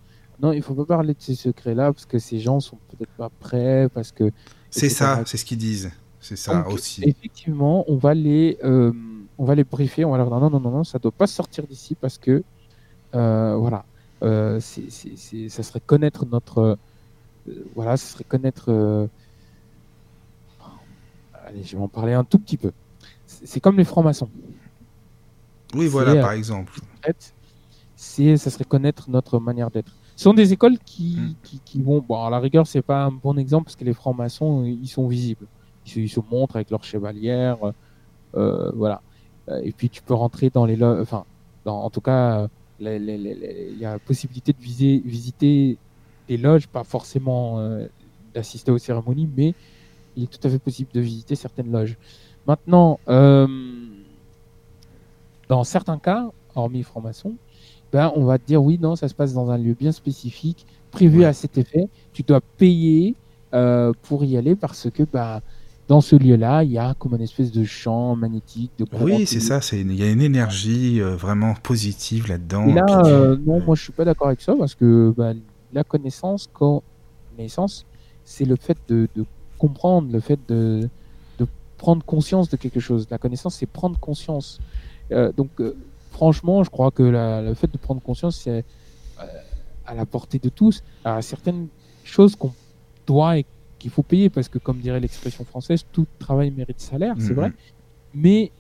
Non, 0.41 0.53
il 0.53 0.63
faut 0.63 0.75
pas 0.75 0.85
parler 0.85 1.15
de 1.15 1.21
ces 1.21 1.35
secrets-là 1.35 1.93
parce 1.93 2.07
que 2.07 2.21
ces 2.21 2.39
gens 2.39 2.61
sont 2.61 2.79
peut-être 2.89 3.11
pas 3.11 3.29
prêts, 3.41 3.89
parce 3.93 4.13
que. 4.13 4.31
C'est 4.71 4.89
ça, 4.89 5.23
c'est 5.27 5.37
ce 5.37 5.45
qu'ils 5.45 5.59
disent. 5.59 5.91
C'est 6.21 6.37
ça 6.37 6.63
Donc, 6.63 6.75
aussi. 6.75 7.03
Effectivement, 7.05 7.85
on 7.89 7.97
va 7.97 8.15
les, 8.15 8.57
euh, 8.63 8.93
on 9.37 9.45
va 9.45 9.57
les 9.57 9.65
briefer, 9.65 10.05
on 10.05 10.13
va 10.13 10.19
leur 10.19 10.29
dire 10.29 10.39
non, 10.39 10.49
non, 10.49 10.61
non, 10.61 10.71
non, 10.71 10.85
ça 10.85 11.01
doit 11.01 11.11
pas 11.11 11.27
sortir 11.27 11.67
d'ici 11.67 11.97
parce 11.97 12.17
que, 12.17 12.45
euh, 13.17 13.57
voilà, 13.57 13.85
euh, 14.23 14.61
ça 14.61 15.63
serait 15.65 15.81
connaître 15.85 16.25
notre, 16.25 16.79
voilà, 17.75 17.97
ça 17.97 18.13
serait 18.13 18.25
connaître. 18.25 18.71
allez, 21.45 21.65
je 21.65 21.77
vais 21.77 21.83
en 21.83 21.89
parler 21.89 22.13
un 22.13 22.23
tout 22.23 22.39
petit 22.39 22.57
peu. 22.57 22.71
C'est 23.27 23.59
comme 23.59 23.77
les 23.77 23.85
francs-maçons. 23.85 24.29
Oui, 25.75 25.87
voilà, 25.87 26.17
par 26.21 26.33
exemple. 26.33 26.73
En 26.99 27.07
fait, 27.07 27.35
c'est, 27.97 28.37
ça 28.37 28.51
serait 28.51 28.65
connaître 28.65 29.09
notre 29.11 29.39
manière 29.39 29.71
d'être. 29.71 29.93
Ce 30.17 30.25
sont 30.25 30.35
des 30.35 30.53
écoles 30.53 30.79
qui, 30.85 31.17
Mm. 31.17 31.35
qui, 31.43 31.61
qui 31.65 31.83
vont, 31.83 32.01
bon, 32.01 32.23
à 32.25 32.31
la 32.31 32.39
rigueur, 32.39 32.67
c'est 32.67 32.83
pas 32.83 33.05
un 33.05 33.13
bon 33.13 33.39
exemple 33.39 33.65
parce 33.65 33.77
que 33.77 33.85
les 33.85 33.95
francs-maçons, 33.95 34.65
ils 34.65 34.89
sont 34.89 35.09
visibles. 35.09 35.47
Ils 35.87 35.91
se, 35.93 36.01
ils 36.01 36.09
se 36.09 36.21
montrent 36.31 36.57
avec 36.57 36.71
leur 36.71 36.85
chevalière, 36.85 37.59
euh, 38.37 38.71
voilà. 38.75 39.03
Euh, 39.49 39.61
Et 39.65 39.73
puis 39.73 39.89
tu 39.91 40.03
peux 40.03 40.15
rentrer 40.15 40.51
dans 40.51 40.65
les, 40.67 40.81
enfin, 40.83 41.25
dans, 41.65 41.81
en 41.83 41.91
tout 41.91 42.01
cas, 42.01 42.43
euh, 42.43 42.49
il 42.81 43.79
y 43.79 43.85
a 43.85 43.93
la 43.93 43.99
possibilité 43.99 44.53
de 44.53 44.61
viser, 44.61 45.03
visiter 45.05 45.79
des 46.29 46.37
loges, 46.37 46.69
pas 46.69 46.85
forcément 46.85 47.59
euh, 47.61 47.87
d'assister 48.35 48.71
aux 48.71 48.79
cérémonies, 48.79 49.29
mais 49.37 49.55
il 50.17 50.25
est 50.25 50.27
tout 50.27 50.47
à 50.47 50.51
fait 50.51 50.59
possible 50.59 50.91
de 50.93 51.01
visiter 51.01 51.35
certaines 51.37 51.71
loges. 51.73 51.97
Maintenant, 52.47 53.01
euh, 53.09 53.47
dans 55.53 55.65
certains 55.65 55.99
cas, 55.99 56.31
hormis 56.55 56.83
franc-maçon, 56.83 57.35
ben, 57.93 58.11
on 58.17 58.25
va 58.25 58.39
te 58.39 58.47
dire 58.47 58.63
oui, 58.65 58.79
non, 58.81 58.97
ça 58.97 59.07
se 59.07 59.15
passe 59.15 59.35
dans 59.35 59.51
un 59.51 59.59
lieu 59.59 59.75
bien 59.79 59.93
spécifique, 59.93 60.65
prévu 60.91 61.19
Ouais. 61.19 61.27
à 61.27 61.35
cet 61.35 61.59
effet. 61.59 61.89
Tu 62.15 62.23
dois 62.23 62.41
payer 62.57 63.15
euh, 63.53 63.93
pour 64.05 64.25
y 64.25 64.39
aller 64.39 64.57
parce 64.57 64.89
que 64.91 65.03
ben, 65.03 65.41
dans 65.89 66.01
ce 66.01 66.17
lieu-là, 66.17 66.65
il 66.65 66.73
y 66.73 66.79
a 66.79 66.95
comme 66.99 67.15
une 67.17 67.21
espèce 67.21 67.53
de 67.53 67.65
champ 67.65 68.17
magnétique, 68.17 68.71
de 68.79 68.87
Oui, 68.99 69.27
c'est 69.27 69.41
ça. 69.41 69.61
Il 69.77 69.95
y 69.95 70.03
a 70.03 70.11
une 70.11 70.23
énergie 70.23 71.03
euh, 71.03 71.17
vraiment 71.17 71.53
positive 71.63 72.29
là-dedans. 72.29 72.65
Là, 72.75 72.83
tu- 72.89 72.95
euh, 73.13 73.37
non, 73.47 73.61
moi 73.61 73.75
je 73.75 73.83
suis 73.83 73.93
pas 73.93 74.07
d'accord 74.07 74.29
avec 74.29 74.41
ça 74.41 74.55
parce 74.59 74.75
que 74.75 75.13
bah, 75.15 75.35
la 75.75 75.85
connaissance, 75.85 76.49
connaissance, 77.37 77.85
c'est 78.25 78.47
le 78.47 78.57
fait 78.57 78.79
de, 78.89 79.07
de 79.15 79.27
comprendre, 79.59 80.11
le 80.11 80.21
fait 80.21 80.41
de, 80.49 80.89
de 81.39 81.47
prendre 81.77 82.03
conscience 82.07 82.49
de 82.49 82.57
quelque 82.57 82.81
chose. 82.81 83.07
La 83.11 83.19
connaissance, 83.19 83.57
c'est 83.57 83.67
prendre 83.67 83.99
conscience. 83.99 84.59
Euh, 85.13 85.33
donc, 85.33 85.61
euh, 85.61 85.75
franchement, 86.11 86.65
je 86.65 86.71
crois 86.71 86.91
que 86.91 87.03
la- 87.03 87.43
le 87.43 87.55
fait 87.55 87.69
de 87.73 87.79
prendre 87.79 88.03
conscience, 88.03 88.39
c'est 88.43 88.65
euh, 89.21 89.27
à 89.85 89.95
la 89.95 90.07
portée 90.07 90.39
de 90.39 90.49
tous. 90.51 90.83
A 91.05 91.23
certaines 91.23 91.71
choses 92.03 92.37
qu'on 92.37 92.57
doit 93.07 93.39
et 93.39 93.47
qu'il 93.79 93.91
faut 93.91 94.03
payer 94.05 94.31
parce 94.31 94.49
que, 94.49 94.59
comme 94.59 94.81
dirait 94.81 95.01
l'expression 95.01 95.45
française, 95.45 95.83
tout 95.93 96.07
travail 96.19 96.51
mérite 96.53 96.81
salaire, 96.81 97.17
c'est 97.21 97.35
Mhm. 97.35 97.37
vrai. 97.37 97.53
Mais 98.13 98.53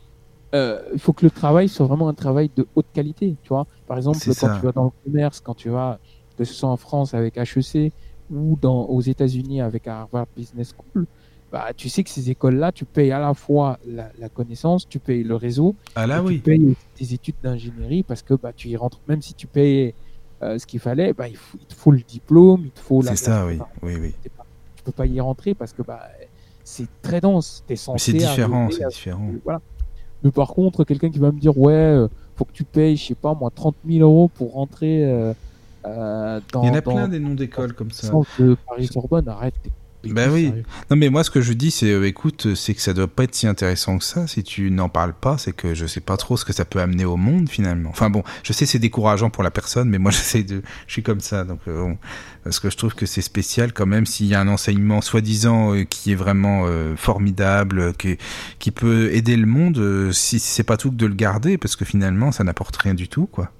euh, 0.54 0.82
il 0.94 1.00
faut 1.00 1.12
que 1.14 1.24
le 1.24 1.30
travail 1.30 1.68
soit 1.68 1.86
vraiment 1.86 2.08
un 2.08 2.14
travail 2.14 2.50
de 2.50 2.68
haute 2.74 2.88
qualité, 2.92 3.38
tu 3.42 3.48
vois. 3.50 3.66
Par 3.86 3.96
exemple, 3.96 4.32
quand 4.36 4.48
ça. 4.48 4.50
tu 4.50 4.62
vas 4.66 4.72
dans 4.72 4.84
le 4.84 4.90
commerce, 5.04 5.40
quand 5.40 5.54
tu 5.54 5.70
vas, 5.70 6.00
que 6.36 6.44
ce 6.44 6.54
soit 6.54 6.68
en 6.70 6.76
France 6.76 7.14
avec 7.14 7.36
HEC 7.38 7.92
ou 8.30 8.56
dans, 8.60 8.84
aux 8.86 9.00
États-Unis 9.00 9.60
avec 9.60 9.86
Harvard 9.86 10.26
Business 10.36 10.72
School, 10.76 11.06
bah, 11.52 11.68
tu 11.76 11.88
sais 11.90 12.02
que 12.02 12.08
ces 12.10 12.30
écoles-là, 12.30 12.72
tu 12.72 12.86
payes 12.86 13.12
à 13.12 13.18
la 13.20 13.34
fois 13.34 13.78
la, 13.86 14.10
la 14.18 14.28
connaissance, 14.30 14.88
tu 14.88 14.98
payes 14.98 15.22
le 15.22 15.36
réseau, 15.36 15.76
Ah 15.94 16.06
tu 16.26 16.38
payes 16.38 16.74
tes 16.94 17.12
études 17.12 17.34
d'ingénierie 17.42 18.02
parce 18.02 18.22
que 18.22 18.32
bah, 18.34 18.52
tu 18.56 18.68
y 18.68 18.76
rentres, 18.76 18.98
même 19.06 19.20
si 19.20 19.34
tu 19.34 19.46
payes 19.46 19.94
euh, 20.42 20.58
ce 20.58 20.66
qu'il 20.66 20.80
fallait, 20.80 21.12
bah, 21.12 21.28
il, 21.28 21.36
faut, 21.36 21.58
il 21.60 21.66
te 21.66 21.74
faut 21.74 21.90
le 21.92 22.00
diplôme, 22.00 22.62
il 22.64 22.70
te 22.70 22.80
faut 22.80 23.02
la 23.02 23.14
C'est 23.14 23.26
ça, 23.26 23.46
oui. 23.46 23.58
Oui, 23.82 23.96
oui. 24.00 24.14
pas- 24.36 24.46
tu 24.76 24.82
peux 24.82 24.92
pas 24.92 25.06
y 25.06 25.20
rentrer 25.20 25.54
parce 25.54 25.72
que 25.74 25.82
bah, 25.82 26.00
c'est 26.64 26.86
très 27.02 27.20
dense. 27.20 27.62
T'es 27.66 27.74
Mais 27.74 27.76
censé 27.76 28.12
c'est 28.12 28.16
différent, 28.18 28.68
c'est 28.70 28.88
différent. 28.88 29.30
voilà. 29.44 29.60
Mais 30.24 30.30
par 30.30 30.48
contre, 30.48 30.84
quelqu'un 30.84 31.10
qui 31.10 31.18
va 31.18 31.30
me 31.32 31.38
dire 31.38 31.56
ouais, 31.58 31.72
euh, 31.74 32.08
faut 32.34 32.44
que 32.46 32.52
tu 32.52 32.64
payes, 32.64 32.96
je 32.96 33.08
sais 33.08 33.14
pas 33.14 33.34
moi, 33.34 33.50
30 33.54 33.76
000 33.86 34.00
euros 34.08 34.28
pour 34.28 34.54
rentrer 34.54 35.04
euh, 35.04 35.34
euh, 35.84 36.40
dans, 36.52 36.62
Il 36.62 36.68
y 36.68 36.70
en 36.70 36.74
a 36.74 36.80
dans 36.80 36.92
plein 36.94 37.08
des 37.08 37.18
noms 37.20 37.34
d'écoles 37.34 37.74
comme 37.74 37.90
ça. 37.90 38.06
centre 38.08 38.30
de 38.40 38.56
Paris 38.66 38.86
Sorbonne. 38.86 39.28
Arrête. 39.28 39.54
t'es- 39.62 39.70
plus 40.10 40.30
oui. 40.30 40.46
sérieux. 40.46 40.64
Non, 40.90 40.96
mais 40.96 41.08
moi, 41.08 41.24
ce 41.24 41.30
que 41.30 41.40
je 41.40 41.52
dis, 41.52 41.70
c'est, 41.70 41.90
euh, 41.90 42.06
écoute, 42.06 42.54
c'est 42.54 42.74
que 42.74 42.80
ça 42.80 42.92
doit 42.92 43.08
pas 43.08 43.24
être 43.24 43.34
si 43.34 43.46
intéressant 43.46 43.98
que 43.98 44.04
ça. 44.04 44.26
Si 44.26 44.42
tu 44.42 44.70
n'en 44.70 44.88
parles 44.88 45.14
pas, 45.14 45.38
c'est 45.38 45.52
que 45.52 45.74
je 45.74 45.86
sais 45.86 46.00
pas 46.00 46.16
trop 46.16 46.36
ce 46.36 46.44
que 46.44 46.52
ça 46.52 46.64
peut 46.64 46.80
amener 46.80 47.04
au 47.04 47.16
monde, 47.16 47.48
finalement. 47.48 47.90
Enfin 47.90 48.10
bon, 48.10 48.22
je 48.42 48.52
sais, 48.52 48.66
c'est 48.66 48.78
décourageant 48.78 49.30
pour 49.30 49.42
la 49.42 49.50
personne, 49.50 49.88
mais 49.88 49.98
moi, 49.98 50.10
j'essaie 50.12 50.42
de, 50.42 50.62
je 50.86 50.92
suis 50.92 51.02
comme 51.02 51.20
ça, 51.20 51.44
donc, 51.44 51.60
euh, 51.68 51.82
bon. 51.82 51.98
Parce 52.44 52.58
que 52.58 52.70
je 52.70 52.76
trouve 52.76 52.94
que 52.94 53.06
c'est 53.06 53.22
spécial 53.22 53.72
quand 53.72 53.86
même 53.86 54.04
s'il 54.04 54.26
y 54.26 54.34
a 54.34 54.40
un 54.40 54.48
enseignement 54.48 55.00
soi-disant 55.00 55.74
euh, 55.74 55.84
qui 55.84 56.10
est 56.10 56.16
vraiment 56.16 56.66
formidable, 56.96 57.94
qui, 57.94 58.18
qui 58.58 58.70
peut 58.70 59.12
aider 59.12 59.36
le 59.36 59.46
monde, 59.46 60.10
si 60.12 60.38
c'est 60.38 60.64
pas 60.64 60.76
tout 60.76 60.90
que 60.90 60.96
de 60.96 61.06
le 61.06 61.14
garder, 61.14 61.58
parce 61.58 61.76
que 61.76 61.84
finalement, 61.84 62.32
ça 62.32 62.44
n'apporte 62.44 62.76
rien 62.76 62.94
du 62.94 63.08
tout, 63.08 63.26
quoi. 63.26 63.52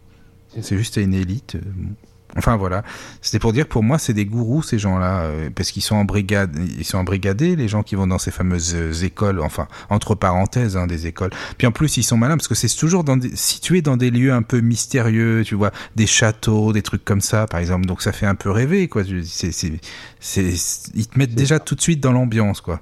C'est 0.61 0.77
juste 0.77 0.99
à 0.99 1.01
une 1.01 1.15
élite. 1.15 1.57
bon. 1.57 1.95
Enfin 2.36 2.57
voilà, 2.57 2.83
c'était 3.20 3.39
pour 3.39 3.52
dire 3.52 3.65
que 3.65 3.70
pour 3.70 3.83
moi 3.83 3.99
c'est 3.99 4.15
des 4.15 4.25
gourous 4.25 4.62
ces 4.62 4.78
gens-là 4.78 5.25
euh, 5.25 5.51
parce 5.55 5.70
qu'ils 5.70 5.83
sont 5.83 5.97
en 5.97 6.05
brigade, 6.05 6.57
ils 6.78 6.85
sont 6.85 6.97
embrigadés 6.97 7.57
les 7.57 7.69
gens 7.69 7.83
qui 7.83 7.94
vont 7.94 8.07
dans 8.07 8.19
ces 8.19 8.31
fameuses 8.31 8.75
euh, 8.75 9.05
écoles, 9.05 9.41
enfin 9.41 9.69
entre 9.91 10.15
parenthèses 10.15 10.78
hein, 10.78 10.86
des 10.86 11.07
écoles. 11.07 11.31
Puis 11.59 11.67
en 11.67 11.73
plus 11.73 11.99
ils 11.99 12.02
sont 12.02 12.17
malins 12.17 12.39
parce 12.39 12.49
que 12.49 12.55
c'est 12.55 12.75
toujours 12.75 13.05
dans 13.05 13.19
des, 13.19 13.36
situé 13.36 13.83
dans 13.83 13.99
des 13.99 14.11
lieux 14.11 14.33
un 14.33 14.43
peu 14.43 14.61
mystérieux, 14.61 15.43
tu 15.44 15.55
vois, 15.55 15.73
des 15.94 16.07
châteaux, 16.07 16.73
des 16.73 16.83
trucs 16.83 17.05
comme 17.05 17.20
ça 17.20 17.47
par 17.47 17.61
exemple. 17.61 17.85
Donc 17.85 18.01
ça 18.01 18.12
fait 18.12 18.27
un 18.27 18.35
peu 18.35 18.51
rêver 18.51 18.89
quoi. 18.89 19.02
C'est, 19.05 19.52
c'est, 19.52 19.81
c'est, 20.20 20.55
ils 20.94 21.07
te 21.07 21.19
mettent 21.19 21.35
déjà 21.35 21.59
tout 21.59 21.75
de 21.75 21.83
suite 21.83 22.01
dans 22.01 22.12
l'ambiance 22.12 22.62
quoi. 22.62 22.81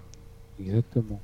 Exactement. 0.61 1.21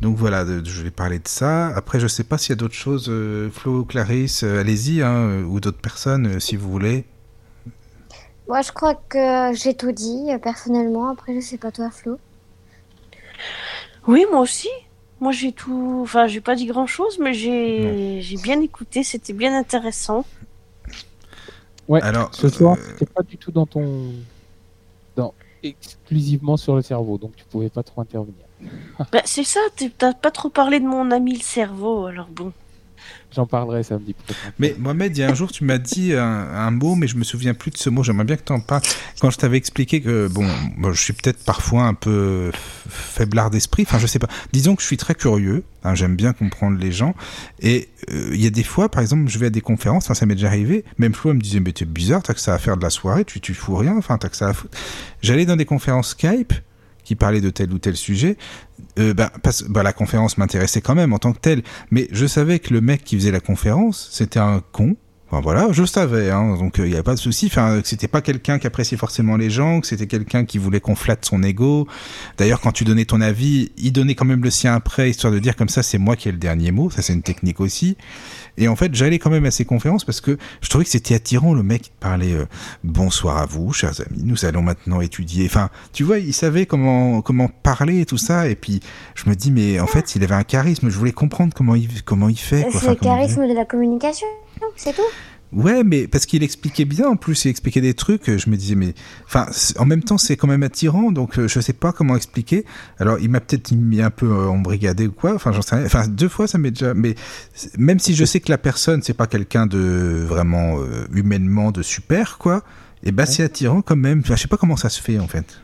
Donc 0.00 0.16
voilà, 0.16 0.44
je 0.46 0.82
vais 0.82 0.90
parler 0.90 1.18
de 1.18 1.28
ça. 1.28 1.68
Après, 1.68 1.98
je 2.00 2.06
sais 2.06 2.24
pas 2.24 2.38
s'il 2.38 2.50
y 2.50 2.52
a 2.52 2.56
d'autres 2.56 2.74
choses. 2.74 3.06
euh, 3.08 3.50
Flo, 3.50 3.84
Clarisse, 3.84 4.42
euh, 4.42 4.60
allez-y, 4.60 5.02
hein, 5.02 5.14
euh, 5.14 5.42
ou 5.44 5.58
d'autres 5.60 5.80
personnes, 5.80 6.38
si 6.38 6.56
vous 6.56 6.70
voulez. 6.70 7.04
Moi, 8.48 8.62
je 8.62 8.72
crois 8.72 8.94
que 8.94 9.52
j'ai 9.54 9.74
tout 9.74 9.92
dit 9.92 10.28
personnellement. 10.42 11.10
Après, 11.10 11.34
je 11.34 11.40
sais 11.40 11.58
pas 11.58 11.70
toi, 11.72 11.90
Flo? 11.90 12.18
Oui, 14.06 14.24
moi 14.30 14.40
aussi. 14.40 14.68
Moi, 15.20 15.32
j'ai 15.32 15.52
tout. 15.52 16.00
Enfin, 16.02 16.26
j'ai 16.26 16.40
pas 16.40 16.54
dit 16.54 16.66
grand 16.66 16.86
chose, 16.86 17.18
mais 17.18 17.34
j'ai 17.34 18.20
j'ai 18.22 18.36
bien 18.36 18.60
écouté. 18.60 19.02
C'était 19.02 19.32
bien 19.32 19.56
intéressant. 19.58 20.24
Ouais. 21.88 22.02
Alors, 22.02 22.34
Ce 22.34 22.48
soir, 22.48 22.76
euh, 22.78 22.82
c'était 22.98 23.06
pas 23.06 23.22
du 23.22 23.38
tout 23.38 23.52
dans 23.52 23.66
ton, 23.66 24.12
dans 25.16 25.34
exclusivement 25.62 26.56
sur 26.56 26.76
le 26.76 26.82
cerveau, 26.82 27.18
donc 27.18 27.36
tu 27.36 27.44
pouvais 27.46 27.70
pas 27.70 27.82
trop 27.82 28.00
intervenir. 28.00 28.45
Bah, 29.12 29.20
c'est 29.24 29.44
ça. 29.44 29.60
T'as 29.98 30.14
pas 30.14 30.30
trop 30.30 30.48
parlé 30.48 30.80
de 30.80 30.86
mon 30.86 31.10
ami 31.10 31.34
le 31.34 31.42
cerveau. 31.42 32.06
Alors 32.06 32.28
bon. 32.28 32.52
J'en 33.34 33.44
parlerai 33.46 33.82
samedi 33.82 34.14
prochain. 34.14 34.38
Mais 34.58 34.74
Mohamed, 34.78 35.14
il 35.16 35.20
y 35.20 35.22
a 35.22 35.28
un 35.28 35.34
jour, 35.34 35.52
tu 35.52 35.64
m'as 35.64 35.76
dit 35.76 36.14
un, 36.14 36.22
un 36.22 36.70
mot, 36.70 36.94
mais 36.94 37.06
je 37.06 37.16
me 37.16 37.24
souviens 37.24 37.52
plus 37.52 37.70
de 37.70 37.76
ce 37.76 37.90
mot. 37.90 38.02
J'aimerais 38.02 38.24
bien 38.24 38.36
que 38.36 38.44
tu 38.44 38.52
en 38.52 38.60
parles. 38.60 38.80
Quand 39.20 39.28
je 39.30 39.36
t'avais 39.36 39.58
expliqué 39.58 40.00
que, 40.00 40.26
bon, 40.28 40.48
moi, 40.76 40.92
je 40.92 41.00
suis 41.02 41.12
peut-être 41.12 41.44
parfois 41.44 41.82
un 41.84 41.92
peu 41.92 42.50
faiblard 42.88 43.50
d'esprit. 43.50 43.82
Enfin, 43.86 43.98
je 43.98 44.06
sais 44.06 44.18
pas. 44.18 44.28
Disons 44.52 44.74
que 44.74 44.80
je 44.80 44.86
suis 44.86 44.96
très 44.96 45.14
curieux. 45.14 45.64
hein, 45.84 45.94
J'aime 45.94 46.16
bien 46.16 46.32
comprendre 46.32 46.78
les 46.78 46.92
gens. 46.92 47.14
Et 47.60 47.90
euh, 48.10 48.30
il 48.32 48.40
y 48.40 48.46
a 48.46 48.50
des 48.50 48.64
fois, 48.64 48.88
par 48.88 49.02
exemple, 49.02 49.28
je 49.28 49.38
vais 49.38 49.46
à 49.46 49.50
des 49.50 49.60
conférences. 49.60 50.06
Enfin, 50.06 50.14
ça 50.14 50.24
m'est 50.24 50.34
déjà 50.36 50.46
arrivé. 50.46 50.84
Même 50.96 51.12
Flo 51.12 51.32
elle 51.32 51.36
me 51.36 51.42
disait, 51.42 51.60
mais 51.60 51.72
t'es 51.72 51.84
bizarre, 51.84 52.22
t'as 52.22 52.32
que 52.32 52.40
ça 52.40 52.54
à 52.54 52.58
faire 52.58 52.78
de 52.78 52.82
la 52.82 52.90
soirée. 52.90 53.26
Tu, 53.26 53.40
tu 53.40 53.52
fous 53.52 53.76
rien. 53.76 53.96
Enfin, 53.98 54.16
t'as 54.16 54.30
que 54.30 54.36
ça 54.36 54.48
à 54.48 54.52
foutre. 54.54 54.76
J'allais 55.20 55.44
dans 55.44 55.56
des 55.56 55.66
conférences 55.66 56.10
Skype 56.10 56.54
qui 57.06 57.14
parlait 57.14 57.40
de 57.40 57.50
tel 57.50 57.72
ou 57.72 57.78
tel 57.78 57.96
sujet, 57.96 58.36
euh, 58.98 59.14
parce, 59.42 59.62
bah, 59.62 59.84
la 59.84 59.92
conférence 59.92 60.38
m'intéressait 60.38 60.80
quand 60.80 60.96
même 60.96 61.12
en 61.12 61.18
tant 61.18 61.32
que 61.32 61.38
telle. 61.38 61.62
Mais 61.92 62.08
je 62.10 62.26
savais 62.26 62.58
que 62.58 62.74
le 62.74 62.80
mec 62.80 63.04
qui 63.04 63.16
faisait 63.16 63.30
la 63.30 63.40
conférence, 63.40 64.08
c'était 64.10 64.40
un 64.40 64.60
con 64.72 64.96
Enfin 65.28 65.40
voilà, 65.40 65.72
je 65.72 65.84
savais, 65.84 66.30
hein, 66.30 66.56
donc 66.56 66.74
il 66.78 66.84
euh, 66.84 66.86
n'y 66.86 66.94
avait 66.94 67.02
pas 67.02 67.14
de 67.14 67.18
souci. 67.18 67.46
Enfin, 67.46 67.80
que 67.80 67.88
c'était 67.88 68.06
pas 68.06 68.20
quelqu'un 68.20 68.60
qui 68.60 68.68
appréciait 68.68 68.96
forcément 68.96 69.36
les 69.36 69.50
gens, 69.50 69.80
que 69.80 69.88
c'était 69.88 70.06
quelqu'un 70.06 70.44
qui 70.44 70.58
voulait 70.58 70.78
qu'on 70.78 70.94
flatte 70.94 71.24
son 71.24 71.42
ego. 71.42 71.88
D'ailleurs, 72.38 72.60
quand 72.60 72.70
tu 72.70 72.84
donnais 72.84 73.06
ton 73.06 73.20
avis, 73.20 73.72
il 73.76 73.92
donnait 73.92 74.14
quand 74.14 74.24
même 74.24 74.44
le 74.44 74.50
sien 74.50 74.72
après, 74.72 75.10
histoire 75.10 75.32
de 75.32 75.40
dire 75.40 75.56
comme 75.56 75.68
ça, 75.68 75.82
c'est 75.82 75.98
moi 75.98 76.14
qui 76.14 76.28
ai 76.28 76.32
le 76.32 76.38
dernier 76.38 76.70
mot. 76.70 76.90
Ça, 76.90 77.02
c'est 77.02 77.12
une 77.12 77.22
technique 77.22 77.58
aussi. 77.58 77.96
Et 78.56 78.68
en 78.68 78.76
fait, 78.76 78.94
j'allais 78.94 79.18
quand 79.18 79.30
même 79.30 79.44
à 79.46 79.50
ces 79.50 79.64
conférences 79.64 80.04
parce 80.04 80.20
que 80.20 80.38
je 80.60 80.68
trouvais 80.68 80.84
que 80.84 80.90
c'était 80.90 81.16
attirant. 81.16 81.54
Le 81.54 81.64
mec 81.64 81.90
parlait 81.98 82.32
euh, 82.32 82.46
bonsoir 82.84 83.38
à 83.38 83.46
vous, 83.46 83.72
chers 83.72 84.00
amis. 84.00 84.22
Nous 84.22 84.44
allons 84.44 84.62
maintenant 84.62 85.00
étudier. 85.00 85.46
Enfin, 85.46 85.70
tu 85.92 86.04
vois, 86.04 86.18
il 86.18 86.34
savait 86.34 86.66
comment 86.66 87.20
comment 87.20 87.48
parler 87.48 88.00
et 88.00 88.06
tout 88.06 88.16
ça. 88.16 88.48
Et 88.48 88.54
puis, 88.54 88.80
je 89.16 89.28
me 89.28 89.34
dis, 89.34 89.50
mais 89.50 89.80
en 89.80 89.88
fait, 89.88 90.14
il 90.14 90.22
avait 90.22 90.36
un 90.36 90.44
charisme. 90.44 90.88
Je 90.88 90.96
voulais 90.96 91.10
comprendre 91.10 91.52
comment 91.52 91.74
il 91.74 92.04
comment 92.04 92.28
il 92.28 92.38
fait. 92.38 92.64
C'est 92.70 92.88
le 92.88 92.94
charisme 92.94 93.48
de 93.48 93.54
la 93.54 93.64
communication 93.64 94.28
c'est 94.76 94.94
tout. 94.94 95.02
Ouais, 95.52 95.84
mais 95.84 96.08
parce 96.08 96.26
qu'il 96.26 96.42
expliquait 96.42 96.84
bien, 96.84 97.08
en 97.08 97.16
plus, 97.16 97.44
il 97.44 97.48
expliquait 97.48 97.80
des 97.80 97.94
trucs, 97.94 98.36
je 98.36 98.50
me 98.50 98.56
disais, 98.56 98.74
mais, 98.74 98.94
enfin, 99.26 99.46
en 99.78 99.86
même 99.86 100.02
temps, 100.02 100.18
c'est 100.18 100.36
quand 100.36 100.48
même 100.48 100.64
attirant, 100.64 101.12
donc 101.12 101.38
euh, 101.38 101.46
je 101.46 101.60
sais 101.60 101.72
pas 101.72 101.92
comment 101.92 102.16
expliquer. 102.16 102.64
Alors, 102.98 103.18
il 103.20 103.30
m'a 103.30 103.40
peut-être 103.40 103.70
mis 103.70 104.02
un 104.02 104.10
peu 104.10 104.26
euh, 104.26 104.48
embrigadé 104.48 105.06
ou 105.06 105.12
quoi, 105.12 105.34
enfin, 105.34 105.52
j'en 105.52 105.62
sais 105.62 105.76
rien. 105.76 105.86
Enfin, 105.86 106.08
deux 106.08 106.28
fois, 106.28 106.48
ça 106.48 106.58
m'est 106.58 106.72
déjà, 106.72 106.94
mais 106.94 107.14
même 107.78 108.00
si 108.00 108.16
je 108.16 108.24
sais 108.24 108.40
que 108.40 108.50
la 108.50 108.58
personne, 108.58 109.02
c'est 109.02 109.14
pas 109.14 109.28
quelqu'un 109.28 109.66
de 109.66 110.24
vraiment 110.26 110.80
euh, 110.80 111.06
humainement 111.12 111.70
de 111.70 111.82
super, 111.82 112.38
quoi, 112.38 112.64
et 113.04 113.10
eh 113.10 113.12
ben, 113.12 113.24
c'est 113.24 113.44
attirant 113.44 113.82
quand 113.82 113.96
même. 113.96 114.20
Enfin, 114.20 114.34
je 114.34 114.42
sais 114.42 114.48
pas 114.48 114.56
comment 114.56 114.76
ça 114.76 114.88
se 114.88 115.00
fait, 115.00 115.20
en 115.20 115.28
fait. 115.28 115.60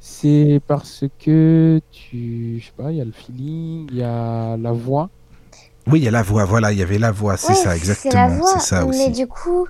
C'est 0.00 0.62
parce 0.66 1.04
que 1.18 1.80
tu, 1.92 2.58
je 2.58 2.64
sais 2.64 2.72
pas, 2.74 2.90
il 2.90 2.96
y 2.96 3.00
a 3.02 3.04
le 3.04 3.12
feeling, 3.12 3.86
il 3.92 3.98
y 3.98 4.02
a 4.02 4.56
la 4.56 4.72
voix 4.72 5.10
oui, 5.86 6.00
il 6.00 6.04
y 6.04 6.08
a 6.08 6.10
la 6.10 6.22
voix, 6.22 6.44
voilà, 6.44 6.72
il 6.72 6.78
y 6.78 6.82
avait 6.82 6.98
la 6.98 7.12
voix, 7.12 7.36
c'est 7.36 7.54
ça, 7.54 7.76
exactement. 7.76 8.44
C'est 8.46 8.60
ça 8.60 8.84
aussi. 8.84 8.98
Mais 8.98 9.10
du 9.10 9.26
coup, 9.26 9.66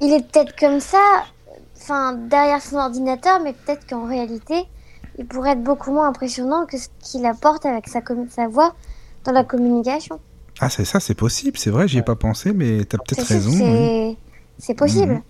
il 0.00 0.12
est 0.12 0.26
peut-être 0.30 0.58
comme 0.58 0.80
ça, 0.80 1.24
enfin, 1.76 2.14
derrière 2.14 2.60
son 2.60 2.76
ordinateur, 2.76 3.40
mais 3.42 3.52
peut-être 3.52 3.86
qu'en 3.88 4.06
réalité, 4.06 4.64
il 5.18 5.26
pourrait 5.26 5.52
être 5.52 5.62
beaucoup 5.62 5.92
moins 5.92 6.08
impressionnant 6.08 6.66
que 6.66 6.78
ce 6.78 6.88
qu'il 7.00 7.26
apporte 7.26 7.66
avec 7.66 7.88
sa, 7.88 8.00
sa 8.30 8.48
voix 8.48 8.74
dans 9.24 9.32
la 9.32 9.44
communication. 9.44 10.20
Ah, 10.60 10.70
c'est 10.70 10.84
ça, 10.84 10.98
c'est 10.98 11.14
possible, 11.14 11.56
c'est 11.56 11.70
vrai, 11.70 11.86
j'y 11.86 11.98
ai 11.98 12.02
pas 12.02 12.16
pensé, 12.16 12.52
mais 12.52 12.84
tu 12.84 12.96
as 12.96 12.98
peut-être 12.98 13.26
raison. 13.26 14.16
C'est 14.58 14.74
possible. 14.74 15.12
Mhm. 15.12 15.22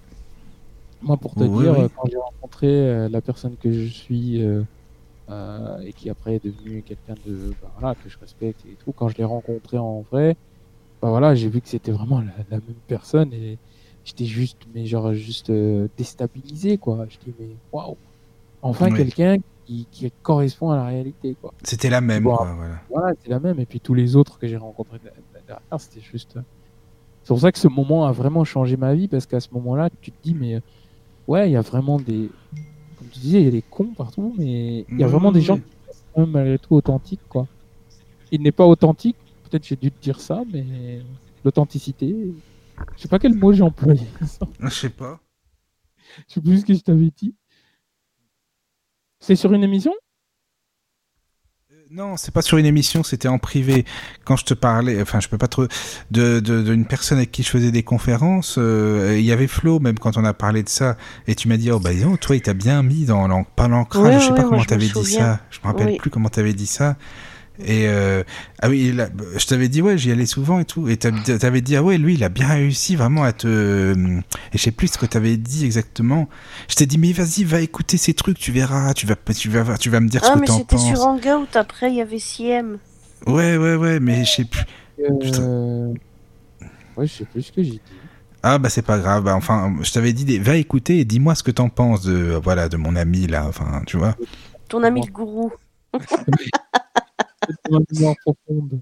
Moi, 1.03 1.17
pour 1.19 1.35
te 1.35 1.45
dire, 1.45 1.89
quand 1.95 2.09
j'ai 2.11 2.17
rencontré 2.17 2.67
euh, 2.67 3.09
la 3.09 3.21
personne 3.21 3.57
que 3.63 3.71
je 3.71 3.87
suis 3.87 4.43
euh, 4.43 4.63
euh, 5.31 5.79
et 5.81 5.93
qui 5.93 6.09
après 6.09 6.37
est 6.37 6.45
devenu 6.45 6.83
quelqu'un 6.83 7.15
de 7.27 7.53
bah, 7.61 7.71
voilà, 7.79 7.95
que 7.95 8.09
je 8.09 8.19
respecte 8.19 8.65
et 8.65 8.77
tout. 8.83 8.93
Quand 8.93 9.09
je 9.09 9.17
l'ai 9.17 9.25
rencontré 9.25 9.77
en 9.77 10.01
vrai, 10.11 10.37
bah 11.03 11.11
voilà, 11.11 11.35
j'ai 11.35 11.51
vu 11.51 11.61
que 11.61 11.69
c'était 11.69 11.93
vraiment 11.93 12.21
la, 12.21 12.33
même 12.51 12.63
personne 12.87 13.33
et 13.35 13.59
j'étais 14.05 14.25
juste, 14.25 14.59
mais 14.75 14.87
genre 14.87 15.13
juste 15.13 15.51
euh, 15.51 15.89
déstabilisé 15.99 16.79
quoi. 16.79 17.07
Je 17.11 17.19
dis 17.19 17.35
mais 17.39 17.51
waouh, 17.73 17.99
enfin 18.63 18.91
quelqu'un 18.91 19.37
qui, 19.67 19.87
qui, 19.91 20.11
correspond 20.23 20.71
à 20.71 20.77
la 20.77 20.87
réalité 20.87 21.37
quoi. 21.41 21.53
C'était 21.63 21.91
la 21.91 22.01
même. 22.01 22.25
quoi, 22.25 22.55
voilà, 22.57 22.81
voilà 22.89 23.15
la 23.27 23.39
même 23.39 23.61
et 23.61 23.67
puis 23.67 23.81
tous 23.81 23.95
les 23.95 24.17
autres 24.17 24.39
que 24.39 24.47
j'ai 24.47 24.57
rencontrés 24.57 24.99
derrière, 25.47 25.61
c'était 25.79 26.01
juste. 26.01 26.39
C'est 27.23 27.29
pour 27.29 27.41
ça 27.41 27.53
que 27.53 27.59
ce 27.59 27.69
moment 27.69 28.07
a 28.07 28.13
vraiment 28.13 28.45
changé 28.45 28.79
ma 28.79 28.95
vie 28.95 29.09
parce 29.09 29.27
qu'à 29.27 29.41
ce 29.41 29.49
moment-là, 29.53 29.91
tu 30.01 30.11
te 30.11 30.23
dis 30.23 30.35
mais 30.35 30.63
ouais, 31.27 31.51
il 31.51 31.53
y 31.53 31.57
a 31.57 31.61
vraiment 31.61 31.99
des 31.99 32.31
comme 33.09 33.15
tu 33.15 33.21
disais, 33.21 33.41
il 33.41 33.45
y 33.45 33.49
a 33.49 33.51
des 33.51 33.63
cons 33.63 33.95
partout, 33.97 34.35
mais 34.37 34.85
il 34.89 34.99
y 34.99 35.05
a 35.05 35.07
vraiment 35.07 35.33
des 35.33 35.41
gens 35.41 35.57
qui 35.57 35.65
sont 36.15 36.27
malgré 36.27 36.59
tout 36.59 36.75
authentiques, 36.75 37.27
quoi. 37.29 37.47
Il 38.31 38.43
n'est 38.43 38.53
pas 38.53 38.67
authentique, 38.67 39.17
peut-être 39.45 39.67
j'ai 39.67 39.77
dû 39.77 39.91
te 39.91 40.03
dire 40.03 40.21
ça, 40.21 40.43
mais 40.53 41.01
l'authenticité, 41.45 42.35
je 42.97 43.03
sais 43.03 43.09
pas 43.09 43.19
quel 43.19 43.35
mot 43.35 43.53
j'ai 43.53 43.63
employé. 43.63 44.07
Je 44.61 44.69
sais 44.69 44.91
pas. 44.91 45.21
Je 46.29 46.35
sais 46.35 46.41
plus 46.41 46.61
ce 46.61 46.65
que 46.65 46.75
je 46.75 46.81
t'avais 46.81 47.11
dit. 47.17 47.35
C'est 49.21 49.37
sur 49.37 49.53
une 49.53 49.65
émission? 49.65 49.93
Non, 51.91 52.19
c'est 52.19 52.33
pas 52.33 52.43
sur 52.43 52.59
une 52.59 52.67
émission, 52.67 53.03
c'était 53.03 53.29
en 53.29 53.39
privé. 53.39 53.87
Quand 54.25 54.37
je 54.37 54.45
te 54.45 54.53
parlais, 54.53 55.01
enfin, 55.01 55.21
je 55.21 55.29
peux 55.29 55.39
pas 55.39 55.49
trop 55.49 55.67
de 56.11 56.39
d'une 56.41 56.85
personne 56.85 57.17
avec 57.17 57.33
qui 57.33 57.43
je 57.43 57.49
faisais 57.49 57.71
des 57.71 57.83
conférences. 57.83 58.57
Euh, 58.59 59.17
il 59.19 59.25
y 59.25 59.33
avait 59.33 59.47
Flo, 59.47 59.79
même 59.81 59.99
quand 59.99 60.19
on 60.19 60.25
a 60.25 60.35
parlé 60.35 60.63
de 60.63 60.69
ça, 60.69 60.99
et 61.27 61.35
tu 61.35 61.49
m'as 61.49 61.57
dit, 61.57 61.71
oh 61.71 61.81
bah 61.81 61.91
toi, 62.21 62.37
il 62.37 62.43
t'a 62.43 62.53
bien 62.53 62.83
mis 62.83 63.07
dans 63.07 63.27
l'ancrage. 63.27 64.23
je 64.23 64.29
sais 64.29 64.35
pas 64.35 64.43
comment 64.43 64.65
t'avais 64.65 64.89
dit 64.89 65.05
ça. 65.05 65.41
Je 65.51 65.61
me 65.61 65.67
rappelle 65.67 65.97
plus 65.97 66.11
comment 66.11 66.29
t'avais 66.29 66.53
dit 66.53 66.67
ça. 66.67 66.97
Et 67.65 67.89
euh, 67.89 68.23
ah 68.61 68.69
oui, 68.69 68.97
je 69.37 69.47
t'avais 69.47 69.69
dit 69.69 69.83
ouais, 69.83 69.99
j'y 69.99 70.13
allais 70.13 70.27
souvent 70.27 70.61
et 70.61 70.65
tout. 70.65 70.89
Et 70.89 70.97
t'avais 70.97 71.61
dit 71.61 71.77
ah 71.77 71.83
ouais, 71.83 71.99
lui, 71.99 72.15
il 72.15 72.23
a 72.23 72.29
bien 72.29 72.49
réussi 72.49 72.95
vraiment 72.95 73.25
à 73.25 73.33
te. 73.33 73.49
Euh, 73.49 74.21
et 74.53 74.59
je 74.59 74.63
sais 74.63 74.71
plus 74.71 74.89
ce 74.89 74.99
que 74.99 75.07
t'avais 75.07 75.37
dit 75.37 75.65
exactement. 75.65 76.29
Je 76.69 76.77
t'ai 76.77 76.87
dit 76.87 76.99
mais 76.99 77.13
vas-y, 77.13 77.45
va 77.45 77.61
écouter 77.61 77.97
ces 77.97 78.15
trucs, 78.15 78.39
tu 78.39 78.53
verras, 78.53 78.95
tu 78.95 79.07
vas, 79.07 79.17
tu 79.17 79.49
vas, 79.49 79.77
tu 79.77 79.91
vas 79.91 80.01
me 80.01 80.09
dire 80.09 80.25
ce 80.25 80.31
que 80.31 80.35
t'en 80.35 80.41
penses. 80.41 80.51
Ah 80.51 80.55
mais 80.73 80.79
c'était 80.79 80.97
sur 80.97 81.07
Hangout. 81.07 81.57
Après, 81.57 81.91
il 81.91 81.97
y 81.97 82.01
avait 82.01 82.21
CM. 82.21 82.79
Ouais 83.27 83.57
ouais 83.57 83.75
ouais, 83.75 83.99
mais 83.99 84.25
je 84.25 84.31
sais 84.31 84.45
plus. 84.45 84.65
Euh... 85.01 85.93
Ouais, 86.97 87.07
je 87.07 87.13
sais 87.13 87.25
plus 87.25 87.43
ce 87.43 87.53
que 87.53 87.63
j'ai 87.63 87.71
dit. 87.71 87.81
Ah 88.45 88.59
bah 88.59 88.69
c'est 88.69 88.83
pas 88.83 88.99
grave. 88.99 89.25
Bah, 89.25 89.35
enfin, 89.35 89.75
je 89.83 89.91
t'avais 89.91 90.13
dit 90.13 90.39
va 90.39 90.57
écouter 90.57 91.01
et 91.01 91.05
dis-moi 91.05 91.35
ce 91.35 91.43
que 91.43 91.51
t'en 91.51 91.69
penses 91.69 92.03
de 92.03 92.39
voilà 92.43 92.69
de 92.69 92.77
mon 92.77 92.95
ami 92.95 93.27
là. 93.27 93.47
Enfin, 93.49 93.83
tu 93.87 93.97
vois. 93.97 94.15
Ton 94.69 94.85
ami 94.85 95.05
le 95.05 95.13
gourou. 95.13 95.53
profonde. 98.25 98.81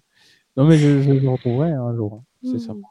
Non, 0.56 0.64
mais 0.64 0.78
je, 0.78 1.02
je 1.02 1.12
le 1.12 1.28
retrouverai 1.28 1.72
un 1.72 1.94
jour. 1.94 2.14
Hein. 2.14 2.24
C'est 2.42 2.58
ça. 2.58 2.72
Hmm. 2.72 2.82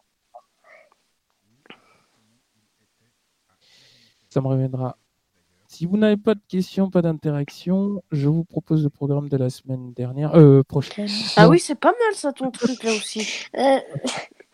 Ça 4.30 4.42
me 4.42 4.48
reviendra. 4.48 4.98
Si 5.68 5.86
vous 5.86 5.98
n'avez 5.98 6.18
pas 6.18 6.36
de 6.36 6.42
questions, 6.48 6.90
pas 6.90 7.02
d'interaction, 7.02 8.02
je 8.12 8.30
vous 8.30 8.46
propose 8.46 8.84
le 8.84 8.90
programme 8.90 9.28
de 9.28 9.36
la 9.36 9.50
semaine 9.50 9.92
dernière, 9.94 10.34
euh, 10.36 10.64
prochaine. 10.64 11.10
Ah 11.36 11.50
oui, 11.50 11.60
c'est 11.60 11.76
pas 11.76 11.90
mal 11.92 12.16
ça 12.16 12.32
ton 12.32 12.50
truc 12.52 12.82
là 12.84 12.92
aussi. 12.92 13.28
Euh, 13.58 13.80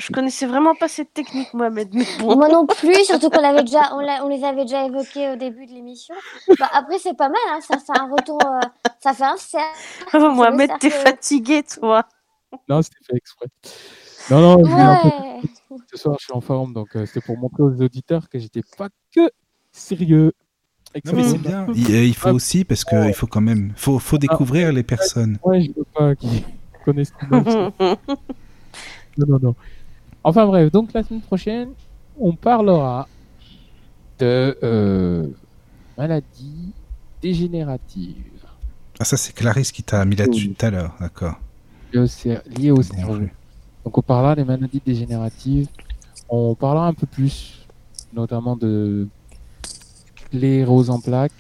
je 0.02 0.12
connaissais 0.12 0.48
vraiment 0.48 0.74
pas 0.76 0.88
cette 0.88 1.14
technique, 1.14 1.54
Mohamed. 1.54 1.94
Mais 1.94 2.06
Moi 2.20 2.50
non 2.50 2.66
plus, 2.66 3.06
surtout 3.06 3.30
qu'on 3.30 3.44
avait 3.44 3.64
déjà, 3.64 3.94
on, 3.94 4.28
les 4.28 4.44
avait 4.44 4.64
déjà 4.64 4.86
évoqués 4.86 5.32
au 5.32 5.36
début 5.36 5.66
de 5.68 5.72
l'émission. 5.72 6.16
Bah, 6.60 6.70
après, 6.74 6.98
c'est 6.98 7.16
pas 7.16 7.30
mal, 7.30 7.40
hein, 7.50 7.60
ça 7.62 7.78
fait 7.78 8.00
un 8.00 8.10
retour, 8.10 8.40
euh, 8.46 8.60
ça 9.00 9.14
fait 9.14 9.24
un 9.24 9.38
cercle. 9.38 9.78
Oh, 10.14 10.32
Mohamed, 10.32 10.72
t'es 10.80 10.90
fatigué, 10.90 11.64
toi. 11.64 12.06
Non, 12.68 12.82
c'était 12.82 13.04
fait 13.06 13.16
exprès. 13.16 13.48
Non, 14.30 14.58
non, 14.58 15.44
ce 15.92 15.98
soir, 15.98 16.18
je 16.20 16.26
suis 16.26 16.34
en 16.34 16.42
forme, 16.42 16.74
donc 16.74 16.96
euh, 16.96 17.06
c'était 17.06 17.22
pour 17.22 17.38
montrer 17.38 17.64
aux 17.64 17.82
auditeurs 17.82 18.28
que 18.30 18.40
j'étais 18.40 18.62
pas 18.78 18.90
que 19.16 19.30
sérieux. 19.72 20.34
Non, 21.06 21.14
mais 21.14 21.24
c'est 21.24 21.38
bien. 21.38 21.68
Il, 21.74 22.16
faut 22.16 22.32
aussi, 22.32 22.66
parce 22.66 22.84
qu'il 22.84 23.14
faut 23.14 23.28
quand 23.28 23.42
même, 23.42 23.72
faut, 23.78 24.00
faut 24.00 24.18
découvrir 24.18 24.74
les 24.74 24.84
personnes. 24.84 25.38
Ouais, 25.44 25.62
je 25.62 25.70
veux 25.70 25.86
pas 25.94 26.16
qu'ils 26.16 26.44
connaissent 26.84 27.14
Non, 29.18 29.28
non, 29.28 29.40
non. 29.42 29.56
Enfin 30.24 30.46
bref, 30.46 30.72
donc 30.72 30.94
la 30.94 31.04
semaine 31.04 31.22
prochaine, 31.22 31.70
on 32.20 32.34
parlera 32.34 33.08
de 34.20 34.58
euh, 34.62 35.28
maladies 35.98 36.74
dégénératives. 37.22 38.16
Ah 39.00 39.04
ça 39.04 39.18
c'est 39.18 39.34
Clarisse 39.34 39.72
qui 39.72 39.82
t'a 39.82 40.06
mis 40.06 40.16
là-dessus 40.16 40.50
tout 40.54 40.66
à 40.66 40.70
l'heure, 40.70 40.96
d'accord. 41.00 41.36
Lié 41.92 42.72
au 42.72 42.82
cerveau. 42.82 43.18
Donc 43.84 43.98
on 43.98 44.02
parlera 44.02 44.36
des 44.36 44.44
maladies 44.44 44.82
dégénératives. 44.86 45.68
On 46.30 46.54
parlera 46.54 46.88
un 46.88 46.94
peu 46.94 47.08
plus, 47.08 47.66
notamment 48.14 48.56
de 48.56 49.08
sclérose 50.28 50.90
en 50.92 51.00
plaques, 51.00 51.32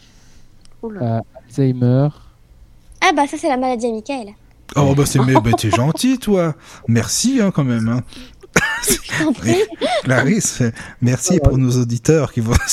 euh, 0.84 1.22
Alzheimer. 1.48 2.10
Ah 3.00 3.11
bah 3.16 3.27
ça 3.27 3.38
c'est 3.38 3.48
la 3.48 3.58
maladie 3.58 3.85
à 3.85 3.92
Michael. 3.92 4.34
Oh 4.76 4.95
bah 4.95 5.06
c'est 5.06 5.19
mais 5.19 5.35
bah, 5.35 5.51
t'es 5.56 5.69
gentil 5.69 6.18
toi. 6.18 6.56
Merci 6.88 7.40
hein, 7.42 7.51
quand 7.51 7.64
même. 7.64 7.88
Hein. 7.90 8.01
Clarisse, 10.03 10.64
merci 11.01 11.40
pour 11.40 11.58
nos 11.58 11.72
auditeurs 11.72 12.32
qui 12.32 12.40
vont. 12.40 12.53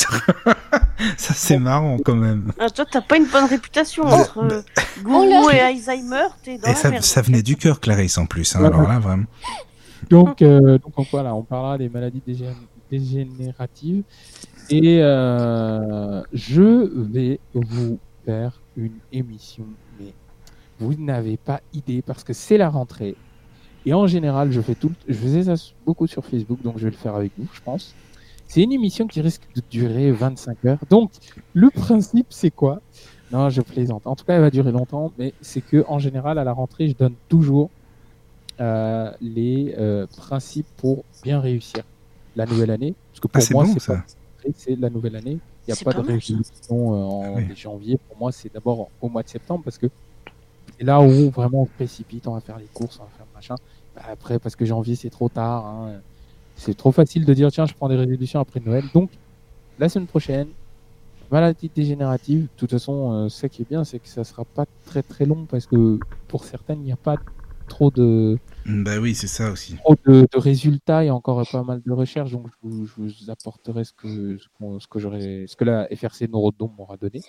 ça, 1.17 1.35
c'est 1.35 1.59
marrant 1.59 1.99
quand 2.05 2.17
même. 2.17 2.53
Ah, 2.59 2.71
toi, 2.71 2.85
t'as 2.91 3.01
pas 3.01 3.17
une 3.17 3.27
bonne 3.27 3.45
réputation 3.45 4.05
entre 4.05 4.39
euh, 4.39 4.63
Gourou 5.03 5.51
et 5.51 5.61
Alzheimer. 5.61 6.29
Dans 6.47 6.71
et 6.71 6.75
ça, 6.75 7.01
ça, 7.01 7.23
venait 7.23 7.43
du 7.43 7.57
cœur, 7.57 7.81
Clarisse, 7.81 8.19
en 8.19 8.27
plus. 8.27 8.57
Hein, 8.57 8.65
alors 8.65 8.89
là, 8.89 8.99
vraiment. 8.99 9.27
Donc, 10.11 10.43
euh, 10.43 10.79
donc, 10.79 11.07
voilà, 11.11 11.35
on 11.35 11.43
parlera 11.43 11.79
des 11.79 11.89
maladies 11.89 12.23
dégénératives. 12.91 14.03
Et 14.71 14.99
euh, 15.01 16.23
je 16.33 16.91
vais 17.11 17.41
vous 17.55 17.99
faire 18.27 18.61
une 18.77 18.99
émission, 19.13 19.65
mais 19.99 20.13
vous 20.79 20.95
n'avez 20.95 21.39
pas 21.39 21.61
idée 21.73 22.03
parce 22.03 22.23
que 22.23 22.35
c'est 22.35 22.59
la 22.59 22.69
rentrée 22.69 23.17
et 23.87 23.95
en 23.95 24.07
général, 24.07 24.51
je 24.53 24.61
fais 24.61 24.75
tout, 24.75 24.93
je 25.09 25.15
faisais 25.15 25.45
ça 25.45 25.55
beaucoup 25.87 26.07
sur 26.07 26.25
Facebook, 26.25 26.61
donc 26.63 26.79
je 26.79 26.85
vais 26.85 26.91
le 26.91 26.97
faire 26.97 27.15
avec 27.15 27.33
vous, 27.39 27.47
je 27.53 27.61
pense. 27.61 27.95
C'est 28.47 28.63
une 28.63 28.73
émission 28.73 29.07
qui 29.07 29.21
risque 29.21 29.43
de 29.55 29.63
durer 29.71 30.11
25 30.11 30.65
heures. 30.65 30.79
Donc, 30.89 31.11
le 31.53 31.69
principe, 31.71 32.27
c'est 32.31 32.51
quoi? 32.51 32.81
Non, 33.31 33.51
je 33.51 33.61
plaisante. 33.61 34.07
En 34.07 34.17
tout 34.17 34.25
cas, 34.25 34.35
elle 34.37 34.41
va 34.41 34.51
durer 34.51 34.73
longtemps, 34.73 35.13
mais 35.19 35.35
c'est 35.43 35.61
que 35.61 35.85
en 35.87 35.99
général, 35.99 36.39
à 36.39 36.45
la 36.45 36.53
rentrée, 36.53 36.89
je 36.89 36.95
donne 36.97 37.13
toujours 37.29 37.69
euh, 38.61 39.13
les 39.21 39.75
euh, 39.79 40.07
principes 40.17 40.67
pour 40.79 41.05
bien 41.23 41.41
réussir 41.41 41.83
la 42.37 42.47
nouvelle 42.47 42.71
année. 42.71 42.95
Parce 43.13 43.21
que 43.21 43.29
Ah, 43.35 43.39
pour 43.41 43.53
moi, 43.53 43.65
bon, 43.67 43.73
c'est 43.75 43.81
ça. 43.81 43.95
pas 43.97 44.05
c'est 44.57 44.77
la 44.77 44.89
nouvelle 44.89 45.17
année. 45.17 45.39
Il 45.67 45.75
n'y 45.75 45.79
a 45.79 45.85
pas, 45.85 45.93
pas 45.93 46.01
de 46.01 46.07
résolution 46.07 46.95
euh, 46.95 47.05
en 47.05 47.23
Ah 47.27 47.31
oui. 47.37 47.55
janvier. 47.55 47.99
Pour 48.09 48.17
moi, 48.19 48.33
c'est 48.33 48.53
d'abord 48.53 48.89
au 49.03 49.09
mois 49.11 49.23
de 49.23 49.29
septembre 49.29 49.63
parce 49.63 49.77
que 49.77 49.89
c'est 50.79 50.85
là 50.85 51.03
où 51.03 51.31
vraiment 51.31 51.63
on 51.63 51.67
se 51.67 51.73
précipite, 51.73 52.27
on 52.29 52.35
va 52.35 52.41
faire 52.41 52.59
les 52.59 52.69
courses, 52.73 52.99
on 53.01 53.05
va 53.05 53.11
faire 53.11 53.27
machin. 53.35 53.57
Bah, 53.95 54.03
après, 54.11 54.39
parce 54.39 54.57
que 54.57 54.65
janvier, 54.65 54.97
c'est 54.97 55.11
trop 55.11 55.29
tard. 55.29 55.67
hein. 55.67 56.03
C'est 56.57 56.77
trop 56.77 56.93
facile 56.93 57.25
de 57.25 57.35
dire, 57.35 57.51
tiens, 57.53 57.67
je 57.67 57.75
prends 57.75 57.89
des 57.89 57.97
résolutions 57.97 58.41
après 58.41 58.61
Noël. 58.61 58.91
Donc, 58.95 59.11
la 59.79 59.89
semaine 59.89 60.09
prochaine, 60.09 60.55
maladie 61.31 61.71
dégénérative. 61.75 62.43
De 62.45 62.49
toute 62.57 62.71
façon, 62.71 63.13
euh, 63.13 63.29
ce 63.29 63.47
qui 63.47 63.63
est 63.63 63.69
bien, 63.69 63.85
c'est 63.85 64.01
que 64.01 64.09
ça 64.09 64.25
sera 64.25 64.45
pas 64.45 64.67
très 64.85 65.03
très 65.03 65.27
long 65.27 65.47
parce 65.47 65.67
que 65.67 66.01
pour 66.29 66.45
certaines, 66.45 66.81
il 66.81 66.85
n'y 66.87 66.93
a 66.93 66.97
pas 66.97 67.17
trop 67.69 67.91
de, 67.91 68.39
Bah 68.67 68.99
oui, 69.01 69.15
c'est 69.15 69.27
ça 69.27 69.51
aussi. 69.51 69.77
trop 69.77 69.97
de, 70.07 70.27
de 70.31 70.39
résultats 70.39 71.05
et 71.05 71.11
encore 71.11 71.47
pas 71.51 71.63
mal 71.63 71.83
de 71.85 71.93
recherches. 71.93 72.31
Donc, 72.33 72.49
je 72.49 72.69
vous, 72.69 72.87
je 72.87 72.95
vous 73.25 73.31
apporterai 73.31 73.85
ce 73.85 73.93
que, 73.93 74.39
ce, 74.39 74.87
que 74.89 74.99
j'aurais, 74.99 75.47
ce 75.47 75.57
que 75.57 75.65
la 75.65 75.89
FRC 75.95 76.29
Neurodome 76.29 76.73
m'aura 76.77 76.97
donné. 76.97 77.23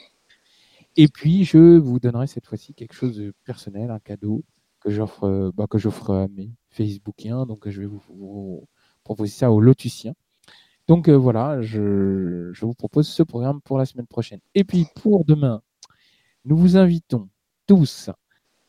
Et 0.95 1.07
puis, 1.07 1.43
je 1.43 1.77
vous 1.77 1.99
donnerai 1.99 2.27
cette 2.27 2.45
fois-ci 2.45 2.73
quelque 2.73 2.93
chose 2.93 3.15
de 3.15 3.33
personnel, 3.45 3.91
un 3.91 3.99
cadeau 3.99 4.43
que 4.81 4.89
j'offre, 4.89 5.23
euh, 5.25 5.51
bah, 5.53 5.65
à 5.69 6.27
mes 6.29 6.51
Facebookiens. 6.69 7.45
Donc, 7.45 7.69
je 7.69 7.81
vais 7.81 7.87
vous, 7.87 8.67
proposer 9.03 9.31
ça 9.31 9.51
aux 9.51 9.61
Lotusiens. 9.61 10.13
Donc 10.89 11.07
euh, 11.07 11.15
voilà, 11.15 11.61
je 11.61 12.51
vous 12.61 12.73
propose 12.73 13.07
ce 13.07 13.21
programme 13.21 13.61
pour 13.61 13.77
la 13.77 13.85
semaine 13.85 14.07
prochaine. 14.07 14.39
Et 14.55 14.63
puis 14.63 14.87
pour 14.95 15.23
demain, 15.23 15.61
nous 16.45 16.57
vous 16.57 16.77
invitons 16.77 17.29
tous 17.67 18.09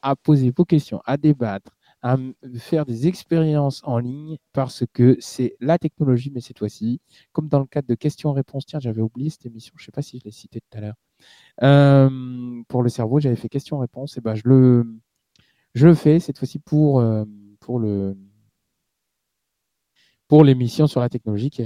à 0.03 0.17
poser 0.17 0.53
vos 0.55 0.67
questions, 0.67 1.01
à 1.07 1.17
débattre, 1.17 1.79
à 2.03 2.17
faire 2.57 2.87
des 2.87 3.07
expériences 3.09 3.83
en 3.85 3.99
ligne 3.99 4.39
parce 4.53 4.85
que 4.93 5.17
c'est 5.21 5.57
la 5.61 5.79
technologie, 5.79 6.31
mais 6.35 6.41
cette 6.41 6.59
fois-ci, 6.59 7.01
comme 7.33 7.49
dans 7.49 7.61
le 7.61 7.67
cadre 7.67 7.89
de 7.89 7.95
questions-réponses, 7.95 8.67
tiens, 8.67 8.81
j'avais 8.81 9.03
oublié 9.03 9.31
cette 9.31 9.47
émission, 9.47 9.75
je 9.77 9.83
ne 9.83 9.87
sais 9.87 9.93
pas 9.93 10.03
si 10.03 10.19
je 10.19 10.25
l'ai 10.25 10.31
citée 10.31 10.61
tout 10.61 10.79
à 10.79 10.81
l'heure. 10.81 10.97
Pour 12.69 12.83
le 12.83 12.89
cerveau, 12.89 13.21
j'avais 13.21 13.37
fait 13.37 13.49
questions-réponses, 13.49 14.17
et 14.17 14.21
ben 14.21 14.35
je 14.35 14.43
le, 14.47 14.87
je 15.75 15.87
le 15.87 15.95
fais 15.95 16.21
cette 16.21 16.39
fois-ci 16.39 16.59
pour, 16.59 17.01
euh, 17.01 17.25
pour 17.61 17.79
le, 17.79 18.17
pour 20.29 20.45
l'émission 20.45 20.87
sur 20.87 21.01
la 21.01 21.09
technologie. 21.09 21.51
Qui 21.51 21.65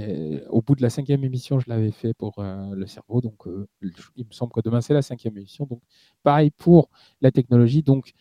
au 0.49 0.61
bout 0.61 0.75
de 0.75 0.81
la 0.81 0.89
cinquième 0.89 1.23
émission, 1.23 1.59
je 1.59 1.69
l'avais 1.69 1.91
fait 1.91 2.13
pour 2.13 2.39
euh, 2.39 2.73
le 2.75 2.87
cerveau. 2.87 3.21
Donc, 3.21 3.47
euh, 3.47 3.67
il 4.15 4.25
me 4.25 4.31
semble 4.31 4.51
que 4.51 4.61
demain, 4.61 4.81
c'est 4.81 4.93
la 4.93 5.01
cinquième 5.01 5.37
émission. 5.37 5.65
Donc, 5.65 5.81
pareil 6.23 6.51
pour 6.51 6.89
la 7.21 7.31
technologie. 7.31 7.83
Donc, 7.83 8.13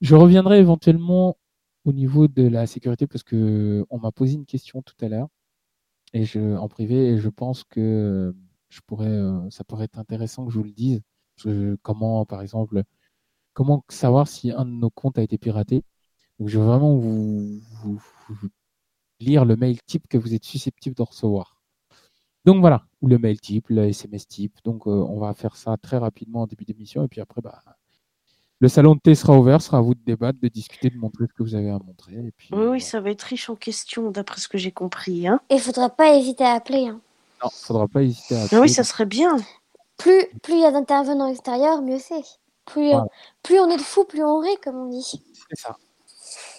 je 0.00 0.14
reviendrai 0.14 0.58
éventuellement 0.58 1.36
au 1.84 1.92
niveau 1.92 2.28
de 2.28 2.46
la 2.46 2.66
sécurité 2.66 3.06
parce 3.06 3.22
que 3.22 3.86
on 3.90 3.98
m'a 3.98 4.12
posé 4.12 4.34
une 4.34 4.46
question 4.46 4.82
tout 4.82 4.94
à 5.00 5.08
l'heure 5.08 5.28
et 6.12 6.24
je, 6.24 6.56
en 6.56 6.68
privé 6.68 7.08
et 7.10 7.18
je 7.18 7.28
pense 7.28 7.64
que 7.64 8.34
je 8.68 8.80
pourrais, 8.86 9.08
euh, 9.08 9.50
ça 9.50 9.64
pourrait 9.64 9.86
être 9.86 9.98
intéressant 9.98 10.46
que 10.46 10.52
je 10.52 10.58
vous 10.58 10.64
le 10.64 10.72
dise. 10.72 11.02
Comment, 11.82 12.26
par 12.26 12.42
exemple, 12.42 12.82
comment 13.54 13.84
savoir 13.88 14.28
si 14.28 14.50
un 14.52 14.66
de 14.66 14.70
nos 14.70 14.90
comptes 14.90 15.18
a 15.18 15.22
été 15.22 15.38
piraté? 15.38 15.84
Donc, 16.38 16.48
je 16.48 16.58
vais 16.58 16.66
vraiment 16.66 16.96
vous 16.96 17.60
lire 19.20 19.44
le 19.44 19.56
mail 19.56 19.78
type 19.86 20.08
que 20.08 20.18
vous 20.18 20.34
êtes 20.34 20.44
susceptible 20.44 20.96
de 20.96 21.02
recevoir. 21.02 21.60
Donc 22.44 22.60
voilà, 22.60 22.86
ou 23.02 23.08
le 23.08 23.18
mail 23.18 23.40
type, 23.40 23.68
le 23.68 23.84
SMS 23.88 24.26
type. 24.26 24.58
Donc 24.64 24.86
euh, 24.86 24.90
on 24.90 25.18
va 25.18 25.34
faire 25.34 25.56
ça 25.56 25.76
très 25.76 25.98
rapidement 25.98 26.42
en 26.42 26.46
début 26.46 26.64
d'émission 26.64 27.04
et 27.04 27.08
puis 27.08 27.20
après, 27.20 27.42
bah, 27.42 27.62
le 28.60 28.68
salon 28.68 28.94
de 28.94 29.00
thé 29.00 29.14
sera 29.14 29.38
ouvert, 29.38 29.60
sera 29.62 29.78
à 29.78 29.80
vous 29.80 29.94
de 29.94 30.00
débattre, 30.04 30.38
de 30.40 30.48
discuter, 30.48 30.90
de 30.90 30.96
montrer 30.98 31.24
ce 31.28 31.32
que 31.34 31.42
vous 31.42 31.54
avez 31.54 31.70
à 31.70 31.78
montrer. 31.78 32.14
Et 32.14 32.30
puis, 32.36 32.48
Oui, 32.52 32.58
voilà. 32.64 32.80
ça 32.80 33.00
va 33.00 33.10
être 33.10 33.22
riche 33.22 33.48
en 33.50 33.56
questions, 33.56 34.10
d'après 34.10 34.40
ce 34.40 34.48
que 34.48 34.58
j'ai 34.58 34.70
compris. 34.72 35.26
Hein. 35.26 35.40
Et 35.50 35.54
il 35.54 35.60
faudra 35.60 35.88
pas 35.90 36.14
hésiter 36.14 36.44
à 36.44 36.52
appeler. 36.54 36.86
hein. 36.88 37.00
Non, 37.42 37.48
faudra 37.50 37.88
pas 37.88 38.02
hésiter 38.02 38.36
à. 38.36 38.40
Ah 38.42 38.44
appeler. 38.44 38.60
oui, 38.60 38.68
ça 38.68 38.84
serait 38.84 39.06
bien. 39.06 39.36
Plus 39.96 40.26
plus 40.42 40.54
il 40.54 40.60
y 40.60 40.64
a 40.64 40.70
d'intervenants 40.72 41.28
extérieurs, 41.28 41.82
mieux 41.82 41.98
c'est. 41.98 42.22
Plus, 42.66 42.88
euh, 42.88 42.92
Voilà. 42.92 43.06
plus 43.42 43.58
on 43.60 43.68
est 43.70 43.76
de 43.76 43.82
fous, 43.82 44.04
plus 44.04 44.22
on 44.22 44.38
rit, 44.38 44.56
comme 44.62 44.76
on 44.76 44.88
dit. 44.90 45.02
C'est 45.48 45.58
ça. 45.58 45.76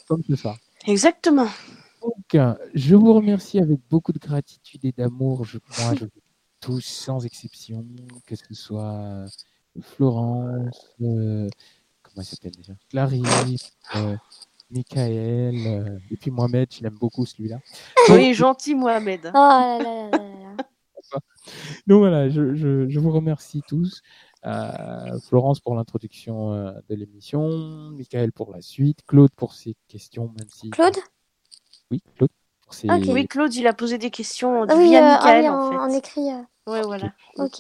Comme 0.08 0.22
c'est 0.28 0.36
ça. 0.36 0.56
Exactement. 0.88 1.48
Donc, 2.02 2.36
euh, 2.36 2.56
je 2.74 2.96
vous 2.96 3.14
remercie 3.14 3.60
avec 3.60 3.80
beaucoup 3.90 4.12
de 4.12 4.18
gratitude 4.20 4.84
et 4.86 4.92
d'amour. 4.92 5.46
Je, 5.46 5.60
vous 5.60 6.08
tous 6.60 6.82
sans 6.82 7.26
exception, 7.26 7.86
que 8.26 8.36
ce 8.36 8.54
soit 8.54 8.94
euh, 8.94 9.28
Florence, 9.82 10.90
euh, 11.02 11.48
comment 12.14 12.24
il 12.24 12.26
s'appelle 12.26 12.52
déjà? 12.52 12.74
Clarisse, 12.90 13.72
euh, 13.96 14.16
Michael, 14.70 15.56
euh, 15.68 16.00
et 16.10 16.18
puis 16.18 16.32
Mohamed, 16.32 16.68
je 16.74 16.82
l'aime 16.84 16.98
beaucoup 17.00 17.26
celui-là. 17.26 17.60
Oui, 18.10 18.34
gentil 18.34 18.76
Mohamed. 18.76 19.32
Oh 19.34 19.38
là 19.38 19.78
là 19.82 20.10
là. 20.12 20.58
Donc 21.88 22.00
voilà, 22.00 22.30
je, 22.30 22.54
je, 22.56 22.88
je 22.90 23.00
vous 23.00 23.12
remercie 23.12 23.62
tous. 23.68 24.02
Euh, 24.46 25.20
Florence 25.28 25.60
pour 25.60 25.76
l'introduction 25.76 26.54
euh, 26.54 26.72
de 26.90 26.96
l'émission, 26.96 27.92
Michael 27.92 28.32
pour 28.32 28.52
la 28.52 28.62
suite, 28.62 29.00
Claude 29.06 29.32
pour 29.36 29.54
ses 29.54 29.76
questions, 29.88 30.34
même 30.38 30.48
si. 30.50 30.70
Claude? 30.72 30.96
Oui, 31.92 32.02
Claude. 32.16 32.30
Pour 32.64 32.74
ses... 32.74 32.90
Ok. 32.90 33.04
Oui, 33.10 33.28
Claude, 33.28 33.54
il 33.54 33.68
a 33.68 33.74
posé 33.74 33.98
des 33.98 34.10
questions 34.10 34.64
Ah 34.68 34.76
oui, 34.76 34.90
via 34.90 35.06
ah 35.06 35.18
Michael, 35.18 35.42
oui, 35.44 35.50
en, 35.50 35.54
en, 35.60 35.72
fait. 35.72 35.78
en 35.78 35.90
écrit. 35.98 36.32
euh, 36.32 36.42
Ouais, 36.68 36.82
voilà. 36.84 37.14
Ok. 37.38 37.60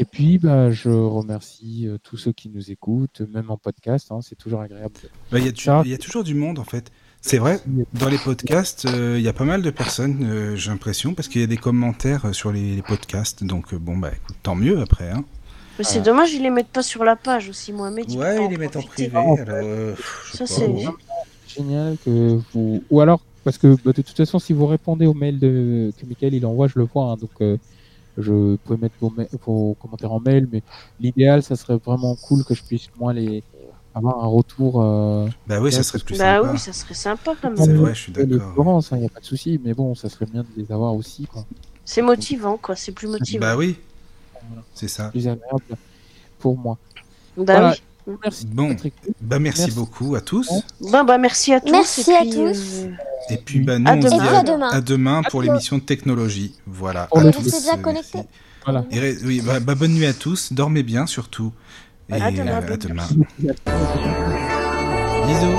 Et 0.00 0.04
puis, 0.06 0.38
bah, 0.38 0.70
je 0.70 0.88
remercie 0.88 1.86
euh, 1.86 1.98
tous 2.02 2.16
ceux 2.16 2.32
qui 2.32 2.48
nous 2.48 2.70
écoutent, 2.70 3.20
même 3.32 3.50
en 3.50 3.58
podcast. 3.58 4.08
hein, 4.10 4.20
c'est 4.22 4.34
toujours 4.34 4.62
agréable. 4.62 4.94
Bah, 5.30 5.38
Il 5.38 5.44
y, 5.44 5.48
a 5.48 5.82
y 5.84 5.98
toujours 5.98 6.24
du 6.24 6.34
monde 6.34 6.58
en 6.58 6.64
fait. 6.64 6.90
C'est 7.20 7.36
vrai, 7.36 7.60
dans 7.92 8.08
les 8.08 8.16
podcasts, 8.16 8.86
euh, 8.86 9.16
il 9.18 9.22
y 9.22 9.28
a 9.28 9.34
pas 9.34 9.44
mal 9.44 9.60
de 9.60 9.68
personnes, 9.68 10.24
euh, 10.24 10.56
j'ai 10.56 10.70
l'impression, 10.70 11.12
parce 11.12 11.28
qu'il 11.28 11.42
y 11.42 11.44
a 11.44 11.46
des 11.46 11.58
commentaires 11.58 12.34
sur 12.34 12.50
les, 12.50 12.76
les 12.76 12.80
podcasts. 12.82 13.44
Donc 13.44 13.74
bon, 13.74 13.98
bah 13.98 14.10
écoute, 14.16 14.36
tant 14.42 14.54
mieux 14.54 14.80
après. 14.80 15.10
Hein. 15.10 15.22
Mais 15.78 15.84
c'est 15.84 16.00
dommage, 16.00 16.32
ils 16.32 16.42
les 16.42 16.48
mettent 16.50 16.68
pas 16.72 16.82
sur 16.82 17.04
la 17.04 17.16
page 17.16 17.50
aussi, 17.50 17.74
Mohamed. 17.74 18.10
Ouais, 18.12 18.42
ils 18.46 18.50
les 18.50 18.56
mettent 18.56 18.76
en 18.76 18.82
privé. 18.82 19.14
Alors, 19.14 19.36
euh, 19.50 19.94
Ça, 20.32 20.46
c'est- 20.46 20.66
bon. 20.66 20.94
Génial 21.46 21.96
que 22.02 22.38
vous. 22.54 22.82
Ou 22.90 23.00
alors, 23.02 23.20
parce 23.44 23.58
que 23.58 23.74
bah, 23.84 23.92
de 23.92 24.00
toute 24.02 24.16
façon, 24.16 24.38
si 24.38 24.54
vous 24.54 24.66
répondez 24.66 25.04
au 25.04 25.14
mail 25.14 25.38
de... 25.38 25.92
que 26.00 26.06
Michael 26.06 26.32
il 26.32 26.46
envoie, 26.46 26.68
je 26.68 26.78
le 26.78 26.84
vois. 26.86 27.04
hein, 27.12 27.16
donc, 27.16 27.60
je 28.20 28.56
peux 28.56 28.76
mettre 28.76 28.94
vos, 29.00 29.10
ma- 29.16 29.24
vos 29.46 29.74
commentaires 29.80 30.12
en 30.12 30.20
mail, 30.20 30.48
mais 30.52 30.62
l'idéal, 31.00 31.42
ça 31.42 31.56
serait 31.56 31.76
vraiment 31.84 32.14
cool 32.16 32.44
que 32.44 32.54
je 32.54 32.62
puisse, 32.62 32.88
moi, 32.98 33.12
les 33.12 33.42
avoir 33.94 34.22
un 34.22 34.26
retour. 34.28 34.82
Euh... 34.82 35.28
Bah 35.46 35.60
oui, 35.60 35.72
ça 35.72 35.82
serait 35.82 35.98
plus 35.98 36.16
Bah 36.18 36.36
sympa. 36.40 36.52
oui, 36.52 36.58
ça 36.58 36.72
serait 36.72 36.94
sympa 36.94 37.32
quand 37.40 37.56
C'est 37.56 37.66
même. 37.66 37.76
vrai, 37.78 37.94
je 37.94 38.00
suis 38.00 38.12
d'accord. 38.12 38.82
Il 38.92 38.98
n'y 38.98 39.06
a 39.06 39.08
pas 39.08 39.20
de 39.20 39.24
souci, 39.24 39.60
mais 39.64 39.74
bon, 39.74 39.94
ça 39.94 40.08
serait 40.08 40.26
bien 40.26 40.42
de 40.42 40.48
les 40.56 40.70
avoir 40.70 40.94
aussi. 40.94 41.26
Quoi. 41.26 41.44
C'est 41.84 42.02
motivant, 42.02 42.56
quoi. 42.56 42.76
C'est 42.76 42.92
plus 42.92 43.08
motivant. 43.08 43.40
Bah 43.40 43.56
oui, 43.56 43.76
Voilà. 44.48 44.62
c'est 44.74 44.88
ça. 44.88 45.08
Plus 45.10 45.26
agréable 45.26 45.64
pour 46.38 46.56
moi. 46.56 46.78
Bah 47.36 47.42
Voilà. 47.44 47.70
oui. 47.72 47.82
Merci. 48.22 48.46
Bon. 48.46 48.68
Patrick. 48.70 48.94
Bah 49.20 49.38
merci, 49.38 49.60
Merci. 49.62 49.74
beaucoup 49.76 50.14
à 50.14 50.20
tous. 50.20 50.48
Bah, 50.90 51.04
bah, 51.04 51.18
merci 51.18 51.52
à 51.52 51.60
tous. 51.60 51.70
Merci 51.72 52.10
et 52.10 52.14
à 52.16 52.20
puis, 52.20 52.30
tous. 52.30 52.58
euh, 52.84 52.90
Et 53.30 53.36
puis 53.36 53.60
bah 53.60 53.78
nous 53.78 53.88
À 53.90 53.94
on 53.96 54.02
se 54.02 54.06
demain. 54.08 54.18
puis 54.26 54.36
à 54.36 54.42
demain. 54.42 54.68
à 54.70 54.80
demain 54.80 55.22
pour 55.30 55.40
À 55.40 55.44
l'émission 55.44 55.76
de 55.78 55.82
technologie. 55.82 56.54
Voilà. 56.66 57.08
À 57.14 57.20
le- 57.22 57.30
tous, 57.30 57.44
déjà 57.44 57.74
euh, 57.74 57.76
connectés. 57.78 58.20
Voilà. 58.64 58.84
Et 58.90 59.16
oui, 59.24 59.40
bah, 59.44 59.60
bah, 59.60 59.74
bonne 59.74 59.92
nuit 59.94 60.06
à 60.06 60.12
tous. 60.12 60.52
Dormez 60.52 60.82
bien 60.82 61.06
surtout. 61.06 61.52
Et 62.08 62.14
À 62.20 62.30
demain, 62.30 62.60
euh, 62.62 62.74
à 62.74 62.76
demain. 62.76 63.06
Bisous. 65.26 65.58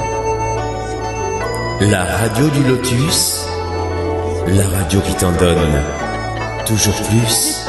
La 1.89 2.05
radio 2.05 2.47
du 2.49 2.63
lotus, 2.63 3.45
la 4.47 4.67
radio 4.67 4.99
qui 5.01 5.15
t'en 5.15 5.31
donne 5.31 5.81
toujours 6.67 6.93
plus. 7.09 7.65